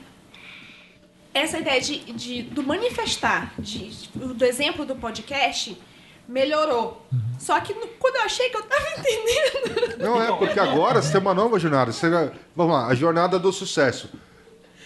essa 1.34 1.60
ideia 1.60 1.80
de, 1.80 1.99
de- 2.14 2.41
do 2.44 2.64
manifestar, 2.64 3.53
de, 3.60 3.91
do 4.15 4.44
exemplo 4.44 4.86
do 4.86 4.95
podcast, 4.95 5.78
melhorou. 6.27 7.05
Só 7.39 7.59
que 7.59 7.73
no- 7.73 7.87
quando 7.99 8.15
eu 8.17 8.21
achei 8.23 8.49
que 8.49 8.57
eu 8.57 8.63
tava 8.63 8.85
entendendo. 8.97 9.97
Não 9.99 10.21
é, 10.21 10.27
porque 10.35 10.59
agora 10.59 11.01
você 11.01 11.11
tem 11.11 11.21
uma 11.21 11.33
nova 11.33 11.57
jornada. 11.59 11.91
Você, 11.91 12.09
vamos 12.55 12.73
lá, 12.73 12.87
a 12.87 12.95
jornada 12.95 13.37
do 13.39 13.51
sucesso. 13.53 14.09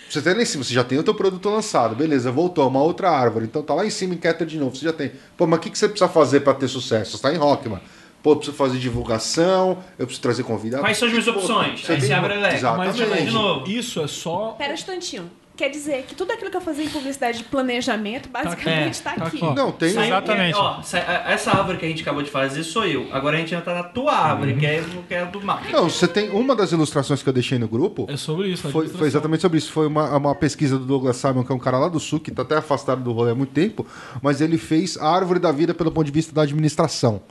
Você 0.09 0.21
tem 0.21 0.33
lá 0.33 0.41
em 0.41 0.45
cima, 0.45 0.63
você 0.63 0.73
já 0.73 0.83
tem 0.83 0.97
o 0.99 1.03
teu 1.03 1.15
produto 1.15 1.49
lançado, 1.49 1.95
beleza, 1.95 2.29
voltou, 2.33 2.67
uma 2.67 2.81
outra 2.83 3.09
árvore. 3.09 3.45
Então 3.45 3.63
tá 3.63 3.73
lá 3.73 3.85
em 3.85 3.89
cima 3.89 4.13
em 4.13 4.17
Keter 4.17 4.45
de 4.45 4.57
novo, 4.57 4.75
você 4.75 4.83
já 4.83 4.91
tem. 4.91 5.13
Pô, 5.37 5.47
mas 5.47 5.59
o 5.59 5.61
que, 5.61 5.69
que 5.69 5.77
você 5.77 5.87
precisa 5.87 6.09
fazer 6.09 6.41
para 6.41 6.53
ter 6.53 6.67
sucesso? 6.67 7.15
Você 7.17 7.23
tá 7.23 7.33
em 7.33 7.37
Rockman. 7.37 7.79
Pô, 8.21 8.31
eu 8.33 8.35
preciso 8.35 8.57
fazer 8.57 8.77
divulgação, 8.77 9.81
eu 9.97 10.05
preciso 10.05 10.21
trazer 10.21 10.43
convidado. 10.43 10.83
Quais 10.83 10.97
são 10.97 11.07
as 11.07 11.13
minhas 11.13 11.25
Pô, 11.25 11.31
opções? 11.39 11.81
você 11.85 11.93
Aí 11.93 12.01
você 12.01 12.13
abre 12.13 12.33
a 12.33 12.39
leque. 12.39 12.55
Exatamente. 12.57 13.05
Mas, 13.09 13.23
de 13.25 13.31
novo. 13.31 13.69
Isso 13.69 14.01
é 14.01 14.07
só. 14.07 14.49
Pera 14.57 14.71
um 14.71 14.73
instantinho. 14.73 15.31
Quer 15.61 15.69
dizer 15.69 16.05
que 16.07 16.15
tudo 16.15 16.31
aquilo 16.33 16.49
que 16.49 16.57
eu 16.57 16.61
fazia 16.61 16.83
em 16.85 16.89
publicidade 16.89 17.37
de 17.37 17.43
planejamento, 17.43 18.27
basicamente, 18.29 18.99
É, 18.99 19.03
tá 19.03 19.11
tá 19.15 19.25
aqui. 19.27 19.37
aqui. 19.45 19.55
Não, 19.55 19.71
tem. 19.71 19.93
Sai- 19.93 20.07
Exatamente. 20.07 20.55
Ó, 20.57 20.79
a- 20.81 21.31
essa 21.31 21.51
árvore 21.51 21.77
que 21.77 21.85
a 21.85 21.87
gente 21.87 22.01
acabou 22.01 22.23
de 22.23 22.31
fazer 22.31 22.63
sou 22.63 22.83
eu. 22.83 23.07
Agora 23.11 23.37
a 23.37 23.39
gente 23.39 23.53
entra 23.53 23.75
na 23.75 23.83
tua 23.83 24.11
árvore, 24.11 24.55
que 24.55 24.65
é, 24.65 24.83
que 25.07 25.13
é 25.13 25.23
do 25.23 25.39
mal. 25.39 25.59
Não, 25.71 25.87
você 25.87 26.07
tem 26.07 26.31
uma 26.31 26.55
das 26.55 26.71
ilustrações 26.71 27.21
que 27.21 27.29
eu 27.29 27.33
deixei 27.33 27.59
no 27.59 27.67
grupo. 27.67 28.07
É 28.09 28.17
sobre 28.17 28.47
isso. 28.47 28.67
Foi, 28.71 28.87
foi 28.87 29.05
exatamente 29.05 29.41
sobre 29.41 29.59
isso. 29.59 29.71
Foi 29.71 29.85
uma, 29.85 30.17
uma 30.17 30.33
pesquisa 30.33 30.79
do 30.79 30.85
Douglas 30.85 31.17
Simon, 31.17 31.43
que 31.43 31.51
é 31.51 31.55
um 31.55 31.59
cara 31.59 31.77
lá 31.77 31.89
do 31.89 31.99
sul, 31.99 32.19
que 32.19 32.31
está 32.31 32.41
até 32.41 32.55
afastado 32.57 33.03
do 33.03 33.11
rolê 33.11 33.29
há 33.29 33.35
muito 33.35 33.53
tempo, 33.53 33.85
mas 34.19 34.41
ele 34.41 34.57
fez 34.57 34.97
a 34.97 35.07
árvore 35.15 35.39
da 35.39 35.51
vida 35.51 35.75
pelo 35.75 35.91
ponto 35.91 36.07
de 36.07 36.11
vista 36.11 36.33
da 36.33 36.41
administração. 36.41 37.21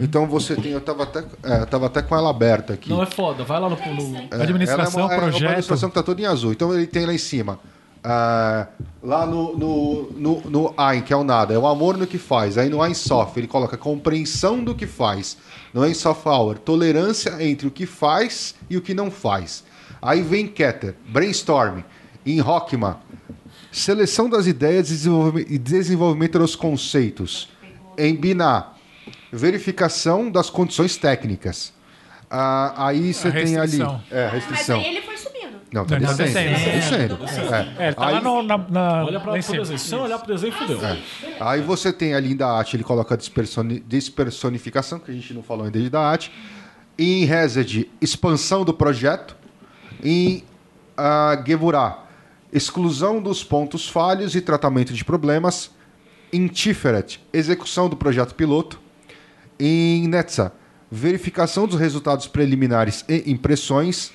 Então 0.00 0.26
você 0.26 0.54
tem. 0.54 0.72
Eu 0.72 0.78
estava 0.78 1.04
até, 1.04 1.24
é, 1.42 1.64
tava 1.64 1.86
até 1.86 2.02
com 2.02 2.14
ela 2.16 2.30
aberta 2.30 2.74
aqui. 2.74 2.90
Não 2.90 3.02
é 3.02 3.06
foda. 3.06 3.42
Vai 3.44 3.60
lá 3.60 3.68
no. 3.70 3.76
no- 3.76 4.16
É, 4.30 4.42
Administração, 4.42 5.00
ela 5.04 5.14
é 5.14 5.14
uma, 5.14 5.14
É 5.14 5.16
uma 5.16 5.22
projeto. 5.30 5.44
administração 5.48 5.88
que 5.88 5.94
tá 5.94 6.02
toda 6.02 6.20
em 6.20 6.26
azul. 6.26 6.52
Então 6.52 6.72
ele 6.74 6.86
tem 6.86 7.06
lá 7.06 7.14
em 7.14 7.18
cima. 7.18 7.58
ah, 8.04 8.66
lá 9.02 9.26
no, 9.26 9.56
no, 9.56 10.10
no, 10.12 10.40
no 10.50 10.74
Ein, 10.78 11.02
que 11.02 11.12
é 11.12 11.16
o 11.16 11.24
nada, 11.24 11.52
é 11.52 11.58
o 11.58 11.66
amor 11.66 11.96
no 11.96 12.06
que 12.06 12.18
faz. 12.18 12.56
Aí 12.56 12.68
no 12.68 12.94
Sof, 12.94 13.38
ele 13.38 13.48
coloca 13.48 13.76
compreensão 13.76 14.62
do 14.62 14.74
que 14.74 14.86
faz. 14.86 15.36
No 15.74 15.92
Sof 15.94 16.26
Hour, 16.28 16.58
tolerância 16.58 17.42
entre 17.42 17.66
o 17.66 17.70
que 17.70 17.86
faz 17.86 18.54
e 18.70 18.76
o 18.76 18.80
que 18.80 18.94
não 18.94 19.10
faz. 19.10 19.64
Aí 20.00 20.22
vem 20.22 20.46
Keter, 20.46 20.94
brainstorming. 21.08 21.84
Em 22.24 22.40
Rockman, 22.40 22.94
seleção 23.72 24.28
das 24.28 24.46
ideias 24.46 24.90
e 24.90 25.58
desenvolvimento 25.58 26.38
dos 26.38 26.54
conceitos. 26.54 27.48
Em 27.96 28.14
Biná, 28.14 28.72
verificação 29.32 30.30
das 30.30 30.50
condições 30.50 30.96
técnicas. 30.96 31.72
Ah, 32.30 32.86
aí 32.88 33.12
você 33.14 33.30
tem 33.30 33.56
ali. 33.56 33.78
restrição. 33.78 34.02
É, 34.10 34.24
Mas 34.24 34.32
restrição. 34.34 34.80
aí 34.80 34.86
ele 34.86 35.00
foi 35.02 35.16
subindo. 35.16 35.38
Não, 35.72 35.84
tá 35.84 35.98
Não, 35.98 36.06
tá 36.08 36.12
descendo. 36.14 36.50
Tá 36.64 36.70
descendo. 36.70 37.16
descendo. 37.16 37.54
É. 37.54 37.74
É, 37.78 37.86
ele 37.88 37.94
tá 37.94 38.10
lá 38.10 38.18
Aí- 38.18 38.24
no, 38.24 38.42
na, 38.42 38.58
na, 38.58 39.04
Olha 39.04 39.20
pra, 39.20 39.32
lá 39.32 39.38
em 39.38 39.42
pro 39.42 39.50
cima. 39.50 39.58
desenho. 39.58 39.78
Se 39.78 39.88
você 39.88 39.96
olhar 39.96 40.18
pro 40.18 40.34
desenho, 40.34 40.52
fudeu. 40.52 40.78
Aí 41.40 41.60
você 41.62 41.92
tem 41.92 42.14
ali 42.14 42.34
da 42.34 42.50
arte, 42.50 42.76
ele 42.76 42.84
coloca 42.84 43.14
a 43.14 43.16
dispersoni- 43.16 43.80
despersonificação, 43.80 44.98
que 44.98 45.10
a 45.10 45.14
gente 45.14 45.32
não 45.34 45.42
falou 45.42 45.64
ainda 45.66 45.78
de 45.80 45.88
da 45.90 46.00
arte. 46.00 46.30
Em 46.98 47.24
Resed, 47.24 47.86
expansão 48.00 48.64
do 48.64 48.74
projeto. 48.74 49.36
Em 50.02 50.44
uh, 50.98 51.46
Gevurah, 51.46 52.04
exclusão 52.52 53.20
dos 53.22 53.42
pontos 53.42 53.88
falhos 53.88 54.34
e 54.34 54.40
tratamento 54.40 54.92
de 54.92 55.04
problemas. 55.04 55.70
Em 56.32 56.46
Tiferet, 56.46 57.20
execução 57.32 57.88
do 57.88 57.96
projeto 57.96 58.34
piloto. 58.34 58.78
Em 59.58 60.06
Netza, 60.08 60.52
verificação 60.90 61.66
dos 61.66 61.78
resultados 61.78 62.26
preliminares 62.26 63.04
e 63.08 63.30
impressões. 63.30 64.12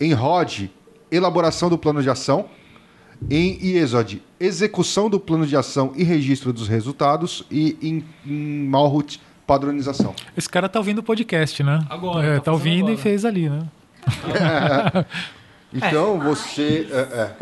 Em 0.00 0.12
ROD, 0.12 0.70
elaboração 1.10 1.68
do 1.68 1.76
plano 1.76 2.02
de 2.02 2.08
ação. 2.08 2.46
Em 3.28 3.58
IESOD, 3.60 4.22
execução 4.38 5.10
do 5.10 5.18
plano 5.18 5.44
de 5.44 5.56
ação 5.56 5.92
e 5.96 6.04
registro 6.04 6.52
dos 6.52 6.68
resultados. 6.68 7.44
E 7.50 7.76
em, 7.82 8.04
em 8.24 8.68
Malhut, 8.68 9.20
padronização. 9.44 10.14
Esse 10.36 10.48
cara 10.48 10.68
tá 10.68 10.78
ouvindo 10.78 10.98
o 10.98 11.02
podcast, 11.02 11.62
né? 11.64 11.84
Agora, 11.90 12.24
É, 12.24 12.36
tá 12.36 12.42
tá, 12.42 12.52
ouvindo 12.52 12.86
fazendo 12.86 12.88
e 12.90 12.92
agora. 12.92 13.02
fez 13.02 13.24
ali, 13.24 13.48
né? 13.48 13.66
Então 15.72 16.18
você. 16.18 16.88
é, 16.90 16.96
é. 16.96 17.36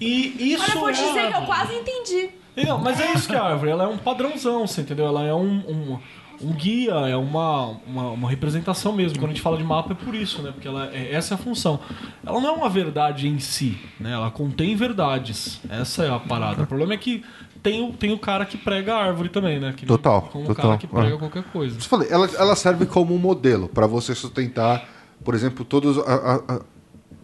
E 0.00 0.52
isso 0.52 0.62
Olha, 0.64 0.74
eu 0.74 0.80
vou 0.80 0.88
é 0.90 0.92
dizer 0.92 1.28
que 1.32 1.36
eu 1.38 1.42
quase 1.46 1.74
entendi. 1.74 2.30
Não, 2.66 2.78
mas 2.78 3.00
é 3.00 3.12
isso 3.12 3.28
que 3.28 3.34
é 3.34 3.38
a 3.38 3.44
árvore. 3.44 3.70
Ela 3.70 3.84
é 3.84 3.86
um 3.86 3.96
padrãozão, 3.98 4.66
você 4.66 4.82
entendeu? 4.82 5.06
Ela 5.06 5.24
é 5.24 5.34
um, 5.34 5.58
um, 5.68 5.98
um 6.40 6.52
guia, 6.52 6.92
é 6.92 7.16
uma, 7.16 7.76
uma, 7.86 8.10
uma 8.10 8.30
representação 8.30 8.92
mesmo. 8.92 9.18
Quando 9.18 9.30
a 9.30 9.34
gente 9.34 9.42
fala 9.42 9.56
de 9.56 9.64
mapa 9.64 9.92
é 9.92 9.94
por 9.94 10.14
isso, 10.14 10.40
né? 10.42 10.50
Porque 10.52 10.68
ela 10.68 10.88
é, 10.94 11.12
essa 11.14 11.34
é 11.34 11.36
a 11.36 11.38
função. 11.38 11.80
Ela 12.24 12.40
não 12.40 12.48
é 12.48 12.52
uma 12.52 12.68
verdade 12.68 13.26
em 13.28 13.38
si, 13.38 13.76
né? 13.98 14.12
Ela 14.12 14.30
contém 14.30 14.76
verdades. 14.76 15.60
Essa 15.68 16.04
é 16.04 16.10
a 16.14 16.18
parada. 16.18 16.62
O 16.62 16.66
problema 16.66 16.94
é 16.94 16.96
que 16.96 17.24
tem 17.62 17.82
o, 17.82 17.92
tem 17.92 18.12
o 18.12 18.18
cara 18.18 18.44
que 18.44 18.56
prega 18.56 18.94
a 18.94 19.04
árvore 19.04 19.28
também, 19.28 19.58
né? 19.58 19.72
Que, 19.76 19.84
Total, 19.84 20.22
Como 20.22 20.44
o 20.44 20.46
total. 20.48 20.64
cara 20.66 20.78
que 20.78 20.86
prega 20.86 21.14
Ah. 21.16 21.18
qualquer 21.18 21.42
coisa. 21.44 21.80
Falei, 21.80 22.08
ela, 22.10 22.28
ela 22.38 22.54
serve 22.56 22.86
como 22.86 23.14
um 23.14 23.18
modelo 23.18 23.68
para 23.68 23.86
você 23.86 24.14
sustentar, 24.14 24.84
por 25.24 25.34
exemplo, 25.34 25.64
todos. 25.64 25.98
a- 25.98 26.02
a- 26.02 26.54
a- 26.54 26.60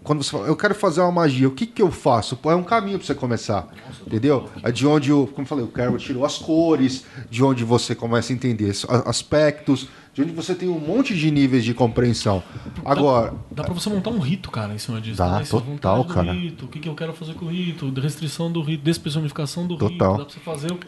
quando 0.05 0.23
você 0.23 0.31
fala, 0.31 0.47
eu 0.47 0.55
quero 0.57 0.75
fazer 0.75 1.01
uma 1.01 1.11
magia, 1.11 1.49
o 1.49 1.51
que, 1.51 1.67
que 1.67 1.83
eu 1.83 1.91
faço? 1.91 2.37
Pô, 2.37 2.51
é 2.53 2.55
um 2.55 2.63
caminho 2.63 2.99
para 2.99 3.07
você 3.07 3.15
começar, 3.15 3.67
entendeu? 4.07 4.49
É 4.63 4.71
de 4.71 4.87
onde, 4.87 5.13
o, 5.13 5.27
como 5.27 5.43
eu 5.43 5.47
falei, 5.47 5.65
o 5.65 5.69
Carol 5.69 5.97
tirou 5.97 6.25
as 6.25 6.39
cores, 6.39 7.05
de 7.31 7.43
onde 7.43 7.65
você 7.65 7.95
começa 7.95 8.33
a 8.33 8.37
entender 8.37 8.71
aspectos, 9.07 9.89
de 10.13 10.23
onde 10.23 10.33
você 10.33 10.55
tem 10.55 10.69
um 10.69 10.79
monte 10.79 11.15
de 11.15 11.31
níveis 11.31 11.65
de 11.65 11.75
compreensão. 11.75 12.43
Agora, 12.85 13.35
Dá 13.51 13.65
pra 13.65 13.75
você 13.75 13.89
montar 13.89 14.11
um 14.11 14.19
rito, 14.19 14.51
cara, 14.51 14.73
em 14.75 14.79
cima 14.79 15.01
disso. 15.01 15.17
Dá, 15.19 15.39
né? 15.41 15.45
Total, 15.49 16.05
cara. 16.05 16.33
Rito, 16.33 16.67
o 16.67 16.69
que, 16.69 16.79
que 16.79 16.89
eu 16.89 16.95
quero 16.95 17.13
fazer 17.13 17.35
com 17.35 17.47
o 17.47 17.49
rito, 17.49 17.91
restrição 18.01 18.51
do 18.53 18.63
rito, 18.63 18.85
despersonificação 18.85 19.67
do 19.67 19.77
Total. 19.77 19.91
rito. 19.91 20.19
Dá 20.19 20.25
pra 20.25 20.35
você 20.35 20.41
fazer 20.41 20.71
o. 20.73 20.75
o- 20.75 20.79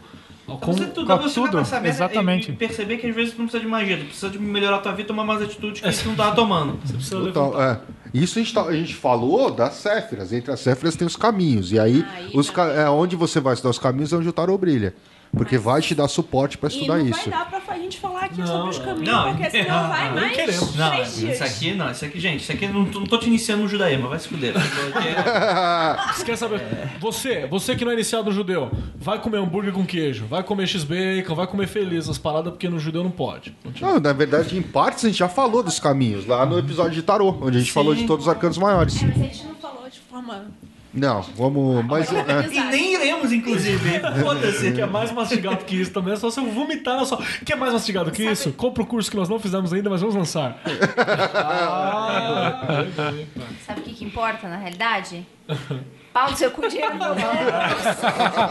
Pra 0.59 0.67
você, 0.69 0.85
com- 0.85 0.91
tudo, 0.93 1.07
com 1.09 1.17
você 1.19 1.35
tudo, 1.41 1.57
merda 1.57 1.89
exatamente. 1.89 2.51
E 2.53 2.55
perceber 2.55 2.99
que 2.99 3.09
às 3.09 3.15
vezes 3.17 3.37
não 3.37 3.47
precisa 3.47 3.61
de 3.65 3.69
magia, 3.69 3.97
tu 3.99 4.05
precisa 4.05 4.31
de 4.31 4.39
melhorar 4.39 4.77
a 4.77 4.79
tua 4.79 4.93
vida 4.93 5.03
e 5.03 5.07
tomar 5.07 5.25
mais 5.25 5.43
atitudes 5.43 5.81
que 5.81 6.03
tu 6.05 6.09
não 6.11 6.15
tava 6.15 6.37
tomando. 6.37 6.79
Você 6.85 6.93
precisa 6.93 7.17
Total, 7.21 7.51
levantar. 7.51 7.83
é. 8.05 8.06
Isso 8.23 8.39
a 8.39 8.43
gente, 8.43 8.55
tá- 8.55 8.65
a 8.65 8.73
gente 8.73 8.95
falou 8.95 9.51
das 9.51 9.75
Céfiras. 9.75 10.33
Entre 10.33 10.51
as 10.53 10.61
Céfiras 10.61 10.97
tem 10.97 11.07
os 11.07 11.17
caminhos. 11.17 11.73
E 11.73 11.79
aí, 11.79 12.05
Aí 12.15 12.31
os 12.35 12.49
também. 12.49 12.77
é, 12.77 12.89
onde 12.89 13.17
você 13.17 13.41
vai 13.41 13.55
estudar 13.55 13.71
os 13.71 13.79
caminhos 13.79 14.13
é 14.13 14.17
onde 14.17 14.29
o 14.29 14.33
tarô 14.33 14.57
brilha. 14.57 14.95
Porque 15.37 15.59
vai 15.59 15.81
te 15.83 15.95
dar 15.95 16.09
suporte 16.09 16.57
para 16.57 16.69
E 16.71 16.73
estudar 16.73 16.99
não 16.99 17.07
isso. 17.09 17.31
vai 17.31 17.39
dar 17.39 17.61
pra 17.61 17.77
gente 17.77 17.99
falar 18.01 18.25
aqui 18.25 18.39
Não, 18.41 18.47
sobre 18.47 18.71
os 18.71 18.79
caminhos, 18.79 19.09
não. 19.09 19.35
porque 19.37 19.51
senão 19.51 19.89
vai 19.89 20.09
não 20.09 20.15
mais 20.21 20.33
queremos. 20.37 20.75
Não, 20.77 20.91
três 20.91 21.17
dias. 21.17 21.35
isso 21.35 21.45
aqui 21.45 21.75
não, 21.75 21.91
isso 21.91 22.05
aqui, 22.05 22.21
gente, 22.21 22.41
isso 22.43 22.53
aqui 22.53 22.67
não, 22.67 22.83
não 22.85 23.05
tô 23.05 23.19
te 23.19 23.27
iniciando 23.27 23.63
no 23.63 23.69
judaísmo, 23.69 24.09
vai 24.09 24.19
se 24.19 24.29
fuder. 24.29 24.55
Porque- 24.93 26.13
Você 26.15 26.25
quer 26.25 26.37
saber? 26.37 26.63
Você, 27.01 27.47
você 27.47 27.77
que 27.77 27.85
não 27.85 27.93
é 27.93 27.95
iniciado 27.95 28.25
no 28.25 28.33
judeu, 28.33 28.71
vai 28.97 29.19
comer 29.21 29.39
hambúrguer 29.39 29.73
com 29.73 29.85
queijo, 29.85 30.25
vai 30.27 30.43
comer 30.43 30.67
x-bacon, 30.67 31.35
vai 31.35 31.47
comer 31.47 31.67
feliz 31.67 32.09
as 32.09 32.19
paradas 32.19 32.53
porque 32.53 32.69
no 32.69 32.79
judeu 32.79 33.03
não 33.05 33.11
pode. 33.11 33.55
Não, 33.81 34.01
na 34.01 34.13
verdade, 34.13 34.57
em 34.57 34.63
partes 34.63 35.05
a 35.05 35.09
gente 35.09 35.19
já 35.19 35.29
falou 35.29 35.63
dos 35.63 35.79
caminhos, 35.79 36.27
lá 36.27 36.45
no 36.47 36.59
episódio 36.59 36.93
de 36.93 37.03
tarô, 37.03 37.37
onde 37.43 37.57
a 37.57 37.61
gente 37.61 37.69
Sim. 37.69 37.75
falou 37.75 37.95
de 37.95 38.05
todos 38.07 38.27
os 38.27 38.29
arcanos 38.33 38.59
maiores. 38.59 39.03
É, 39.03 39.07
mas 39.07 39.17
a 39.17 39.23
gente 39.23 39.45
não 39.45 39.55
falou 39.57 39.89
de 39.89 39.99
forma. 40.01 40.47
Não, 40.97 41.21
vamos. 41.21 41.85
Mas, 41.85 42.11
é, 42.13 42.49
E 42.51 42.61
nem 42.71 42.95
iremos, 42.95 43.31
inclusive. 43.33 44.01
Foda-se. 44.23 44.73
Que 44.73 44.81
é 44.81 44.87
mais 44.87 45.13
mastigado 45.13 45.65
que 45.65 45.81
isso 45.81 45.93
também, 45.93 46.15
é 46.15 46.17
só 46.17 46.31
se 46.31 46.41
eu 46.41 46.51
vomitar 46.51 46.97
na 46.97 47.05
sua. 47.05 47.23
Que 47.45 47.53
é 47.53 47.57
mais 47.57 47.73
mastigado 47.73 48.11
que 48.11 48.25
isso? 48.25 48.51
Compra 48.53 48.83
o 48.83 48.87
curso 48.87 49.11
que 49.11 49.17
nós 49.17 49.29
não 49.29 49.39
fizemos 49.39 49.73
ainda, 49.73 49.91
mas 49.91 50.01
vamos 50.01 50.17
lançar. 50.17 50.59
Ah, 51.39 52.85
Sabe 53.67 53.81
o 53.81 53.85
que, 53.85 53.93
que 53.95 54.05
importa 54.05 54.49
na 54.49 54.57
realidade? 54.57 55.27
Pau 56.17 56.31
do 56.31 56.39
seu 56.39 56.51
dinheiro 56.51 56.97
bolso. 56.97 57.15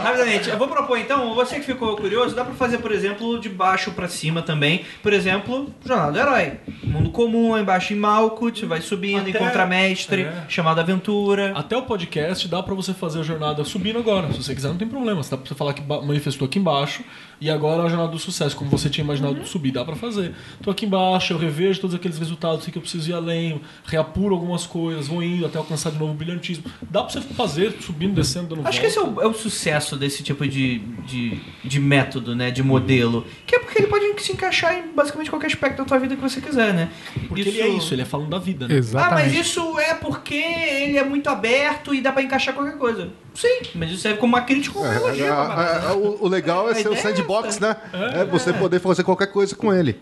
Rapidamente, 0.00 0.48
eu 0.50 0.56
vou 0.56 0.68
propor 0.68 0.96
então, 0.98 1.34
você 1.34 1.56
que 1.56 1.66
ficou 1.66 1.96
curioso, 1.96 2.32
dá 2.32 2.44
pra 2.44 2.54
fazer, 2.54 2.78
por 2.78 2.92
exemplo, 2.92 3.40
de 3.40 3.48
baixo 3.48 3.90
pra 3.90 4.06
cima 4.06 4.40
também. 4.40 4.84
Por 5.02 5.12
exemplo, 5.12 5.68
Jornada 5.84 6.12
do 6.12 6.18
Herói. 6.20 6.60
Mundo 6.84 7.10
comum, 7.10 7.50
lá 7.50 7.60
embaixo 7.60 7.92
em 7.92 7.96
Malkut, 7.96 8.64
vai 8.66 8.80
subindo, 8.80 9.22
Até- 9.28 9.30
encontra 9.30 9.66
mestre, 9.66 10.22
é. 10.22 10.44
chamada 10.48 10.80
aventura. 10.80 11.50
Até 11.56 11.76
o 11.76 11.82
podcast 11.82 12.46
dá 12.46 12.62
pra 12.62 12.72
você 12.72 12.94
fazer 12.94 13.18
a 13.18 13.22
jornada 13.24 13.64
subindo 13.64 13.98
agora. 13.98 14.30
Se 14.32 14.44
você 14.44 14.54
quiser, 14.54 14.68
não 14.68 14.76
tem 14.76 14.86
problema. 14.86 15.20
Dá 15.28 15.36
pra 15.36 15.48
você 15.48 15.54
falar 15.56 15.74
que 15.74 15.82
ba- 15.82 16.00
manifestou 16.00 16.46
aqui 16.46 16.60
embaixo 16.60 17.02
e 17.40 17.50
agora 17.50 17.82
a 17.82 17.88
jornada 17.88 18.12
do 18.12 18.18
sucesso, 18.20 18.54
como 18.56 18.70
você 18.70 18.88
tinha 18.88 19.02
imaginado 19.04 19.44
subir, 19.44 19.72
dá 19.72 19.84
pra 19.84 19.96
fazer. 19.96 20.36
Tô 20.62 20.70
aqui 20.70 20.86
embaixo, 20.86 21.32
eu 21.32 21.38
revejo 21.38 21.80
todos 21.80 21.96
aqueles 21.96 22.16
resultados, 22.16 22.62
sei 22.62 22.70
que 22.72 22.78
eu 22.78 22.82
preciso 22.82 23.10
ir 23.10 23.14
além, 23.14 23.60
reapuro 23.84 24.34
algumas 24.36 24.64
coisas, 24.66 25.08
vou 25.08 25.20
indo 25.20 25.44
até 25.44 25.58
alcançar 25.58 25.90
de 25.90 25.98
novo 25.98 26.12
o 26.12 26.14
brilhantismo. 26.14 26.64
Dá 26.88 27.02
pra 27.02 27.10
você 27.12 27.20
fazer, 27.20 27.55
subindo, 27.80 28.14
descendo, 28.14 28.54
dando 28.54 28.66
Acho 28.66 28.80
que 28.80 28.88
volta. 28.88 29.00
esse 29.00 29.20
é 29.20 29.22
o, 29.22 29.22
é 29.22 29.26
o 29.26 29.34
sucesso 29.34 29.96
desse 29.96 30.22
tipo 30.22 30.46
de, 30.46 30.78
de, 30.78 31.40
de 31.64 31.80
método, 31.80 32.34
né? 32.34 32.50
De 32.50 32.62
modelo. 32.62 33.26
Que 33.46 33.56
é 33.56 33.58
porque 33.58 33.78
ele 33.78 33.88
pode 33.88 34.06
se 34.22 34.32
encaixar 34.32 34.74
em 34.74 34.94
basicamente 34.94 35.30
qualquer 35.30 35.46
aspecto 35.46 35.78
da 35.78 35.84
tua 35.84 35.98
vida 35.98 36.16
que 36.16 36.22
você 36.22 36.40
quiser, 36.40 36.72
né? 36.72 36.88
Porque 37.28 37.42
ele 37.42 37.60
é 37.60 37.68
isso, 37.68 37.94
ele 37.94 38.02
é 38.02 38.04
falando 38.04 38.30
da 38.30 38.38
vida, 38.38 38.66
né? 38.66 38.74
Ah, 38.74 38.78
Exatamente. 38.78 39.36
mas 39.36 39.46
isso 39.46 39.78
é 39.78 39.94
porque 39.94 40.34
ele 40.34 40.96
é 40.96 41.04
muito 41.04 41.28
aberto 41.28 41.94
e 41.94 42.00
dá 42.00 42.12
pra 42.12 42.22
encaixar 42.22 42.54
qualquer 42.54 42.78
coisa. 42.78 43.10
Sim, 43.34 43.60
mas 43.74 43.90
isso 43.90 44.00
serve 44.00 44.18
como 44.18 44.34
uma 44.34 44.42
crítica 44.42 44.78
ou 44.78 44.84
uma 44.84 44.94
é, 44.94 44.96
elogio. 44.96 45.24
é, 45.26 45.28
é, 45.28 45.92
o, 45.92 46.24
o 46.24 46.28
legal 46.28 46.68
é 46.68 46.72
A 46.72 46.74
ser 46.74 46.88
o 46.88 46.94
é 46.94 46.96
sandbox, 46.96 47.58
né? 47.58 47.76
É 48.14 48.24
você 48.24 48.52
poder 48.52 48.80
fazer 48.80 49.04
qualquer 49.04 49.26
coisa 49.26 49.54
com 49.54 49.72
ele. 49.72 50.00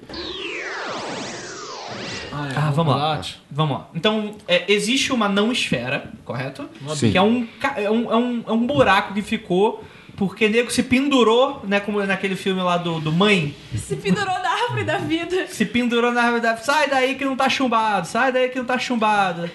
Ah, 2.34 2.48
é, 2.48 2.52
Ah, 2.56 2.70
vamos 2.70 2.96
lá. 2.96 3.20
Vamos 3.50 3.78
lá. 3.78 3.88
Então, 3.94 4.34
é, 4.48 4.64
existe 4.72 5.12
uma 5.12 5.28
não 5.28 5.52
esfera, 5.52 6.12
correto? 6.24 6.68
Sim. 6.94 7.12
Que 7.12 7.18
é 7.18 7.22
um, 7.22 7.46
é, 7.76 7.90
um, 7.90 8.12
é, 8.12 8.16
um, 8.16 8.44
é 8.48 8.52
um 8.52 8.66
buraco 8.66 9.14
que 9.14 9.22
ficou 9.22 9.84
porque 10.16 10.48
nego 10.48 10.70
se 10.70 10.82
pendurou, 10.82 11.62
né? 11.64 11.80
Como 11.80 12.04
naquele 12.04 12.36
filme 12.36 12.62
lá 12.62 12.76
do, 12.76 13.00
do 13.00 13.12
Mãe. 13.12 13.54
Se 13.74 13.96
pendurou 13.96 14.34
na 14.38 14.50
árvore 14.50 14.84
da 14.84 14.98
vida. 14.98 15.46
Se 15.48 15.64
pendurou 15.64 16.12
na 16.12 16.22
árvore 16.22 16.40
da. 16.42 16.56
Sai 16.56 16.88
daí 16.88 17.14
que 17.16 17.24
não 17.24 17.36
tá 17.36 17.48
chumbado, 17.48 18.06
sai 18.06 18.32
daí 18.32 18.48
que 18.48 18.58
não 18.58 18.64
tá 18.64 18.78
chumbado. 18.78 19.50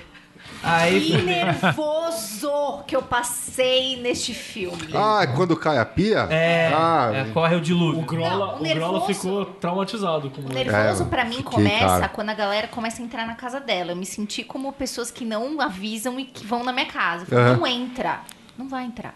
Aí 0.61 1.01
Que 1.11 1.21
nervoso 1.21 2.83
que 2.85 2.95
eu 2.95 3.01
passei 3.01 3.99
neste 4.01 4.33
filme. 4.33 4.89
Ah, 4.93 5.25
quando 5.35 5.55
cai 5.55 5.77
a 5.77 5.85
pia? 5.85 6.27
É, 6.29 6.71
Ah, 6.75 7.11
é, 7.13 7.23
corre 7.31 7.55
o 7.55 7.61
dilúvio. 7.61 8.01
O 8.01 8.05
Grola, 8.05 8.29
Não, 8.31 8.53
o 8.53 8.55
o 8.55 8.59
Grola 8.73 8.99
nervoso- 8.99 9.05
ficou 9.05 9.45
traumatizado 9.45 10.29
com 10.29 10.41
O 10.41 10.49
nervoso 10.49 11.03
É, 11.03 11.05
pra 11.07 11.23
mim 11.23 11.37
fiquei, 11.37 11.43
começa 11.51 11.85
cara. 11.87 12.09
quando 12.09 12.29
a 12.29 12.33
galera 12.33 12.67
começa 12.67 13.01
a 13.01 13.05
entrar 13.05 13.25
na 13.25 13.35
casa 13.35 13.59
dela. 13.59 13.91
Eu 13.91 13.95
me 13.95 14.05
senti 14.05 14.43
como 14.43 14.71
pessoas 14.73 15.09
que 15.09 15.23
não 15.25 15.61
avisam 15.61 16.19
e 16.19 16.25
que 16.25 16.45
vão 16.45 16.63
na 16.63 16.73
minha 16.73 16.87
casa. 16.87 17.25
Falei, 17.25 17.43
Aham. 17.45 17.57
Não 17.57 17.67
entra. 17.67 18.19
Não 18.57 18.67
vai 18.67 18.83
entrar. 18.85 19.15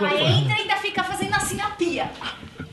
Não, 0.00 0.06
aí 0.08 0.24
entra 0.40 0.56
e 0.56 0.60
ainda 0.62 0.76
fica 0.76 1.04
fazendo 1.04 1.34
assim 1.34 1.56
na 1.56 1.70
pia. 1.70 2.10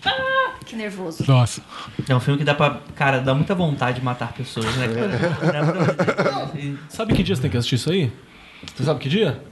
Ah, 0.06 0.54
que 0.66 0.76
nervoso. 0.76 1.24
Nossa. 1.28 1.62
É 2.08 2.16
um 2.16 2.20
filme 2.20 2.38
que 2.40 2.46
dá 2.46 2.54
pra. 2.56 2.80
Cara, 2.96 3.20
dá 3.20 3.34
muita 3.36 3.54
vontade 3.56 4.00
de 4.00 4.06
matar 4.06 4.32
pessoas, 4.34 4.74
né? 4.78 4.88
Sabe 6.90 7.14
que 7.14 7.24
dia 7.24 7.36
você 7.36 7.42
tem 7.42 7.52
que 7.52 7.58
assistir 7.58 7.76
isso 7.76 7.92
aí? 7.92 8.12
Você 8.76 8.84
sabe 8.84 9.00
que 9.00 9.10
dia? 9.10 9.44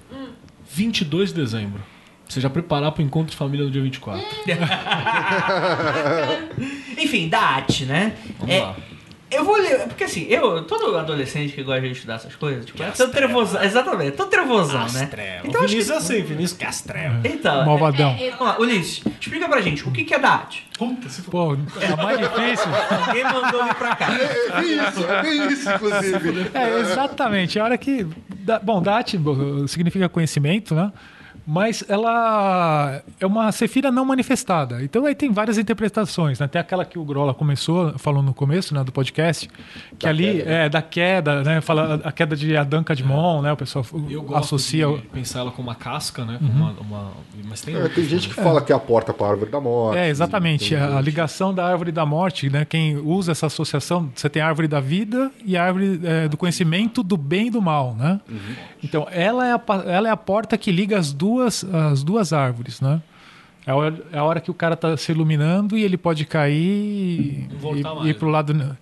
22 0.72 1.34
de 1.34 1.42
dezembro. 1.42 1.82
Você 2.28 2.40
já 2.40 2.50
preparar 2.50 2.92
pro 2.92 3.02
encontro 3.02 3.32
de 3.32 3.38
família 3.38 3.66
no 3.66 3.72
dia 3.72 3.82
24. 3.82 4.24
Enfim, 6.98 7.28
da 7.28 7.40
arte, 7.40 7.86
né? 7.86 8.14
Vamos 8.40 8.56
É, 8.56 8.62
lá. 8.62 8.76
Eu 9.32 9.46
vou 9.46 9.58
ler, 9.58 9.80
porque 9.88 10.04
assim, 10.06 10.26
eu, 10.30 10.64
todo 10.64 10.98
adolescente 10.98 11.54
que 11.54 11.62
gosta 11.64 11.82
de 11.82 11.92
estudar 11.92 12.16
essas 12.16 12.36
coisas, 12.36 12.66
tipo, 12.66 12.82
é 12.82 12.90
tão 12.90 13.10
trevosão. 13.12 13.64
Exatamente, 13.64 14.12
tão 14.12 14.28
trevosão, 14.28 14.88
né? 14.92 15.10
Então, 15.44 15.62
o 15.62 15.64
acho 15.66 15.74
que, 15.76 15.82
Vinícius 15.82 15.90
é 15.90 15.98
assim, 15.98 16.22
Vinícius 16.24 16.54
que 16.60 16.66
as 16.66 16.82
trevas. 16.82 17.20
então, 17.26 17.66
Malvadão. 17.66 18.16
vamos 18.18 18.40
lá, 18.40 18.60
Ulisses, 18.60 19.04
explica 19.22 19.48
pra 19.48 19.62
gente, 19.62 19.88
o 19.88 19.92
que 19.92 20.04
que 20.04 20.14
é 20.16 20.20
da 20.20 20.30
arte? 20.30 20.68
Pô, 21.30 21.54
é 21.82 21.96
mais 21.96 22.18
difícil. 22.18 22.72
Ninguém 23.08 23.24
mandou 23.26 23.64
vir 23.66 23.76
pra 23.76 23.96
cá. 23.96 24.08
É 24.14 24.64
isso, 24.64 25.06
é 25.06 25.34
isso, 25.52 25.70
inclusive. 25.72 26.52
É, 26.54 26.80
exatamente. 26.80 27.60
A 27.60 27.64
hora 27.66 27.78
que. 27.78 28.08
da- 28.30 28.60
Bom, 28.60 28.82
Dati 28.82 29.18
bo- 29.18 29.68
significa 29.68 30.08
conhecimento, 30.10 30.74
né? 30.74 30.92
Mas 31.52 31.84
ela 31.90 33.02
é 33.20 33.26
uma 33.26 33.52
cefira 33.52 33.90
não 33.90 34.06
manifestada. 34.06 34.84
Então 34.84 35.04
aí 35.04 35.16
tem 35.16 35.32
várias 35.32 35.58
interpretações, 35.58 36.38
né? 36.40 36.48
Tem 36.48 36.62
aquela 36.62 36.86
que 36.86 37.00
o 37.00 37.04
Grola 37.04 37.34
começou, 37.34 37.98
falou 37.98 38.22
no 38.22 38.36
começo 38.36 38.72
né, 38.76 38.84
do 38.84 38.92
podcast, 38.92 39.50
que 39.98 40.08
ali 40.08 40.44
é 40.44 40.70
da 40.70 40.80
queda, 40.80 41.42
né? 41.42 41.60
Fala 41.60 42.02
a 42.04 42.12
queda 42.12 42.36
de 42.36 42.56
Adão 42.56 42.84
Cadmon, 42.84 43.42
né? 43.42 43.52
O 43.52 43.58
pessoal 43.58 43.84
Eu 44.08 44.22
gosto 44.22 44.38
associa. 44.46 44.88
de 44.90 45.02
pensar 45.08 45.40
ela 45.40 45.50
como 45.50 45.70
uma 45.70 45.74
casca, 45.76 46.24
né? 46.24 46.38
Como 46.38 46.52
uma, 46.52 46.72
uma- 46.82 47.12
Mas 47.46 47.62
tem, 47.62 47.76
É, 47.76 47.90
tem 47.90 48.04
gente 48.04 48.28
né? 48.28 48.36
que 48.36 48.40
fala 48.40 48.62
que 48.62 48.72
é 48.72 48.76
a 48.76 48.80
porta 48.80 49.12
para 49.12 49.26
a 49.26 49.30
árvore 49.32 49.50
da 49.50 49.60
morte. 49.60 49.98
É, 49.98 50.08
exatamente. 50.08 50.76
A, 50.76 51.02
ligação 51.02 51.52
da 51.52 51.66
árvore 51.66 51.92
da 51.92 52.06
morte, 52.06 52.48
né? 52.48 52.64
Quem 52.64 52.96
usa 52.98 53.32
essa 53.32 53.48
associação, 53.48 54.12
você 54.14 54.30
tem 54.30 54.40
a 54.40 54.48
árvore 54.48 54.68
da 54.68 54.80
vida 54.80 55.32
e 55.44 55.58
a 55.58 55.64
árvore 55.64 56.00
é, 56.04 56.28
do 56.28 56.38
conhecimento 56.38 57.02
do 57.02 57.18
bem 57.18 57.48
e 57.48 57.50
do 57.50 57.60
mal, 57.60 57.96
né? 57.96 58.20
Então, 58.84 59.08
ela 59.10 59.48
é, 59.48 59.54
a, 59.54 59.62
ela 59.88 60.08
é 60.10 60.12
a 60.12 60.18
porta 60.18 60.56
que 60.56 60.72
liga 60.72 60.96
as 60.98 61.12
duas, 61.12 61.39
as 61.42 62.04
duas 62.04 62.34
árvores, 62.34 62.82
né? 62.82 63.02
É 63.66 63.72
a, 63.72 63.76
hora, 63.76 64.04
é 64.12 64.18
a 64.18 64.24
hora 64.24 64.40
que 64.42 64.50
o 64.50 64.54
cara 64.54 64.74
está 64.74 64.96
se 64.98 65.12
iluminando 65.12 65.78
e 65.78 65.84
ele 65.84 65.98
pode 65.98 66.26
cair 66.26 66.56
e 66.56 67.48
e 68.04 68.10
ir 68.10 68.14
pro 68.16 68.30
lado... 68.30 68.78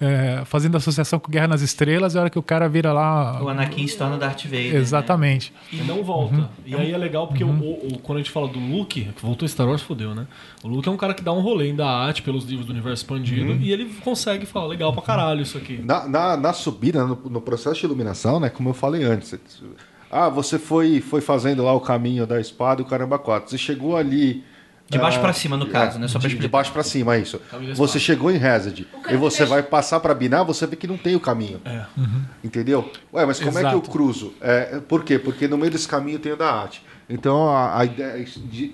é, 0.00 0.42
fazendo 0.44 0.76
associação 0.76 1.20
com 1.20 1.30
Guerra 1.30 1.46
nas 1.48 1.62
Estrelas, 1.62 2.16
é 2.16 2.18
a 2.18 2.22
hora 2.22 2.30
que 2.30 2.38
o 2.38 2.42
cara 2.42 2.68
vira 2.68 2.92
lá... 2.92 3.40
O 3.42 3.48
Anakin 3.48 3.86
se 3.86 3.96
torna 3.96 4.18
Darth 4.18 4.42
Vader. 4.44 4.72
né? 4.72 4.78
Exatamente. 4.80 5.52
E 5.72 5.76
não 5.76 6.02
volta. 6.02 6.50
E 6.66 6.74
aí 6.74 6.90
é 6.92 6.98
legal 6.98 7.28
porque 7.28 7.44
o, 7.44 7.48
o- 7.48 7.98
quando 8.02 8.18
a 8.18 8.20
gente 8.22 8.30
fala 8.32 8.48
do 8.48 8.58
Luke, 8.58 9.04
que 9.14 9.22
voltou 9.22 9.46
Star 9.46 9.68
Wars, 9.68 9.82
fodeu, 9.82 10.14
né? 10.14 10.26
O 10.64 10.68
Luke 10.68 10.88
é 10.88 10.90
um 10.92 10.96
cara 10.96 11.14
que 11.14 11.22
dá 11.22 11.32
um 11.32 11.40
rolê 11.40 11.72
da 11.72 11.86
arte 11.88 12.20
pelos 12.22 12.44
livros 12.44 12.66
do 12.66 12.72
universo 12.72 13.04
expandido 13.04 13.52
e 13.52 13.70
ele 13.70 13.84
consegue 14.02 14.46
falar, 14.46 14.66
legal 14.66 14.92
pra 14.92 15.02
caralho 15.02 15.42
isso 15.42 15.56
aqui. 15.56 15.80
Na, 15.84 16.08
na, 16.08 16.36
na 16.36 16.52
subida, 16.52 17.06
no, 17.06 17.14
no 17.30 17.40
processo 17.40 17.78
de 17.78 17.86
iluminação, 17.86 18.40
né? 18.40 18.48
Como 18.50 18.70
eu 18.70 18.74
falei 18.74 19.04
antes. 19.04 19.38
Ah, 20.16 20.28
você 20.28 20.60
foi, 20.60 21.00
foi 21.00 21.20
fazendo 21.20 21.64
lá 21.64 21.72
o 21.72 21.80
caminho 21.80 22.24
da 22.24 22.40
espada 22.40 22.80
e 22.80 22.84
o 22.84 22.86
caramba 22.88 23.18
4. 23.18 23.50
Você 23.50 23.58
chegou 23.58 23.96
ali. 23.96 24.44
De 24.88 24.96
baixo 24.98 25.18
ah, 25.18 25.22
pra 25.22 25.32
cima, 25.32 25.56
no 25.56 25.66
caso, 25.66 25.98
né? 25.98 26.06
Só 26.06 26.20
pra 26.20 26.28
de, 26.28 26.36
de 26.38 26.46
baixo 26.46 26.70
pra 26.70 26.82
cima, 26.84 27.16
é 27.16 27.20
isso. 27.20 27.40
Você 27.74 27.98
chegou 27.98 28.30
em 28.30 28.36
Hazard 28.36 28.86
e 29.10 29.16
você 29.16 29.38
deixa- 29.38 29.46
vai 29.46 29.62
passar 29.62 29.98
pra 29.98 30.14
Binar, 30.14 30.44
você 30.44 30.66
vê 30.66 30.76
que 30.76 30.86
não 30.86 30.96
tem 30.98 31.16
o 31.16 31.20
caminho. 31.20 31.60
É. 31.64 31.84
Entendeu? 32.44 32.88
Ué, 33.12 33.26
mas 33.26 33.40
como 33.40 33.58
é 33.58 33.62
que 33.62 33.66
eu 33.66 33.70
Exato. 33.78 33.90
cruzo? 33.90 34.34
É, 34.40 34.78
por 34.86 35.02
quê? 35.02 35.18
Porque 35.18 35.48
no 35.48 35.56
meio 35.58 35.72
desse 35.72 35.88
caminho 35.88 36.18
tem 36.20 36.32
o 36.32 36.36
da 36.36 36.52
arte. 36.52 36.80
Então 37.08 37.48
a, 37.48 37.80
a 37.80 37.84
ideia, 37.84 38.24
de- 38.24 38.72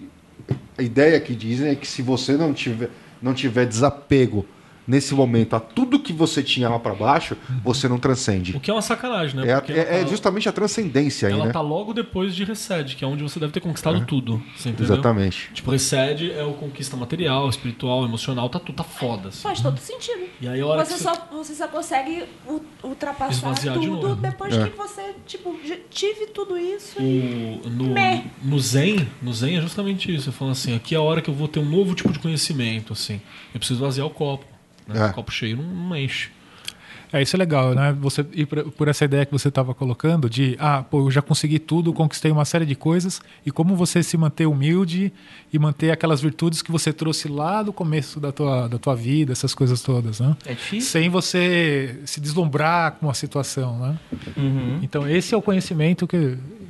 a 0.76 0.82
ideia 0.82 1.20
que 1.20 1.34
dizem 1.34 1.70
é 1.70 1.74
que 1.74 1.86
se 1.86 2.02
você 2.02 2.32
não 2.36 2.52
tiver, 2.52 2.90
não 3.22 3.32
tiver 3.32 3.64
desapego 3.64 4.44
nesse 4.86 5.14
momento 5.14 5.54
a 5.54 5.60
tudo 5.60 5.98
que 6.00 6.12
você 6.12 6.42
tinha 6.42 6.68
lá 6.68 6.78
pra 6.78 6.94
baixo, 6.94 7.36
você 7.62 7.88
não 7.88 7.98
transcende. 7.98 8.56
O 8.56 8.60
que 8.60 8.70
é 8.70 8.74
uma 8.74 8.82
sacanagem, 8.82 9.36
né? 9.36 9.46
É, 9.46 9.50
é- 9.50 9.72
ela 9.72 9.80
é 9.98 10.02
tá- 10.04 10.10
justamente 10.10 10.48
a 10.48 10.52
transcendência 10.52 11.28
aí, 11.28 11.34
Ela 11.34 11.46
né? 11.46 11.52
tá 11.52 11.60
logo 11.60 11.92
depois 11.92 12.34
de 12.34 12.44
Recede, 12.44 12.96
que 12.96 13.04
é 13.04 13.06
onde 13.06 13.22
você 13.22 13.38
deve 13.38 13.52
ter 13.52 13.60
conquistado 13.60 14.04
tudo. 14.06 14.42
Você 14.56 14.70
entendeu? 14.70 14.94
Exatamente. 14.94 15.50
Tipo, 15.54 15.70
Recede 15.70 16.32
é 16.32 16.42
o 16.44 16.52
conquista 16.54 16.96
material, 16.96 17.48
espiritual, 17.48 18.04
emocional, 18.04 18.48
tá 18.48 18.58
tudo, 18.58 18.76
tá 18.76 18.84
foda. 18.84 19.28
assim. 19.28 19.42
Faz 19.42 19.60
todo 19.60 19.78
sentido. 19.78 20.24
E 20.40 20.48
aí 20.48 20.60
a 20.60 20.66
hora 20.66 20.84
Você 20.84 20.94
que 20.94 21.00
só, 21.02 21.28
você 21.32 21.54
só 21.54 21.68
consegue 21.68 22.24
ultrapassar 22.82 23.32
Esvaziar 23.32 23.78
de 23.78 23.86
tudo 23.86 24.08
novo. 24.08 24.20
depois 24.20 24.56
É. 24.56 24.68
que 24.68 24.76
você, 24.76 25.14
tipo, 25.26 25.58
tive 25.90 26.26
tudo 26.26 26.58
isso 26.58 27.00
e... 27.00 27.60
O, 27.64 27.70
no, 27.70 27.90
Meh. 27.94 28.24
no 28.42 28.58
Zen, 28.58 29.06
no 29.22 29.32
Zen 29.32 29.58
é 29.58 29.60
justamente 29.60 30.14
isso. 30.14 30.28
Eu 30.30 30.32
falo 30.32 30.50
assim, 30.50 30.74
aqui 30.74 30.94
é 30.94 30.98
a 30.98 31.02
hora 31.02 31.20
que 31.22 31.28
eu 31.30 31.34
vou 31.34 31.48
ter 31.48 31.60
um 31.60 31.64
novo 31.64 31.94
tipo 31.94 32.12
de 32.12 32.18
conhecimento, 32.18 32.92
assim. 32.92 33.20
Eu 33.54 33.58
preciso 33.58 33.80
vaziar 33.80 34.06
o 34.06 34.10
copo. 34.10 34.44
Né? 34.94 35.06
É. 35.06 35.10
O 35.10 35.14
copo 35.14 35.30
cheio 35.32 35.56
não, 35.56 35.64
não 35.64 35.96
enche. 35.96 36.30
É, 37.12 37.20
isso 37.20 37.34
é 37.34 37.38
legal, 37.40 37.74
né? 37.74 37.92
Você 38.00 38.24
ir 38.32 38.46
por, 38.46 38.86
essa 38.86 39.04
ideia 39.04 39.26
que 39.26 39.32
você 39.32 39.48
estava 39.48 39.74
colocando 39.74 40.30
de, 40.30 40.56
ah, 40.60 40.84
pô, 40.88 41.00
eu 41.00 41.10
já 41.10 41.20
consegui 41.20 41.58
tudo, 41.58 41.92
conquistei 41.92 42.30
uma 42.30 42.44
série 42.44 42.64
de 42.64 42.76
coisas, 42.76 43.20
e 43.44 43.50
como 43.50 43.74
você 43.74 44.00
se 44.00 44.16
manter 44.16 44.46
humilde 44.46 45.12
e 45.52 45.58
manter 45.58 45.90
aquelas 45.90 46.20
virtudes 46.20 46.62
que 46.62 46.70
você 46.70 46.92
trouxe 46.92 47.26
lá 47.26 47.64
do 47.64 47.72
começo 47.72 48.20
da 48.20 48.30
tua, 48.30 48.68
da 48.68 48.78
tua 48.78 48.94
vida, 48.94 49.32
essas 49.32 49.56
coisas 49.56 49.82
todas, 49.82 50.20
né? 50.20 50.36
É 50.46 50.52
difícil. 50.54 50.88
Sem 50.88 51.08
você 51.08 51.98
se 52.04 52.20
deslumbrar 52.20 52.92
com 52.92 53.10
a 53.10 53.14
situação, 53.14 53.76
né? 53.80 53.98
Uhum. 54.36 54.78
Então 54.80 55.08
esse 55.08 55.34
é 55.34 55.36
o 55.36 55.42
conhecimento 55.42 56.06
que... 56.06 56.16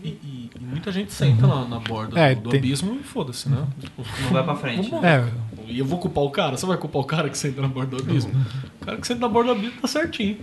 E, 0.02 0.08
e- 0.08 0.50
e 0.58 0.64
muita 0.64 0.90
gente 0.90 1.12
senta 1.12 1.46
lá 1.46 1.68
na 1.68 1.78
borda 1.80 2.18
É, 2.18 2.34
do, 2.34 2.42
do 2.42 2.50
tem- 2.50 2.60
abismo 2.60 2.94
e 2.98 3.02
foda-se, 3.02 3.46
né? 3.50 3.66
Tipo, 3.78 4.02
Não 4.22 4.30
vai 4.30 4.42
pra 4.42 4.54
frente. 4.54 4.88
vamos- 4.88 5.04
É, 5.04 5.28
E 5.70 5.78
eu 5.78 5.84
vou 5.84 5.98
culpar 5.98 6.24
o 6.24 6.30
cara? 6.30 6.56
Você 6.56 6.66
vai 6.66 6.76
culpar 6.76 7.02
o 7.02 7.04
cara 7.04 7.28
que 7.28 7.38
senta 7.38 7.62
na 7.62 7.68
borda 7.68 7.96
do 7.96 8.02
abismo? 8.02 8.32
O 8.80 8.84
cara 8.84 8.96
que 8.98 9.06
senta 9.06 9.20
na 9.20 9.28
borda 9.28 9.54
do 9.54 9.58
abismo 9.58 9.80
tá 9.80 9.88
certinho. 9.88 10.38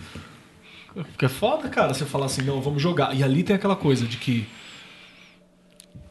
Porque 0.94 1.26
é 1.26 1.30
foda, 1.30 1.70
cara, 1.70 1.94
você 1.94 2.06
falar 2.06 2.26
assim, 2.26 2.42
não, 2.42 2.62
vamos 2.62 2.82
jogar. 2.82 3.16
E 3.16 3.24
ali 3.24 3.44
tem 3.44 3.56
aquela 3.56 3.76
coisa 3.76 4.06
de 4.06 4.18
que 4.18 4.48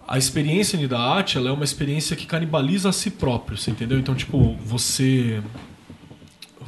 a 0.06 0.16
experiência 0.16 0.86
da 0.86 1.00
arte, 1.00 1.36
ela 1.36 1.48
é 1.48 1.52
uma 1.52 1.64
experiência 1.64 2.14
que 2.14 2.26
canibaliza 2.26 2.88
a 2.88 2.92
si 2.92 3.10
próprio, 3.10 3.56
você 3.56 3.70
entendeu? 3.70 3.98
Então, 3.98 4.14
tipo, 4.14 4.54
você 4.64 5.42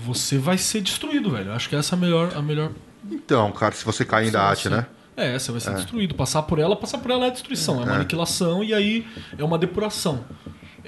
você 0.05 0.39
vai 0.39 0.59
ser 0.59 0.81
destruído, 0.81 1.31
velho. 1.31 1.51
Eu 1.51 1.55
Acho 1.55 1.69
que 1.69 1.77
essa 1.77 1.95
é 1.95 1.97
a 1.97 2.01
melhor 2.01 2.33
a 2.35 2.43
melhor 2.43 2.73
Então, 3.11 3.53
cara, 3.53 3.75
se 3.75 3.85
você 3.85 4.05
cair 4.05 4.31
da 4.31 4.43
arte, 4.43 4.69
né? 4.69 4.87
é, 5.17 5.39
você 5.39 5.53
vai 5.53 5.61
ser 5.61 5.75
destruído. 5.75 6.15
Passar 6.15 6.43
por 6.43 6.59
ela, 6.59 6.75
passar 6.75 6.99
por 6.99 7.11
ela 7.11 7.27
é 7.27 7.31
destruição, 7.31 7.81
é 7.81 7.85
uma 7.85 7.95
aniquilação 7.97 8.65
e 8.65 8.73
aí 8.75 9.07
é 9.37 9.45
uma 9.45 9.59
depuração. 9.59 10.25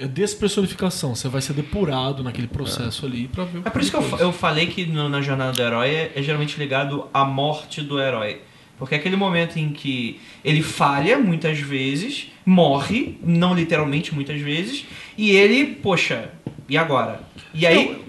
É 0.01 0.07
despersonificação. 0.07 1.13
Você 1.15 1.27
vai 1.29 1.41
ser 1.41 1.53
depurado 1.53 2.23
naquele 2.23 2.47
processo 2.47 3.05
ali 3.05 3.27
pra 3.27 3.43
ver 3.45 3.59
o 3.59 3.61
É 3.65 3.69
por 3.69 3.81
isso 3.81 3.91
que 3.91 3.97
eu, 3.97 4.17
eu 4.19 4.31
falei 4.33 4.65
que 4.67 4.85
no- 4.85 5.07
na 5.07 5.21
jornada 5.21 5.51
do 5.51 5.61
herói 5.61 5.89
é, 5.89 6.11
é 6.15 6.21
geralmente 6.23 6.57
ligado 6.57 7.07
à 7.13 7.23
morte 7.23 7.81
do 7.81 7.99
herói. 8.01 8.41
Porque 8.77 8.95
é 8.95 8.97
aquele 8.97 9.15
momento 9.15 9.57
em 9.59 9.69
que 9.69 10.19
ele 10.43 10.63
falha 10.63 11.19
muitas 11.19 11.59
vezes, 11.59 12.31
morre, 12.43 13.17
não 13.23 13.53
literalmente 13.53 14.13
muitas 14.13 14.41
vezes, 14.41 14.85
e 15.15 15.29
ele, 15.29 15.65
poxa, 15.75 16.31
e 16.67 16.75
agora? 16.75 17.21
E 17.53 17.67
aí 17.67 18.01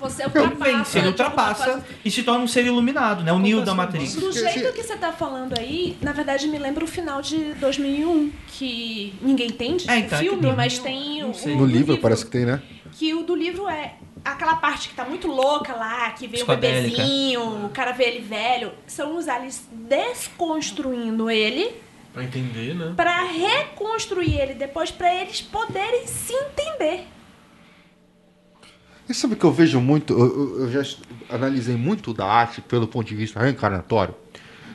Você 0.00 0.24
ultrapassa. 0.24 0.98
ele 0.98 1.08
ultrapassa 1.08 1.84
e 2.04 2.10
se 2.10 2.22
torna 2.22 2.42
um 2.42 2.48
ser 2.48 2.64
iluminado, 2.64 3.22
né? 3.22 3.32
O 3.32 3.38
Neo 3.38 3.60
da 3.62 3.74
Matrix. 3.74 4.14
Do 4.14 4.32
jeito 4.32 4.72
que 4.72 4.82
você 4.82 4.96
tá 4.96 5.12
falando 5.12 5.54
aí, 5.58 5.96
na 6.00 6.12
verdade 6.12 6.48
me 6.48 6.58
lembra 6.58 6.82
o 6.84 6.88
final 6.88 7.20
de 7.20 7.52
2001, 7.54 8.32
que 8.48 9.14
ninguém 9.20 9.48
entende 9.48 9.88
É, 9.88 9.92
o 9.94 9.98
então, 9.98 10.18
é 10.18 10.22
filme, 10.22 10.42
não- 10.46 10.56
mas 10.56 10.78
tem 10.78 11.22
o, 11.22 11.28
No 11.28 11.56
do 11.58 11.66
livro 11.66 11.98
parece 11.98 12.24
que 12.24 12.30
tem, 12.30 12.46
né? 12.46 12.62
que 12.92 13.14
o 13.14 13.22
do 13.22 13.34
livro 13.36 13.68
é 13.68 13.94
aquela 14.24 14.56
parte 14.56 14.88
que 14.88 14.94
tá 14.94 15.04
muito 15.04 15.28
louca 15.28 15.74
lá, 15.74 16.10
que 16.10 16.26
vê 16.26 16.42
o 16.42 16.46
bebezinho, 16.46 17.66
o 17.66 17.68
cara 17.70 17.92
vê 17.92 18.04
ele 18.04 18.20
velho, 18.20 18.72
são 18.86 19.16
os 19.16 19.28
aliens 19.28 19.66
desconstruindo 19.72 21.30
ele 21.30 21.72
Pra 22.12 22.24
entender, 22.24 22.74
né? 22.74 22.92
pra 22.96 23.22
reconstruir 23.24 24.34
ele 24.40 24.54
depois 24.54 24.90
pra 24.90 25.14
eles 25.14 25.40
poderem 25.40 26.06
se 26.06 26.32
entender. 26.32 27.06
E 29.10 29.14
sabe 29.14 29.34
que 29.34 29.44
eu 29.44 29.50
vejo 29.52 29.80
muito, 29.80 30.12
eu, 30.12 30.26
eu- 30.26 30.60
eu 30.60 30.70
já 30.70 30.88
analisei 31.28 31.74
muito 31.76 32.14
da 32.14 32.24
arte 32.26 32.60
pelo 32.60 32.86
ponto 32.86 33.08
de 33.08 33.16
vista 33.16 33.40
reencarnatório. 33.40 34.14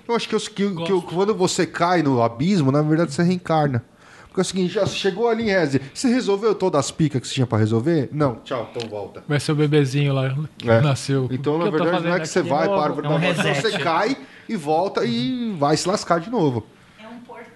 Eu 0.06 0.14
acho 0.14 0.28
que, 0.28 0.36
os- 0.36 0.50
que, 0.50 0.70
que 0.84 1.02
quando 1.04 1.34
você 1.34 1.66
cai 1.66 2.04
no 2.04 2.22
abismo, 2.22 2.70
na 2.72 2.82
verdade 2.82 3.14
você 3.14 3.24
reencarna. 3.24 3.84
Porque 4.28 4.42
é 4.42 4.44
o 4.44 4.46
seguinte, 4.46 4.74
já 4.74 4.86
chegou 4.86 5.30
ali 5.30 5.44
em 5.44 5.46
Reze, 5.46 5.80
você 5.94 6.10
resolveu 6.10 6.54
todas 6.54 6.80
as 6.80 6.92
picas 6.92 7.22
que 7.22 7.28
você 7.30 7.36
tinha 7.36 7.48
pra 7.48 7.58
resolver? 7.58 8.10
Não, 8.12 8.36
tchau, 8.44 8.70
então 8.76 8.90
volta. 8.90 9.24
vai 9.26 9.40
ser 9.40 9.54
o 9.54 9.56
bebezinho 9.56 10.14
lá 10.14 10.36
que 10.58 10.70
É. 10.70 10.82
nasceu. 10.82 11.30
Então, 11.32 11.58
na 11.58 11.68
eu 11.68 11.72
verdade, 11.72 12.04
não 12.04 12.14
é 12.16 12.20
que 12.20 12.28
você 12.28 12.42
vai 12.42 12.68
para 12.68 12.94
É 13.06 13.10
um 13.10 13.18
reset. 13.18 13.62
você 13.62 13.80
cai 13.80 14.18
e 14.50 14.58
volta 14.58 15.06
e 15.06 15.56
vai 15.58 15.78
se 15.78 15.88
lascar 15.88 16.20
de 16.20 16.30
novo. 16.30 16.66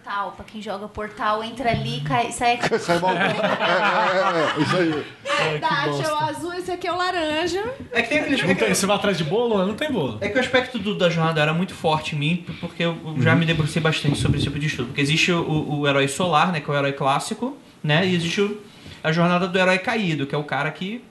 É 0.09 0.11
portal. 0.11 0.31
Pra 0.35 0.45
quem 0.45 0.61
joga 0.61 0.87
portal, 0.87 1.43
entra 1.43 1.69
ali, 1.69 2.01
cai, 2.01 2.31
sai 2.31 2.53
aqui. 2.55 2.79
Sai 2.79 2.99
mal. 2.99 3.11
É, 3.19 3.19
é, 3.19 4.59
é, 4.59 4.61
isso 4.63 4.75
aí. 4.77 5.05
Verdade, 5.51 6.01
é 6.03 6.11
o 6.11 6.15
azul, 6.17 6.53
esse 6.53 6.71
aqui 6.71 6.87
é 6.87 6.91
o 6.91 6.97
laranja. 6.97 7.63
É 7.91 8.01
que 8.01 8.09
tem 8.09 8.19
aqueles. 8.19 8.41
Tem, 8.57 8.73
você 8.73 8.85
vai 8.85 8.95
atrás 8.95 9.17
de 9.17 9.23
bolo? 9.23 9.63
Não 9.65 9.75
tem 9.75 9.91
bolo. 9.91 10.17
É 10.21 10.27
que 10.29 10.37
o 10.37 10.39
aspecto 10.41 10.79
do- 10.79 10.95
da 10.95 11.09
jornada 11.09 11.39
era 11.41 11.53
muito 11.53 11.73
forte 11.73 12.15
em 12.15 12.19
mim, 12.19 12.45
porque 12.59 12.83
eu 12.83 12.97
já 13.19 13.35
me 13.35 13.45
debrucei 13.45 13.81
bastante 13.81 14.17
sobre 14.17 14.37
esse 14.37 14.47
tipo 14.47 14.59
de 14.59 14.65
estudo. 14.67 14.87
Porque 14.87 15.01
existe 15.01 15.31
o, 15.31 15.79
o 15.79 15.87
herói 15.87 16.07
solar, 16.07 16.51
né, 16.51 16.59
que 16.59 16.69
é 16.69 16.73
o 16.73 16.77
herói 16.77 16.93
clássico, 16.93 17.55
né, 17.83 18.05
e 18.05 18.15
existe 18.15 18.41
o- 18.41 18.59
a 19.03 19.11
jornada 19.11 19.47
do 19.47 19.57
herói 19.57 19.77
caído, 19.77 20.25
que 20.25 20.33
é 20.35 20.37
o 20.37 20.43
cara 20.43 20.71
que 20.71 21.03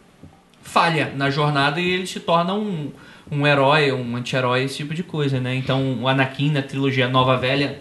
falha 0.63 1.13
na 1.17 1.31
jornada 1.31 1.81
e 1.81 1.89
ele 1.89 2.07
se 2.07 2.21
torna 2.21 2.53
um, 2.55 2.93
um 3.31 3.47
herói, 3.47 3.93
um 3.93 4.17
anti-herói, 4.17 4.65
esse 4.65 4.77
tipo 4.79 4.95
de 4.95 5.03
coisa, 5.03 5.41
né. 5.41 5.55
Então 5.55 6.03
o 6.03 6.09
Anakin 6.09 6.51
na 6.51 6.63
trilogia 6.63 7.09
Nova 7.09 7.37
Velha, 7.37 7.81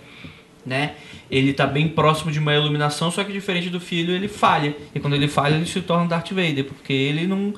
né, 0.65 0.95
ele 1.29 1.53
tá 1.53 1.67
bem 1.67 1.87
próximo 1.87 2.31
de 2.31 2.39
uma 2.39 2.53
iluminação, 2.53 3.11
só 3.11 3.23
que 3.23 3.31
diferente 3.31 3.69
do 3.69 3.79
filho, 3.79 4.13
ele 4.13 4.27
falha. 4.27 4.75
E 4.93 4.99
quando 4.99 5.15
ele 5.15 5.27
falha, 5.27 5.55
ele 5.55 5.65
se 5.65 5.81
torna 5.81 6.07
Darth 6.07 6.31
Vader, 6.31 6.65
porque 6.65 6.93
ele 6.93 7.27
não... 7.27 7.53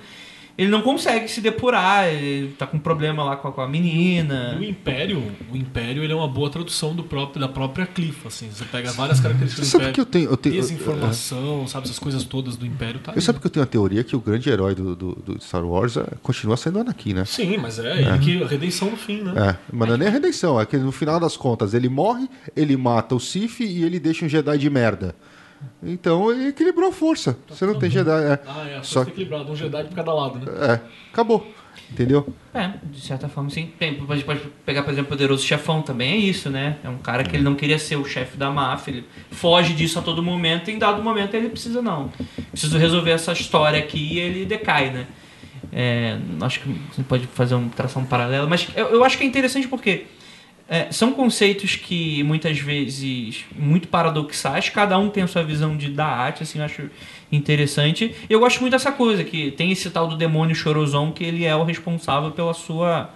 Ele 0.60 0.69
não 0.69 0.81
consegue 0.81 1.30
se 1.30 1.40
depurar, 1.40 2.06
ele 2.07 2.49
tá 2.57 2.68
com 2.68 2.77
problema 2.77 3.23
lá 3.23 3.38
com 3.38 3.48
a, 3.48 3.52
com 3.53 3.61
a 3.61 3.68
menina. 3.68 4.57
O 4.60 4.64
Império, 4.64 5.23
o 5.49 5.56
Império 5.56 6.03
ele 6.03 6.11
é 6.11 6.15
uma 6.15 6.27
boa 6.27 6.49
tradução 6.49 6.94
do 6.94 7.02
próprio, 7.02 7.40
da 7.40 7.48
própria 7.48 7.86
Cliff, 7.86 8.27
assim. 8.27 8.49
Você 8.53 8.65
pega 8.65 8.91
várias 8.91 9.22
características 9.22 9.65
Você 9.68 9.77
do 9.77 9.81
sabe 9.81 9.84
Império. 9.91 9.94
que 9.95 10.02
eu 10.02 10.06
tenho. 10.06 10.30
Eu, 10.30 10.36
tenho, 10.38 10.56
Desinformação, 10.56 11.65
sabe? 11.65 11.86
Essas 11.86 11.98
coisas 11.98 12.26
todas 12.26 12.57
do 12.57 12.65
Império 12.65 12.99
tá 12.99 13.11
eu 13.11 13.14
ali. 13.14 13.22
sabe 13.22 13.40
que 13.40 13.48
eu 13.48 13.52
tenho 13.52 13.64
a 13.64 13.68
teoria 13.68 14.03
que 14.03 14.18
o 14.18 14.19
grande 14.19 14.49
herói 14.49 14.76
do, 14.76 14.95
do, 14.98 15.15
do 15.15 15.41
Star 15.41 15.64
Wars 15.65 15.95
é- 15.95 16.06
continua 16.22 16.57
sendo 16.57 16.77
o 16.77 16.81
Anakin, 16.81 17.14
né? 17.14 17.23
Sim, 17.23 17.56
mas 17.57 17.80
é, 17.80 18.02
ele 18.02 18.19
que 18.19 18.44
a 18.44 18.48
redenção 18.48 18.91
no 18.91 18.98
fim, 18.98 19.22
né? 19.22 19.34
É, 19.52 19.56
mas 19.72 19.88
não 19.88 19.95
é 19.95 19.98
nem 19.98 20.07
a 20.10 20.11
redenção, 20.11 20.60
é 20.60 20.65
que 20.65 20.76
no 20.76 20.91
final 20.91 21.22
das 21.22 21.38
contas 21.38 21.73
ele 21.73 21.88
morre, 21.88 22.27
ele 22.53 22.76
mata 22.76 23.15
o 23.15 23.19
Sif 23.19 23.61
e 23.64 23.84
ele 23.84 23.98
deixa 23.98 24.26
um 24.26 24.27
Jedi 24.30 24.57
de 24.57 24.69
merda. 24.69 25.15
Então 25.84 26.31
ele 26.31 26.48
equilibrou 26.49 26.90
a 26.90 26.91
força. 26.91 27.38
Você 27.48 27.65
não 27.65 27.77
tem 27.80 27.90
Jedi. 27.90 28.11
É. 28.23 28.40
Ah, 28.48 28.68
é, 28.69 28.76
Só 28.77 28.99
só 28.99 29.06
que- 29.06 29.11
equilibrado, 29.11 29.52
um 29.52 29.56
Jedi 29.56 29.84
por 29.86 29.95
cada 29.95 30.14
lado, 30.14 30.40
né? 30.40 30.45
É, 30.73 30.80
acabou. 31.11 31.48
Entendeu? 31.91 32.27
É, 32.53 32.72
de 32.84 32.99
certa 33.02 33.27
forma 33.27 33.49
sim. 33.49 33.72
Tem, 33.80 33.95
pode, 33.95 34.23
pode 34.23 34.41
pegar, 34.65 34.84
por 34.84 34.91
exemplo, 34.91 35.07
o 35.07 35.10
Poderoso 35.10 35.44
Chefão 35.44 35.81
também 35.81 36.11
é 36.14 36.18
isso, 36.18 36.49
né? 36.49 36.77
É 36.84 36.90
um 36.90 36.98
cara 36.98 37.23
que 37.23 37.36
ele 37.36 37.44
não 37.44 37.56
queria 37.56 37.80
ser 37.80 37.95
o 37.95 38.06
chefe 38.06 38.38
da 38.38 38.52
máfia, 38.52 38.91
ele 38.91 39.06
foge 39.31 39.73
disso 39.73 39.98
a 39.98 40.02
todo 40.02 40.22
momento 40.22 40.69
e 40.69 40.73
em 40.73 40.77
dado 40.77 41.02
momento 41.02 41.34
ele 41.34 41.49
precisa, 41.49 41.81
não. 41.81 42.11
Preciso 42.52 42.77
resolver 42.77 43.11
essa 43.11 43.31
história 43.31 43.80
aqui 43.80 44.14
e 44.15 44.19
ele 44.19 44.45
decai, 44.45 44.91
né? 44.91 45.07
É, 45.72 46.18
acho 46.41 46.60
que 46.61 46.69
você 46.94 47.02
pode 47.03 47.26
fazer 47.27 47.56
um, 47.56 47.69
traçar 47.69 48.02
um 48.02 48.06
paralelo, 48.06 48.48
mas 48.48 48.68
eu, 48.76 48.88
eu 48.88 49.03
acho 49.03 49.18
que 49.18 49.23
é 49.23 49.27
interessante 49.27 49.68
porque 49.68 50.06
é, 50.69 50.91
são 50.91 51.11
conceitos 51.13 51.75
que 51.75 52.21
muitas 52.21 52.59
vezes 52.59 53.43
muito 53.55 53.87
paradoxais, 53.87 54.69
cada 54.69 54.99
um 54.99 55.09
tem 55.09 55.23
a 55.23 55.27
sua 55.27 55.43
visão 55.43 55.75
de 55.75 55.89
da 55.89 56.05
arte, 56.05 56.43
assim, 56.43 56.59
eu 56.59 56.65
acho 56.65 56.89
interessante. 57.31 58.13
E 58.29 58.31
eu 58.31 58.39
gosto 58.39 58.61
muito 58.61 58.73
dessa 58.73 58.91
coisa, 58.91 59.23
que 59.23 59.49
tem 59.49 59.71
esse 59.71 59.89
tal 59.89 60.07
do 60.07 60.15
demônio 60.15 60.55
chorozão 60.55 61.11
que 61.11 61.23
ele 61.23 61.43
é 61.43 61.55
o 61.55 61.63
responsável 61.63 62.29
pela 62.31 62.53
sua 62.53 63.09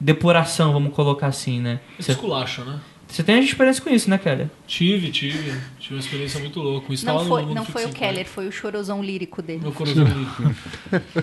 depuração, 0.00 0.72
vamos 0.72 0.94
colocar 0.94 1.26
assim, 1.26 1.60
né? 1.60 1.80
Esse 1.98 2.06
Você, 2.06 2.12
esculacha, 2.12 2.64
né? 2.64 2.80
você 3.08 3.24
tem 3.24 3.42
experiência 3.42 3.82
com 3.82 3.90
isso, 3.90 4.08
né, 4.08 4.16
Kelly? 4.16 4.48
Tive, 4.66 5.10
tive. 5.10 5.60
Tive 5.80 5.94
uma 5.94 6.00
experiência 6.00 6.38
muito 6.38 6.60
louca. 6.60 6.94
Isso 6.94 7.04
Não 7.04 7.24
foi, 7.26 7.44
não 7.46 7.64
foi 7.64 7.84
o 7.86 7.88
Keller, 7.90 8.26
foi 8.26 8.46
o 8.46 8.52
chorozão 8.52 9.02
lírico 9.02 9.42
dele. 9.42 9.60
Meu 9.62 9.72
coração 9.72 10.04
lírico. 10.04 10.42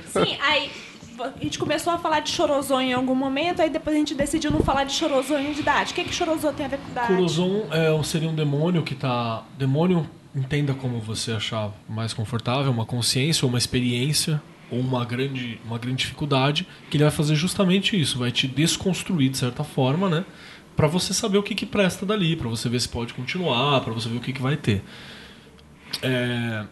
Sim, 0.08 0.38
aí 0.42 0.70
a 1.24 1.44
gente 1.44 1.60
começou 1.60 1.94
a 1.94 1.98
falar 1.98 2.20
de 2.22 2.30
chorozão 2.30 2.82
em 2.82 2.94
algum 2.94 3.16
momento, 3.16 3.62
aí 3.62 3.70
depois 3.70 3.96
a 3.96 4.00
gente 4.00 4.16
decidiu 4.16 4.52
não 4.52 4.62
falar 4.62 4.84
de 4.84 4.94
chorozão 4.94 5.42
e 5.42 5.54
de 5.54 5.62
idade. 5.62 5.92
O 5.92 5.96
que, 5.96 6.04
que 6.04 6.14
chorozão 6.14 6.54
tem 6.54 6.66
a 6.66 6.70
ver 6.70 6.78
com 6.78 6.92
idade? 6.92 7.08
Corozon 7.08 7.68
é, 7.72 8.04
seria 8.04 8.30
um 8.30 8.36
demônio 8.36 8.84
que 8.84 8.96
tá. 8.96 9.44
Demônio, 9.58 10.10
entenda 10.36 10.74
como 10.74 11.00
você 11.00 11.32
achar 11.32 11.72
mais 11.88 12.14
confortável, 12.14 12.72
uma 12.72 12.86
consciência 12.86 13.46
ou 13.46 13.50
uma 13.50 13.58
experiência 13.58 14.42
ou 14.72 14.80
uma 14.80 15.04
grande, 15.04 15.60
uma 15.66 15.78
grande 15.78 15.98
dificuldade, 15.98 16.66
que 16.90 16.98
ele 16.98 17.04
vai 17.04 17.12
fazer 17.12 17.36
justamente 17.36 18.00
isso, 18.00 18.18
vai 18.18 18.32
te 18.32 18.48
desconstruir 18.48 19.30
de 19.30 19.38
certa 19.38 19.64
forma, 19.64 20.10
né? 20.10 20.26
Pra 20.76 20.88
você 20.88 21.14
saber 21.14 21.38
o 21.38 21.44
que, 21.44 21.54
que 21.54 21.66
presta 21.66 22.06
dali, 22.06 22.36
pra 22.36 22.48
você 22.48 22.70
ver 22.70 22.80
se 22.80 22.88
pode 22.88 23.14
continuar, 23.14 23.82
pra 23.82 23.94
você 23.94 24.08
ver 24.08 24.18
o 24.18 24.22
que, 24.22 24.32
que 24.32 24.42
vai 24.42 24.56
ter. 24.56 24.82
É, 26.02 26.66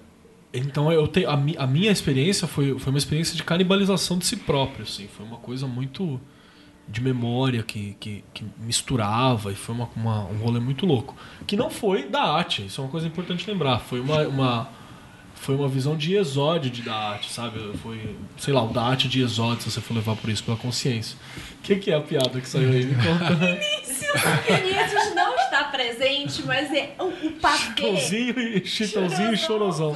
então 0.53 0.91
eu 0.91 1.07
te, 1.07 1.26
a, 1.26 1.35
mi- 1.38 1.55
a 1.57 1.67
minha 1.67 1.91
experiência 1.91 2.47
foi, 2.47 2.77
foi 2.80 2.91
uma 2.91 2.97
experiência 2.97 3.35
de 3.35 3.43
canibalização 3.43 4.17
de 4.17 4.26
si 4.26 4.35
próprio, 4.38 4.84
assim, 4.84 5.07
foi 5.07 5.26
uma 5.26 5.38
coisa 5.38 5.67
muito 5.67 6.19
de 6.88 7.01
memória 7.01 7.61
que, 7.61 7.95
que, 7.99 8.23
que 8.34 8.43
misturava 8.59 9.51
e 9.51 9.55
foi 9.55 9.76
uma, 9.76 9.89
uma- 9.95 10.26
um 10.26 10.38
rolê 10.38 10.59
muito 10.59 10.85
louco. 10.88 11.15
Que 11.45 11.55
não 11.55 11.69
foi 11.69 12.07
da 12.07 12.23
arte, 12.23 12.65
isso 12.65 12.81
é 12.81 12.84
uma 12.84 12.89
coisa 12.89 13.05
importante 13.05 13.47
lembrar. 13.49 13.77
Foi 13.80 13.99
uma, 13.99 14.21
uma, 14.27 14.69
foi 15.35 15.53
uma 15.55 15.67
visão 15.67 15.95
de 15.95 16.15
exódio 16.15 16.71
de 16.71 16.81
da 16.81 16.95
arte, 16.95 17.31
sabe? 17.31 17.59
Foi, 17.84 18.15
sei 18.38 18.51
lá, 18.53 18.63
o 18.63 18.73
da 18.73 18.81
arte 18.81 19.07
de 19.07 19.21
exódio, 19.21 19.61
se 19.63 19.69
você 19.71 19.80
for 19.81 19.93
levar 19.93 20.15
por 20.15 20.31
isso 20.31 20.43
pela 20.43 20.57
consciência. 20.57 21.15
O 21.59 21.61
que, 21.61 21.76
que 21.76 21.91
é 21.91 21.95
a 21.95 22.01
piada 22.01 22.41
que 22.41 22.49
saiu 22.49 22.69
aí? 22.71 22.85
Me 22.85 22.95
conta. 22.95 23.35
Vinícius 24.47 25.13
não 25.15 25.35
está 25.35 25.48
presente, 25.71 26.43
mas 26.43 26.71
é 26.73 26.93
o, 26.99 27.05
o 27.05 27.31
pavê. 27.41 27.57
Chitãozinho 27.57 28.39
e 28.39 28.65
Chitãozinho 28.65 29.33
e 29.33 29.37
Chorozão. 29.37 29.95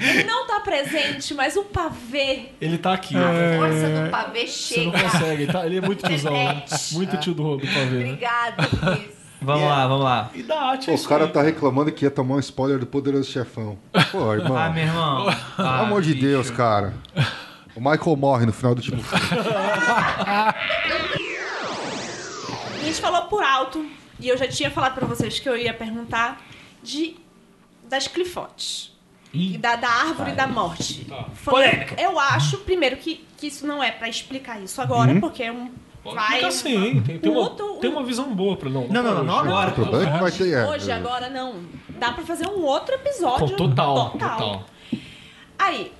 Ele 0.00 0.24
não 0.24 0.42
está 0.42 0.60
presente, 0.60 1.34
mas 1.34 1.56
o 1.56 1.62
pavê. 1.64 2.50
Ele 2.60 2.78
tá 2.78 2.92
aqui. 2.94 3.14
A 3.16 3.56
força 3.58 3.88
do 3.88 4.10
pavê 4.10 4.46
Você 4.46 4.84
não 4.84 4.92
chega. 4.92 5.02
consegue, 5.10 5.42
ele, 5.42 5.52
tá- 5.52 5.66
ele 5.66 5.78
é 5.78 5.80
muito 5.80 6.06
tiozão, 6.06 6.32
né? 6.32 6.64
Muito 6.92 7.16
tio 7.18 7.34
do, 7.34 7.56
do 7.56 7.66
pavê, 7.66 7.84
né? 7.84 8.04
Obrigada, 8.12 8.68
Luiz. 8.82 9.16
Vamos 9.40 9.68
lá, 9.68 9.86
vamos 9.86 10.04
lá. 10.04 10.30
E 10.34 10.42
da 10.42 10.60
arte 10.60 10.90
é 10.90 10.94
o 10.94 11.02
cara 11.04 11.24
aí. 11.26 11.30
tá 11.30 11.42
reclamando 11.42 11.92
que 11.92 12.04
ia 12.06 12.10
tomar 12.10 12.36
um 12.36 12.40
spoiler 12.40 12.78
do 12.78 12.86
Poderoso 12.86 13.30
Chefão. 13.30 13.78
Pô, 14.10 14.32
irmão. 14.34 14.56
Ah, 14.56 14.70
meu 14.70 14.84
irmão. 14.84 15.24
Pelo 15.56 15.68
Ah, 15.68 15.80
amor 15.80 16.00
de 16.02 16.14
bicho. 16.14 16.26
Deus, 16.26 16.50
cara. 16.50 16.94
O 17.76 17.80
Michael 17.80 18.16
morre 18.16 18.46
no 18.46 18.52
final 18.52 18.74
do 18.74 18.80
tipo. 18.80 18.96
A 22.86 22.88
gente 22.88 23.00
falou 23.00 23.22
por 23.22 23.42
alto, 23.42 23.84
e 24.20 24.28
eu 24.28 24.36
já 24.38 24.46
tinha 24.46 24.70
falado 24.70 24.94
pra 24.94 25.06
vocês 25.08 25.40
que 25.40 25.48
eu 25.48 25.56
ia 25.56 25.74
perguntar 25.74 26.40
de 26.82 27.16
das 27.88 28.06
clifotes. 28.06 28.92
E 29.34 29.58
da, 29.58 29.74
da 29.74 29.88
árvore 29.88 30.32
da 30.32 30.46
morte. 30.46 31.04
Tá. 31.04 31.24
Falando- 31.34 31.98
eu 31.98 32.18
acho, 32.18 32.58
primeiro, 32.58 32.96
que, 32.96 33.24
que 33.36 33.48
isso 33.48 33.66
não 33.66 33.82
é 33.82 33.90
pra 33.90 34.08
explicar 34.08 34.62
isso 34.62 34.80
agora, 34.80 35.18
porque 35.20 35.42
é 35.42 35.50
um. 35.52 35.70
Vai. 36.04 36.36
ficar 36.36 36.50
sim, 36.52 37.02
tem, 37.04 37.18
tem, 37.18 37.30
um 37.30 37.34
uma, 37.34 37.40
outro- 37.42 37.78
tem 37.80 37.90
uma 37.90 38.04
visão 38.04 38.32
boa 38.32 38.56
pra 38.56 38.70
não. 38.70 38.86
Não, 38.86 39.02
não, 39.02 39.14
não, 39.14 39.24
não 39.24 39.34
para 39.34 39.42
hoje. 39.42 39.50
agora. 39.50 39.70
Problema 39.72 40.04
é 40.08 40.12
que 40.12 40.20
vai 40.20 40.30
ter. 40.32 40.52
é, 40.52 40.66
Hoje, 40.68 40.92
agora, 40.92 41.28
não. 41.28 41.64
Dá 41.88 42.12
pra 42.12 42.24
fazer 42.24 42.46
um 42.48 42.62
outro 42.62 42.94
episódio. 42.94 43.56
Total, 43.56 44.10
total. 44.10 44.64
Aí, 45.58 45.92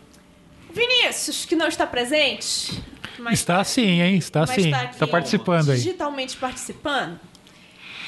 Vinícius, 0.72 1.44
que 1.44 1.56
não 1.56 1.66
está 1.66 1.86
presente, 1.86 2.80
mas 3.20 3.34
Está 3.40 3.62
sim, 3.64 4.01
hein? 4.01 4.16
Está 4.16 4.40
mas 4.40 4.51
sim. 4.51 4.70
tá 4.70 4.84
Está 4.84 5.06
participando 5.06 5.70
aí. 5.70 5.76
digitalmente 5.76 6.36
participando, 6.36 7.18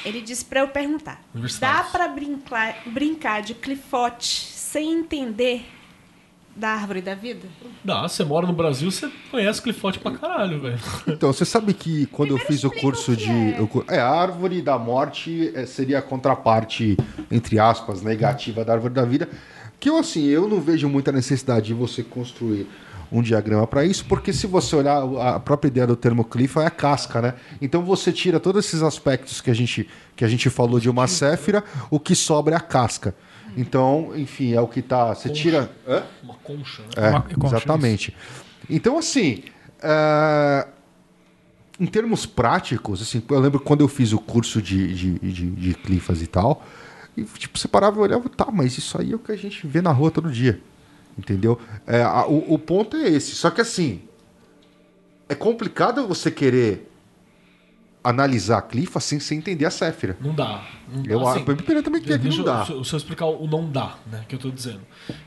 ele 0.04 0.20
disse 0.20 0.44
pra 0.44 0.60
eu 0.60 0.68
perguntar: 0.68 1.20
dá 1.60 1.82
pra 1.84 2.08
brincar, 2.08 2.76
brincar 2.86 3.42
de 3.42 3.54
clifote 3.54 4.26
sem 4.28 4.92
entender 4.92 5.64
da 6.54 6.70
árvore 6.70 7.00
da 7.00 7.14
vida? 7.14 7.46
Dá, 7.84 8.02
você 8.08 8.24
mora 8.24 8.44
no 8.46 8.52
Brasil, 8.52 8.90
você 8.90 9.08
conhece 9.30 9.62
Clifote 9.62 9.98
pra 10.00 10.10
caralho, 10.10 10.60
velho. 10.60 10.78
Então, 11.06 11.32
você 11.32 11.44
sabe 11.44 11.72
que 11.72 12.06
quando 12.06 12.30
eu 12.30 12.38
fiz 12.38 12.64
o 12.64 12.70
curso 12.70 13.14
de. 13.16 13.30
é. 13.30 13.66
cu- 13.70 13.84
É, 13.88 14.00
a 14.00 14.08
árvore 14.08 14.60
da 14.60 14.76
morte 14.78 15.52
é, 15.54 15.64
seria 15.66 15.98
a 16.00 16.02
contraparte, 16.02 16.96
entre 17.30 17.60
aspas, 17.60 18.02
negativa 18.02 18.64
da 18.64 18.72
árvore 18.72 18.92
da 18.94 19.04
vida. 19.04 19.28
Que 19.78 19.88
eu, 19.88 19.96
assim, 19.98 20.24
eu 20.26 20.48
não 20.48 20.60
vejo 20.60 20.88
muita 20.88 21.12
necessidade 21.12 21.66
de 21.66 21.74
você 21.74 22.02
construir 22.02 22.66
um 23.10 23.22
diagrama 23.22 23.66
para 23.66 23.84
isso, 23.84 24.04
porque 24.04 24.32
se 24.32 24.46
você 24.46 24.76
olhar 24.76 25.02
a 25.20 25.40
própria 25.40 25.68
ideia 25.68 25.86
do 25.86 25.96
termo 25.96 26.24
clifa 26.24 26.62
é 26.62 26.66
a 26.66 26.70
casca, 26.70 27.22
né? 27.22 27.34
Então 27.60 27.82
você 27.82 28.12
tira 28.12 28.38
todos 28.38 28.64
esses 28.64 28.82
aspectos 28.82 29.40
que 29.40 29.50
a 29.50 29.54
gente, 29.54 29.88
que 30.14 30.24
a 30.24 30.28
gente 30.28 30.50
falou 30.50 30.78
de 30.78 30.90
uma 30.90 31.06
céfira, 31.06 31.64
o 31.90 31.98
que 31.98 32.14
sobra 32.14 32.54
é 32.54 32.58
a 32.58 32.60
casca. 32.60 33.14
Então, 33.56 34.12
enfim, 34.14 34.52
é 34.52 34.60
o 34.60 34.68
que 34.68 34.82
tá. 34.82 35.14
Você 35.14 35.30
tira. 35.30 35.70
Hã? 35.86 36.02
Uma 36.22 36.34
concha, 36.34 36.82
né? 36.82 36.88
É, 36.96 37.10
Uma 37.10 37.22
concha, 37.22 37.56
exatamente. 37.56 38.14
Então, 38.68 38.98
assim, 38.98 39.42
é, 39.82 40.68
em 41.80 41.86
termos 41.86 42.26
práticos, 42.26 43.00
assim, 43.00 43.22
eu 43.28 43.40
lembro 43.40 43.60
quando 43.60 43.80
eu 43.80 43.88
fiz 43.88 44.12
o 44.12 44.18
curso 44.18 44.60
de, 44.60 44.94
de, 44.94 45.18
de, 45.18 45.50
de 45.50 45.74
clifas 45.74 46.20
e 46.22 46.26
tal, 46.26 46.64
e, 47.16 47.24
tipo, 47.24 47.58
você 47.58 47.66
parava 47.66 47.98
e 47.98 48.02
olhava, 48.02 48.28
tá, 48.28 48.48
mas 48.52 48.76
isso 48.78 49.00
aí 49.00 49.12
é 49.12 49.16
o 49.16 49.18
que 49.18 49.32
a 49.32 49.36
gente 49.36 49.66
vê 49.66 49.80
na 49.80 49.90
rua 49.90 50.10
todo 50.10 50.30
dia. 50.30 50.60
Entendeu? 51.18 51.58
É, 51.86 52.02
a- 52.02 52.26
o, 52.26 52.54
o 52.54 52.58
ponto 52.58 52.96
é 52.96 53.08
esse. 53.08 53.32
Só 53.34 53.50
que, 53.50 53.60
assim, 53.60 54.02
é 55.28 55.34
complicado 55.34 56.06
você 56.06 56.30
querer 56.30 56.88
analisar 58.02 58.58
a 58.58 58.62
clifa 58.62 59.00
sem 59.00 59.18
você 59.18 59.34
entender 59.34 59.66
a 59.66 59.70
Séfira. 59.70 60.16
Não 60.20 60.32
dá. 60.34 60.64
Não 60.90 61.02
dá. 61.02 61.10
Eu, 61.12 61.28
Assim, 61.28 61.44
primeira 61.44 61.82
também 61.82 62.00
que 62.00 62.08
não 62.16 62.44
dá. 62.44 62.60
eu, 62.60 62.66
se 62.66 62.72
eu- 62.72 62.84
se 62.84 62.92
eu 62.94 62.96
explicar 62.98 63.26
o 63.26 63.46
não 63.46 63.68
dá, 63.70 63.96
né, 64.10 64.24
que 64.28 64.34
eu 64.34 64.38
tô 64.38 64.50
dizendo. 64.50 64.80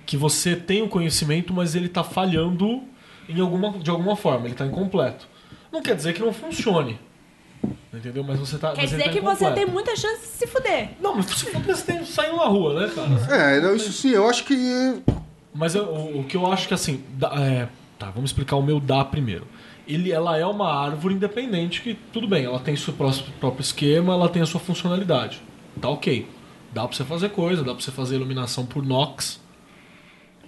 Que 0.06 0.16
você 0.18 0.56
tem 0.56 0.82
o 0.82 0.88
conhecimento, 0.88 1.54
mas 1.54 1.76
ele 1.76 1.90
tá 1.90 2.04
falhando 2.04 2.84
em 3.28 3.40
alguma, 3.40 3.78
de 3.78 3.90
alguma 3.90 4.16
forma, 4.16 4.48
ele 4.48 4.56
tá 4.56 4.66
incompleto. 4.66 5.28
Não 5.72 5.82
quer 5.82 5.96
dizer 5.96 6.14
que 6.14 6.22
não 6.22 6.34
funcione. 6.34 7.00
Entendeu? 7.94 8.24
Mas 8.24 8.40
você 8.40 8.58
tá. 8.58 8.72
Quer 8.72 8.86
dizer 8.86 9.04
tá 9.04 9.10
que 9.10 9.20
você 9.22 9.52
tem 9.52 9.66
muita 9.66 9.96
chance 9.96 10.22
de 10.22 10.28
se 10.28 10.48
fuder. 10.48 10.92
Não, 11.00 11.14
mas 11.16 11.26
se 11.26 11.46
for 11.52 11.62
você 11.62 11.84
tem 11.92 12.06
saindo 12.06 12.38
na 12.38 12.46
rua, 12.46 12.82
né, 12.88 12.92
cara? 12.96 13.36
É, 13.58 13.62
não, 13.62 13.76
isso 13.76 13.92
sim, 13.92 14.10
eu 14.12 14.28
acho 14.28 14.46
que. 14.46 14.56
Mas 15.54 15.76
eu- 15.76 15.86
o, 15.86 16.20
o 16.22 16.24
que 16.24 16.36
eu 16.38 16.52
acho 16.52 16.68
que 16.68 16.74
assim. 16.74 17.04
dá- 17.14 17.34
é, 17.36 17.68
tá, 18.00 18.10
vamos 18.12 18.30
explicar 18.30 18.56
o 18.56 18.62
meu 18.64 18.80
dá 18.80 19.04
primeiro. 19.04 19.46
Ele, 19.88 20.12
ela 20.12 20.38
é 20.38 20.46
uma 20.46 20.72
árvore 20.74 21.16
independente 21.16 21.82
que, 21.82 21.96
tudo 22.14 22.28
bem, 22.28 22.46
ela 22.46 22.60
tem 22.60 22.76
seu 22.76 22.94
próprio, 22.94 23.26
próprio 23.40 23.62
esquema, 23.62 24.14
ela 24.14 24.30
tem 24.30 24.42
a 24.42 24.46
sua 24.46 24.60
funcionalidade. 24.60 25.42
Tá 25.82 25.90
ok. 25.90 26.28
Dá 26.74 26.88
pra 26.88 26.96
você 26.96 27.04
fazer 27.04 27.30
coisa, 27.30 27.64
dá 27.64 27.74
pra 27.74 27.84
você 27.84 27.92
fazer 27.92 28.16
iluminação 28.16 28.66
por 28.66 28.86
Nox. 28.86 29.42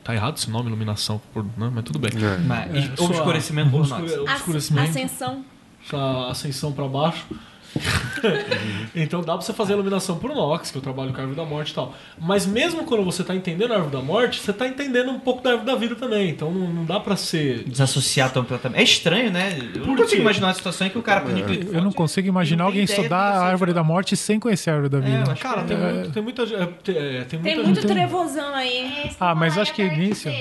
Tá 0.03 0.13
errado 0.13 0.37
esse 0.37 0.49
nome, 0.49 0.67
iluminação 0.67 1.21
por. 1.33 1.43
Né? 1.43 1.71
Mas 1.73 1.83
tudo 1.83 1.97
bem. 1.99 2.11
Mas, 2.45 2.73
É, 2.75 2.79
e 2.79 2.97
sua- 2.97 3.07
obscurecimento 3.07 3.71
por 3.71 3.87
Nox. 3.87 4.17
obscurecimento. 4.17 4.89
Ascensão. 4.89 5.43
essa 5.85 6.27
ascensão 6.29 6.71
pra 6.71 6.87
baixo. 6.87 7.25
então 8.95 9.21
dá 9.21 9.33
pra 9.33 9.41
você 9.41 9.53
fazer 9.53 9.73
a 9.73 9.75
iluminação 9.75 10.17
por 10.17 10.33
Nox, 10.33 10.71
que 10.71 10.77
eu 10.77 10.81
trabalho 10.81 11.11
com 11.11 11.17
a 11.17 11.21
árvore 11.21 11.35
da 11.37 11.45
morte 11.45 11.71
e 11.71 11.75
tal. 11.75 11.93
Mas 12.19 12.45
mesmo 12.45 12.83
quando 12.85 13.03
você 13.03 13.23
tá 13.23 13.35
entendendo 13.35 13.71
a 13.71 13.75
árvore 13.75 13.93
da 13.97 14.01
morte, 14.01 14.39
você 14.39 14.53
tá 14.53 14.67
entendendo 14.67 15.11
um 15.11 15.19
pouco 15.19 15.41
da 15.43 15.51
árvore 15.51 15.71
da 15.71 15.75
vida 15.75 15.95
também. 15.95 16.29
Então 16.29 16.51
não, 16.51 16.67
não 16.67 16.85
dá 16.85 16.99
pra 16.99 17.15
ser. 17.15 17.63
Desassociar 17.63 18.31
completamente. 18.31 18.79
É 18.79 18.83
estranho, 18.83 19.31
né? 19.31 19.57
Eu 19.73 19.79
não 19.79 19.85
Por 19.87 19.97
consigo 19.97 20.09
quê? 20.17 20.21
imaginar 20.21 20.47
uma 20.47 20.53
situação 20.53 20.87
em 20.87 20.89
que 20.89 20.97
o 20.97 21.01
cara 21.03 21.21
clique 21.21 21.67
Eu 21.71 21.81
não 21.83 21.91
consigo 21.91 22.27
imaginar 22.27 22.65
Não 22.65 22.71
tem 22.71 22.81
alguém 22.81 22.95
estudar 22.95 23.17
a 23.17 23.43
árvore 23.45 23.73
da 23.73 23.83
morte 23.83 24.15
sem 24.15 24.39
conhecer 24.39 24.69
a 24.69 24.73
árvore 24.73 24.89
da 24.89 24.99
vida. 24.99 25.23
mas- 25.27 25.39
Cara, 25.39 25.63
tem, 25.63 25.77
muito, 25.77 26.11
tem 26.11 26.23
muita. 26.23 26.43
é, 26.43 26.65
tem, 26.83 26.97
é, 26.97 27.23
tem 27.23 27.39
Tem 27.39 27.55
muita 27.55 27.63
muito 27.63 27.81
gente- 27.81 27.91
trevosão 27.91 28.53
aí. 28.55 29.11
Ah, 29.19 29.35
mas 29.35 29.57
acho 29.57 29.73
que 29.73 29.81
início. 29.83 30.31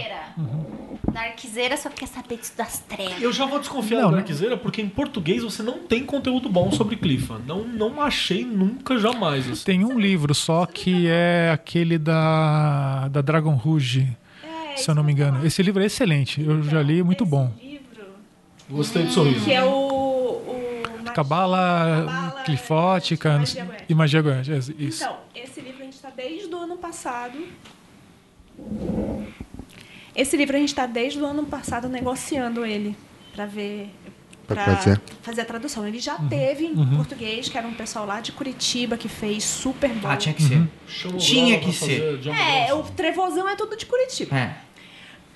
Darkzeira 1.13 1.77
só 1.77 1.91
quer 1.91 2.07
saber 2.07 2.39
disso 2.39 2.55
das 2.57 2.79
trevas. 2.81 3.21
Eu 3.23 3.33
já 3.33 3.45
vou 3.47 3.59
desconfiar 3.59 4.01
Não, 4.03 4.11
da. 4.11 4.17
Darkzeira, 4.19 4.57
porque 4.57 4.81
em 4.83 4.89
português 4.89 5.43
você 5.43 5.63
não 5.63 5.81
tem 5.81 6.05
conteúdo 6.05 6.49
bom 6.49 6.71
sobre 6.73 6.97
Cliffa. 6.97 7.39
Não, 7.47 7.65
não 7.65 8.01
achei 8.01 8.45
nunca, 8.45 8.99
jamais. 8.99 9.49
assim. 9.51 9.65
Tem 9.65 9.85
um 9.85 9.99
livro 9.99 10.35
só 10.35 10.67
que 10.67 11.07
é 11.09 11.51
aquele 11.53 11.99
da, 11.99 13.09
da 13.09 13.21
Dragon 13.21 13.55
Rouge, 13.55 14.09
É, 14.73 14.77
se 14.77 14.91
eu 14.91 14.95
não 14.95 15.03
me 15.05 15.13
engano. 15.13 15.45
Esse 15.47 15.63
livro 15.63 15.83
é 15.83 15.87
excelente, 15.87 16.41
eu 16.41 16.63
já 16.63 16.83
li, 16.83 17.03
muito 17.03 17.25
bom. 17.27 17.53
livro. 17.63 17.83
Gostei 18.71 19.03
do 19.05 19.11
sorriso. 19.13 19.45
Que 19.45 19.53
é 19.53 19.65
o. 19.65 20.03
Cabala, 21.15 22.05
Cabala, 22.07 22.43
Clifótica 22.45 23.43
e 23.87 23.95
Magia 23.95 24.23
Goétia, 24.23 24.55
Isso. 24.79 25.05
Então, 25.05 25.17
esse 25.35 25.61
livro 25.61 25.83
a 25.83 25.85
gente 25.85 25.95
está 25.95 26.09
desde 26.09 26.55
o 26.55 26.57
ano 26.59 26.79
passado. 26.79 27.37
Esse 30.15 30.37
livro 30.37 30.57
a 30.57 30.59
gente 30.59 30.69
está 30.71 30.87
desde 30.87 31.19
o 31.21 31.27
ano 31.27 31.45
passado 31.45 31.89
negociando 31.89 32.65
ele 32.67 32.97
para 33.35 33.47
ver. 33.47 33.91
Pra 34.47 34.65
Pra 34.65 34.77
fazer. 34.77 35.01
fazer 35.23 35.41
a 35.41 35.45
tradução. 35.45 35.87
Ele 35.87 35.97
Uhum. 35.99 36.03
já 36.03 36.17
teve 36.29 36.67
em 36.67 36.97
português, 36.97 37.49
que 37.49 37.57
era 37.57 37.67
um 37.67 37.73
pessoal 37.75 38.05
lá 38.05 38.21
de 38.21 38.33
Curitiba 38.33 38.97
que 38.99 39.09
fez 39.09 39.45
super 39.45 39.89
bom. 39.91 40.09
Ah, 40.09 40.17
tinha 40.17 40.35
que 40.35 40.43
ser. 40.43 40.59
O 41.07 41.17
Tinha 41.17 41.59
que 41.61 41.73
ser. 41.73 42.21
É, 42.69 42.75
o 42.75 42.83
Trevosão 42.83 43.49
é 43.49 43.55
tudo 43.57 43.77
de 43.77 43.87
Curitiba. 43.87 44.37
É. 44.37 44.57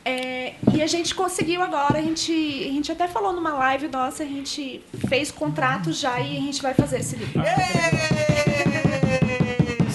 É, 0.09 0.55
e 0.73 0.83
a 0.83 0.87
gente 0.87 1.15
conseguiu 1.15 1.63
agora, 1.63 1.99
a 1.99 2.03
gente, 2.03 2.31
a 2.33 2.73
gente 2.73 2.93
até 2.93 3.09
falou 3.09 3.33
numa 3.33 3.55
live 3.55 3.89
nossa, 3.89 4.23
a 4.23 4.27
gente 4.27 4.81
fez 5.09 5.33
contrato 5.33 5.93
já 5.93 6.21
e 6.21 6.37
a 6.37 6.41
gente 6.41 6.63
vai 6.63 6.75
fazer 6.75 6.99
esse 7.01 7.17
livro. 7.17 7.41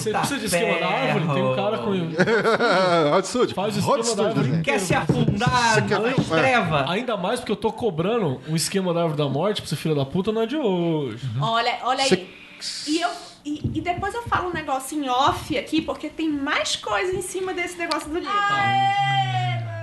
Você 0.02 0.10
Tá 0.10 0.18
precisa 0.20 0.40
de 0.40 0.46
esquema 0.46 0.78
da 0.80 0.86
árvore? 0.88 1.34
Tem 1.34 1.42
um 1.44 1.54
cara 1.56 1.78
com. 1.78 1.90
Hot 3.16 3.26
Studio. 3.28 3.54
Faz 3.54 3.76
o 3.76 3.88
Hot 3.90 4.00
esquema 4.00 4.16
da 4.22 4.28
árvore 4.28 4.48
né? 4.48 4.62
Quer 4.64 4.78
se 4.80 4.94
afundar 4.94 5.86
quer- 5.86 6.00
na 6.00 6.08
é. 6.08 6.12
treva? 6.14 6.90
Ainda 6.90 7.16
mais 7.16 7.40
porque 7.40 7.52
eu 7.52 7.56
tô 7.56 7.72
cobrando 7.72 8.40
um 8.48 8.56
esquema 8.56 8.92
da 8.92 9.00
árvore 9.02 9.18
da 9.18 9.28
morte 9.28 9.60
pra 9.62 9.68
você 9.68 9.76
filha 9.76 9.94
da 9.94 10.04
puta 10.04 10.32
não 10.32 10.42
é 10.42 10.46
de 10.46 10.56
hoje. 10.56 11.24
Olha, 11.40 11.78
olha 11.84 12.04
Você- 12.04 12.14
aí. 12.14 12.42
E, 12.86 13.00
eu, 13.00 13.10
e, 13.44 13.70
e 13.74 13.80
depois 13.80 14.14
eu 14.14 14.22
falo 14.22 14.50
um 14.50 14.52
negócio 14.52 14.96
em 14.96 15.08
off 15.08 15.58
aqui, 15.58 15.82
porque 15.82 16.08
tem 16.08 16.28
mais 16.28 16.76
coisa 16.76 17.12
em 17.12 17.20
cima 17.22 17.52
desse 17.52 17.76
negócio 17.76 18.08
do 18.08 18.18
livro. 18.18 18.32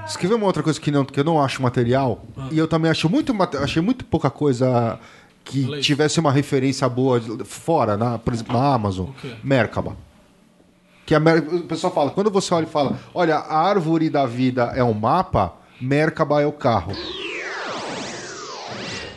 Escrever 0.08 0.36
uma 0.36 0.46
outra 0.46 0.64
coisa 0.64 0.80
que, 0.80 0.90
não, 0.90 1.04
que 1.06 1.20
eu 1.20 1.24
não 1.24 1.42
acho 1.44 1.62
material, 1.62 2.24
e 2.52 2.58
eu 2.58 2.68
também 2.68 2.90
acho 2.90 3.08
muito, 3.10 3.36
achei 3.62 3.82
muito 3.82 4.04
pouca 4.06 4.30
coisa 4.30 4.98
que 5.44 5.66
Leite. 5.66 5.86
tivesse 5.86 6.20
uma 6.20 6.32
referência 6.32 6.88
boa 6.90 7.22
fora, 7.46 7.96
na, 7.98 8.18
por 8.18 8.34
exemplo, 8.34 8.58
na 8.58 8.74
Amazon. 8.74 9.08
quê? 9.22 9.34
Merkaba. 9.44 9.96
Que 11.10 11.16
a 11.16 11.20
Mer- 11.20 11.40
o 11.40 11.62
pessoal 11.64 11.92
fala, 11.92 12.12
quando 12.12 12.30
você 12.30 12.54
olha 12.54 12.66
e 12.66 12.70
fala, 12.70 13.00
olha, 13.16 13.38
a 13.38 13.58
árvore 13.58 14.12
da 14.12 14.28
vida 14.28 14.72
é 14.76 14.84
um 14.84 14.94
mapa, 14.94 15.56
Merkaba 15.82 16.40
é 16.40 16.46
o 16.46 16.52
carro. 16.52 16.92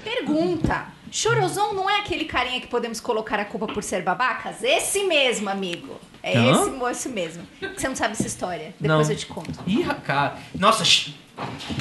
Pergunta. 0.02 0.86
Chorozão 1.12 1.74
não 1.74 1.88
é 1.90 2.00
aquele 2.00 2.24
carinha 2.24 2.58
que 2.60 2.66
podemos 2.66 2.98
colocar 2.98 3.38
a 3.38 3.44
culpa 3.44 3.66
por 3.66 3.82
ser 3.82 4.02
babacas? 4.02 4.62
Esse 4.64 5.04
mesmo, 5.04 5.48
amigo. 5.50 6.00
É 6.22 6.38
Hã? 6.38 6.50
esse 6.52 6.70
moço 6.70 7.08
mesmo. 7.10 7.46
Você 7.76 7.86
não 7.88 7.94
sabe 7.94 8.12
essa 8.14 8.26
história. 8.26 8.74
Depois 8.80 9.08
Não. 9.08 9.14
eu 9.14 9.18
te 9.18 9.26
conto. 9.26 9.52
Ih, 9.66 9.84
cara. 10.04 10.38
Nossa, 10.54 10.84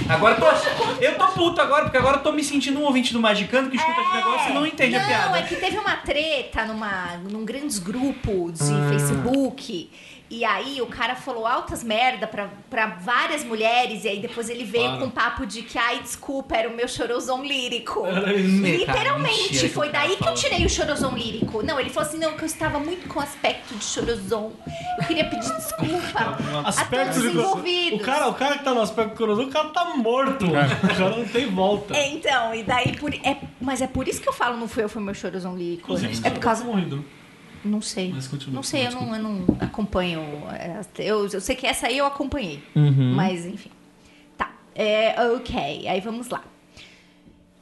agora 0.09 0.35
eu 0.35 0.39
tô, 0.39 1.01
eu 1.03 1.17
tô 1.17 1.27
puto 1.27 1.61
agora, 1.61 1.83
porque 1.85 1.97
agora 1.97 2.17
eu 2.17 2.23
tô 2.23 2.31
me 2.33 2.43
sentindo 2.43 2.79
um 2.79 2.83
ouvinte 2.83 3.13
do 3.13 3.21
Magicando 3.21 3.69
que 3.69 3.77
escuta 3.77 4.01
esse 4.01 4.15
negócio 4.15 4.49
e 4.49 4.53
não 4.53 4.65
entende 4.65 4.95
a 4.95 4.99
não, 4.99 5.07
piada. 5.07 5.37
é 5.39 5.41
que 5.43 5.55
teve 5.55 5.77
uma 5.77 5.95
treta 5.97 6.65
numa, 6.65 7.17
num 7.29 7.45
grandes 7.45 7.79
grupo 7.79 8.51
de 8.51 8.63
Ah. 8.63 8.89
Facebook. 8.89 9.89
E 10.33 10.45
aí 10.45 10.81
o 10.81 10.85
cara 10.87 11.13
falou 11.13 11.45
altas 11.45 11.83
merda 11.83 12.25
pra, 12.25 12.47
pra 12.69 12.87
várias 12.87 13.43
mulheres. 13.43 14.05
E 14.05 14.07
aí 14.07 14.19
depois 14.21 14.49
ele 14.49 14.63
veio 14.63 14.85
Para. 14.85 14.97
com 14.99 15.05
um 15.07 15.09
papo 15.09 15.45
de 15.45 15.61
que, 15.61 15.77
ai, 15.77 15.99
desculpa, 15.99 16.55
era 16.55 16.69
o 16.69 16.73
meu 16.73 16.87
chorozão 16.87 17.43
lírico. 17.43 18.05
Literalmente, 18.31 19.41
mentira 19.53 19.69
foi 19.69 19.89
o 19.89 19.91
daí 19.91 20.07
que 20.07 20.13
eu 20.13 20.17
falou. 20.19 20.33
tirei 20.35 20.65
o 20.65 20.69
chorozão 20.69 21.17
lírico. 21.17 21.61
Não, 21.63 21.77
ele 21.77 21.89
falou 21.89 22.07
assim, 22.07 22.17
não, 22.17 22.31
que 22.37 22.43
eu 22.43 22.45
estava 22.45 22.79
muito 22.79 23.09
com 23.09 23.19
aspecto 23.19 23.75
de 23.75 23.83
chorozão. 23.83 24.53
Eu 25.01 25.05
queria 25.05 25.25
pedir 25.25 25.53
desculpa 25.53 26.37
a 26.65 26.85
todos 26.85 27.17
os 27.17 27.23
de 27.23 27.37
envolvidos. 27.37 27.99
O 27.99 28.03
cara, 28.03 28.27
o 28.29 28.33
cara 28.33 28.57
que 28.57 28.63
tá 28.63 28.73
no 28.73 28.81
aspecto 28.81 29.17
coração, 29.17 29.43
o 29.43 29.51
cara 29.51 29.67
tá 29.69 29.85
morto. 29.97 30.45
O 30.47 30.51
cara 30.53 31.09
não 31.09 31.25
tem 31.25 31.47
volta. 31.47 31.93
É, 31.93 32.07
Então, 32.07 32.55
e 32.55 32.63
daí 32.63 32.95
por. 32.95 33.13
É, 33.13 33.37
mas 33.59 33.81
é 33.81 33.87
por 33.87 34.07
isso 34.07 34.21
que 34.21 34.29
eu 34.29 34.33
falo, 34.33 34.55
não 34.55 34.69
foi 34.69 34.85
eu, 34.85 34.89
foi 34.89 35.01
meu 35.01 35.13
chorozão 35.13 35.57
lírico. 35.57 35.83
Inclusive, 35.91 36.21
É 36.25 36.29
por 36.29 36.39
causa. 36.39 36.63
morrido. 36.63 36.97
né? 36.97 37.03
Não 37.63 37.81
sei. 37.81 38.11
Mas 38.13 38.27
continua, 38.27 38.55
não 38.55 38.63
sei, 38.63 38.87
eu 38.87 38.91
não, 38.91 39.15
eu 39.15 39.21
não 39.23 39.45
acompanho. 39.59 40.21
é, 40.51 40.81
Eu, 40.97 41.27
eu 41.27 41.41
sei 41.41 41.55
que 41.55 41.67
essa 41.67 41.87
aí 41.87 41.97
eu 41.97 42.05
acompanhei. 42.05 42.63
Uhum. 42.75 43.13
Mas, 43.15 43.45
enfim. 43.45 43.69
Tá. 44.37 44.51
É, 44.73 45.15
ok, 45.33 45.87
aí 45.87 45.99
vamos 46.01 46.29
lá. 46.29 46.43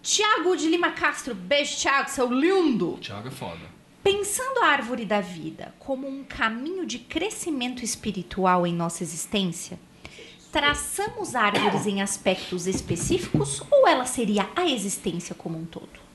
Tiago 0.02 0.56
de 0.56 0.68
Lima 0.70 0.92
Castro, 0.92 1.36
beijo, 1.36 1.76
Tiago, 1.78 2.10
seu 2.10 2.32
lindo. 2.32 2.98
Thiago 3.02 3.28
é 3.28 3.32
foda. 3.32 3.80
Pensando 4.02 4.60
a 4.64 4.68
árvore 4.68 5.06
da 5.06 5.20
vida 5.20 5.74
como 5.78 6.08
um 6.08 6.24
caminho 6.24 6.86
de 6.86 6.98
crescimento 7.00 7.84
espiritual 7.84 8.66
em 8.66 8.74
nossa 8.74 9.04
existência, 9.04 9.78
traçamos 10.52 11.36
árvores 11.36 11.86
em 11.86 12.02
aspectos 12.02 12.66
específicos 12.66 13.62
ou 13.70 13.88
ela 13.88 14.06
seria 14.06 14.50
a 14.56 14.66
existência 14.66 15.36
como 15.36 15.58
um 15.60 15.66
todo? 15.66 16.09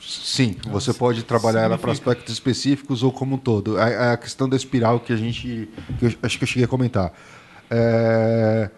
Sim, 0.00 0.56
você 0.70 0.92
pode 0.92 1.22
trabalhar 1.24 1.62
ela 1.62 1.76
para 1.78 1.92
aspectos 1.92 2.32
específicos 2.32 3.02
ou 3.02 3.12
como 3.12 3.34
um 3.34 3.38
todo. 3.38 3.78
É 3.78 3.92
é 3.92 4.10
a 4.12 4.16
questão 4.16 4.48
da 4.48 4.56
espiral 4.56 5.00
que 5.00 5.12
a 5.12 5.16
gente. 5.16 5.68
que 5.98 6.04
eu 6.06 6.12
acho 6.22 6.38
que 6.38 6.44
eu 6.44 6.48
cheguei 6.48 6.64
a 6.64 6.68
comentar. 6.68 7.12
É, 7.70 8.70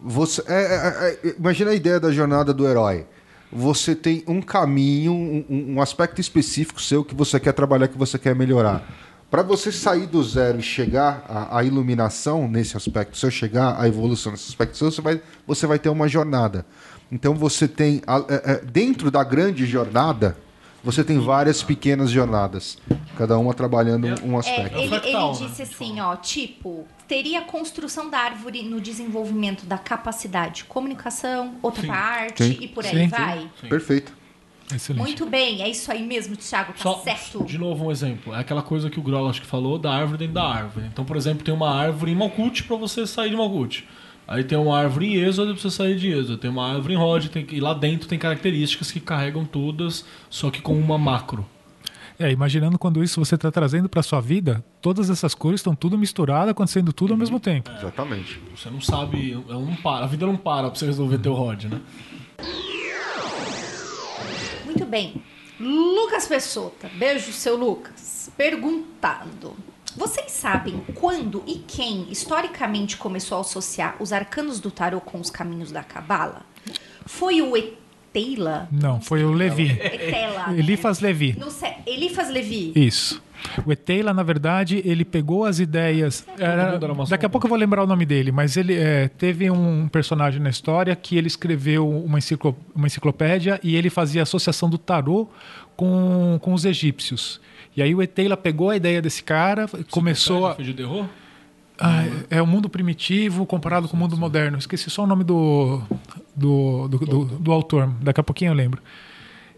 você, 0.00 0.42
é, 0.46 0.54
é, 0.54 1.28
é, 1.28 1.34
imagina 1.38 1.70
a 1.72 1.74
ideia 1.74 2.00
da 2.00 2.10
jornada 2.12 2.54
do 2.54 2.66
herói. 2.66 3.04
Você 3.52 3.94
tem 3.96 4.22
um 4.28 4.40
caminho, 4.40 5.12
um, 5.12 5.74
um- 5.74 5.82
aspecto 5.82 6.20
específico 6.20 6.80
seu 6.80 7.04
que 7.04 7.14
você 7.14 7.38
quer 7.40 7.52
trabalhar, 7.52 7.88
que 7.88 7.98
você 7.98 8.16
quer 8.18 8.34
melhorar. 8.34 8.88
Para 9.28 9.42
você 9.42 9.70
sair 9.72 10.06
do 10.06 10.22
zero 10.22 10.58
e 10.60 10.62
chegar 10.62 11.24
à, 11.28 11.58
à 11.58 11.64
iluminação 11.64 12.48
nesse 12.48 12.76
aspecto, 12.76 13.18
se 13.18 13.26
eu 13.26 13.30
chegar 13.30 13.78
à 13.80 13.86
evolução 13.88 14.32
nesse 14.32 14.48
aspecto 14.48 14.76
seu, 14.76 14.90
você 14.90 15.02
vai, 15.02 15.20
você 15.46 15.66
vai 15.66 15.78
ter 15.80 15.88
uma 15.88 16.06
jornada. 16.08 16.64
Então 17.10 17.34
você 17.34 17.66
tem, 17.66 18.00
a- 18.06 18.20
dentro 18.72 19.10
da 19.10 19.22
grande 19.24 19.66
jornada, 19.66 20.36
você 20.82 21.04
tem 21.04 21.18
várias 21.18 21.62
pequenas 21.62 22.10
jornadas, 22.10 22.78
cada 23.16 23.38
uma 23.38 23.52
trabalhando 23.54 24.06
um, 24.06 24.32
um 24.32 24.36
É, 24.36 24.38
aspecto. 24.38 24.78
ele, 24.78 24.88
fractal, 24.88 25.32
ele 25.34 25.40
né? 25.42 25.48
disse 25.48 25.62
assim, 25.62 26.00
ó, 26.00 26.16
tipo, 26.16 26.86
teria 27.06 27.42
construção 27.42 28.08
da 28.08 28.18
árvore 28.18 28.62
no 28.62 28.80
desenvolvimento 28.80 29.66
da 29.66 29.76
capacidade 29.78 30.56
de 30.56 30.64
comunicação, 30.64 31.54
outra 31.62 31.82
para 31.86 31.94
arte 31.96 32.44
Sim. 32.44 32.58
e 32.60 32.68
por 32.68 32.84
aí 32.84 32.90
Sim, 32.90 33.04
sim. 33.04 33.08
vai. 33.08 33.50
Perfeito. 33.68 34.20
Excelente. 34.72 35.02
Muito 35.02 35.26
bem, 35.26 35.62
é 35.62 35.68
isso 35.68 35.90
aí 35.90 36.00
mesmo, 36.00 36.36
Thiago, 36.36 36.72
tá 36.72 36.78
Só, 36.78 37.00
certo. 37.02 37.42
de 37.44 37.58
novo, 37.58 37.86
um 37.86 37.90
exemplo. 37.90 38.32
É 38.32 38.38
aquela 38.38 38.62
coisa 38.62 38.88
que 38.88 39.00
o 39.00 39.02
Groll 39.02 39.28
acho 39.28 39.40
que 39.40 39.46
falou 39.46 39.76
da 39.76 39.92
árvore 39.92 40.18
dentro 40.18 40.34
da 40.34 40.44
árvore. 40.44 40.86
Então, 40.86 41.04
por 41.04 41.16
exemplo, 41.16 41.42
tem 41.44 41.52
uma 41.52 41.68
árvore 41.74 42.12
em 42.12 42.14
Malkuth 42.14 42.62
para 42.68 42.76
você 42.76 43.04
sair 43.04 43.30
de 43.30 43.36
Malkuth. 43.36 43.82
Aí 44.30 44.44
tem 44.44 44.56
uma 44.56 44.78
árvore 44.78 45.06
em 45.06 45.16
Êxodo 45.16 45.54
pra 45.54 45.60
você 45.60 45.70
sair 45.70 45.96
de 45.96 46.08
Êxodo. 46.08 46.38
Tem 46.38 46.48
uma 46.48 46.72
árvore 46.72 46.94
em 46.94 46.96
Rod, 46.96 47.26
tem, 47.26 47.44
e 47.50 47.58
lá 47.58 47.74
dentro 47.74 48.06
tem 48.06 48.16
características 48.16 48.92
que 48.92 49.00
carregam 49.00 49.44
todas, 49.44 50.04
só 50.30 50.52
que 50.52 50.62
com 50.62 50.78
uma 50.78 50.96
macro. 50.96 51.44
É, 52.16 52.30
imaginando 52.30 52.78
quando 52.78 53.02
isso 53.02 53.18
você 53.18 53.34
está 53.34 53.50
trazendo 53.50 53.88
para 53.88 54.04
sua 54.04 54.20
vida, 54.20 54.64
todas 54.80 55.10
essas 55.10 55.34
cores 55.34 55.58
estão 55.58 55.74
tudo 55.74 55.98
misturado, 55.98 56.48
acontecendo 56.48 56.92
tudo 56.92 57.12
ao 57.12 57.18
mesmo 57.18 57.40
tempo. 57.40 57.72
Exatamente. 57.76 58.40
Você 58.54 58.70
não 58.70 58.80
sabe, 58.80 59.32
ela 59.48 59.58
não 59.58 59.74
para, 59.74 60.04
a 60.04 60.08
vida 60.08 60.24
não 60.24 60.36
para 60.36 60.70
pra 60.70 60.78
você 60.78 60.86
resolver 60.86 61.18
teu 61.18 61.34
Rod, 61.34 61.64
né? 61.64 61.80
Muito 64.64 64.86
bem. 64.86 65.20
Lucas 65.58 66.28
Pessota, 66.28 66.88
beijo, 66.96 67.32
seu 67.32 67.56
Lucas. 67.56 68.30
Perguntando. 68.36 69.56
Vocês 70.00 70.32
sabem 70.32 70.80
quando 70.94 71.42
e 71.46 71.56
quem 71.58 72.06
historicamente 72.10 72.96
começou 72.96 73.36
a 73.36 73.42
associar 73.42 73.96
os 74.00 74.14
arcanos 74.14 74.58
do 74.58 74.70
tarô 74.70 74.98
com 74.98 75.20
os 75.20 75.28
caminhos 75.28 75.70
da 75.70 75.82
cabala? 75.82 76.40
Foi 77.04 77.42
o 77.42 77.54
Eteila? 77.54 78.66
Não, 78.72 78.98
foi 78.98 79.22
o 79.24 79.30
Levi. 79.30 79.68
Etela. 79.70 80.54
Elifas 80.56 81.00
Levi. 81.00 81.36
Não 81.38 81.50
sei, 81.50 81.74
Elifas 81.86 82.30
Levi. 82.30 82.72
Isso. 82.74 83.22
O 83.66 83.70
Eteila, 83.72 84.14
na 84.14 84.22
verdade, 84.22 84.80
ele 84.86 85.04
pegou 85.04 85.44
as 85.44 85.58
ideias. 85.60 86.24
era- 86.38 86.78
daqui 87.10 87.26
a 87.26 87.28
pouco 87.28 87.46
eu 87.46 87.50
vou 87.50 87.58
lembrar 87.58 87.82
o 87.82 87.86
nome 87.86 88.06
dele, 88.06 88.32
mas 88.32 88.56
ele 88.56 88.74
é, 88.78 89.06
teve 89.08 89.50
um 89.50 89.86
personagem 89.86 90.40
na 90.40 90.48
história 90.48 90.96
que 90.96 91.14
ele 91.18 91.26
escreveu 91.26 91.86
uma, 91.86 92.16
enciclo- 92.18 92.56
uma 92.74 92.86
enciclopédia 92.86 93.60
e 93.62 93.76
ele 93.76 93.90
fazia 93.90 94.22
associação 94.22 94.70
do 94.70 94.78
tarô 94.78 95.28
com, 95.76 96.38
com 96.40 96.54
os 96.54 96.64
egípcios. 96.64 97.38
E 97.76 97.82
aí 97.82 97.94
o 97.94 98.02
Eteila 98.02 98.36
pegou 98.36 98.70
a 98.70 98.76
ideia 98.76 99.00
desse 99.00 99.22
cara, 99.22 99.66
começou 99.90 100.46
a. 100.48 100.54
De 100.54 100.74
terror? 100.74 101.06
Ah, 101.78 102.04
é 102.28 102.42
o 102.42 102.46
mundo 102.46 102.68
primitivo 102.68 103.46
comparado 103.46 103.88
com 103.88 103.96
o 103.96 104.00
mundo 104.00 104.16
moderno. 104.16 104.58
Esqueci 104.58 104.90
só 104.90 105.04
o 105.04 105.06
nome 105.06 105.24
do, 105.24 105.80
do, 106.36 106.88
do, 106.88 106.98
do- 106.98 107.24
do 107.24 107.52
autor. 107.52 107.90
Daqui 108.02 108.20
a 108.20 108.24
pouquinho 108.24 108.50
eu 108.50 108.54
lembro. 108.54 108.82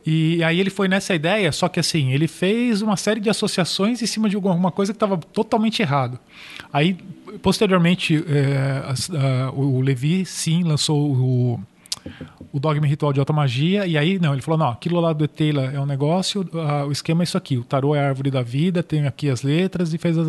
E 0.07 0.43
aí 0.45 0.59
ele 0.61 0.71
foi 0.71 0.89
nessa 0.89 1.15
ideia, 1.15 1.51
só 1.53 1.69
que 1.69 1.79
assim, 1.81 2.13
ele 2.13 2.27
fez 2.29 2.83
uma 2.83 2.97
série 2.97 3.21
de 3.21 3.31
associações 3.31 4.03
em 4.03 4.07
cima 4.07 4.29
de 4.29 4.35
alguma 4.37 4.71
coisa 4.71 4.93
que 4.93 4.97
estava 4.97 5.17
totalmente 5.17 5.81
errado. 5.81 6.19
Aí, 6.73 6.97
posteriormente, 7.41 8.17
é, 8.29 8.83
as- 8.89 9.11
ah, 9.11 9.51
o 9.55 9.81
Levi, 9.81 10.25
sim, 10.27 10.63
lançou 10.65 11.11
o, 11.13 11.61
o 12.53 12.59
Dogma 12.61 12.87
Ritual 12.87 13.13
de 13.13 13.21
Alta 13.21 13.33
Magia, 13.33 13.87
e 13.87 13.97
aí, 13.97 14.19
não, 14.19 14.33
ele 14.33 14.43
falou, 14.43 14.59
não, 14.59 14.69
aquilo 14.69 15.01
lá 15.01 15.13
do 15.13 15.25
Eteila 15.25 15.65
é 15.73 15.81
um 15.81 15.87
negócio, 15.87 16.49
o 16.87 16.93
esquema 16.93 17.23
é 17.23 17.25
isso 17.25 17.37
aqui, 17.39 17.57
o 17.57 17.65
tarô 17.65 17.95
é 17.95 18.01
a 18.01 18.09
árvore 18.09 18.31
da 18.31 18.43
vida, 18.43 18.83
tem 18.83 19.07
aqui 19.07 19.29
as 19.31 19.43
letras, 19.43 19.93
e 19.95 19.99
fez 19.99 20.17
as, 20.19 20.27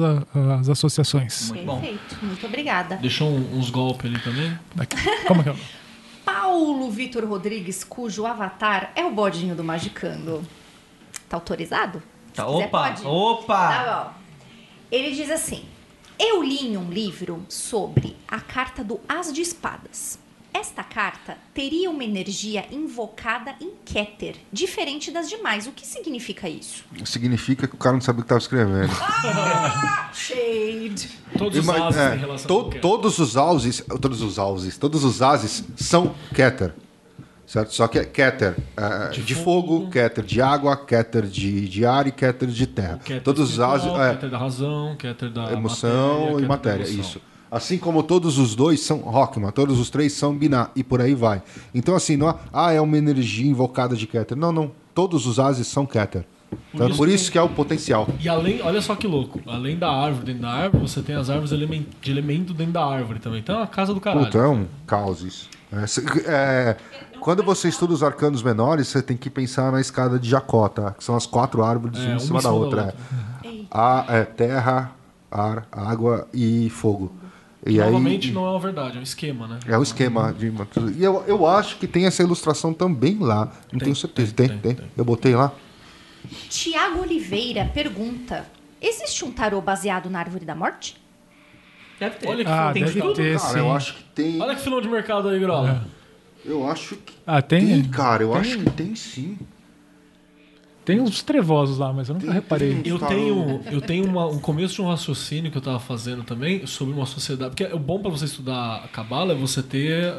as 0.61 0.69
associações. 0.69 1.51
bom. 1.65 1.79
Perfeito, 1.79 2.17
muito 2.21 2.45
obrigada. 2.45 2.95
Deixou 2.97 3.29
uns 3.29 3.69
golpes 3.69 4.05
ali 4.09 4.19
também. 4.21 4.57
Daqui- 4.75 4.95
Como 5.27 5.43
que 5.43 5.49
é? 5.49 5.55
Paulo 6.25 6.89
Vitor 6.89 7.25
Rodrigues, 7.25 7.83
cujo 7.83 8.25
avatar 8.25 8.91
é 8.95 9.03
o 9.03 9.11
bodinho 9.11 9.55
do 9.55 9.63
Magicando. 9.63 10.41
Tá 11.27 11.35
autorizado? 11.37 12.01
Tá, 12.33 12.45
Se 12.45 12.51
quiser, 12.51 12.65
opa, 12.67 12.89
pode? 12.89 13.05
opa. 13.05 13.67
Tá 13.67 14.03
bom. 14.05 14.23
Ele 14.91 15.11
diz 15.15 15.29
assim: 15.29 15.63
Eu 16.17 16.41
li 16.43 16.67
em 16.67 16.77
um 16.77 16.89
livro 16.89 17.43
sobre 17.49 18.15
a 18.27 18.39
carta 18.39 18.83
do 18.83 18.99
As 19.07 19.33
de 19.33 19.41
Espadas. 19.41 20.17
Esta 20.53 20.83
carta 20.83 21.35
teria 21.53 21.89
uma 21.89 22.03
energia 22.03 22.65
invocada 22.71 23.55
em 23.59 23.71
Keter, 23.83 24.35
diferente 24.51 25.09
das 25.11 25.27
demais. 25.27 25.65
O 25.67 25.71
que 25.71 25.85
significa 25.85 26.47
isso? 26.47 26.85
Significa 27.05 27.67
que 27.67 27.73
o 27.75 27.77
cara 27.77 27.93
não 27.93 28.01
sabia 28.01 28.21
o 28.21 28.23
que 28.23 28.25
estava 28.33 28.39
escrevendo. 28.39 28.93
Shade. 30.13 31.09
Todos 31.37 31.57
os 31.57 31.63
Ima- 31.65 31.87
ases 31.87 31.99
é, 31.99 32.09
têm 32.11 32.19
relação 32.19 32.47
to- 32.47 32.79
todos 32.79 33.19
os 33.19 33.35
auses, 33.35 33.83
todos 33.99 34.21
os 34.21 34.37
auses, 34.39 34.77
todos 34.77 35.03
os 35.03 35.21
ases 35.21 35.63
são 35.75 36.13
Keter. 36.33 36.73
Certo? 37.45 37.73
Só 37.73 37.87
que 37.87 37.99
é 37.99 38.05
Keter 38.05 38.55
é, 38.77 39.09
de, 39.09 39.35
fogo, 39.35 39.89
Keter 39.89 40.23
de 40.23 40.41
água, 40.41 40.77
Keter 40.77 41.23
de, 41.25 41.67
de 41.67 41.85
ar 41.85 42.07
e 42.07 42.11
Keter 42.11 42.47
de 42.47 42.65
terra. 42.67 42.99
Keter 43.03 43.21
todos 43.23 43.51
os 43.51 43.59
ases. 43.59 43.87
é, 43.91 44.13
Keter 44.13 44.29
da 44.29 44.37
razão, 44.37 44.95
Keter 44.97 45.29
da 45.29 45.51
emoção 45.51 46.19
matéria, 46.31 46.45
e 46.45 46.47
matéria, 46.47 46.83
isso. 46.83 47.21
Assim 47.55 47.77
como 47.77 48.01
todos 48.01 48.37
os 48.39 48.55
dois 48.55 48.79
são 48.81 48.97
Rockman, 48.99 49.51
todos 49.51 49.79
os 49.79 49.89
três 49.91 50.13
são 50.13 50.35
Biná, 50.35 50.69
e 50.75 50.83
por 50.83 50.99
aí 50.99 51.13
vai. 51.13 51.41
Então, 51.73 51.95
assim, 51.95 52.17
não 52.17 52.29
é, 52.29 52.35
ah, 52.51 52.71
é 52.71 52.81
uma 52.81 52.97
energia 52.97 53.45
invocada 53.49 53.95
de 53.95 54.07
Keter. 54.07 54.35
Não, 54.35 54.51
não. 54.51 54.71
Todos 54.95 55.27
os 55.27 55.39
ases 55.39 55.67
são 55.67 55.85
Keter. 55.85 56.25
Então, 56.73 56.87
isso 56.87 56.97
por 56.97 57.07
que- 57.07 57.13
isso 57.13 57.31
que 57.31 57.37
é 57.37 57.41
o 57.41 57.49
potencial. 57.49 58.07
E 58.19 58.27
além, 58.27 58.61
olha 58.61 58.81
só 58.81 58.95
que 58.95 59.05
louco, 59.07 59.39
além 59.47 59.77
da 59.77 59.91
árvore 59.91 60.25
dentro 60.25 60.41
da 60.43 60.49
árvore, 60.51 60.87
você 60.87 61.01
tem 61.01 61.15
as 61.15 61.29
árvores 61.29 61.49
de 61.51 62.11
elemento 62.11 62.53
dentro 62.53 62.73
da 62.73 62.85
árvore 62.85 63.19
também. 63.19 63.39
Então 63.39 63.59
é 63.59 63.63
a 63.63 63.67
casa 63.67 63.93
do 63.93 63.99
caralho. 64.01 64.25
Puta, 64.25 64.37
é 64.39 64.47
um 64.47 64.65
caos 64.87 65.21
isso. 65.23 65.49
É, 65.71 65.85
é, 66.31 66.77
quando 67.19 67.41
você 67.43 67.67
estuda 67.69 67.93
os 67.93 68.03
arcanos 68.03 68.43
menores, 68.43 68.87
você 68.87 69.01
tem 69.01 69.17
que 69.17 69.29
pensar 69.29 69.71
na 69.71 69.81
escada 69.81 70.19
de 70.19 70.29
Jacó, 70.29 70.67
tá? 70.69 70.91
Que 70.91 71.03
são 71.03 71.15
as 71.15 71.25
quatro 71.25 71.63
árvores 71.63 71.99
É, 71.99 72.01
uma 72.03 72.07
uma 72.09 72.15
em 72.17 72.19
cima 72.19 72.41
da 72.41 72.51
outra. 72.51 72.95
é. 73.43 73.49
A, 73.71 74.05
é 74.09 74.23
terra, 74.25 74.91
ar, 75.31 75.67
água 75.71 76.27
e 76.33 76.69
fogo. 76.69 77.11
E 77.65 77.77
Novamente 77.77 78.27
aí, 78.27 78.33
não 78.33 78.45
é 78.45 78.49
uma 78.49 78.59
verdade, 78.59 78.97
é 78.97 78.99
um 78.99 79.03
esquema, 79.03 79.47
né? 79.47 79.59
É 79.67 79.77
o 79.77 79.83
esquema 79.83 80.33
de. 80.33 80.51
E 80.97 81.03
eu, 81.03 81.23
eu 81.27 81.47
acho 81.47 81.77
que 81.77 81.87
tem 81.87 82.05
essa 82.05 82.21
ilustração 82.21 82.73
também 82.73 83.17
lá. 83.19 83.51
Não 83.71 83.79
tenho 83.79 83.95
certeza. 83.95 84.33
Tem 84.33 84.49
tem, 84.49 84.57
tem, 84.59 84.75
tem. 84.75 84.85
Eu 84.97 85.05
botei 85.05 85.33
lá. 85.35 85.51
Tiago 86.49 87.01
Oliveira 87.01 87.65
pergunta: 87.73 88.45
Existe 88.81 89.23
um 89.23 89.31
tarô 89.31 89.61
baseado 89.61 90.09
na 90.09 90.19
árvore 90.19 90.43
da 90.45 90.53
morte? 90.55 91.01
Deve 91.99 92.17
ter. 92.17 92.27
Olha 92.27 92.43
que 92.43 92.51
Ah, 92.51 92.71
tem 92.73 92.83
de 92.83 92.89
deve 92.93 93.01
tudo. 93.01 93.15
ter, 93.15 93.39
Cara, 93.39 93.53
sim. 93.53 93.59
eu 93.59 93.71
acho 93.71 93.93
que 93.95 94.03
tem. 94.15 94.41
Olha 94.41 94.55
que 94.55 94.61
filão 94.61 94.81
de 94.81 94.89
mercado 94.89 95.29
aí, 95.29 95.39
Grola. 95.39 95.85
Eu 96.43 96.69
acho 96.69 96.97
que 96.97 97.13
Ah, 97.25 97.41
tem, 97.41 97.65
tem, 97.65 97.83
cara. 97.85 98.23
Eu 98.23 98.31
tem- 98.31 98.39
acho 98.41 98.57
que 98.57 98.69
tem 98.71 98.95
sim. 98.95 99.37
Tem 100.85 100.99
uns 100.99 101.21
trevosos 101.21 101.77
lá, 101.77 101.93
mas 101.93 102.09
eu 102.09 102.13
nunca 102.15 102.25
Tem- 102.27 102.35
reparei. 102.35 102.81
tem- 102.81 102.91
Eu 102.91 102.99
tenho, 102.99 103.61
eu 103.71 103.79
tenho 103.81 104.05
uma- 104.05 104.27
um 104.27 104.37
começo 104.39 104.75
de 104.75 104.81
um 104.81 104.87
raciocínio 104.89 105.49
que 105.49 105.57
eu 105.57 105.61
tava 105.61 105.79
fazendo 105.79 106.23
também 106.23 106.65
sobre 106.67 106.93
uma 106.93 107.05
sociedade. 107.05 107.51
Porque 107.55 107.73
o 107.73 107.79
bom 107.79 107.99
para 107.99 108.11
você 108.11 108.25
estudar 108.25 108.81
a 108.83 108.87
Cabala 108.89 109.31
é 109.33 109.35
você 109.35 109.63
ter. 109.63 110.13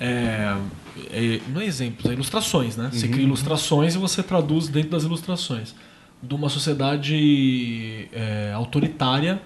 é, 0.00 0.56
é, 1.10 1.40
não 1.48 1.60
é 1.60 1.64
exemplos, 1.66 2.10
é 2.10 2.12
ilustrações, 2.14 2.76
né? 2.76 2.90
Você 2.92 3.08
cria 3.08 3.24
ilustrações 3.24 3.94
e 3.94 3.98
você 3.98 4.22
traduz 4.22 4.68
dentro 4.68 4.90
das 4.90 5.04
ilustrações. 5.04 5.74
De 6.22 6.34
uma 6.34 6.48
sociedade 6.48 8.08
é, 8.12 8.52
autoritária 8.54 9.40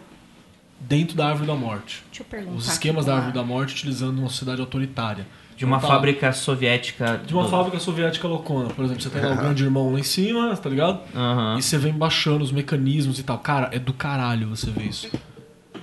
dentro 0.81 1.17
da 1.17 1.29
árvore 1.29 1.47
da 1.47 1.55
morte. 1.55 2.03
Deixa 2.09 2.23
eu 2.23 2.27
perguntar. 2.27 2.57
Os 2.57 2.67
esquemas 2.69 3.05
da 3.07 3.15
árvore 3.17 3.35
da 3.35 3.43
morte 3.45 3.75
utilizando 3.75 4.19
uma 4.19 4.29
sociedade 4.29 4.61
autoritária. 4.61 5.27
De 5.61 5.67
uma 5.67 5.77
Então, 5.77 5.91
fábrica 5.91 6.33
soviética. 6.33 7.21
De 7.27 7.35
uma 7.35 7.47
fábrica 7.47 7.79
soviética 7.79 8.27
loucona. 8.27 8.71
Por 8.71 8.83
exemplo, 8.83 9.03
você 9.03 9.11
tem 9.11 9.21
lá 9.21 9.33
o 9.33 9.37
grande 9.37 9.63
irmão 9.63 9.93
lá 9.93 10.01
em 10.01 10.03
cima, 10.03 10.57
tá 10.57 10.71
ligado? 10.71 11.01
Aham. 11.15 11.59
E 11.59 11.63
você 11.63 11.77
vem 11.77 11.93
baixando 11.93 12.43
os 12.43 12.51
mecanismos 12.51 13.19
e 13.19 13.23
tal. 13.23 13.37
Cara, 13.37 13.69
é 13.71 13.79
do 13.79 13.93
caralho 13.93 14.49
você 14.49 14.71
ver 14.71 14.87
isso. 14.87 15.11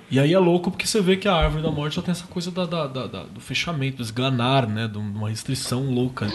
E 0.10 0.20
aí 0.20 0.34
é 0.34 0.40
louco 0.40 0.72
porque 0.72 0.88
você 0.88 1.00
vê 1.00 1.16
que 1.16 1.28
a 1.28 1.36
árvore 1.36 1.62
da 1.62 1.70
morte 1.70 1.98
já 1.98 2.02
tem 2.02 2.12
essa 2.12 2.26
coisa 2.26 2.50
da, 2.50 2.66
da- 2.66 2.88
da- 2.88 3.06
da- 3.06 3.24
do 3.26 3.40
fechamento, 3.40 3.98
do 3.98 4.02
esganar, 4.04 4.66
né? 4.68 4.88
De 4.88 4.98
uma 4.98 5.30
restrição 5.30 5.84
louca. 5.94 6.28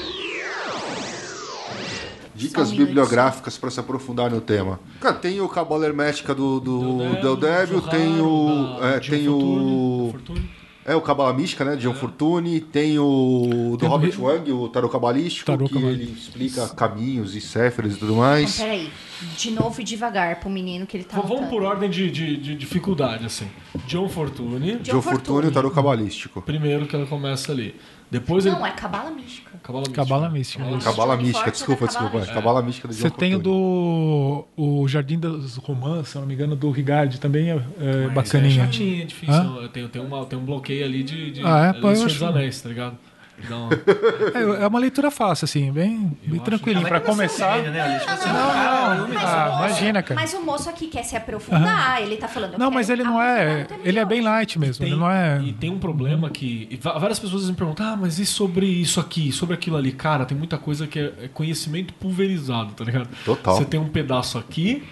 Dicas 2.35 2.69
Só 2.69 2.77
bibliográficas 2.77 3.59
para 3.59 3.71
se 3.71 3.81
aprofundar 3.81 4.31
no 4.31 4.41
tema. 4.41 4.79
Cara, 5.01 5.15
tem 5.17 5.41
o 5.41 5.49
Cabala 5.49 5.85
Hermética 5.85 6.33
do, 6.33 6.61
do 6.61 6.99
Del 7.21 7.37
Débio, 7.37 7.81
tem 7.83 8.21
o. 8.21 8.77
da 8.81 8.87
é, 8.87 9.01
tem 9.01 9.25
Fortune, 9.27 9.29
o. 9.29 10.09
Fortune. 10.13 10.51
É 10.85 10.97
o 10.97 11.01
Cabala 11.01 11.33
Mística, 11.33 11.65
né? 11.65 11.77
De 11.77 11.83
John 11.83 11.95
Fortune. 11.95 12.61
Tem 12.61 12.99
o. 12.99 13.71
Do 13.73 13.77
Tem 13.79 13.89
o 13.89 13.93
Robert 13.93 14.11
Ri- 14.11 14.21
Wang, 14.21 14.53
o 14.53 14.69
Tarot 14.69 14.91
Cabalístico, 14.91 15.47
Tarô 15.47 15.67
que 15.67 15.75
cabalístico. 15.75 16.11
ele 16.11 16.19
explica 16.19 16.69
caminhos 16.75 17.37
e 17.37 17.41
céferas 17.41 17.95
e 17.95 17.97
tudo 17.99 18.13
Então, 18.13 18.23
mais. 18.23 18.57
peraí. 18.59 18.91
De 19.37 19.51
novo 19.53 19.81
e 19.81 19.85
devagar 19.85 20.41
pro 20.41 20.51
menino 20.51 20.85
que 20.85 20.97
ele 20.97 21.05
tá 21.05 21.17
Vamos 21.17 21.31
anotando. 21.31 21.51
por 21.51 21.63
ordem 21.63 21.89
de, 21.89 22.11
de- 22.11 22.37
de 22.37 22.55
dificuldade, 22.57 23.25
assim. 23.25 23.47
John 23.87 24.09
Fortune, 24.09 24.79
John 24.79 24.95
John 24.95 25.03
Fortune 25.03 25.45
e 25.47 25.49
o 25.49 25.53
Tarot 25.53 25.73
Cabalístico. 25.73 26.43
primeiro 26.43 26.87
que 26.87 26.97
ela 26.97 27.07
começa 27.07 27.53
ali. 27.53 27.77
Depois 28.13 28.45
ele. 28.45 28.55
Não, 28.55 28.67
é 28.67 28.71
cabala 28.73 29.11
mística. 29.11 29.51
Cabala 29.63 29.81
mística. 29.89 30.03
Cabala 30.05 30.29
mística. 30.29 30.59
Cabala 30.63 30.77
isso. 30.79 30.87
Cabala 30.87 31.17
Mística, 31.17 31.51
desculpa, 31.51 31.85
é 31.85 31.89
Cabala 31.89 31.89
desculpa. 31.89 32.17
Mística. 32.19 32.35
Cabala 32.35 32.63
Mística 32.63 32.89
do 32.89 32.95
Você 32.95 33.11
tem 33.11 33.35
o 33.35 33.39
do 33.39 34.45
o 34.57 34.87
Jardim 34.89 35.19
das 35.19 35.57
Romãs, 35.57 36.09
se 36.09 36.17
eu 36.17 36.21
não 36.21 36.29
me 36.29 36.35
engano, 36.35 36.55
do 36.55 36.71
Rigardi 36.71 37.19
também 37.19 37.51
é, 37.51 37.55
é 37.81 38.05
É 38.05 38.09
bacaninha. 38.09 38.65
chatinho, 38.67 39.03
é 39.03 39.07
difícil. 39.07 39.69
Tem, 39.73 39.89
tem, 39.89 40.03
uma, 40.03 40.27
tem 40.27 40.39
um 40.39 40.45
bloqueio 40.45 40.85
ali 40.85 41.03
de. 41.03 41.31
de 41.31 41.43
Ah, 41.43 41.73
é? 41.75 41.81
Pô, 41.81 41.89
eu 41.91 41.95
Senhor 41.97 42.07
acho- 42.07 42.15
dos 42.19 42.23
Anéis, 42.23 42.61
tá 42.61 42.69
ligado? 42.69 42.99
Então, 43.39 43.69
É, 44.35 44.65
é 44.65 44.67
uma 44.67 44.79
leitura 44.79 45.11
fácil, 45.11 45.45
assim, 45.47 45.73
bem, 45.73 46.17
bem 46.25 46.41
tranquilinho. 46.41 46.87
Pra 46.87 47.01
começar. 47.01 47.57
Velho, 47.57 47.71
né, 47.73 48.01
Não, 48.07 48.97
não, 48.97 49.09
Mas 49.09 49.25
Ah, 49.25 49.45
o 49.47 49.51
moço- 49.53 49.65
imagina, 49.65 50.03
cara. 50.03 50.21
Mas 50.21 50.35
o 50.35 50.43
moço 50.43 50.69
aqui 50.71 50.87
quer 50.87 51.03
se 51.05 51.17
aprofundar, 51.17 52.03
ele 52.03 52.17
tá 52.17 52.29
falando. 52.29 52.59
Não, 52.59 52.71
mas 52.71 52.89
ele 52.91 53.03
não 53.03 53.21
é. 53.21 53.67
Ele 53.85 53.99
é 53.99 54.05
bem 54.05 54.21
light 54.21 54.59
mesmo. 54.59 54.85
tem, 54.85 54.93
Ele 54.93 55.01
não 55.01 55.11
é. 55.11 55.41
E 55.43 55.53
tem 55.53 55.71
um 55.71 55.79
problema 55.79 56.31
que. 56.31 56.79
Várias 56.81 57.19
pessoas 57.19 57.49
me 57.49 57.55
perguntam, 57.57 57.87
ah, 57.87 57.97
mas 57.97 58.19
e 58.19 58.27
sobre 58.27 58.67
isso 58.67 59.01
aqui, 59.01 59.33
sobre 59.33 59.55
aquilo 59.55 59.77
ali? 59.77 59.93
Cara, 59.93 60.25
tem 60.25 60.37
muita 60.37 60.59
coisa 60.59 60.87
que 60.87 60.99
é, 60.99 61.13
é 61.25 61.29
conhecimento 61.29 61.93
pulverizado, 61.95 62.73
tá 62.75 62.85
ligado? 62.85 63.09
Total. 63.25 63.57
Você 63.57 63.65
tem 63.65 63.79
um 63.81 63.89
pedaço 63.89 64.39
aqui. 64.39 64.83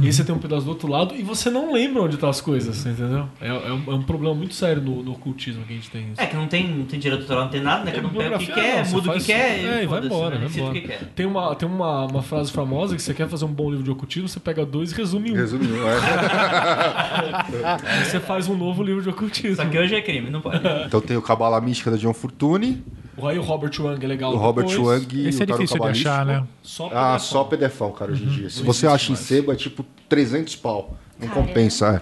E 0.00 0.06
aí 0.06 0.12
você 0.12 0.22
tem 0.22 0.32
um 0.34 0.38
pedaço 0.38 0.64
do 0.64 0.68
outro 0.70 0.88
lado 0.88 1.14
e 1.16 1.22
você 1.22 1.50
não 1.50 1.72
lembra 1.72 2.02
onde 2.02 2.14
estão 2.14 2.28
as 2.28 2.40
coisas, 2.40 2.86
entendeu? 2.86 3.28
É, 3.40 3.48
é 3.48 3.72
um, 3.72 3.82
é 3.88 3.94
um 3.94 4.02
problema 4.02 4.34
muito 4.34 4.54
sério 4.54 4.80
no, 4.80 5.02
no 5.02 5.12
ocultismo 5.12 5.64
que 5.64 5.72
a 5.72 5.76
gente 5.76 5.90
tem. 5.90 6.02
isso. 6.12 6.20
É 6.20 6.26
que 6.26 6.36
não 6.36 6.46
tem, 6.46 6.68
não 6.68 6.84
tem 6.84 7.00
direito 7.00 7.22
autoral, 7.22 7.44
não 7.44 7.50
tem 7.50 7.60
nada, 7.60 7.84
né? 7.84 7.92
Cada 7.92 8.06
um 8.06 8.10
pega 8.10 8.36
o 8.36 8.38
que 8.38 8.46
quer, 8.46 8.84
não, 8.84 8.92
muda 8.92 9.10
o 9.10 9.14
que 9.14 9.24
quer 9.24 9.64
É, 9.64 9.82
e 9.82 9.86
vai 9.86 10.04
embora, 10.04 10.38
né? 10.38 10.46
vai 10.46 10.60
embora. 10.60 10.80
que. 10.80 11.04
Tem, 11.16 11.26
uma, 11.26 11.54
tem 11.56 11.68
uma, 11.68 12.04
uma 12.06 12.22
frase 12.22 12.52
famosa 12.52 12.94
que 12.94 13.02
você 13.02 13.12
quer 13.12 13.28
fazer 13.28 13.44
um 13.44 13.52
bom 13.52 13.70
livro 13.70 13.84
de 13.84 13.90
ocultismo, 13.90 14.28
você 14.28 14.38
pega 14.38 14.64
dois 14.64 14.92
e 14.92 14.94
resume 14.94 15.32
um. 15.32 15.34
Resumindo, 15.34 15.74
é. 15.76 15.98
Aí 17.82 18.04
você 18.04 18.20
faz 18.20 18.48
um 18.48 18.56
novo 18.56 18.82
livro 18.82 19.02
de 19.02 19.08
ocultismo. 19.08 19.56
Só 19.56 19.64
que 19.64 19.76
hoje 19.78 19.94
é 19.96 20.02
crime, 20.02 20.30
não 20.30 20.40
pode. 20.40 20.60
Então 20.86 21.00
tem 21.00 21.16
o 21.16 21.22
Cabala 21.22 21.60
Mística 21.60 21.90
da 21.90 21.96
John 21.96 22.14
Fortune. 22.14 22.82
Aí 23.26 23.38
o 23.38 23.42
Robert 23.42 23.72
Wang 23.80 24.04
é 24.04 24.08
legal. 24.08 24.32
O 24.32 24.36
Robert 24.36 24.66
depois. 24.66 25.02
Wang 25.02 25.16
e 25.16 25.28
Esse 25.28 25.40
é 25.42 25.44
o 25.44 25.46
Tarot 25.46 25.62
difícil 25.62 25.74
de 25.76 25.78
Cabalístico. 25.80 26.10
achar, 26.10 26.26
né? 26.26 26.44
Só 26.62 26.86
Ah, 26.92 27.12
PDF. 27.12 27.22
só 27.24 27.44
PDFão, 27.44 27.92
cara, 27.92 28.12
hoje 28.12 28.24
em 28.24 28.28
dia. 28.28 28.50
Se 28.50 28.58
Não 28.60 28.66
você 28.66 28.86
acha 28.86 29.06
em 29.12 29.14
mais. 29.14 29.24
sebo, 29.26 29.52
é 29.52 29.56
tipo 29.56 29.84
300 30.08 30.56
pau. 30.56 30.96
Não 31.18 31.26
Caramba. 31.28 31.48
compensa, 31.48 31.86
é. 31.86 32.00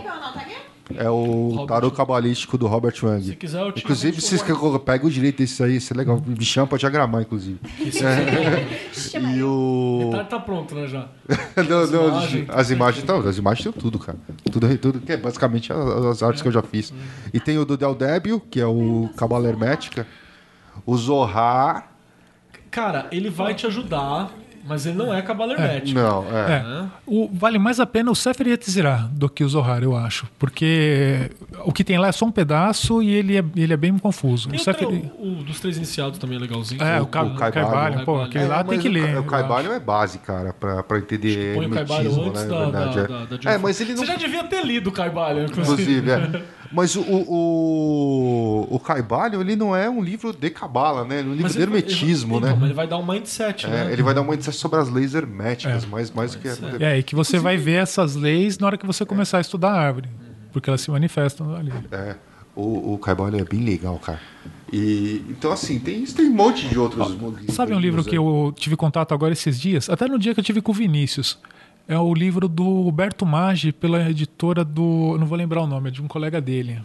Tá 0.00 0.40
aqui? 0.40 0.52
É 0.94 1.08
o 1.08 1.48
Robert 1.50 1.66
tarô 1.68 1.86
Wang. 1.86 1.96
cabalístico 1.96 2.58
do 2.58 2.66
Robert 2.66 2.94
Wang. 3.02 3.24
Se 3.24 3.36
quiser, 3.36 3.60
eu 3.62 3.72
te 3.72 3.80
Inclusive, 3.82 4.20
que 4.44 4.50
eu 4.50 4.78
pego 4.80 5.06
o 5.06 5.10
direito 5.10 5.38
desse 5.38 5.62
aí, 5.62 5.76
isso 5.76 5.92
é 5.92 5.96
legal. 5.96 6.20
Me 6.26 6.44
chama 6.44 6.66
pra 6.66 6.76
diagramar, 6.76 7.22
inclusive. 7.22 7.58
Chama 8.92 9.30
E 9.32 9.38
eu. 9.38 9.48
o. 9.48 10.10
Metade 10.10 10.28
tá 10.28 10.40
pronto, 10.40 10.74
né, 10.74 10.86
já? 10.86 11.08
Não, 11.68 11.86
não, 11.86 12.08
imagens, 12.08 12.46
as 12.50 12.70
imagens, 12.70 13.04
não, 13.06 13.18
as 13.20 13.38
imagens 13.38 13.64
tem 13.64 13.72
tudo, 13.72 13.98
cara. 13.98 14.18
Tudo, 14.50 14.78
tudo 14.78 15.00
que 15.00 15.12
é 15.12 15.16
basicamente 15.16 15.72
as, 15.72 15.78
as 15.78 16.22
artes 16.22 16.42
que 16.42 16.48
eu 16.48 16.52
já 16.52 16.62
fiz. 16.62 16.92
E 17.32 17.38
tem 17.40 17.56
o 17.58 17.64
do 17.64 17.76
Del 17.76 17.94
Débio, 17.94 18.40
que 18.40 18.60
é 18.60 18.66
o 18.66 19.08
Cabala 19.16 19.48
Hermética. 19.48 20.06
O 20.86 20.96
Zohar. 20.96 21.88
Cara, 22.70 23.06
ele 23.12 23.28
vai 23.28 23.54
te 23.54 23.66
ajudar, 23.66 24.30
mas 24.64 24.86
ele 24.86 24.96
não 24.96 25.12
é 25.12 25.20
cabala 25.20 25.52
hermético. 25.52 26.00
Não, 26.00 26.24
é. 26.34 26.52
É. 26.52 26.84
O, 27.06 27.28
vale 27.30 27.58
mais 27.58 27.78
a 27.78 27.84
pena 27.84 28.10
o 28.10 28.14
Sefer 28.14 28.48
Yetzirah 28.48 29.10
do 29.12 29.28
que 29.28 29.44
o 29.44 29.48
Zohar, 29.48 29.82
eu 29.82 29.94
acho. 29.94 30.26
Porque 30.38 31.30
o 31.64 31.72
que 31.72 31.84
tem 31.84 31.98
lá 31.98 32.08
é 32.08 32.12
só 32.12 32.24
um 32.24 32.30
pedaço 32.30 33.02
e 33.02 33.10
ele 33.10 33.36
é, 33.36 33.44
ele 33.54 33.72
é 33.74 33.76
bem 33.76 33.96
confuso. 33.98 34.48
Tem 34.48 34.58
o 34.58 34.60
o, 34.62 34.64
Sefer... 34.64 34.86
tre- 34.88 35.12
o 35.18 35.30
dos 35.44 35.60
três 35.60 35.76
iniciados 35.76 36.18
também 36.18 36.38
é 36.38 36.40
legalzinho. 36.40 36.82
É, 36.82 36.98
o, 36.98 37.04
o 37.04 37.06
Ca- 37.08 37.24
Caibalho. 37.30 37.52
Caibalho, 37.52 38.04
pô, 38.06 38.22
aquele 38.22 38.44
É, 38.44 38.48
lá 38.48 38.64
tem 38.64 38.78
que 38.78 38.88
o, 38.88 38.92
ler. 38.92 39.18
O 39.18 39.24
Caibalho 39.24 39.70
é 39.72 39.78
base, 39.80 40.18
cara, 40.18 40.54
pra, 40.54 40.82
pra 40.82 40.96
entender 40.98 41.54
Põe 41.54 41.66
o 41.66 41.70
Caibalho 41.70 42.06
hermetismo, 42.08 42.30
antes 42.30 42.42
né? 42.44 42.48
da, 42.48 42.56
é. 42.56 43.06
da, 43.28 43.36
da 43.36 43.52
É, 43.52 43.58
mas 43.58 43.80
ele 43.82 43.90
não 43.92 43.98
Você 44.00 44.06
já 44.06 44.16
devia 44.16 44.44
ter 44.44 44.64
lido 44.64 44.86
o 44.88 44.92
Caibalho, 44.92 45.44
inclusive. 45.44 45.98
Inclusive, 45.98 46.10
é. 46.38 46.42
Mas 46.72 46.96
o, 46.96 47.02
o, 47.02 48.66
o, 48.70 48.78
Caibalho, 48.80 49.40
ele 49.40 49.54
não 49.54 49.76
é 49.76 49.90
um 49.90 50.02
livro 50.02 50.32
de 50.32 50.48
cabala, 50.50 51.04
né? 51.04 51.18
Ele 51.18 51.28
é 51.28 51.30
um 51.30 51.34
livro 51.34 51.42
Mas 51.42 51.52
de 51.52 51.58
vai- 51.58 51.66
hermetismo, 51.66 52.36
ele, 52.36 52.46
né? 52.46 52.52
Então, 52.52 52.64
ele 52.66 52.74
vai 52.74 52.86
dar 52.86 52.98
um 52.98 53.06
mindset, 53.06 53.66
É, 53.66 53.68
né? 53.68 53.92
ele 53.92 54.02
vai 54.02 54.14
dar 54.14 54.22
uma 54.22 54.34
indicação 54.34 54.60
sobre 54.60 54.78
as 54.80 54.88
leis 54.88 55.14
herméticas, 55.14 55.84
mais, 55.84 56.10
mais 56.10 56.34
do 56.34 56.38
que... 56.38 56.48
É, 56.82 56.98
e 56.98 57.02
que 57.02 57.14
você 57.14 57.38
vai 57.38 57.56
ver 57.56 57.74
essas 57.82 58.14
leis 58.16 58.58
na 58.58 58.66
hora 58.66 58.78
que 58.78 58.86
você 58.86 59.04
começar 59.04 59.38
a 59.38 59.40
estudar 59.40 59.70
a 59.70 59.78
árvore. 59.80 60.08
Porque 60.52 60.70
elas 60.70 60.80
se 60.80 60.90
manifestam 60.90 61.54
ali. 61.54 61.72
É, 61.90 62.16
o, 62.56 62.94
o 62.94 62.98
Caibalho 62.98 63.38
é 63.38 63.44
bem 63.44 63.60
legal, 63.60 63.98
cara. 63.98 64.20
E, 64.72 65.22
então, 65.28 65.52
assim, 65.52 65.78
tem, 65.78 66.04
tem 66.04 66.28
um 66.28 66.34
monte 66.34 66.66
de 66.66 66.78
outros... 66.78 67.16
Sabe 67.54 67.74
um 67.74 67.78
livro 67.80 68.02
que 68.02 68.16
eu 68.16 68.54
tive 68.56 68.76
contato 68.76 69.12
agora 69.12 69.32
esses 69.32 69.60
dias? 69.60 69.90
Até 69.90 70.08
no 70.08 70.18
dia 70.18 70.32
que 70.32 70.40
eu 70.40 70.44
tive 70.44 70.62
com 70.62 70.72
o 70.72 70.74
Vinícius. 70.74 71.38
É 71.88 71.98
o 71.98 72.14
livro 72.14 72.48
do 72.48 72.82
Roberto 72.82 73.26
Maggi, 73.26 73.72
pela 73.72 74.08
editora 74.08 74.64
do. 74.64 75.16
Não 75.18 75.26
vou 75.26 75.36
lembrar 75.36 75.62
o 75.62 75.66
nome, 75.66 75.88
é 75.88 75.92
de 75.92 76.00
um 76.00 76.08
colega 76.08 76.40
dele. 76.40 76.82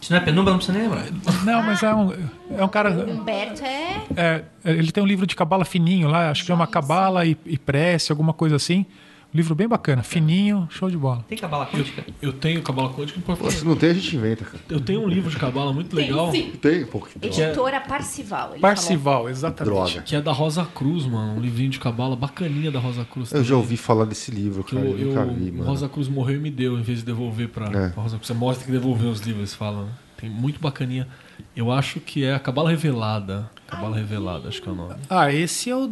Isso 0.00 0.12
não 0.12 0.20
é 0.20 0.24
penumbra, 0.24 0.52
não 0.52 0.58
precisa 0.58 0.78
nem 0.78 0.88
lembrar. 0.88 1.06
Não, 1.44 1.62
mas 1.62 1.82
é 1.82 1.94
um, 1.94 2.12
é 2.56 2.64
um 2.64 2.68
cara. 2.68 2.90
Humberto 2.90 3.64
é. 3.64 4.04
é, 4.16 4.44
ele 4.64 4.92
tem 4.92 5.02
um 5.02 5.06
livro 5.06 5.26
de 5.26 5.34
cabala 5.34 5.64
fininho 5.64 6.08
lá, 6.08 6.30
acho 6.30 6.42
que 6.42 6.46
chama 6.46 6.66
Cabala 6.66 7.26
e, 7.26 7.36
e 7.44 7.58
Prece, 7.58 8.12
alguma 8.12 8.32
coisa 8.32 8.56
assim. 8.56 8.86
Um 9.34 9.36
livro 9.36 9.54
bem 9.54 9.68
bacana, 9.68 10.02
fininho, 10.02 10.66
show 10.70 10.88
de 10.88 10.96
bola. 10.96 11.22
Tem 11.28 11.36
cabala 11.36 11.66
quântica? 11.66 12.04
Eu 12.22 12.32
tenho 12.32 12.62
Cabala 12.62 12.88
Quântica, 12.94 13.20
por 13.20 13.36
favor. 13.36 13.52
Se 13.52 13.64
não 13.66 13.76
tem, 13.76 13.90
a 13.90 13.94
gente 13.94 14.16
inventa, 14.16 14.44
cara. 14.44 14.58
Eu 14.70 14.80
tenho 14.80 15.02
um 15.02 15.08
livro 15.08 15.28
de 15.28 15.36
Cabala 15.36 15.72
muito 15.74 15.94
legal, 15.94 16.30
Sim. 16.30 16.52
Tem, 16.52 16.86
pô, 16.86 17.00
que. 17.00 17.18
Editora 17.26 17.80
Parcival. 17.80 18.52
ele 18.52 18.60
Parcival, 18.60 19.28
exatamente. 19.28 19.74
droga. 19.74 20.02
que 20.02 20.16
é 20.16 20.22
da 20.22 20.32
Rosa 20.32 20.64
Cruz, 20.64 21.04
mano. 21.04 21.34
Um 21.36 21.40
livrinho 21.40 21.68
de 21.68 21.78
Cabala 21.78 22.16
bacaninha 22.16 22.70
da 22.70 22.78
Rosa 22.78 23.04
Cruz. 23.04 23.30
Eu 23.32 23.42
já 23.42 23.48
também. 23.50 23.58
ouvi 23.62 23.76
falar 23.76 24.06
desse 24.06 24.30
livro, 24.30 24.64
Que 24.64 24.74
cara. 24.74 24.86
eu, 24.88 24.98
Eu, 24.98 25.06
nunca 25.08 25.20
eu- 25.20 25.34
vi, 25.34 25.52
mano. 25.52 25.64
Rosa 25.68 25.88
Cruz 25.88 26.08
morreu 26.08 26.36
e 26.36 26.40
me 26.40 26.50
deu, 26.50 26.78
em 26.78 26.82
vez 26.82 27.00
de 27.00 27.04
devolver 27.04 27.48
pra, 27.48 27.66
É. 27.66 27.88
pra 27.90 28.02
Rosa 28.02 28.16
Cruz. 28.16 28.26
Você 28.28 28.34
mostra 28.34 28.64
que 28.64 28.72
devolveu 28.72 29.10
os 29.10 29.20
livros, 29.20 29.52
falam. 29.52 29.84
né? 29.86 29.90
Tem 30.16 30.30
muito 30.30 30.58
bacaninha. 30.58 31.06
Eu 31.54 31.70
acho 31.70 32.00
que 32.00 32.24
é 32.24 32.34
a 32.34 32.38
Cabala 32.38 32.70
Revelada. 32.70 33.50
Cabala 33.66 33.96
Revelada, 33.96 34.48
acho 34.48 34.62
que 34.62 34.68
é 34.68 34.72
o 34.72 34.74
nome. 34.74 34.94
Ah, 35.10 35.30
esse 35.30 35.68
é 35.68 35.76
o. 35.76 35.90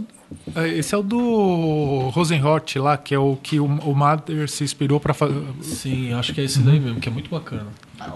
é, 0.54 0.68
Esse 0.68 0.94
é 0.94 0.98
o 0.98 1.02
do 1.02 2.10
Rosenhort 2.10 2.76
lá, 2.76 2.96
que 2.96 3.14
é 3.14 3.18
o 3.18 3.36
que 3.36 3.58
o, 3.58 3.64
o 3.64 3.94
Mather 3.94 4.48
se 4.48 4.64
inspirou 4.64 5.00
pra 5.00 5.14
fazer. 5.14 5.42
Sim, 5.62 6.12
acho 6.12 6.32
que 6.34 6.40
é 6.40 6.44
esse 6.44 6.60
daí 6.60 6.80
mesmo, 6.80 7.00
que 7.00 7.08
é 7.08 7.12
muito 7.12 7.30
bacana. 7.30 7.66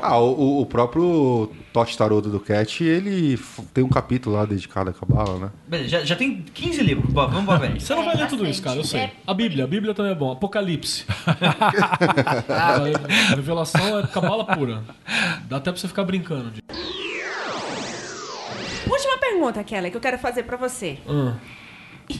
Ah, 0.03 0.19
o, 0.19 0.61
o 0.61 0.67
próprio 0.67 1.51
Totti 1.73 1.97
Tarot 1.97 2.29
do 2.29 2.41
Cat, 2.41 2.83
ele 2.83 3.39
tem 3.73 3.85
um 3.85 3.89
capítulo 3.89 4.37
lá 4.37 4.45
dedicado 4.45 4.91
à 4.91 4.93
cabala, 4.93 5.39
né? 5.39 5.51
Beleza, 5.67 5.89
já, 5.89 6.05
já 6.05 6.17
tem 6.17 6.45
15 6.53 6.83
livros. 6.83 7.13
Bom, 7.13 7.29
vamos 7.29 7.45
pra 7.45 7.59
frente. 7.59 7.83
Você 7.83 7.95
não 7.95 8.05
vai 8.05 8.17
ler 8.17 8.29
tudo 8.29 8.47
isso, 8.47 8.63
cara, 8.63 8.77
eu 8.77 8.85
sei. 8.85 9.11
A 9.27 9.33
Bíblia, 9.33 9.65
a 9.65 9.67
Bíblia 9.67 9.95
também 9.95 10.13
é 10.13 10.15
bom. 10.15 10.33
Apocalipse. 10.33 11.07
a 12.49 12.79
revelação 13.35 14.01
é 14.01 14.07
cabala 14.07 14.45
pura. 14.45 14.83
Dá 15.49 15.57
até 15.59 15.71
pra 15.71 15.81
você 15.81 15.89
ficar 15.89 16.05
brincando. 16.05 16.51
De... 16.51 16.63
Última 18.91 19.19
pergunta, 19.19 19.63
Kelly, 19.63 19.91
que 19.91 19.97
eu 19.97 20.01
quero 20.01 20.19
fazer 20.19 20.43
pra 20.43 20.57
você. 20.57 20.99
Ah. 21.09 21.35
Você 22.09 22.17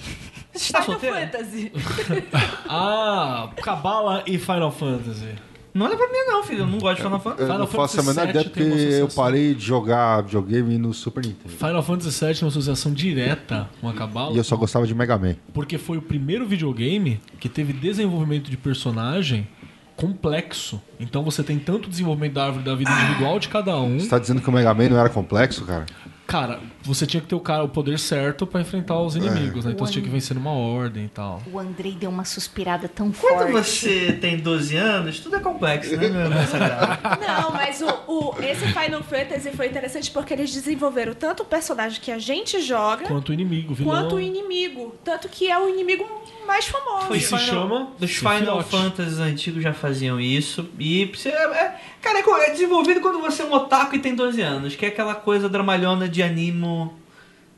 está 0.55 0.83
Final 0.83 1.01
solteiro? 1.01 1.31
Fantasy. 1.31 1.73
Ah, 2.69 3.51
Cabala 3.63 4.23
e 4.27 4.39
Final 4.39 4.71
Fantasy. 4.73 5.29
Não 5.73 5.87
olha 5.87 5.97
pra 5.97 6.09
mim 6.09 6.19
não, 6.27 6.43
filho. 6.43 6.61
Eu 6.61 6.67
não 6.67 6.79
gosto 6.79 6.97
de 6.97 7.03
Final 7.03 7.21
Fantasy. 7.21 7.43
Eu 7.43 7.47
Final 7.47 7.59
não 7.61 7.67
faço 7.67 8.01
a 8.01 8.03
Fantasy 8.03 8.19
menor 8.19 8.31
ideia 8.31 8.45
porque 8.45 8.95
eu 9.01 9.09
parei 9.09 9.55
de 9.55 9.65
jogar 9.65 10.23
videogame 10.23 10.77
no 10.79 10.93
Super 10.93 11.25
Nintendo. 11.25 11.55
Final 11.55 11.83
Fantasy 11.83 12.25
VII 12.25 12.35
é 12.41 12.45
uma 12.45 12.49
associação 12.49 12.93
direta 12.93 13.69
com 13.81 13.89
a 13.89 13.95
Cabala. 13.95 14.35
E 14.35 14.39
eu 14.39 14.45
só 14.45 14.57
gostava 14.57 14.87
de 14.87 14.95
Mega 14.95 15.17
Man. 15.17 15.37
Porque 15.55 15.79
foi 15.79 15.99
o 15.99 16.03
primeiro 16.03 16.47
videogame 16.47 17.21
que 17.39 17.49
teve 17.49 17.73
desenvolvimento 17.73 18.51
de 18.51 18.57
personagem 18.57 19.47
complexo. 19.95 20.81
Então 20.99 21.23
você 21.23 21.43
tem 21.43 21.59
tanto 21.59 21.89
desenvolvimento 21.89 22.35
da 22.35 22.47
árvore 22.47 22.65
da 22.65 22.75
vida 22.75 22.91
individual 22.91 23.39
de 23.39 23.49
cada 23.49 23.77
um. 23.79 23.99
Você 23.99 24.09
tá 24.09 24.19
dizendo 24.19 24.41
que 24.41 24.49
o 24.49 24.53
Mega 24.53 24.73
Man 24.75 24.89
não 24.89 24.99
era 24.99 25.09
complexo, 25.09 25.65
cara? 25.65 25.87
Cara, 26.27 26.61
você 26.83 27.07
tinha 27.07 27.21
que 27.21 27.27
ter 27.27 27.35
o 27.35 27.41
cara 27.41 27.65
o 27.65 27.69
poder 27.69 27.99
certo 27.99 28.47
pra 28.47 28.61
enfrentar 28.61 28.99
os 29.01 29.15
inimigos, 29.17 29.65
né? 29.65 29.73
Então 29.73 29.87
você 29.87 29.93
tinha 29.95 30.05
que 30.05 30.11
vencer 30.11 30.35
numa 30.35 30.53
ordem 30.53 31.05
e 31.05 31.09
tal. 31.09 31.43
O 31.53 31.59
Andrei 31.59 31.93
deu 31.93 32.09
uma 32.11 32.25
suspirada 32.25 32.89
tão 32.89 33.11
Quando 33.13 33.51
forte. 33.51 33.53
você 33.53 34.13
tem 34.21 34.39
12 34.39 34.77
anos, 34.77 35.21
tudo 35.21 35.37
é 35.37 35.41
complexo, 35.41 35.97
né, 35.97 36.09
meu 36.09 36.21
irmão 36.23 36.47
sagrado? 36.47 37.19
Não, 37.27 37.51
mas 37.53 37.81
o, 37.83 37.89
o- 38.07 38.35
esse 38.43 38.67
Final 38.69 39.03
Fantasy 39.03 39.51
foi 39.51 39.67
interessante 39.67 40.11
porque 40.11 40.33
eles 40.33 40.53
desenvolveram 40.53 41.15
tanto 41.15 41.43
o 41.43 41.47
personagem 41.47 42.01
que 42.01 42.11
a 42.11 42.19
gente 42.19 42.61
joga 42.63 43.07
Quanto 43.07 43.31
o 43.31 43.33
inimigo, 43.33 43.75
vilão. 43.75 43.95
quanto 44.03 44.17
o 44.17 44.21
inimigo. 44.21 44.95
Tanto 45.05 45.29
que 45.29 45.51
é 45.51 45.59
o 45.59 45.69
inimigo 45.69 46.07
mais 46.47 46.67
famoso. 46.67 47.15
E 47.15 47.21
se 47.21 47.37
chama 47.39 47.89
Os 48.01 48.11
Final 48.11 48.63
Sephiroth. 48.63 48.65
Fantasies 48.71 49.19
antigos 49.19 49.63
já 49.63 49.75
faziam 49.75 50.19
isso. 50.19 50.67
E 50.79 51.05
você, 51.07 51.29
é, 51.29 51.43
é- 51.43 51.81
cara, 52.01 52.21
é 52.21 52.23
co- 52.23 52.37
é 52.37 52.51
desenvolvido 52.51 53.01
quando 53.01 53.21
você 53.21 53.43
é 53.43 53.45
um 53.45 53.53
otaku 53.53 53.97
e 53.97 53.99
tem 53.99 54.15
12 54.15 54.41
anos, 54.41 54.75
que 54.75 54.87
é 54.87 54.89
aquela 54.89 55.15
coisa 55.15 55.49
dramalhona 55.49 56.09
de 56.09 56.23
animo 56.23 56.78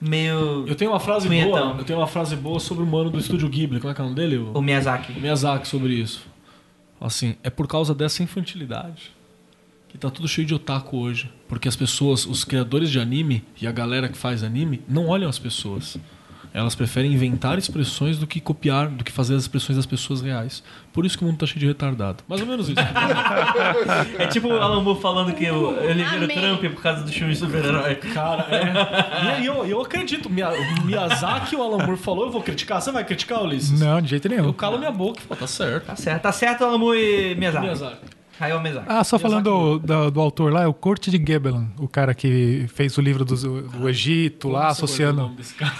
meio. 0.01 0.65
Eu 0.67 0.75
tenho 0.75 0.91
uma 0.91 1.01
frase 1.01 1.27
Punhetão. 1.29 1.51
boa. 1.69 1.79
Eu 1.79 1.85
tenho 1.85 1.99
uma 1.99 2.07
frase 2.07 2.37
boa 2.37 2.59
sobre 2.61 2.83
o 2.83 2.87
mano 2.87 3.11
do 3.11 3.19
estúdio 3.19 3.49
Ghibli. 3.49 3.81
Como 3.81 3.91
é 3.91 3.95
que 3.95 4.01
é 4.01 4.05
o 4.05 4.07
nome 4.09 4.17
dele? 4.17 4.37
O, 4.39 4.53
O 4.59 4.63
Miyazaki. 4.63 5.13
o 5.13 5.21
Miyazaki 5.21 5.67
sobre 5.69 5.95
isso. 5.95 6.27
Assim, 7.01 7.35
é 7.43 7.49
por 7.51 7.67
causa 7.67 7.95
dessa 7.95 8.23
infantilidade 8.23 9.13
que 9.89 9.99
tá 9.99 10.09
tudo 10.11 10.29
cheio 10.29 10.47
de 10.47 10.55
otaku 10.55 10.97
hoje. 10.99 11.31
Porque 11.49 11.67
as 11.67 11.75
pessoas, 11.75 12.25
os 12.27 12.45
criadores 12.45 12.91
de 12.91 13.01
anime 13.01 13.43
e 13.61 13.67
a 13.67 13.73
galera 13.73 14.09
que 14.09 14.17
faz 14.17 14.43
anime, 14.45 14.83
não 14.89 15.09
olham 15.09 15.29
as 15.29 15.39
pessoas. 15.39 15.97
Elas 16.53 16.75
preferem 16.75 17.13
inventar 17.13 17.59
expressões 17.59 18.19
do 18.19 18.27
que 18.27 18.41
copiar, 18.41 18.89
do 18.89 19.05
que 19.05 19.13
fazer 19.13 19.35
as 19.35 19.43
expressões 19.43 19.77
das 19.77 19.87
pessoas 19.87 20.21
reais. 20.21 20.63
Por 20.93 21.07
isso 21.07 21.17
que 21.17 21.23
o 21.23 21.27
mundo 21.27 21.39
tá 21.39 21.47
cheio 21.47 21.61
de 21.61 21.67
retardado. 21.67 22.25
Mais 22.29 22.41
ou 22.41 22.47
menos 22.47 22.69
isso. 22.69 22.81
É 24.19 24.27
tipo 24.27 24.49
o 24.49 24.61
Alan 24.61 24.83
Moore 24.83 25.01
falando 25.01 25.33
que 25.35 25.45
eu, 25.45 25.81
ele 25.83 26.03
vira 26.05 26.21
o 26.21 26.25
Amei. 26.25 26.37
Trump 26.37 26.61
por 26.75 26.83
causa 26.83 27.03
do 27.05 27.11
filme 27.11 27.33
de 27.33 27.39
super-herói. 27.39 27.95
Cara, 27.97 28.47
é. 28.51 29.25
E 29.25 29.29
aí 29.31 29.47
eu, 29.47 29.65
eu 29.65 29.81
acredito. 29.81 30.29
O 30.29 30.85
Miyazaki, 30.85 31.57
o 31.57 31.63
Alan 31.63 31.79
Moore 31.85 31.97
falou, 31.97 32.27
eu 32.27 32.33
vou 32.33 32.43
criticar. 32.43 32.81
Você 32.81 32.91
vai 32.91 33.05
criticar, 33.05 33.43
Ulisses? 33.43 33.79
Não, 33.81 34.01
de 34.01 34.09
jeito 34.09 34.29
nenhum. 34.29 34.45
Eu 34.47 34.55
calo 34.55 34.79
minha 34.79 34.91
boca 34.91 35.21
e 35.21 35.23
falo, 35.23 35.41
tá 35.41 35.47
certo. 35.47 35.87
Tá 35.87 35.97
certo, 35.97 36.23
tá 36.23 36.33
certo, 36.33 36.65
Alan 36.65 36.79
Moore 36.79 36.99
e 36.99 37.35
Miyazaki. 37.37 37.65
Miyazaki. 37.65 38.20
Hayao 38.41 38.61
Miyazaki. 38.61 38.87
Ah, 38.89 39.05
só 39.05 39.19
falando 39.19 39.45
do, 39.45 39.79
do, 39.79 40.11
do 40.11 40.21
autor 40.21 40.53
lá, 40.53 40.63
é 40.63 40.67
o 40.67 40.73
Corte 40.75 41.11
de 41.11 41.17
Gebelin, 41.19 41.69
o 41.79 41.87
cara 41.87 42.15
que 42.15 42.67
fez 42.73 42.97
o 42.97 43.01
livro 43.01 43.25
do, 43.25 43.35
do 43.63 43.89
Egito 43.89 44.49
lá, 44.49 44.53
Como 44.53 44.53
guardou 44.53 44.67
o 44.69 44.71
associando. 44.73 45.23
nome 45.23 45.37
desse 45.37 45.55
cara? 45.55 45.73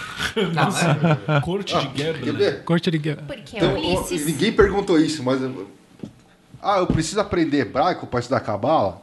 Não, 0.53 1.35
é- 1.35 1.41
Corte 1.41 1.77
de 1.77 1.87
Quer 1.89 2.15
Gebel. 2.15 2.33
ver? 2.35 2.63
Corte 2.63 2.91
de 2.91 2.97
Gebelin. 2.97 3.25
Porque 3.27 3.57
Então, 3.57 3.71
é 3.71 3.73
Ulisses. 3.79 4.25
ninguém 4.25 4.51
perguntou 4.53 4.99
isso, 4.99 5.23
mas. 5.23 5.41
Ah, 6.61 6.77
eu 6.77 6.87
preciso 6.87 7.19
aprender 7.19 7.57
hebraico 7.61 8.05
pra 8.05 8.19
estudar 8.19 8.39
cabala? 8.41 9.01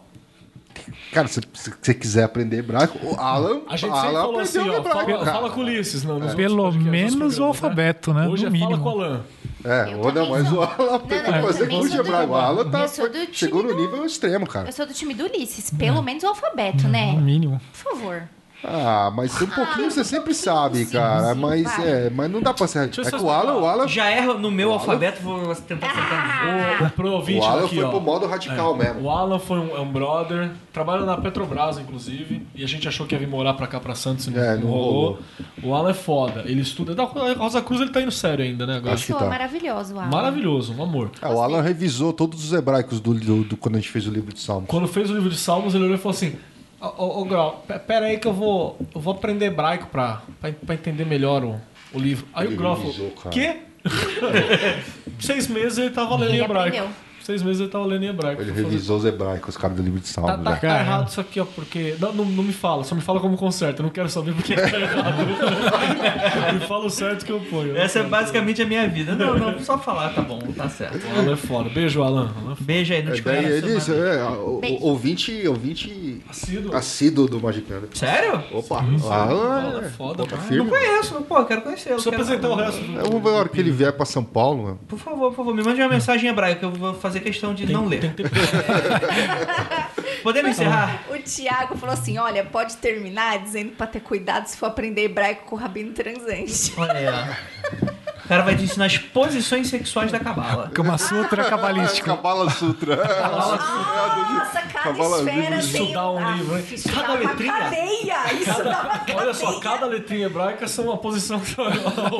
Cara, 1.12 1.28
se 1.28 1.40
você 1.80 1.94
quiser 1.94 2.24
aprender 2.24 2.58
hebraico, 2.58 2.98
o 3.02 3.18
Alan, 3.18 3.62
A 3.68 3.76
gente 3.76 3.92
sempre 3.92 4.08
Alan 4.08 4.20
falou 4.20 4.40
assim, 4.40 4.58
ó, 4.58 4.76
hebraico, 4.78 5.10
fala, 5.10 5.26
fala 5.26 5.50
com 5.50 5.60
o 5.60 5.62
Ulisses. 5.64 6.04
Não, 6.04 6.18
nos 6.18 6.34
Pelo 6.34 6.72
menos 6.72 7.14
nos 7.14 7.34
o 7.34 7.36
programas, 7.36 7.40
alfabeto, 7.40 8.14
né? 8.14 8.28
Hoje 8.28 8.42
No 8.42 8.48
é 8.48 8.50
mínimo. 8.50 8.70
fala 8.70 8.82
com 8.82 8.88
o 8.98 9.02
Alan. 9.02 9.24
É, 9.64 9.96
ou 9.96 10.12
não, 10.12 10.30
mas 10.30 10.52
o 10.52 10.60
Alan 10.62 11.00
a 11.00 11.38
eu 11.38 11.42
fazer 11.46 11.68
curso 11.68 11.90
de 11.90 11.98
hebraico. 11.98 12.32
O 12.32 12.36
Alan 12.36 12.70
tá, 12.70 12.88
sou 12.88 13.08
do 13.10 13.18
chegou 13.32 13.62
no 13.62 13.74
nível 13.74 14.04
extremo, 14.04 14.46
cara. 14.46 14.68
Eu 14.68 14.72
sou 14.72 14.86
do 14.86 14.94
time 14.94 15.14
do 15.14 15.24
Ulisses. 15.24 15.70
Pelo 15.70 16.02
menos 16.02 16.22
o 16.22 16.28
alfabeto, 16.28 16.88
né? 16.88 17.12
No 17.12 17.20
mínimo. 17.20 17.60
Por 17.72 17.92
favor. 17.92 18.28
Ah, 18.64 19.12
mas 19.14 19.40
um 19.40 19.46
pouquinho 19.46 19.88
você 19.90 20.02
sempre 20.02 20.34
sabe, 20.34 20.84
cara. 20.86 21.32
Mas 21.34 21.78
é, 21.78 22.10
mas 22.10 22.28
não 22.30 22.40
dá 22.42 22.52
pra 22.52 22.66
ser. 22.66 22.90
É 22.90 23.16
o 23.16 23.30
Alan, 23.30 23.54
o 23.54 23.64
Alan, 23.66 23.86
Já 23.86 24.10
erro 24.10 24.34
no 24.34 24.50
meu 24.50 24.68
O 24.68 24.72
Alan- 24.72 24.80
alfabeto, 24.80 25.22
vou 25.22 25.54
tentar 25.54 25.86
acertar. 25.86 26.82
O, 26.86 26.90
pro 26.90 27.12
ouvinte 27.12 27.40
o 27.40 27.44
Alan 27.44 27.64
aqui, 27.66 27.76
foi 27.76 27.84
ó. 27.84 27.90
pro 27.90 28.00
modo 28.00 28.26
radical 28.26 28.74
É, 28.74 28.78
mesmo. 28.78 29.02
O 29.02 29.10
Alan 29.10 29.38
foi 29.38 29.58
um, 29.60 29.76
é 29.76 29.80
um 29.80 29.90
brother, 29.92 30.50
trabalha 30.72 31.04
na 31.04 31.16
Petrobras, 31.16 31.78
inclusive, 31.78 32.44
e 32.54 32.64
a 32.64 32.66
gente 32.66 32.88
achou 32.88 33.06
que 33.06 33.14
ia 33.14 33.18
vir 33.18 33.28
morar 33.28 33.54
pra 33.54 33.66
cá, 33.68 33.78
pra 33.78 33.94
Santos, 33.94 34.26
e 34.26 34.30
não, 34.30 34.42
É, 34.42 34.54
não 34.56 34.62
não 34.62 34.70
rolou. 34.70 34.92
rolou. 34.92 35.18
O 35.62 35.74
Alan 35.74 35.90
é 35.90 35.94
foda, 35.94 36.42
ele 36.44 36.60
estuda. 36.62 36.94
Da 36.96 37.04
Rosa 37.04 37.62
Cruz 37.62 37.80
ele 37.80 37.90
tá 37.90 38.00
indo 38.00 38.10
sério 38.10 38.44
ainda, 38.44 38.66
né? 38.66 38.78
Agora. 38.78 38.94
Acho 38.94 39.06
que 39.06 39.14
tá. 39.14 39.24
maravilhoso, 39.26 39.96
Alan. 39.96 40.08
Maravilhoso, 40.10 40.74
um 40.74 40.82
amor. 40.82 41.10
É, 41.22 41.28
o 41.28 41.40
Alan 41.40 41.60
revisou 41.62 42.12
todos 42.12 42.44
os 42.44 42.52
hebraicos 42.52 42.98
do, 43.00 43.14
do- 43.14 43.44
do- 43.44 43.56
quando 43.56 43.76
a 43.76 43.78
gente 43.78 43.90
fez 43.90 44.04
o 44.06 44.10
livro 44.10 44.32
de 44.34 44.40
Salmos. 44.40 44.68
Quando 44.68 44.88
fez 44.88 45.08
o 45.10 45.14
livro 45.14 45.30
de 45.30 45.36
Salmos, 45.38 45.74
ele 45.76 45.84
olhou 45.84 45.94
e 45.96 45.98
falou 45.98 46.10
assim: 46.16 46.34
Ô, 46.80 46.86
ô, 46.86 47.20
ô 47.22 47.24
Grau, 47.24 47.64
pe- 47.66 47.78
pera 47.80 48.06
aí 48.06 48.18
que 48.18 48.26
eu 48.28 48.32
vou, 48.32 48.78
eu 48.94 49.00
vou 49.00 49.14
aprender 49.14 49.46
hebraico 49.46 49.86
pra, 49.88 50.22
pra, 50.40 50.52
pra 50.52 50.74
entender 50.74 51.04
melhor 51.04 51.42
o, 51.44 51.60
o 51.92 51.98
livro. 51.98 52.26
Aí 52.32 52.46
Ele 52.46 52.54
o 52.54 52.58
Grau 52.58 52.76
falou. 52.76 53.12
Quê? 53.32 53.56
Seis 55.20 55.48
meses 55.48 55.78
ele 55.78 55.90
tava 55.90 56.16
lendo 56.16 56.30
Ele 56.34 56.42
hebraico. 56.42 56.76
aprendeu. 56.76 56.88
Seis 57.28 57.42
meses 57.42 57.60
ele 57.60 57.68
tava 57.68 57.84
lendo 57.84 58.04
em 58.04 58.08
hebraico. 58.08 58.40
Ele 58.40 58.50
revisou 58.52 58.96
os 58.96 59.04
hebraicos, 59.04 59.54
cara, 59.54 59.74
do 59.74 59.82
livro 59.82 60.00
de 60.00 60.08
Salmos. 60.08 60.42
Tá, 60.42 60.50
tá, 60.52 60.56
tá 60.56 60.80
errado 60.80 61.08
isso 61.08 61.20
aqui, 61.20 61.38
ó, 61.38 61.44
porque. 61.44 61.94
Não, 62.00 62.10
não, 62.10 62.24
não 62.24 62.42
me 62.42 62.54
fala, 62.54 62.84
só 62.84 62.94
me 62.94 63.02
fala 63.02 63.20
como 63.20 63.36
conserta. 63.36 63.82
Eu 63.82 63.84
não 63.84 63.90
quero 63.90 64.08
saber 64.08 64.32
porque 64.32 64.54
tá 64.54 64.62
errado. 64.80 65.26
me 66.58 66.60
fala 66.66 66.86
o 66.86 66.90
certo 66.90 67.26
que 67.26 67.30
eu 67.32 67.38
ponho. 67.40 67.76
Essa 67.76 67.98
é 67.98 68.02
basicamente 68.04 68.62
a 68.62 68.64
minha 68.64 68.88
vida. 68.88 69.14
Não, 69.14 69.36
não, 69.38 69.58
só 69.60 69.76
falar, 69.76 70.14
tá 70.14 70.22
bom, 70.22 70.38
tá 70.56 70.70
certo. 70.70 71.06
O 71.06 71.18
Alan 71.20 71.32
é 71.34 71.36
foda. 71.36 71.68
Beijo, 71.68 72.02
Alan. 72.02 72.32
Alan 72.42 72.52
é 72.58 72.62
Beijo 72.64 72.94
aí, 72.94 73.02
não 73.02 73.12
É, 73.12 73.14
te 73.16 73.20
daí 73.20 73.44
é, 73.44 74.24
o- 74.24 74.58
Beijo. 74.60 74.76
o- 74.82 74.86
ouvinte, 74.88 75.46
ouvinte 75.48 76.22
Assíduo. 76.30 76.74
assíduo 76.74 77.28
do 77.28 77.38
Magicano. 77.38 77.88
Sério? 77.92 78.42
Opa, 78.54 78.78
Alan 78.78 79.12
Alan 79.12 79.82
é 79.82 79.84
é, 79.84 79.88
foda, 79.90 80.24
firme. 80.26 80.56
Não 80.64 80.66
conheço, 80.70 81.12
não, 81.12 81.22
pô, 81.24 81.44
quero 81.44 81.60
conhecê-lo. 81.60 81.96
Eu 81.98 82.02
quero- 82.04 82.16
apresentar 82.16 82.48
o 82.48 82.54
resto. 82.54 82.80
do- 82.82 83.02
Vamos 83.02 83.22
ver 83.22 83.28
a 83.28 83.32
hora 83.32 83.48
que 83.50 83.60
ele 83.60 83.70
vier 83.70 83.92
pra 83.92 84.06
São 84.06 84.24
Paulo, 84.24 84.62
mano. 84.62 84.80
Por 84.88 84.98
favor, 84.98 85.28
por 85.28 85.36
favor, 85.36 85.54
me 85.54 85.62
mande 85.62 85.78
uma 85.82 85.90
mensagem 85.90 86.26
em 86.26 86.32
hebraico 86.32 86.60
que 86.60 86.64
eu 86.64 86.70
vou 86.72 86.94
fazer 86.94 87.17
questão 87.20 87.54
de 87.54 87.70
não 87.70 87.86
ler. 87.86 88.00
Tem 88.00 88.10
que 88.10 88.22
ter 88.22 88.30
Podemos 90.22 90.50
encerrar? 90.50 91.04
O 91.10 91.18
Tiago 91.18 91.76
falou 91.76 91.94
assim: 91.94 92.18
olha, 92.18 92.44
pode 92.44 92.76
terminar 92.76 93.38
dizendo 93.38 93.72
pra 93.72 93.86
ter 93.86 94.00
cuidado 94.00 94.46
se 94.46 94.56
for 94.56 94.66
aprender 94.66 95.04
hebraico 95.04 95.44
com 95.46 95.56
o 95.56 95.58
rabino 95.58 95.92
transante. 95.92 96.72
Olha 96.76 96.92
aí, 96.92 97.06
ó. 97.06 97.88
O 98.28 98.32
cara 98.38 98.42
vai 98.42 98.54
te 98.54 98.64
ensinar 98.64 98.84
as 98.84 98.98
posições 98.98 99.68
sexuais 99.68 100.12
da 100.12 100.18
cabala. 100.20 100.70
Kama 100.74 100.98
Sutra 100.98 101.44
cabalístico. 101.44 102.06
Cabala 102.08 102.50
Sutra. 102.50 102.96
Nossa, 102.96 104.60
cada 104.70 104.84
Cavalo- 104.84 105.16
esfera 105.26 105.56
isso 105.56 105.72
tem 105.72 105.92
dá 105.94 106.10
um 106.10 106.18
Ah, 106.18 106.30
livro, 106.32 106.58
hein? 106.58 106.64
Isso 106.70 106.88
Cada 106.92 107.06
dá 107.06 107.12
uma 107.14 107.18
letrinha. 107.30 107.52
cadeia. 107.54 108.34
Isso 108.34 108.62
dá 108.62 108.80
uma 108.82 108.98
cadeia. 108.98 109.16
Olha 109.18 109.32
só, 109.34 109.58
cada 109.60 109.86
letrinha 109.86 110.26
hebraica 110.26 110.68
são 110.68 110.84
uma 110.84 110.98
posição. 110.98 111.40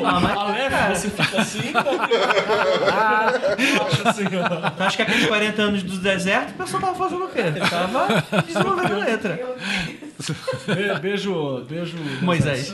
Ah, 0.03 0.19
mas- 0.19 0.35
Aleph, 0.39 0.97
você 0.97 1.09
fica 1.11 1.41
assim. 1.41 1.73
Acho 3.85 4.07
assim, 4.09 4.23
ó. 4.35 4.69
Tu 4.71 4.83
acha 4.83 4.95
que 4.95 5.01
aqueles 5.03 5.27
40 5.27 5.61
anos 5.61 5.83
do 5.83 5.97
deserto, 5.97 6.49
o 6.49 6.53
pessoal 6.53 6.81
tava 6.81 6.95
fazendo 6.95 7.25
o 7.25 7.27
quê? 7.29 7.43
Tava 7.69 8.07
desenvolvendo 8.47 8.93
a 8.93 8.97
letra. 8.97 9.39
Be- 10.65 10.99
Beijo, 10.99 11.63
beijo. 11.69 11.95
Moisés. 12.21 12.73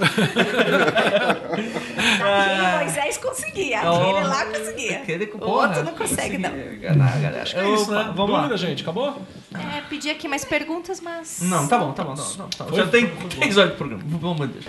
Aquele 2.22 2.78
Moisés 2.78 3.18
conseguia, 3.28 3.80
aquele 3.80 4.28
lá 4.28 4.46
conseguia. 4.46 4.98
Aquele, 4.98 5.26
o 5.26 5.40
porra, 5.40 5.68
outro 5.68 5.84
não 5.84 5.94
consegue, 5.94 6.38
não. 6.38 6.50
enganar 6.50 7.22
galera. 7.22 7.42
Acho 7.44 7.56
que 7.56 7.62
é 7.62 7.74
isso, 7.74 7.92
né? 7.92 8.14
Vamos 8.16 8.36
Dúvida, 8.36 8.52
lá. 8.52 8.58
gente? 8.58 8.84
Acabou? 8.84 9.22
É, 9.54 9.82
pedi 9.90 10.10
aqui 10.10 10.28
mais 10.28 10.46
perguntas, 10.46 11.02
mas. 11.02 11.42
Não, 11.42 11.68
tá 11.68 11.78
bom, 11.78 11.92
tá 11.92 12.04
bom. 12.04 12.16
Não, 12.16 12.38
não, 12.38 12.50
tá 12.50 12.66
Já 12.72 12.88
tem 12.88 13.08
foi 13.08 13.22
bom. 13.24 13.30
3 13.30 13.58
horas 13.58 13.72
de 13.72 13.78
programa. 13.78 14.04
Pelo 14.20 14.32
amor 14.32 14.48
de 14.48 14.60
Deus. 14.60 14.66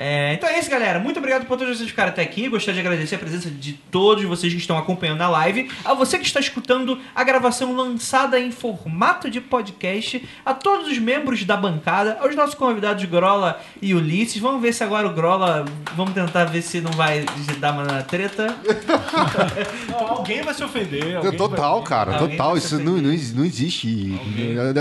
É, 0.00 0.34
então 0.34 0.48
é 0.48 0.60
isso, 0.60 0.70
galera. 0.70 1.00
Muito 1.00 1.18
obrigado 1.18 1.44
por 1.44 1.58
todos 1.58 1.76
vocês 1.76 1.90
ficarem 1.90 2.12
até 2.12 2.22
aqui. 2.22 2.48
Gostaria 2.48 2.80
de 2.80 2.86
agradecer 2.86 3.16
a 3.16 3.18
presença 3.18 3.50
de 3.50 3.72
todos 3.72 4.22
vocês 4.24 4.52
que 4.52 4.60
estão 4.60 4.78
acompanhando 4.78 5.22
a 5.22 5.28
live. 5.28 5.68
A 5.84 5.92
você 5.92 6.16
que 6.18 6.24
está 6.24 6.38
escutando 6.38 7.00
a 7.12 7.24
gravação 7.24 7.74
lançada 7.74 8.38
em 8.38 8.52
formato 8.52 9.28
de 9.28 9.40
podcast. 9.40 10.22
A 10.46 10.54
todos 10.54 10.86
os 10.86 10.98
membros 10.98 11.44
da 11.44 11.56
bancada. 11.56 12.16
Aos 12.20 12.36
nossos 12.36 12.54
convidados 12.54 13.04
Grola 13.06 13.60
e 13.82 13.92
Ulisses. 13.92 14.40
Vamos 14.40 14.62
ver 14.62 14.72
se 14.72 14.84
agora 14.84 15.08
o 15.08 15.12
Grola. 15.12 15.64
Vamos 15.96 16.14
tentar 16.14 16.44
ver 16.44 16.62
se 16.62 16.80
não 16.80 16.92
vai 16.92 17.26
dar 17.58 17.72
uma 17.72 18.00
treta. 18.04 18.56
Não, 19.90 19.98
alguém 20.06 20.42
vai 20.42 20.54
se 20.54 20.62
ofender. 20.62 21.16
alguém 21.16 21.32
Total, 21.32 21.80
vai- 21.80 21.88
cara, 21.88 22.12
Alguém 22.18 22.36
total. 22.36 22.56
Isso 22.56 22.78
não, 22.78 22.92
não, 22.98 23.02
não 23.02 23.44
existe. 23.44 24.14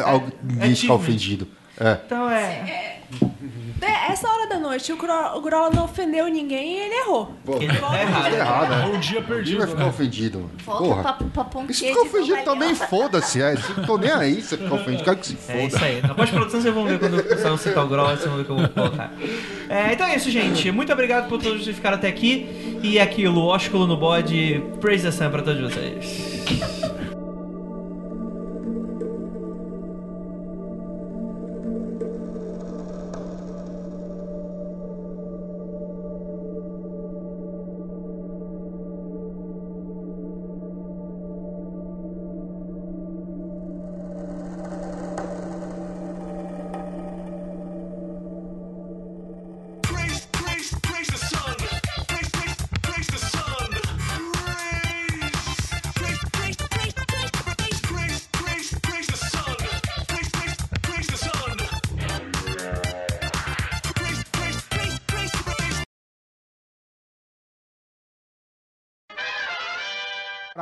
Alguém 0.05 0.35
é 0.59 0.67
ficar 0.69 0.75
tímido. 0.75 0.93
ofendido. 0.93 1.47
É. 1.79 1.97
Então 2.05 2.29
é. 2.29 2.99
É, 3.81 4.11
Essa 4.11 4.27
hora 4.27 4.47
da 4.47 4.57
noite, 4.57 4.91
o 4.91 4.97
Gro- 4.97 5.37
o 5.37 5.41
Grola 5.41 5.69
não 5.69 5.83
ofendeu 5.85 6.27
ninguém 6.27 6.77
e 6.77 6.79
ele 6.79 6.95
errou. 6.95 7.31
Pô, 7.45 7.57
Ele 7.57 7.67
tá 7.67 8.01
errado. 8.01 8.23
tá 8.23 8.29
errado, 8.37 8.69
né? 8.69 8.85
Um 8.95 8.99
dia 8.99 9.21
perdido. 9.21 9.57
vai 9.59 9.67
ficar 9.67 9.83
né? 9.83 9.89
ofendido. 9.89 10.39
mano. 10.39 10.51
Volta 10.65 10.83
Porra. 10.83 11.03
pra, 11.03 11.13
pra 11.13 11.43
pontinha 11.43 11.73
se 11.73 11.87
ficar 11.87 12.01
ofendido 12.01 12.43
também, 12.43 12.73
foda-se. 12.73 13.41
É, 13.41 13.55
se 13.55 13.73
tô 13.85 13.97
nem 13.97 14.11
aí 14.11 14.41
se 14.41 14.57
ficar 14.57 14.73
ofendido. 14.75 15.03
Quero 15.03 15.17
que 15.17 15.27
se 15.27 15.37
É 15.51 15.65
isso 15.65 15.75
foda. 15.77 15.85
aí. 15.85 16.01
Na 16.01 16.15
pós-produção 16.15 16.61
vocês 16.61 16.73
vão 16.73 16.85
ver 16.85 16.99
quando 16.99 17.19
o 17.19 17.23
pessoal 17.23 17.57
citar 17.57 17.85
o 17.85 17.87
Grola, 17.87 18.15
vocês 18.17 18.25
vão 18.27 18.35
ver 18.37 18.41
o 18.41 18.45
que 18.45 18.51
eu 18.51 18.55
vou 18.57 18.69
colocar. 18.69 19.13
É, 19.69 19.93
então 19.93 20.07
é 20.07 20.15
isso, 20.15 20.31
gente. 20.31 20.71
Muito 20.71 20.91
obrigado 20.91 21.27
por 21.29 21.39
todos 21.39 21.63
vocês 21.63 21.75
ficarem 21.75 21.97
até 21.99 22.07
aqui. 22.07 22.79
E 22.81 22.99
aquilo, 22.99 23.43
ósculo 23.45 23.85
no 23.85 23.97
bode, 23.97 24.63
praise 24.81 25.03
the 25.03 25.11
sun 25.11 25.29
pra 25.29 25.41
todos 25.43 25.61
vocês. 25.61 26.96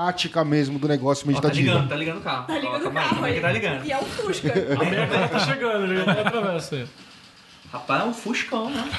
Prática 0.05 0.45
mesmo 0.45 0.77
do 0.77 0.87
negócio 0.87 1.23
Ó, 1.23 1.25
tá 1.25 1.31
meditativo. 1.31 1.67
ligando, 1.67 1.89
tá 1.89 1.95
ligando 1.95 2.17
o 2.17 2.21
carro. 2.21 2.45
Tá 2.45 2.57
ligando 2.59 2.87
o 2.87 2.91
carro 2.91 3.09
calma 3.09 3.25
aí 3.27 3.33
aí. 3.33 3.39
que 3.39 3.41
tá 3.41 3.51
ligando. 3.51 3.85
E 3.85 3.91
é 3.91 3.97
um 3.97 4.03
Fusca. 4.03 4.53
A 4.79 4.85
minha 4.85 5.07
cara 5.07 5.27
tá 5.27 5.39
chegando, 5.39 5.83
ele 5.85 6.03
vai 6.03 6.21
atravessa 6.21 6.75
aí. 6.75 6.87
Rapaz, 7.73 8.03
é 8.03 8.05
um 8.05 8.13
fuscão, 8.13 8.69
né? 8.69 8.89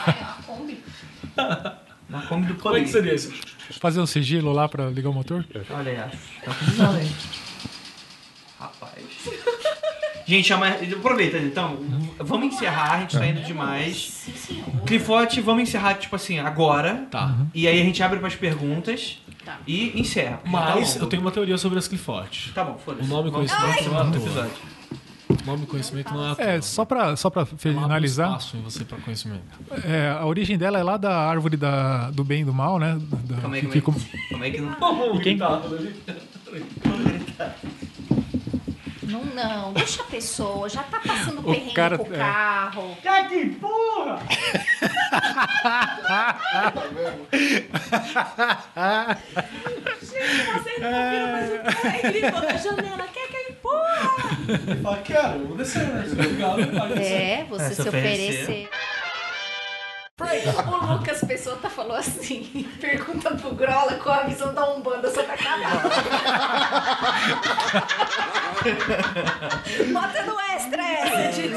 Uma 2.09 2.23
Kombi 2.29 2.47
do 2.49 2.55
Como 2.57 2.77
é 2.77 2.81
que 2.81 2.87
poder. 2.87 2.89
seria 2.89 3.15
isso? 3.15 3.33
Fazer 3.81 4.01
um 4.01 4.07
sigilo 4.07 4.53
lá 4.53 4.69
pra 4.69 4.91
ligar 4.91 5.11
o 5.11 5.13
motor? 5.13 5.47
Olha 5.71 5.93
aí. 5.93 6.19
Tá 6.45 6.55
precisando 6.55 6.97
aí. 6.99 7.11
Rapaz. 8.59 9.05
Gente, 10.27 10.53
aproveita, 10.53 11.39
então. 11.39 11.79
Vamos 12.19 12.53
encerrar, 12.53 12.95
a 12.95 13.01
gente 13.03 13.17
tá 13.17 13.27
indo 13.27 13.43
demais. 13.43 14.27
Clifote, 14.85 15.41
vamos 15.41 15.63
encerrar, 15.63 15.95
tipo 15.95 16.17
assim, 16.17 16.41
agora. 16.41 17.07
Tá. 17.11 17.37
E 17.55 17.69
aí 17.69 17.81
a 17.81 17.85
gente 17.85 18.03
abre 18.03 18.19
pras 18.19 18.35
perguntas 18.35 19.19
e 19.67 19.99
encerra. 20.01 20.31
já 20.31 20.37
tá 20.39 20.51
Mas 20.51 20.89
longo. 20.95 21.05
eu 21.05 21.09
tenho 21.09 21.23
uma 21.23 21.31
teoria 21.31 21.59
sobre 21.59 21.79
as 21.79 21.87
Cliforte. 21.89 22.53
Tá 22.53 22.65
bom, 22.65 22.79
foda-se. 22.85 23.05
O 23.09 23.09
nome 23.15 23.29
e 23.29 23.33
Vamos- 23.33 23.53
conhecimento 23.53 23.91
não 23.91 24.01
é 24.15 24.17
episódio. 24.17 24.51
Nome 25.45 25.63
e 25.65 25.67
conhecimento 25.67 26.15
não 26.15 26.27
é 26.29 26.31
à 26.33 26.35
toa. 26.37 26.45
É, 26.45 26.61
só 26.61 26.85
pra, 26.85 27.17
só 27.17 27.31
pra 27.31 27.45
finalizar, 27.47 28.29
espaço 28.29 28.57
em 28.57 28.63
você 28.63 28.85
pra 28.85 28.99
conhecimento. 28.99 29.43
é, 29.85 30.11
a 30.11 30.25
origem 30.25 30.57
dela 30.57 30.79
é 30.79 30.83
lá 30.83 30.97
da 30.97 31.17
árvore 31.17 31.57
da, 31.57 32.11
do 32.11 32.23
bem 32.25 32.43
e 32.43 32.45
do 32.45 32.53
mal, 32.55 32.79
né? 32.79 32.97
Da- 33.25 33.37
Calma 33.41 33.57
aí, 33.57 33.63
que 33.67 33.81
calma 33.81 33.99
aí. 33.99 34.05
fica- 34.05 34.29
Como 34.31 34.45
é 34.45 34.51
que 34.51 34.61
não. 34.61 35.19
Quem 35.23 35.37
tá? 35.39 35.61
Não, 39.07 39.25
não, 39.25 39.73
deixa 39.73 40.03
a 40.03 40.07
pessoa, 40.07 40.69
já 40.69 40.83
tá 40.83 41.01
passando 41.01 41.41
O 41.41 41.45
perrengue 41.45 41.75
cara- 41.75 41.97
com 41.99 42.09
o 42.09 42.15
é. 42.15 42.19
carro. 42.19 42.97
Que 43.29 43.47
porra! 43.51 44.19
Vocês 50.01 50.81
não 50.81 51.11
viram, 51.11 51.33
mas 51.33 51.51
o 51.53 51.63
cara 51.83 52.11
gritou 52.11 52.41
na 52.41 52.57
janela. 52.57 53.07
Quer 53.13 53.29
que 53.29 53.37
ele 53.37 53.53
porra? 53.63 54.77
Fala, 54.83 54.99
quero, 54.99 55.47
vou 55.47 55.57
descer, 55.57 55.83
né? 55.87 56.05
É, 57.01 57.45
você 57.45 57.65
É, 57.65 57.69
se 57.71 57.75
se 57.83 57.89
oferecer. 57.89 58.43
oferecer. 58.43 58.69
O 60.19 60.93
Lucas 60.95 61.21
Pessoa 61.21 61.57
falou 61.69 61.95
assim: 61.95 62.67
pergunta 62.81 63.35
pro 63.35 63.55
Grola 63.55 63.97
qual 64.03 64.21
a 64.21 64.23
visão 64.23 64.55
da 64.55 64.67
Umbanda 64.71 65.11
sobre 65.11 65.31
a 65.31 65.37
cabala. 65.37 65.83
Bota 69.93 70.23
no 70.23 70.41
extra 70.41 70.83
essa 70.83 71.43
de 71.43 71.49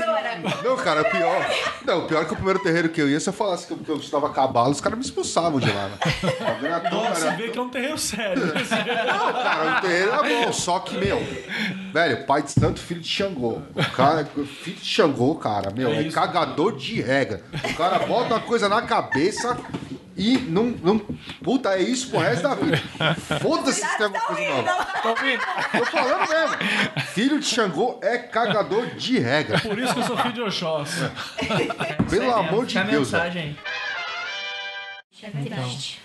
Não, 0.61 0.75
cara, 0.75 1.05
pior. 1.05 1.45
Não, 1.85 2.05
pior 2.05 2.25
que 2.25 2.33
o 2.33 2.35
primeiro 2.35 2.59
terreiro 2.59 2.89
que 2.89 3.01
eu 3.01 3.09
ia, 3.09 3.17
se 3.21 3.29
eu 3.29 3.33
falasse 3.33 3.65
que 3.65 3.71
eu, 3.71 3.77
que 3.77 3.89
eu 3.89 3.95
estudava 3.95 4.29
cabalo, 4.33 4.71
os 4.71 4.81
caras 4.81 4.99
me 4.99 5.05
expulsavam 5.05 5.59
de 5.61 5.71
lá, 5.71 5.88
né? 5.88 5.97
Tá 6.81 6.89
toa, 6.89 7.15
Você 7.15 7.31
vê 7.31 7.49
que 7.49 7.57
é 7.57 7.61
um 7.61 7.69
terreiro 7.69 7.97
sério. 7.97 8.45
Não, 8.53 9.33
cara, 9.33 9.77
o 9.77 9.81
terreiro 9.81 10.11
era 10.11 10.23
bom, 10.23 10.51
só 10.51 10.79
que, 10.79 10.97
meu, 10.97 11.17
velho, 11.93 12.25
pai 12.25 12.43
de 12.43 12.51
santo, 12.51 12.81
filho 12.81 12.99
de 12.99 13.07
Xangô. 13.07 13.61
O 13.73 13.91
cara, 13.95 14.25
filho 14.25 14.75
de 14.75 14.85
Xangô, 14.85 15.35
cara, 15.35 15.71
meu, 15.71 15.93
é, 15.93 16.03
cagador 16.11 16.75
de 16.75 17.01
regra. 17.01 17.41
O 17.63 17.73
cara 17.75 17.99
bota 17.99 18.33
uma 18.33 18.48
coisa 18.49 18.67
na 18.67 18.81
cabeça 18.81 19.57
e 20.17 20.37
não. 20.37 20.65
não 20.83 20.99
puta, 21.41 21.69
é 21.75 21.81
isso 21.81 22.09
pro 22.09 22.19
resto 22.19 22.43
da 22.43 22.55
vida. 22.55 22.77
Foda-se 23.41 23.79
se 23.79 23.97
tem 23.97 24.05
alguma 24.07 24.25
coisa 24.25 24.61
nova. 24.61 24.85
Tá 24.85 25.09
ouvindo? 25.11 25.41
Tô 25.77 25.85
falando 25.85 26.29
mesmo. 26.29 27.05
Filho 27.13 27.39
de 27.39 27.45
Xangô 27.45 27.99
é 28.01 28.17
cagador 28.17 28.87
de 28.95 29.19
regra. 29.19 29.59
Por 29.61 29.79
isso 29.79 29.93
que 29.93 29.99
eu 30.01 30.03
sou 30.03 30.17
filho 30.17 30.33
de 30.33 30.41
Oxóssi. 30.41 31.09
Pelo 32.09 32.33
amor 32.33 32.65
de 32.65 32.77
a 32.77 32.83
Deus. 32.83 33.11
mensagem. 33.11 33.55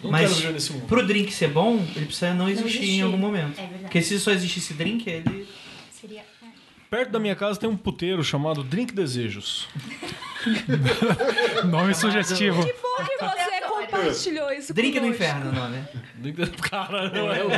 Não 0.02 0.10
Mas 0.10 0.36
viver 0.36 0.52
nesse 0.52 0.72
mundo. 0.72 0.86
pro 0.86 1.06
drink 1.06 1.32
ser 1.32 1.48
bom, 1.48 1.76
ele 1.94 2.06
precisa 2.06 2.34
não 2.34 2.48
existir, 2.48 2.78
existir. 2.78 2.98
em 2.98 3.02
algum 3.02 3.16
momento. 3.16 3.58
É 3.58 3.62
verdade. 3.62 3.82
Porque 3.82 4.02
se 4.02 4.18
só 4.18 4.32
existisse 4.32 4.74
drink, 4.74 5.08
ele. 5.08 5.48
Seria. 5.92 6.24
Perto 6.90 7.10
da 7.10 7.18
minha 7.20 7.34
casa 7.34 7.58
tem 7.58 7.68
um 7.68 7.76
puteiro 7.76 8.22
chamado 8.22 8.62
Drink 8.62 8.92
Desejos. 8.92 9.68
Nome 11.64 11.94
sugestivo. 11.94 12.64
Que 12.64 12.72
bom 12.74 13.04
que 13.04 13.16
você 13.24 13.60
compartilhou 13.68 14.52
isso 14.52 14.74
Drink 14.74 14.94
no 15.00 15.00
conosco. 15.06 15.22
inferno 15.22 15.50
o 15.50 15.54
nome. 15.54 15.84
Drink 16.16 16.44
de- 16.44 16.50
Cara, 16.62 17.08
não 17.10 17.32
é 17.32 17.42
o... 17.44 17.48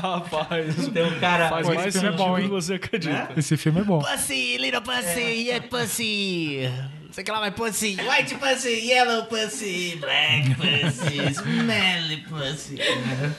Rapaz, 0.00 0.88
Tem 0.92 1.04
um 1.04 1.20
cara. 1.20 1.48
faz 1.48 1.66
Pô, 1.66 1.74
mais 1.74 1.92
filme 1.94 2.08
é 2.08 2.12
bom, 2.12 2.30
do 2.30 2.36
que 2.36 2.42
hein? 2.42 2.48
você 2.48 2.74
acredita. 2.74 3.28
Esse 3.36 3.56
filme 3.56 3.80
é 3.80 3.84
bom. 3.84 4.00
Pussy, 4.00 4.56
little 4.58 4.82
pussy, 4.82 5.20
yeah 5.20 5.66
pussy. 5.68 6.70
Sei 7.12 7.22
que 7.22 7.30
lá 7.30 7.38
vai 7.40 7.50
pussy. 7.52 7.96
White 8.00 8.34
pussy, 8.36 8.88
yellow 8.88 9.24
pussy, 9.26 9.96
black 10.00 10.54
pussy, 10.56 11.32
smelly 11.34 12.16
pussy. 12.28 12.78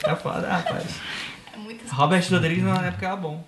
Tá 0.02 0.16
foda, 0.16 0.48
rapaz. 0.48 0.84
É 1.52 1.56
muito 1.58 1.84
Robert 1.92 2.24
Rodrigues 2.30 2.64
na 2.64 2.86
época 2.86 3.06
era 3.06 3.16
bom. 3.16 3.44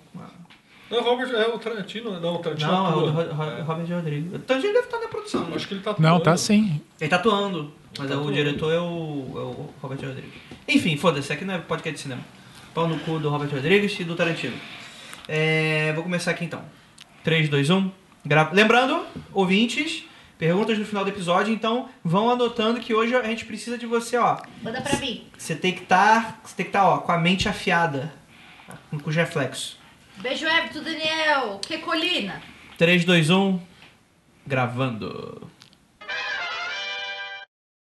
Não, 0.89 1.03
Robert, 1.03 1.29
é 1.35 1.47
o 1.47 1.59
Tarantino. 1.59 2.19
Não, 2.19 2.35
o 2.35 2.39
Tarantino 2.39 2.71
Não, 2.71 2.87
é 2.87 2.95
o 2.95 3.01
do 3.01 3.11
Ro- 3.11 3.33
Ro- 3.33 3.63
Robert 3.63 3.95
Rodrigues. 3.95 4.33
O 4.33 4.39
Tarantino 4.39 4.73
deve 4.73 4.85
estar 4.85 4.99
na 4.99 5.07
produção. 5.07 5.43
né? 5.45 5.55
Acho 5.55 5.67
que 5.67 5.73
ele 5.75 5.81
tá 5.83 5.95
Não, 5.99 6.11
tá 6.19 6.31
atuando. 6.31 6.37
sim. 6.39 6.81
Ele 6.99 7.09
tá 7.09 7.15
atuando, 7.17 7.73
mas 7.97 8.07
Tá 8.09 8.15
o 8.15 8.19
atuando. 8.19 8.33
diretor 8.33 8.73
é 8.73 8.79
o, 8.79 8.81
é 9.35 9.39
o 9.39 9.69
Robert 9.81 9.99
Rodrigues. 10.07 10.33
Enfim, 10.67 10.97
foda-se, 10.97 11.31
aqui 11.31 11.45
não 11.45 11.53
é 11.53 11.57
podcast 11.59 11.95
de 11.95 12.01
cinema. 12.01 12.21
Pau 12.73 12.87
no 12.87 12.97
cu 12.99 13.19
do 13.19 13.29
Robert 13.29 13.49
Rodrigues 13.51 13.99
e 13.99 14.03
do 14.03 14.15
Tarantino. 14.15 14.55
É, 15.27 15.91
vou 15.93 16.03
começar 16.03 16.31
aqui 16.31 16.45
então. 16.45 16.61
3, 17.23 17.49
2, 17.49 17.69
1. 17.69 17.91
Gra... 18.25 18.49
Lembrando, 18.51 19.05
ouvintes, 19.33 20.03
perguntas 20.37 20.77
no 20.77 20.85
final 20.85 21.03
do 21.03 21.09
episódio, 21.09 21.53
então 21.53 21.87
vão 22.03 22.29
anotando 22.29 22.79
que 22.79 22.93
hoje 22.93 23.15
a 23.15 23.23
gente 23.23 23.45
precisa 23.45 23.77
de 23.77 23.85
você, 23.85 24.17
ó. 24.17 24.37
Manda 24.61 24.81
pra 24.81 24.97
mim. 24.97 25.23
Você 25.37 25.55
tem 25.55 25.73
que 25.73 25.83
estar, 25.83 26.39
você 26.43 26.55
tem 26.55 26.65
que 26.65 26.69
estar, 26.69 26.87
ó, 26.87 26.97
com 26.99 27.11
a 27.11 27.17
mente 27.17 27.47
afiada, 27.47 28.11
com 28.89 28.97
os 29.09 29.15
reflexos. 29.15 29.77
Beijo, 30.21 30.45
Everton, 30.45 30.83
Daniel. 30.83 31.59
Que 31.65 31.77
colina. 31.79 32.41
3, 32.77 33.05
2, 33.05 33.29
1. 33.29 33.61
Gravando. 34.45 35.49